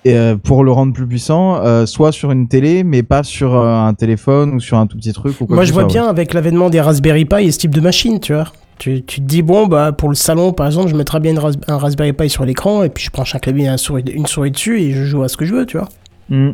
et, 0.06 0.16
euh, 0.16 0.36
pour 0.36 0.64
le 0.64 0.72
rendre 0.72 0.92
plus 0.92 1.06
puissant, 1.06 1.56
euh, 1.56 1.86
soit 1.86 2.12
sur 2.12 2.30
une 2.30 2.48
télé, 2.48 2.84
mais 2.84 3.02
pas 3.02 3.22
sur 3.22 3.54
euh, 3.54 3.74
un 3.74 3.94
téléphone 3.94 4.54
ou 4.54 4.60
sur 4.60 4.78
un 4.78 4.86
tout 4.86 4.96
petit 4.96 5.12
truc. 5.12 5.38
Ou 5.40 5.46
quoi 5.46 5.56
Moi, 5.56 5.64
je 5.64 5.72
vois 5.72 5.82
soit, 5.82 5.92
bien 5.92 6.06
avec 6.06 6.34
l'avènement 6.34 6.70
des 6.70 6.80
Raspberry 6.80 7.24
Pi 7.24 7.44
et 7.44 7.52
ce 7.52 7.58
type 7.58 7.74
de 7.74 7.80
machine, 7.80 8.20
tu 8.20 8.32
vois. 8.34 8.46
Tu, 8.78 9.02
tu 9.04 9.20
te 9.20 9.26
dis, 9.26 9.42
bon, 9.42 9.66
bah, 9.66 9.92
pour 9.92 10.08
le 10.08 10.14
salon, 10.14 10.52
par 10.52 10.66
exemple, 10.66 10.88
je 10.88 10.96
mettrai 10.96 11.20
bien 11.20 11.32
une 11.32 11.38
ras- 11.38 11.52
un 11.68 11.78
Raspberry 11.78 12.12
Pi 12.12 12.28
sur 12.28 12.44
l'écran 12.44 12.82
et 12.82 12.88
puis 12.88 13.04
je 13.04 13.10
branche 13.10 13.34
un 13.34 13.38
clavier 13.38 13.66
et 13.66 13.68
un 13.68 13.76
souris, 13.76 14.02
une 14.12 14.26
souris 14.26 14.50
dessus 14.50 14.80
et 14.80 14.92
je 14.92 15.04
joue 15.04 15.22
à 15.22 15.28
ce 15.28 15.36
que 15.36 15.44
je 15.46 15.54
veux, 15.54 15.64
tu 15.64 15.78
vois. 15.78 15.88
Mm. 16.28 16.50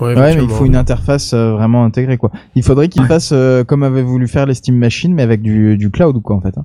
Ouais, 0.00 0.14
Ouais, 0.14 0.36
mais 0.36 0.44
il 0.44 0.50
faut 0.50 0.64
une 0.66 0.76
interface 0.76 1.32
euh, 1.32 1.52
vraiment 1.52 1.84
intégrée, 1.84 2.18
quoi. 2.18 2.30
Il 2.54 2.62
faudrait 2.62 2.88
qu'il 2.88 3.04
fasse 3.04 3.30
euh, 3.32 3.64
comme 3.64 3.82
avait 3.82 4.02
voulu 4.02 4.28
faire 4.28 4.46
les 4.46 4.54
Steam 4.54 4.76
Machines, 4.76 5.14
mais 5.14 5.22
avec 5.22 5.40
du, 5.42 5.76
du 5.76 5.90
cloud, 5.90 6.20
quoi, 6.22 6.36
en 6.36 6.40
fait. 6.40 6.56
hein. 6.58 6.64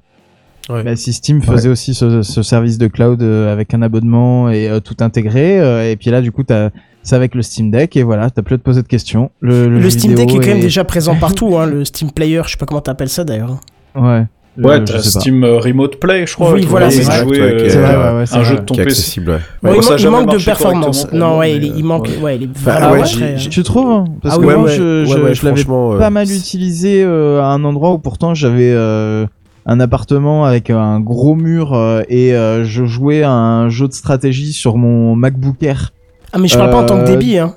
Ouais. 0.70 0.84
Bah, 0.84 0.96
si 0.96 1.12
Steam 1.12 1.42
faisait 1.42 1.70
aussi 1.70 1.94
ce, 1.94 2.22
ce 2.22 2.44
service 2.44 2.78
de 2.78 2.88
cloud 2.88 3.22
euh, 3.24 3.52
avec 3.52 3.74
un 3.74 3.82
abonnement 3.82 4.50
et 4.50 4.70
euh, 4.70 4.80
tout 4.80 4.96
intégré, 5.00 5.60
euh, 5.60 5.90
et 5.90 5.96
puis 5.96 6.12
là, 6.12 6.22
du 6.22 6.32
coup, 6.32 6.44
t'as 6.44 6.70
c'est 7.04 7.16
avec 7.16 7.34
le 7.34 7.42
Steam 7.42 7.72
Deck, 7.72 7.98
et 7.98 8.04
voilà, 8.04 8.30
t'as 8.30 8.44
plus 8.44 8.58
de 8.58 8.62
poser 8.62 8.84
de 8.84 8.88
questions. 8.88 9.32
Le, 9.40 9.68
Le, 9.68 9.82
jeu 9.82 9.90
Steam 9.90 10.14
Deck 10.14 10.30
est 10.30 10.38
quand 10.40 10.46
même 10.46 10.60
déjà 10.60 10.84
présent 10.84 11.16
partout, 11.20 11.58
hein, 11.58 11.66
le 11.66 11.84
Steam 11.84 12.12
Player, 12.12 12.42
je 12.46 12.52
sais 12.52 12.58
pas 12.58 12.68
comment 12.68 12.82
t'appelles 12.82 13.10
ça 13.10 13.24
d'ailleurs. 13.24 13.60
Ouais. 13.96 14.26
Ouais, 14.58 14.80
je 14.80 14.84
t'as. 14.84 15.00
Steam 15.02 15.44
euh, 15.46 15.60
Remote 15.60 15.96
Play, 15.98 16.26
je 16.28 16.34
crois. 16.34 16.52
Oui, 16.54 16.66
voilà, 16.68 16.92
c'est 16.92 17.04
est- 17.04 17.10
euh, 17.32 17.70
C'est 17.70 17.78
vrai, 17.82 17.96
ouais, 17.96 18.18
ouais, 18.20 18.26
c'est 18.26 18.36
un 18.36 18.44
jeu 18.44 18.56
de 18.58 18.62
ton 18.62 18.76
PC. 18.76 18.88
accessible. 18.90 19.32
ouais. 19.32 19.38
Bon, 19.64 19.70
Ouais, 19.70 19.78
il, 19.78 19.84
ça 19.84 19.90
manque- 19.92 20.00
il 20.00 20.04
jamais 20.04 20.18
manque 20.26 20.38
de 20.40 20.44
performance. 20.46 21.08
Non, 21.14 21.38
ouais, 21.38 21.56
il, 21.56 21.64
il 21.78 21.84
manque, 21.86 22.08
ouais. 22.08 22.18
ouais, 22.22 22.36
il 22.36 22.44
est 22.44 22.50
Enfin, 22.58 22.72
vraiment 22.72 22.92
ouais, 22.94 23.00
très- 23.04 23.10
j'ai- 23.10 23.38
j'ai- 23.38 23.50
Tu 23.50 23.64
trouves 23.64 23.90
hein 23.90 24.06
Parce 24.22 24.36
Ah 24.36 24.38
que 24.40 24.44
moi, 24.44 24.58
ouais, 24.64 24.72
je, 24.76 25.02
ouais, 25.02 25.06
je, 25.06 25.20
ouais, 25.24 25.34
je 25.36 25.46
l'avais 25.46 25.64
euh, 25.70 25.98
pas 26.00 26.10
mal 26.10 26.30
utilisé 26.30 27.02
euh, 27.04 27.42
à 27.42 27.46
un 27.46 27.64
endroit 27.64 27.92
où 27.94 27.98
pourtant 27.98 28.34
j'avais 28.34 28.72
euh, 28.74 29.26
un 29.66 29.80
appartement 29.80 30.44
avec 30.44 30.70
un 30.70 31.00
gros 31.00 31.36
mur 31.36 31.74
euh, 31.74 32.02
et 32.10 32.34
euh, 32.36 32.66
je 32.66 32.84
jouais 32.86 33.24
à 33.24 33.32
un 33.32 33.70
jeu 33.70 33.88
de 33.88 33.94
stratégie 33.94 34.52
sur 34.52 34.76
mon 34.76 35.16
MacBook 35.16 35.64
Air 35.64 35.94
Ah, 36.34 36.40
mais 36.40 36.48
je 36.50 36.58
parle 36.58 36.72
pas 36.72 36.78
en 36.82 36.86
tant 36.86 36.98
que 36.98 37.04
Euh, 37.04 37.16
débit, 37.16 37.38
hein. 37.38 37.54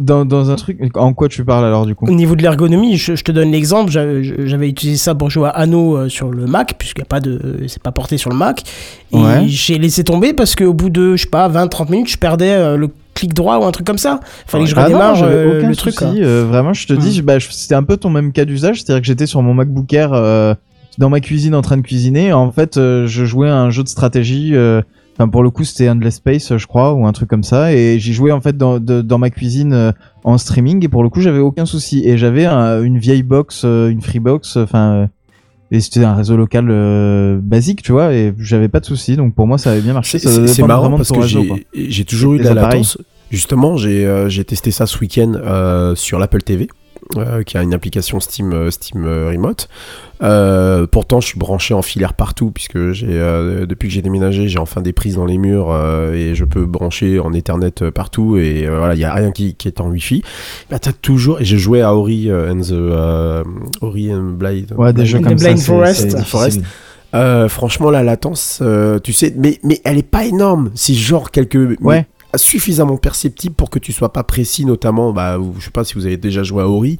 Dans, 0.00 0.24
dans 0.24 0.50
un 0.50 0.56
truc. 0.56 0.78
En 0.96 1.12
quoi 1.12 1.28
tu 1.28 1.44
parles 1.44 1.64
alors 1.64 1.86
du 1.86 1.94
coup 1.94 2.06
Au 2.06 2.14
niveau 2.14 2.34
de 2.34 2.42
l'ergonomie, 2.42 2.96
je, 2.96 3.14
je 3.14 3.22
te 3.22 3.30
donne 3.30 3.52
l'exemple. 3.52 3.90
J'avais 3.92 4.68
utilisé 4.68 4.98
ça 4.98 5.14
pour 5.14 5.30
jouer 5.30 5.46
à 5.48 5.50
Anno 5.50 5.96
euh, 5.96 6.08
sur 6.08 6.30
le 6.30 6.46
Mac, 6.46 6.74
puisqu'il 6.78 7.02
a 7.02 7.04
pas 7.04 7.20
de, 7.20 7.60
c'est 7.68 7.82
pas 7.82 7.92
porté 7.92 8.18
sur 8.18 8.30
le 8.30 8.36
Mac. 8.36 8.62
Et 9.12 9.16
Ouais. 9.16 9.44
j'ai 9.46 9.78
laissé 9.78 10.02
tomber 10.02 10.32
parce 10.32 10.54
qu'au 10.56 10.72
bout 10.72 10.90
de, 10.90 11.14
je 11.16 11.22
sais 11.22 11.28
pas, 11.30 11.48
20-30 11.48 11.90
minutes, 11.90 12.08
je 12.10 12.18
perdais 12.18 12.50
euh, 12.52 12.76
le 12.76 12.88
clic 13.14 13.34
droit 13.34 13.58
ou 13.58 13.64
un 13.64 13.70
truc 13.72 13.86
comme 13.86 13.98
ça. 13.98 14.20
Fallait 14.46 14.64
que 14.64 14.70
je 14.70 14.74
Ah 14.76 14.80
non, 14.80 14.86
redémarre 14.86 15.22
euh, 15.22 15.62
le 15.66 15.76
truc. 15.76 15.94
souci, 15.94 16.22
euh, 16.22 16.44
vraiment, 16.48 16.72
je 16.72 16.86
te 16.86 16.92
dis, 16.94 17.20
bah, 17.22 17.34
c'était 17.38 17.74
un 17.74 17.82
peu 17.82 17.96
ton 17.96 18.08
même 18.10 18.32
cas 18.32 18.44
d'usage, 18.44 18.82
c'est-à-dire 18.82 19.02
que 19.02 19.06
j'étais 19.06 19.26
sur 19.26 19.42
mon 19.42 19.52
MacBook 19.54 19.92
Air 19.92 20.12
euh, 20.14 20.54
dans 20.98 21.10
ma 21.10 21.20
cuisine 21.20 21.54
en 21.54 21.62
train 21.62 21.76
de 21.76 21.82
cuisiner. 21.82 22.32
en 22.32 22.50
fait, 22.50 22.76
je 22.76 23.24
jouais 23.24 23.48
à 23.50 23.56
un 23.56 23.70
jeu 23.70 23.82
de 23.82 23.88
stratégie. 23.88 24.54
Enfin, 25.20 25.28
pour 25.28 25.42
le 25.42 25.50
coup, 25.50 25.64
c'était 25.64 25.86
Endless 25.90 26.14
Space, 26.14 26.56
je 26.56 26.66
crois, 26.66 26.94
ou 26.94 27.04
un 27.06 27.12
truc 27.12 27.28
comme 27.28 27.42
ça. 27.42 27.74
Et 27.74 27.98
j'y 27.98 28.14
jouais 28.14 28.32
en 28.32 28.40
fait 28.40 28.56
dans, 28.56 28.80
de- 28.80 29.02
dans 29.02 29.18
ma 29.18 29.28
cuisine 29.28 29.74
euh, 29.74 29.92
en 30.24 30.38
streaming. 30.38 30.82
Et 30.82 30.88
pour 30.88 31.02
le 31.02 31.10
coup, 31.10 31.20
j'avais 31.20 31.40
aucun 31.40 31.66
souci. 31.66 32.02
Et 32.08 32.16
j'avais 32.16 32.46
un- 32.46 32.82
une 32.82 32.96
vieille 32.98 33.22
box, 33.22 33.62
euh, 33.66 33.88
une 33.90 34.00
Freebox. 34.00 34.56
Enfin, 34.56 34.92
euh, 34.94 35.06
et 35.70 35.80
c'était 35.80 36.04
un 36.04 36.14
réseau 36.14 36.38
local 36.38 37.38
basique, 37.42 37.82
tu 37.82 37.92
vois. 37.92 38.14
Et 38.14 38.32
j'avais 38.38 38.68
pas 38.68 38.80
de 38.80 38.86
souci. 38.86 39.16
Donc 39.16 39.34
pour 39.34 39.46
moi, 39.46 39.58
ça 39.58 39.72
avait 39.72 39.82
bien 39.82 39.92
marché. 39.92 40.18
C'est 40.46 40.62
marrant 40.68 40.88
parce 40.96 41.10
que 41.20 41.26
j'ai 41.74 42.04
toujours 42.06 42.32
eu 42.34 42.38
de 42.38 42.44
la 42.54 42.54
latence. 42.70 42.96
Justement, 43.30 43.76
j'ai 43.76 44.44
testé 44.46 44.70
ça 44.70 44.86
ce 44.86 44.98
week-end 45.00 45.92
sur 45.96 46.18
l'Apple 46.18 46.40
TV, 46.42 46.66
euh, 47.16 47.42
qui 47.42 47.56
a 47.58 47.62
une 47.62 47.74
application 47.74 48.20
Steam, 48.20 48.52
euh, 48.52 48.70
Steam 48.70 49.04
euh, 49.04 49.30
Remote. 49.30 49.68
Euh, 50.22 50.86
pourtant, 50.86 51.20
je 51.20 51.26
suis 51.28 51.38
branché 51.38 51.72
en 51.74 51.82
filaire 51.82 52.14
partout, 52.14 52.50
puisque 52.50 52.92
j'ai 52.92 53.06
euh, 53.10 53.64
depuis 53.66 53.88
que 53.88 53.94
j'ai 53.94 54.02
déménagé, 54.02 54.48
j'ai 54.48 54.58
enfin 54.58 54.80
des 54.82 54.92
prises 54.92 55.14
dans 55.16 55.24
les 55.24 55.38
murs 55.38 55.74
et 56.14 56.34
je 56.34 56.44
peux 56.44 56.66
brancher 56.66 57.18
en 57.20 57.32
Ethernet 57.32 57.90
partout. 57.94 58.36
Et 58.36 58.66
voilà, 58.68 58.94
il 58.94 59.00
y 59.00 59.04
a 59.04 59.14
rien 59.14 59.30
qui, 59.32 59.54
qui 59.54 59.68
est 59.68 59.80
en 59.80 59.88
Wi-Fi. 59.88 60.22
Bah, 60.70 60.78
t'as 60.78 60.92
toujours. 60.92 61.40
Et 61.40 61.44
j'ai 61.44 61.58
joué 61.58 61.80
à 61.82 61.94
Ori 61.94 62.30
and 62.30 62.60
the 62.60 63.44
Ori 63.82 64.12
and 64.14 64.32
Blind. 64.38 64.72
Ouais, 64.76 64.92
des 64.92 65.06
jeux 65.06 65.20
The 65.20 65.24
comme 65.24 65.38
ça. 65.38 65.44
Blind 65.46 65.58
c'est- 65.58 65.66
Forest. 65.66 66.18
Forest. 66.24 66.60
Franchement, 67.48 67.90
la 67.90 68.02
latence, 68.02 68.62
tu 69.02 69.12
sais, 69.12 69.34
mais, 69.36 69.58
mais 69.64 69.80
elle 69.84 69.98
est 69.98 70.02
pas 70.02 70.24
énorme. 70.26 70.70
C'est 70.74 70.94
genre 70.94 71.30
quelques. 71.30 71.58
Ouais. 71.80 72.06
Suffisamment 72.36 72.96
perceptible 72.96 73.54
pour 73.54 73.70
que 73.70 73.78
tu 73.78 73.92
sois 73.92 74.12
pas 74.12 74.22
précis, 74.22 74.64
notamment, 74.64 75.12
bah, 75.12 75.38
je 75.58 75.64
sais 75.64 75.70
pas 75.70 75.84
si 75.84 75.94
vous 75.94 76.06
avez 76.06 76.16
déjà 76.16 76.42
joué 76.42 76.62
à 76.62 76.68
Ori, 76.68 76.98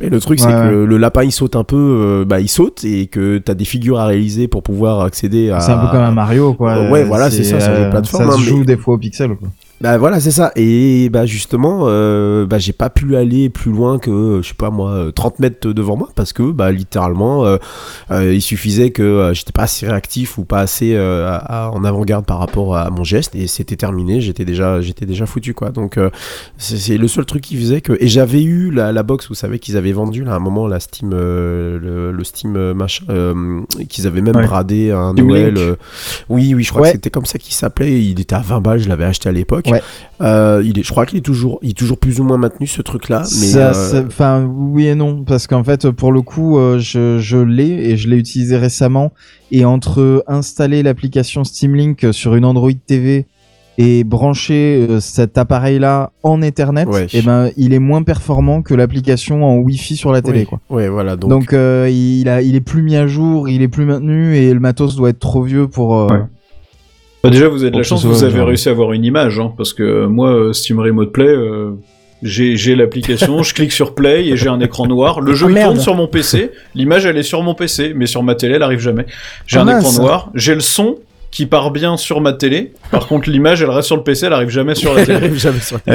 mais 0.00 0.08
le 0.08 0.20
truc 0.20 0.40
c'est 0.40 0.46
que 0.46 0.84
le 0.84 0.96
lapin 0.96 1.24
il 1.24 1.32
saute 1.32 1.56
un 1.56 1.64
peu, 1.64 1.76
euh, 1.76 2.24
bah 2.24 2.40
il 2.40 2.48
saute 2.48 2.84
et 2.84 3.06
que 3.06 3.38
t'as 3.38 3.54
des 3.54 3.64
figures 3.64 3.98
à 3.98 4.06
réaliser 4.06 4.48
pour 4.48 4.62
pouvoir 4.62 5.00
accéder 5.00 5.50
à. 5.50 5.60
C'est 5.60 5.72
un 5.72 5.78
peu 5.78 5.88
comme 5.90 6.00
un 6.00 6.10
Mario, 6.12 6.54
quoi. 6.54 6.90
Ouais, 6.90 7.04
voilà, 7.04 7.30
c'est 7.30 7.44
ça, 7.44 7.60
c'est 7.60 7.68
un 7.68 7.76
jeu 7.76 7.84
de 7.84 7.90
plateforme, 7.90 8.24
Ça 8.28 8.34
hein, 8.34 8.38
se 8.38 8.42
joue 8.42 8.58
mais- 8.58 8.64
des 8.64 8.76
fois 8.76 8.94
au 8.94 8.98
pixel, 8.98 9.36
quoi. 9.36 9.48
Bah 9.82 9.98
voilà, 9.98 10.20
c'est 10.20 10.30
ça. 10.30 10.52
Et 10.54 11.08
bah 11.10 11.26
justement, 11.26 11.86
euh, 11.86 12.46
bah 12.46 12.58
j'ai 12.58 12.72
pas 12.72 12.88
pu 12.88 13.16
aller 13.16 13.50
plus 13.50 13.72
loin 13.72 13.98
que, 13.98 14.38
je 14.40 14.46
sais 14.48 14.54
pas 14.54 14.70
moi, 14.70 14.90
euh, 14.92 15.10
30 15.10 15.40
mètres 15.40 15.72
devant 15.72 15.96
moi 15.96 16.08
parce 16.14 16.32
que 16.32 16.52
bah 16.52 16.70
littéralement, 16.70 17.44
euh, 17.44 17.56
euh, 18.12 18.32
il 18.32 18.40
suffisait 18.40 18.90
que 18.90 19.02
euh, 19.02 19.34
j'étais 19.34 19.50
pas 19.50 19.64
assez 19.64 19.84
réactif 19.88 20.38
ou 20.38 20.44
pas 20.44 20.60
assez 20.60 20.94
euh, 20.94 21.26
à- 21.28 21.64
à- 21.66 21.70
en 21.70 21.82
avant-garde 21.82 22.24
par 22.24 22.38
rapport 22.38 22.76
à 22.76 22.90
mon 22.90 23.02
geste 23.02 23.34
et 23.34 23.48
c'était 23.48 23.74
terminé. 23.74 24.20
J'étais 24.20 24.44
déjà, 24.44 24.80
j'étais 24.80 25.04
déjà 25.04 25.26
foutu 25.26 25.52
quoi. 25.52 25.70
Donc 25.70 25.98
euh, 25.98 26.10
c'est 26.58 26.96
le 26.96 27.08
seul 27.08 27.24
truc 27.24 27.42
qui 27.42 27.56
faisait 27.56 27.80
que. 27.80 27.94
Et 27.98 28.06
j'avais 28.06 28.44
eu 28.44 28.70
la, 28.70 28.92
la 28.92 29.02
box, 29.02 29.26
vous 29.28 29.34
savez 29.34 29.58
qu'ils 29.58 29.76
avaient 29.76 29.90
vendu 29.90 30.22
là 30.22 30.34
à 30.34 30.36
un 30.36 30.38
moment 30.38 30.68
la 30.68 30.78
Steam, 30.78 31.10
euh, 31.12 31.80
le, 31.80 32.12
le 32.12 32.24
Steam 32.24 32.54
euh, 32.54 32.72
machin, 32.72 33.04
euh, 33.10 33.62
qu'ils 33.88 34.06
avaient 34.06 34.22
même 34.22 34.36
Ouais. 34.36 34.46
bradé 34.46 34.92
à 34.92 34.98
un 34.98 35.14
Noël. 35.14 35.56
Euh, 35.58 35.74
oui, 36.28 36.54
oui, 36.54 36.62
je 36.62 36.68
crois 36.70 36.82
Ouais. 36.82 36.88
que 36.90 36.94
c'était 36.94 37.10
comme 37.10 37.26
ça 37.26 37.38
qu'il 37.40 37.52
s'appelait. 37.54 38.00
Il 38.00 38.20
était 38.20 38.36
à 38.36 38.40
20 38.40 38.60
balles, 38.60 38.78
je 38.78 38.88
l'avais 38.88 39.04
acheté 39.06 39.28
à 39.28 39.32
l'époque. 39.32 39.66
Ouais. 39.72 39.82
Euh, 40.20 40.62
il 40.64 40.78
est, 40.78 40.82
je 40.82 40.90
crois 40.90 41.04
qu'il 41.06 41.18
est 41.18 41.22
toujours, 41.22 41.58
il 41.62 41.70
est 41.70 41.76
toujours 41.78 41.98
plus 41.98 42.20
ou 42.20 42.24
moins 42.24 42.36
maintenu 42.38 42.66
ce 42.66 42.80
truc-là. 42.82 43.22
Euh, 43.22 43.72
ça- 43.72 44.04
Enfin, 44.06 44.44
oui 44.44 44.86
et 44.86 44.94
non, 44.94 45.24
parce 45.24 45.46
qu'en 45.46 45.64
fait, 45.64 45.90
pour 45.90 46.12
le 46.12 46.22
coup, 46.22 46.58
euh, 46.58 46.78
je, 46.78 47.18
je 47.18 47.38
l'ai 47.38 47.90
et 47.90 47.96
je 47.96 48.08
l'ai 48.08 48.16
utilisé 48.16 48.56
récemment. 48.56 49.12
Et 49.50 49.64
entre 49.64 50.24
installer 50.28 50.82
l'application 50.82 51.44
Steam 51.44 51.74
Link 51.74 52.06
sur 52.12 52.34
une 52.36 52.44
Android 52.44 52.70
TV 52.86 53.26
et 53.78 54.04
brancher 54.04 54.86
euh, 54.88 55.00
cet 55.00 55.38
appareil-là 55.38 56.12
en 56.22 56.42
Ethernet, 56.42 56.84
Ouais. 56.86 57.06
eh 57.14 57.22
ben, 57.22 57.50
il 57.56 57.72
est 57.72 57.78
moins 57.78 58.02
performant 58.02 58.60
que 58.60 58.74
l'application 58.74 59.44
en 59.46 59.56
Wi-Fi 59.56 59.96
sur 59.96 60.12
la 60.12 60.20
télé, 60.20 60.40
oui. 60.40 60.44
quoi. 60.46 60.60
Ouais, 60.68 60.88
voilà. 60.88 61.16
Donc, 61.16 61.30
Donc, 61.30 61.52
euh, 61.54 61.88
il, 61.90 62.28
a, 62.28 62.42
il 62.42 62.54
est 62.54 62.60
plus 62.60 62.82
mis 62.82 62.96
à 62.96 63.06
jour, 63.06 63.48
il 63.48 63.62
est 63.62 63.68
plus 63.68 63.86
maintenu 63.86 64.36
et 64.36 64.52
le 64.52 64.60
matos 64.60 64.94
doit 64.94 65.08
être 65.08 65.18
trop 65.20 65.42
vieux 65.42 65.68
pour. 65.68 65.96
euh, 65.98 66.06
Ouais. 66.08 66.20
Bah, 67.22 67.30
déjà, 67.30 67.48
vous 67.48 67.62
avez 67.62 67.70
de 67.70 67.76
la 67.76 67.82
chance, 67.84 68.04
vous 68.04 68.24
avez 68.24 68.36
genre- 68.36 68.46
réussi 68.48 68.68
à 68.68 68.72
avoir 68.72 68.92
une 68.92 69.04
image, 69.04 69.38
hein, 69.38 69.52
parce 69.56 69.72
que 69.72 70.06
moi, 70.06 70.30
euh, 70.30 70.52
Steam 70.52 70.80
Remote 70.80 71.12
Play, 71.12 71.26
euh, 71.28 71.70
j'ai 72.22 72.74
l'application, 72.74 73.42
je 73.42 73.54
clique 73.54 73.72
sur 73.72 73.94
Play 73.94 74.26
et 74.28 74.36
j'ai 74.36 74.48
un 74.48 74.60
écran 74.60 74.86
noir. 74.86 75.20
Le 75.20 75.34
jeu 75.34 75.46
Ah, 75.46 75.50
il 75.50 75.54
merde. 75.54 75.68
tourne 75.72 75.80
sur 75.80 75.94
mon 75.94 76.06
PC, 76.08 76.50
l'image 76.74 77.06
elle 77.06 77.16
est 77.16 77.22
sur 77.22 77.42
mon 77.42 77.54
PC, 77.54 77.92
mais 77.94 78.06
sur 78.06 78.22
ma 78.22 78.34
télé 78.34 78.54
elle 78.54 78.62
arrive 78.62 78.80
jamais. 78.80 79.06
J'ai 79.46 79.58
Ah, 79.58 79.62
un 79.62 79.64
mince. 79.66 79.92
écran 79.94 80.02
noir, 80.04 80.30
j'ai 80.34 80.54
le 80.54 80.60
son 80.60 80.96
qui 81.32 81.46
part 81.46 81.70
bien 81.72 81.96
sur 81.96 82.20
ma 82.20 82.32
télé, 82.34 82.72
par 82.92 83.08
contre 83.08 83.28
l'image 83.28 83.62
elle 83.62 83.70
reste 83.70 83.86
sur 83.88 83.96
le 83.96 84.04
PC, 84.04 84.26
elle 84.26 84.32
arrive 84.34 84.50
jamais 84.50 84.74
sur 84.76 84.94
la 84.94 85.04
télé. 85.04 85.34
Sur- 85.38 85.52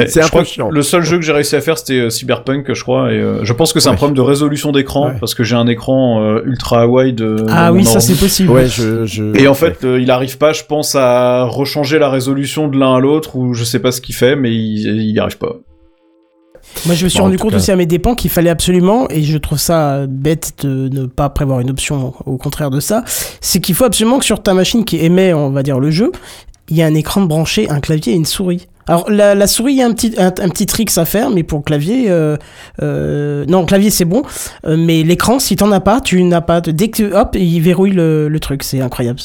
c'est 0.08 0.20
un 0.22 0.28
peu 0.28 0.44
chiant. 0.44 0.68
Le 0.70 0.82
seul 0.82 1.02
jeu 1.04 1.16
que 1.16 1.22
j'ai 1.24 1.32
réussi 1.32 1.56
à 1.56 1.60
faire, 1.62 1.78
c'était 1.78 2.00
euh, 2.00 2.10
Cyberpunk, 2.10 2.74
je 2.74 2.82
crois. 2.82 3.12
Et 3.12 3.16
euh, 3.18 3.44
je 3.44 3.52
pense 3.54 3.72
que 3.72 3.80
c'est 3.80 3.88
un 3.88 3.94
problème 3.94 4.16
de 4.16 4.20
résolution 4.20 4.72
d'écran 4.72 5.06
Ouais. 5.06 5.14
parce 5.20 5.34
que 5.34 5.44
j'ai 5.44 5.54
un 5.54 5.66
écran 5.68 6.20
euh, 6.22 6.42
ultra 6.44 6.86
wide. 6.88 7.20
euh, 7.22 7.46
Ah 7.48 7.72
oui, 7.72 7.84
ça 7.84 8.00
c'est 8.00 8.18
possible. 8.18 8.50
Ouais, 8.50 8.66
je, 8.66 9.06
je- 9.06 9.34
Et 9.40 9.46
en 9.48 9.54
fait, 9.54 9.84
euh, 9.84 10.00
il 10.00 10.10
arrive 10.10 10.36
pas, 10.38 10.52
je 10.52 10.64
pense, 10.64 10.94
à 10.96 11.44
rechanger 11.44 11.98
la 12.00 12.10
résolution 12.10 12.66
de 12.68 12.76
l'un 12.76 12.96
à 12.96 12.98
l'autre 12.98 13.36
ou 13.36 13.54
je 13.54 13.62
sais 13.64 13.78
pas 13.78 13.92
ce 13.92 14.00
qu'il 14.00 14.16
fait, 14.16 14.34
mais 14.34 14.50
il, 14.52 14.78
il 15.00 15.10
y 15.14 15.18
arrive 15.20 15.38
pas. 15.38 15.54
Moi, 16.86 16.94
je 16.94 17.04
me 17.04 17.08
suis 17.08 17.18
Bon, 17.18 17.24
en 17.24 17.26
rendu 17.26 17.38
compte 17.38 17.50
cas. 17.52 17.56
aussi 17.56 17.70
à 17.70 17.76
mes 17.76 17.86
dépens 17.86 18.14
qu'il 18.14 18.30
fallait 18.30 18.50
absolument, 18.50 19.08
et 19.10 19.22
je 19.22 19.36
trouve 19.38 19.58
ça 19.58 20.06
bête 20.06 20.52
de 20.62 20.88
ne 20.88 21.06
pas 21.06 21.28
prévoir 21.28 21.60
une 21.60 21.70
option 21.70 22.14
au 22.26 22.36
contraire 22.36 22.70
de 22.70 22.80
ça, 22.80 23.04
c'est 23.40 23.60
qu'il 23.60 23.74
faut 23.74 23.84
absolument 23.84 24.18
que 24.18 24.24
sur 24.24 24.42
ta 24.42 24.54
machine 24.54 24.84
qui 24.84 24.96
émet, 25.04 25.32
on 25.34 25.50
va 25.50 25.62
dire, 25.62 25.80
le 25.80 25.90
jeu, 25.90 26.12
il 26.68 26.76
y 26.76 26.82
a 26.82 26.86
un 26.86 26.94
écran 26.94 27.20
de 27.22 27.26
branché, 27.26 27.68
un 27.68 27.80
clavier 27.80 28.12
et 28.12 28.16
une 28.16 28.26
souris. 28.26 28.68
Alors, 28.88 29.10
la, 29.10 29.34
la 29.34 29.46
souris, 29.46 29.74
il 29.74 29.78
y 29.78 29.82
a 29.82 29.86
un 29.86 29.92
petit, 29.92 30.14
un, 30.18 30.26
un 30.26 30.48
petit 30.48 30.66
trick 30.66 30.90
à 30.96 31.04
faire, 31.04 31.30
mais 31.30 31.42
pour 31.42 31.58
le 31.58 31.62
clavier, 31.64 32.06
euh, 32.08 32.36
euh, 32.82 33.44
non, 33.46 33.60
le 33.60 33.66
clavier 33.66 33.90
c'est 33.90 34.04
bon, 34.04 34.22
euh, 34.64 34.76
mais 34.78 35.02
l'écran, 35.02 35.38
si 35.38 35.54
t'en 35.56 35.70
as 35.72 35.80
pas, 35.80 36.00
tu 36.00 36.22
n'as 36.24 36.40
pas. 36.40 36.60
Dès 36.60 36.88
que, 36.88 37.14
hop, 37.14 37.36
il 37.38 37.60
verrouille 37.60 37.90
le, 37.92 38.28
le 38.28 38.40
truc, 38.40 38.62
c'est 38.62 38.80
incroyable, 38.80 39.20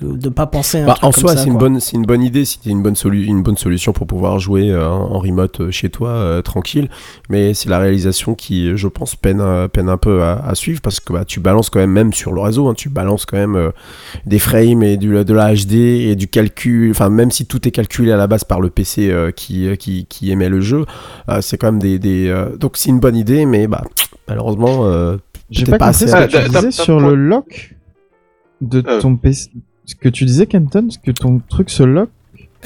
de 0.00 0.28
pas 0.28 0.46
penser 0.46 0.78
à 0.78 0.84
un 0.84 0.86
Bah, 0.86 0.92
truc 0.94 1.04
en 1.04 1.10
comme 1.10 1.20
soi, 1.20 1.36
c'est 1.36 1.48
une 1.48 1.58
bonne, 1.58 1.80
c'est 1.80 1.96
une 1.96 2.04
bonne 2.06 2.22
idée. 2.22 2.44
C'était 2.44 2.70
une 2.70 2.82
bonne 2.82 2.94
solu- 2.94 3.24
une 3.26 3.42
bonne 3.42 3.56
solution 3.56 3.92
pour 3.92 4.06
pouvoir 4.06 4.38
jouer 4.38 4.70
euh, 4.70 4.88
en 4.88 5.18
remote 5.18 5.70
chez 5.70 5.90
toi, 5.90 6.40
tranquille. 6.44 6.88
Mais 7.28 7.52
c'est 7.54 7.68
la 7.68 7.78
réalisation 7.78 8.34
qui, 8.34 8.76
je 8.76 8.86
pense, 8.88 9.16
peine, 9.16 9.42
peine 9.72 9.88
un 9.88 9.96
peu 9.96 10.22
à, 10.22 10.34
à 10.46 10.54
suivre 10.54 10.80
parce 10.80 11.00
que 11.00 11.12
bah, 11.12 11.24
tu 11.24 11.40
balances 11.40 11.70
quand 11.70 11.80
même, 11.80 11.90
même 11.90 12.12
sur 12.12 12.32
le 12.32 12.40
réseau, 12.40 12.68
hein, 12.68 12.74
tu 12.74 12.88
balances 12.88 13.26
quand 13.26 13.36
même 13.36 13.72
des 14.26 14.38
frames 14.38 14.82
et 14.82 14.96
du, 14.96 15.08
de 15.24 15.34
la 15.34 15.52
HD 15.54 15.74
et 15.74 16.14
du 16.16 16.28
calcul. 16.28 16.90
Enfin, 16.90 17.08
même 17.10 17.30
si 17.30 17.46
tout 17.46 17.66
est 17.66 17.70
calculé 17.72 18.12
à 18.12 18.16
la 18.16 18.26
base 18.26 18.44
par 18.44 18.60
le 18.60 18.70
PC 18.70 18.99
euh, 19.08 19.30
qui, 19.30 19.66
euh, 19.66 19.76
qui, 19.76 20.04
qui 20.06 20.30
émet 20.30 20.48
le 20.50 20.60
jeu, 20.60 20.84
euh, 21.28 21.40
c'est 21.40 21.56
quand 21.56 21.72
même 21.72 21.80
des, 21.80 21.98
des 21.98 22.28
euh, 22.28 22.56
donc 22.56 22.76
c'est 22.76 22.90
une 22.90 23.00
bonne 23.00 23.16
idée, 23.16 23.46
mais 23.46 23.66
bah 23.66 23.84
malheureusement. 24.28 24.84
euh, 24.86 25.16
J'ai 25.50 25.64
pas 25.64 25.86
assez 25.86 26.06
ce 26.06 26.12
que 26.12 26.16
à- 26.18 26.28
tu 26.28 26.36
Ah, 26.36 26.48
d'un- 26.48 26.58
disais 26.60 26.70
sur 26.70 27.00
le 27.00 27.14
lock. 27.14 27.74
de 28.60 28.80
ton 29.00 29.16
PC. 29.16 29.50
Ce 29.86 29.94
que 29.94 30.08
tu 30.08 30.24
disais, 30.24 30.46
Kenton, 30.46 30.88
que 31.02 31.10
ton 31.10 31.40
truc 31.48 31.70
se 31.70 31.82
lock. 31.82 32.10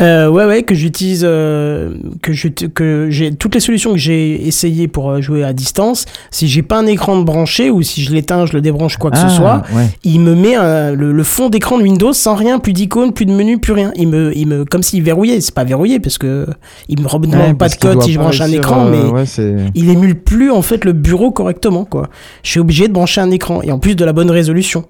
Euh, 0.01 0.29
ouais, 0.29 0.45
ouais, 0.45 0.65
que 0.65 0.75
j'utilise, 0.75 1.23
euh, 1.25 1.95
que 2.21 2.33
je, 2.33 2.49
que 2.49 3.07
j'ai 3.11 3.33
toutes 3.33 3.55
les 3.55 3.61
solutions 3.61 3.93
que 3.93 3.99
j'ai 3.99 4.45
essayé 4.47 4.89
pour 4.89 5.09
euh, 5.11 5.21
jouer 5.21 5.45
à 5.45 5.53
distance. 5.53 6.05
Si 6.33 6.49
j'ai 6.49 6.63
pas 6.63 6.79
un 6.81 6.87
écran 6.87 7.17
de 7.17 7.23
branché 7.23 7.71
ou 7.71 7.81
si 7.83 8.03
je 8.03 8.13
l'éteins, 8.13 8.45
je 8.45 8.55
le 8.55 8.61
débranche, 8.61 8.97
quoi 8.97 9.13
que 9.13 9.19
ce 9.19 9.29
soit, 9.29 9.63
Ah, 9.71 9.77
ouais. 9.77 9.87
il 10.03 10.19
me 10.19 10.35
met 10.35 10.57
un- 10.57 10.91
le, 10.93 11.13
le 11.13 11.23
fond 11.23 11.49
d'écran 11.49 11.79
de 11.79 11.85
Windows 11.85 12.13
sans 12.13 12.35
rien, 12.35 12.59
plus 12.59 12.73
d'icônes, 12.73 13.13
plus 13.13 13.25
de 13.25 13.31
menu, 13.33 13.59
plus 13.59 13.73
rien. 13.73 13.93
Il 13.95 14.09
me, 14.09 14.37
il 14.37 14.49
me, 14.49 14.65
comme 14.65 14.83
s'il 14.83 15.03
verrouillait. 15.05 15.41
C'est 15.41 15.55
pas 15.55 15.63
verrouillé 15.65 16.01
parce 16.01 16.19
que 16.19 16.47
il 16.89 17.01
me 17.01 17.07
redemande 17.07 17.41
Ouais, 17.41 17.55
pas 17.55 17.69
de 17.69 17.77
code 17.77 18.03
si 18.03 18.13
je 18.15 18.19
branche 18.19 18.41
un 18.41 18.51
écran, 18.51 18.87
euh, 18.87 18.91
mais 18.91 19.11
ouais, 19.13 19.71
il 19.77 19.91
émule 19.91 20.17
plus 20.17 20.51
en 20.51 20.63
fait 20.63 20.85
le 20.85 20.93
bureau 20.93 21.31
correctement, 21.31 21.85
quoi. 21.85 22.09
Je 22.43 22.51
suis 22.51 22.59
obligé 22.61 22.89
de 22.89 22.93
brancher 22.93 23.21
un 23.21 23.31
écran 23.31 23.63
et 23.63 23.71
en 23.71 23.79
plus 23.79 23.95
de 23.95 24.05
la 24.05 24.13
bonne 24.13 24.31
résolution. 24.33 24.87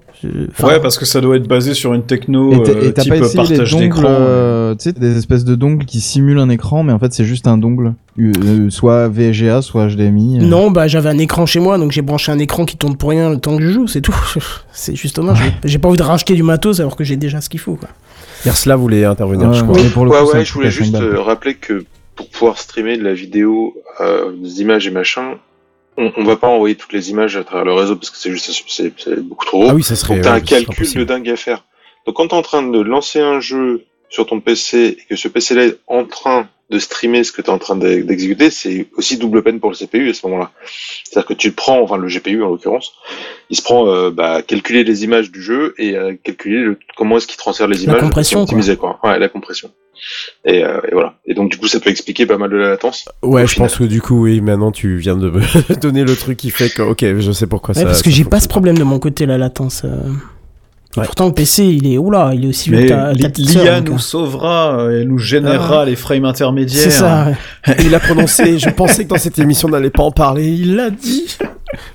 Enfin, 0.49 0.67
ouais, 0.69 0.79
parce 0.79 0.97
que 0.97 1.05
ça 1.05 1.21
doit 1.21 1.35
être 1.35 1.47
basé 1.47 1.73
sur 1.73 1.93
une 1.93 2.03
techno 2.03 2.51
Et 2.53 2.63
t'as- 2.63 2.71
euh, 2.71 2.89
et 2.89 2.93
t'as 2.93 3.01
type 3.03 3.13
pas 3.13 3.19
essayé 3.19 3.35
partage 3.37 3.71
dongles, 3.71 3.83
d'écran. 3.83 4.03
euh, 4.07 4.75
tu 4.75 4.83
sais, 4.83 4.93
des 4.93 5.17
espèces 5.17 5.43
de 5.45 5.55
dongles 5.55 5.85
qui 5.85 5.99
simulent 6.01 6.39
un 6.39 6.49
écran, 6.49 6.83
mais 6.83 6.93
en 6.93 6.99
fait 6.99 7.13
c'est 7.13 7.25
juste 7.25 7.47
un 7.47 7.57
dongle, 7.57 7.93
Euh, 8.19 8.31
euh, 8.45 8.69
soit 8.69 9.07
VGA, 9.09 9.61
soit 9.61 9.87
HDMI. 9.89 10.39
euh. 10.39 10.45
Non, 10.45 10.71
bah 10.71 10.87
j'avais 10.87 11.09
un 11.09 11.17
écran 11.17 11.45
chez 11.45 11.59
moi, 11.59 11.77
donc 11.77 11.91
j'ai 11.91 12.01
branché 12.01 12.31
un 12.31 12.39
écran 12.39 12.65
qui 12.65 12.77
tourne 12.77 12.95
pour 12.95 13.09
rien 13.09 13.29
le 13.29 13.37
temps 13.39 13.57
que 13.57 13.63
je 13.63 13.69
joue, 13.69 13.87
c'est 13.87 14.01
tout. 14.01 14.15
C'est 14.71 14.95
justement, 14.95 15.35
j'ai- 15.35 15.53
j'ai 15.63 15.77
pas 15.79 15.89
envie 15.89 15.97
de 15.97 16.03
racheter 16.03 16.33
du 16.33 16.43
matos 16.43 16.79
alors 16.79 16.95
que 16.95 17.03
j'ai 17.03 17.17
déjà 17.17 17.41
ce 17.41 17.49
qu'il 17.49 17.59
faut. 17.59 17.75
Quoi. 17.75 17.89
Yarsla 18.45 18.75
voulait 18.75 19.05
intervenir, 19.05 19.49
Ouais, 19.49 19.53
je 19.55 19.63
crois. 19.63 19.77
mais 19.81 19.89
pour 19.89 20.05
le 20.05 20.11
ouais, 20.11 20.19
coup, 20.21 20.31
ouais, 20.33 20.45
je 20.45 20.53
voulais 20.53 20.69
juste 20.71 20.95
euh, 20.95 21.19
rappeler 21.21 21.55
que 21.55 21.83
pour 22.15 22.29
pouvoir 22.29 22.57
streamer 22.57 22.97
de 22.97 23.03
la 23.03 23.13
vidéo, 23.13 23.73
euh, 24.01 24.31
des 24.41 24.61
images 24.61 24.87
et 24.87 24.91
machin, 24.91 25.31
on, 25.97 26.11
on 26.17 26.23
va 26.23 26.35
pas 26.35 26.47
envoyer 26.47 26.75
toutes 26.75 26.93
les 26.93 27.09
images 27.09 27.37
à 27.37 27.43
travers 27.43 27.65
le 27.65 27.73
réseau 27.73 27.95
parce 27.95 28.09
que 28.09 28.17
c'est 28.17 28.31
juste 28.31 28.51
c'est 28.67 28.93
c'est 28.97 29.19
beaucoup 29.21 29.45
trop. 29.45 29.69
Ah 29.69 29.73
oui, 29.73 29.83
ça 29.83 29.95
serait. 29.95 30.15
Donc 30.15 30.23
t'as 30.23 30.33
ouais, 30.33 30.37
un 30.37 30.41
calcul 30.41 30.93
de 30.93 31.03
dingue 31.03 31.29
à 31.29 31.35
faire. 31.35 31.63
Donc 32.05 32.15
quand 32.15 32.27
t'es 32.27 32.35
en 32.35 32.41
train 32.41 32.63
de 32.63 32.79
lancer 32.79 33.19
un 33.19 33.39
jeu 33.39 33.85
sur 34.09 34.25
ton 34.25 34.39
PC 34.39 34.97
et 34.99 35.05
que 35.09 35.15
ce 35.15 35.27
PC 35.27 35.55
là 35.55 35.65
est 35.65 35.79
en 35.87 36.05
train 36.05 36.47
de 36.71 36.79
streamer 36.79 37.23
ce 37.23 37.31
que 37.31 37.41
t'es 37.43 37.49
en 37.51 37.59
train 37.59 37.75
d'e- 37.75 38.01
d'exécuter, 38.03 38.49
c'est 38.49 38.87
aussi 38.97 39.17
double 39.17 39.43
peine 39.43 39.59
pour 39.59 39.69
le 39.69 39.75
CPU 39.75 40.09
à 40.09 40.13
ce 40.15 40.25
moment-là. 40.27 40.51
C'est-à-dire 41.03 41.27
que 41.27 41.33
tu 41.33 41.51
te 41.51 41.55
prends, 41.55 41.79
enfin 41.81 41.97
le 41.97 42.07
GPU 42.07 42.41
en 42.43 42.49
l'occurrence, 42.49 42.93
il 43.51 43.55
se 43.57 43.61
prend 43.61 43.87
euh, 43.87 44.09
bah, 44.09 44.41
calculer 44.41 44.83
les 44.83 45.03
images 45.03 45.31
du 45.31 45.41
jeu 45.43 45.75
et 45.77 45.95
euh, 45.95 46.13
calculer 46.23 46.61
le- 46.63 46.79
comment 46.97 47.17
est-ce 47.17 47.27
qu'il 47.27 47.37
transfère 47.37 47.67
les 47.67 47.83
images. 47.83 47.99
compression, 47.99 48.39
pour 48.39 48.43
optimiser, 48.45 48.77
quoi. 48.77 48.99
Ouais, 49.03 49.19
la 49.19 49.29
compression. 49.29 49.69
Et, 50.43 50.63
euh, 50.63 50.81
et 50.89 50.93
voilà. 50.93 51.15
Et 51.25 51.33
donc 51.35 51.51
du 51.51 51.57
coup 51.57 51.67
ça 51.67 51.79
peut 51.79 51.89
expliquer 51.89 52.25
pas 52.25 52.37
mal 52.37 52.49
de 52.49 52.57
la 52.57 52.69
latence. 52.69 53.07
Ouais, 53.23 53.45
je 53.47 53.53
final. 53.53 53.69
pense 53.69 53.77
que 53.77 53.83
du 53.85 54.01
coup, 54.01 54.23
oui, 54.23 54.41
maintenant 54.41 54.71
tu 54.71 54.97
viens 54.97 55.15
de 55.15 55.29
me 55.69 55.75
donner 55.79 56.03
le 56.03 56.15
truc 56.15 56.37
qui 56.37 56.49
fait 56.49 56.69
que, 56.69 56.81
ok, 56.81 57.05
je 57.19 57.31
sais 57.31 57.47
pourquoi 57.47 57.75
Ouais, 57.75 57.81
ça. 57.81 57.87
parce 57.87 58.01
que 58.01 58.09
j'ai 58.09 58.25
pas 58.25 58.39
ce 58.39 58.47
problème 58.47 58.77
de 58.77 58.83
mon 58.83 58.97
côté, 58.99 59.25
la 59.27 59.37
latence. 59.37 59.83
Euh. 60.97 61.01
Ouais. 61.01 61.05
Pourtant, 61.05 61.27
le 61.27 61.33
PC, 61.33 61.65
il 61.65 61.91
est, 61.91 61.97
oula, 61.97 62.31
il 62.33 62.45
est 62.45 62.47
aussi 62.49 62.69
vieux 62.69 62.85
que 62.87 63.41
l'IA 63.41 63.81
nous 63.81 63.95
euh, 63.95 63.97
sauvera, 63.97 64.79
euh, 64.79 65.01
elle 65.01 65.07
nous 65.07 65.17
générera 65.17 65.85
les 65.85 65.95
frames 65.95 66.25
intermédiaires. 66.25 66.83
C'est 66.83 66.89
ça, 66.89 67.27
ouais. 67.67 67.75
Il 67.85 67.93
a 67.93 67.99
prononcé, 67.99 68.59
je 68.59 68.69
pensais 68.69 69.03
que 69.03 69.09
dans 69.09 69.17
cette 69.17 69.37
émission 69.39 69.67
on 69.67 69.71
n'allait 69.71 69.89
pas 69.89 70.03
en 70.03 70.11
parler, 70.11 70.47
il 70.47 70.75
l'a 70.75 70.89
dit. 70.89 71.37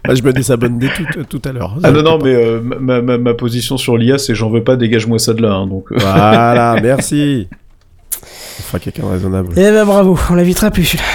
Ah, 0.06 0.14
je 0.14 0.22
me 0.22 0.32
désabonne 0.32 0.78
dès 0.78 0.88
tout, 0.88 1.04
tout 1.38 1.48
à 1.48 1.52
l'heure. 1.52 1.76
Ah 1.82 1.90
non, 1.90 2.02
non, 2.02 2.18
mais 2.22 2.34
euh, 2.34 2.60
ma, 2.60 3.00
ma, 3.00 3.16
ma 3.18 3.34
position 3.34 3.76
sur 3.78 3.96
l'IA, 3.96 4.18
c'est 4.18 4.34
j'en 4.34 4.50
veux 4.50 4.62
pas, 4.62 4.76
dégage-moi 4.76 5.18
ça 5.18 5.32
de 5.32 5.40
là. 5.42 5.52
hein, 5.52 5.66
donc, 5.66 5.90
euh. 5.92 5.96
Voilà, 5.98 6.76
merci. 6.82 7.48
Enfin, 8.60 8.78
quelqu'un 8.78 9.02
de 9.02 9.08
raisonnable. 9.08 9.48
Eh 9.56 9.60
ben 9.70 9.84
bravo, 9.84 10.18
on 10.30 10.34
l'évitera 10.34 10.70
plus. 10.70 10.96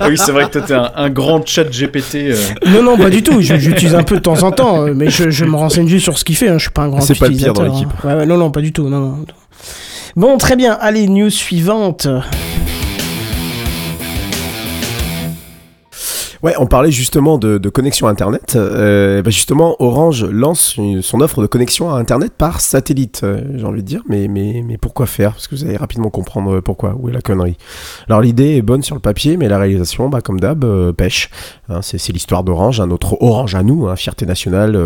Ah 0.00 0.08
oui, 0.08 0.16
c'est 0.18 0.32
vrai 0.32 0.46
que 0.46 0.52
toi, 0.52 0.62
t'es 0.62 0.74
un, 0.74 0.90
un 0.96 1.10
grand 1.10 1.44
chat 1.46 1.64
GPT. 1.64 2.14
euh. 2.16 2.36
non, 2.66 2.82
non, 2.82 2.96
pas 2.96 3.10
du 3.10 3.22
tout. 3.22 3.40
je- 3.40 3.56
J'utilise 3.56 3.94
un 3.94 4.02
peu 4.02 4.16
de 4.16 4.20
temps 4.20 4.42
en 4.42 4.50
temps, 4.50 4.82
euh, 4.86 4.92
mais 4.94 5.10
je, 5.10 5.30
je 5.30 5.44
me 5.44 5.56
renseigne 5.56 5.86
juste 5.88 6.04
sur 6.04 6.18
ce 6.18 6.24
qu'il 6.24 6.36
fait. 6.36 6.48
hein. 6.48 6.54
Je 6.58 6.62
suis 6.62 6.70
pas 6.70 6.82
un 6.82 6.88
grand 6.88 7.00
C'est 7.00 7.18
pas 7.18 7.28
le 7.28 7.34
pire 7.36 7.52
dans 7.52 7.64
utilisateur, 7.64 7.74
hein. 7.74 7.86
l'équipe. 7.92 8.04
Ouais, 8.04 8.14
ouais, 8.14 8.26
non, 8.26 8.36
non, 8.36 8.50
pas 8.50 8.60
du 8.60 8.72
tout. 8.72 8.88
Non, 8.88 9.00
non. 9.00 9.24
Bon, 10.16 10.36
très 10.38 10.56
bien. 10.56 10.76
Allez, 10.80 11.06
news 11.08 11.30
suivante. 11.30 12.08
Ouais, 16.42 16.54
on 16.58 16.66
parlait 16.66 16.92
justement 16.92 17.36
de, 17.36 17.58
de 17.58 17.68
connexion 17.68 18.06
Internet. 18.06 18.54
Euh, 18.54 19.22
bah 19.22 19.30
justement, 19.30 19.74
Orange 19.80 20.24
lance 20.24 20.76
une- 20.76 21.02
son 21.02 21.20
offre 21.20 21.42
de 21.42 21.46
connexion 21.46 21.92
à 21.92 21.98
Internet 21.98 22.32
par 22.38 22.60
satellite. 22.60 23.22
Euh, 23.24 23.40
J'ai 23.56 23.64
envie 23.64 23.82
de 23.82 23.86
dire, 23.88 24.02
mais, 24.08 24.28
mais, 24.28 24.62
mais 24.64 24.76
pourquoi 24.78 25.06
faire? 25.06 25.32
Parce 25.32 25.48
que 25.48 25.56
vous 25.56 25.64
allez 25.64 25.76
rapidement 25.76 26.10
comprendre 26.10 26.56
euh, 26.56 26.60
pourquoi. 26.60 26.94
Où 26.98 27.08
est 27.08 27.12
la 27.12 27.20
connerie? 27.20 27.56
Alors 28.08 28.20
l'idée 28.20 28.56
est 28.56 28.62
bonne 28.62 28.82
sur 28.82 28.94
le 28.94 29.00
papier, 29.00 29.36
mais 29.36 29.48
la 29.48 29.58
réalisation, 29.58 30.08
bah, 30.08 30.20
comme 30.20 30.38
d'hab, 30.38 30.62
euh, 30.64 30.92
pêche. 30.92 31.28
Hein, 31.68 31.80
c'est 31.82 31.98
c'est 31.98 32.12
l'histoire 32.12 32.44
d'Orange, 32.44 32.80
un 32.80 32.90
autre 32.90 33.16
Orange 33.20 33.56
à 33.56 33.64
nous, 33.64 33.88
hein, 33.88 33.96
fierté 33.96 34.24
nationale, 34.24 34.80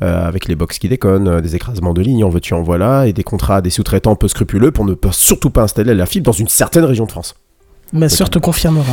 avec 0.00 0.48
les 0.48 0.56
box 0.56 0.78
qui 0.78 0.88
déconnent, 0.88 1.40
des 1.40 1.54
écrasements 1.54 1.94
de 1.94 2.02
lignes, 2.02 2.24
en 2.24 2.28
veux-tu, 2.28 2.54
en 2.54 2.62
voilà, 2.62 3.06
et 3.06 3.12
des 3.12 3.22
contrats 3.22 3.56
à 3.56 3.60
des 3.60 3.70
sous-traitants 3.70 4.16
peu 4.16 4.26
scrupuleux 4.28 4.72
pour 4.72 4.84
ne 4.84 4.94
pas, 4.94 5.12
surtout 5.12 5.50
pas 5.50 5.62
installer 5.62 5.94
la 5.94 6.06
fibre 6.06 6.26
dans 6.26 6.32
une 6.32 6.48
certaine 6.48 6.84
région 6.84 7.04
de 7.06 7.10
France. 7.12 7.34
Ma 7.92 8.08
sœur 8.08 8.28
te 8.30 8.38
confirmera. 8.38 8.92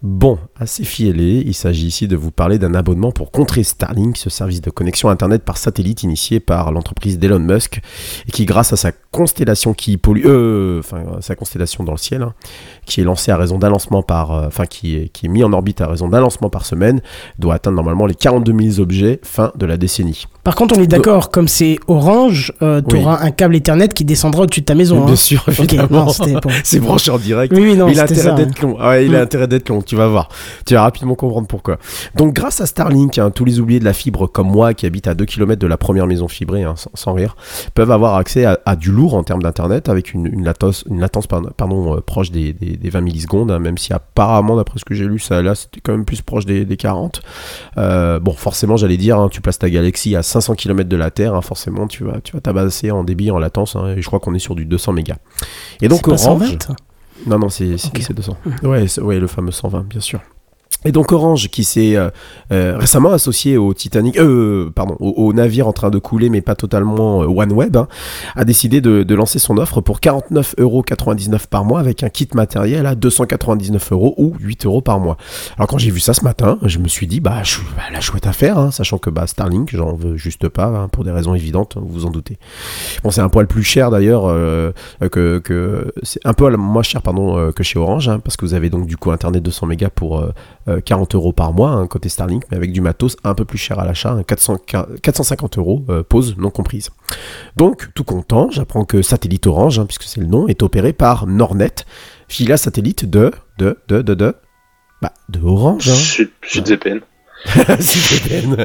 Bon, 0.00 0.38
assez 0.56 0.84
fiellé, 0.84 1.42
il 1.44 1.54
s'agit 1.54 1.88
ici 1.88 2.06
de 2.06 2.14
vous 2.14 2.30
parler 2.30 2.60
d'un 2.60 2.72
abonnement 2.74 3.10
pour 3.10 3.32
contrer 3.32 3.64
Starlink, 3.64 4.16
ce 4.16 4.30
service 4.30 4.60
de 4.60 4.70
connexion 4.70 5.08
Internet 5.08 5.42
par 5.42 5.56
satellite 5.56 6.04
initié 6.04 6.38
par 6.38 6.70
l'entreprise 6.70 7.18
d'Elon 7.18 7.40
Musk, 7.40 7.80
et 8.28 8.30
qui 8.30 8.44
grâce 8.44 8.72
à 8.72 8.76
sa 8.76 8.92
constellation 8.92 9.74
qui 9.74 9.96
pollue, 9.96 10.22
euh, 10.24 10.78
enfin 10.78 11.02
sa 11.20 11.34
constellation 11.34 11.82
dans 11.82 11.90
le 11.90 11.98
ciel, 11.98 12.22
hein, 12.22 12.34
qui 12.86 13.00
est 13.00 13.04
lancée 13.04 13.32
à 13.32 13.36
raison 13.36 13.58
d'un 13.58 13.70
lancement 13.70 14.04
par, 14.04 14.30
euh, 14.30 14.46
enfin 14.46 14.66
qui 14.66 14.94
est, 14.94 15.08
qui 15.08 15.26
est 15.26 15.28
mis 15.28 15.42
en 15.42 15.52
orbite 15.52 15.80
à 15.80 15.88
raison 15.88 16.08
d'un 16.08 16.20
lancement 16.20 16.48
par 16.48 16.64
semaine, 16.64 17.00
doit 17.40 17.54
atteindre 17.54 17.74
normalement 17.74 18.06
les 18.06 18.14
42 18.14 18.70
000 18.70 18.80
objets 18.80 19.18
fin 19.24 19.50
de 19.56 19.66
la 19.66 19.76
décennie. 19.76 20.26
Par 20.48 20.54
contre, 20.54 20.78
on 20.78 20.82
est 20.82 20.86
d'accord, 20.86 21.30
comme 21.30 21.46
c'est 21.46 21.78
orange, 21.88 22.54
euh, 22.62 22.80
tu 22.80 22.96
Oui. 22.96 23.02
auras 23.02 23.18
un 23.20 23.30
câble 23.32 23.54
Ethernet 23.54 23.88
qui 23.88 24.06
descendra 24.06 24.44
au-dessus 24.44 24.60
de 24.62 24.64
ta 24.64 24.74
maison. 24.74 25.04
Bien 25.04 25.12
hein. 25.12 25.16
sûr, 25.16 25.44
évidemment. 25.46 26.06
non, 26.06 26.08
c'était 26.08 26.32
pour- 26.40 26.50
C'est 26.64 26.80
branché 26.80 27.10
en 27.10 27.18
direct. 27.18 27.52
Oui, 27.54 27.60
oui, 27.62 27.76
non, 27.76 27.86
il 27.88 28.00
a 28.00 28.06
c'était 28.06 28.20
intérêt 28.20 28.36
ça. 28.38 28.44
d'être 28.46 28.62
long. 28.62 28.76
Ah 28.80 28.98
il 28.98 29.14
a 29.14 29.18
Mm. 29.18 29.22
intérêt 29.24 29.46
d'être 29.46 29.68
long, 29.68 29.82
tu 29.82 29.94
vas 29.94 30.08
voir. 30.08 30.30
Tu 30.64 30.72
vas 30.72 30.80
rapidement 30.84 31.16
comprendre 31.16 31.46
pourquoi. 31.48 31.76
Donc, 32.14 32.32
grâce 32.32 32.62
à 32.62 32.66
Starlink, 32.66 33.18
hein, 33.18 33.30
tous 33.30 33.44
les 33.44 33.60
oubliés 33.60 33.78
de 33.78 33.84
la 33.84 33.92
fibre 33.92 34.26
comme 34.26 34.48
moi, 34.50 34.72
qui 34.72 34.86
habitent 34.86 35.06
à 35.06 35.12
2 35.14 35.26
km 35.26 35.60
de 35.60 35.66
la 35.66 35.76
première 35.76 36.06
maison 36.06 36.28
fibrée, 36.28 36.62
hein, 36.64 36.72
sans, 36.78 36.90
sans 36.94 37.12
rire, 37.12 37.36
peuvent 37.74 37.90
avoir 37.90 38.14
accès 38.16 38.46
à, 38.46 38.58
à 38.64 38.74
du 38.74 38.90
lourd 38.90 39.12
en 39.16 39.24
termes 39.24 39.42
d'internet 39.42 39.90
avec 39.90 40.14
une, 40.14 40.24
une 40.32 40.44
latence, 40.46 40.82
une 40.88 40.98
latence 40.98 41.26
pardon, 41.26 41.50
pardon, 41.54 41.94
euh, 41.96 42.00
proche 42.00 42.30
des, 42.30 42.54
des- 42.54 42.78
des 42.78 42.88
20 42.88 43.02
millisecondes, 43.02 43.50
hein, 43.50 43.58
même 43.58 43.76
si 43.76 43.92
apparemment, 43.92 44.56
d'après 44.56 44.78
ce 44.78 44.86
que 44.86 44.94
j'ai 44.94 45.04
lu, 45.04 45.18
ça 45.18 45.42
là, 45.42 45.54
c'était 45.54 45.80
quand 45.82 45.92
même 45.92 46.06
plus 46.06 46.22
proche 46.22 46.46
des, 46.46 46.64
des 46.64 46.76
40. 46.78 47.20
Euh, 47.76 48.18
bon, 48.18 48.32
forcément, 48.32 48.78
j'allais 48.78 48.96
dire, 48.96 49.18
hein, 49.20 49.28
tu 49.30 49.42
places 49.42 49.58
ta 49.58 49.68
Galaxy 49.68 50.16
à 50.16 50.22
500 50.40 50.54
km 50.54 50.88
de 50.88 50.96
la 50.96 51.10
Terre, 51.10 51.34
hein, 51.34 51.40
forcément, 51.42 51.86
tu 51.88 52.04
vas, 52.04 52.20
tu 52.20 52.32
vas 52.32 52.40
tabasser 52.40 52.90
en 52.90 53.02
débit, 53.04 53.30
en 53.30 53.38
latence, 53.38 53.74
hein, 53.76 53.94
et 53.96 54.02
je 54.02 54.06
crois 54.06 54.20
qu'on 54.20 54.34
est 54.34 54.38
sur 54.38 54.54
du 54.54 54.64
200 54.64 54.92
mégas. 54.92 55.16
Et 55.82 55.88
donc, 55.88 56.02
pas 56.04 56.10
Orange. 56.12 56.48
120 56.50 56.76
Non, 57.26 57.38
non, 57.38 57.48
c'est 57.48 57.76
c'est- 57.78 57.88
Ok. 57.88 58.00
c'est 58.06 58.14
200. 58.14 58.36
Ouais, 58.62 58.86
c'est- 58.86 59.00
ouais, 59.00 59.18
le 59.18 59.26
fameux 59.26 59.50
120, 59.50 59.82
bien 59.88 60.00
sûr. 60.00 60.20
Et 60.84 60.92
donc 60.92 61.10
Orange, 61.10 61.48
qui 61.48 61.64
s'est 61.64 61.96
euh, 61.96 62.08
euh, 62.52 62.78
récemment 62.78 63.10
associé 63.10 63.56
au 63.56 63.74
Titanic, 63.74 64.16
euh, 64.18 64.70
pardon, 64.72 64.96
au, 65.00 65.32
navire 65.32 65.66
en 65.66 65.72
train 65.72 65.90
de 65.90 65.98
couler, 65.98 66.30
mais 66.30 66.40
pas 66.40 66.54
totalement 66.54 67.22
euh, 67.22 67.26
OneWeb, 67.26 67.76
hein, 67.76 67.88
a 68.36 68.44
décidé 68.44 68.80
de, 68.80 69.14
lancer 69.14 69.40
son 69.40 69.58
offre 69.58 69.80
pour 69.80 69.98
49,99€ 69.98 71.48
par 71.48 71.64
mois 71.64 71.80
avec 71.80 72.04
un 72.04 72.08
kit 72.08 72.28
matériel 72.34 72.86
à 72.86 72.94
299 72.94 73.90
euros 73.90 74.14
ou 74.16 74.34
8 74.38 74.66
euros 74.66 74.80
par 74.80 75.00
mois. 75.00 75.16
Alors 75.56 75.66
quand 75.66 75.78
j'ai 75.78 75.90
vu 75.90 75.98
ça 75.98 76.14
ce 76.14 76.22
matin, 76.22 76.58
je 76.62 76.78
me 76.78 76.86
suis 76.86 77.08
dit, 77.08 77.18
bah, 77.18 77.42
je, 77.42 77.58
bah, 77.76 77.82
la 77.92 78.00
chouette 78.00 78.28
affaire, 78.28 78.56
hein, 78.58 78.70
sachant 78.70 78.98
que 78.98 79.10
bah, 79.10 79.26
Starlink, 79.26 79.74
j'en 79.74 79.94
veux 79.94 80.16
juste 80.16 80.48
pas, 80.48 80.66
hein, 80.66 80.88
pour 80.88 81.02
des 81.02 81.10
raisons 81.10 81.34
évidentes, 81.34 81.76
vous 81.76 81.88
vous 81.88 82.06
en 82.06 82.10
doutez. 82.10 82.38
Bon, 83.02 83.10
c'est 83.10 83.20
un 83.20 83.28
poil 83.28 83.48
plus 83.48 83.64
cher 83.64 83.90
d'ailleurs 83.90 84.32
que, 85.10 85.38
que 85.38 85.92
c'est 86.04 86.24
un 86.24 86.32
peu 86.32 86.54
moins 86.56 86.84
cher 86.84 87.02
pardon 87.02 87.50
que 87.50 87.64
chez 87.64 87.80
Orange, 87.80 88.10
parce 88.22 88.36
que 88.36 88.44
vous 88.44 88.54
avez 88.54 88.70
donc 88.70 88.86
du 88.86 88.96
coup 88.96 89.10
internet 89.10 89.42
200 89.42 89.66
mégas 89.66 89.90
pour 89.90 90.24
40 90.84 91.14
euros 91.14 91.32
par 91.32 91.52
mois 91.52 91.70
hein, 91.70 91.86
côté 91.86 92.08
Starlink, 92.08 92.44
mais 92.50 92.56
avec 92.56 92.72
du 92.72 92.80
matos 92.80 93.16
un 93.24 93.34
peu 93.34 93.44
plus 93.44 93.58
cher 93.58 93.78
à 93.78 93.84
l'achat, 93.84 94.12
hein, 94.12 94.22
400 94.22 94.58
450 95.02 95.58
euros 95.58 95.84
euh, 95.88 96.02
pause 96.02 96.36
non 96.38 96.50
comprise. 96.50 96.90
Donc 97.56 97.88
tout 97.94 98.04
content, 98.04 98.50
j'apprends 98.50 98.84
que 98.84 99.02
Satellite 99.02 99.46
Orange, 99.46 99.78
hein, 99.78 99.86
puisque 99.86 100.04
c'est 100.04 100.20
le 100.20 100.26
nom, 100.26 100.48
est 100.48 100.62
opéré 100.62 100.92
par 100.92 101.26
Nornet, 101.26 101.74
fila 102.28 102.56
satellite 102.56 103.08
de 103.08 103.32
de 103.58 103.78
de 103.88 104.02
de 104.02 104.14
de 104.14 104.34
bah, 105.00 105.12
de 105.28 105.40
Orange. 105.40 105.88
Hein. 105.88 105.94
Sud, 105.94 106.30
Sud 106.42 106.68
VPN. 106.68 107.00
VPN. 107.56 108.64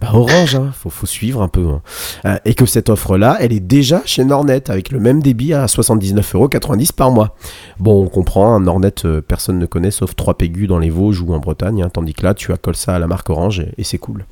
Bah, 0.00 0.10
Orange, 0.14 0.54
hein, 0.54 0.72
faut, 0.72 1.06
suivre 1.06 1.42
un 1.42 1.48
peu. 1.48 1.68
hein. 1.68 1.82
Euh, 2.24 2.38
et 2.44 2.54
que 2.54 2.66
cette 2.66 2.88
offre-là, 2.88 3.36
elle 3.40 3.52
est 3.52 3.60
déjà 3.60 4.02
chez 4.04 4.24
Nornet 4.24 4.70
avec 4.70 4.90
le 4.90 4.98
même 4.98 5.22
débit 5.22 5.52
à 5.52 5.66
79,90€ 5.66 6.92
par 6.92 7.10
mois. 7.10 7.36
Bon, 7.78 8.02
on 8.02 8.08
comprend, 8.08 8.54
hein, 8.54 8.60
Nornet, 8.60 8.94
euh, 9.04 9.20
personne 9.20 9.58
ne 9.58 9.66
connaît 9.66 9.90
sauf 9.90 10.16
3 10.16 10.38
Pégus 10.38 10.68
dans 10.68 10.78
les 10.78 10.90
Vosges 10.90 11.20
ou 11.20 11.32
en 11.34 11.38
Bretagne, 11.38 11.82
hein, 11.82 11.90
tandis 11.92 12.14
que 12.14 12.22
là, 12.24 12.34
tu 12.34 12.52
accoles 12.52 12.76
ça 12.76 12.94
à 12.94 12.98
la 12.98 13.06
marque 13.06 13.28
Orange 13.30 13.64
et, 13.76 13.84
c'est 13.84 13.98
cool. 13.98 14.24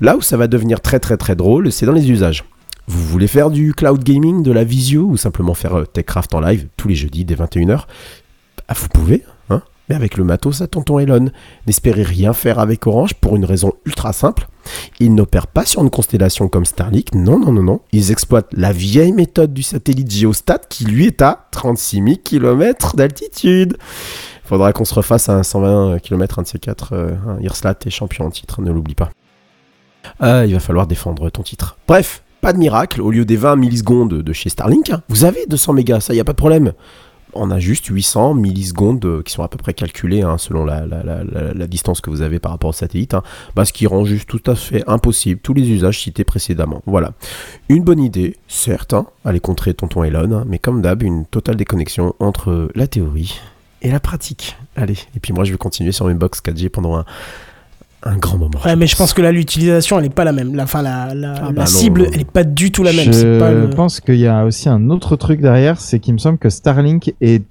Là 0.00 0.16
où 0.16 0.20
ça 0.20 0.36
va 0.36 0.46
devenir 0.46 0.80
très 0.80 1.00
très 1.00 1.16
très 1.16 1.34
drôle, 1.34 1.72
c'est 1.72 1.86
dans 1.86 1.92
les 1.92 2.10
usages. 2.10 2.44
Vous 2.86 3.02
voulez 3.06 3.28
faire 3.28 3.50
du 3.50 3.74
cloud 3.74 4.02
gaming, 4.02 4.42
de 4.42 4.52
la 4.52 4.64
visio 4.64 5.04
ou 5.04 5.16
simplement 5.16 5.54
faire 5.54 5.78
euh, 5.78 5.84
TechCraft 5.84 6.34
en 6.34 6.40
live 6.40 6.68
tous 6.76 6.88
les 6.88 6.94
jeudis 6.94 7.24
dès 7.24 7.34
21h 7.36 7.68
Bah, 8.68 8.74
Vous 8.76 8.88
pouvez, 8.88 9.22
avec 9.94 10.16
le 10.16 10.24
matos 10.24 10.60
à 10.60 10.66
tonton 10.66 10.98
Elon. 10.98 11.30
N'espérez 11.66 12.02
rien 12.02 12.32
faire 12.32 12.58
avec 12.58 12.86
Orange 12.86 13.14
pour 13.14 13.36
une 13.36 13.44
raison 13.44 13.72
ultra 13.84 14.12
simple. 14.12 14.48
Ils 15.00 15.14
n'opèrent 15.14 15.46
pas 15.46 15.66
sur 15.66 15.82
une 15.82 15.90
constellation 15.90 16.48
comme 16.48 16.64
Starlink, 16.64 17.14
non, 17.14 17.38
non, 17.38 17.52
non, 17.52 17.62
non. 17.62 17.80
Ils 17.92 18.10
exploitent 18.10 18.52
la 18.52 18.72
vieille 18.72 19.12
méthode 19.12 19.52
du 19.52 19.62
satellite 19.62 20.10
Geostat 20.10 20.60
qui 20.68 20.84
lui 20.84 21.06
est 21.06 21.22
à 21.22 21.48
36 21.50 21.96
000 22.02 22.16
km 22.22 22.96
d'altitude. 22.96 23.76
Faudra 24.44 24.72
qu'on 24.72 24.84
se 24.84 24.94
refasse 24.94 25.28
à 25.28 25.34
un 25.34 25.42
120 25.42 25.98
km, 26.00 26.38
un 26.38 26.42
de 26.42 26.48
ces 26.48 26.58
quatre. 26.58 26.92
Euh, 26.92 27.14
Irslat 27.40 27.76
est 27.86 27.90
champion 27.90 28.26
en 28.26 28.30
titre, 28.30 28.60
ne 28.60 28.70
l'oublie 28.70 28.94
pas. 28.94 29.10
Ah, 30.20 30.46
il 30.46 30.52
va 30.52 30.60
falloir 30.60 30.86
défendre 30.86 31.30
ton 31.30 31.42
titre. 31.42 31.78
Bref, 31.86 32.22
pas 32.40 32.52
de 32.52 32.58
miracle, 32.58 33.00
au 33.00 33.10
lieu 33.10 33.24
des 33.24 33.36
20 33.36 33.56
millisecondes 33.56 34.14
de 34.14 34.32
chez 34.32 34.48
Starlink, 34.48 34.90
hein, 34.90 35.02
vous 35.08 35.24
avez 35.24 35.46
200 35.46 35.72
mégas, 35.74 36.00
ça 36.00 36.12
y 36.14 36.20
a 36.20 36.24
pas 36.24 36.32
de 36.32 36.36
problème. 36.36 36.72
On 37.34 37.50
a 37.50 37.58
juste 37.58 37.86
800 37.86 38.34
millisecondes 38.34 39.04
euh, 39.04 39.22
qui 39.22 39.32
sont 39.32 39.42
à 39.42 39.48
peu 39.48 39.56
près 39.56 39.74
calculées 39.74 40.22
hein, 40.22 40.38
selon 40.38 40.64
la, 40.64 40.82
distance 41.66 42.00
que 42.00 42.10
vous 42.10 42.22
avez 42.22 42.38
par 42.38 42.52
rapport 42.52 42.70
au 42.70 42.74
satellite, 42.74 43.14
hein. 43.14 43.22
bah, 43.54 43.64
ce 43.64 43.72
qui 43.72 43.86
rend 43.86 44.04
juste 44.04 44.28
tout 44.28 44.42
à 44.46 44.54
fait 44.54 44.84
impossible 44.86 45.40
tous 45.40 45.54
les 45.54 45.70
usages 45.70 46.00
cités 46.00 46.24
précédemment. 46.24 46.82
Voilà. 46.86 47.12
Une 47.68 47.82
bonne 47.82 48.00
idée, 48.00 48.36
certes, 48.48 48.92
hein, 48.94 49.06
aller 49.24 49.40
contrer 49.40 49.74
tonton 49.74 50.04
Elon, 50.04 50.32
hein, 50.32 50.44
mais 50.46 50.58
comme 50.58 50.82
d'hab, 50.82 51.02
une 51.02 51.24
totale 51.24 51.56
déconnexion 51.56 52.14
entre 52.18 52.68
la 52.74 52.86
théorie 52.86 53.40
et 53.82 53.90
la 53.90 54.00
pratique. 54.00 54.56
Allez, 54.76 54.98
et 55.14 55.20
puis 55.20 55.32
moi 55.32 55.44
je 55.44 55.52
vais 55.52 55.58
continuer 55.58 55.92
sur 55.92 56.06
mes 56.06 56.14
box 56.14 56.40
4G 56.40 56.68
pendant 56.68 56.96
un, 56.96 57.04
un 58.04 58.16
grand 58.16 58.36
moment. 58.38 58.58
Ouais, 58.64 58.74
mais 58.76 58.86
je 58.86 58.96
pense 58.96 59.12
que 59.12 59.22
là, 59.22 59.30
l'utilisation, 59.32 59.98
elle 59.98 60.06
est 60.06 60.10
pas 60.14 60.24
la 60.24 60.32
même. 60.32 60.54
La, 60.56 60.64
enfin, 60.64 60.82
la, 60.82 61.14
la, 61.14 61.34
Ah 61.36 61.42
la 61.46 61.52
bah 61.52 61.60
non, 61.62 61.66
cible, 61.66 62.02
non. 62.02 62.08
elle 62.12 62.20
est 62.22 62.30
pas 62.30 62.44
du 62.44 62.72
tout 62.72 62.82
la 62.82 62.92
même. 62.92 63.06
Je 63.06 63.12
C'est 63.12 63.38
pas 63.38 63.52
le- 63.52 63.70
pense 63.70 64.00
qu'il 64.00 64.16
y 64.16 64.26
a 64.26 64.44
aussi 64.44 64.68
un 64.68 64.90
autre 64.90 65.16
truc 65.16 65.40
derrière, 65.40 65.80
c'est 65.80 65.98
qu'il 66.00 66.12
me 66.14 66.18
semble 66.18 66.38
que 66.38 66.50
Starlink 66.50 67.14
est 67.20 67.42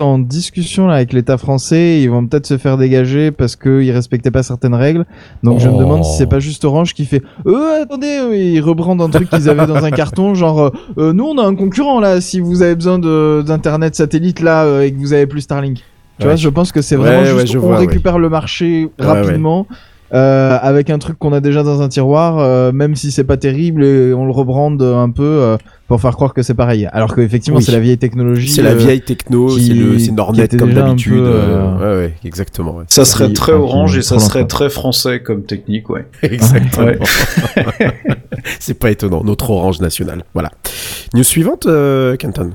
en 0.00 0.18
discussion 0.18 0.88
là 0.88 0.96
avec 0.96 1.12
l'État 1.12 1.38
français. 1.38 2.00
Ils 2.02 2.10
vont 2.10 2.26
peut-être 2.26 2.46
se 2.46 2.58
faire 2.58 2.76
dégager 2.76 3.30
parce 3.30 3.54
qu'ils 3.56 3.90
respectaient 3.92 4.32
pas 4.32 4.42
certaines 4.42 4.74
règles. 4.74 5.06
Donc 5.44 5.60
je 5.60 5.68
me 5.68 5.74
Oh. 5.74 5.78
demande 5.78 6.04
si 6.04 6.16
c'est 6.18 6.26
pas 6.26 6.40
juste 6.40 6.64
Orange 6.64 6.92
qui 6.94 7.04
fait 7.06 7.22
euh 7.46 7.82
attendez, 7.84 8.18
ils 8.32 8.60
rebrandent 8.60 9.00
un 9.00 9.08
truc 9.08 9.30
qu'ils 9.30 9.48
avaient 9.48 9.66
dans 9.68 9.84
un 9.84 9.90
carton, 9.92 10.34
genre 10.34 10.60
euh, 10.60 10.70
euh, 10.98 11.12
nous 11.12 11.24
on 11.24 11.38
a 11.38 11.46
un 11.46 11.54
concurrent 11.54 12.00
là. 12.00 12.20
Si 12.20 12.40
vous 12.40 12.60
avez 12.62 12.74
besoin 12.74 12.98
d'internet 12.98 13.94
satellite 13.94 14.40
là 14.40 14.64
euh, 14.64 14.82
et 14.82 14.92
que 14.92 14.98
vous 14.98 15.12
avez 15.12 15.26
plus 15.26 15.42
Starlink. 15.42 15.76
Tu 15.78 15.82
Ouais. 16.20 16.24
vois, 16.26 16.36
je 16.36 16.48
pense 16.48 16.70
que 16.72 16.82
c'est 16.82 16.96
Ouais, 16.96 17.02
vraiment 17.04 17.32
ouais, 17.36 17.40
juste 17.42 17.52
je 17.54 17.58
on 17.58 17.62
vois, 17.62 17.70
ouais. 17.78 17.86
récupère 17.86 18.18
le 18.18 18.28
marché 18.28 18.84
Ouais, 18.98 19.06
rapidement. 19.06 19.66
Euh, 20.12 20.58
avec 20.60 20.90
un 20.90 20.98
truc 20.98 21.18
qu'on 21.18 21.32
a 21.32 21.40
déjà 21.40 21.62
dans 21.62 21.82
un 21.82 21.88
tiroir, 21.88 22.38
euh, 22.38 22.72
même 22.72 22.94
si 22.94 23.10
c'est 23.10 23.24
pas 23.24 23.36
terrible, 23.36 23.84
et 23.84 24.12
on 24.14 24.26
le 24.26 24.32
rebrande 24.32 24.82
un 24.82 25.10
peu 25.10 25.22
euh, 25.24 25.56
pour 25.88 26.00
faire 26.00 26.12
croire 26.14 26.34
que 26.34 26.42
c'est 26.42 26.54
pareil. 26.54 26.88
Alors 26.92 27.14
qu'effectivement, 27.14 27.58
Oui. 27.58 27.64
c'est 27.64 27.72
la 27.72 27.80
vieille 27.80 27.98
technologie. 27.98 28.48
C'est 28.48 28.62
la 28.62 28.70
euh, 28.70 28.74
vieille 28.74 29.00
techno, 29.00 29.48
c'est 29.58 29.72
était 30.42 30.56
comme 30.56 30.72
d'habitude. 30.72 31.14
euh, 31.14 31.76
euh, 31.80 32.00
Ouais, 32.00 32.06
ouais, 32.06 32.14
exactement. 32.24 32.76
ouais. 32.76 32.84
Ça 32.88 33.04
serait 33.04 33.32
très 33.32 33.52
orange 33.52 33.96
et 33.96 34.02
ça 34.02 34.18
serait 34.18 34.46
très 34.46 34.68
français 34.70 35.20
comme 35.20 35.42
technique, 35.44 35.88
ouais. 35.90 36.06
Exactement. 36.22 36.92
C'est 38.60 38.78
pas 38.78 38.90
étonnant, 38.90 39.22
notre 39.24 39.50
orange 39.50 39.80
national. 39.80 40.24
Voilà. 40.34 40.50
News 41.14 41.22
suivante, 41.22 41.66
euh, 41.66 42.16
Kenton. 42.16 42.50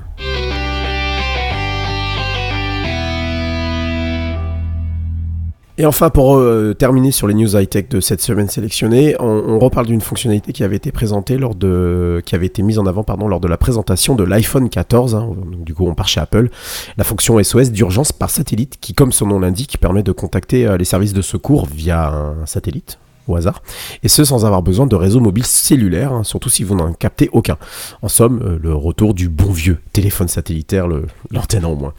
Et 5.79 5.85
enfin, 5.85 6.09
pour 6.09 6.35
euh, 6.35 6.73
terminer 6.73 7.13
sur 7.13 7.25
les 7.25 7.33
news 7.33 7.55
high-tech 7.55 7.87
de 7.87 8.01
cette 8.01 8.19
semaine 8.19 8.49
sélectionnée, 8.49 9.15
on, 9.17 9.57
reparle 9.59 9.85
d'une 9.85 10.01
fonctionnalité 10.01 10.51
qui 10.51 10.65
avait 10.65 10.75
été 10.75 10.91
présentée 10.91 11.37
lors 11.37 11.55
de, 11.55 12.21
qui 12.25 12.35
avait 12.35 12.47
été 12.47 12.63
mise 12.63 12.79
en 12.79 12.85
avant, 12.85 13.05
pardon, 13.05 13.29
lors 13.29 13.39
de 13.39 13.47
la 13.47 13.55
présentation 13.55 14.15
de 14.15 14.25
l'iPhone 14.25 14.67
14. 14.67 15.15
hein. 15.15 15.31
Du 15.65 15.73
coup, 15.73 15.87
on 15.87 15.95
part 15.95 16.09
chez 16.09 16.19
Apple. 16.19 16.49
La 16.97 17.05
fonction 17.05 17.41
SOS 17.41 17.71
d'urgence 17.71 18.11
par 18.11 18.29
satellite, 18.29 18.77
qui, 18.81 18.93
comme 18.93 19.13
son 19.13 19.27
nom 19.27 19.39
l'indique, 19.39 19.77
permet 19.79 20.03
de 20.03 20.11
contacter 20.11 20.67
euh, 20.67 20.75
les 20.75 20.83
services 20.83 21.13
de 21.13 21.21
secours 21.21 21.65
via 21.65 22.09
un 22.09 22.45
satellite 22.45 22.99
au 23.29 23.35
hasard, 23.35 23.61
et 24.03 24.07
ce 24.07 24.23
sans 24.23 24.45
avoir 24.45 24.61
besoin 24.61 24.87
de 24.87 24.95
réseau 24.95 25.19
mobile 25.19 25.45
cellulaire, 25.45 26.13
hein, 26.13 26.23
surtout 26.23 26.49
si 26.49 26.63
vous 26.63 26.75
n'en 26.75 26.93
captez 26.93 27.29
aucun. 27.31 27.57
En 28.01 28.07
somme, 28.07 28.41
euh, 28.43 28.59
le 28.61 28.73
retour 28.73 29.13
du 29.13 29.29
bon 29.29 29.51
vieux 29.51 29.79
téléphone 29.93 30.27
satellitaire, 30.27 30.87
l'antenne 31.31 31.65
en 31.65 31.75
moins. 31.75 31.93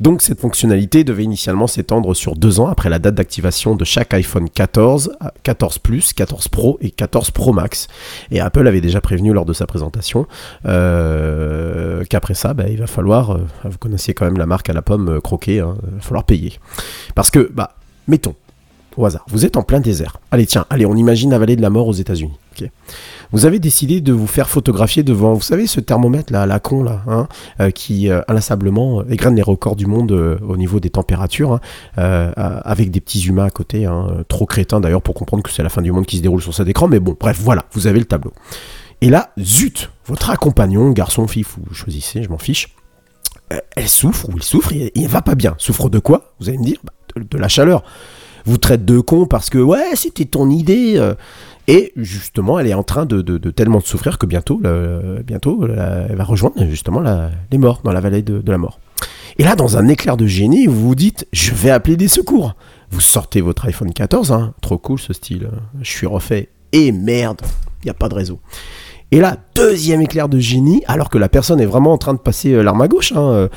Donc 0.00 0.22
cette 0.22 0.40
fonctionnalité 0.40 1.04
devait 1.04 1.24
initialement 1.24 1.66
s'étendre 1.66 2.14
sur 2.14 2.36
deux 2.36 2.60
ans 2.60 2.68
après 2.68 2.88
la 2.88 2.98
date 2.98 3.14
d'activation 3.14 3.74
de 3.74 3.84
chaque 3.84 4.14
iPhone 4.14 4.48
14, 4.48 5.12
14 5.42 5.78
Plus, 5.78 6.12
14 6.12 6.48
Pro 6.48 6.78
et 6.80 6.90
14 6.90 7.30
Pro 7.30 7.52
Max. 7.52 7.88
Et 8.30 8.40
Apple 8.40 8.66
avait 8.66 8.80
déjà 8.80 9.00
prévenu 9.00 9.32
lors 9.32 9.44
de 9.44 9.52
sa 9.52 9.66
présentation 9.66 10.26
euh, 10.66 12.04
qu'après 12.08 12.34
ça, 12.34 12.54
bah, 12.54 12.68
il 12.68 12.78
va 12.78 12.86
falloir, 12.86 13.32
euh, 13.32 13.46
vous 13.64 13.78
connaissiez 13.78 14.14
quand 14.14 14.24
même 14.24 14.38
la 14.38 14.46
marque 14.46 14.70
à 14.70 14.72
la 14.72 14.82
pomme 14.82 15.08
euh, 15.08 15.20
croquée, 15.20 15.60
hein, 15.60 15.76
il 15.88 15.94
va 15.96 16.00
falloir 16.00 16.24
payer. 16.24 16.54
Parce 17.14 17.30
que, 17.30 17.50
bah, 17.52 17.76
mettons, 18.08 18.34
au 18.96 19.06
hasard, 19.06 19.24
vous 19.28 19.44
êtes 19.44 19.56
en 19.56 19.62
plein 19.62 19.80
désert. 19.80 20.18
Allez, 20.30 20.46
tiens, 20.46 20.66
allez, 20.70 20.86
on 20.86 20.94
imagine 20.94 21.30
la 21.30 21.38
vallée 21.38 21.56
de 21.56 21.62
la 21.62 21.70
mort 21.70 21.86
aux 21.86 21.92
États-Unis. 21.92 22.32
vous 23.32 23.46
avez 23.46 23.58
décidé 23.58 24.00
de 24.00 24.12
vous 24.12 24.26
faire 24.26 24.48
photographier 24.48 25.02
devant, 25.02 25.34
vous 25.34 25.40
savez, 25.40 25.66
ce 25.66 25.80
thermomètre 25.80 26.32
là, 26.32 26.46
la 26.46 26.60
con 26.60 26.82
là, 26.82 27.02
hein, 27.06 27.28
euh, 27.60 27.70
qui 27.70 28.10
euh, 28.10 28.20
inlassablement 28.28 29.04
égrène 29.08 29.36
les 29.36 29.42
records 29.42 29.76
du 29.76 29.86
monde 29.86 30.12
euh, 30.12 30.38
au 30.46 30.56
niveau 30.56 30.80
des 30.80 30.90
températures, 30.90 31.52
hein, 31.54 31.60
euh, 31.98 32.32
euh, 32.36 32.60
avec 32.64 32.90
des 32.90 33.00
petits 33.00 33.22
humains 33.26 33.46
à 33.46 33.50
côté, 33.50 33.86
hein, 33.86 34.08
euh, 34.10 34.24
trop 34.24 34.46
crétins 34.46 34.80
d'ailleurs 34.80 35.02
pour 35.02 35.14
comprendre 35.14 35.42
que 35.42 35.50
c'est 35.50 35.62
la 35.62 35.68
fin 35.70 35.82
du 35.82 35.92
monde 35.92 36.06
qui 36.06 36.18
se 36.18 36.22
déroule 36.22 36.42
sur 36.42 36.54
cet 36.54 36.68
écran, 36.68 36.88
mais 36.88 37.00
bon, 37.00 37.16
bref, 37.18 37.38
voilà, 37.40 37.64
vous 37.72 37.86
avez 37.86 37.98
le 37.98 38.04
tableau. 38.04 38.32
Et 39.00 39.08
là, 39.08 39.30
zut, 39.38 39.90
votre 40.06 40.30
accompagnon, 40.30 40.90
garçon, 40.90 41.26
fille, 41.26 41.44
vous 41.44 41.74
choisissez, 41.74 42.22
je 42.22 42.28
m'en 42.28 42.38
fiche, 42.38 42.74
euh, 43.52 43.58
elle 43.76 43.88
souffre 43.88 44.28
ou 44.28 44.32
il 44.36 44.42
souffre, 44.42 44.72
et 44.72 44.92
il 44.94 45.08
va 45.08 45.22
pas 45.22 45.34
bien. 45.34 45.54
Souffre 45.58 45.88
de 45.88 45.98
quoi? 45.98 46.34
Vous 46.38 46.48
allez 46.48 46.58
me 46.58 46.64
dire 46.64 46.78
Bah, 46.84 46.92
de 47.16 47.38
la 47.38 47.48
chaleur. 47.48 47.82
Vous 48.46 48.56
traite 48.58 48.84
de 48.84 49.00
con 49.00 49.26
parce 49.26 49.50
que 49.50 49.58
ouais, 49.58 49.94
c'était 49.94 50.24
ton 50.24 50.50
idée. 50.50 50.94
euh. 50.96 51.14
Et 51.68 51.92
justement, 51.96 52.58
elle 52.58 52.66
est 52.66 52.74
en 52.74 52.82
train 52.82 53.06
de, 53.06 53.20
de- 53.22 53.50
tellement 53.50 53.80
souffrir 53.80 54.18
que 54.18 54.26
bientôt, 54.26 54.60
bientôt, 55.24 55.66
la- 55.66 56.06
elle 56.08 56.16
va 56.16 56.24
rejoindre 56.24 56.56
justement 56.68 57.00
les 57.52 57.58
morts 57.58 57.80
dans 57.84 57.92
la 57.92 58.00
vallée 58.00 58.22
de, 58.22 58.42
la 58.50 58.58
mort. 58.58 58.80
Et 59.38 59.44
là, 59.44 59.54
dans 59.54 59.76
un 59.76 59.86
éclair 59.86 60.16
de 60.16 60.26
génie, 60.26 60.66
vous 60.66 60.80
vous 60.88 60.94
dites, 60.96 61.28
je 61.32 61.52
vais 61.54 61.70
appeler 61.70 61.96
des 61.96 62.08
secours. 62.08 62.54
Vous 62.90 63.00
sortez 63.00 63.40
votre 63.40 63.66
iPhone 63.66 63.92
14, 63.92 64.32
hein, 64.32 64.52
trop 64.60 64.78
cool 64.78 64.98
ce 64.98 65.12
style. 65.12 65.48
Je 65.80 65.88
suis 65.88 66.06
refait. 66.08 66.48
Et 66.72 66.90
merde, 66.90 67.40
il 67.82 67.86
n'y 67.86 67.90
a 67.90 67.94
pas 67.94 68.08
de 68.08 68.14
réseau. 68.14 68.40
Et 69.12 69.20
là, 69.20 69.36
deuxième 69.54 70.00
éclair 70.00 70.28
de 70.28 70.38
génie, 70.38 70.82
alors 70.86 71.08
que 71.10 71.18
la 71.18 71.28
personne 71.28 71.60
est 71.60 71.66
vraiment 71.66 71.92
en 71.92 71.98
train 71.98 72.14
de 72.14 72.18
passer 72.18 72.52
euh, 72.52 72.62
l'arme 72.62 72.80
à 72.82 72.88
gauche. 72.88 73.12
hein, 73.12 73.20
euh, 73.30 73.48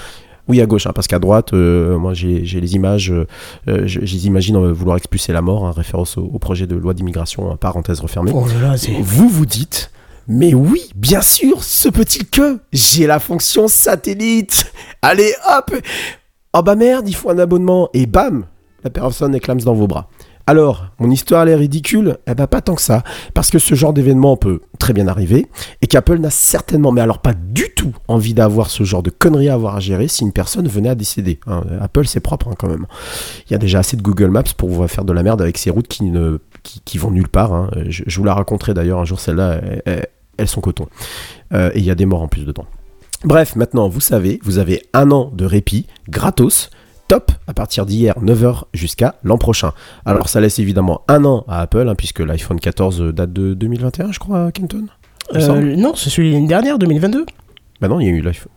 oui, 0.47 0.61
à 0.61 0.65
gauche, 0.65 0.87
hein, 0.87 0.91
parce 0.93 1.07
qu'à 1.07 1.19
droite, 1.19 1.53
euh, 1.53 1.97
moi 1.97 2.13
j'ai 2.13 2.41
les 2.41 2.75
images, 2.75 3.11
euh, 3.11 3.25
euh, 3.67 3.83
je, 3.85 4.01
je 4.05 4.13
les 4.13 4.27
imagine 4.27 4.57
euh, 4.57 4.73
vouloir 4.73 4.97
expulser 4.97 5.31
la 5.31 5.41
mort, 5.41 5.65
hein, 5.65 5.71
référence 5.71 6.17
au, 6.17 6.23
au 6.23 6.39
projet 6.39 6.67
de 6.67 6.75
loi 6.75 6.93
d'immigration, 6.93 7.51
hein, 7.51 7.55
parenthèse 7.55 7.99
refermée. 8.01 8.31
Oh 8.33 8.45
là 8.47 8.69
là, 8.69 8.77
c'est. 8.77 8.91
Vous 8.99 9.29
vous 9.29 9.45
dites, 9.45 9.91
mais 10.27 10.53
oui, 10.53 10.89
bien 10.95 11.21
sûr, 11.21 11.63
se 11.63 11.89
peut-il 11.89 12.27
que 12.29 12.59
j'ai 12.73 13.07
la 13.07 13.19
fonction 13.19 13.67
satellite? 13.67 14.71
Allez, 15.01 15.33
hop 15.49 15.73
Oh 16.55 16.61
bah 16.61 16.75
merde, 16.75 17.09
il 17.09 17.15
faut 17.15 17.29
un 17.31 17.39
abonnement. 17.39 17.89
Et 17.93 18.05
bam, 18.05 18.45
la 18.83 18.89
personne 18.89 19.33
éclame 19.33 19.59
dans 19.61 19.73
vos 19.73 19.87
bras. 19.87 20.09
Alors, 20.45 20.87
mon 20.99 21.09
histoire 21.09 21.43
elle 21.43 21.49
est 21.49 21.55
ridicule 21.55 22.17
Eh 22.27 22.35
ben 22.35 22.47
pas 22.47 22.59
tant 22.61 22.75
que 22.75 22.81
ça, 22.81 23.03
parce 23.33 23.49
que 23.49 23.59
ce 23.59 23.75
genre 23.75 23.93
d'événement 23.93 24.35
peut 24.35 24.59
très 24.77 24.91
bien 24.91 25.07
arriver, 25.07 25.47
et 25.81 25.87
qu'Apple 25.87 26.17
n'a 26.19 26.29
certainement, 26.29 26.91
mais 26.91 26.99
alors 26.99 27.19
pas 27.19 27.33
du 27.33 27.73
tout, 27.75 27.93
envie 28.09 28.33
d'avoir 28.33 28.69
ce 28.69 28.83
genre 28.83 29.03
de 29.03 29.09
conneries 29.09 29.47
à 29.49 29.53
avoir 29.53 29.77
à 29.77 29.79
gérer 29.79 30.09
si 30.09 30.23
une 30.23 30.33
personne 30.33 30.67
venait 30.67 30.89
à 30.89 30.95
décéder. 30.95 31.39
hein. 31.47 31.63
Apple 31.79 32.05
c'est 32.07 32.19
propre 32.19 32.49
hein, 32.49 32.55
quand 32.57 32.67
même. 32.67 32.85
Il 33.49 33.53
y 33.53 33.55
a 33.55 33.59
déjà 33.59 33.79
assez 33.79 33.95
de 33.95 34.01
Google 34.01 34.31
Maps 34.31 34.43
pour 34.57 34.69
vous 34.69 34.85
faire 34.87 35.05
de 35.05 35.13
la 35.13 35.23
merde 35.23 35.41
avec 35.41 35.57
ces 35.57 35.69
routes 35.69 35.87
qui 35.87 36.03
ne 36.03 36.39
vont 36.95 37.11
nulle 37.11 37.29
part. 37.29 37.53
hein. 37.53 37.69
Je, 37.87 38.03
vous 38.19 38.25
la 38.25 38.33
raconterai 38.33 38.73
d'ailleurs 38.73 38.99
un 38.99 39.05
jour, 39.05 39.19
celle-là, 39.21 39.61
elles 40.37 40.47
sont 40.47 40.61
coton. 40.61 40.87
Euh, 41.53 41.71
et 41.73 41.79
il 41.79 41.85
y 41.85 41.91
a 41.91 41.95
des 41.95 42.05
morts 42.05 42.21
en 42.21 42.27
plus 42.27 42.45
dedans. 42.45 42.65
Bref, 43.23 43.55
maintenant, 43.55 43.87
vous 43.87 44.01
savez, 44.01 44.39
vous 44.43 44.57
avez 44.57 44.81
un 44.93 45.09
an 45.11 45.31
de 45.33 45.45
répit, 45.45 45.87
gratos, 46.09 46.69
à 47.48 47.53
partir 47.53 47.85
d'hier, 47.85 48.15
9h, 48.22 48.64
jusqu'à 48.73 49.15
l'an 49.23 49.38
prochain. 49.38 49.73
Alors, 50.06 50.30
ça 50.30 50.40
laisse 50.40 50.60
évidemment 50.60 51.02
un 51.07 51.26
an 51.26 51.45
à 51.48 51.61
Apple, 51.61 51.88
hein, 51.88 51.95
puisque 51.95 52.19
l'iPhone 52.19 52.60
14 52.60 53.14
date 53.14 53.34
de 53.34 53.53
2021, 53.53 54.11
je 54.11 54.19
crois, 54.19 54.52
Kenton 54.52 54.88
me 55.34 55.40
semble. 55.40 55.68
Euh, 55.68 55.76
non, 55.76 55.95
c'est 55.95 56.10
celui 56.10 56.31
l'année 56.31 56.48
dernière, 56.48 56.77
2022. 56.77 57.26
Bah 57.81 57.88
non, 57.88 57.99
il 57.99 58.07
y 58.07 58.10
a 58.10 58.11
eu 58.11 58.22
l'iPhone. 58.22 58.52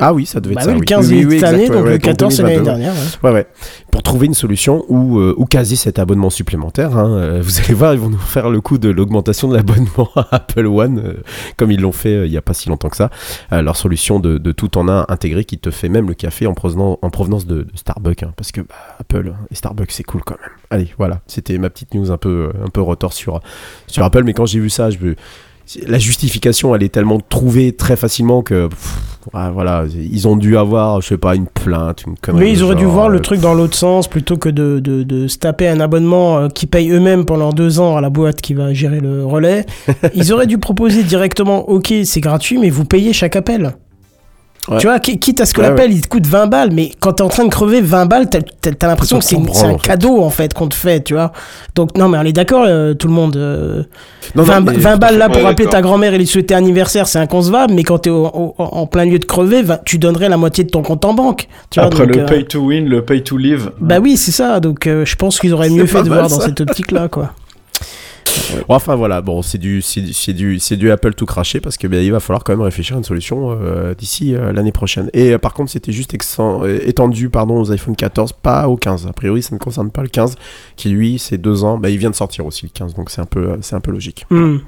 Ah 0.00 0.12
oui, 0.14 0.26
ça 0.26 0.40
devait 0.40 0.54
Bah 0.54 0.62
être 0.62 0.68
oui, 0.68 0.74
ça. 0.74 0.78
le 0.78 0.84
15 0.84 1.12
oui, 1.12 1.26
cette 1.40 1.44
année, 1.44 1.68
donc 1.68 1.84
ouais, 1.84 1.90
le 1.92 1.98
14 1.98 2.34
c'est 2.34 2.42
l'année 2.42 2.56
2022, 2.56 2.70
ouais. 2.70 2.84
dernière. 2.84 3.02
ouais. 3.22 3.30
Ouais, 3.30 3.34
ouais. 3.34 3.46
Pour 3.90 4.02
trouver 4.02 4.26
une 4.26 4.34
solution 4.34 4.84
ou, 4.88 5.18
euh, 5.18 5.34
ou 5.36 5.44
caser 5.46 5.76
cet 5.76 5.98
abonnement 5.98 6.30
supplémentaire, 6.30 6.96
hein, 6.96 7.10
euh, 7.18 7.40
vous 7.42 7.58
allez 7.60 7.74
voir, 7.74 7.94
ils 7.94 8.00
vont 8.00 8.10
nous 8.10 8.18
faire 8.18 8.50
le 8.50 8.60
coup 8.60 8.78
de 8.78 8.88
l'augmentation 8.90 9.48
de 9.48 9.56
l'abonnement 9.56 10.08
à 10.16 10.28
Apple 10.36 10.66
One, 10.66 10.98
euh, 11.04 11.12
comme 11.56 11.70
ils 11.72 11.80
l'ont 11.80 11.92
fait 11.92 12.14
euh, 12.14 12.26
il 12.26 12.30
n'y 12.30 12.36
a 12.36 12.42
pas 12.42 12.54
si 12.54 12.68
longtemps 12.68 12.88
que 12.88 12.96
ça. 12.96 13.10
Euh, 13.52 13.62
leur 13.62 13.76
solution 13.76 14.20
de, 14.20 14.38
de 14.38 14.52
tout 14.52 14.78
en 14.78 14.88
un 14.88 15.04
intégré 15.08 15.44
qui 15.44 15.58
te 15.58 15.70
fait 15.70 15.88
même 15.88 16.08
le 16.08 16.14
café 16.14 16.46
en 16.46 16.54
provenance, 16.54 16.98
en 17.02 17.10
provenance 17.10 17.46
de, 17.46 17.62
de 17.62 17.70
Starbucks, 17.76 18.22
hein, 18.22 18.32
parce 18.36 18.52
que 18.52 18.60
bah, 18.60 18.74
Apple 19.00 19.32
et 19.50 19.54
Starbucks 19.54 19.90
c'est 19.92 20.04
cool 20.04 20.22
quand 20.24 20.36
même. 20.40 20.50
Allez, 20.70 20.88
voilà, 20.98 21.20
c'était 21.26 21.58
ma 21.58 21.70
petite 21.70 21.94
news 21.94 22.10
un 22.10 22.18
peu, 22.18 22.50
un 22.64 22.68
peu 22.68 22.80
retors 22.82 23.12
sur, 23.12 23.40
sur 23.86 24.04
Apple, 24.04 24.22
mais 24.24 24.32
quand 24.34 24.46
j'ai 24.46 24.60
vu 24.60 24.70
ça, 24.70 24.90
je 24.90 24.98
me 24.98 25.16
la 25.86 25.98
justification, 25.98 26.74
elle 26.74 26.82
est 26.82 26.88
tellement 26.88 27.20
trouvée 27.20 27.72
très 27.72 27.96
facilement 27.96 28.42
que 28.42 28.68
pff, 28.68 28.98
voilà, 29.32 29.84
ils 29.94 30.26
ont 30.28 30.36
dû 30.36 30.56
avoir, 30.56 31.00
je 31.00 31.08
sais 31.08 31.18
pas, 31.18 31.34
une 31.34 31.46
plainte, 31.46 32.04
une 32.06 32.16
connerie. 32.16 32.44
Mais 32.44 32.52
ils 32.52 32.62
auraient 32.62 32.74
dû 32.74 32.84
voir 32.84 33.08
le 33.08 33.18
euh, 33.18 33.22
truc 33.22 33.40
dans 33.40 33.54
l'autre 33.54 33.76
sens 33.76 34.08
plutôt 34.08 34.36
que 34.36 34.48
de, 34.48 34.78
de, 34.78 35.02
de 35.02 35.28
se 35.28 35.38
taper 35.38 35.68
un 35.68 35.80
abonnement 35.80 36.38
euh, 36.38 36.48
qu'ils 36.48 36.68
payent 36.68 36.90
eux-mêmes 36.90 37.24
pendant 37.24 37.52
deux 37.52 37.80
ans 37.80 37.96
à 37.96 38.00
la 38.00 38.10
boîte 38.10 38.40
qui 38.40 38.54
va 38.54 38.72
gérer 38.72 39.00
le 39.00 39.24
relais. 39.24 39.66
ils 40.14 40.32
auraient 40.32 40.46
dû 40.46 40.58
proposer 40.58 41.02
directement 41.02 41.68
Ok, 41.68 41.92
c'est 42.04 42.20
gratuit, 42.20 42.58
mais 42.58 42.70
vous 42.70 42.84
payez 42.84 43.12
chaque 43.12 43.36
appel. 43.36 43.74
Ouais. 44.70 44.78
Tu 44.78 44.86
vois, 44.86 44.98
qui- 44.98 45.18
quitte 45.18 45.40
à 45.40 45.46
ce 45.46 45.54
que 45.54 45.60
Ouais, 45.62 45.68
l'appel 45.68 45.92
il 45.92 46.00
te 46.02 46.08
coûte 46.08 46.26
20 46.26 46.46
balles, 46.46 46.70
mais 46.72 46.92
quand 47.00 47.14
t'es 47.14 47.22
en 47.22 47.28
train 47.28 47.44
de 47.44 47.48
crever 47.50 47.80
20 47.80 48.06
balles, 48.06 48.28
t'as 48.28 48.40
t'as 48.40 48.86
l'impression 48.86 49.18
que 49.18 49.24
c'est 49.24 49.36
un 49.36 49.40
en 49.40 49.52
fait. 49.78 49.78
cadeau 49.82 50.22
en 50.22 50.30
fait 50.30 50.52
qu'on 50.52 50.68
te 50.68 50.74
fait, 50.74 51.02
tu 51.02 51.14
vois. 51.14 51.32
Donc, 51.74 51.96
non, 51.96 52.08
mais 52.08 52.18
on 52.18 52.22
est 52.24 52.32
d'accord, 52.32 52.64
euh, 52.66 52.92
tout 52.94 53.06
le 53.08 53.14
monde. 53.14 53.36
euh, 53.36 53.82
Non, 54.34 54.42
non, 54.42 54.44
20, 54.44 54.60
mais- 54.60 54.72
20 54.74 54.96
balles 54.98 55.16
là 55.16 55.28
pour 55.30 55.46
appeler 55.46 55.68
ta 55.68 55.80
grand-mère 55.80 56.12
et 56.12 56.18
lui 56.18 56.26
souhaiter 56.26 56.54
anniversaire, 56.54 57.06
c'est 57.06 57.18
inconcevable, 57.18 57.72
mais 57.72 57.82
quand 57.82 57.98
t'es 57.98 58.10
en 58.10 58.86
plein 58.86 59.04
lieu 59.06 59.18
de 59.18 59.24
crever, 59.24 59.62
va- 59.62 59.78
tu 59.84 59.98
donnerais 59.98 60.28
la 60.28 60.36
moitié 60.36 60.64
de 60.64 60.70
ton 60.70 60.82
compte 60.82 61.04
en 61.06 61.14
banque. 61.14 61.48
Tu 61.70 61.80
vois, 61.80 61.86
Après 61.86 62.06
donc, 62.06 62.16
le 62.16 62.22
euh, 62.22 62.26
pay 62.26 62.44
to 62.44 62.60
win, 62.60 62.86
le 62.88 63.02
pay 63.02 63.22
to 63.22 63.36
live. 63.38 63.70
Bah 63.80 63.98
oui, 64.02 64.16
c'est 64.18 64.32
ça. 64.32 64.60
Donc 64.60 64.86
euh, 64.86 65.04
je 65.06 65.16
pense 65.16 65.38
qu'ils 65.40 65.54
auraient 65.54 65.70
mieux 65.70 65.86
fait 65.86 66.02
de 66.02 66.08
mal, 66.10 66.18
voir 66.18 66.28
dans 66.28 66.40
cette 66.40 66.60
optique-là, 66.60 67.08
quoi. 67.08 67.32
Enfin 68.68 68.96
voilà, 68.96 69.20
bon, 69.20 69.42
c'est 69.42 69.58
du, 69.58 69.82
c'est 69.82 70.00
du, 70.32 70.58
c'est 70.58 70.76
du, 70.76 70.90
Apple 70.90 71.14
tout 71.14 71.26
craché 71.26 71.60
parce 71.60 71.76
que 71.76 71.86
ben, 71.86 72.02
il 72.02 72.12
va 72.12 72.20
falloir 72.20 72.44
quand 72.44 72.52
même 72.52 72.62
réfléchir 72.62 72.96
à 72.96 72.98
une 72.98 73.04
solution 73.04 73.50
euh, 73.50 73.94
d'ici 73.94 74.34
euh, 74.34 74.52
l'année 74.52 74.72
prochaine. 74.72 75.10
Et 75.12 75.32
euh, 75.32 75.38
par 75.38 75.54
contre, 75.54 75.70
c'était 75.70 75.92
juste 75.92 76.14
étendu 76.14 77.30
pardon, 77.30 77.60
aux 77.60 77.72
iPhone 77.72 77.96
14, 77.96 78.32
pas 78.32 78.68
au 78.68 78.76
15. 78.76 79.06
A 79.06 79.12
priori, 79.12 79.42
ça 79.42 79.54
ne 79.54 79.58
concerne 79.58 79.90
pas 79.90 80.02
le 80.02 80.08
15, 80.08 80.36
qui 80.76 80.88
lui, 80.90 81.18
c'est 81.18 81.38
deux 81.38 81.64
ans. 81.64 81.78
Bah, 81.78 81.90
il 81.90 81.98
vient 81.98 82.10
de 82.10 82.14
sortir 82.14 82.46
aussi 82.46 82.66
le 82.66 82.70
15, 82.72 82.94
donc 82.94 83.10
c'est 83.10 83.20
un 83.20 83.26
peu, 83.26 83.58
c'est 83.60 83.76
un 83.76 83.80
peu 83.80 83.90
logique. 83.90 84.26
Hmm. 84.30 84.58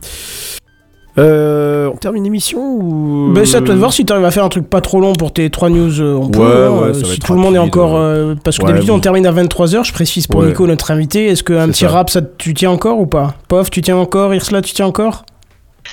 Euh, 1.19 1.91
on 1.93 1.97
termine 1.97 2.23
l'émission 2.24 2.61
ou 2.61 3.32
Bah, 3.35 3.41
c'est 3.45 3.57
à 3.57 3.61
toi 3.61 3.74
de 3.74 3.78
voir 3.81 3.93
si 3.93 4.05
tu 4.05 4.12
arrives 4.12 4.24
à 4.24 4.31
faire 4.31 4.45
un 4.45 4.49
truc 4.49 4.69
pas 4.70 4.81
trop 4.81 5.01
long 5.01 5.12
pour 5.12 5.32
tes 5.32 5.51
trois 5.51 5.69
news. 5.69 6.01
euh, 6.01 6.15
on 6.15 6.28
peut, 6.28 6.39
Ouais, 6.39 6.47
hein, 6.47 6.70
ouais, 6.70 6.89
euh, 6.89 6.95
si 7.05 7.19
tout 7.19 7.32
le 7.35 7.41
monde 7.41 7.55
est 7.57 7.59
encore. 7.59 7.97
euh, 7.97 8.35
parce 8.45 8.59
que 8.59 8.62
Ouais, 8.65 8.69
d'habitude, 8.69 8.91
bon. 8.91 8.97
on 8.97 9.01
termine 9.01 9.27
à 9.27 9.32
23h. 9.32 9.85
Je 9.85 9.93
précise 9.93 10.27
pour 10.27 10.41
Ouais. 10.41 10.47
Nico, 10.49 10.66
notre 10.66 10.91
invité. 10.93 11.27
Est-ce 11.27 11.43
qu'un 11.43 11.66
C'est 11.66 11.73
petit 11.73 11.85
ça. 11.85 11.89
rap, 11.91 12.11
ça, 12.11 12.20
tu 12.39 12.55
tiens 12.55 12.70
encore 12.70 13.01
ou 13.01 13.07
pas? 13.07 13.35
Pof, 13.49 13.70
tu 13.70 13.82
tiens 13.82 13.97
encore? 13.97 14.32
Irsla, 14.35 14.62
tu 14.62 14.73
tiens 14.73 14.87
encore? 14.87 15.24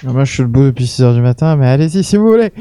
Moi, 0.03 0.25
je 0.25 0.31
suis 0.33 0.43
debout 0.43 0.65
depuis 0.65 0.85
6h 0.85 1.15
du 1.15 1.21
matin, 1.21 1.55
mais 1.55 1.65
allez-y 1.65 2.03
si 2.03 2.17
vous 2.17 2.27
voulez. 2.27 2.51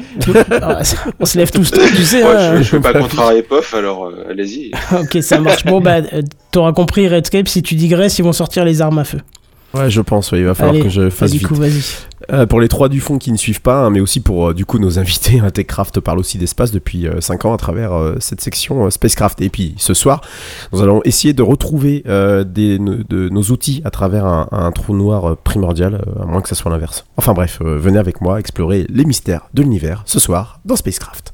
Ah, 0.59 0.79
On 1.19 1.25
se 1.25 1.37
lève 1.37 1.51
tous 1.51 1.69
tôt, 1.69 1.81
tu 1.95 2.01
sais. 2.03 2.23
Hein. 2.23 2.55
je, 2.57 2.63
je 2.63 2.71
veux 2.71 2.81
pas 2.81 2.93
contrarier 2.93 3.43
POF, 3.43 3.75
alors 3.75 4.05
euh, 4.07 4.25
allez-y. 4.31 4.71
ok, 4.99 5.21
ça 5.21 5.39
marche. 5.39 5.63
Bon, 5.65 5.79
bah, 5.79 5.97
euh, 6.13 6.21
t'auras 6.51 6.73
compris, 6.73 7.07
Redscape. 7.07 7.47
Si 7.47 7.61
tu 7.61 7.75
digresses, 7.75 8.17
ils 8.17 8.23
vont 8.23 8.33
sortir 8.33 8.65
les 8.65 8.81
armes 8.81 8.97
à 8.97 9.03
feu. 9.03 9.19
Ouais, 9.73 9.89
je 9.89 10.01
pense, 10.01 10.31
ouais, 10.31 10.39
il 10.39 10.45
va 10.45 10.55
falloir 10.55 10.75
Allez, 10.75 10.83
que 10.83 10.89
je 10.89 11.09
fasse 11.09 11.31
du 11.31 11.39
vite. 11.39 11.47
coup, 11.47 11.55
vas-y. 11.55 11.81
Euh, 12.31 12.45
pour 12.45 12.59
les 12.59 12.67
trois 12.67 12.89
du 12.89 12.99
fond 12.99 13.17
qui 13.19 13.31
ne 13.31 13.37
suivent 13.37 13.61
pas, 13.61 13.85
hein, 13.85 13.89
mais 13.89 13.99
aussi 13.99 14.19
pour 14.21 14.49
euh, 14.49 14.53
du 14.53 14.65
coup 14.65 14.79
nos 14.79 14.97
invités, 14.99 15.39
hein, 15.39 15.49
TechCraft 15.51 15.99
parle 15.99 16.19
aussi 16.19 16.37
d'espace 16.37 16.71
depuis 16.71 17.05
5 17.19 17.45
ans 17.45 17.53
à 17.53 17.57
travers 17.57 17.93
euh, 17.93 18.15
cette 18.19 18.41
section 18.41 18.85
euh, 18.85 18.89
Spacecraft. 18.89 19.41
Et 19.41 19.49
puis 19.49 19.75
ce 19.77 19.93
soir, 19.93 20.21
nous 20.73 20.81
allons 20.81 21.01
essayer 21.05 21.33
de 21.33 21.41
retrouver 21.43 22.03
euh, 22.07 22.43
des, 22.43 22.79
no- 22.79 23.03
de, 23.07 23.29
nos 23.29 23.43
outils 23.43 23.81
à 23.85 23.91
travers 23.91 24.25
un, 24.25 24.47
un 24.51 24.71
trou 24.71 24.95
noir 24.95 25.25
euh, 25.31 25.37
primordial, 25.41 25.95
euh, 26.07 26.23
à 26.23 26.25
moins 26.25 26.41
que 26.41 26.49
ça 26.49 26.55
soit 26.55 26.71
l'inverse. 26.71 27.05
Enfin 27.17 27.33
bref, 27.33 27.59
euh, 27.61 27.77
venez 27.77 27.99
avec 27.99 28.21
moi 28.21 28.39
explorer 28.39 28.85
les 28.89 29.05
mystères 29.05 29.47
de 29.53 29.61
l'univers 29.61 30.01
ce 30.05 30.19
soir 30.19 30.59
dans 30.65 30.75
Spacecraft. 30.75 31.33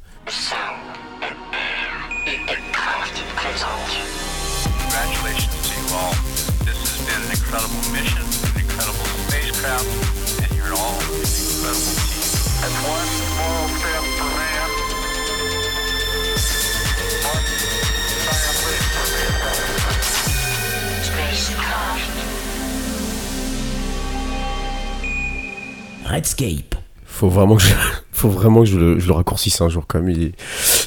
Redscape. 26.14 26.76
Faut 27.06 27.30
vraiment 27.30 27.56
que 27.58 27.62
je, 27.62 27.74
faut 28.12 28.30
vraiment 28.30 28.62
que 28.62 28.66
je 28.70 28.80
le, 28.80 29.00
je 29.00 29.08
le 29.08 29.14
raccourcisse 29.14 29.62
un 29.62 29.70
jour 29.70 29.86
comme 29.88 30.10
il 30.10 30.24
est. 30.24 30.32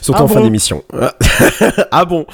Surtout 0.02 0.20
Ah 0.20 0.24
en 0.24 0.28
fin 0.28 0.40
d'émission. 0.40 0.82
ah 1.92 2.04
bon 2.04 2.26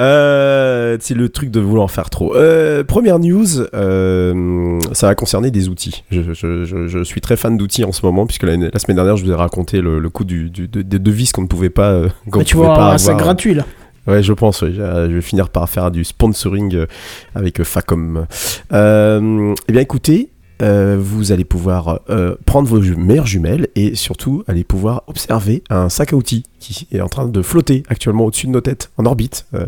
euh, 0.00 0.96
C'est 1.00 1.14
le 1.14 1.28
truc 1.28 1.50
de 1.50 1.60
vouloir 1.60 1.84
en 1.84 1.88
faire 1.88 2.08
trop. 2.10 2.34
Euh, 2.36 2.84
première 2.84 3.18
news, 3.18 3.46
euh, 3.74 4.78
ça 4.92 5.08
va 5.08 5.14
concerner 5.14 5.50
des 5.50 5.68
outils. 5.68 6.04
Je, 6.10 6.20
je- 6.32 6.64
je- 6.64 6.86
je 6.86 7.02
suis 7.02 7.20
très 7.20 7.36
fan 7.36 7.56
d'outils 7.56 7.84
en 7.84 7.92
ce 7.92 8.04
moment 8.06 8.26
puisque 8.26 8.44
la, 8.44 8.56
la 8.56 8.78
semaine 8.78 8.96
dernière 8.96 9.16
je 9.16 9.24
vous 9.24 9.30
ai 9.30 9.34
raconté 9.34 9.80
le, 9.80 9.98
le 9.98 10.08
coup 10.10 10.24
du, 10.24 10.50
du- 10.50 10.68
de- 10.68 10.82
des 10.82 10.98
devises 10.98 11.32
qu'on 11.32 11.42
ne 11.42 11.46
pouvait 11.48 11.70
pas, 11.70 12.02
Bah, 12.26 12.44
tu 12.44 12.54
pouvait 12.54 12.66
vois, 12.66 12.76
pas 12.76 12.98
c'est 12.98 13.14
gratuit 13.16 13.54
là. 13.54 13.64
Ouais, 14.08 14.20
je 14.22 14.32
pense. 14.32 14.62
oui. 14.62 14.74
Je 14.74 15.12
vais 15.14 15.20
finir 15.22 15.48
par 15.48 15.68
faire 15.70 15.92
du 15.92 16.02
sponsoring 16.02 16.86
avec 17.36 17.62
Facom. 17.62 18.26
Euh, 18.72 19.54
eh 19.68 19.72
bien, 19.72 19.80
écoutez, 19.80 20.28
euh, 20.62 20.96
vous 21.00 21.32
allez 21.32 21.44
pouvoir 21.44 22.00
euh, 22.08 22.36
prendre 22.46 22.68
vos 22.68 22.80
meilleures 22.96 23.26
jumelles 23.26 23.68
et 23.74 23.94
surtout 23.94 24.44
allez 24.46 24.64
pouvoir 24.64 25.02
observer 25.06 25.62
un 25.70 25.88
sac 25.88 26.12
à 26.12 26.16
outils 26.16 26.44
qui 26.60 26.86
est 26.92 27.00
en 27.00 27.08
train 27.08 27.26
de 27.26 27.42
flotter 27.42 27.82
actuellement 27.88 28.26
au-dessus 28.26 28.46
de 28.46 28.52
nos 28.52 28.60
têtes, 28.60 28.90
en 28.96 29.06
orbite. 29.06 29.46
Euh, 29.54 29.66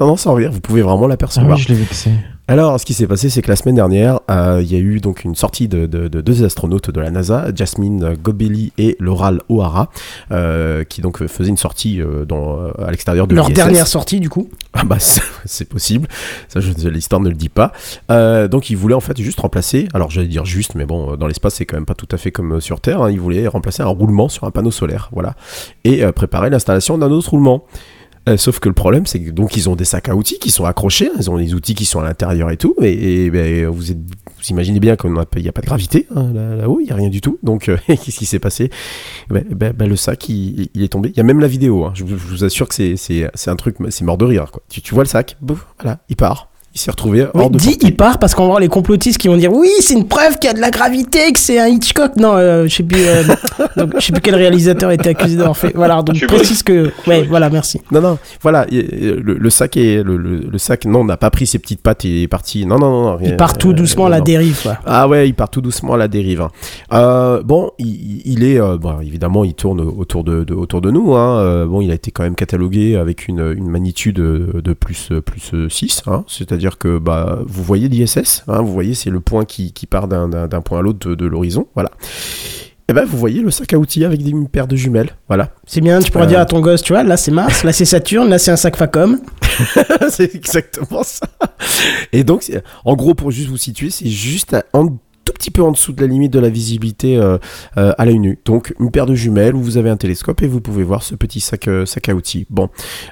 non, 0.00 0.08
non, 0.08 0.16
sans 0.16 0.34
rire, 0.34 0.50
vous 0.50 0.60
pouvez 0.60 0.82
vraiment 0.82 1.04
Ah 1.04 1.08
l'apercevoir. 1.08 1.58
vexé. 1.58 2.10
Alors, 2.48 2.78
ce 2.78 2.84
qui 2.84 2.92
s'est 2.92 3.06
passé, 3.06 3.30
c'est 3.30 3.40
que 3.40 3.48
la 3.48 3.56
semaine 3.56 3.76
dernière, 3.76 4.18
euh, 4.28 4.60
il 4.62 4.70
y 4.70 4.74
a 4.74 4.78
eu 4.78 4.98
donc 5.00 5.24
une 5.24 5.36
sortie 5.36 5.68
de, 5.68 5.86
de- 5.86 6.08
de 6.08 6.20
deux 6.20 6.44
astronautes 6.44 6.90
de 6.90 7.00
la 7.00 7.10
NASA, 7.10 7.46
Jasmine 7.54 8.14
Gobelli 8.20 8.72
et 8.78 8.96
Laurel 8.98 9.40
O'Hara, 9.48 9.88
euh, 10.32 10.82
qui 10.84 11.00
donc 11.02 11.24
faisaient 11.28 11.48
une 11.50 11.56
sortie 11.56 12.02
euh, 12.02 12.24
dans, 12.26 12.58
à 12.84 12.90
l'extérieur 12.90 13.26
de 13.28 13.34
Leur 13.36 13.46
l'ISS. 13.48 13.54
dernière 13.54 13.86
sortie, 13.86 14.18
du 14.20 14.28
coup? 14.28 14.48
Ah 14.74 14.82
bah 14.84 14.96
c'est 14.98 15.22
c'est 15.46 15.66
possible, 15.68 16.08
ça 16.48 16.58
je- 16.60 16.88
l'histoire 16.88 17.20
ne 17.22 17.28
le 17.28 17.36
dit 17.36 17.48
pas. 17.48 17.72
Donc 18.10 18.70
il 18.70 18.76
voulait 18.76 18.94
en 18.96 19.00
fait 19.00 19.18
juste 19.20 19.40
remplacer, 19.40 19.88
alors 19.94 20.10
j'allais 20.10 20.26
dire 20.26 20.44
juste, 20.44 20.74
mais 20.74 20.84
bon 20.84 21.16
dans 21.16 21.28
l'espace 21.28 21.54
c'est 21.54 21.64
quand 21.64 21.76
même 21.76 21.86
pas 21.86 21.94
tout 21.94 22.08
à 22.10 22.16
fait 22.16 22.32
comme 22.32 22.60
sur 22.60 22.80
Terre, 22.80 23.02
hein. 23.02 23.10
il 23.10 23.20
voulait 23.20 23.46
remplacer 23.46 23.82
un 23.82 23.86
roulement 23.86 24.28
sur 24.28 24.44
un 24.44 24.50
panneau 24.50 24.70
solaire, 24.72 25.08
voilà, 25.12 25.34
et 25.84 26.04
préparer 26.12 26.50
l'installation 26.50 26.98
d'un 26.98 27.10
autre 27.10 27.30
roulement. 27.30 27.64
Euh, 28.28 28.36
sauf 28.36 28.60
que 28.60 28.68
le 28.68 28.74
problème, 28.74 29.04
c'est 29.04 29.18
que 29.20 29.30
donc 29.32 29.56
ils 29.56 29.68
ont 29.68 29.74
des 29.74 29.84
sacs 29.84 30.08
à 30.08 30.14
outils 30.14 30.38
qui 30.38 30.52
sont 30.52 30.64
accrochés, 30.64 31.08
hein, 31.08 31.16
ils 31.18 31.28
ont 31.28 31.36
les 31.36 31.54
outils 31.54 31.74
qui 31.74 31.84
sont 31.84 31.98
à 31.98 32.04
l'intérieur 32.04 32.50
et 32.50 32.56
tout, 32.56 32.76
et, 32.80 33.30
ben, 33.30 33.66
vous, 33.66 33.82
vous 33.82 34.44
imaginez 34.48 34.78
bien 34.78 34.94
qu'il 34.94 35.10
n'y 35.10 35.48
a 35.48 35.52
pas 35.52 35.60
de 35.60 35.66
gravité 35.66 36.06
hein, 36.14 36.30
là- 36.32 36.54
là-haut, 36.54 36.78
il 36.80 36.84
n'y 36.84 36.92
a 36.92 36.94
rien 36.94 37.08
du 37.08 37.20
tout. 37.20 37.38
Donc 37.42 37.68
euh, 37.68 37.76
qu'est-ce 37.88 38.18
qui 38.18 38.26
s'est 38.26 38.38
passé? 38.38 38.70
Ben, 39.28 39.44
ben, 39.50 39.72
ben, 39.72 39.88
Le 39.88 39.96
sac, 39.96 40.28
il, 40.28 40.70
est 40.76 40.88
tombé. 40.92 41.08
Il 41.10 41.16
y 41.16 41.20
a 41.20 41.24
même 41.24 41.40
la 41.40 41.48
vidéo, 41.48 41.84
hein. 41.84 41.92
je, 41.94 42.04
vous- 42.04 42.44
assure 42.44 42.68
que 42.68 42.74
c'est- 42.96 43.48
un 43.48 43.56
truc, 43.56 43.76
c'est 43.90 44.04
mort 44.04 44.18
de 44.18 44.24
rire. 44.24 44.46
Tu 44.68 44.94
vois 44.94 45.02
le 45.02 45.08
sac, 45.08 45.36
bouf, 45.40 45.66
voilà, 45.80 45.98
il 46.08 46.14
part. 46.14 46.51
Il 46.74 46.80
s'est 46.80 46.90
retrouvé 46.90 47.24
Oui, 47.34 47.40
hors 47.42 47.50
de 47.50 47.58
portée. 47.58 47.76
il 47.82 47.94
part 47.96 48.18
parce 48.18 48.34
qu'on 48.34 48.42
va 48.44 48.48
voir 48.48 48.60
les 48.60 48.68
complotistes 48.68 49.18
qui 49.18 49.28
vont 49.28 49.36
dire 49.36 49.52
oui, 49.52 49.68
c'est 49.80 49.92
une 49.92 50.08
preuve 50.08 50.38
qu'il 50.38 50.48
y 50.48 50.50
a 50.50 50.54
de 50.56 50.60
la 50.60 50.70
gravité, 50.70 51.30
que 51.32 51.38
c'est 51.38 51.58
un 51.60 51.66
Hitchcock. 51.68 52.12
Non, 52.16 52.32
euh, 52.36 52.64
je 52.66 52.74
sais 52.76 52.82
plus, 52.82 52.98
euh, 53.06 53.22
donc, 53.76 53.90
je 53.96 54.00
sais 54.06 54.12
plus 54.12 54.22
quel 54.22 54.34
réalisateur 54.36 54.90
était 54.90 55.10
accusé 55.10 55.36
d'avoir 55.36 55.54
fait. 55.56 55.72
Voilà, 55.74 56.02
donc 56.02 56.16
Kubrick. 56.16 56.38
précise 56.38 56.62
que. 56.62 56.90
Ouais, 57.06 57.24
voilà, 57.28 57.50
merci. 57.50 57.82
Non, 57.90 58.00
non, 58.00 58.18
voilà, 58.40 58.64
il- 58.70 58.78
il- 58.90 59.10
le, 59.16 59.34
le 59.34 59.50
sac 59.50 59.76
est, 59.76 60.02
le, 60.02 60.16
le- 60.16 60.46
le 60.50 60.58
sac, 60.58 60.86
non, 60.86 61.04
n'a 61.04 61.18
pas 61.18 61.28
pris 61.30 61.46
ses 61.46 61.58
petites 61.58 61.82
pattes 61.82 62.06
et 62.06 62.22
est 62.22 62.28
parti. 62.28 62.64
Non, 62.64 62.78
non, 62.78 62.90
non, 62.90 63.02
non. 63.02 63.18
Il 63.22 63.36
part 63.36 63.58
tout 63.58 63.72
euh, 63.72 63.74
doucement 63.74 64.06
à 64.06 64.08
la 64.08 64.18
non. 64.20 64.24
dérive. 64.24 64.58
Quoi. 64.62 64.78
Ah 64.86 65.06
ouais, 65.08 65.28
il 65.28 65.34
part 65.34 65.50
tout 65.50 65.60
doucement 65.60 65.92
à 65.92 65.98
la 65.98 66.08
dérive. 66.08 66.40
hein. 66.40 66.50
Euh, 66.94 67.42
bon, 67.42 67.70
il, 67.78 68.22
il 68.24 68.44
est, 68.44 68.58
euh, 68.58 68.78
bon, 68.78 68.98
évidemment, 69.02 69.44
il 69.44 69.52
tourne 69.52 69.80
autour 69.82 70.24
de, 70.24 70.42
de- 70.44 70.54
autour 70.54 70.80
de 70.80 70.90
nous. 70.90 71.14
hein. 71.16 71.66
Bon, 71.66 71.82
il 71.82 71.90
a 71.90 71.94
été 71.94 72.10
quand 72.12 72.22
même 72.22 72.34
catalogué 72.34 72.96
avec 72.96 73.28
une, 73.28 73.52
une 73.56 73.68
magnitude 73.68 74.16
de, 74.16 74.60
de 74.64 74.72
plus, 74.72 75.10
plus 75.26 75.68
6. 75.68 76.02
hein. 76.06 76.24
C'est-à-dire 76.28 76.61
que 76.78 76.98
bah, 76.98 77.40
vous 77.46 77.62
voyez 77.62 77.88
l'ISS, 77.88 78.44
hein, 78.48 78.62
vous 78.62 78.72
voyez, 78.72 78.94
c'est 78.94 79.10
le 79.10 79.20
point 79.20 79.44
qui, 79.44 79.72
qui 79.72 79.86
part 79.86 80.08
d'un- 80.08 80.28
point 80.62 80.78
à 80.78 80.82
l'autre 80.82 81.08
de, 81.08 81.14
de 81.14 81.26
l'horizon. 81.26 81.66
Voilà. 81.74 81.90
Et 82.88 82.92
ben, 82.92 83.04
vous 83.04 83.16
voyez 83.16 83.40
le 83.40 83.50
sac 83.50 83.72
à 83.72 83.78
outils 83.78 84.04
avec 84.04 84.22
des- 84.22 84.30
une 84.30 84.48
paire 84.48 84.66
de 84.66 84.76
jumelles. 84.76 85.10
Voilà. 85.28 85.50
C'est 85.66 85.80
bien, 85.80 86.00
tu 86.00 86.10
pourras 86.10 86.24
Euh. 86.24 86.28
dire 86.28 86.40
à 86.40 86.46
ton 86.46 86.60
gosse, 86.60 86.82
tu 86.82 86.92
vois, 86.92 87.02
là 87.04 87.16
c'est 87.16 87.30
Mars, 87.30 87.62
là 87.64 87.72
c'est 87.72 87.84
Saturne, 87.84 88.28
là 88.28 88.38
c'est 88.38 88.50
un 88.50 88.56
sac 88.56 88.76
Facom. 88.76 89.18
c'est 90.10 90.34
exactement 90.34 91.02
ça. 91.02 91.26
Et 92.12 92.24
donc, 92.24 92.50
en 92.84 92.94
gros, 92.96 93.14
pour 93.14 93.30
juste 93.30 93.48
vous 93.48 93.56
situer, 93.56 93.90
c'est 93.90 94.08
juste 94.08 94.54
à- 94.54 94.64
en 94.72 94.88
tout 95.24 95.32
petit 95.32 95.50
peu 95.50 95.62
en 95.62 95.72
dessous 95.72 95.92
de 95.92 96.00
la 96.00 96.06
limite 96.06 96.32
de 96.32 96.38
la 96.38 96.48
visibilité 96.48 97.16
euh, 97.16 97.38
euh, 97.76 97.92
à 97.98 98.04
l'œil 98.04 98.18
nu. 98.18 98.38
Donc, 98.44 98.74
une 98.80 98.90
paire 98.90 99.06
de 99.06 99.14
jumelles 99.14 99.54
où 99.54 99.62
vous 99.62 99.76
avez 99.76 99.90
un 99.90 99.96
télescope 99.96 100.42
et 100.42 100.46
vous 100.46 100.60
pouvez 100.60 100.82
voir 100.82 101.02
ce 101.02 101.14
petit 101.14 101.40
sac, 101.40 101.68
euh, 101.68 101.86
sac 101.86 102.08
à 102.08 102.14
outils. 102.14 102.46
Bon, 102.50 102.68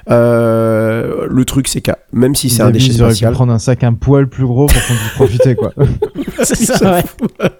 Euh, 0.09 1.27
le 1.29 1.45
truc, 1.45 1.67
c'est 1.67 1.81
que 1.81 1.91
même 2.11 2.35
si 2.35 2.49
c'est 2.49 2.63
un 2.63 2.71
déchet 2.71 2.87
Ils 2.93 3.01
auraient 3.01 3.11
pu 3.11 3.17
spatial, 3.17 3.33
prendre 3.33 3.53
un 3.53 3.59
sac 3.59 3.83
un 3.83 3.93
poil 3.93 4.27
plus 4.27 4.45
gros 4.45 4.67
pour 4.67 4.81
qu'on 4.87 4.93
puisse 4.93 5.13
profiter, 5.15 5.55
quoi. 5.55 5.73
c'est 6.43 6.55
ça, 6.55 6.95
ouais. 6.95 7.03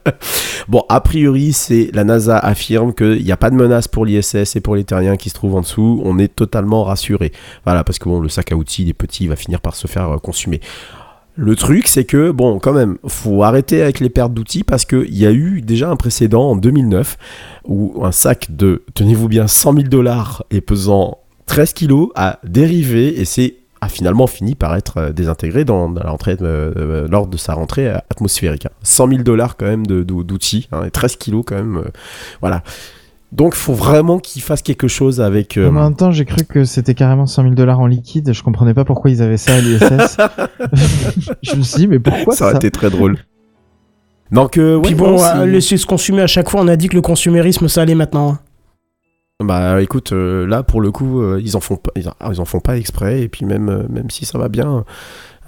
Bon, 0.68 0.84
a 0.90 1.02
priori, 1.02 1.54
c'est 1.54 1.90
la 1.94 2.04
NASA 2.04 2.38
affirme 2.38 2.94
qu'il 2.94 3.24
n'y 3.24 3.32
a 3.32 3.38
pas 3.38 3.50
de 3.50 3.56
menace 3.56 3.88
pour 3.88 4.06
l'ISS 4.06 4.56
et 4.56 4.62
pour 4.62 4.76
les 4.76 4.84
terriens 4.84 5.18
qui 5.18 5.30
se 5.30 5.36
trouvent 5.36 5.56
en 5.56 5.62
dessous. 5.62 6.02
On 6.06 6.20
est 6.20 6.34
totalement 6.34 6.84
rassuré. 6.84 7.32
Voilà, 7.66 7.84
parce 7.84 8.00
que 8.00 8.06
bon, 8.06 8.20
le 8.20 8.30
sac 8.30 8.52
à 8.52 8.56
outils, 8.56 8.84
il 8.84 8.90
est 8.90 8.94
petit, 8.94 9.26
il 9.26 9.30
va 9.30 9.36
finir 9.36 9.62
par 9.62 9.76
se 9.76 9.88
faire 9.88 10.10
euh, 10.10 10.18
consumer. 10.18 10.62
Le 11.44 11.56
truc, 11.56 11.88
c'est 11.88 12.06
que, 12.06 12.30
bon, 12.30 12.60
quand 12.60 12.72
même, 12.72 13.00
faut 13.08 13.42
arrêter 13.42 13.82
avec 13.82 14.00
les 14.00 14.12
pertes 14.12 14.32
d'outils 14.32 14.64
parce 14.64 14.86
qu'il 14.86 15.18
y 15.18 15.26
a 15.26 15.32
eu 15.32 15.64
déjà 15.64 15.90
un 15.90 15.96
précédent 15.96 16.52
en 16.52 16.56
2009 16.56 17.18
où 17.66 18.06
un 18.06 18.12
sac 18.12 18.56
de, 18.56 18.84
tenez-vous 18.94 19.28
bien, 19.28 19.48
100 19.48 19.74
000 19.74 19.88
dollars 19.88 20.44
et 20.52 20.62
pesant 20.62 21.18
13 21.48 21.74
kilos 21.74 22.10
a 22.14 22.38
dérivé 22.44 23.20
et 23.20 23.26
c'est 23.26 23.56
a 23.84 23.90
finalement 23.90 24.28
fini 24.28 24.54
par 24.54 24.76
être 24.76 24.98
euh, 24.98 25.12
désintégré 25.12 25.66
dans, 25.66 25.92
la 25.92 26.16
euh, 26.44 27.08
lors 27.08 27.26
de 27.26 27.38
sa 27.38 27.56
rentrée 27.56 27.88
euh, 27.90 27.98
atmosphérique. 28.12 28.68
hein. 28.68 28.72
100 28.84 29.08
000 29.08 29.24
dollars 29.24 29.58
quand 29.58 29.66
même 29.66 29.88
d'outils, 29.88 30.70
hein, 30.72 30.84
et 30.86 30.92
13 30.92 31.16
kilos 31.16 31.44
quand 31.44 31.56
même. 31.56 31.86
voilà. 32.40 32.62
Donc, 33.32 33.56
faut 33.56 33.74
vraiment 33.74 34.20
qu'il 34.20 34.42
fasse 34.42 34.62
quelque 34.62 34.88
chose 34.90 35.22
avec. 35.22 35.58
euh, 35.58 35.70
En 35.70 35.72
même 35.72 35.96
temps, 35.96 36.12
j'ai 36.12 36.26
cru 36.26 36.44
que 36.44 36.66
c'était 36.66 36.96
carrément 36.96 37.26
100 37.28 37.44
000 37.44 37.56
dollars 37.56 37.80
en 37.80 37.88
liquide. 37.88 38.34
Je 38.34 38.44
comprenais 38.44 38.74
pas 38.74 38.84
pourquoi 38.84 39.10
ils 39.10 39.22
avaient 39.22 39.38
ça 39.38 39.56
à 39.56 39.62
l'ISS. 39.62 40.18
je 41.42 41.56
me 41.56 41.62
suis 41.62 41.78
dit, 41.78 41.88
mais 41.88 42.00
pourquoi 42.00 42.34
ça 42.34 42.40
ça, 42.40 42.46
aurait 42.48 42.56
été 42.58 42.72
très 42.72 42.90
drôle. 42.90 43.18
Donc, 44.32 44.58
euh, 44.58 44.76
ouais, 44.76 44.82
Puis 44.84 44.96
bon, 44.96 45.12
non, 45.18 45.24
euh, 45.24 45.46
laisser 45.46 45.78
se 45.78 45.86
consumer 45.86 46.22
à 46.22 46.28
chaque 46.28 46.50
fois, 46.50 46.62
on 46.62 46.68
a 46.68 46.76
dit 46.76 46.90
que 46.90 46.96
le 46.96 47.02
consumérisme 47.02 47.68
ça 47.70 47.82
allait 47.84 47.96
maintenant. 47.96 48.32
hein. 48.34 48.40
Bah 49.44 49.82
écoute, 49.82 50.12
euh, 50.12 50.46
là 50.46 50.62
pour 50.62 50.82
le 50.82 50.92
coup, 50.92 51.20
euh, 51.22 51.42
ils 51.44 51.58
en 51.58 51.62
font 51.62 51.76
pas, 51.76 51.90
ils 51.96 52.08
en, 52.08 52.14
ils 52.32 52.40
en 52.40 52.46
font 52.46 52.60
pas 52.60 52.78
exprès 52.78 53.22
et 53.24 53.28
puis 53.28 53.44
même 53.44 53.70
euh, 53.70 53.84
même 53.90 54.12
si 54.12 54.24
ça 54.24 54.38
va 54.38 54.50
bien, 54.50 54.86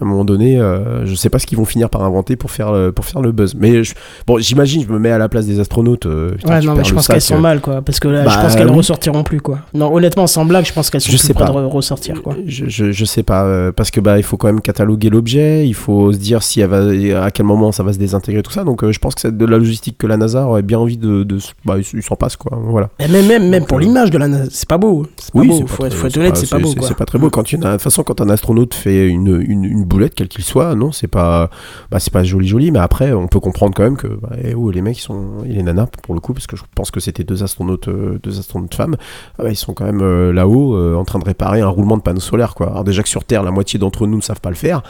à 0.02 0.04
un 0.06 0.08
moment 0.08 0.26
donné, 0.26 0.60
euh, 0.60 1.06
je 1.06 1.14
sais 1.16 1.30
pas 1.30 1.40
ce 1.40 1.46
qu'ils 1.46 1.58
vont 1.58 1.66
finir 1.66 1.90
par 1.90 2.04
inventer 2.04 2.36
pour 2.36 2.50
faire 2.52 2.72
le, 2.72 2.92
pour 2.92 3.06
faire 3.06 3.22
le 3.22 3.32
buzz. 3.32 3.56
Mais 3.56 3.84
je- 3.84 3.94
bon, 4.28 4.40
j'imagine, 4.40 4.84
je 4.84 4.92
me 4.92 4.98
mets 5.00 5.12
à 5.12 5.18
la 5.18 5.30
place 5.30 5.46
des 5.46 5.60
astronautes. 5.60 6.06
euh, 6.08 6.32
putain, 6.32 6.56
Ouais, 6.60 6.62
non, 6.66 6.76
mais 6.76 6.84
je 6.84 6.94
pense 6.94 7.08
qu'elles 7.08 7.22
sont 7.22 7.36
euh, 7.36 7.40
mal, 7.40 7.62
quoi. 7.62 7.82
Parce 7.82 8.00
que 8.00 8.08
là, 8.08 8.22
je 8.24 8.26
Bah, 8.26 8.40
pense 8.42 8.56
qu'elles 8.56 8.70
oui. 8.70 8.76
ressortiront 8.76 9.24
plus, 9.24 9.40
quoi. 9.40 9.60
Non, 9.74 9.94
honnêtement, 9.94 10.26
sans 10.28 10.46
blague, 10.46 10.66
je 10.66 10.74
pense 10.74 10.90
qu'elles 10.90 11.02
sont 11.02 11.12
Je 11.12 11.18
plus 11.18 11.28
sais 11.28 11.34
près 11.34 11.46
pas. 11.46 11.52
de 11.52 11.66
ressortir, 11.66 12.22
quoi. 12.22 12.36
Je, 12.46 12.66
je, 12.68 12.92
je 12.92 13.06
sais 13.06 13.24
pas 13.24 13.44
euh, 13.46 13.72
parce 13.72 13.92
que 13.92 14.00
bah 14.02 14.18
il 14.18 14.24
faut 14.24 14.36
quand 14.38 14.48
même 14.48 14.62
cataloguer 14.62 15.10
l'objet, 15.10 15.68
il 15.68 15.74
faut 15.76 16.12
se 16.12 16.18
dire 16.18 16.42
si 16.44 16.60
elle 16.62 16.70
va, 16.70 17.24
à 17.24 17.32
quel 17.32 17.46
moment 17.46 17.72
ça 17.72 17.84
va 17.84 17.94
se 17.94 17.98
désintégrer 18.00 18.42
tout 18.44 18.52
ça. 18.52 18.64
Donc 18.64 18.84
euh, 18.84 18.92
je 18.92 19.00
pense 19.00 19.16
que 19.16 19.22
c'est 19.22 19.38
de 19.38 19.46
la 19.46 19.58
logistique 19.58 19.98
que 19.98 20.08
la 20.08 20.18
NASA 20.18 20.46
aurait 20.48 20.62
bien 20.64 20.80
envie 20.80 20.98
de, 20.98 21.26
bah 21.66 21.76
ils 21.94 22.02
s'en 22.04 22.16
passent 22.16 22.36
quoi. 22.36 22.58
Voilà. 22.62 22.90
Et 23.00 23.08
même, 23.08 23.28
même, 23.28 23.50
même 23.50 23.60
Donc, 23.62 23.70
pour 23.70 23.78
euh, 23.78 23.82
l'image 23.82 24.10
de 24.12 24.18
la 24.18 24.28
NASA, 24.28 24.46
c'est 24.50 24.68
pas 24.68 24.78
beau. 24.78 25.06
C'est 25.18 25.34
pas 25.34 25.44
beau. 25.44 25.66
Faut, 25.68 25.84
pas 25.84 25.88
être, 25.88 25.92
très- 25.92 26.00
faut 26.00 26.08
être 26.08 26.18
honnête, 26.18 26.36
c'est 26.38 26.50
pas 26.50 26.60
beau. 26.60 26.74
C'est 26.82 26.98
pas 26.98 27.06
très 27.06 27.20
beau. 27.20 27.30
Quand 27.30 27.44
de 27.44 27.58
toute 27.58 27.82
façon, 27.82 28.04
quand 28.04 28.20
un 28.22 28.30
astronaute 28.30 28.74
fait 28.74 29.08
une, 29.08 29.42
une, 29.48 29.64
une 29.66 29.83
boulette, 29.86 30.16
quelle 30.16 30.28
qu'il 30.28 30.44
soit, 30.44 30.76
non, 30.76 30.92
c'est 30.92 31.08
pas, 31.08 31.50
bah, 31.92 32.00
c'est 32.00 32.12
pas 32.14 32.24
joli 32.24 32.48
joli. 32.48 32.72
Mais 32.72 32.80
après, 32.80 33.12
on 33.14 33.28
peut 33.28 33.40
comprendre 33.40 33.74
quand 33.76 33.84
même 33.84 33.98
que, 33.98 34.08
bah, 34.08 34.30
eh 34.44 34.54
oh, 34.56 34.72
les 34.72 34.82
mecs, 34.82 34.98
ils 34.98 35.02
sont, 35.02 35.44
et 35.46 35.50
les 35.54 35.64
nanas 35.64 35.88
pour 36.04 36.14
le 36.16 36.20
coup, 36.22 36.34
parce 36.34 36.48
que 36.48 36.56
je 36.56 36.64
pense 36.76 36.92
que 36.92 37.00
c'était 37.00 37.24
deux 37.24 37.44
astronautes, 37.44 37.88
euh, 37.88 38.20
deux 38.24 38.40
astronautes 38.40 38.74
femmes, 38.76 38.96
ah 39.40 39.44
bah, 39.44 39.50
ils 39.50 39.56
sont 39.56 39.74
quand 39.74 39.86
même 39.86 40.02
euh, 40.02 40.32
là-haut, 40.34 40.76
euh, 40.76 40.96
en 40.96 41.06
train 41.06 41.20
de 41.20 41.26
réparer 41.26 41.62
un 41.62 41.68
roulement 41.68 41.98
de 41.98 42.02
panneau 42.02 42.20
solaire, 42.20 42.56
quoi. 42.56 42.68
Alors 42.68 42.84
déjà 42.84 43.04
que 43.04 43.10
sur 43.10 43.24
Terre, 43.24 43.44
la 43.44 43.52
moitié 43.52 43.80
d'entre 43.80 44.08
nous 44.08 44.18
ne 44.18 44.22
savent 44.22 44.42
pas 44.42 44.50
le 44.50 44.56
faire. 44.56 44.82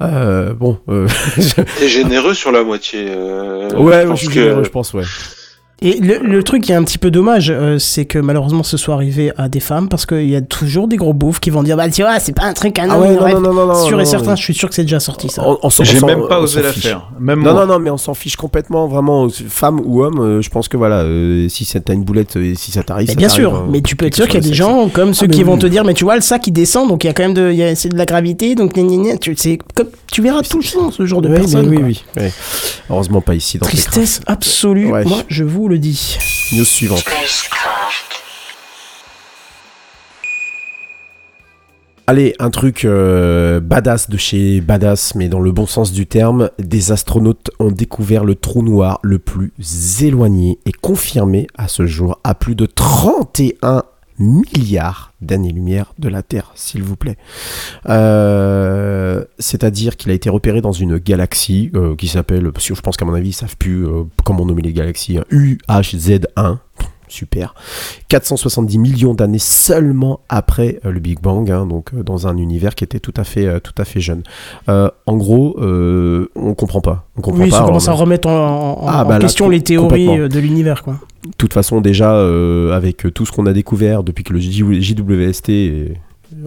Bon, 0.00 0.78
T'es 1.78 1.88
généreux 1.88 2.32
sur 2.34 2.52
la 2.52 2.62
moitié. 2.64 3.06
euh, 3.10 3.70
ouais, 3.76 3.96
je 3.96 4.02
je 4.02 4.08
pense 4.08 4.18
suis 4.18 4.28
que- 4.28 4.34
généreux, 4.34 4.64
je 4.64 4.70
pense, 4.70 4.94
ouais. 4.94 5.02
Et 5.82 5.98
le, 5.98 6.18
le 6.18 6.42
truc 6.42 6.62
qui 6.64 6.72
est 6.72 6.74
un 6.74 6.84
petit 6.84 6.98
peu 6.98 7.10
dommage, 7.10 7.50
euh, 7.50 7.78
c'est 7.78 8.04
que 8.04 8.18
malheureusement 8.18 8.62
ce 8.62 8.76
soit 8.76 8.94
arrivé 8.94 9.32
à 9.38 9.48
des 9.48 9.60
femmes 9.60 9.88
parce 9.88 10.04
qu'il 10.04 10.28
y 10.28 10.36
a 10.36 10.42
toujours 10.42 10.88
des 10.88 10.96
gros 10.96 11.14
bouffes 11.14 11.40
qui 11.40 11.48
vont 11.48 11.62
dire 11.62 11.76
Bah, 11.78 11.88
tu 11.88 12.02
vois, 12.02 12.20
c'est 12.20 12.34
pas 12.34 12.44
un 12.44 12.52
truc 12.52 12.78
à 12.78 12.82
Ah 12.90 12.98
ouais, 13.00 13.14
non, 13.14 13.22
ouais, 13.22 13.32
non, 13.32 13.40
non, 13.40 13.54
non, 13.54 13.66
non, 13.66 13.74
Sûr 13.86 13.98
et 13.98 14.04
non, 14.04 14.08
certain, 14.10 14.36
je 14.36 14.42
suis 14.42 14.52
sûr 14.52 14.68
que 14.68 14.74
c'est 14.74 14.82
déjà 14.82 15.00
sorti 15.00 15.30
ça. 15.30 15.42
J'ai 15.82 16.00
même 16.02 16.26
pas 16.28 16.38
osé 16.40 16.60
la 16.62 16.72
fiche. 16.72 16.82
faire. 16.82 17.08
Même 17.18 17.42
Non, 17.42 17.52
moi. 17.54 17.66
non, 17.66 17.74
non, 17.74 17.78
mais 17.78 17.88
on 17.90 17.96
s'en 17.96 18.12
fiche 18.14 18.36
complètement, 18.36 18.88
vraiment. 18.88 19.28
Femme 19.48 19.80
ou 19.84 20.02
homme, 20.02 20.18
euh, 20.20 20.42
je 20.42 20.50
pense 20.50 20.68
que 20.68 20.76
voilà, 20.76 21.00
euh, 21.00 21.48
si 21.48 21.64
ça- 21.64 21.80
t'as 21.80 21.94
une 21.94 22.04
boulette 22.04 22.36
et 22.36 22.54
si 22.56 22.70
ça 22.72 22.82
t'arrive, 22.82 23.14
bien 23.16 23.28
sûr, 23.30 23.54
hein, 23.54 23.66
mais 23.70 23.80
tu 23.80 23.96
peux 23.96 24.04
être 24.06 24.14
sûr 24.16 24.26
qu'il 24.28 24.34
y 24.42 24.46
a 24.46 24.48
des 24.48 24.54
gens 24.54 24.88
comme 24.90 25.14
ceux 25.14 25.26
Ah, 25.30 25.32
qui 25.32 25.42
vont 25.44 25.56
te 25.56 25.66
dire, 25.66 25.84
mais 25.84 25.94
tu 25.94 26.04
vois, 26.04 26.14
le 26.16 26.20
sac 26.20 26.46
il 26.46 26.52
descend, 26.52 26.88
donc 26.88 27.04
il 27.04 27.06
y 27.06 27.10
a 27.10 27.14
quand 27.14 27.22
même 27.22 27.32
de, 27.34 27.50
il 27.50 27.56
y 27.56 27.62
a- 27.62 27.74
c'est 27.74 27.88
de 27.88 27.96
la 27.96 28.04
gravité, 28.04 28.54
donc 28.54 28.74
gna, 28.74 28.82
gna, 28.82 28.96
gna. 29.12 29.16
tu, 29.16 29.34
c'est 29.38 29.58
comme, 29.74 29.88
tu 30.12 30.20
verras 30.20 30.42
tout 30.42 30.58
le 30.58 30.64
temps 30.64 30.90
ce 30.90 31.06
genre 31.06 31.22
de 31.22 31.28
personnes. 31.28 31.68
oui, 31.70 31.78
oui, 31.82 32.02
oui. 32.18 32.24
Heureusement 32.90 33.20
pas 33.22 33.34
ici 33.34 33.58
dans 33.58 33.64
Tristesse 33.66 34.20
absolue, 34.26 34.88
moi 34.88 35.02
je 35.28 35.44
vous 35.44 35.69
le 35.70 35.78
dis. 35.78 36.18
News 36.52 36.64
suivante. 36.64 37.04
Allez, 42.08 42.34
un 42.40 42.50
truc 42.50 42.84
euh, 42.84 43.60
badass 43.60 44.10
de 44.10 44.16
chez 44.16 44.60
badass, 44.60 45.14
mais 45.14 45.28
dans 45.28 45.38
le 45.38 45.52
bon 45.52 45.66
sens 45.66 45.92
du 45.92 46.08
terme. 46.08 46.50
Des 46.58 46.90
astronautes 46.90 47.52
ont 47.60 47.70
découvert 47.70 48.24
le 48.24 48.34
trou 48.34 48.64
noir 48.64 48.98
le 49.02 49.20
plus 49.20 49.52
éloigné 50.02 50.58
et 50.66 50.72
confirmé 50.72 51.46
à 51.56 51.68
ce 51.68 51.86
jour 51.86 52.18
à 52.24 52.34
plus 52.34 52.56
de 52.56 52.66
31 52.66 53.84
milliards 54.20 55.12
d'années-lumière 55.20 55.92
de 55.98 56.08
la 56.08 56.22
Terre, 56.22 56.52
s'il 56.54 56.82
vous 56.82 56.96
plaît. 56.96 57.16
Euh, 57.88 59.24
C'est-à-dire 59.38 59.96
qu'il 59.96 60.10
a 60.10 60.14
été 60.14 60.30
repéré 60.30 60.60
dans 60.60 60.72
une 60.72 60.98
galaxie 60.98 61.70
euh, 61.74 61.96
qui 61.96 62.08
s'appelle, 62.08 62.52
parce 62.52 62.66
je 62.72 62.80
pense 62.80 62.96
qu'à 62.96 63.04
mon 63.04 63.14
avis, 63.14 63.30
ils 63.30 63.34
savent 63.34 63.56
plus 63.56 63.86
euh, 63.86 64.04
comment 64.24 64.46
nommer 64.46 64.62
les 64.62 64.72
galaxies, 64.72 65.18
hein, 65.18 65.24
UHZ1. 65.30 66.58
Super. 67.10 67.54
470 68.08 68.78
millions 68.78 69.14
d'années 69.14 69.38
seulement 69.40 70.20
après 70.28 70.80
euh, 70.84 70.92
le 70.92 71.00
Big 71.00 71.20
Bang, 71.20 71.50
hein, 71.50 71.66
donc 71.66 71.90
euh, 71.92 72.02
dans 72.02 72.26
un 72.28 72.36
univers 72.36 72.74
qui 72.74 72.84
était 72.84 73.00
tout 73.00 73.12
à 73.16 73.24
fait, 73.24 73.46
euh, 73.46 73.58
tout 73.60 73.74
à 73.78 73.84
fait 73.84 74.00
jeune. 74.00 74.22
En 74.68 75.16
gros, 75.16 75.56
on 75.60 76.54
comprend 76.54 76.80
pas. 76.80 77.08
On 77.16 77.20
comprend 77.20 77.42
Oui, 77.42 77.50
pas. 77.50 77.58
ça 77.58 77.64
commence 77.64 77.88
à 77.88 77.92
remettre 77.92 78.28
en, 78.28 78.82
en- 78.82 78.86
Ah, 78.86 79.04
en 79.04 79.08
bah 79.08 79.18
question 79.18 79.48
les 79.48 79.60
théories 79.62 80.28
de 80.28 80.38
l'univers, 80.38 80.82
quoi. 80.84 80.94
de 81.26 81.32
toute 81.36 81.52
façon, 81.52 81.80
déjà, 81.80 82.12
avec 82.74 83.06
tout 83.12 83.26
ce 83.26 83.32
qu'on 83.32 83.46
a 83.46 83.52
découvert 83.52 84.02
depuis 84.04 84.22
que 84.24 84.32
le 84.32 84.38
JWST, 84.40 85.50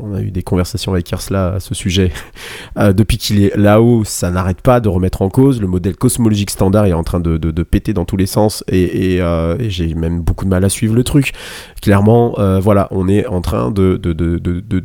on 0.01 0.13
a 0.13 0.21
eu 0.21 0.31
des 0.31 0.43
conversations 0.43 0.93
avec 0.93 1.05
Kersla 1.05 1.53
à 1.55 1.59
ce 1.59 1.73
sujet, 1.73 2.11
euh, 2.77 2.93
depuis 2.93 3.17
qu'il 3.17 3.43
est 3.43 3.55
là-haut, 3.55 4.03
ça 4.03 4.31
n'arrête 4.31 4.61
pas 4.61 4.79
de 4.79 4.89
remettre 4.89 5.21
en 5.21 5.29
cause. 5.29 5.61
Le 5.61 5.67
modèle 5.67 5.95
cosmologique 5.95 6.49
standard 6.49 6.85
est 6.85 6.93
en 6.93 7.03
train 7.03 7.19
de, 7.19 7.63
péter 7.63 7.93
dans 7.93 8.05
tous 8.05 8.17
les 8.17 8.25
sens, 8.25 8.63
euh, 8.71 9.57
et 9.59 9.69
j'ai 9.69 9.93
même 9.93 10.21
beaucoup 10.21 10.45
de 10.45 10.49
mal 10.49 10.63
à 10.63 10.69
suivre 10.69 10.95
le 10.95 11.03
truc. 11.03 11.33
Clairement, 11.81 12.39
euh, 12.39 12.59
voilà, 12.59 12.87
on 12.91 13.07
est 13.07 13.25
en 13.27 13.41
train 13.41 13.71
de, 13.71 13.97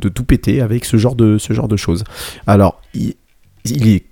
tout 0.09 0.23
péter 0.23 0.61
avec 0.61 0.85
ce 0.85 0.97
genre 0.97 1.15
de, 1.15 1.37
choses. 1.75 2.03
Alors, 2.47 2.81
il, 2.93 3.15
est 3.65 4.05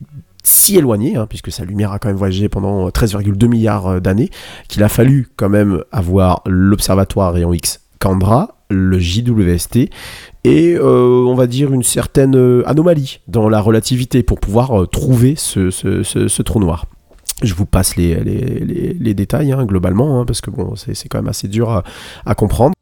si 0.43 0.77
éloigné, 0.77 1.17
hein, 1.17 1.25
puisque 1.27 1.51
sa 1.51 1.65
lumière 1.65 1.91
a 1.91 1.99
quand 1.99 2.07
même 2.07 2.17
voyagé 2.17 2.47
pendant 2.47 2.87
13,2 2.89 3.47
milliards 3.47 3.99
d'années, 3.99 4.29
qu'il 4.69 4.83
a 4.83 4.89
fallu 4.89 5.27
quand 5.35 5.49
même 5.49 5.83
avoir 5.91 6.41
l'observatoire 6.45 7.33
rayon 7.33 7.53
X 7.53 7.81
Candra, 7.99 8.57
le 8.69 8.99
JWST, 8.99 9.89
et 10.47 10.75
euh, 10.75 11.25
on 11.27 11.35
va 11.35 11.45
dire 11.45 11.73
une 11.73 11.83
certaine 11.83 12.37
euh, 12.37 12.63
anomalie 12.65 13.19
dans 13.27 13.49
la 13.49 13.59
relativité 13.59 14.23
pour 14.23 14.39
pouvoir 14.39 14.83
euh, 14.83 14.85
trouver 14.85 15.35
ce, 15.35 16.41
trou 16.41 16.59
noir. 16.61 16.85
Je 17.43 17.53
vous 17.53 17.65
passe 17.65 17.97
les, 17.97 19.13
détails 19.13 19.51
hein, 19.51 19.65
globalement, 19.65 20.21
hein, 20.21 20.25
parce 20.25 20.39
que 20.39 20.49
bon, 20.49 20.75
c'est 20.75 21.09
quand 21.09 21.17
même 21.17 21.27
assez 21.27 21.49
dur 21.49 21.83
à 22.25 22.35
comprendre. 22.35 22.76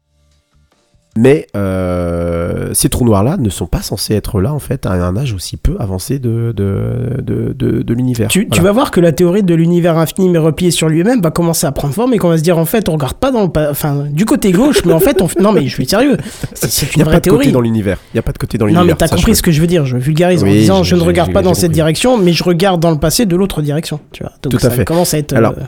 Mais 1.16 1.46
euh, 1.56 2.70
ces 2.74 2.88
trous 2.88 3.04
noirs-là 3.04 3.36
ne 3.38 3.48
sont 3.48 3.66
pas 3.66 3.82
censés 3.82 4.14
être 4.14 4.40
là 4.40 4.52
en 4.52 4.58
fait 4.58 4.86
à 4.86 4.92
un 4.92 5.16
âge 5.16 5.32
aussi 5.32 5.56
peu 5.56 5.76
avancé 5.78 6.18
de, 6.18 6.52
de, 6.56 7.20
de, 7.22 7.52
de- 7.52 7.82
de 7.82 7.94
l'univers. 7.94 8.28
Tu, 8.28 8.46
vas 8.60 8.72
voir 8.72 8.90
que 8.90 9.00
la 9.00 9.12
théorie 9.12 9.42
de 9.42 9.54
l'univers 9.54 9.96
infini 9.98 10.28
mais 10.28 10.38
replié 10.38 10.70
sur 10.70 10.88
lui-même 10.88 11.20
va 11.22 11.30
commencer 11.30 11.66
à 11.66 11.72
prendre 11.72 11.94
forme 11.94 12.14
et 12.14 12.18
qu'on 12.18 12.28
va 12.28 12.38
se 12.38 12.42
dire 12.42 12.58
en 12.58 12.64
fait 12.64 12.88
on 12.88 12.92
regarde 12.92 13.14
pas 13.16 13.30
dans 13.30 13.42
le 13.44 13.50
enfin 13.70 14.04
du 14.10 14.24
côté 14.24 14.52
gauche 14.52 14.84
mais 14.84 14.92
en 14.92 15.00
fait 15.00 15.20
on 15.22 15.28
non 15.40 15.52
mais 15.52 15.62
je 15.66 15.74
suis 15.74 15.86
sérieux 15.86 16.16
c'est 16.54 16.70
c'est 16.70 16.86
Il 16.86 16.96
n'y 16.98 17.02
une 17.02 17.02
a 17.02 17.04
vraie 17.04 17.14
pas 17.16 17.20
de 17.20 17.30
côté 17.30 17.42
théorie 17.44 17.52
dans 17.52 17.60
l'univers. 17.60 17.98
Il 18.12 18.16
n'y 18.16 18.20
a 18.20 18.22
pas 18.22 18.32
de 18.32 18.38
côté 18.38 18.58
dans 18.58 18.66
non 18.66 18.72
l'univers. 18.72 18.96
mais 19.00 19.06
t'as 19.06 19.14
compris 19.14 19.32
je- 19.32 19.36
ce 19.38 19.42
que 19.42 19.50
je 19.52 19.60
veux 19.60 19.66
dire 19.66 19.86
je 19.86 19.96
vulgarise 19.96 20.42
en 20.42 20.46
disant 20.46 20.82
je 20.82 20.96
ne 20.96 21.00
regarde 21.02 21.32
pas 21.32 21.42
dans 21.42 21.54
cette 21.54 21.72
direction 21.72 22.18
mais 22.18 22.32
je 22.32 22.44
regarde 22.44 22.80
dans 22.80 22.90
le 22.90 22.98
passé 22.98 23.26
de 23.26 23.36
l'autre 23.36 23.62
direction 23.62 24.00
tu 24.12 24.22
vois 24.22 24.32
donc 24.42 24.52
Tout 24.52 24.58
à 24.58 24.60
ça 24.60 24.70
fait. 24.70 24.84
commence 24.84 25.14
à 25.14 25.18
être 25.18 25.32
Alors, 25.34 25.52
euh, 25.52 25.62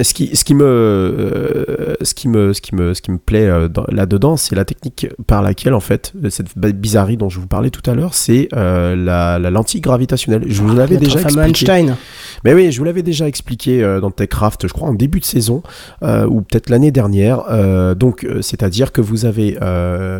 Ce 0.00 0.14
qui, 0.14 0.36
ce 0.36 0.44
qui 0.44 0.54
me, 0.54 0.64
euh, 0.64 1.94
ce 2.02 2.14
qui 2.14 2.28
me, 2.28 2.52
ce 2.52 2.60
qui 2.60 2.74
me, 2.76 2.94
ce 2.94 3.02
qui 3.02 3.10
me 3.10 3.18
plaît 3.18 3.46
euh, 3.48 3.66
dans- 3.68 3.84
là-dedans, 3.88 4.36
c'est 4.36 4.54
la 4.54 4.64
technique 4.64 5.08
par 5.26 5.42
laquelle, 5.42 5.74
en 5.74 5.80
fait, 5.80 6.12
cette 6.30 6.56
bizarrerie 6.56 7.16
dont 7.16 7.28
je 7.28 7.40
vous 7.40 7.48
parlais 7.48 7.70
tout 7.70 7.88
à 7.90 7.94
l'heure, 7.94 8.14
c'est 8.14 8.48
euh, 8.54 8.94
la, 8.94 9.40
la 9.40 9.50
lentille 9.50 9.80
gravitationnelle. 9.80 10.44
Je 10.46 10.62
vous 10.62 10.68
l'avais 10.74 10.94
notre 10.94 11.06
déjà 11.06 11.20
expliqué. 11.22 11.48
Einstein 11.48 11.96
Mais 12.44 12.54
oui, 12.54 12.70
je 12.70 12.78
vous 12.78 12.84
l'avais 12.84 13.02
déjà 13.02 13.26
expliqué 13.26 13.98
dans 14.00 14.12
TechCraft, 14.12 14.68
je 14.68 14.72
crois 14.72 14.88
en 14.88 14.94
début 14.94 15.18
de 15.18 15.24
saison, 15.24 15.62
ou 16.02 16.42
peut-être 16.42 16.70
l'année 16.70 16.92
dernière. 16.92 17.42
Donc, 17.96 18.24
c'est-à-dire 18.40 18.92
que 18.92 19.00
vous 19.00 19.24
avez 19.24 19.58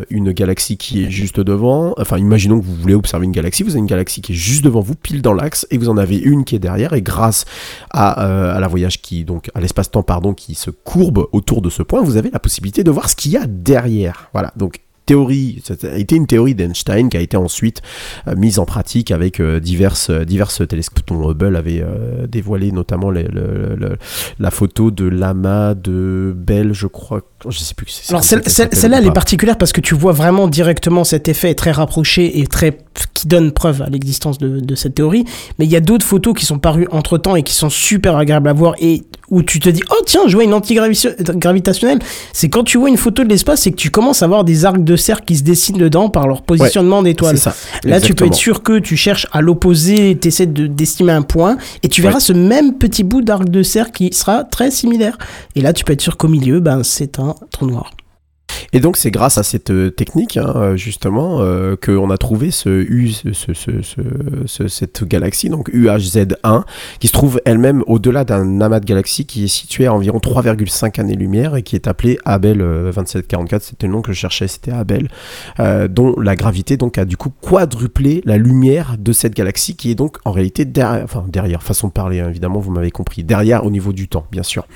une 0.09 0.31
galaxie 0.33 0.75
qui 0.77 1.05
est 1.05 1.09
juste 1.09 1.39
devant. 1.39 1.93
Enfin, 1.97 2.17
imaginons 2.17 2.59
que 2.59 2.65
vous 2.65 2.75
voulez 2.75 2.95
observer 2.95 3.25
une 3.25 3.31
galaxie, 3.31 3.63
vous 3.63 3.71
avez 3.71 3.79
une 3.79 3.85
galaxie 3.85 4.19
qui 4.21 4.33
est 4.33 4.35
juste 4.35 4.63
devant 4.65 4.81
vous, 4.81 4.95
pile 4.95 5.21
dans 5.21 5.33
l'axe, 5.33 5.65
et 5.71 5.77
vous 5.77 5.87
en 5.89 5.95
avez 5.97 6.17
une 6.17 6.43
qui 6.43 6.55
est 6.55 6.59
derrière. 6.59 6.91
Et 6.93 7.01
grâce 7.01 7.45
à, 7.91 8.11
à 8.55 8.59
la 8.59 8.67
voyage 8.67 9.01
qui, 9.01 9.23
donc, 9.23 9.49
à 9.55 9.61
l'espace-temps, 9.69 10.03
pardon, 10.03 10.33
qui 10.33 10.55
se 10.55 10.71
courbe 10.71 11.27
autour 11.31 11.61
de 11.61 11.69
ce 11.69 11.83
point, 11.83 12.01
vous 12.01 12.17
avez 12.17 12.31
la 12.31 12.39
possibilité 12.39 12.83
de 12.83 12.89
voir 12.91 13.09
ce 13.09 13.15
qu'il 13.15 13.31
y 13.31 13.37
a 13.37 13.45
derrière. 13.47 14.29
Voilà. 14.33 14.51
Donc, 14.57 14.79
théorie, 15.05 15.59
ça 15.63 15.73
a 15.91 15.95
été 15.97 16.15
une 16.15 16.27
théorie 16.27 16.53
d'Einstein 16.53 17.09
qui 17.09 17.17
a 17.17 17.19
été 17.19 17.35
ensuite 17.35 17.81
euh, 18.27 18.35
mise 18.35 18.59
en 18.59 18.65
pratique 18.65 19.09
avec 19.09 19.39
euh, 19.39 19.59
diverses, 19.59 20.11
euh, 20.11 20.23
diverses 20.23 20.61
télescopes 20.67 20.99
dont 21.07 21.31
Hubble 21.31 21.55
avait 21.55 21.81
euh, 21.81 22.27
dévoilé 22.27 22.71
notamment 22.71 23.09
les- 23.09 23.23
le- 23.23 23.75
le- 23.75 23.97
la 24.37 24.51
photo 24.51 24.91
de 24.91 25.05
l'amas 25.05 25.73
de 25.73 26.31
Bell, 26.37 26.73
je 26.73 26.85
crois. 26.85 27.21
Je 27.47 27.57
sais 27.57 27.73
plus. 27.73 27.87
c'est 27.89 28.11
Alors 28.13 28.23
celle- 28.23 28.47
celle- 28.47 28.69
celle-là, 28.71 28.99
elle 28.99 29.07
est 29.07 29.11
particulière 29.11 29.57
parce 29.57 29.71
que 29.71 29.81
tu 29.81 29.95
vois 29.95 30.11
vraiment 30.11 30.47
directement 30.47 31.03
cet 31.03 31.27
effet 31.27 31.55
très 31.55 31.71
rapproché 31.71 32.39
et 32.39 32.45
très 32.45 32.77
qui 33.15 33.27
donne 33.27 33.51
preuve 33.51 33.81
à 33.81 33.89
l'existence 33.89 34.37
de, 34.37 34.59
de 34.59 34.75
cette 34.75 34.93
théorie. 34.93 35.25
Mais 35.57 35.65
il 35.65 35.71
y 35.71 35.75
a 35.75 35.79
d'autres 35.81 36.05
photos 36.05 36.35
qui 36.35 36.45
sont 36.45 36.59
parues 36.59 36.87
entre 36.91 37.17
temps 37.17 37.35
et 37.35 37.41
qui 37.41 37.55
sont 37.55 37.69
super 37.71 38.15
agréables 38.15 38.47
à 38.49 38.53
voir 38.53 38.75
et 38.79 39.01
où 39.31 39.43
tu 39.43 39.59
te 39.59 39.69
dis 39.69 39.81
oh 39.91 40.01
tiens 40.05 40.21
je 40.27 40.35
vois 40.35 40.43
une 40.43 40.53
antigravitationnelle. 40.53 41.99
C'est 42.33 42.49
quand 42.49 42.63
tu 42.63 42.77
vois 42.77 42.89
une 42.89 42.97
photo 42.97 43.23
de 43.23 43.29
l'espace 43.29 43.61
c'est 43.61 43.71
que 43.71 43.75
tu 43.75 43.91
commences 43.91 44.21
à 44.23 44.27
voir 44.27 44.43
des 44.43 44.65
arcs 44.65 44.83
de 44.83 44.95
cercle 44.95 45.25
qui 45.25 45.35
se 45.37 45.43
dessinent 45.43 45.77
dedans 45.77 46.09
par 46.09 46.27
leur 46.27 46.41
positionnement 46.41 47.01
d'étoiles. 47.03 47.37
Là, 47.83 48.01
tu 48.01 48.13
peux 48.13 48.25
être 48.25 48.35
sûr 48.35 48.63
que 48.63 48.79
tu 48.79 48.95
cherches 48.97 49.27
à 49.31 49.41
l'opposé, 49.41 50.17
tu 50.21 50.27
essaies 50.29 50.45
d'estimer 50.47 51.11
un 51.13 51.21
point, 51.21 51.57
et 51.83 51.87
tu 51.89 52.01
verras 52.01 52.15
Ouais. 52.15 52.19
ce 52.21 52.33
même 52.33 52.73
petit 52.73 53.03
bout 53.03 53.21
d'arc 53.21 53.47
de 53.49 53.63
cercle 53.63 53.91
qui 53.91 54.09
sera 54.13 54.43
très 54.43 54.71
similaire. 54.71 55.17
Et 55.55 55.61
là, 55.61 55.73
tu 55.73 55.83
peux 55.83 55.93
être 55.93 56.01
sûr 56.01 56.17
qu'au 56.17 56.27
milieu, 56.27 56.59
ben, 56.59 56.81
c'est 56.83 57.19
un 57.19 57.35
trou 57.51 57.65
noir. 57.67 57.91
Et 58.73 58.79
donc 58.79 58.97
c'est 58.97 59.11
grâce 59.11 59.37
à 59.37 59.43
cette 59.43 59.71
euh, 59.71 59.89
technique 59.89 60.37
hein, 60.37 60.53
euh, 60.55 60.75
justement 60.77 61.37
euh, 61.41 61.75
qu'on 61.75 62.09
a 62.11 62.17
trouvé 62.17 62.51
ce 62.51 62.69
U, 62.69 63.09
ce, 63.11 63.33
ce- 63.33 63.53
ce- 63.53 63.81
ce- 63.81 64.45
ce- 64.45 64.67
cette 64.67 65.03
galaxie, 65.03 65.49
donc 65.49 65.69
UHZ1, 65.73 66.63
qui 66.99 67.07
se 67.07 67.13
trouve 67.13 67.41
elle-même 67.45 67.83
au-delà 67.87 68.23
d'un 68.23 68.61
amas 68.61 68.79
de 68.79 68.85
galaxies 68.85 69.25
qui 69.25 69.45
est 69.45 69.47
situé 69.47 69.85
à 69.85 69.93
environ 69.93 70.19
3,5 70.19 70.99
années-lumière 70.99 71.55
et 71.55 71.63
qui 71.63 71.75
est 71.75 71.87
appelé 71.87 72.17
Abel 72.25 72.61
euh, 72.61 72.91
2744, 72.91 73.61
c'était 73.63 73.87
le 73.87 73.93
nom 73.93 74.01
que 74.01 74.11
je 74.13 74.17
cherchais, 74.19 74.47
c'était 74.47 74.71
Abel, 74.71 75.07
dont 75.89 76.19
la 76.19 76.35
gravité 76.35 76.77
donc 76.77 76.97
a 76.97 77.05
du 77.05 77.17
coup 77.17 77.29
quadruplé 77.41 78.21
la 78.25 78.37
lumière 78.37 78.95
de 78.99 79.11
cette 79.13 79.35
galaxie 79.35 79.75
qui 79.75 79.91
est 79.91 79.95
donc 79.95 80.17
en 80.25 80.31
réalité 80.31 80.65
derrière, 80.65 81.03
enfin 81.03 81.25
derrière, 81.27 81.63
façon 81.63 81.87
de 81.87 81.93
parler 81.93 82.19
hein, 82.19 82.29
évidemment, 82.29 82.59
vous 82.59 82.71
m'avez 82.71 82.91
compris, 82.91 83.23
derrière 83.23 83.65
au 83.65 83.71
niveau 83.71 83.93
du 83.93 84.07
temps 84.07 84.25
bien 84.31 84.43
sûr. 84.43 84.67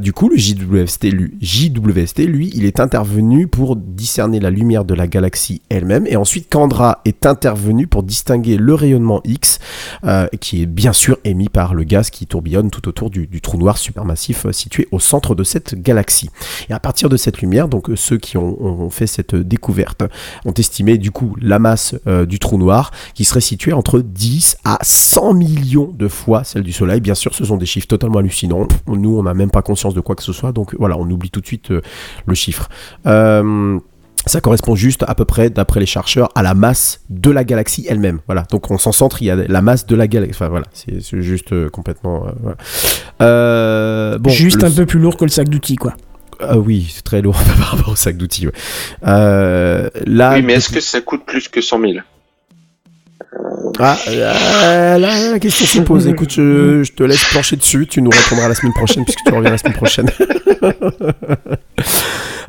Du 0.00 0.12
coup, 0.12 0.28
le 0.28 0.36
JWST, 0.36 1.04
lui, 1.12 1.34
JWST, 1.40 2.26
lui, 2.26 2.50
il 2.54 2.64
est 2.64 2.80
intervenu 2.92 3.46
pour 3.46 3.74
discerner 3.76 4.38
la 4.38 4.50
lumière 4.50 4.84
de 4.84 4.92
la 4.92 5.06
galaxie 5.06 5.62
elle-même, 5.70 6.06
et 6.06 6.16
ensuite 6.16 6.50
Candra 6.50 7.00
est 7.06 7.24
intervenu 7.24 7.86
pour 7.86 8.02
distinguer 8.02 8.58
le 8.58 8.74
rayonnement 8.74 9.22
X, 9.24 9.60
euh, 10.04 10.26
qui 10.42 10.60
est 10.60 10.66
bien 10.66 10.92
sûr 10.92 11.16
émis 11.24 11.48
par 11.48 11.72
le 11.72 11.84
gaz 11.84 12.10
qui 12.10 12.26
tourbillonne 12.26 12.70
tout 12.70 12.86
autour 12.88 13.08
du, 13.08 13.40
trou 13.40 13.56
noir 13.56 13.78
supermassif 13.78 14.44
euh, 14.44 14.52
situé 14.52 14.88
au 14.92 14.98
centre 14.98 15.34
de 15.34 15.42
cette 15.42 15.74
galaxie. 15.74 16.28
Et 16.68 16.74
à 16.74 16.80
partir 16.80 17.08
de 17.08 17.16
cette 17.16 17.40
lumière, 17.40 17.66
donc 17.66 17.88
euh, 17.88 17.96
ceux 17.96 18.18
qui 18.18 18.36
ont, 18.36 18.90
fait 18.90 19.06
cette 19.06 19.34
découverte 19.34 20.02
ont 20.44 20.52
estimé 20.52 20.98
du 20.98 21.12
coup 21.12 21.34
la 21.40 21.58
masse 21.58 21.94
du 22.28 22.38
trou 22.38 22.58
noir 22.58 22.90
qui 23.14 23.24
serait 23.24 23.40
située 23.40 23.72
entre 23.72 24.00
10 24.00 24.58
à 24.64 24.78
100 24.82 25.32
millions 25.32 25.90
de 25.96 26.08
fois 26.08 26.44
celle 26.44 26.62
du 26.62 26.72
Soleil. 26.72 27.00
Bien 27.00 27.14
sûr, 27.14 27.34
ce 27.34 27.44
sont 27.44 27.56
des 27.56 27.64
chiffres 27.64 27.86
totalement 27.86 28.18
hallucinants. 28.18 28.68
Nous, 28.86 29.18
on 29.18 29.22
n'a 29.22 29.32
même 29.32 29.50
pas 29.50 29.62
conscience 29.62 29.94
de 29.94 30.00
quoi 30.00 30.14
que 30.14 30.22
ce 30.22 30.32
soit, 30.34 30.52
donc 30.52 30.74
voilà, 30.78 30.98
on 30.98 31.08
oublie 31.10 31.30
tout 31.30 31.40
de 31.40 31.46
suite 31.46 31.70
le 31.70 32.34
chiffre. 32.34 32.68
Euh, 33.06 33.78
ça 34.24 34.40
correspond 34.40 34.76
juste 34.76 35.04
à 35.08 35.16
peu 35.16 35.24
près, 35.24 35.50
d'après 35.50 35.80
les 35.80 35.86
chercheurs, 35.86 36.28
à 36.36 36.42
la 36.42 36.54
masse 36.54 37.00
de 37.10 37.30
la 37.32 37.42
galaxie 37.42 37.86
elle-même. 37.88 38.20
Voilà. 38.26 38.44
Donc 38.50 38.70
on 38.70 38.78
s'en 38.78 38.92
centre, 38.92 39.20
il 39.20 39.24
y 39.24 39.30
a 39.30 39.34
la 39.36 39.62
masse 39.62 39.84
de 39.86 39.96
la 39.96 40.06
galaxie. 40.06 40.34
Enfin 40.36 40.48
voilà, 40.48 40.66
c'est 40.72 41.20
juste 41.22 41.52
euh, 41.52 41.68
complètement. 41.68 42.26
euh, 42.26 42.30
voilà. 42.40 42.56
Euh, 43.20 44.18
bon, 44.18 44.30
Juste 44.30 44.62
le- 44.62 44.68
un 44.68 44.70
peu 44.70 44.86
plus 44.86 45.00
lourd 45.00 45.16
que 45.16 45.24
le 45.24 45.30
sac 45.30 45.48
d'outils, 45.48 45.76
quoi. 45.76 45.94
Ah 46.40 46.58
oui, 46.58 46.90
c'est 46.92 47.02
très 47.02 47.20
lourd 47.22 47.34
par 47.58 47.66
rapport 47.72 47.88
au 47.92 47.96
sac 47.96 48.16
d'outils. 48.16 48.46
ouais. 48.46 48.52
Euh, 49.06 49.88
là, 50.06 50.34
oui, 50.34 50.42
mais 50.42 50.54
est-ce 50.54 50.70
que 50.70 50.80
ça 50.80 51.00
coûte 51.00 51.24
plus 51.26 51.48
que 51.48 51.60
100 51.60 51.80
000 51.80 51.92
Ah, 53.78 53.96
euh, 54.08 54.98
là, 54.98 55.32
la 55.32 55.38
question 55.38 55.64
se 55.64 55.80
pose. 55.80 56.06
Écoute, 56.06 56.32
je, 56.32 56.92
te 56.92 57.02
laisse 57.02 57.24
plancher 57.30 57.56
dessus. 57.56 57.86
Tu 57.86 58.02
nous 58.02 58.10
répondras 58.10 58.48
la 58.48 58.54
semaine 58.54 58.74
prochaine 58.74 59.04
puisque 59.04 59.24
tu 59.24 59.32
reviens 59.32 59.50
la 59.50 59.58
semaine 59.58 59.74
prochaine. 59.74 60.10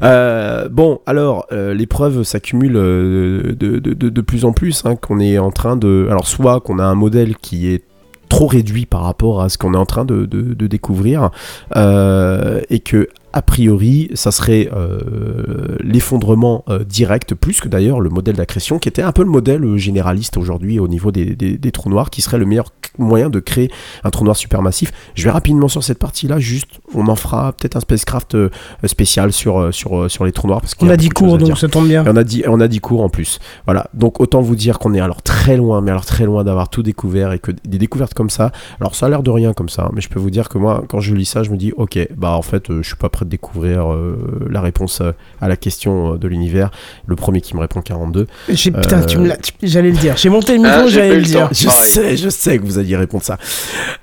Euh, 0.01 0.67
bon, 0.69 0.99
alors, 1.05 1.45
euh, 1.53 1.73
les 1.73 1.85
preuves 1.85 2.23
s'accumulent 2.23 2.75
euh, 2.75 3.55
de, 3.57 3.79
de, 3.79 4.21
plus 4.21 4.43
en 4.43 4.51
plus. 4.51 4.85
Hein, 4.85 4.95
qu'on 4.95 5.19
est 5.19 5.37
en 5.37 5.51
train 5.51 5.77
de. 5.77 6.07
Alors, 6.09 6.27
soit 6.27 6.59
qu'on 6.59 6.79
a 6.79 6.83
un 6.83 6.95
modèle 6.95 7.37
qui 7.37 7.69
est 7.69 7.83
trop 8.27 8.47
réduit 8.47 8.85
par 8.85 9.03
rapport 9.03 9.41
à 9.41 9.49
ce 9.49 9.57
qu'on 9.57 9.73
est 9.75 9.77
en 9.77 9.85
train 9.85 10.03
de, 10.03 10.25
de, 10.25 10.53
de 10.53 10.67
découvrir 10.67 11.29
euh, 11.75 12.61
et 12.69 12.79
que 12.79 13.07
a 13.33 13.41
priori 13.41 14.09
ça 14.13 14.31
serait 14.31 14.69
euh, 14.73 15.77
l'effondrement 15.79 16.63
euh, 16.69 16.83
direct 16.83 17.35
plus 17.35 17.59
que 17.59 17.67
d'ailleurs 17.67 17.99
le 17.99 18.09
modèle 18.09 18.35
d'accrétion 18.35 18.79
qui 18.79 18.87
était 18.87 19.01
un 19.01 19.11
peu 19.11 19.23
le 19.23 19.29
modèle 19.29 19.63
euh, 19.63 19.77
généraliste 19.77 20.37
aujourd'hui 20.37 20.79
au 20.79 20.87
niveau 20.87 21.11
des, 21.11 21.35
des, 21.35 21.57
des 21.57 21.71
trous 21.71 21.89
noirs 21.89 22.09
qui 22.09 22.21
serait 22.21 22.37
le 22.37 22.45
meilleur 22.45 22.67
moyen 22.99 23.29
de 23.29 23.39
créer 23.39 23.71
un 24.03 24.11
trou 24.11 24.23
noir 24.23 24.37
supermassif 24.37 24.91
je 25.15 25.23
vais 25.23 25.31
rapidement 25.31 25.67
sur 25.67 25.83
cette 25.83 25.99
partie 25.99 26.27
là 26.27 26.39
juste 26.39 26.79
on 26.93 27.07
en 27.07 27.15
fera 27.15 27.53
peut-être 27.53 27.75
un 27.75 27.79
spacecraft 27.79 28.37
spécial 28.85 29.33
sur, 29.33 29.73
sur, 29.73 30.09
sur 30.09 30.25
les 30.25 30.31
trous 30.31 30.47
noirs 30.47 30.61
parce 30.61 30.75
On 30.79 30.87
y 30.87 30.91
a 30.91 30.97
dit 30.97 31.09
cours, 31.09 31.37
donc 31.37 31.57
ça 31.57 31.67
tombe 31.67 31.87
bien. 31.87 32.05
Et 32.05 32.09
on 32.09 32.15
a 32.15 32.23
dit, 32.23 32.43
on 32.47 32.59
a 32.59 32.67
dit 32.67 32.79
court 32.79 33.01
en 33.01 33.09
plus. 33.09 33.39
Voilà. 33.65 33.87
Donc 33.93 34.19
autant 34.19 34.41
vous 34.41 34.55
dire 34.55 34.79
qu'on 34.79 34.93
est 34.93 34.99
alors 34.99 35.21
très 35.21 35.57
loin, 35.57 35.81
mais 35.81 35.91
alors 35.91 36.05
très 36.05 36.25
loin 36.25 36.43
d'avoir 36.43 36.69
tout 36.69 36.83
découvert 36.83 37.31
et 37.31 37.39
que 37.39 37.51
des 37.51 37.77
découvertes 37.77 38.13
comme 38.13 38.29
ça. 38.29 38.51
Alors 38.79 38.95
ça 38.95 39.07
a 39.07 39.09
l'air 39.09 39.23
de 39.23 39.31
rien 39.31 39.53
comme 39.53 39.69
ça, 39.69 39.83
hein, 39.83 39.91
mais 39.93 40.01
je 40.01 40.09
peux 40.09 40.19
vous 40.19 40.29
dire 40.29 40.49
que 40.49 40.57
moi, 40.57 40.83
quand 40.87 40.99
je 40.99 41.15
lis 41.15 41.25
ça, 41.25 41.43
je 41.43 41.51
me 41.51 41.57
dis, 41.57 41.73
ok, 41.75 41.99
bah 42.15 42.31
en 42.31 42.41
fait, 42.41 42.69
euh, 42.69 42.81
je 42.81 42.87
suis 42.87 42.95
pas 42.95 43.09
prêt 43.09 43.22
de 43.23 43.29
découvrir 43.29 43.91
euh, 43.91 44.47
la 44.49 44.61
réponse 44.61 45.01
à 45.41 45.47
la 45.47 45.55
question 45.55 46.13
euh, 46.13 46.17
de 46.17 46.27
l'univers. 46.27 46.71
Le 47.05 47.15
premier 47.15 47.41
qui 47.41 47.55
me 47.55 47.61
répond 47.61 47.81
42. 47.81 48.27
J'ai- 48.49 48.71
Putain, 48.71 49.01
Euh, 49.01 49.05
tu 49.05 49.17
me 49.17 49.27
l'as- 49.27 49.37
tu- 49.37 49.53
j'allais 49.63 49.91
le 49.91 49.97
dire. 49.97 50.15
J'ai 50.17 50.29
monté 50.29 50.53
le 50.53 50.59
micro, 50.63 50.73
Ah, 50.75 50.87
j'ai 50.87 50.99
pas 50.99 51.07
j'allais 51.07 51.15
le 51.17 51.21
dire. 51.23 51.47
temps. 51.47 51.53
Je 51.53 51.65
Pareil. 51.65 51.91
sais, 51.91 52.17
je 52.17 52.29
sais 52.29 52.57
que 52.59 52.63
vous 52.65 52.77
alliez 52.77 52.95
répondre 52.97 53.23
ça. 53.23 53.37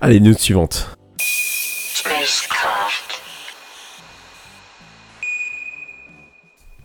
Allez, 0.01 0.20
news 0.20 0.34
suivante. 0.34 0.97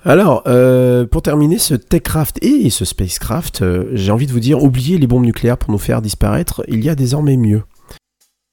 Alors, 0.04 0.44
euh, 0.48 1.06
pour 1.08 1.22
terminer 1.24 1.58
ce 1.58 1.74
Techcraft 1.74 2.38
et 2.44 2.70
ce 2.70 2.86
Spacecraft, 2.86 3.64
euh, 3.64 3.86
j'ai 3.94 4.12
envie 4.12 4.28
de 4.28 4.32
vous 4.32 4.40
dire, 4.40 4.62
oubliez 4.62 5.00
les 5.00 5.08
bombes 5.08 5.26
nucléaires 5.26 5.58
pour 5.58 5.72
nous 5.72 5.80
faire 5.80 6.02
disparaître, 6.02 6.64
il 6.68 6.84
y 6.84 6.90
a 6.90 6.96
désormais 6.96 7.38
mieux. 7.38 7.64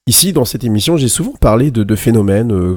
Ici, 0.08 0.32
dans 0.32 0.44
cette 0.44 0.64
émission, 0.64 0.96
j'ai 0.96 1.06
souvent 1.06 1.34
parlé 1.40 1.70
de, 1.70 1.94
phénomènes, 1.94 2.52
euh, 2.52 2.76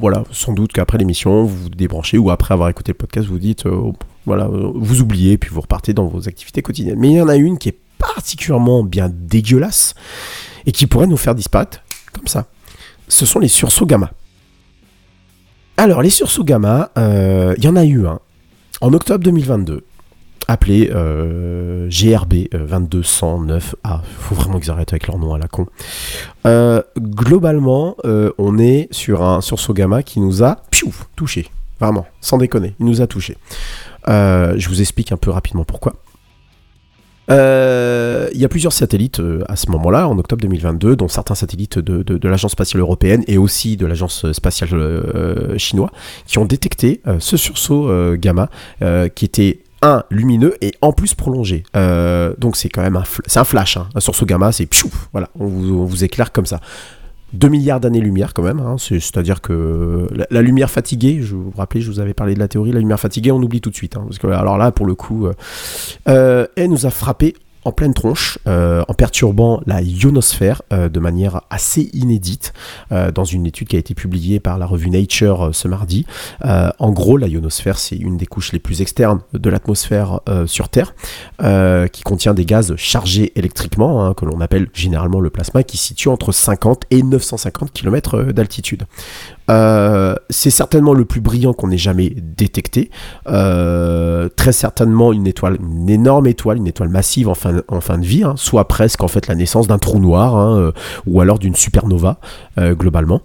voilà, 0.00 0.24
sans 0.30 0.54
doute 0.54 0.72
qu'après 0.72 0.96
l'émission, 0.96 1.44
vous 1.44 1.64
vous 1.64 1.68
débranchez 1.68 2.16
ou 2.16 2.30
après 2.30 2.54
avoir 2.54 2.70
écouté 2.70 2.92
le 2.92 2.96
podcast, 2.96 3.28
vous 3.28 3.38
dites, 3.38 3.66
euh, 3.66 3.92
voilà, 4.24 4.46
euh, 4.46 4.72
vous 4.74 5.02
oubliez, 5.02 5.36
puis 5.36 5.50
vous 5.50 5.60
repartez 5.60 5.92
dans 5.92 6.06
vos 6.06 6.28
activités 6.30 6.62
quotidiennes. 6.62 6.98
Mais 6.98 7.10
il 7.10 7.16
y 7.16 7.20
en 7.20 7.28
a 7.28 7.36
une 7.36 7.58
qui 7.58 7.68
est 7.68 7.78
particulièrement 7.98 8.84
bien 8.84 9.10
dégueulasse 9.12 9.94
et 10.64 10.72
qui 10.72 10.86
pourrait 10.86 11.06
nous 11.06 11.18
faire 11.18 11.34
disparaître 11.34 11.82
comme 12.14 12.26
ça. 12.26 12.46
Ce 13.06 13.26
sont 13.26 13.38
les 13.38 13.48
sursauts 13.48 13.84
gamma. 13.84 14.10
Alors, 15.76 16.00
les 16.00 16.08
sursauts 16.08 16.42
gamma, 16.42 16.90
il 16.96 17.62
y 17.62 17.68
en 17.68 17.76
a 17.76 17.84
eu 17.84 18.06
un 18.06 18.18
en 18.80 18.94
octobre 18.94 19.22
2022, 19.22 19.84
appelé 20.52 20.86
GRB 20.86 22.48
euh, 22.54 22.66
22109A. 22.68 24.00
faut 24.18 24.34
vraiment 24.34 24.60
qu'ils 24.60 24.70
arrêtent 24.70 24.92
avec 24.92 25.06
leur 25.06 25.18
nom 25.18 25.34
à 25.34 25.38
la 25.38 25.48
con. 25.48 25.66
Euh, 26.46 26.82
globalement, 26.98 27.96
euh, 28.04 28.32
on 28.38 28.58
est 28.58 28.88
sur 28.90 29.22
un 29.22 29.40
sursaut 29.40 29.74
gamma 29.74 30.02
qui 30.02 30.20
nous 30.20 30.42
a 30.42 30.62
touché. 31.16 31.48
Vraiment, 31.80 32.06
sans 32.20 32.38
déconner, 32.38 32.74
il 32.78 32.86
nous 32.86 33.00
a 33.00 33.06
touché. 33.06 33.36
Euh, 34.08 34.54
je 34.56 34.68
vous 34.68 34.80
explique 34.80 35.12
un 35.12 35.16
peu 35.16 35.30
rapidement 35.30 35.64
pourquoi. 35.64 35.94
Il 37.28 38.38
y 38.38 38.44
a 38.44 38.48
plusieurs 38.48 38.74
satellites 38.74 39.22
à 39.48 39.56
ce 39.56 39.70
moment-là, 39.70 40.06
en 40.06 40.18
octobre 40.18 40.42
2022, 40.42 40.96
dont 40.96 41.08
certains 41.08 41.34
satellites 41.34 41.78
de, 41.78 42.28
l'Agence 42.28 42.52
spatiale 42.52 42.82
européenne 42.82 43.24
et 43.26 43.38
aussi 43.38 43.78
de 43.78 43.86
l'Agence 43.86 44.30
spatiale 44.32 45.56
chinoise, 45.56 45.90
qui 46.26 46.38
ont 46.38 46.44
détecté 46.44 47.00
ce 47.20 47.38
sursaut 47.38 47.90
gamma 48.16 48.50
qui 49.14 49.24
était 49.24 49.61
lumineux 50.10 50.54
et 50.60 50.72
en 50.80 50.92
plus 50.92 51.14
prolongé. 51.14 51.64
Euh, 51.76 52.34
donc 52.38 52.56
c'est 52.56 52.68
quand 52.68 52.82
même 52.82 52.96
un, 52.96 53.04
c'est 53.26 53.40
un 53.40 53.44
flash, 53.44 53.76
hein. 53.76 53.88
un 53.94 54.00
sursaut 54.00 54.26
gamma, 54.26 54.52
c'est 54.52 54.66
piouf, 54.66 55.08
voilà, 55.12 55.28
on 55.38 55.46
vous, 55.46 56.04
éclaire 56.04 56.32
comme 56.32 56.46
ça. 56.46 56.60
2 57.32 57.48
milliards 57.48 57.80
d'années-lumière 57.80 58.34
quand 58.34 58.42
même, 58.42 58.60
hein, 58.60 58.76
c'est- 58.78 59.00
c'est-à-dire 59.00 59.40
que 59.40 60.06
la, 60.30 60.42
lumière 60.42 60.70
fatiguée, 60.70 61.20
je 61.22 61.34
vous 61.34 61.52
rappelez, 61.56 61.80
je 61.80 61.90
vous 61.90 61.98
avais 61.98 62.12
parlé 62.12 62.34
de 62.34 62.38
la 62.38 62.48
théorie, 62.48 62.72
la 62.72 62.80
lumière 62.80 63.00
fatiguée, 63.00 63.32
on 63.32 63.42
oublie 63.42 63.60
tout 63.62 63.70
de 63.70 63.74
suite, 63.74 63.96
hein, 63.96 64.04
parce 64.06 64.18
que 64.18 64.26
alors 64.26 64.58
là, 64.58 64.70
pour 64.70 64.86
le 64.86 64.94
coup, 64.94 65.26
euh, 65.26 65.32
euh, 66.08 66.46
elle 66.56 66.70
nous 66.70 66.84
a 66.84 66.90
frappé 66.90 67.34
en 67.64 67.72
pleine 67.72 67.94
tronche, 67.94 68.38
euh, 68.46 68.82
en 68.88 68.94
perturbant 68.94 69.60
la 69.66 69.80
ionosphère 69.82 70.62
euh, 70.72 70.88
de 70.88 71.00
manière 71.00 71.42
assez 71.50 71.90
inédite, 71.92 72.52
euh, 72.90 73.10
dans 73.12 73.24
une 73.24 73.46
étude 73.46 73.68
qui 73.68 73.76
a 73.76 73.78
été 73.78 73.94
publiée 73.94 74.40
par 74.40 74.58
la 74.58 74.66
revue 74.66 74.90
Nature 74.90 75.50
ce 75.52 75.68
mardi. 75.68 76.06
En 76.42 76.90
gros, 76.90 77.16
la 77.16 77.28
ionosphère, 77.28 77.78
c'est 77.78 77.96
une 77.96 78.16
des 78.16 78.26
couches 78.26 78.52
les 78.52 78.58
plus 78.58 78.82
externes 78.82 79.20
de 79.32 79.50
l'atmosphère 79.50 80.20
sur 80.46 80.68
Terre, 80.68 80.94
qui 81.92 82.02
contient 82.02 82.34
des 82.34 82.44
gaz 82.44 82.74
chargés 82.76 83.32
électriquement, 83.36 84.04
hein, 84.04 84.14
que 84.14 84.24
l'on 84.24 84.40
appelle 84.40 84.68
généralement 84.74 85.20
le 85.20 85.30
plasma, 85.30 85.62
qui 85.62 85.76
situe 85.76 86.08
entre 86.08 86.32
50 86.32 86.84
et 86.90 87.02
950 87.02 87.72
km 87.72 88.22
d'altitude. 88.32 88.84
Euh, 89.52 90.14
c'est 90.30 90.50
certainement 90.50 90.94
le 90.94 91.04
plus 91.04 91.20
brillant 91.20 91.52
qu'on 91.52 91.70
ait 91.70 91.78
jamais 91.78 92.10
détecté. 92.10 92.90
Euh, 93.26 94.28
très 94.34 94.52
certainement 94.52 95.12
une 95.12 95.26
étoile, 95.26 95.58
une 95.60 95.90
énorme 95.90 96.26
étoile, 96.26 96.56
une 96.56 96.66
étoile 96.66 96.88
massive 96.88 97.28
en 97.28 97.34
fin, 97.34 97.52
de 97.52 98.04
vie, 98.04 98.24
hein, 98.24 98.34
soit 98.36 98.66
presque 98.66 99.02
en 99.02 99.08
fait 99.08 99.26
la 99.26 99.34
naissance 99.34 99.66
d'un 99.66 99.78
trou 99.78 99.98
noir, 99.98 100.36
hein, 100.36 100.58
euh, 100.58 100.72
ou 101.06 101.20
alors 101.20 101.38
d'une 101.38 101.54
supernova 101.54 102.18
globalement. 102.58 103.22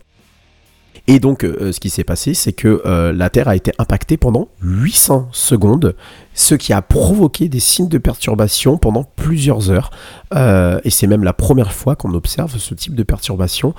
Et 1.09 1.19
donc, 1.19 1.45
euh, 1.45 1.71
ce 1.71 1.79
qui 1.79 1.89
s'est 1.89 2.03
passé, 2.03 2.33
c'est 2.33 2.51
que 2.51 2.81
euh, 2.85 3.13
la 3.13 3.29
Terre 3.29 3.47
a 3.47 3.55
été 3.55 3.71
impactée 3.79 4.17
pendant 4.17 4.49
800 4.61 5.29
secondes, 5.31 5.95
ce 6.33 6.53
qui 6.53 6.73
a 6.73 6.81
provoqué 6.81 7.47
des 7.47 7.61
signes 7.61 7.87
de 7.87 7.97
perturbation 7.97 8.77
pendant 8.77 9.05
plusieurs 9.15 9.71
heures. 9.71 9.89
Euh, 10.35 10.79
et 10.83 10.89
c'est 10.89 11.07
même 11.07 11.23
la 11.23 11.31
première 11.31 11.71
fois 11.71 11.95
qu'on 11.95 12.13
observe 12.13 12.57
ce 12.57 12.73
type 12.73 12.93
de 12.93 13.03
perturbation 13.03 13.73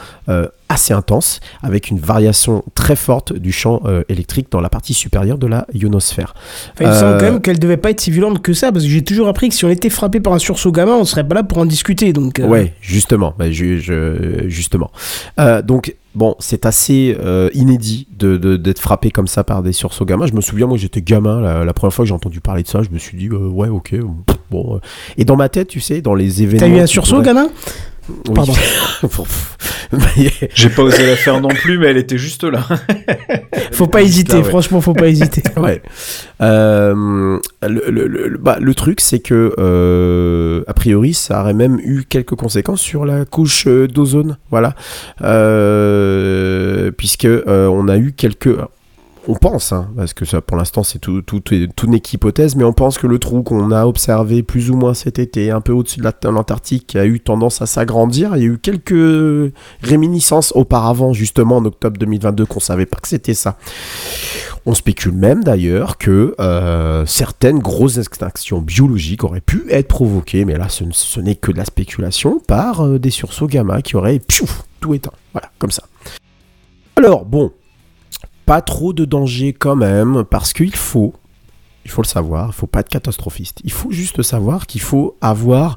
assez 0.71 0.93
intense, 0.93 1.41
avec 1.63 1.89
une 1.91 1.99
variation 1.99 2.63
très 2.75 2.97
forte 2.97 3.33
du 3.33 3.53
champ 3.53 3.83
électrique 4.09 4.49
dans 4.51 4.61
la 4.61 4.69
partie 4.69 4.93
supérieure 4.95 5.39
de 5.39 5.47
la 5.47 5.67
ionosphère. 5.75 6.35
Enfin, 6.75 6.85
il 6.85 6.89
me 6.89 6.93
semble 6.95 7.19
quand 7.19 7.25
même 7.33 7.41
qu'elle 7.41 7.59
devait 7.59 7.77
pas 7.77 7.91
être 7.91 8.01
si 8.01 8.11
violente 8.11 8.43
que 8.43 8.53
ça, 8.53 8.73
parce 8.73 8.85
que 8.85 8.91
j'ai 8.91 9.05
toujours 9.05 9.29
appris 9.29 9.49
que 9.51 9.55
si 9.55 9.65
on 9.65 9.71
était 9.71 9.89
frappé 9.91 10.21
par 10.21 10.33
un 10.33 10.39
sursaut 10.39 10.73
gamma, 10.73 10.93
on 10.93 11.05
serait 11.05 11.27
pas 11.27 11.35
là 11.37 11.43
pour 11.43 11.59
en 11.59 11.67
discuter. 11.67 12.13
Donc, 12.13 12.41
Ouais, 12.43 12.75
justement, 12.81 13.35
bah, 13.39 13.51
je- 13.51 13.79
je- 13.79 14.49
justement. 14.49 14.91
Donc 15.65 15.95
bon, 16.19 16.35
c'est 16.41 16.67
assez 16.67 17.17
euh, 17.21 17.49
inédit 17.55 18.09
de- 18.19 18.37
de- 18.37 18.57
d'être 18.57 18.81
frappé 18.81 19.11
comme 19.11 19.29
ça 19.29 19.45
par 19.45 19.63
des 19.63 19.73
sursauts 19.73 20.05
gamma. 20.05 20.27
Je 20.27 20.35
me 20.35 20.41
souviens, 20.41 20.67
moi, 20.67 20.77
j'étais 20.77 21.01
gamin 21.01 21.41
la, 21.41 21.65
la 21.65 21.73
première 21.73 21.95
fois 21.95 22.05
que 22.05 22.09
j'ai 22.09 22.15
entendu 22.15 22.41
parler 22.41 22.65
de 22.65 22.69
ça, 22.69 22.83
je 22.83 22.91
me 22.91 22.99
suis 22.99 23.17
dit 23.17 23.29
euh, 23.29 23.49
ouais, 23.49 23.69
ok, 23.69 23.95
bon. 24.51 24.77
euh. 24.77 24.79
Et 25.17 25.25
dans 25.25 25.37
ma 25.37 25.49
tête, 25.49 25.69
tu 25.69 25.81
sais, 25.81 26.03
dans 26.03 26.15
les 26.15 26.43
événements. 26.43 26.67
T'as 26.67 26.77
eu 26.77 26.81
un 26.81 26.87
sursaut, 26.87 27.23
gamin? 27.23 27.49
Pardon. 28.35 28.53
Mais- 29.93 30.31
J'ai 30.55 30.69
pas 30.69 30.83
osé 30.83 31.07
la 31.07 31.17
faire 31.17 31.41
non 31.41 31.49
plus, 31.49 31.79
mais 31.79 31.87
elle 31.87 31.97
était 31.97 32.19
juste 32.19 32.45
là. 32.45 32.63
Faut 33.73 33.87
pas 33.87 34.03
hésiter, 34.03 34.37
ouais. 34.37 34.43
franchement, 34.45 34.81
faut 34.83 34.93
pas 34.93 35.09
hésiter. 35.09 35.43
Ouais. 35.57 35.81
Euh, 36.43 37.39
le, 37.63 37.91
le- 37.91 38.07
le- 38.07 38.39
bah, 38.39 38.59
le 38.61 38.75
truc, 38.75 39.01
c'est 39.01 39.19
que, 39.21 39.55
euh, 39.59 40.63
a 40.67 40.75
priori, 40.75 41.15
ça 41.15 41.41
aurait 41.41 41.55
même 41.55 41.79
eu 41.83 42.05
quelques 42.09 42.35
conséquences 42.35 42.81
sur 42.83 43.05
la 43.07 43.25
couche 43.25 43.67
euh, 43.67 43.89
d'ozone. 43.89 44.37
Voilà. 44.51 44.75
Euh, 45.23 46.91
puisque 46.97 47.25
euh, 47.25 47.67
on 47.69 47.89
a 47.89 47.97
eu 47.97 48.13
quelques. 48.13 48.51
On 49.31 49.35
pense, 49.35 49.73
hein, 49.73 49.91
parce 49.95 50.15
que 50.15 50.25
ça, 50.25 50.41
pour 50.41 50.57
l'instant, 50.57 50.83
c'est 50.83 50.99
tout, 50.99 51.21
tout, 51.21 51.41
tout, 51.41 51.87
n'est 51.87 52.01
qu'hypothèse, 52.01 52.57
mais 52.57 52.65
on 52.65 52.73
pense 52.73 52.97
que 52.97 53.07
le 53.07 53.19
trou 53.19 53.43
qu'on 53.43 53.73
a 53.73 53.85
observé 53.85 54.43
plus 54.43 54.71
ou 54.71 54.77
moins 54.77 54.95
cet 54.95 55.19
été, 55.19 55.51
un 55.51 55.61
peu 55.61 55.73
au-dessus 55.73 55.99
de 55.99 56.05
la- 56.05 56.13
de 56.19 56.29
l'Antarctique, 56.31 56.97
a 56.97 57.05
eu 57.05 57.21
tendance 57.21 57.61
à 57.61 57.67
s'agrandir. 57.67 58.37
Il 58.37 58.43
y 58.43 58.47
a 58.47 58.49
eu 58.49 58.59
quelques 58.59 59.53
réminiscences 59.83 60.53
auparavant, 60.57 61.13
justement, 61.13 61.59
en 61.59 61.65
octobre 61.67 61.99
2022, 61.99 62.47
qu'on 62.47 62.59
savait 62.59 62.87
pas 62.87 62.97
que 62.97 63.09
c'était 63.09 63.35
ça. 63.35 63.59
On 64.65 64.73
spécule 64.73 65.13
même 65.13 65.45
d'ailleurs 65.45 65.99
que 65.99 66.35
euh, 66.41 67.05
certaines 67.05 67.59
grosses 67.59 67.99
extinctions 67.99 68.63
biologiques 68.63 69.25
auraient 69.25 69.43
pu 69.43 69.65
être 69.69 69.89
provoquées, 69.89 70.47
mais 70.47 70.57
là 70.57 70.69
ce, 70.71 71.21
n'est 71.21 71.35
que 71.35 71.53
de 71.53 71.59
la 71.59 71.67
spéculation, 71.67 72.41
par 72.41 72.81
euh, 72.85 72.99
des 72.99 73.11
sursauts 73.11 73.47
gamma 73.47 73.83
qui 73.83 73.97
auraient 73.97 74.21
tout 74.81 74.95
éteint. 74.95 75.13
Voilà, 75.33 75.51
comme 75.59 75.71
ça. 75.71 75.85
Alors 76.97 77.25
bon, 77.25 77.53
pas 78.49 78.63
trop 78.63 78.95
de 78.95 79.05
danger 79.05 79.53
quand 79.53 79.77
même, 79.77 80.25
parce 80.25 80.55
qu'il 80.55 80.75
faut, 80.75 81.13
il 81.85 81.91
faut 81.91 82.01
le 82.01 82.07
savoir, 82.07 82.47
il 82.47 82.55
faut 82.55 82.67
pas 82.67 82.81
être 82.81 82.89
catastrophiste. 82.89 83.61
Il 83.63 83.73
faut 83.73 83.91
juste 83.91 84.23
savoir 84.23 84.67
qu'il 84.67 84.81
faut 84.81 85.19
avoir 85.21 85.77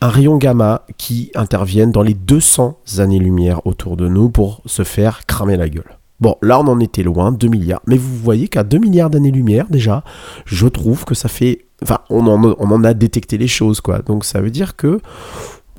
un 0.00 0.08
rayon 0.08 0.36
gamma 0.36 0.82
qui 0.98 1.30
intervienne 1.36 1.92
dans 1.92 2.02
les 2.02 2.14
200 2.14 2.80
années-lumière 2.98 3.64
autour 3.64 3.96
de 3.96 4.08
nous 4.08 4.28
pour 4.28 4.60
se 4.66 4.82
faire 4.82 5.24
cramer 5.26 5.56
la 5.56 5.68
gueule. 5.68 5.98
Bon, 6.18 6.34
là 6.42 6.58
on 6.58 6.66
en 6.66 6.80
était 6.80 7.04
loin, 7.04 7.30
2 7.30 7.46
milliards. 7.46 7.80
Mais 7.86 7.96
vous 7.96 8.16
voyez 8.16 8.48
qu'à 8.48 8.64
2 8.64 8.78
milliards 8.78 9.10
d'années-lumière, 9.10 9.66
déjà, 9.70 10.02
je 10.46 10.66
trouve 10.66 11.04
que 11.04 11.14
ça 11.14 11.28
fait... 11.28 11.66
Enfin, 11.80 12.00
on 12.10 12.26
en, 12.26 12.42
on 12.42 12.70
en 12.72 12.82
a 12.82 12.92
détecté 12.92 13.38
les 13.38 13.46
choses, 13.46 13.80
quoi. 13.80 14.00
Donc 14.00 14.24
ça 14.24 14.40
veut 14.40 14.50
dire 14.50 14.74
que... 14.74 15.00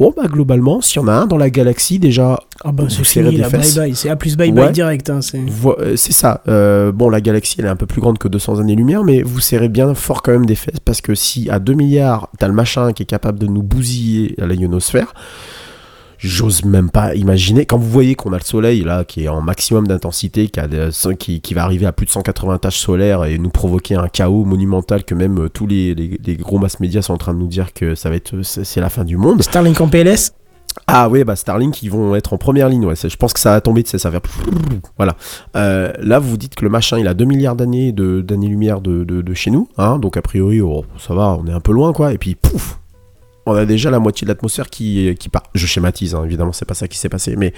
Bon, 0.02 0.12
bah 0.18 0.24
globalement, 0.28 0.82
s'il 0.82 1.00
y 1.00 1.06
en 1.06 1.08
a 1.08 1.12
un 1.14 1.28
dans 1.28 1.38
la 1.38 1.52
galaxie, 1.52 2.00
déjà... 2.00 2.40
Ah 2.64 2.72
bah 2.72 2.86
c'est 2.90 3.04
fini, 3.04 3.30
des 3.30 3.38
là, 3.38 3.50
bye 3.50 3.62
bye. 3.76 3.96
C'est 3.96 4.10
A 4.10 4.16
plus 4.16 4.36
bye 4.36 4.52
bye 4.52 4.66
Ouais. 4.66 4.72
direct. 4.72 5.12
Hein, 5.12 5.22
c'est... 5.22 5.38
Euh, 5.38 5.96
C'est 5.96 6.12
ça. 6.12 6.42
Euh, 6.48 6.92
bon, 6.92 7.08
la 7.08 7.22
galaxie, 7.22 7.58
elle 7.60 7.66
est 7.66 7.70
un 7.70 7.76
peu 7.76 7.86
plus 7.86 8.02
grande 8.02 8.18
que 8.18 8.28
200 8.28 8.62
années-lumière, 8.62 9.04
mais 9.04 9.22
vous 9.22 9.40
serrez 9.40 9.70
bien 9.70 9.94
fort 9.94 10.24
quand 10.24 10.32
même 10.32 10.48
des 10.48 10.56
fesses, 10.56 10.80
parce 10.84 11.02
que 11.02 11.14
si 11.14 11.52
à 11.52 11.60
2 11.60 11.74
milliards, 11.74 12.30
t'as 12.40 12.48
le 12.48 12.54
machin 12.56 12.94
qui 12.94 13.04
est 13.04 13.06
capable 13.06 13.38
de 13.38 13.46
nous 13.46 13.62
bousiller 13.62 14.34
à 14.42 14.48
la 14.48 14.56
ionosphère, 14.56 15.14
j'ose 16.22 16.64
même 16.66 16.90
pas 16.92 17.16
imaginer. 17.16 17.66
Quand 17.66 17.78
vous 17.78 17.90
voyez 17.90 18.16
qu'on 18.16 18.32
a 18.32 18.38
le 18.38 18.44
soleil, 18.44 18.84
là, 18.84 19.04
qui 19.04 19.24
est 19.24 19.28
en 19.28 19.42
maximum 19.42 19.88
d'intensité, 19.88 20.48
qui, 20.50 20.60
a 20.60 20.68
qui, 21.18 21.42
qui 21.42 21.54
va 21.54 21.64
arriver 21.64 21.86
à 21.88 21.92
plus 21.92 22.06
de 22.06 22.12
180 22.12 22.60
tâches 22.60 22.78
solaires 22.80 23.26
et 23.26 23.38
nous 23.40 23.50
provoquer 23.50 23.96
un 23.96 24.08
chaos 24.08 24.46
monumental 24.46 25.04
que 25.04 25.16
même 25.16 25.40
euh, 25.46 25.50
tous 25.50 25.66
les, 25.68 25.96
les- 25.96 26.20
les 26.24 26.36
gros 26.36 26.60
mass 26.60 26.80
médias 26.80 27.02
sont 27.02 27.14
en 27.14 27.18
train 27.18 27.34
de 27.34 27.40
nous 27.40 27.48
dire 27.48 27.74
que 27.74 27.96
ça 27.96 28.10
va 28.10 28.16
être, 28.16 28.36
c'est 28.44 28.80
la 28.82 28.90
fin 28.90 29.04
du 29.04 29.18
monde. 29.18 29.42
Starlink 29.42 29.82
en 29.82 29.88
PLS 29.88 30.32
Ah 30.88 31.10
oui, 31.10 31.24
bah 31.24 31.36
Starlink, 31.36 31.82
ils 31.82 31.90
vont 31.90 32.14
être 32.16 32.34
en 32.34 32.38
première 32.38 32.70
ligne. 32.70 32.86
Ouais. 32.86 32.96
Je 32.96 33.16
pense 33.18 33.34
que 33.34 33.40
ça 33.40 33.52
va 33.52 33.62
tomber, 33.62 33.82
tu 33.84 33.90
sais, 33.90 33.98
ça 33.98 34.10
va 34.12 34.20
faire... 34.20 34.46
Voilà. 34.98 35.16
Euh, 35.56 35.92
là, 36.00 36.20
vous 36.20 36.38
dites 36.38 36.54
que 36.56 36.64
le 36.64 36.70
machin, 36.70 36.98
il 37.00 37.08
a 37.08 37.14
2 37.14 37.26
milliards 37.26 37.56
d'années 37.56 37.92
de, 37.92 38.22
d'années-lumière 38.22 38.80
de, 38.82 39.04
de, 39.04 39.22
de 39.22 39.34
chez 39.34 39.50
nous. 39.52 39.68
Hein, 39.78 39.98
donc, 39.98 40.18
a 40.18 40.22
priori, 40.22 40.62
oh, 40.62 40.86
ça 41.00 41.14
va, 41.16 41.38
on 41.42 41.48
est 41.48 41.52
un 41.54 41.60
peu 41.60 41.72
loin, 41.74 41.94
quoi. 41.94 42.14
Et 42.14 42.18
puis, 42.18 42.36
pouf 42.36 42.78
On 43.46 43.54
a 43.56 43.66
déjà 43.66 43.90
la 43.90 44.00
moitié 44.00 44.26
de 44.26 44.30
l'atmosphère 44.32 44.70
qui, 44.70 45.16
qui 45.20 45.30
part. 45.30 45.44
Je 45.56 45.66
schématise, 45.66 46.14
hein, 46.16 46.24
évidemment, 46.26 46.52
c'est 46.52 46.66
pas 46.66 46.74
ça 46.76 46.88
qui 46.88 46.98
s'est 46.98 47.10
passé. 47.10 47.36
Mais, 47.36 47.54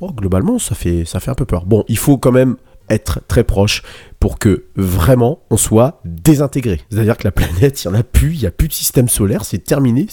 bon, 0.00 0.10
globalement, 0.10 0.58
ça 0.58 0.74
fait, 0.74 1.04
ça 1.04 1.20
fait 1.20 1.30
un 1.30 1.34
peu 1.34 1.44
peur. 1.44 1.66
Bon, 1.66 1.84
il 1.88 1.98
faut 1.98 2.18
quand 2.18 2.32
même 2.32 2.56
être 2.88 3.20
très 3.26 3.42
proche 3.42 3.82
pour 4.20 4.38
que 4.38 4.66
vraiment 4.76 5.40
on 5.50 5.56
soit 5.56 6.00
désintégré. 6.04 6.80
C'est-à-dire 6.88 7.16
que 7.16 7.24
la 7.24 7.32
planète, 7.32 7.82
il 7.84 7.88
n'y 7.88 7.96
en 7.96 7.98
a 7.98 8.02
plus, 8.04 8.34
il 8.34 8.40
n'y 8.40 8.46
a 8.46 8.52
plus 8.52 8.68
de 8.68 8.72
système 8.72 9.08
solaire, 9.08 9.44
c'est 9.44 9.58
terminé. 9.58 10.06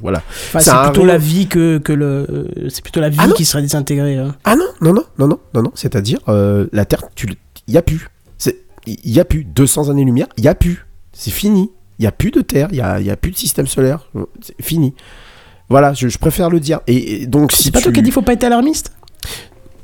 Voilà. 0.00 0.22
Enfin, 0.48 0.58
c'est 0.58 0.72
plutôt 0.84 1.04
la 1.04 1.18
vie 1.18 1.46
que, 1.46 1.78
que 1.78 1.92
le. 1.92 2.26
euh, 2.28 2.68
C'est 2.70 2.82
plutôt 2.82 3.00
la 3.00 3.08
vie 3.08 3.18
Ah 3.20 3.28
qui 3.36 3.44
serait 3.44 3.62
désintégrée. 3.62 4.16
hein. 4.16 4.34
Ah 4.44 4.56
non, 4.56 4.66
non, 4.80 4.92
non, 4.94 5.04
non, 5.18 5.28
non, 5.28 5.38
non, 5.54 5.62
non. 5.62 5.72
C'est-à-dire, 5.74 6.18
euh, 6.28 6.66
la 6.72 6.84
Terre, 6.84 7.04
il 7.68 7.74
y 7.74 7.76
a 7.78 7.82
plus. 7.82 8.08
Il 8.86 9.10
y 9.12 9.20
a 9.20 9.24
plus. 9.24 9.44
200 9.44 9.90
années-lumière, 9.90 10.28
il 10.38 10.44
y 10.44 10.48
a 10.48 10.54
plus. 10.54 10.86
C'est 11.12 11.30
fini. 11.30 11.70
Il 11.98 12.04
y 12.04 12.06
a 12.06 12.12
plus 12.12 12.30
de 12.30 12.40
Terre, 12.40 12.68
il 12.70 12.76
y 12.78 12.80
a, 12.80 13.00
y 13.00 13.10
a 13.10 13.16
plus 13.16 13.30
de 13.32 13.36
système 13.36 13.66
solaire. 13.66 14.08
C'est 14.40 14.60
fini. 14.62 14.94
Voilà, 15.68 15.92
je, 15.94 16.08
je 16.08 16.18
préfère 16.18 16.48
le 16.48 16.60
dire. 16.60 16.80
Et, 16.86 17.22
et 17.22 17.26
donc, 17.26 17.52
si 17.52 17.64
C'est 17.64 17.70
pas 17.72 17.80
toi 17.80 17.92
qui 17.92 17.98
as 18.00 18.02
dit 18.02 18.10
faut 18.10 18.22
pas 18.22 18.32
être 18.34 18.44
alarmiste? 18.44 18.92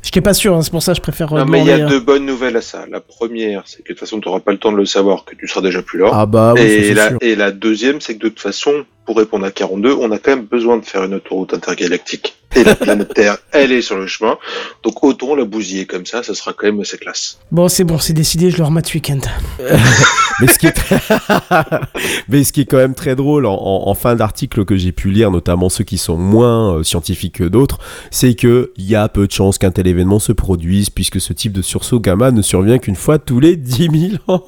Je 0.03 0.11
t'ai 0.11 0.21
pas 0.21 0.35
sûr, 0.35 0.55
hein, 0.55 0.63
c'est 0.63 0.71
pour 0.71 0.83
ça 0.83 0.93
que 0.93 0.97
je 0.97 1.03
préfère. 1.03 1.33
euh, 1.33 1.39
Non, 1.41 1.47
mais 1.47 1.61
il 1.61 1.67
y 1.67 1.73
a 1.73 1.87
deux 1.87 1.99
bonnes 2.01 2.27
nouvelles 2.27 2.57
à 2.57 2.61
ça. 2.61 2.85
La 2.91 3.01
première, 3.01 3.63
c'est 3.67 3.79
que 3.83 3.89
de 3.89 3.95
toute 3.95 4.01
façon, 4.01 4.21
tu 4.21 4.29
n'auras 4.29 4.41
pas 4.41 4.53
le 4.53 4.59
temps 4.59 4.71
de 4.71 4.77
le 4.77 4.85
savoir, 4.87 5.25
que 5.25 5.35
tu 5.35 5.49
seras 5.49 5.63
déjà 5.63 5.83
plus 5.83 5.99
là. 5.99 6.11
Ah 6.13 6.27
bah 6.27 6.53
oui, 6.55 6.61
ça, 6.61 6.67
et, 6.67 6.83
c'est 6.85 6.95
la, 6.95 7.09
sûr. 7.09 7.19
et 7.23 7.35
la 7.37 7.51
deuxième, 7.51 8.01
c'est 8.01 8.15
que 8.17 8.23
de 8.23 8.29
toute 8.29 8.41
façon, 8.41 8.85
pour 9.07 9.17
répondre 9.19 9.45
à 9.45 9.51
42, 9.51 9.93
on 9.95 10.11
a 10.13 10.19
quand 10.19 10.31
même 10.37 10.45
besoin 10.47 10.79
de 10.79 10.85
faire 10.85 11.05
une 11.05 11.15
autoroute 11.15 11.53
intergalactique. 11.55 12.37
Et 12.57 12.63
la 12.63 12.77
planète 12.77 13.13
Terre, 13.15 13.37
elle 13.53 13.73
est 13.73 13.83
sur 13.83 13.97
le 13.97 14.07
chemin. 14.07 14.39
Donc 14.85 15.03
autant 15.03 15.35
la 15.35 15.45
bousiller 15.45 15.87
comme 15.87 16.07
ça, 16.07 16.23
ça 16.23 16.35
sera 16.35 16.53
quand 16.53 16.67
même 16.67 16.81
assez 16.81 16.97
classe. 16.99 17.39
Bon, 17.51 17.69
c'est 17.69 17.83
bon, 17.85 17.99
c'est 17.99 18.13
décidé, 18.13 18.51
je 18.51 18.59
le 18.59 18.65
remets 18.65 18.83
ce 18.85 18.95
week-end. 18.95 19.19
Mais 20.41 20.47
ce 20.47 20.59
qui 20.59 20.67
est, 20.69 20.73
très- 20.73 21.01
Mais 22.29 22.45
ce 22.45 22.53
qui 22.53 22.63
est 22.63 22.65
quand 22.65 22.77
même 22.77 22.95
très 22.95 23.15
drôle 23.17 23.47
en, 23.47 23.55
en- 23.55 23.89
en 23.89 23.95
fin 23.95 24.15
d'article 24.17 24.65
que 24.65 24.77
j'ai 24.77 24.93
pu 24.93 25.11
lire, 25.11 25.31
notamment 25.31 25.69
ceux 25.69 25.85
qui 25.85 25.99
sont 25.99 26.17
moins 26.17 26.77
euh, 26.79 26.83
scientifiques 26.83 27.37
que 27.37 27.45
d'autres, 27.45 27.79
c'est 28.11 28.35
que 28.35 28.73
il 28.77 28.85
y 28.89 28.95
a 28.95 29.09
peu 29.09 29.27
de 29.27 29.33
chances 29.33 29.59
qu'un 29.59 29.71
tel 29.71 29.87
événement 29.87 30.19
se 30.19 30.33
produise 30.33 30.91
puisque 30.91 31.21
ce 31.21 31.33
type 31.33 31.53
de 31.53 31.63
sursaut 31.63 32.01
gamma 32.01 32.31
ne 32.31 32.43
survient 32.43 32.79
qu'une 32.79 32.97
fois 32.97 33.19
tous 33.19 33.41
les 33.41 33.57
10 33.57 33.91
000 34.11 34.23
ans. 34.29 34.45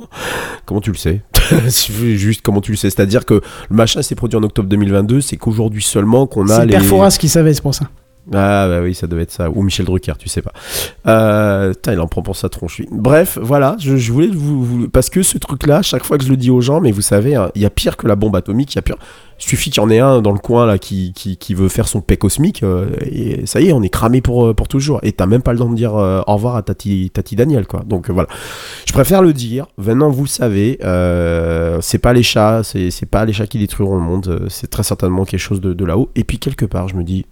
Comment 0.64 0.80
tu 0.80 0.90
le 0.92 0.96
sais? 0.96 1.20
Juste 2.16 2.42
comment 2.42 2.60
tu 2.60 2.72
le 2.72 2.76
sais? 2.76 2.90
C'est-à-dire 2.90 3.24
que 3.24 3.34
le 3.34 3.76
machin 3.76 4.02
s'est 4.02 4.14
produit 4.14 4.38
en 4.38 4.42
octobre 4.42 4.68
2022, 4.68 5.20
c'est 5.20 5.36
qu'aujourd'hui 5.36 5.82
seulement 5.82 6.26
qu'on 6.26 6.48
a 6.48 6.56
C'est 6.56 6.66
les... 6.66 6.72
Perforas 6.72 7.16
qui 7.18 7.28
savait, 7.28 7.54
c'est 7.54 7.62
pour 7.62 7.74
ça. 7.74 7.88
Ah 8.32 8.66
bah 8.68 8.80
oui, 8.82 8.94
ça 8.94 9.06
devait 9.06 9.22
être 9.22 9.30
ça. 9.30 9.50
Ou 9.50 9.62
Michel 9.62 9.86
Drucker, 9.86 10.14
tu 10.18 10.28
sais 10.28 10.42
pas. 10.42 10.52
Euh, 11.06 11.72
il 11.86 12.00
en 12.00 12.08
prend 12.08 12.22
pour 12.22 12.36
sa 12.36 12.48
tronche. 12.48 12.82
Bref, 12.90 13.38
voilà, 13.40 13.76
je, 13.78 14.12
voulais 14.12 14.28
vous, 14.28 14.88
Parce 14.88 15.10
que 15.10 15.22
ce 15.22 15.38
truc-là, 15.38 15.82
chaque 15.82 16.04
fois 16.04 16.18
que 16.18 16.24
je 16.24 16.30
le 16.30 16.36
dis 16.36 16.50
aux 16.50 16.60
gens, 16.60 16.80
mais 16.80 16.92
vous 16.92 17.02
savez, 17.02 17.36
hein, 17.36 17.50
il 17.54 17.62
y 17.62 17.66
a 17.66 17.70
pire 17.70 17.96
que 17.96 18.06
la 18.06 18.16
bombe 18.16 18.36
atomique, 18.36 18.74
il 18.74 18.76
y 18.76 18.78
a 18.78 18.82
pire... 18.82 18.96
Suffit 19.38 19.68
qu'il 19.68 19.82
y 19.82 19.84
en 19.84 19.90
ait 19.90 19.98
un 19.98 20.22
dans 20.22 20.32
le 20.32 20.38
coin 20.38 20.64
là 20.64 20.78
qui, 20.78 21.12
qui, 21.12 21.54
veut 21.54 21.68
faire 21.68 21.88
son 21.88 22.00
paix 22.00 22.16
cosmique, 22.16 22.62
euh, 22.62 22.86
et 23.02 23.44
ça 23.44 23.60
y 23.60 23.68
est, 23.68 23.72
on 23.72 23.82
est 23.82 23.90
cramé 23.90 24.22
pour, 24.22 24.46
euh, 24.46 24.54
pour 24.54 24.66
toujours. 24.66 24.98
Et 25.02 25.12
t'as 25.12 25.26
même 25.26 25.42
pas 25.42 25.52
le 25.52 25.58
temps 25.58 25.68
de 25.68 25.74
dire 25.74 25.94
euh, 25.94 26.22
au 26.26 26.34
revoir 26.36 26.56
à 26.56 26.62
Tati, 26.62 27.10
Tati 27.12 27.36
Daniel, 27.36 27.66
quoi. 27.66 27.82
Donc 27.84 28.08
voilà. 28.08 28.30
Je 28.86 28.94
préfère 28.94 29.20
le 29.20 29.34
dire. 29.34 29.66
Maintenant, 29.76 30.08
vous 30.08 30.26
savez, 30.26 30.78
c'est 31.82 31.98
pas 31.98 32.14
les 32.14 32.22
chats, 32.22 32.62
c'est 32.62 33.10
pas 33.10 33.26
les 33.26 33.34
chats 33.34 33.46
qui 33.46 33.58
détruiront 33.58 33.96
le 33.96 34.02
monde, 34.02 34.46
c'est 34.48 34.70
très 34.70 34.82
certainement 34.82 35.26
quelque 35.26 35.40
chose 35.40 35.60
de 35.60 35.84
là-haut. 35.84 36.10
Et 36.16 36.24
puis 36.24 36.38
quelque 36.38 36.64
part, 36.64 36.88
je 36.88 36.96
me 36.96 37.04
dis, 37.04 37.26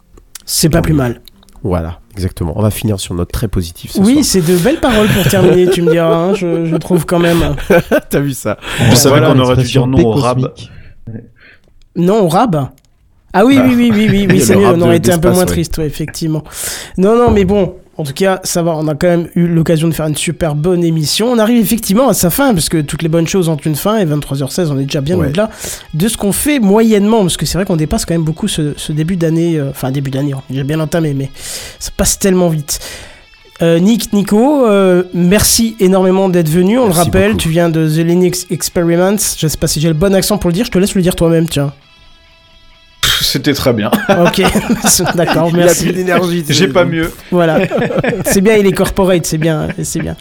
C'est 0.45 0.69
pas 0.69 0.83
plus 0.83 0.93
mal. 0.95 1.21
voilà, 1.62 2.01
exactement. 2.15 2.53
On 2.57 2.62
va 2.62 2.71
finir 2.71 3.01
sur 3.01 3.12
une 3.12 3.19
note 3.19 3.33
très 3.33 3.49
positive 3.49 3.91
ce 3.91 4.01
Oui, 4.01 4.23
c'est 4.25 4.43
de 4.43 4.57
belles 4.57 4.81
paroles 4.81 5.09
pour 5.09 5.25
terminer, 5.25 5.69
tu 5.71 5.83
me 5.83 5.91
diras, 5.91 6.15
hein, 6.15 6.35
je, 6.35 6.66
je 6.66 6.77
trouve 6.77 7.07
quand 7.07 7.19
même. 7.19 7.57
T'as 8.11 8.21
vu 8.21 8.33
ça 8.33 8.59
Je 8.91 8.95
savais 8.95 9.19
Voilà 9.19 9.33
qu'on 9.35 9.41
aurait 9.41 9.57
dû 9.57 9.65
dire 9.65 9.87
non 9.87 10.05
au 10.05 10.12
rab. 10.12 10.53
Non, 11.97 12.25
au 12.25 12.29
rab 12.29 12.69
Ah 13.33 13.45
oui, 13.45 13.59
oui, 13.65 13.75
oui, 13.77 13.91
oui, 13.95 14.09
oui, 14.11 14.27
oui, 14.29 14.39
Le 14.39 14.41
c'est 14.41 14.57
mieux, 14.57 14.66
rab 14.66 14.77
on 14.79 14.83
aurait 14.83 14.97
été 14.99 15.12
un 15.12 15.19
peu 15.19 15.31
moins 15.31 15.41
ouais. 15.41 15.47
triste, 15.47 15.79
ouais, 15.79 15.87
effectivement. 15.87 16.43
Non, 16.99 17.16
non, 17.16 17.31
mais 17.31 17.45
bon, 17.45 17.77
En 17.97 18.03
tout 18.03 18.12
cas, 18.12 18.41
ça 18.43 18.62
va, 18.62 18.73
on 18.77 18.89
a 18.89 18.95
quand 18.97 19.07
même 19.07 19.29
eu 19.37 19.47
l'occasion 19.47 19.87
de 19.87 19.95
faire 19.95 20.07
une 20.07 20.16
super 20.16 20.57
bonne 20.57 20.83
émission. 20.83 21.31
On 21.31 21.39
arrive 21.39 21.59
effectivement 21.62 22.09
à 22.09 22.15
sa 22.15 22.29
fin, 22.29 22.53
parce 22.53 22.69
que 22.69 22.81
toutes 22.81 23.03
les 23.03 23.09
bonnes 23.09 23.29
choses 23.29 23.49
ont 23.49 23.57
une 23.57 23.77
fin, 23.77 23.99
et 23.99 24.05
23h16, 24.05 24.69
on 24.73 24.79
est 24.79 24.85
déjà 24.85 25.01
bien 25.01 25.16
Ouais. 25.16 25.29
au-delà 25.29 25.49
de 25.95 26.09
ce 26.09 26.16
qu'on 26.16 26.33
fait 26.33 26.59
moyennement, 26.59 27.21
parce 27.21 27.37
que 27.37 27.47
c'est 27.47 27.57
vrai 27.57 27.65
qu'on 27.65 27.77
dépasse 27.77 28.05
quand 28.05 28.15
même 28.15 28.25
beaucoup 28.25 28.49
ce, 28.49 28.75
ce 28.77 28.91
début 28.93 29.15
d'année, 29.16 29.59
euh, 29.59 29.71
enfin 29.71 29.93
début 29.93 30.11
d'année, 30.11 30.35
j'ai 30.51 30.65
bien 30.65 30.81
entamé, 30.81 31.15
mais 31.15 31.31
ça 31.79 31.91
passe 31.97 32.19
tellement 32.19 32.49
vite. 32.49 32.81
Euh, 33.62 33.79
Nick, 33.79 34.12
Nico, 34.12 34.66
euh, 34.66 35.05
merci 35.15 35.77
énormément 35.79 36.29
d'être 36.29 36.49
venu. 36.49 36.77
On 36.81 36.87
Merci 36.87 36.99
le 36.99 37.05
rappelle, 37.05 37.31
beaucoup. 37.31 37.43
tu 37.43 37.49
viens 37.51 37.69
de 37.69 37.89
The 37.89 38.05
Linux 38.05 38.47
Experiments. 38.51 39.16
Je 39.39 39.47
sais 39.47 39.57
pas 39.57 39.69
si 39.69 39.81
j'ai 39.81 39.87
le 39.87 39.95
bon 39.95 40.12
accent 40.12 40.39
pour 40.39 40.51
le 40.51 40.55
dire, 40.55 40.65
je 40.65 40.73
te 40.73 40.79
laisse 40.79 40.97
le 40.97 41.03
dire 41.03 41.15
toi-même, 41.15 41.49
tiens. 41.49 41.73
C'était 43.24 43.55
très 43.55 43.72
bien. 43.72 43.90
Ok, 44.26 44.42
d'accord, 45.14 45.48
Il 45.52 45.60
a 45.60 45.64
merci. 45.64 45.84
plus 45.84 45.92
d'énergie. 45.92 46.44
J'ai 46.48 46.68
pas 46.68 46.84
mieux. 46.84 47.10
Voilà, 47.30 47.59
c'est 48.26 48.40
bien, 48.40 48.55
il 48.56 48.66
est 48.66 48.72
corporate, 48.72 49.26
c'est 49.26 49.38
bien, 49.38 49.68
c'est 49.82 50.01
bien. 50.01 50.16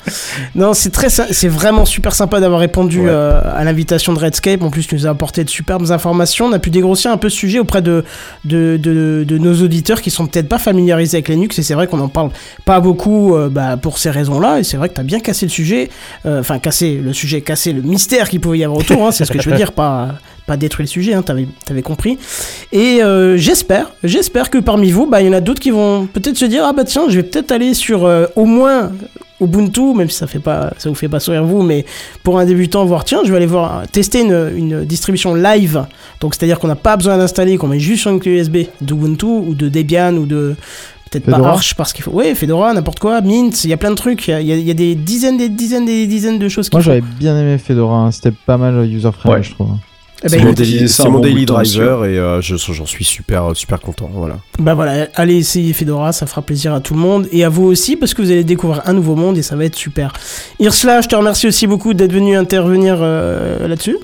Non, 0.55 0.73
c'est 0.73 0.89
très, 0.89 1.09
c'est 1.09 1.47
vraiment 1.47 1.85
super 1.85 2.13
sympa 2.15 2.39
d'avoir 2.39 2.59
répondu 2.59 3.01
Ouais. 3.01 3.09
euh, 3.09 3.41
à 3.55 3.63
l'invitation 3.63 4.13
de 4.13 4.19
Redscape. 4.19 4.61
En 4.63 4.69
plus, 4.69 4.87
tu 4.87 4.95
nous 4.95 5.05
as 5.07 5.09
apporté 5.09 5.43
de 5.43 5.49
superbes 5.49 5.89
informations. 5.91 6.45
On 6.45 6.51
a 6.53 6.59
pu 6.59 6.69
dégrossir 6.69 7.11
un 7.11 7.17
peu 7.17 7.29
ce 7.29 7.37
sujet 7.37 7.59
auprès 7.59 7.81
de 7.81 8.03
de, 8.45 8.77
de, 8.81 9.23
de 9.27 9.37
nos 9.37 9.61
auditeurs 9.63 10.01
qui 10.01 10.09
sont 10.11 10.25
peut-être 10.27 10.49
pas 10.49 10.57
familiarisés 10.59 11.17
avec 11.17 11.27
Linux. 11.29 11.59
Et 11.59 11.63
c'est 11.63 11.73
vrai 11.73 11.87
qu'on 11.87 11.99
en 11.99 12.07
parle 12.07 12.29
pas 12.65 12.79
beaucoup 12.79 13.35
euh, 13.35 13.49
bah, 13.49 13.77
pour 13.77 13.97
ces 13.97 14.09
raisons-là. 14.09 14.59
Et 14.59 14.63
c'est 14.63 14.77
vrai 14.77 14.89
que 14.89 14.95
tu 14.95 15.01
as 15.01 15.05
bien 15.05 15.19
cassé 15.19 15.45
le 15.45 15.51
sujet, 15.51 15.89
Euh, 16.25 16.39
enfin 16.39 16.59
cassé 16.59 16.99
le 17.03 17.13
sujet, 17.13 17.41
cassé 17.41 17.73
le 17.73 17.81
mystère 17.81 18.29
qu'il 18.29 18.39
pouvait 18.39 18.59
y 18.59 18.63
avoir 18.63 18.79
autour. 18.79 19.05
hein, 19.05 19.11
c'est 19.11 19.25
ce 19.25 19.31
que 19.31 19.41
je 19.41 19.49
veux 19.49 19.55
dire, 19.55 19.71
pas 19.73 20.15
pas 20.45 20.57
détruire 20.57 20.85
le 20.85 20.89
sujet. 20.89 21.13
Hein, 21.13 21.21
t'avais 21.21 21.47
t'avais 21.65 21.81
compris. 21.81 22.17
Et 22.71 23.01
euh, 23.03 23.37
j'espère, 23.37 23.91
j'espère 24.03 24.49
que 24.49 24.57
parmi 24.57 24.91
vous, 24.91 25.05
bah, 25.07 25.21
il 25.21 25.27
y 25.27 25.29
en 25.29 25.33
a 25.33 25.41
d'autres 25.41 25.61
qui 25.61 25.71
vont 25.71 26.07
peut-être 26.07 26.37
se 26.37 26.45
dire 26.45 26.63
ah 26.65 26.73
bah 26.73 26.83
tiens, 26.83 27.03
je 27.09 27.15
vais 27.17 27.23
peut-être 27.23 27.51
aller 27.51 27.73
sur 27.73 28.05
euh, 28.05 28.25
au 28.35 28.45
moins 28.45 28.91
Ubuntu, 29.41 29.93
même 29.93 30.09
si 30.09 30.17
ça 30.17 30.27
fait 30.27 30.39
pas, 30.39 30.73
ça 30.77 30.87
vous 30.89 30.95
fait 30.95 31.09
pas 31.09 31.19
sourire 31.19 31.43
vous, 31.43 31.63
mais 31.63 31.85
pour 32.23 32.39
un 32.39 32.45
débutant, 32.45 32.85
voir 32.85 33.03
tiens, 33.03 33.21
je 33.25 33.31
vais 33.31 33.37
aller 33.37 33.45
voir 33.45 33.83
tester 33.91 34.21
une, 34.21 34.51
une 34.55 34.85
distribution 34.85 35.35
live. 35.35 35.85
Donc 36.21 36.33
c'est-à-dire 36.35 36.59
qu'on 36.59 36.67
n'a 36.67 36.75
pas 36.75 36.95
besoin 36.95 37.17
d'installer, 37.17 37.57
qu'on 37.57 37.67
met 37.67 37.79
juste 37.79 38.01
sur 38.03 38.11
une 38.11 38.19
clé 38.19 38.39
USB 38.39 38.57
d'Ubuntu 38.81 39.25
ou 39.25 39.53
de 39.55 39.67
Debian 39.69 40.13
ou 40.15 40.25
de 40.25 40.55
peut-être 41.11 41.25
pas. 41.25 41.37
Arch 41.45 41.75
parce 41.75 41.91
qu'il 41.93 42.03
faut, 42.03 42.11
ouais, 42.11 42.35
Fedora, 42.35 42.73
n'importe 42.73 42.99
quoi, 42.99 43.19
Mint, 43.21 43.63
il 43.65 43.69
y 43.69 43.73
a 43.73 43.77
plein 43.77 43.91
de 43.91 43.95
trucs, 43.95 44.27
il 44.29 44.31
y 44.45 44.51
a, 44.53 44.55
y 44.55 44.73
des 44.75 44.95
dizaines, 44.95 45.37
des 45.37 45.49
dizaines, 45.49 45.85
des 45.85 46.07
dizaines 46.07 46.39
de 46.39 46.47
choses. 46.47 46.69
Moi 46.71 46.81
j'avais 46.81 47.01
bien 47.01 47.37
aimé 47.37 47.57
Fedora, 47.57 47.97
hein. 48.05 48.11
c'était 48.11 48.31
pas 48.31 48.57
mal 48.57 48.85
user-friendly, 48.85 49.37
Ouais. 49.39 49.43
je 49.43 49.51
trouve. 49.51 49.67
Eh 50.25 50.29
C'est 50.29 50.37
ben, 50.37 50.45
mon 50.45 50.53
daily, 50.53 50.87
c'est 50.89 51.09
mon 51.09 51.19
daily 51.19 51.45
driver 51.45 52.05
et 52.05 52.17
euh, 52.17 52.39
je- 52.41 52.55
j'en 52.55 52.85
suis 52.85 53.03
super, 53.03 53.51
super 53.55 53.79
content. 53.81 54.09
Voilà. 54.13 54.37
Bah 54.59 54.73
voilà, 54.73 55.07
allez 55.15 55.35
essayer 55.35 55.73
Fedora, 55.73 56.11
ça 56.13 56.25
fera 56.25 56.41
plaisir 56.41 56.73
à 56.73 56.79
tout 56.79 56.93
le 56.93 56.99
monde 57.01 57.27
et 57.31 57.43
à 57.43 57.49
vous 57.49 57.63
aussi 57.65 57.97
parce 57.97 58.13
que 58.13 58.21
vous 58.21 58.31
allez 58.31 58.43
découvrir 58.45 58.81
un 58.85 58.93
nouveau 58.93 59.15
monde 59.15 59.37
et 59.37 59.41
ça 59.41 59.55
va 59.55 59.65
être 59.65 59.75
super. 59.75 60.13
Irsla, 60.59 61.01
je 61.01 61.07
te 61.09 61.15
remercie 61.15 61.47
aussi 61.47 61.67
beaucoup 61.67 61.93
d'être 61.93 62.13
venu 62.13 62.37
intervenir 62.37 62.97
euh, 63.01 63.67
là-dessus. 63.67 63.97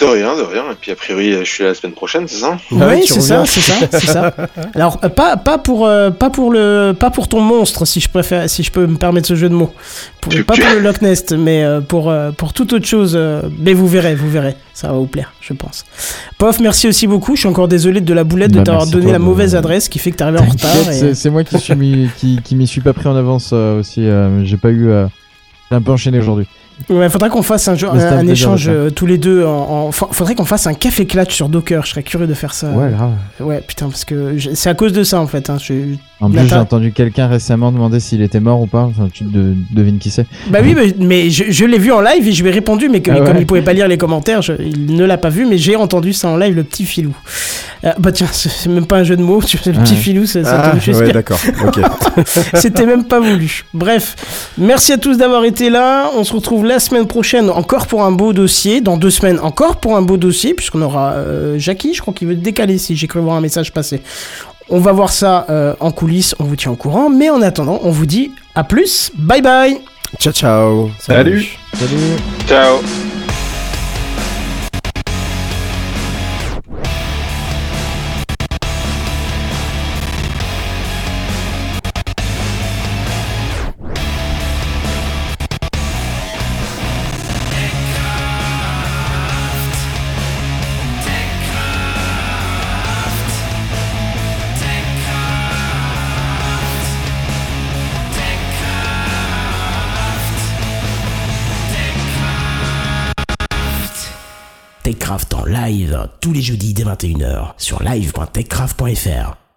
De 0.00 0.04
rien, 0.06 0.36
de 0.36 0.42
rien. 0.42 0.62
Et 0.70 0.74
puis 0.80 0.92
a 0.92 0.94
priori, 0.96 1.32
je 1.32 1.42
suis 1.50 1.64
là 1.64 1.70
la 1.70 1.74
semaine 1.74 1.92
prochaine, 1.92 2.28
c'est 2.28 2.36
ça? 2.38 2.56
Oui, 2.70 2.78
Ouais, 2.78 3.00
tu 3.00 3.14
c'est 3.14 3.20
ça, 3.20 3.44
c'est 3.44 3.60
ça, 3.60 3.74
c'est 3.90 4.06
ça. 4.06 4.32
Alors 4.76 5.00
euh, 5.02 5.08
pas 5.08 5.36
pas 5.36 5.58
pour 5.58 5.86
euh, 5.88 6.10
pas 6.12 6.30
pour 6.30 6.52
le 6.52 6.92
pas 6.92 7.10
pour 7.10 7.26
ton 7.26 7.40
monstre 7.40 7.84
si 7.84 7.98
je 7.98 8.08
préfère 8.08 8.48
si 8.48 8.62
je 8.62 8.70
peux 8.70 8.86
me 8.86 8.96
permettre 8.96 9.26
ce 9.26 9.34
jeu 9.34 9.48
de 9.48 9.54
mots. 9.54 9.72
Pour, 10.20 10.32
Tu- 10.32 10.44
pas 10.44 10.54
tu- 10.54 10.60
pour 10.60 10.70
le 10.74 10.78
Loch 10.80 11.02
Ness, 11.02 11.32
mais 11.32 11.64
euh, 11.64 11.80
pour 11.80 12.10
euh, 12.10 12.30
pour 12.30 12.52
toute 12.52 12.72
autre 12.74 12.86
chose. 12.86 13.14
euh, 13.16 13.42
mais 13.58 13.72
vous 13.74 13.88
verrez, 13.88 14.14
vous 14.14 14.30
verrez, 14.30 14.54
ça 14.72 14.86
va 14.86 14.94
vous 14.94 15.06
plaire, 15.06 15.32
je 15.40 15.52
pense. 15.52 15.84
Pof, 16.38 16.60
merci 16.60 16.86
aussi 16.86 17.08
beaucoup. 17.08 17.34
Je 17.34 17.40
suis 17.40 17.48
encore 17.48 17.66
désolé 17.66 18.00
de 18.00 18.14
la 18.14 18.22
boulette 18.22 18.52
de 18.52 18.58
Bah, 18.58 18.64
t'avoir 18.64 18.86
donné 18.86 19.04
toi 19.06 19.12
la 19.14 19.18
mauvaise 19.18 19.56
adresse 19.56 19.88
qui 19.88 19.98
fait 19.98 20.12
que 20.12 20.16
t'es 20.18 20.22
arrivé 20.22 20.38
en 20.38 20.44
retard. 20.48 20.92
Et- 20.92 21.14
c'est- 21.14 21.30
moi 21.30 21.42
qui 21.42 21.58
suis 21.58 21.74
mis, 21.74 22.08
qui, 22.18 22.38
qui 22.44 22.54
m'y 22.54 22.68
suis 22.68 22.80
pas 22.82 22.92
pris 22.92 23.08
en 23.08 23.16
avance 23.16 23.50
euh, 23.52 23.80
aussi. 23.80 24.06
euh, 24.06 24.44
J'ai 24.44 24.58
pas 24.58 24.70
eu. 24.70 24.88
euh, 24.90 25.06
J'ai 25.70 25.76
un 25.76 25.82
peu 25.82 25.90
enchaîné 25.90 26.20
aujourd'hui. 26.20 26.46
Ouais, 26.88 27.08
faudrait 27.08 27.28
qu'on 27.30 27.42
fasse 27.42 27.66
un, 27.68 27.74
jeu- 27.74 27.88
un, 27.88 28.18
échange 28.32 28.68
euh, 28.68 28.90
tous 28.90 29.06
les 29.06 29.18
deux. 29.18 29.44
En, 29.44 29.50
en- 29.88 29.92
fa- 29.92 30.08
faudrait 30.12 30.34
qu'on 30.34 30.44
fasse 30.44 30.66
un 30.66 30.74
café 30.74 31.06
clutch 31.06 31.34
sur 31.34 31.48
Docker. 31.48 31.84
Je 31.84 31.90
serais 31.90 32.02
curieux 32.02 32.26
de 32.26 32.34
faire 32.34 32.54
ça. 32.54 32.70
Ouais, 32.70 32.90
grave. 32.90 33.12
Ouais, 33.40 33.60
putain, 33.66 33.88
parce 33.88 34.04
que 34.04 34.36
c'est 34.54 34.70
à 34.70 34.74
cause 34.74 34.92
de 34.92 35.02
ça 35.02 35.20
en 35.20 35.26
fait. 35.26 35.50
Hein. 35.50 35.56
Je- 35.60 35.94
En 36.20 36.30
plus, 36.30 36.48
j'ai 36.48 36.54
entendu 36.56 36.92
quelqu'un 36.92 37.28
récemment 37.28 37.70
demander 37.70 38.00
s'il 38.00 38.22
était 38.22 38.40
mort 38.40 38.60
ou 38.60 38.66
pas. 38.66 38.82
Enfin, 38.82 39.08
tu 39.12 39.22
de- 39.24 39.54
devines 39.70 39.98
qui 39.98 40.10
c'est. 40.10 40.26
Bah 40.48 40.58
oui, 40.62 40.74
mais, 40.74 40.92
mais 40.98 41.30
je, 41.30 41.44
je 41.48 41.64
l'ai 41.64 41.78
vu 41.78 41.92
en 41.92 42.00
live 42.00 42.26
et 42.26 42.32
je 42.32 42.42
lui 42.42 42.50
ai 42.50 42.52
répondu, 42.52 42.88
mais 42.88 43.00
que- 43.00 43.12
Ah 43.12 43.20
ouais. 43.20 43.24
comme 43.26 43.36
il 43.38 43.46
pouvait 43.46 43.62
pas 43.62 43.72
lire 43.72 43.86
les 43.86 43.98
commentaires, 43.98 44.42
je- 44.42 44.54
il 44.60 44.96
ne 44.96 45.04
l'a 45.04 45.16
pas 45.16 45.28
vu, 45.28 45.46
mais 45.46 45.58
j'ai 45.58 45.76
entendu 45.76 46.12
ça 46.12 46.28
en 46.28 46.36
live, 46.36 46.56
le 46.56 46.64
petit 46.64 46.84
filou. 46.84 47.14
Euh, 47.84 47.92
bah 48.00 48.10
tiens, 48.10 48.26
c'est 48.32 48.68
même 48.68 48.86
pas 48.86 48.96
un 48.98 49.04
jeu 49.04 49.16
de 49.16 49.22
mots, 49.22 49.40
tu 49.40 49.56
sais, 49.58 49.70
le 49.70 49.78
Ah 49.78 49.82
petit 49.84 49.94
filou, 49.94 50.26
ça, 50.26 50.42
ça 50.42 50.60
Ah, 50.64 50.70
tombe 50.70 50.80
juste 50.80 50.98
ouais, 51.00 51.12
d'accord. 51.12 51.38
Ok. 51.64 51.78
C'était 52.54 52.86
même 52.86 53.04
pas 53.04 53.20
voulu. 53.20 53.62
Bref, 53.72 54.16
merci 54.58 54.92
à 54.92 54.98
tous 54.98 55.16
d'avoir 55.18 55.44
été 55.44 55.70
là. 55.70 56.10
On 56.16 56.24
se 56.24 56.32
retrouve 56.32 56.64
la 56.66 56.80
semaine 56.80 57.06
prochaine 57.06 57.48
encore 57.48 57.86
pour 57.86 58.02
un 58.02 58.10
beau 58.10 58.32
dossier. 58.32 58.80
Dans 58.80 58.96
deux 58.96 59.10
semaines 59.10 59.38
encore 59.40 59.76
pour 59.76 59.96
un 59.96 60.02
beau 60.02 60.16
dossier, 60.16 60.54
puisqu'on 60.54 60.82
aura 60.82 61.12
euh, 61.12 61.58
Jackie, 61.60 61.94
je 61.94 62.00
crois 62.00 62.12
qu'il 62.12 62.26
veut 62.26 62.34
décaler 62.34 62.78
si 62.78 62.96
j'ai 62.96 63.06
cru 63.06 63.20
voir 63.20 63.36
un 63.36 63.40
message 63.40 63.72
passer. 63.72 64.02
On 64.70 64.80
va 64.80 64.92
voir 64.92 65.10
ça 65.10 65.46
euh, 65.50 65.74
en 65.80 65.90
coulisses, 65.90 66.34
on 66.38 66.44
vous 66.44 66.56
tient 66.56 66.72
au 66.72 66.76
courant. 66.76 67.10
Mais 67.10 67.30
en 67.30 67.42
attendant, 67.42 67.80
on 67.82 67.90
vous 67.90 68.06
dit 68.06 68.32
à 68.54 68.64
plus. 68.64 69.10
Bye 69.16 69.42
bye 69.42 69.80
ciao, 70.18 70.32
ciao. 70.32 70.90
Salut. 70.98 71.58
Salut. 71.74 72.16
Ciao 72.46 72.78
tous 106.20 106.32
les 106.32 106.42
jeudis 106.42 106.74
dès 106.74 106.84
21h 106.84 107.52
sur 107.58 107.82
live.techcraft.fr. 107.82 109.47